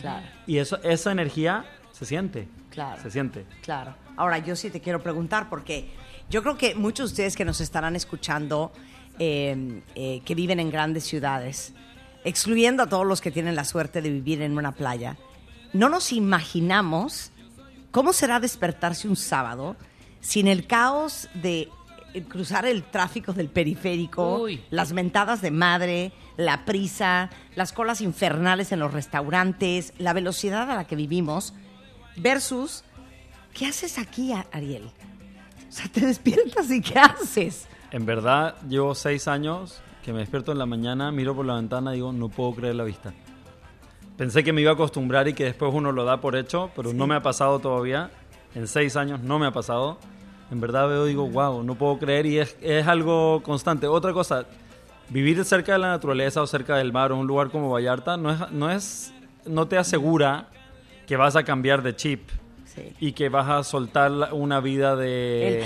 Claro, 0.00 0.26
Y 0.46 0.58
eso, 0.58 0.78
esa 0.82 1.12
energía 1.12 1.64
se 1.92 2.04
siente. 2.06 2.48
Claro. 2.72 3.00
Se 3.02 3.10
siente. 3.10 3.46
claro. 3.62 3.94
Ahora, 4.16 4.38
yo 4.38 4.56
sí 4.56 4.70
te 4.70 4.80
quiero 4.80 5.02
preguntar, 5.02 5.48
porque 5.48 5.90
yo 6.28 6.42
creo 6.42 6.56
que 6.56 6.74
muchos 6.74 7.10
de 7.10 7.12
ustedes 7.12 7.36
que 7.36 7.44
nos 7.44 7.60
estarán 7.60 7.96
escuchando, 7.96 8.72
eh, 9.18 9.82
eh, 9.94 10.22
que 10.24 10.34
viven 10.34 10.58
en 10.58 10.70
grandes 10.70 11.04
ciudades, 11.04 11.74
excluyendo 12.24 12.82
a 12.82 12.86
todos 12.88 13.06
los 13.06 13.20
que 13.20 13.30
tienen 13.30 13.54
la 13.54 13.64
suerte 13.64 14.02
de 14.02 14.10
vivir 14.10 14.42
en 14.42 14.56
una 14.56 14.72
playa, 14.72 15.16
no 15.72 15.88
nos 15.88 16.12
imaginamos 16.12 17.30
cómo 17.90 18.12
será 18.12 18.40
despertarse 18.40 19.08
un 19.08 19.16
sábado 19.16 19.76
sin 20.20 20.46
el 20.46 20.66
caos 20.66 21.28
de 21.34 21.68
eh, 22.14 22.22
cruzar 22.22 22.66
el 22.66 22.82
tráfico 22.84 23.32
del 23.32 23.48
periférico, 23.48 24.42
Uy. 24.42 24.62
las 24.70 24.92
mentadas 24.92 25.40
de 25.40 25.50
madre, 25.50 26.12
la 26.36 26.64
prisa, 26.64 27.30
las 27.54 27.72
colas 27.72 28.00
infernales 28.00 28.72
en 28.72 28.80
los 28.80 28.92
restaurantes, 28.92 29.92
la 29.98 30.12
velocidad 30.12 30.70
a 30.70 30.76
la 30.76 30.86
que 30.86 30.96
vivimos, 30.96 31.54
versus, 32.16 32.84
¿qué 33.54 33.66
haces 33.66 33.98
aquí, 33.98 34.32
Ariel? 34.52 34.90
O 35.68 35.72
sea, 35.72 35.86
te 35.88 36.04
despiertas 36.06 36.70
y 36.70 36.80
¿qué 36.82 36.98
haces? 36.98 37.66
En 37.90 38.06
verdad, 38.06 38.56
llevo 38.68 38.94
seis 38.94 39.28
años 39.28 39.80
que 40.04 40.12
me 40.12 40.20
despierto 40.20 40.52
en 40.52 40.58
la 40.58 40.66
mañana, 40.66 41.12
miro 41.12 41.34
por 41.34 41.46
la 41.46 41.54
ventana 41.54 41.92
y 41.92 41.96
digo, 41.96 42.12
no 42.12 42.28
puedo 42.28 42.54
creer 42.54 42.74
la 42.74 42.84
vista. 42.84 43.12
Pensé 44.16 44.44
que 44.44 44.52
me 44.52 44.60
iba 44.60 44.72
a 44.72 44.74
acostumbrar 44.74 45.28
y 45.28 45.34
que 45.34 45.44
después 45.44 45.72
uno 45.74 45.92
lo 45.92 46.04
da 46.04 46.20
por 46.20 46.36
hecho, 46.36 46.70
pero 46.76 46.92
no 46.92 47.06
me 47.06 47.14
ha 47.14 47.22
pasado 47.22 47.58
todavía. 47.58 48.10
En 48.54 48.68
seis 48.68 48.96
años 48.96 49.20
no 49.20 49.38
me 49.38 49.46
ha 49.46 49.52
pasado. 49.52 49.98
En 50.50 50.60
verdad 50.60 50.88
veo 50.88 51.06
y 51.06 51.10
digo, 51.10 51.28
wow, 51.28 51.62
no 51.62 51.76
puedo 51.76 51.98
creer 51.98 52.26
y 52.26 52.38
es, 52.38 52.56
es 52.60 52.86
algo 52.86 53.42
constante. 53.42 53.86
Otra 53.86 54.12
cosa, 54.12 54.46
vivir 55.08 55.42
cerca 55.44 55.72
de 55.72 55.78
la 55.78 55.88
naturaleza 55.88 56.42
o 56.42 56.46
cerca 56.46 56.76
del 56.76 56.92
mar 56.92 57.12
o 57.12 57.16
un 57.16 57.26
lugar 57.26 57.50
como 57.50 57.70
Vallarta 57.70 58.16
no 58.16 58.30
es, 58.30 58.50
no 58.50 58.70
es, 58.70 59.14
no 59.46 59.66
te 59.66 59.78
asegura 59.78 60.48
que 61.12 61.16
vas 61.18 61.36
a 61.36 61.42
cambiar 61.44 61.82
de 61.82 61.94
chip 61.94 62.22
Sí. 62.64 62.90
y 62.98 63.12
que 63.12 63.28
vas 63.28 63.46
a 63.46 63.62
soltar 63.64 64.10
una 64.32 64.60
vida 64.60 64.96
de... 64.96 65.62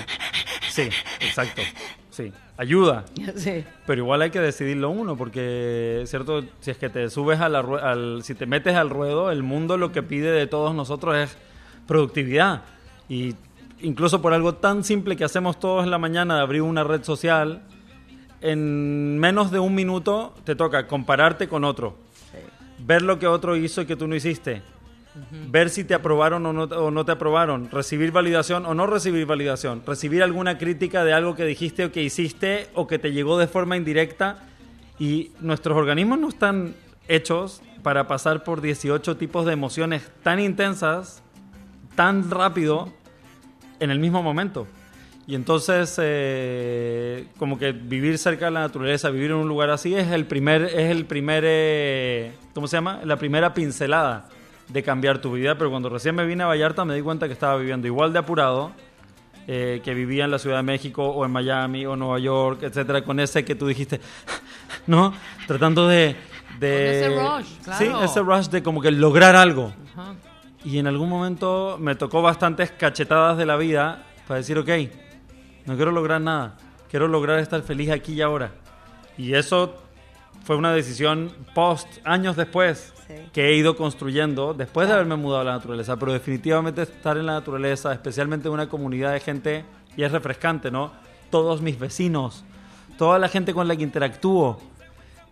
Sí, 0.69 0.89
exacto. 1.21 1.63
Sí, 2.11 2.33
ayuda. 2.57 3.05
Sí. 3.37 3.65
Pero 3.87 4.03
igual 4.03 4.23
hay 4.23 4.31
que 4.31 4.41
decidirlo 4.41 4.91
uno, 4.91 5.17
porque, 5.17 6.03
¿cierto? 6.07 6.43
Si 6.59 6.73
es 6.73 6.79
que 6.79 6.89
te 6.89 7.09
subes 7.11 7.39
a 7.39 7.49
la 7.49 7.61
al, 7.61 8.25
si 8.25 8.35
te 8.35 8.47
metes 8.47 8.75
al 8.75 8.91
ruedo, 8.91 9.31
el 9.31 9.45
mundo 9.45 9.77
lo 9.77 9.93
que 9.93 10.03
pide 10.03 10.33
de 10.33 10.49
todos 10.49 10.75
nosotros 10.75 11.15
es 11.15 11.39
productividad. 11.87 12.65
Y 13.09 13.37
incluso 13.83 14.21
por 14.21 14.35
algo 14.35 14.57
tan 14.57 14.83
simple 14.83 15.15
que 15.15 15.23
hacemos 15.23 15.61
todos 15.61 15.85
en 15.85 15.93
la 15.93 15.99
mañana 15.99 16.35
de 16.35 16.41
abrir 16.41 16.63
una 16.63 16.83
red 16.83 17.05
social, 17.05 17.63
en 18.41 19.17
menos 19.21 19.53
de 19.53 19.61
un 19.61 19.77
minuto 19.77 20.35
te 20.43 20.57
toca 20.57 20.89
compararte 20.89 21.47
con 21.47 21.63
otro, 21.63 21.97
ver 22.81 23.03
lo 23.03 23.21
que 23.21 23.29
otro 23.29 23.55
hizo 23.55 23.83
y 23.83 23.87
que 23.87 23.95
tú 23.95 24.09
no 24.09 24.17
hiciste, 24.17 24.63
ver 25.49 25.71
si 25.71 25.85
te 25.85 25.95
aprobaron 25.95 26.45
o 26.47 26.53
no, 26.53 26.65
o 26.65 26.91
no 26.91 27.05
te 27.05 27.13
aprobaron, 27.13 27.71
recibir 27.71 28.13
validación 28.13 28.67
o 28.67 28.75
no 28.75 28.87
recibir 28.87 29.27
validación, 29.27 29.83
recibir 29.87 30.23
alguna 30.23 30.59
crítica 30.59 31.05
de 31.05 31.13
algo 31.13 31.35
que 31.35 31.45
dijiste 31.45 31.87
o 31.87 31.93
que 31.93 32.03
hiciste 32.03 32.69
o 32.75 32.87
que 32.87 32.99
te 32.99 33.13
llegó 33.13 33.39
de 33.39 33.47
forma 33.47 33.77
indirecta. 33.77 34.45
Y 34.99 35.33
nuestros 35.41 35.77
organismos 35.77 36.19
no 36.19 36.29
están 36.29 36.75
hechos 37.09 37.63
para 37.83 38.07
pasar 38.07 38.45
por 38.45 38.61
18 38.61 39.17
tipos 39.17 39.47
de 39.47 39.53
emociones 39.53 40.11
tan 40.23 40.41
intensas, 40.41 41.23
tan 41.95 42.31
rápido, 42.31 42.93
en 43.79 43.91
el 43.91 43.99
mismo 43.99 44.23
momento. 44.23 44.67
Y 45.27 45.35
entonces, 45.35 45.97
eh, 46.01 47.27
como 47.37 47.59
que 47.59 47.73
vivir 47.73 48.17
cerca 48.17 48.47
de 48.47 48.53
la 48.53 48.61
naturaleza, 48.61 49.11
vivir 49.11 49.33
en 49.33 49.39
un 49.39 49.49
lugar 49.49 49.71
así, 49.71 49.95
es 49.95 50.13
el 50.13 50.25
primer, 50.25 50.63
es 50.63 50.91
el 50.91 51.05
primer, 51.05 51.45
eh, 51.47 52.33
¿cómo 52.55 52.69
se 52.69 52.77
llama? 52.77 53.01
La 53.05 53.17
primera 53.17 53.53
pincelada 53.53 54.29
de 54.69 54.83
cambiar 54.83 55.19
tu 55.21 55.33
vida. 55.33 55.57
Pero 55.57 55.71
cuando 55.71 55.89
recién 55.89 56.15
me 56.15 56.27
vine 56.27 56.45
a 56.45 56.47
Vallarta 56.47 56.85
me 56.85 56.95
di 56.95 57.03
cuenta 57.03 57.27
que 57.27 57.33
estaba 57.33 57.57
viviendo 57.57 57.87
igual 57.87 58.13
de 58.13 58.19
apurado 58.19 58.73
eh, 59.49 59.81
que 59.85 59.95
vivía 59.95 60.25
en 60.25 60.33
la 60.33 60.41
Ciudad 60.41 60.57
de 60.57 60.65
México 60.65 61.07
o 61.07 61.25
en 61.25 61.31
Miami 61.31 61.87
o 61.87 61.95
Nueva 61.95 62.19
York, 62.19 62.65
etcétera, 62.65 63.03
con 63.05 63.21
ese 63.21 63.45
que 63.45 63.55
tú 63.55 63.69
dijiste, 63.69 64.01
¿no? 64.89 65.15
Tratando 65.47 65.87
de... 65.87 66.17
de 66.59 66.99
ese 66.99 67.21
rush, 67.21 67.47
claro. 67.63 67.79
Sí, 67.79 68.05
ese 68.05 68.21
rush 68.23 68.47
de 68.49 68.63
como 68.65 68.81
que 68.81 68.91
lograr 68.91 69.37
algo. 69.37 69.73
Y 70.65 70.79
en 70.79 70.89
algún 70.89 71.09
momento 71.09 71.77
me 71.81 71.95
tocó 71.95 72.23
bastantes 72.23 72.73
cachetadas 72.73 73.39
de 73.39 73.47
la 73.47 73.57
vida 73.57 74.05
para 74.27 74.39
decir, 74.39 74.59
ok, 74.59 74.69
no 75.65 75.77
quiero 75.77 75.93
lograr 75.93 76.21
nada, 76.21 76.57
quiero 76.91 77.07
lograr 77.07 77.39
estar 77.39 77.63
feliz 77.63 77.91
aquí 77.91 78.15
y 78.15 78.23
ahora. 78.23 78.51
Y 79.17 79.35
eso 79.35 79.77
fue 80.47 80.55
una 80.55 80.73
decisión 80.73 81.33
post, 81.55 81.89
años 82.05 82.37
después, 82.37 82.93
Sí. 83.09 83.15
que 83.33 83.49
he 83.49 83.57
ido 83.57 83.77
construyendo 83.77 84.55
después 84.55 84.87
de 84.87 84.95
haberme 84.95 85.17
mudado 85.17 85.41
a 85.41 85.45
la 85.45 85.53
naturaleza. 85.55 85.97
Pero 85.97 86.13
definitivamente 86.13 86.83
estar 86.83 87.17
en 87.17 87.27
la 87.27 87.33
naturaleza, 87.35 87.93
especialmente 87.93 88.47
en 88.47 88.55
una 88.55 88.69
comunidad 88.69 89.13
de 89.13 89.19
gente, 89.21 89.65
y 89.97 90.05
es 90.05 90.13
refrescante, 90.13 90.71
¿no? 90.71 90.93
Todos 91.31 91.63
mis 91.63 91.79
vecinos, 91.79 92.45
toda 92.97 93.19
la 93.19 93.29
gente 93.29 93.53
con 93.55 93.67
la 93.67 93.75
que 93.75 93.83
interactúo, 93.83 94.61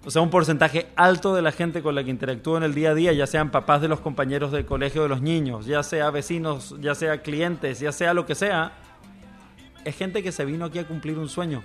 o 0.04 0.10
sea, 0.10 0.20
un 0.20 0.30
porcentaje 0.30 0.88
alto 0.96 1.32
de 1.34 1.42
la 1.42 1.52
gente 1.52 1.80
con 1.80 1.94
la 1.94 2.02
que 2.02 2.10
interactúo 2.10 2.56
en 2.56 2.64
el 2.64 2.74
día 2.74 2.90
a 2.90 2.94
día, 2.94 3.12
ya 3.12 3.26
sean 3.28 3.50
papás 3.50 3.80
de 3.80 3.88
los 3.88 4.00
compañeros 4.00 4.50
del 4.52 4.66
colegio 4.66 5.02
de 5.04 5.08
los 5.08 5.20
niños, 5.22 5.64
ya 5.66 5.82
sea 5.84 6.10
vecinos, 6.10 6.74
ya 6.80 6.94
sea 6.96 7.22
clientes, 7.22 7.78
ya 7.80 7.92
sea 7.92 8.14
lo 8.14 8.26
que 8.26 8.34
sea, 8.34 8.72
es 9.85 9.97
gente 9.97 10.23
que 10.23 10.32
se 10.32 10.44
vino 10.44 10.65
aquí 10.65 10.78
a 10.78 10.86
cumplir 10.86 11.19
un 11.19 11.28
sueño. 11.28 11.62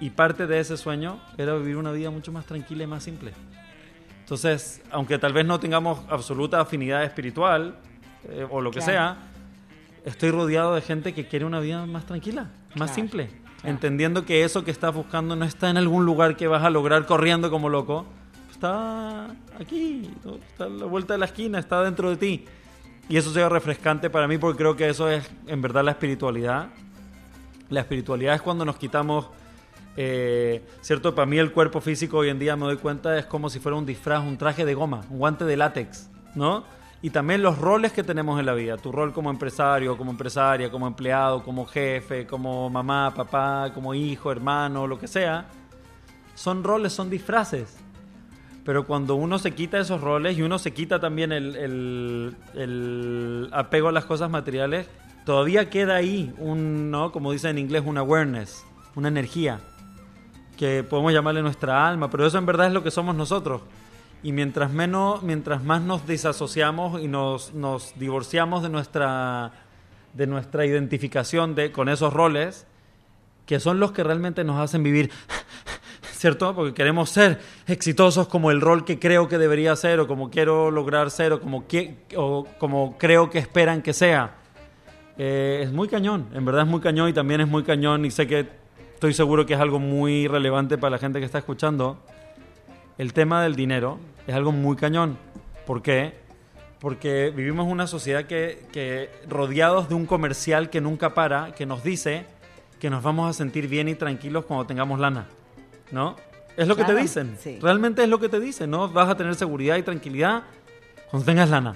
Y 0.00 0.10
parte 0.10 0.46
de 0.46 0.60
ese 0.60 0.76
sueño 0.76 1.20
era 1.36 1.54
vivir 1.54 1.76
una 1.76 1.92
vida 1.92 2.10
mucho 2.10 2.32
más 2.32 2.46
tranquila 2.46 2.84
y 2.84 2.86
más 2.86 3.02
simple. 3.02 3.32
Entonces, 4.20 4.82
aunque 4.90 5.18
tal 5.18 5.32
vez 5.32 5.46
no 5.46 5.58
tengamos 5.58 6.00
absoluta 6.08 6.60
afinidad 6.60 7.02
espiritual 7.02 7.76
eh, 8.28 8.46
o 8.48 8.60
lo 8.60 8.70
que 8.70 8.80
sea, 8.80 9.16
estoy 10.04 10.30
rodeado 10.30 10.74
de 10.74 10.82
gente 10.82 11.14
que 11.14 11.26
quiere 11.26 11.44
una 11.44 11.60
vida 11.60 11.86
más 11.86 12.06
tranquila, 12.06 12.42
más 12.42 12.74
Claro, 12.74 12.94
simple. 12.94 13.30
Entendiendo 13.64 14.24
que 14.24 14.44
eso 14.44 14.64
que 14.64 14.70
estás 14.70 14.94
buscando 14.94 15.34
no 15.34 15.44
está 15.44 15.70
en 15.70 15.78
algún 15.78 16.04
lugar 16.04 16.36
que 16.36 16.46
vas 16.46 16.62
a 16.62 16.70
lograr 16.70 17.06
corriendo 17.06 17.50
como 17.50 17.68
loco, 17.68 18.06
está 18.52 19.28
aquí, 19.58 20.10
está 20.50 20.64
a 20.64 20.68
la 20.68 20.84
vuelta 20.84 21.14
de 21.14 21.18
la 21.18 21.26
esquina, 21.26 21.58
está 21.58 21.82
dentro 21.82 22.10
de 22.10 22.16
ti. 22.16 22.44
Y 23.08 23.16
eso 23.16 23.32
sería 23.32 23.48
refrescante 23.48 24.10
para 24.10 24.28
mí 24.28 24.36
porque 24.36 24.58
creo 24.58 24.76
que 24.76 24.88
eso 24.88 25.10
es 25.10 25.28
en 25.46 25.62
verdad 25.62 25.84
la 25.84 25.92
espiritualidad. 25.92 26.68
La 27.70 27.80
espiritualidad 27.80 28.34
es 28.34 28.42
cuando 28.42 28.64
nos 28.64 28.76
quitamos, 28.76 29.28
eh, 29.96 30.64
¿cierto? 30.80 31.14
Para 31.14 31.26
mí 31.26 31.38
el 31.38 31.52
cuerpo 31.52 31.80
físico 31.80 32.18
hoy 32.18 32.28
en 32.28 32.38
día 32.38 32.56
me 32.56 32.64
doy 32.64 32.76
cuenta 32.76 33.18
es 33.18 33.26
como 33.26 33.50
si 33.50 33.58
fuera 33.58 33.76
un 33.76 33.86
disfraz, 33.86 34.22
un 34.22 34.38
traje 34.38 34.64
de 34.64 34.74
goma, 34.74 35.04
un 35.10 35.18
guante 35.18 35.44
de 35.44 35.56
látex, 35.56 36.10
¿no? 36.34 36.64
Y 37.00 37.10
también 37.10 37.42
los 37.42 37.58
roles 37.58 37.92
que 37.92 38.02
tenemos 38.02 38.40
en 38.40 38.46
la 38.46 38.54
vida, 38.54 38.76
tu 38.76 38.90
rol 38.90 39.12
como 39.12 39.30
empresario, 39.30 39.96
como 39.96 40.10
empresaria, 40.10 40.68
como 40.68 40.88
empleado, 40.88 41.44
como 41.44 41.64
jefe, 41.64 42.26
como 42.26 42.68
mamá, 42.68 43.12
papá, 43.14 43.70
como 43.72 43.94
hijo, 43.94 44.32
hermano, 44.32 44.86
lo 44.86 44.98
que 44.98 45.06
sea, 45.06 45.46
son 46.34 46.64
roles, 46.64 46.92
son 46.92 47.08
disfraces. 47.08 47.76
Pero 48.64 48.84
cuando 48.84 49.14
uno 49.14 49.38
se 49.38 49.52
quita 49.52 49.78
esos 49.78 50.00
roles 50.00 50.36
y 50.36 50.42
uno 50.42 50.58
se 50.58 50.72
quita 50.72 51.00
también 51.00 51.32
el, 51.32 52.36
apego 53.52 53.88
a 53.88 53.92
las 53.92 54.04
cosas 54.04 54.28
materiales, 54.28 54.88
todavía 55.28 55.68
queda 55.68 55.96
ahí 55.96 56.32
un, 56.38 56.90
¿no? 56.90 57.12
Como 57.12 57.32
dice 57.32 57.50
en 57.50 57.58
inglés, 57.58 57.82
un 57.84 57.98
awareness, 57.98 58.64
una 58.94 59.08
energía, 59.08 59.60
que 60.56 60.82
podemos 60.82 61.12
llamarle 61.12 61.42
nuestra 61.42 61.86
alma, 61.86 62.08
pero 62.08 62.26
eso 62.26 62.38
en 62.38 62.46
verdad 62.46 62.68
es 62.68 62.72
lo 62.72 62.82
que 62.82 62.90
somos 62.90 63.14
nosotros. 63.14 63.60
Y 64.22 64.32
mientras 64.32 64.72
menos, 64.72 65.22
mientras 65.22 65.62
más 65.62 65.82
nos 65.82 66.06
desasociamos 66.06 67.02
y 67.02 67.08
nos, 67.08 67.52
nos 67.52 67.92
divorciamos 67.98 68.62
de 68.62 68.70
nuestra, 68.70 69.52
de 70.14 70.26
nuestra 70.26 70.64
identificación 70.64 71.54
de, 71.54 71.72
con 71.72 71.90
esos 71.90 72.10
roles, 72.14 72.66
que 73.44 73.60
son 73.60 73.80
los 73.80 73.92
que 73.92 74.04
realmente 74.04 74.44
nos 74.44 74.58
hacen 74.58 74.82
vivir 74.82 75.10
¿cierto? 76.12 76.54
Porque 76.54 76.72
queremos 76.72 77.10
ser 77.10 77.38
exitosos 77.66 78.28
como 78.28 78.50
el 78.50 78.62
rol 78.62 78.86
que 78.86 78.98
creo 78.98 79.28
que 79.28 79.36
debería 79.36 79.76
ser 79.76 80.00
o 80.00 80.06
como 80.08 80.30
quiero 80.30 80.70
lograr 80.70 81.10
ser 81.10 81.34
o 81.34 81.40
como, 81.42 81.66
que- 81.68 81.98
o 82.16 82.46
como 82.58 82.96
creo 82.96 83.28
que 83.28 83.38
esperan 83.38 83.82
que 83.82 83.92
sea. 83.92 84.34
Eh, 85.18 85.62
es 85.64 85.72
muy 85.72 85.88
cañón, 85.88 86.28
en 86.32 86.44
verdad 86.44 86.62
es 86.62 86.68
muy 86.68 86.80
cañón 86.80 87.08
y 87.08 87.12
también 87.12 87.40
es 87.40 87.48
muy 87.48 87.64
cañón 87.64 88.04
y 88.04 88.10
sé 88.12 88.28
que 88.28 88.46
estoy 88.94 89.12
seguro 89.12 89.46
que 89.46 89.54
es 89.54 89.60
algo 89.60 89.80
muy 89.80 90.28
relevante 90.28 90.78
para 90.78 90.92
la 90.92 90.98
gente 90.98 91.18
que 91.18 91.26
está 91.26 91.38
escuchando. 91.38 91.98
El 92.98 93.12
tema 93.12 93.42
del 93.42 93.56
dinero 93.56 93.98
es 94.26 94.34
algo 94.34 94.52
muy 94.52 94.76
cañón. 94.76 95.18
¿Por 95.66 95.82
qué? 95.82 96.14
Porque 96.78 97.32
vivimos 97.34 97.66
en 97.66 97.72
una 97.72 97.88
sociedad 97.88 98.24
que, 98.24 98.66
que 98.72 99.10
rodeados 99.28 99.88
de 99.88 99.96
un 99.96 100.06
comercial 100.06 100.70
que 100.70 100.80
nunca 100.80 101.14
para, 101.14 101.52
que 101.52 101.66
nos 101.66 101.82
dice 101.82 102.24
que 102.78 102.90
nos 102.90 103.02
vamos 103.02 103.28
a 103.28 103.32
sentir 103.32 103.66
bien 103.66 103.88
y 103.88 103.96
tranquilos 103.96 104.44
cuando 104.44 104.66
tengamos 104.66 105.00
lana. 105.00 105.26
¿No? 105.90 106.14
Es 106.56 106.66
lo 106.68 106.76
que 106.76 106.84
te 106.84 106.94
dicen. 106.94 107.36
sí. 107.40 107.58
Realmente 107.60 108.02
es 108.02 108.08
lo 108.08 108.18
que 108.18 108.28
te 108.28 108.40
dicen, 108.40 108.70
¿no? 108.70 108.88
Vas 108.88 109.08
a 109.08 109.16
tener 109.16 109.34
seguridad 109.34 109.76
y 109.76 109.82
tranquilidad 109.82 110.42
cuando 111.10 111.24
tengas 111.24 111.50
lana. 111.50 111.74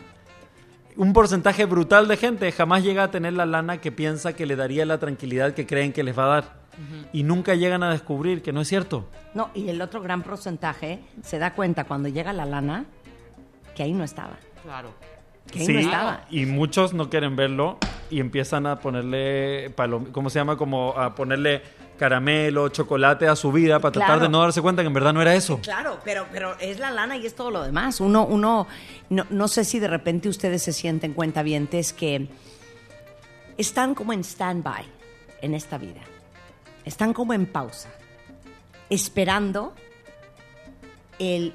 Un 0.96 1.12
porcentaje 1.12 1.64
brutal 1.64 2.06
de 2.08 2.16
gente 2.16 2.52
jamás 2.52 2.82
llega 2.82 3.04
a 3.04 3.10
tener 3.10 3.32
la 3.32 3.46
lana 3.46 3.78
que 3.80 3.90
piensa 3.92 4.34
que 4.34 4.46
le 4.46 4.56
daría 4.56 4.84
la 4.84 4.98
tranquilidad 4.98 5.54
que 5.54 5.66
creen 5.66 5.92
que 5.92 6.02
les 6.02 6.18
va 6.18 6.24
a 6.24 6.28
dar. 6.28 6.62
Y 7.12 7.22
nunca 7.22 7.54
llegan 7.54 7.82
a 7.82 7.90
descubrir 7.90 8.42
que 8.42 8.52
no 8.52 8.60
es 8.62 8.68
cierto. 8.68 9.06
No, 9.34 9.50
y 9.54 9.68
el 9.68 9.80
otro 9.82 10.00
gran 10.00 10.22
porcentaje 10.22 11.00
se 11.22 11.38
da 11.38 11.54
cuenta 11.54 11.84
cuando 11.84 12.08
llega 12.08 12.32
la 12.32 12.46
lana 12.46 12.86
que 13.74 13.82
ahí 13.82 13.92
no 13.92 14.04
estaba. 14.04 14.38
Claro. 14.62 14.90
Que 15.50 15.60
ahí 15.60 15.68
no 15.68 15.80
estaba. 15.80 16.24
y 16.30 16.46
muchos 16.46 16.94
no 16.94 17.10
quieren 17.10 17.36
verlo 17.36 17.78
y 18.10 18.20
empiezan 18.20 18.66
a 18.66 18.78
ponerle, 18.80 19.74
palom- 19.76 20.12
¿cómo 20.12 20.30
se 20.30 20.38
llama? 20.38 20.56
Como 20.56 20.92
a 20.96 21.14
ponerle 21.14 21.62
caramelo, 21.98 22.68
chocolate 22.68 23.28
a 23.28 23.36
su 23.36 23.52
vida 23.52 23.78
para 23.78 23.92
tratar 23.92 24.20
de 24.20 24.28
no 24.28 24.40
darse 24.40 24.60
cuenta 24.60 24.82
que 24.82 24.88
en 24.88 24.94
verdad 24.94 25.12
no 25.12 25.22
era 25.22 25.34
eso. 25.34 25.60
Claro, 25.62 25.98
pero, 26.04 26.26
pero 26.32 26.56
es 26.58 26.78
la 26.78 26.90
lana 26.90 27.16
y 27.16 27.26
es 27.26 27.34
todo 27.34 27.50
lo 27.50 27.62
demás. 27.62 28.00
Uno, 28.00 28.26
uno, 28.26 28.66
no, 29.10 29.26
no 29.30 29.48
sé 29.48 29.64
si 29.64 29.78
de 29.78 29.88
repente 29.88 30.28
ustedes 30.28 30.62
se 30.62 30.72
sienten 30.72 31.14
cuentavientes 31.14 31.92
que 31.92 32.28
están 33.56 33.94
como 33.94 34.12
en 34.12 34.20
stand-by 34.20 34.84
en 35.40 35.54
esta 35.54 35.78
vida. 35.78 36.00
Están 36.84 37.12
como 37.12 37.32
en 37.34 37.46
pausa, 37.46 37.90
esperando 38.90 39.74
el 41.18 41.52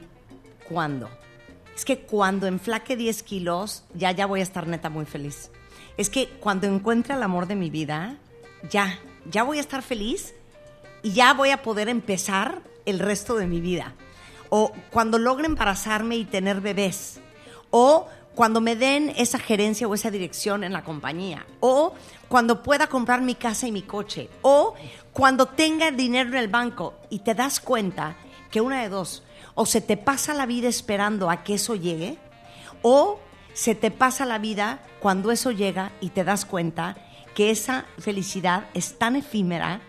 cuándo. 0.69 1.09
Es 1.75 1.85
que 1.85 1.99
cuando 1.99 2.47
enflaque 2.47 2.95
10 2.95 3.23
kilos, 3.23 3.83
ya, 3.93 4.11
ya 4.11 4.25
voy 4.25 4.39
a 4.39 4.43
estar 4.43 4.67
neta 4.67 4.89
muy 4.89 5.05
feliz. 5.05 5.51
Es 5.97 6.09
que 6.09 6.29
cuando 6.39 6.67
encuentre 6.67 7.15
el 7.15 7.23
amor 7.23 7.47
de 7.47 7.55
mi 7.55 7.69
vida, 7.69 8.15
ya, 8.69 8.99
ya 9.29 9.43
voy 9.43 9.57
a 9.57 9.61
estar 9.61 9.81
feliz 9.81 10.33
y 11.03 11.13
ya 11.13 11.33
voy 11.33 11.51
a 11.51 11.61
poder 11.61 11.89
empezar 11.89 12.61
el 12.85 12.99
resto 12.99 13.35
de 13.35 13.47
mi 13.47 13.61
vida. 13.61 13.93
O 14.49 14.71
cuando 14.91 15.19
logre 15.19 15.45
embarazarme 15.45 16.15
y 16.15 16.25
tener 16.25 16.61
bebés. 16.61 17.19
O 17.69 18.07
cuando 18.33 18.61
me 18.61 18.75
den 18.75 19.13
esa 19.17 19.39
gerencia 19.39 19.87
o 19.87 19.93
esa 19.93 20.11
dirección 20.11 20.63
en 20.63 20.73
la 20.73 20.83
compañía. 20.83 21.45
O 21.59 21.93
cuando 22.29 22.63
pueda 22.63 22.87
comprar 22.87 23.21
mi 23.21 23.35
casa 23.35 23.67
y 23.67 23.71
mi 23.71 23.81
coche. 23.81 24.29
O 24.41 24.75
cuando 25.11 25.47
tenga 25.47 25.91
dinero 25.91 26.29
en 26.29 26.35
el 26.35 26.47
banco 26.47 26.93
y 27.09 27.19
te 27.19 27.33
das 27.33 27.59
cuenta 27.59 28.15
que 28.51 28.61
una 28.61 28.81
de 28.81 28.89
dos, 28.89 29.23
o 29.55 29.65
se 29.65 29.81
te 29.81 29.97
pasa 29.97 30.33
la 30.33 30.45
vida 30.45 30.69
esperando 30.69 31.29
a 31.29 31.43
que 31.43 31.55
eso 31.55 31.75
llegue, 31.75 32.17
o 32.81 33.19
se 33.53 33.75
te 33.75 33.91
pasa 33.91 34.25
la 34.25 34.37
vida 34.37 34.79
cuando 34.99 35.31
eso 35.31 35.51
llega 35.51 35.91
y 35.99 36.09
te 36.09 36.23
das 36.23 36.45
cuenta 36.45 36.95
que 37.37 37.51
esa 37.51 37.85
felicidad 37.99 38.67
es 38.73 38.97
tan 38.97 39.15
efímera 39.15 39.79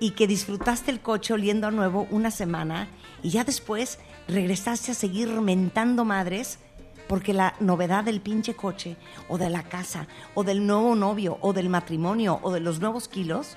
y 0.00 0.10
que 0.10 0.26
disfrutaste 0.26 0.90
el 0.90 1.00
coche 1.00 1.32
oliendo 1.32 1.66
a 1.66 1.70
nuevo 1.70 2.06
una 2.10 2.30
semana 2.30 2.88
y 3.22 3.30
ya 3.30 3.42
después 3.42 3.98
regresaste 4.28 4.92
a 4.92 4.94
seguir 4.94 5.30
mentando 5.40 6.04
madres 6.04 6.58
porque 7.08 7.32
la 7.32 7.54
novedad 7.58 8.04
del 8.04 8.20
pinche 8.20 8.54
coche 8.54 8.98
o 9.30 9.38
de 9.38 9.48
la 9.48 9.62
casa 9.62 10.08
o 10.34 10.44
del 10.44 10.66
nuevo 10.66 10.94
novio 10.94 11.38
o 11.40 11.54
del 11.54 11.70
matrimonio 11.70 12.38
o 12.42 12.52
de 12.52 12.60
los 12.60 12.80
nuevos 12.80 13.08
kilos 13.08 13.56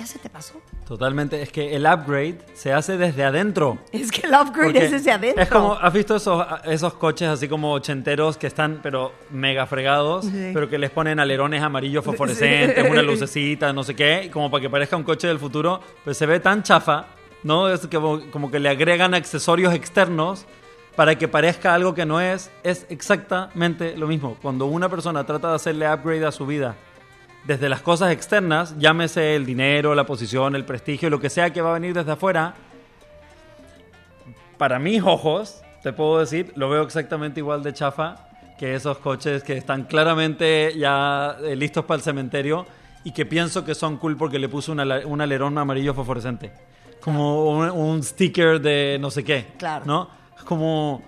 ya 0.00 0.06
se 0.06 0.18
te 0.18 0.30
pasó. 0.30 0.54
Totalmente, 0.88 1.42
es 1.42 1.52
que 1.52 1.76
el 1.76 1.84
upgrade 1.86 2.38
se 2.54 2.72
hace 2.72 2.96
desde 2.96 3.22
adentro. 3.22 3.78
Es 3.92 4.10
que 4.10 4.26
el 4.26 4.32
upgrade 4.32 4.64
Porque 4.72 4.84
es 4.86 4.90
desde 4.90 5.12
adentro. 5.12 5.42
Es 5.42 5.48
como, 5.50 5.74
¿has 5.74 5.92
visto 5.92 6.16
esos, 6.16 6.44
esos 6.64 6.94
coches 6.94 7.28
así 7.28 7.48
como 7.48 7.72
ochenteros 7.72 8.36
que 8.38 8.46
están, 8.46 8.80
pero 8.82 9.12
mega 9.30 9.66
fregados, 9.66 10.24
Sí. 10.24 10.50
pero 10.54 10.68
que 10.70 10.78
les 10.78 10.90
ponen 10.90 11.20
alerones 11.20 11.62
amarillos 11.62 12.04
fosforescentes, 12.04 12.82
Sí. 12.84 12.90
una 12.90 13.02
lucecita, 13.02 13.72
no 13.72 13.84
sé 13.84 13.94
qué, 13.94 14.30
como 14.32 14.50
para 14.50 14.62
que 14.62 14.70
parezca 14.70 14.96
un 14.96 15.04
coche 15.04 15.28
del 15.28 15.38
futuro, 15.38 15.80
pues 16.02 16.16
se 16.16 16.24
ve 16.26 16.40
tan 16.40 16.62
chafa, 16.62 17.04
¿no? 17.42 17.68
Es 17.68 17.86
como, 17.86 18.20
como 18.30 18.50
que 18.50 18.58
le 18.58 18.70
agregan 18.70 19.12
accesorios 19.14 19.74
externos 19.74 20.46
para 20.96 21.16
que 21.16 21.28
parezca 21.28 21.74
algo 21.74 21.94
que 21.94 22.04
no 22.06 22.20
es. 22.20 22.50
Es 22.64 22.86
exactamente 22.88 23.96
lo 23.96 24.06
mismo. 24.06 24.36
Cuando 24.42 24.66
una 24.66 24.88
persona 24.88 25.24
trata 25.24 25.50
de 25.50 25.54
hacerle 25.56 25.86
upgrade 25.92 26.24
a 26.26 26.32
su 26.32 26.46
vida 26.46 26.74
desde 27.44 27.68
las 27.68 27.80
cosas 27.80 28.12
externas, 28.12 28.76
llámese 28.78 29.34
el 29.34 29.46
dinero, 29.46 29.94
la 29.94 30.04
posición, 30.04 30.54
el 30.54 30.64
prestigio, 30.64 31.10
lo 31.10 31.20
que 31.20 31.30
sea 31.30 31.52
que 31.52 31.62
va 31.62 31.70
a 31.70 31.74
venir 31.74 31.94
desde 31.94 32.12
afuera, 32.12 32.54
para 34.58 34.78
mis 34.78 35.02
ojos, 35.02 35.62
te 35.82 35.92
puedo 35.92 36.18
decir, 36.18 36.52
lo 36.54 36.68
veo 36.68 36.82
exactamente 36.82 37.40
igual 37.40 37.62
de 37.62 37.72
chafa 37.72 38.28
que 38.58 38.74
esos 38.74 38.98
coches 38.98 39.42
que 39.42 39.56
están 39.56 39.84
claramente 39.84 40.74
ya 40.76 41.38
eh, 41.42 41.56
listos 41.56 41.86
para 41.86 41.96
el 41.96 42.02
cementerio 42.02 42.66
y 43.04 43.12
que 43.12 43.24
pienso 43.24 43.64
que 43.64 43.74
son 43.74 43.96
cool 43.96 44.18
porque 44.18 44.38
le 44.38 44.50
puse 44.50 44.70
una 44.70 45.00
un 45.06 45.22
alerón 45.22 45.56
amarillo 45.56 45.94
fosforescente. 45.94 46.52
Como 47.00 47.48
un, 47.48 47.70
un 47.70 48.02
sticker 48.02 48.60
de 48.60 48.98
no 49.00 49.10
sé 49.10 49.24
qué. 49.24 49.46
Claro. 49.56 49.86
¿No? 49.86 50.10
Como... 50.44 51.02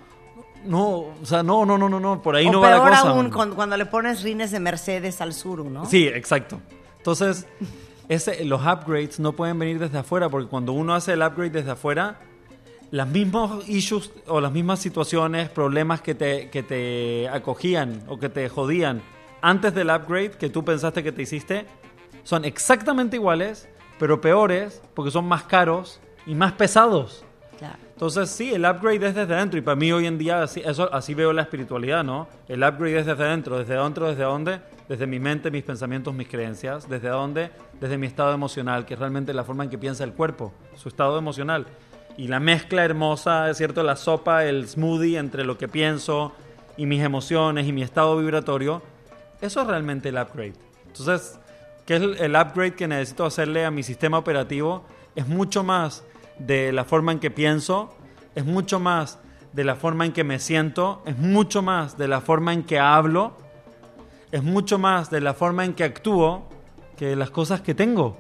No, 0.64 0.88
o 1.22 1.24
sea, 1.24 1.42
no, 1.42 1.64
no, 1.66 1.76
no, 1.76 1.88
no, 1.88 1.98
no, 1.98 2.22
por 2.22 2.36
ahí 2.36 2.46
o 2.46 2.52
no 2.52 2.60
va 2.60 2.70
la 2.70 2.76
peor 2.76 2.90
cosa. 2.90 3.08
aún 3.10 3.30
cuando, 3.30 3.56
cuando 3.56 3.76
le 3.76 3.86
pones 3.86 4.22
rines 4.22 4.50
de 4.50 4.60
Mercedes 4.60 5.20
al 5.20 5.32
Suru, 5.32 5.68
¿no? 5.68 5.86
Sí, 5.86 6.06
exacto. 6.06 6.60
Entonces, 6.98 7.46
ese, 8.08 8.44
los 8.44 8.60
upgrades 8.60 9.18
no 9.18 9.32
pueden 9.32 9.58
venir 9.58 9.78
desde 9.78 9.98
afuera, 9.98 10.28
porque 10.28 10.48
cuando 10.48 10.72
uno 10.72 10.94
hace 10.94 11.14
el 11.14 11.22
upgrade 11.22 11.50
desde 11.50 11.72
afuera, 11.72 12.20
las 12.92 13.08
mismos 13.08 13.68
issues 13.68 14.12
o 14.26 14.40
las 14.40 14.52
mismas 14.52 14.78
situaciones, 14.78 15.48
problemas 15.48 16.00
que 16.00 16.14
te, 16.14 16.50
que 16.50 16.62
te 16.62 17.28
acogían 17.28 18.04
o 18.06 18.18
que 18.18 18.28
te 18.28 18.48
jodían 18.48 19.02
antes 19.40 19.74
del 19.74 19.90
upgrade 19.90 20.32
que 20.32 20.48
tú 20.48 20.64
pensaste 20.64 21.02
que 21.02 21.10
te 21.10 21.22
hiciste, 21.22 21.66
son 22.22 22.44
exactamente 22.44 23.16
iguales, 23.16 23.68
pero 23.98 24.20
peores, 24.20 24.80
porque 24.94 25.10
son 25.10 25.24
más 25.24 25.42
caros 25.42 26.00
y 26.26 26.34
más 26.34 26.52
pesados. 26.52 27.24
Claro. 27.58 27.78
Entonces, 28.02 28.30
sí, 28.30 28.52
el 28.52 28.64
upgrade 28.64 29.06
es 29.06 29.14
desde 29.14 29.32
adentro. 29.32 29.60
Y 29.60 29.62
para 29.62 29.76
mí 29.76 29.92
hoy 29.92 30.06
en 30.06 30.18
día, 30.18 30.42
así, 30.42 30.60
eso, 30.64 30.92
así 30.92 31.14
veo 31.14 31.32
la 31.32 31.42
espiritualidad, 31.42 32.02
¿no? 32.02 32.26
El 32.48 32.64
upgrade 32.64 32.98
es 32.98 33.06
desde 33.06 33.22
adentro. 33.22 33.60
¿Desde 33.60 33.76
adentro? 33.76 34.08
¿Desde 34.08 34.24
dónde? 34.24 34.58
Desde 34.88 35.06
mi 35.06 35.20
mente, 35.20 35.52
mis 35.52 35.62
pensamientos, 35.62 36.12
mis 36.12 36.26
creencias. 36.26 36.88
¿Desde 36.88 37.10
dónde? 37.10 37.52
Desde 37.80 37.98
mi 37.98 38.08
estado 38.08 38.34
emocional, 38.34 38.86
que 38.86 38.94
es 38.94 38.98
realmente 38.98 39.32
la 39.32 39.44
forma 39.44 39.62
en 39.62 39.70
que 39.70 39.78
piensa 39.78 40.02
el 40.02 40.14
cuerpo, 40.14 40.52
su 40.74 40.88
estado 40.88 41.16
emocional. 41.16 41.68
Y 42.16 42.26
la 42.26 42.40
mezcla 42.40 42.84
hermosa, 42.84 43.48
es 43.48 43.58
cierto, 43.58 43.84
la 43.84 43.94
sopa, 43.94 44.46
el 44.46 44.66
smoothie 44.66 45.16
entre 45.16 45.44
lo 45.44 45.56
que 45.56 45.68
pienso 45.68 46.32
y 46.76 46.86
mis 46.86 47.04
emociones 47.04 47.68
y 47.68 47.72
mi 47.72 47.84
estado 47.84 48.16
vibratorio, 48.16 48.82
eso 49.40 49.60
es 49.60 49.66
realmente 49.68 50.08
el 50.08 50.16
upgrade. 50.16 50.54
Entonces, 50.88 51.38
¿qué 51.86 51.94
es 51.94 52.02
el 52.02 52.34
upgrade 52.34 52.74
que 52.74 52.88
necesito 52.88 53.24
hacerle 53.24 53.64
a 53.64 53.70
mi 53.70 53.84
sistema 53.84 54.18
operativo? 54.18 54.84
Es 55.14 55.28
mucho 55.28 55.62
más 55.62 56.02
de 56.38 56.72
la 56.72 56.84
forma 56.84 57.12
en 57.12 57.18
que 57.18 57.30
pienso, 57.30 57.94
es 58.34 58.44
mucho 58.44 58.80
más 58.80 59.18
de 59.52 59.64
la 59.64 59.76
forma 59.76 60.06
en 60.06 60.12
que 60.12 60.24
me 60.24 60.38
siento, 60.38 61.02
es 61.06 61.18
mucho 61.18 61.62
más 61.62 61.98
de 61.98 62.08
la 62.08 62.20
forma 62.20 62.52
en 62.52 62.62
que 62.62 62.78
hablo, 62.78 63.36
es 64.30 64.42
mucho 64.42 64.78
más 64.78 65.10
de 65.10 65.20
la 65.20 65.34
forma 65.34 65.64
en 65.64 65.74
que 65.74 65.84
actúo 65.84 66.48
que 66.96 67.06
de 67.06 67.16
las 67.16 67.30
cosas 67.30 67.60
que 67.60 67.74
tengo. 67.74 68.18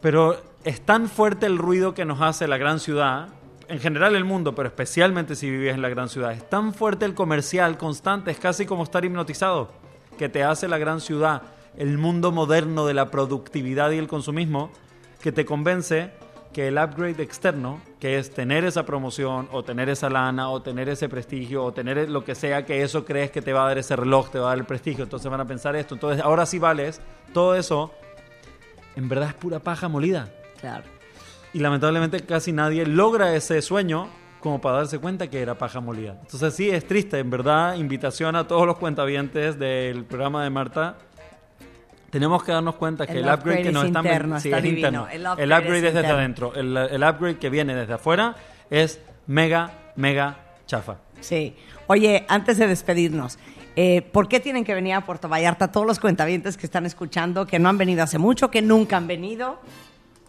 Pero 0.00 0.42
es 0.64 0.80
tan 0.80 1.08
fuerte 1.08 1.46
el 1.46 1.58
ruido 1.58 1.94
que 1.94 2.04
nos 2.04 2.20
hace 2.20 2.48
la 2.48 2.56
gran 2.56 2.80
ciudad, 2.80 3.28
en 3.68 3.78
general 3.78 4.14
el 4.14 4.24
mundo, 4.24 4.54
pero 4.54 4.68
especialmente 4.68 5.36
si 5.36 5.50
vives 5.50 5.74
en 5.74 5.82
la 5.82 5.88
gran 5.88 6.08
ciudad, 6.08 6.32
es 6.32 6.48
tan 6.48 6.74
fuerte 6.74 7.04
el 7.04 7.14
comercial 7.14 7.78
constante, 7.78 8.30
es 8.30 8.38
casi 8.38 8.66
como 8.66 8.82
estar 8.82 9.04
hipnotizado, 9.04 9.72
que 10.18 10.28
te 10.28 10.44
hace 10.44 10.68
la 10.68 10.78
gran 10.78 11.00
ciudad, 11.00 11.42
el 11.76 11.98
mundo 11.98 12.30
moderno 12.30 12.86
de 12.86 12.94
la 12.94 13.10
productividad 13.10 13.90
y 13.90 13.98
el 13.98 14.06
consumismo, 14.06 14.70
que 15.20 15.32
te 15.32 15.44
convence 15.44 16.12
que 16.54 16.68
el 16.68 16.78
upgrade 16.78 17.22
externo, 17.22 17.82
que 18.00 18.16
es 18.18 18.30
tener 18.30 18.64
esa 18.64 18.86
promoción 18.86 19.48
o 19.52 19.62
tener 19.62 19.90
esa 19.90 20.08
lana 20.08 20.48
o 20.48 20.62
tener 20.62 20.88
ese 20.88 21.10
prestigio 21.10 21.64
o 21.64 21.72
tener 21.72 22.08
lo 22.08 22.24
que 22.24 22.34
sea 22.34 22.64
que 22.64 22.82
eso 22.82 23.04
crees 23.04 23.30
que 23.30 23.42
te 23.42 23.52
va 23.52 23.64
a 23.64 23.68
dar 23.68 23.78
ese 23.78 23.96
reloj, 23.96 24.30
te 24.30 24.38
va 24.38 24.46
a 24.46 24.48
dar 24.50 24.58
el 24.58 24.64
prestigio, 24.64 25.04
entonces 25.04 25.30
van 25.30 25.40
a 25.40 25.46
pensar 25.46 25.76
esto, 25.76 25.94
entonces 25.94 26.24
ahora 26.24 26.46
sí 26.46 26.58
vales, 26.58 27.02
todo 27.34 27.56
eso 27.56 27.92
en 28.96 29.08
verdad 29.08 29.30
es 29.30 29.34
pura 29.34 29.58
paja 29.58 29.88
molida. 29.88 30.32
Claro. 30.60 30.84
Y 31.52 31.58
lamentablemente 31.58 32.20
casi 32.20 32.52
nadie 32.52 32.86
logra 32.86 33.34
ese 33.34 33.60
sueño 33.60 34.08
como 34.40 34.60
para 34.60 34.78
darse 34.78 34.98
cuenta 34.98 35.28
que 35.28 35.40
era 35.40 35.58
paja 35.58 35.80
molida. 35.80 36.18
Entonces 36.20 36.54
sí, 36.54 36.70
es 36.70 36.86
triste, 36.86 37.18
en 37.18 37.30
verdad, 37.30 37.74
invitación 37.74 38.36
a 38.36 38.46
todos 38.46 38.66
los 38.66 38.76
cuentavientes 38.76 39.58
del 39.58 40.04
programa 40.04 40.44
de 40.44 40.50
Marta. 40.50 40.98
Tenemos 42.14 42.44
que 42.44 42.52
darnos 42.52 42.76
cuenta 42.76 43.08
que 43.08 43.14
El 43.14 43.18
el, 43.18 43.24
upgrade, 43.24 43.62
que 43.62 43.68
upgrade 43.70 43.72
nos 43.72 43.82
es 43.82 43.86
están 43.88 44.06
interno, 44.06 44.38
sí, 44.40 44.48
está 44.48 44.58
es 44.60 44.64
interno. 44.66 45.08
El 45.10 45.20
El 45.20 45.26
upgrade 45.26 45.58
upgrade, 45.58 45.78
es 45.78 45.84
es 45.86 45.94
desde 45.94 46.08
adentro. 46.10 46.54
El, 46.54 46.76
el 46.76 47.02
upgrade 47.02 47.38
que 47.38 47.50
viene 47.50 47.74
desde 47.74 47.94
afuera 47.94 48.36
es 48.70 49.00
mega, 49.26 49.72
mega 49.96 50.36
chafa. 50.64 50.98
Sí. 51.18 51.56
Oye, 51.88 52.24
antes 52.28 52.56
de 52.58 52.68
despedirnos, 52.68 53.36
eh, 53.74 54.02
¿por 54.12 54.28
qué 54.28 54.38
tienen 54.38 54.62
que 54.64 54.74
venir 54.74 54.94
a 54.94 55.00
Puerto 55.00 55.28
Vallarta 55.28 55.72
todos 55.72 55.88
los 55.88 55.98
cuentavientes 55.98 56.56
que 56.56 56.66
están 56.66 56.86
escuchando, 56.86 57.46
que 57.48 57.58
no 57.58 57.68
han 57.68 57.78
venido 57.78 58.04
hace 58.04 58.18
mucho, 58.18 58.48
que 58.48 58.62
nunca 58.62 58.96
han 58.96 59.08
venido? 59.08 59.58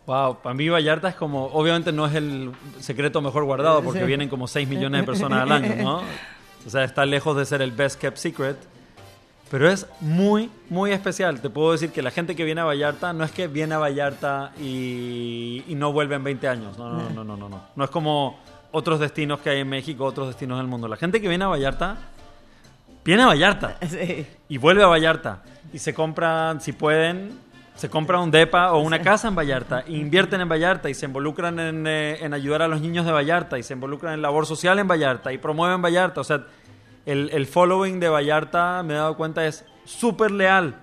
Wow, 0.07 0.41
para 0.41 0.55
mí 0.55 0.67
Vallarta 0.67 1.09
es 1.09 1.15
como, 1.15 1.45
obviamente 1.45 1.91
no 1.91 2.07
es 2.07 2.15
el 2.15 2.51
secreto 2.79 3.21
mejor 3.21 3.43
guardado 3.43 3.83
porque 3.83 3.99
Sí. 3.99 4.05
vienen 4.07 4.27
como 4.27 4.47
6 4.47 4.67
millones 4.67 5.01
de 5.01 5.05
personas 5.05 5.43
al 5.43 5.51
año, 5.51 5.75
¿no? 5.83 6.01
O 6.65 6.69
sea, 6.71 6.83
está 6.83 7.05
lejos 7.05 7.37
de 7.37 7.45
ser 7.45 7.61
el 7.61 7.71
best 7.71 8.01
kept 8.01 8.17
secret, 8.17 8.57
pero 9.56 9.72
es 9.72 9.88
muy, 10.02 10.52
muy 10.69 10.91
especial. 10.91 11.40
Te 11.40 11.49
puedo 11.49 11.72
decir 11.72 11.91
que 11.91 12.02
la 12.02 12.11
gente 12.11 12.36
que 12.36 12.44
viene 12.44 12.60
a 12.60 12.65
Vallarta 12.65 13.14
no 13.14 13.23
es 13.23 13.32
que 13.32 13.48
viene 13.48 13.73
a 13.73 13.77
Vallarta 13.77 14.52
y, 14.60 15.64
y 15.65 15.76
no 15.76 15.94
vuelve 15.94 16.15
en 16.15 16.26
20 16.26 16.45
años, 16.49 16.77
no, 16.77 16.91
no, 16.91 17.10
no, 17.10 17.23
no, 17.23 17.38
no, 17.38 17.48
no. 17.48 17.61
No 17.73 17.84
es 17.86 17.90
como 17.90 18.38
otros 18.73 18.99
destinos 18.99 19.40
que 19.40 19.52
hay 19.52 19.61
en 19.61 19.69
México, 19.69 20.03
otros 20.03 20.27
destinos 20.27 20.57
del 20.57 20.68
mundo. 20.68 20.90
La 20.90 20.98
gente 20.98 21.22
que 21.22 21.30
viene 21.30 21.45
a 21.45 21.48
Vallarta, 21.48 21.95
viene 23.06 23.23
a 23.23 23.27
Vallarta 23.27 23.77
Sí. 23.88 24.27
y 24.49 24.57
vuelve 24.57 24.84
a 24.84 24.88
Vallarta 24.88 25.41
y 25.72 25.80
se 25.80 25.94
compran, 25.94 26.60
si 26.60 26.73
pueden, 26.73 27.40
se 27.77 27.90
compra 27.90 28.19
un 28.19 28.32
depa 28.32 28.73
o 28.73 28.80
una 28.80 28.99
casa 29.02 29.30
en 29.30 29.36
Vallarta, 29.36 29.86
e 29.88 29.94
invierten 29.94 30.41
en 30.41 30.49
Vallarta 30.49 30.90
y 30.90 30.94
se 30.94 31.06
involucran 31.06 31.57
en, 31.61 31.88
eh, 31.88 32.18
en 32.26 32.34
ayudar 32.34 32.61
a 32.61 32.68
los 32.68 32.82
niños 32.82 33.06
de 33.06 33.14
Vallarta 33.14 33.57
y 33.57 33.64
se 33.64 33.72
involucran 33.72 34.15
en 34.15 34.22
labor 34.22 34.45
social 34.48 34.80
en 34.80 34.88
Vallarta 34.90 35.32
y 35.32 35.38
promueven 35.38 35.82
Vallarta. 35.82 36.19
O 36.19 36.26
sea, 36.26 36.44
el, 37.06 37.30
el 37.32 37.45
following 37.45 37.99
de 37.99 38.10
Vallarta, 38.10 38.84
me 38.84 38.94
he 38.94 38.98
dado 38.98 39.15
cuenta, 39.15 39.45
es 39.45 39.65
súper 39.86 40.32
leal. 40.32 40.76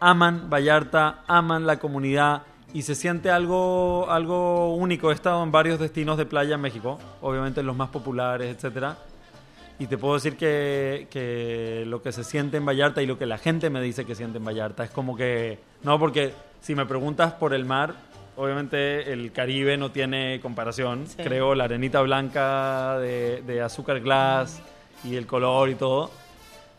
Aman 0.00 0.48
Vallarta, 0.48 1.24
aman 1.26 1.66
la 1.66 1.78
comunidad 1.78 2.42
y 2.72 2.82
se 2.82 2.94
siente 2.94 3.30
algo, 3.30 4.06
algo 4.10 4.74
único. 4.74 5.10
He 5.10 5.14
estado 5.14 5.42
en 5.42 5.50
varios 5.50 5.80
destinos 5.80 6.16
de 6.18 6.26
playa 6.26 6.54
en 6.54 6.60
México, 6.60 6.98
obviamente 7.20 7.62
los 7.62 7.76
más 7.76 7.88
populares, 7.88 8.54
etcétera. 8.54 8.96
Y 9.80 9.86
te 9.86 9.96
puedo 9.96 10.14
decir 10.14 10.36
que, 10.36 11.06
que 11.10 11.84
lo 11.86 12.02
que 12.02 12.12
se 12.12 12.24
siente 12.24 12.56
en 12.56 12.66
Vallarta 12.66 13.00
y 13.00 13.06
lo 13.06 13.18
que 13.18 13.26
la 13.26 13.38
gente 13.38 13.70
me 13.70 13.80
dice 13.80 14.04
que 14.04 14.14
siente 14.14 14.38
en 14.38 14.44
Vallarta 14.44 14.84
es 14.84 14.90
como 14.90 15.16
que... 15.16 15.60
No, 15.82 15.98
porque 16.00 16.32
si 16.60 16.74
me 16.74 16.84
preguntas 16.84 17.32
por 17.34 17.54
el 17.54 17.64
mar, 17.64 17.94
obviamente 18.36 19.12
el 19.12 19.30
Caribe 19.30 19.76
no 19.76 19.92
tiene 19.92 20.40
comparación. 20.40 21.06
Sí. 21.06 21.22
Creo 21.22 21.54
la 21.54 21.64
arenita 21.64 22.00
blanca 22.02 22.98
de, 22.98 23.42
de 23.46 23.62
azúcar 23.62 24.00
glass 24.00 24.60
y 25.04 25.16
el 25.16 25.26
color 25.26 25.68
y 25.70 25.74
todo. 25.74 26.10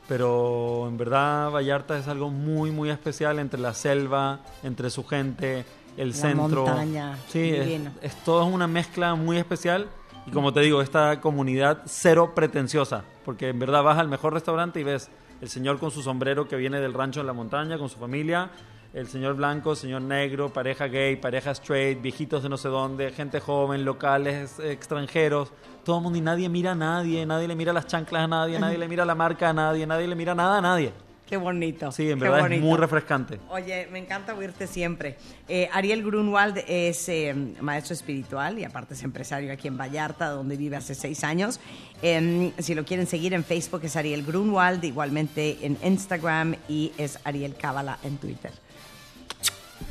Pero 0.08 0.88
en 0.88 0.98
verdad 0.98 1.52
Vallarta 1.52 1.98
es 1.98 2.08
algo 2.08 2.30
muy, 2.30 2.72
muy 2.72 2.90
especial 2.90 3.38
entre 3.40 3.60
la 3.60 3.74
selva, 3.74 4.40
entre 4.64 4.90
su 4.90 5.06
gente, 5.06 5.66
el 5.98 6.10
La 6.10 6.16
centro. 6.16 6.66
montaña, 6.66 7.18
Sí, 7.28 7.52
es, 7.52 7.82
es 8.02 8.16
todo 8.24 8.46
una 8.46 8.68
mezcla 8.68 9.14
muy 9.16 9.38
especial. 9.38 9.88
Y 10.26 10.32
como 10.32 10.52
te 10.52 10.62
digo, 10.62 10.82
esta 10.82 11.22
comunidad 11.22 11.84
cero 11.86 12.34
pretenciosa. 12.36 13.04
Porque 13.24 13.50
en 13.50 13.60
verdad 13.60 13.84
vas 13.84 14.00
al 14.00 14.08
mejor 14.08 14.34
restaurante 14.34 14.80
y 14.80 14.84
ves 14.84 15.10
el 15.42 15.50
señor 15.50 15.80
con 15.80 15.92
su 15.92 16.02
sombrero 16.02 16.48
que 16.48 16.56
viene 16.56 16.80
del 16.82 16.94
rancho 16.94 17.22
en 17.22 17.28
la 17.28 17.34
montaña, 17.34 17.78
con 17.78 17.90
su 17.90 18.00
familia. 18.00 18.50
El 18.92 19.08
señor 19.08 19.36
blanco, 19.36 19.76
señor 19.76 20.02
negro, 20.02 20.52
pareja 20.52 20.88
gay, 20.88 21.16
pareja 21.18 21.52
straight, 21.52 22.02
viejitos 22.02 22.42
de 22.42 22.50
no 22.50 22.58
sé 22.58 22.70
dónde, 22.70 23.12
gente 23.12 23.40
joven, 23.40 23.86
locales, 23.86 24.58
extranjeros. 24.60 25.52
Todo 25.90 25.98
el 25.98 26.04
mundo 26.04 26.20
y 26.20 26.22
nadie 26.22 26.48
mira 26.50 26.74
a 26.74 26.76
nadie, 26.76 27.26
nadie 27.26 27.48
le 27.48 27.56
mira 27.56 27.74
las 27.74 27.88
chanclas 27.88 28.26
a 28.26 28.28
nadie, 28.28 28.60
nadie 28.60 28.78
le 28.78 28.88
mira 28.88 29.04
la 29.06 29.16
marca 29.16 29.50
a 29.50 29.54
nadie, 29.54 29.88
nadie 29.88 30.08
le 30.08 30.14
mira 30.14 30.36
nada 30.36 30.60
a 30.60 30.62
nadie. 30.62 30.94
Qué 31.28 31.36
bonito. 31.36 31.92
Sí, 31.92 32.12
en 32.12 32.20
qué 32.20 32.30
verdad 32.30 32.52
es 32.52 32.62
muy 32.62 32.78
refrescante. 32.78 33.40
Oye, 33.50 33.88
me 33.92 33.98
encanta 33.98 34.36
oírte 34.36 34.68
siempre. 34.68 35.18
Eh, 35.48 35.68
Ariel 35.74 36.04
Grunwald 36.04 36.64
es 36.68 37.10
eh, 37.10 37.34
maestro 37.60 37.96
espiritual 37.96 38.60
y 38.60 38.66
aparte 38.66 38.94
es 38.94 39.02
empresario 39.02 39.52
aquí 39.52 39.68
en 39.68 39.80
Vallarta, 39.80 40.30
donde 40.30 40.58
vive 40.58 40.76
hace 40.76 40.94
seis 40.94 41.24
años. 41.24 41.60
Em, 42.04 42.52
si 42.60 42.76
lo 42.76 42.86
quieren 42.86 43.08
seguir 43.08 43.34
en 43.34 43.44
Facebook 43.44 43.82
es 43.84 43.96
Ariel 43.96 44.24
Grunwald, 44.24 44.84
igualmente 44.84 45.58
en 45.64 45.76
Instagram 45.84 46.56
y 46.68 46.92
es 47.00 47.18
Ariel 47.24 47.56
Cábala 47.56 47.98
en 48.04 48.18
Twitter. 48.18 48.52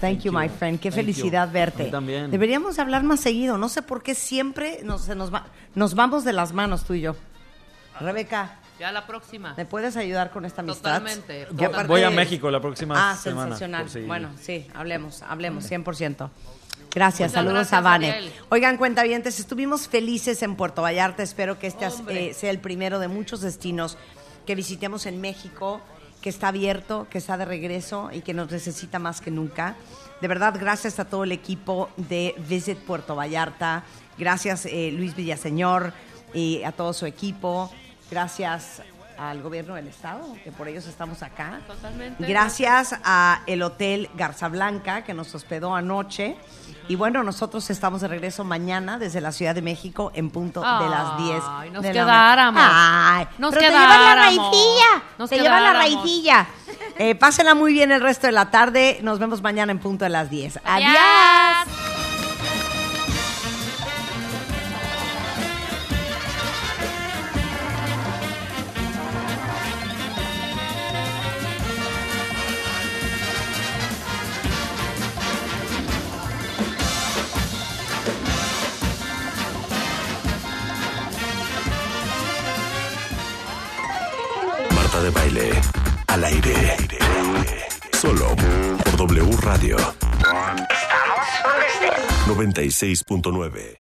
Thank, 0.01 0.21
you, 0.21 0.33
you. 0.33 0.39
my 0.39 0.49
friend. 0.49 0.79
Qué 0.81 0.91
Thank 0.91 1.01
felicidad 1.01 1.47
you. 1.49 1.53
verte. 1.55 1.83
A 1.83 1.87
mí 1.87 1.91
también. 1.91 2.31
Deberíamos 2.31 2.79
hablar 2.79 3.03
más 3.03 3.21
seguido. 3.21 3.59
No 3.59 3.69
sé 3.69 3.83
por 3.83 4.03
qué 4.03 4.15
siempre 4.15 4.81
nos, 4.85 5.03
se 5.03 5.15
nos, 5.15 5.33
va- 5.33 5.47
nos 5.75 5.95
vamos 5.95 6.25
de 6.25 6.33
las 6.33 6.53
manos 6.53 6.85
tú 6.85 6.95
y 6.95 7.01
yo. 7.03 7.17
Rebeca, 8.01 8.57
Ya 8.79 8.93
la 8.93 9.07
próxima. 9.07 9.55
¿me 9.57 9.65
puedes 9.65 9.97
ayudar 9.97 10.31
con 10.31 10.45
esta 10.45 10.63
amistad? 10.63 11.01
Totalmente. 11.01 11.47
Aparte- 11.67 11.89
Voy 11.89 12.03
a 12.05 12.11
México 12.11 12.49
la 12.51 12.61
próxima 12.61 13.11
Ah, 13.13 13.17
semana. 13.17 13.47
sensacional. 13.57 13.83
por 13.83 13.91
si- 13.93 14.01
Bueno, 14.03 14.31
sí, 14.41 14.67
hablemos, 14.75 15.23
hablemos, 15.23 15.65
100%. 15.65 16.31
Gracias, 16.95 17.31
Muchas 17.31 17.33
saludos 17.33 17.55
gracias, 17.55 17.79
a 17.79 17.81
Vane. 17.81 18.11
Ariel. 18.13 18.33
Oigan, 18.51 18.77
cuentavientes, 18.77 19.41
estuvimos 19.41 19.89
felices 19.89 20.43
en 20.43 20.55
Puerto 20.55 20.81
Vallarta. 20.83 21.23
Espero 21.25 21.59
que 21.59 21.67
este 21.67 21.87
eh, 22.09 22.35
sea 22.35 22.51
el 22.51 22.61
primero 22.61 22.99
de 23.01 23.09
muchos 23.09 23.41
destinos 23.41 23.99
que 24.47 24.55
visitemos 24.55 25.05
en 25.07 25.21
México, 25.21 25.81
que 26.21 26.29
está 26.31 26.49
abierto, 26.49 27.07
que 27.11 27.19
está 27.19 27.37
de 27.37 27.45
regreso 27.45 28.11
y 28.13 28.21
que 28.23 28.35
nos 28.35 28.51
necesita 28.51 28.99
más 28.99 29.21
que 29.21 29.31
nunca. 29.31 29.77
De 30.21 30.29
verdad, 30.29 30.55
gracias 30.59 30.99
a 30.99 31.05
todo 31.05 31.25
el 31.25 31.33
equipo 31.33 31.91
de 31.97 32.35
Visit 32.49 32.79
Puerto 32.79 33.15
Vallarta. 33.15 33.85
Gracias, 34.19 34.67
eh, 34.67 34.91
Luis 34.93 35.15
Villaseñor, 35.15 35.93
y 36.35 36.63
a 36.65 36.73
todo 36.73 36.93
su 36.93 37.07
equipo. 37.07 37.71
Gracias 38.11 38.83
al 39.19 39.43
gobierno 39.43 39.75
del 39.75 39.89
estado, 39.89 40.21
que 40.45 40.53
por 40.53 40.69
ellos 40.69 40.87
estamos 40.87 41.23
acá. 41.23 41.61
Totalmente. 41.67 42.25
Gracias 42.27 42.95
a 43.05 43.43
el 43.47 43.63
Hotel 43.63 44.09
Garza 44.15 44.49
Blanca 44.49 45.03
que 45.03 45.15
nos 45.15 45.35
hospedó 45.35 45.75
anoche. 45.75 46.37
Y 46.89 46.95
bueno, 46.97 47.23
nosotros 47.23 47.69
estamos 47.71 48.01
de 48.01 48.09
regreso 48.09 48.45
mañana 48.45 48.99
desde 48.99 49.21
la 49.21 49.33
Ciudad 49.33 49.55
de 49.55 49.61
México 49.63 50.11
en 50.15 50.31
punto 50.31 50.61
de 50.61 50.89
las 50.89 51.19
10. 51.19 51.43
Ay, 51.47 51.71
nos 51.71 51.83
quedáramos. 51.85 52.63
Ay, 52.65 53.27
Nos 53.39 53.51
pero 53.55 53.61
te 53.67 53.69
llevan 53.73 53.89
la 53.91 53.97
quedáramos. 53.99 54.37
raicilla. 54.53 55.03
Nos 55.19 55.31
te 55.31 55.37
llevan 55.39 55.63
la 55.65 55.71
quedáramos. 55.73 56.03
raicilla. 56.03 56.47
Eh, 56.99 57.15
pásenla 57.15 57.55
muy 57.55 57.73
bien 57.73 57.93
el 57.93 58.01
resto 58.01 58.27
de 58.27 58.33
la 58.33 58.51
tarde. 58.51 59.01
Nos 59.03 59.19
vemos 59.19 59.43
mañana 59.43 59.71
en 59.73 59.79
punto 59.81 60.05
de 60.05 60.11
las 60.11 60.31
10. 60.31 60.61
Adiós. 60.65 61.98
Solo 88.09 88.35
por 88.37 88.97
W 88.97 89.37
Radio. 89.43 89.77
¿Estamos? 89.77 91.27
¿Dónde 91.45 91.67
estés? 91.67 93.05
96.9. 93.07 93.77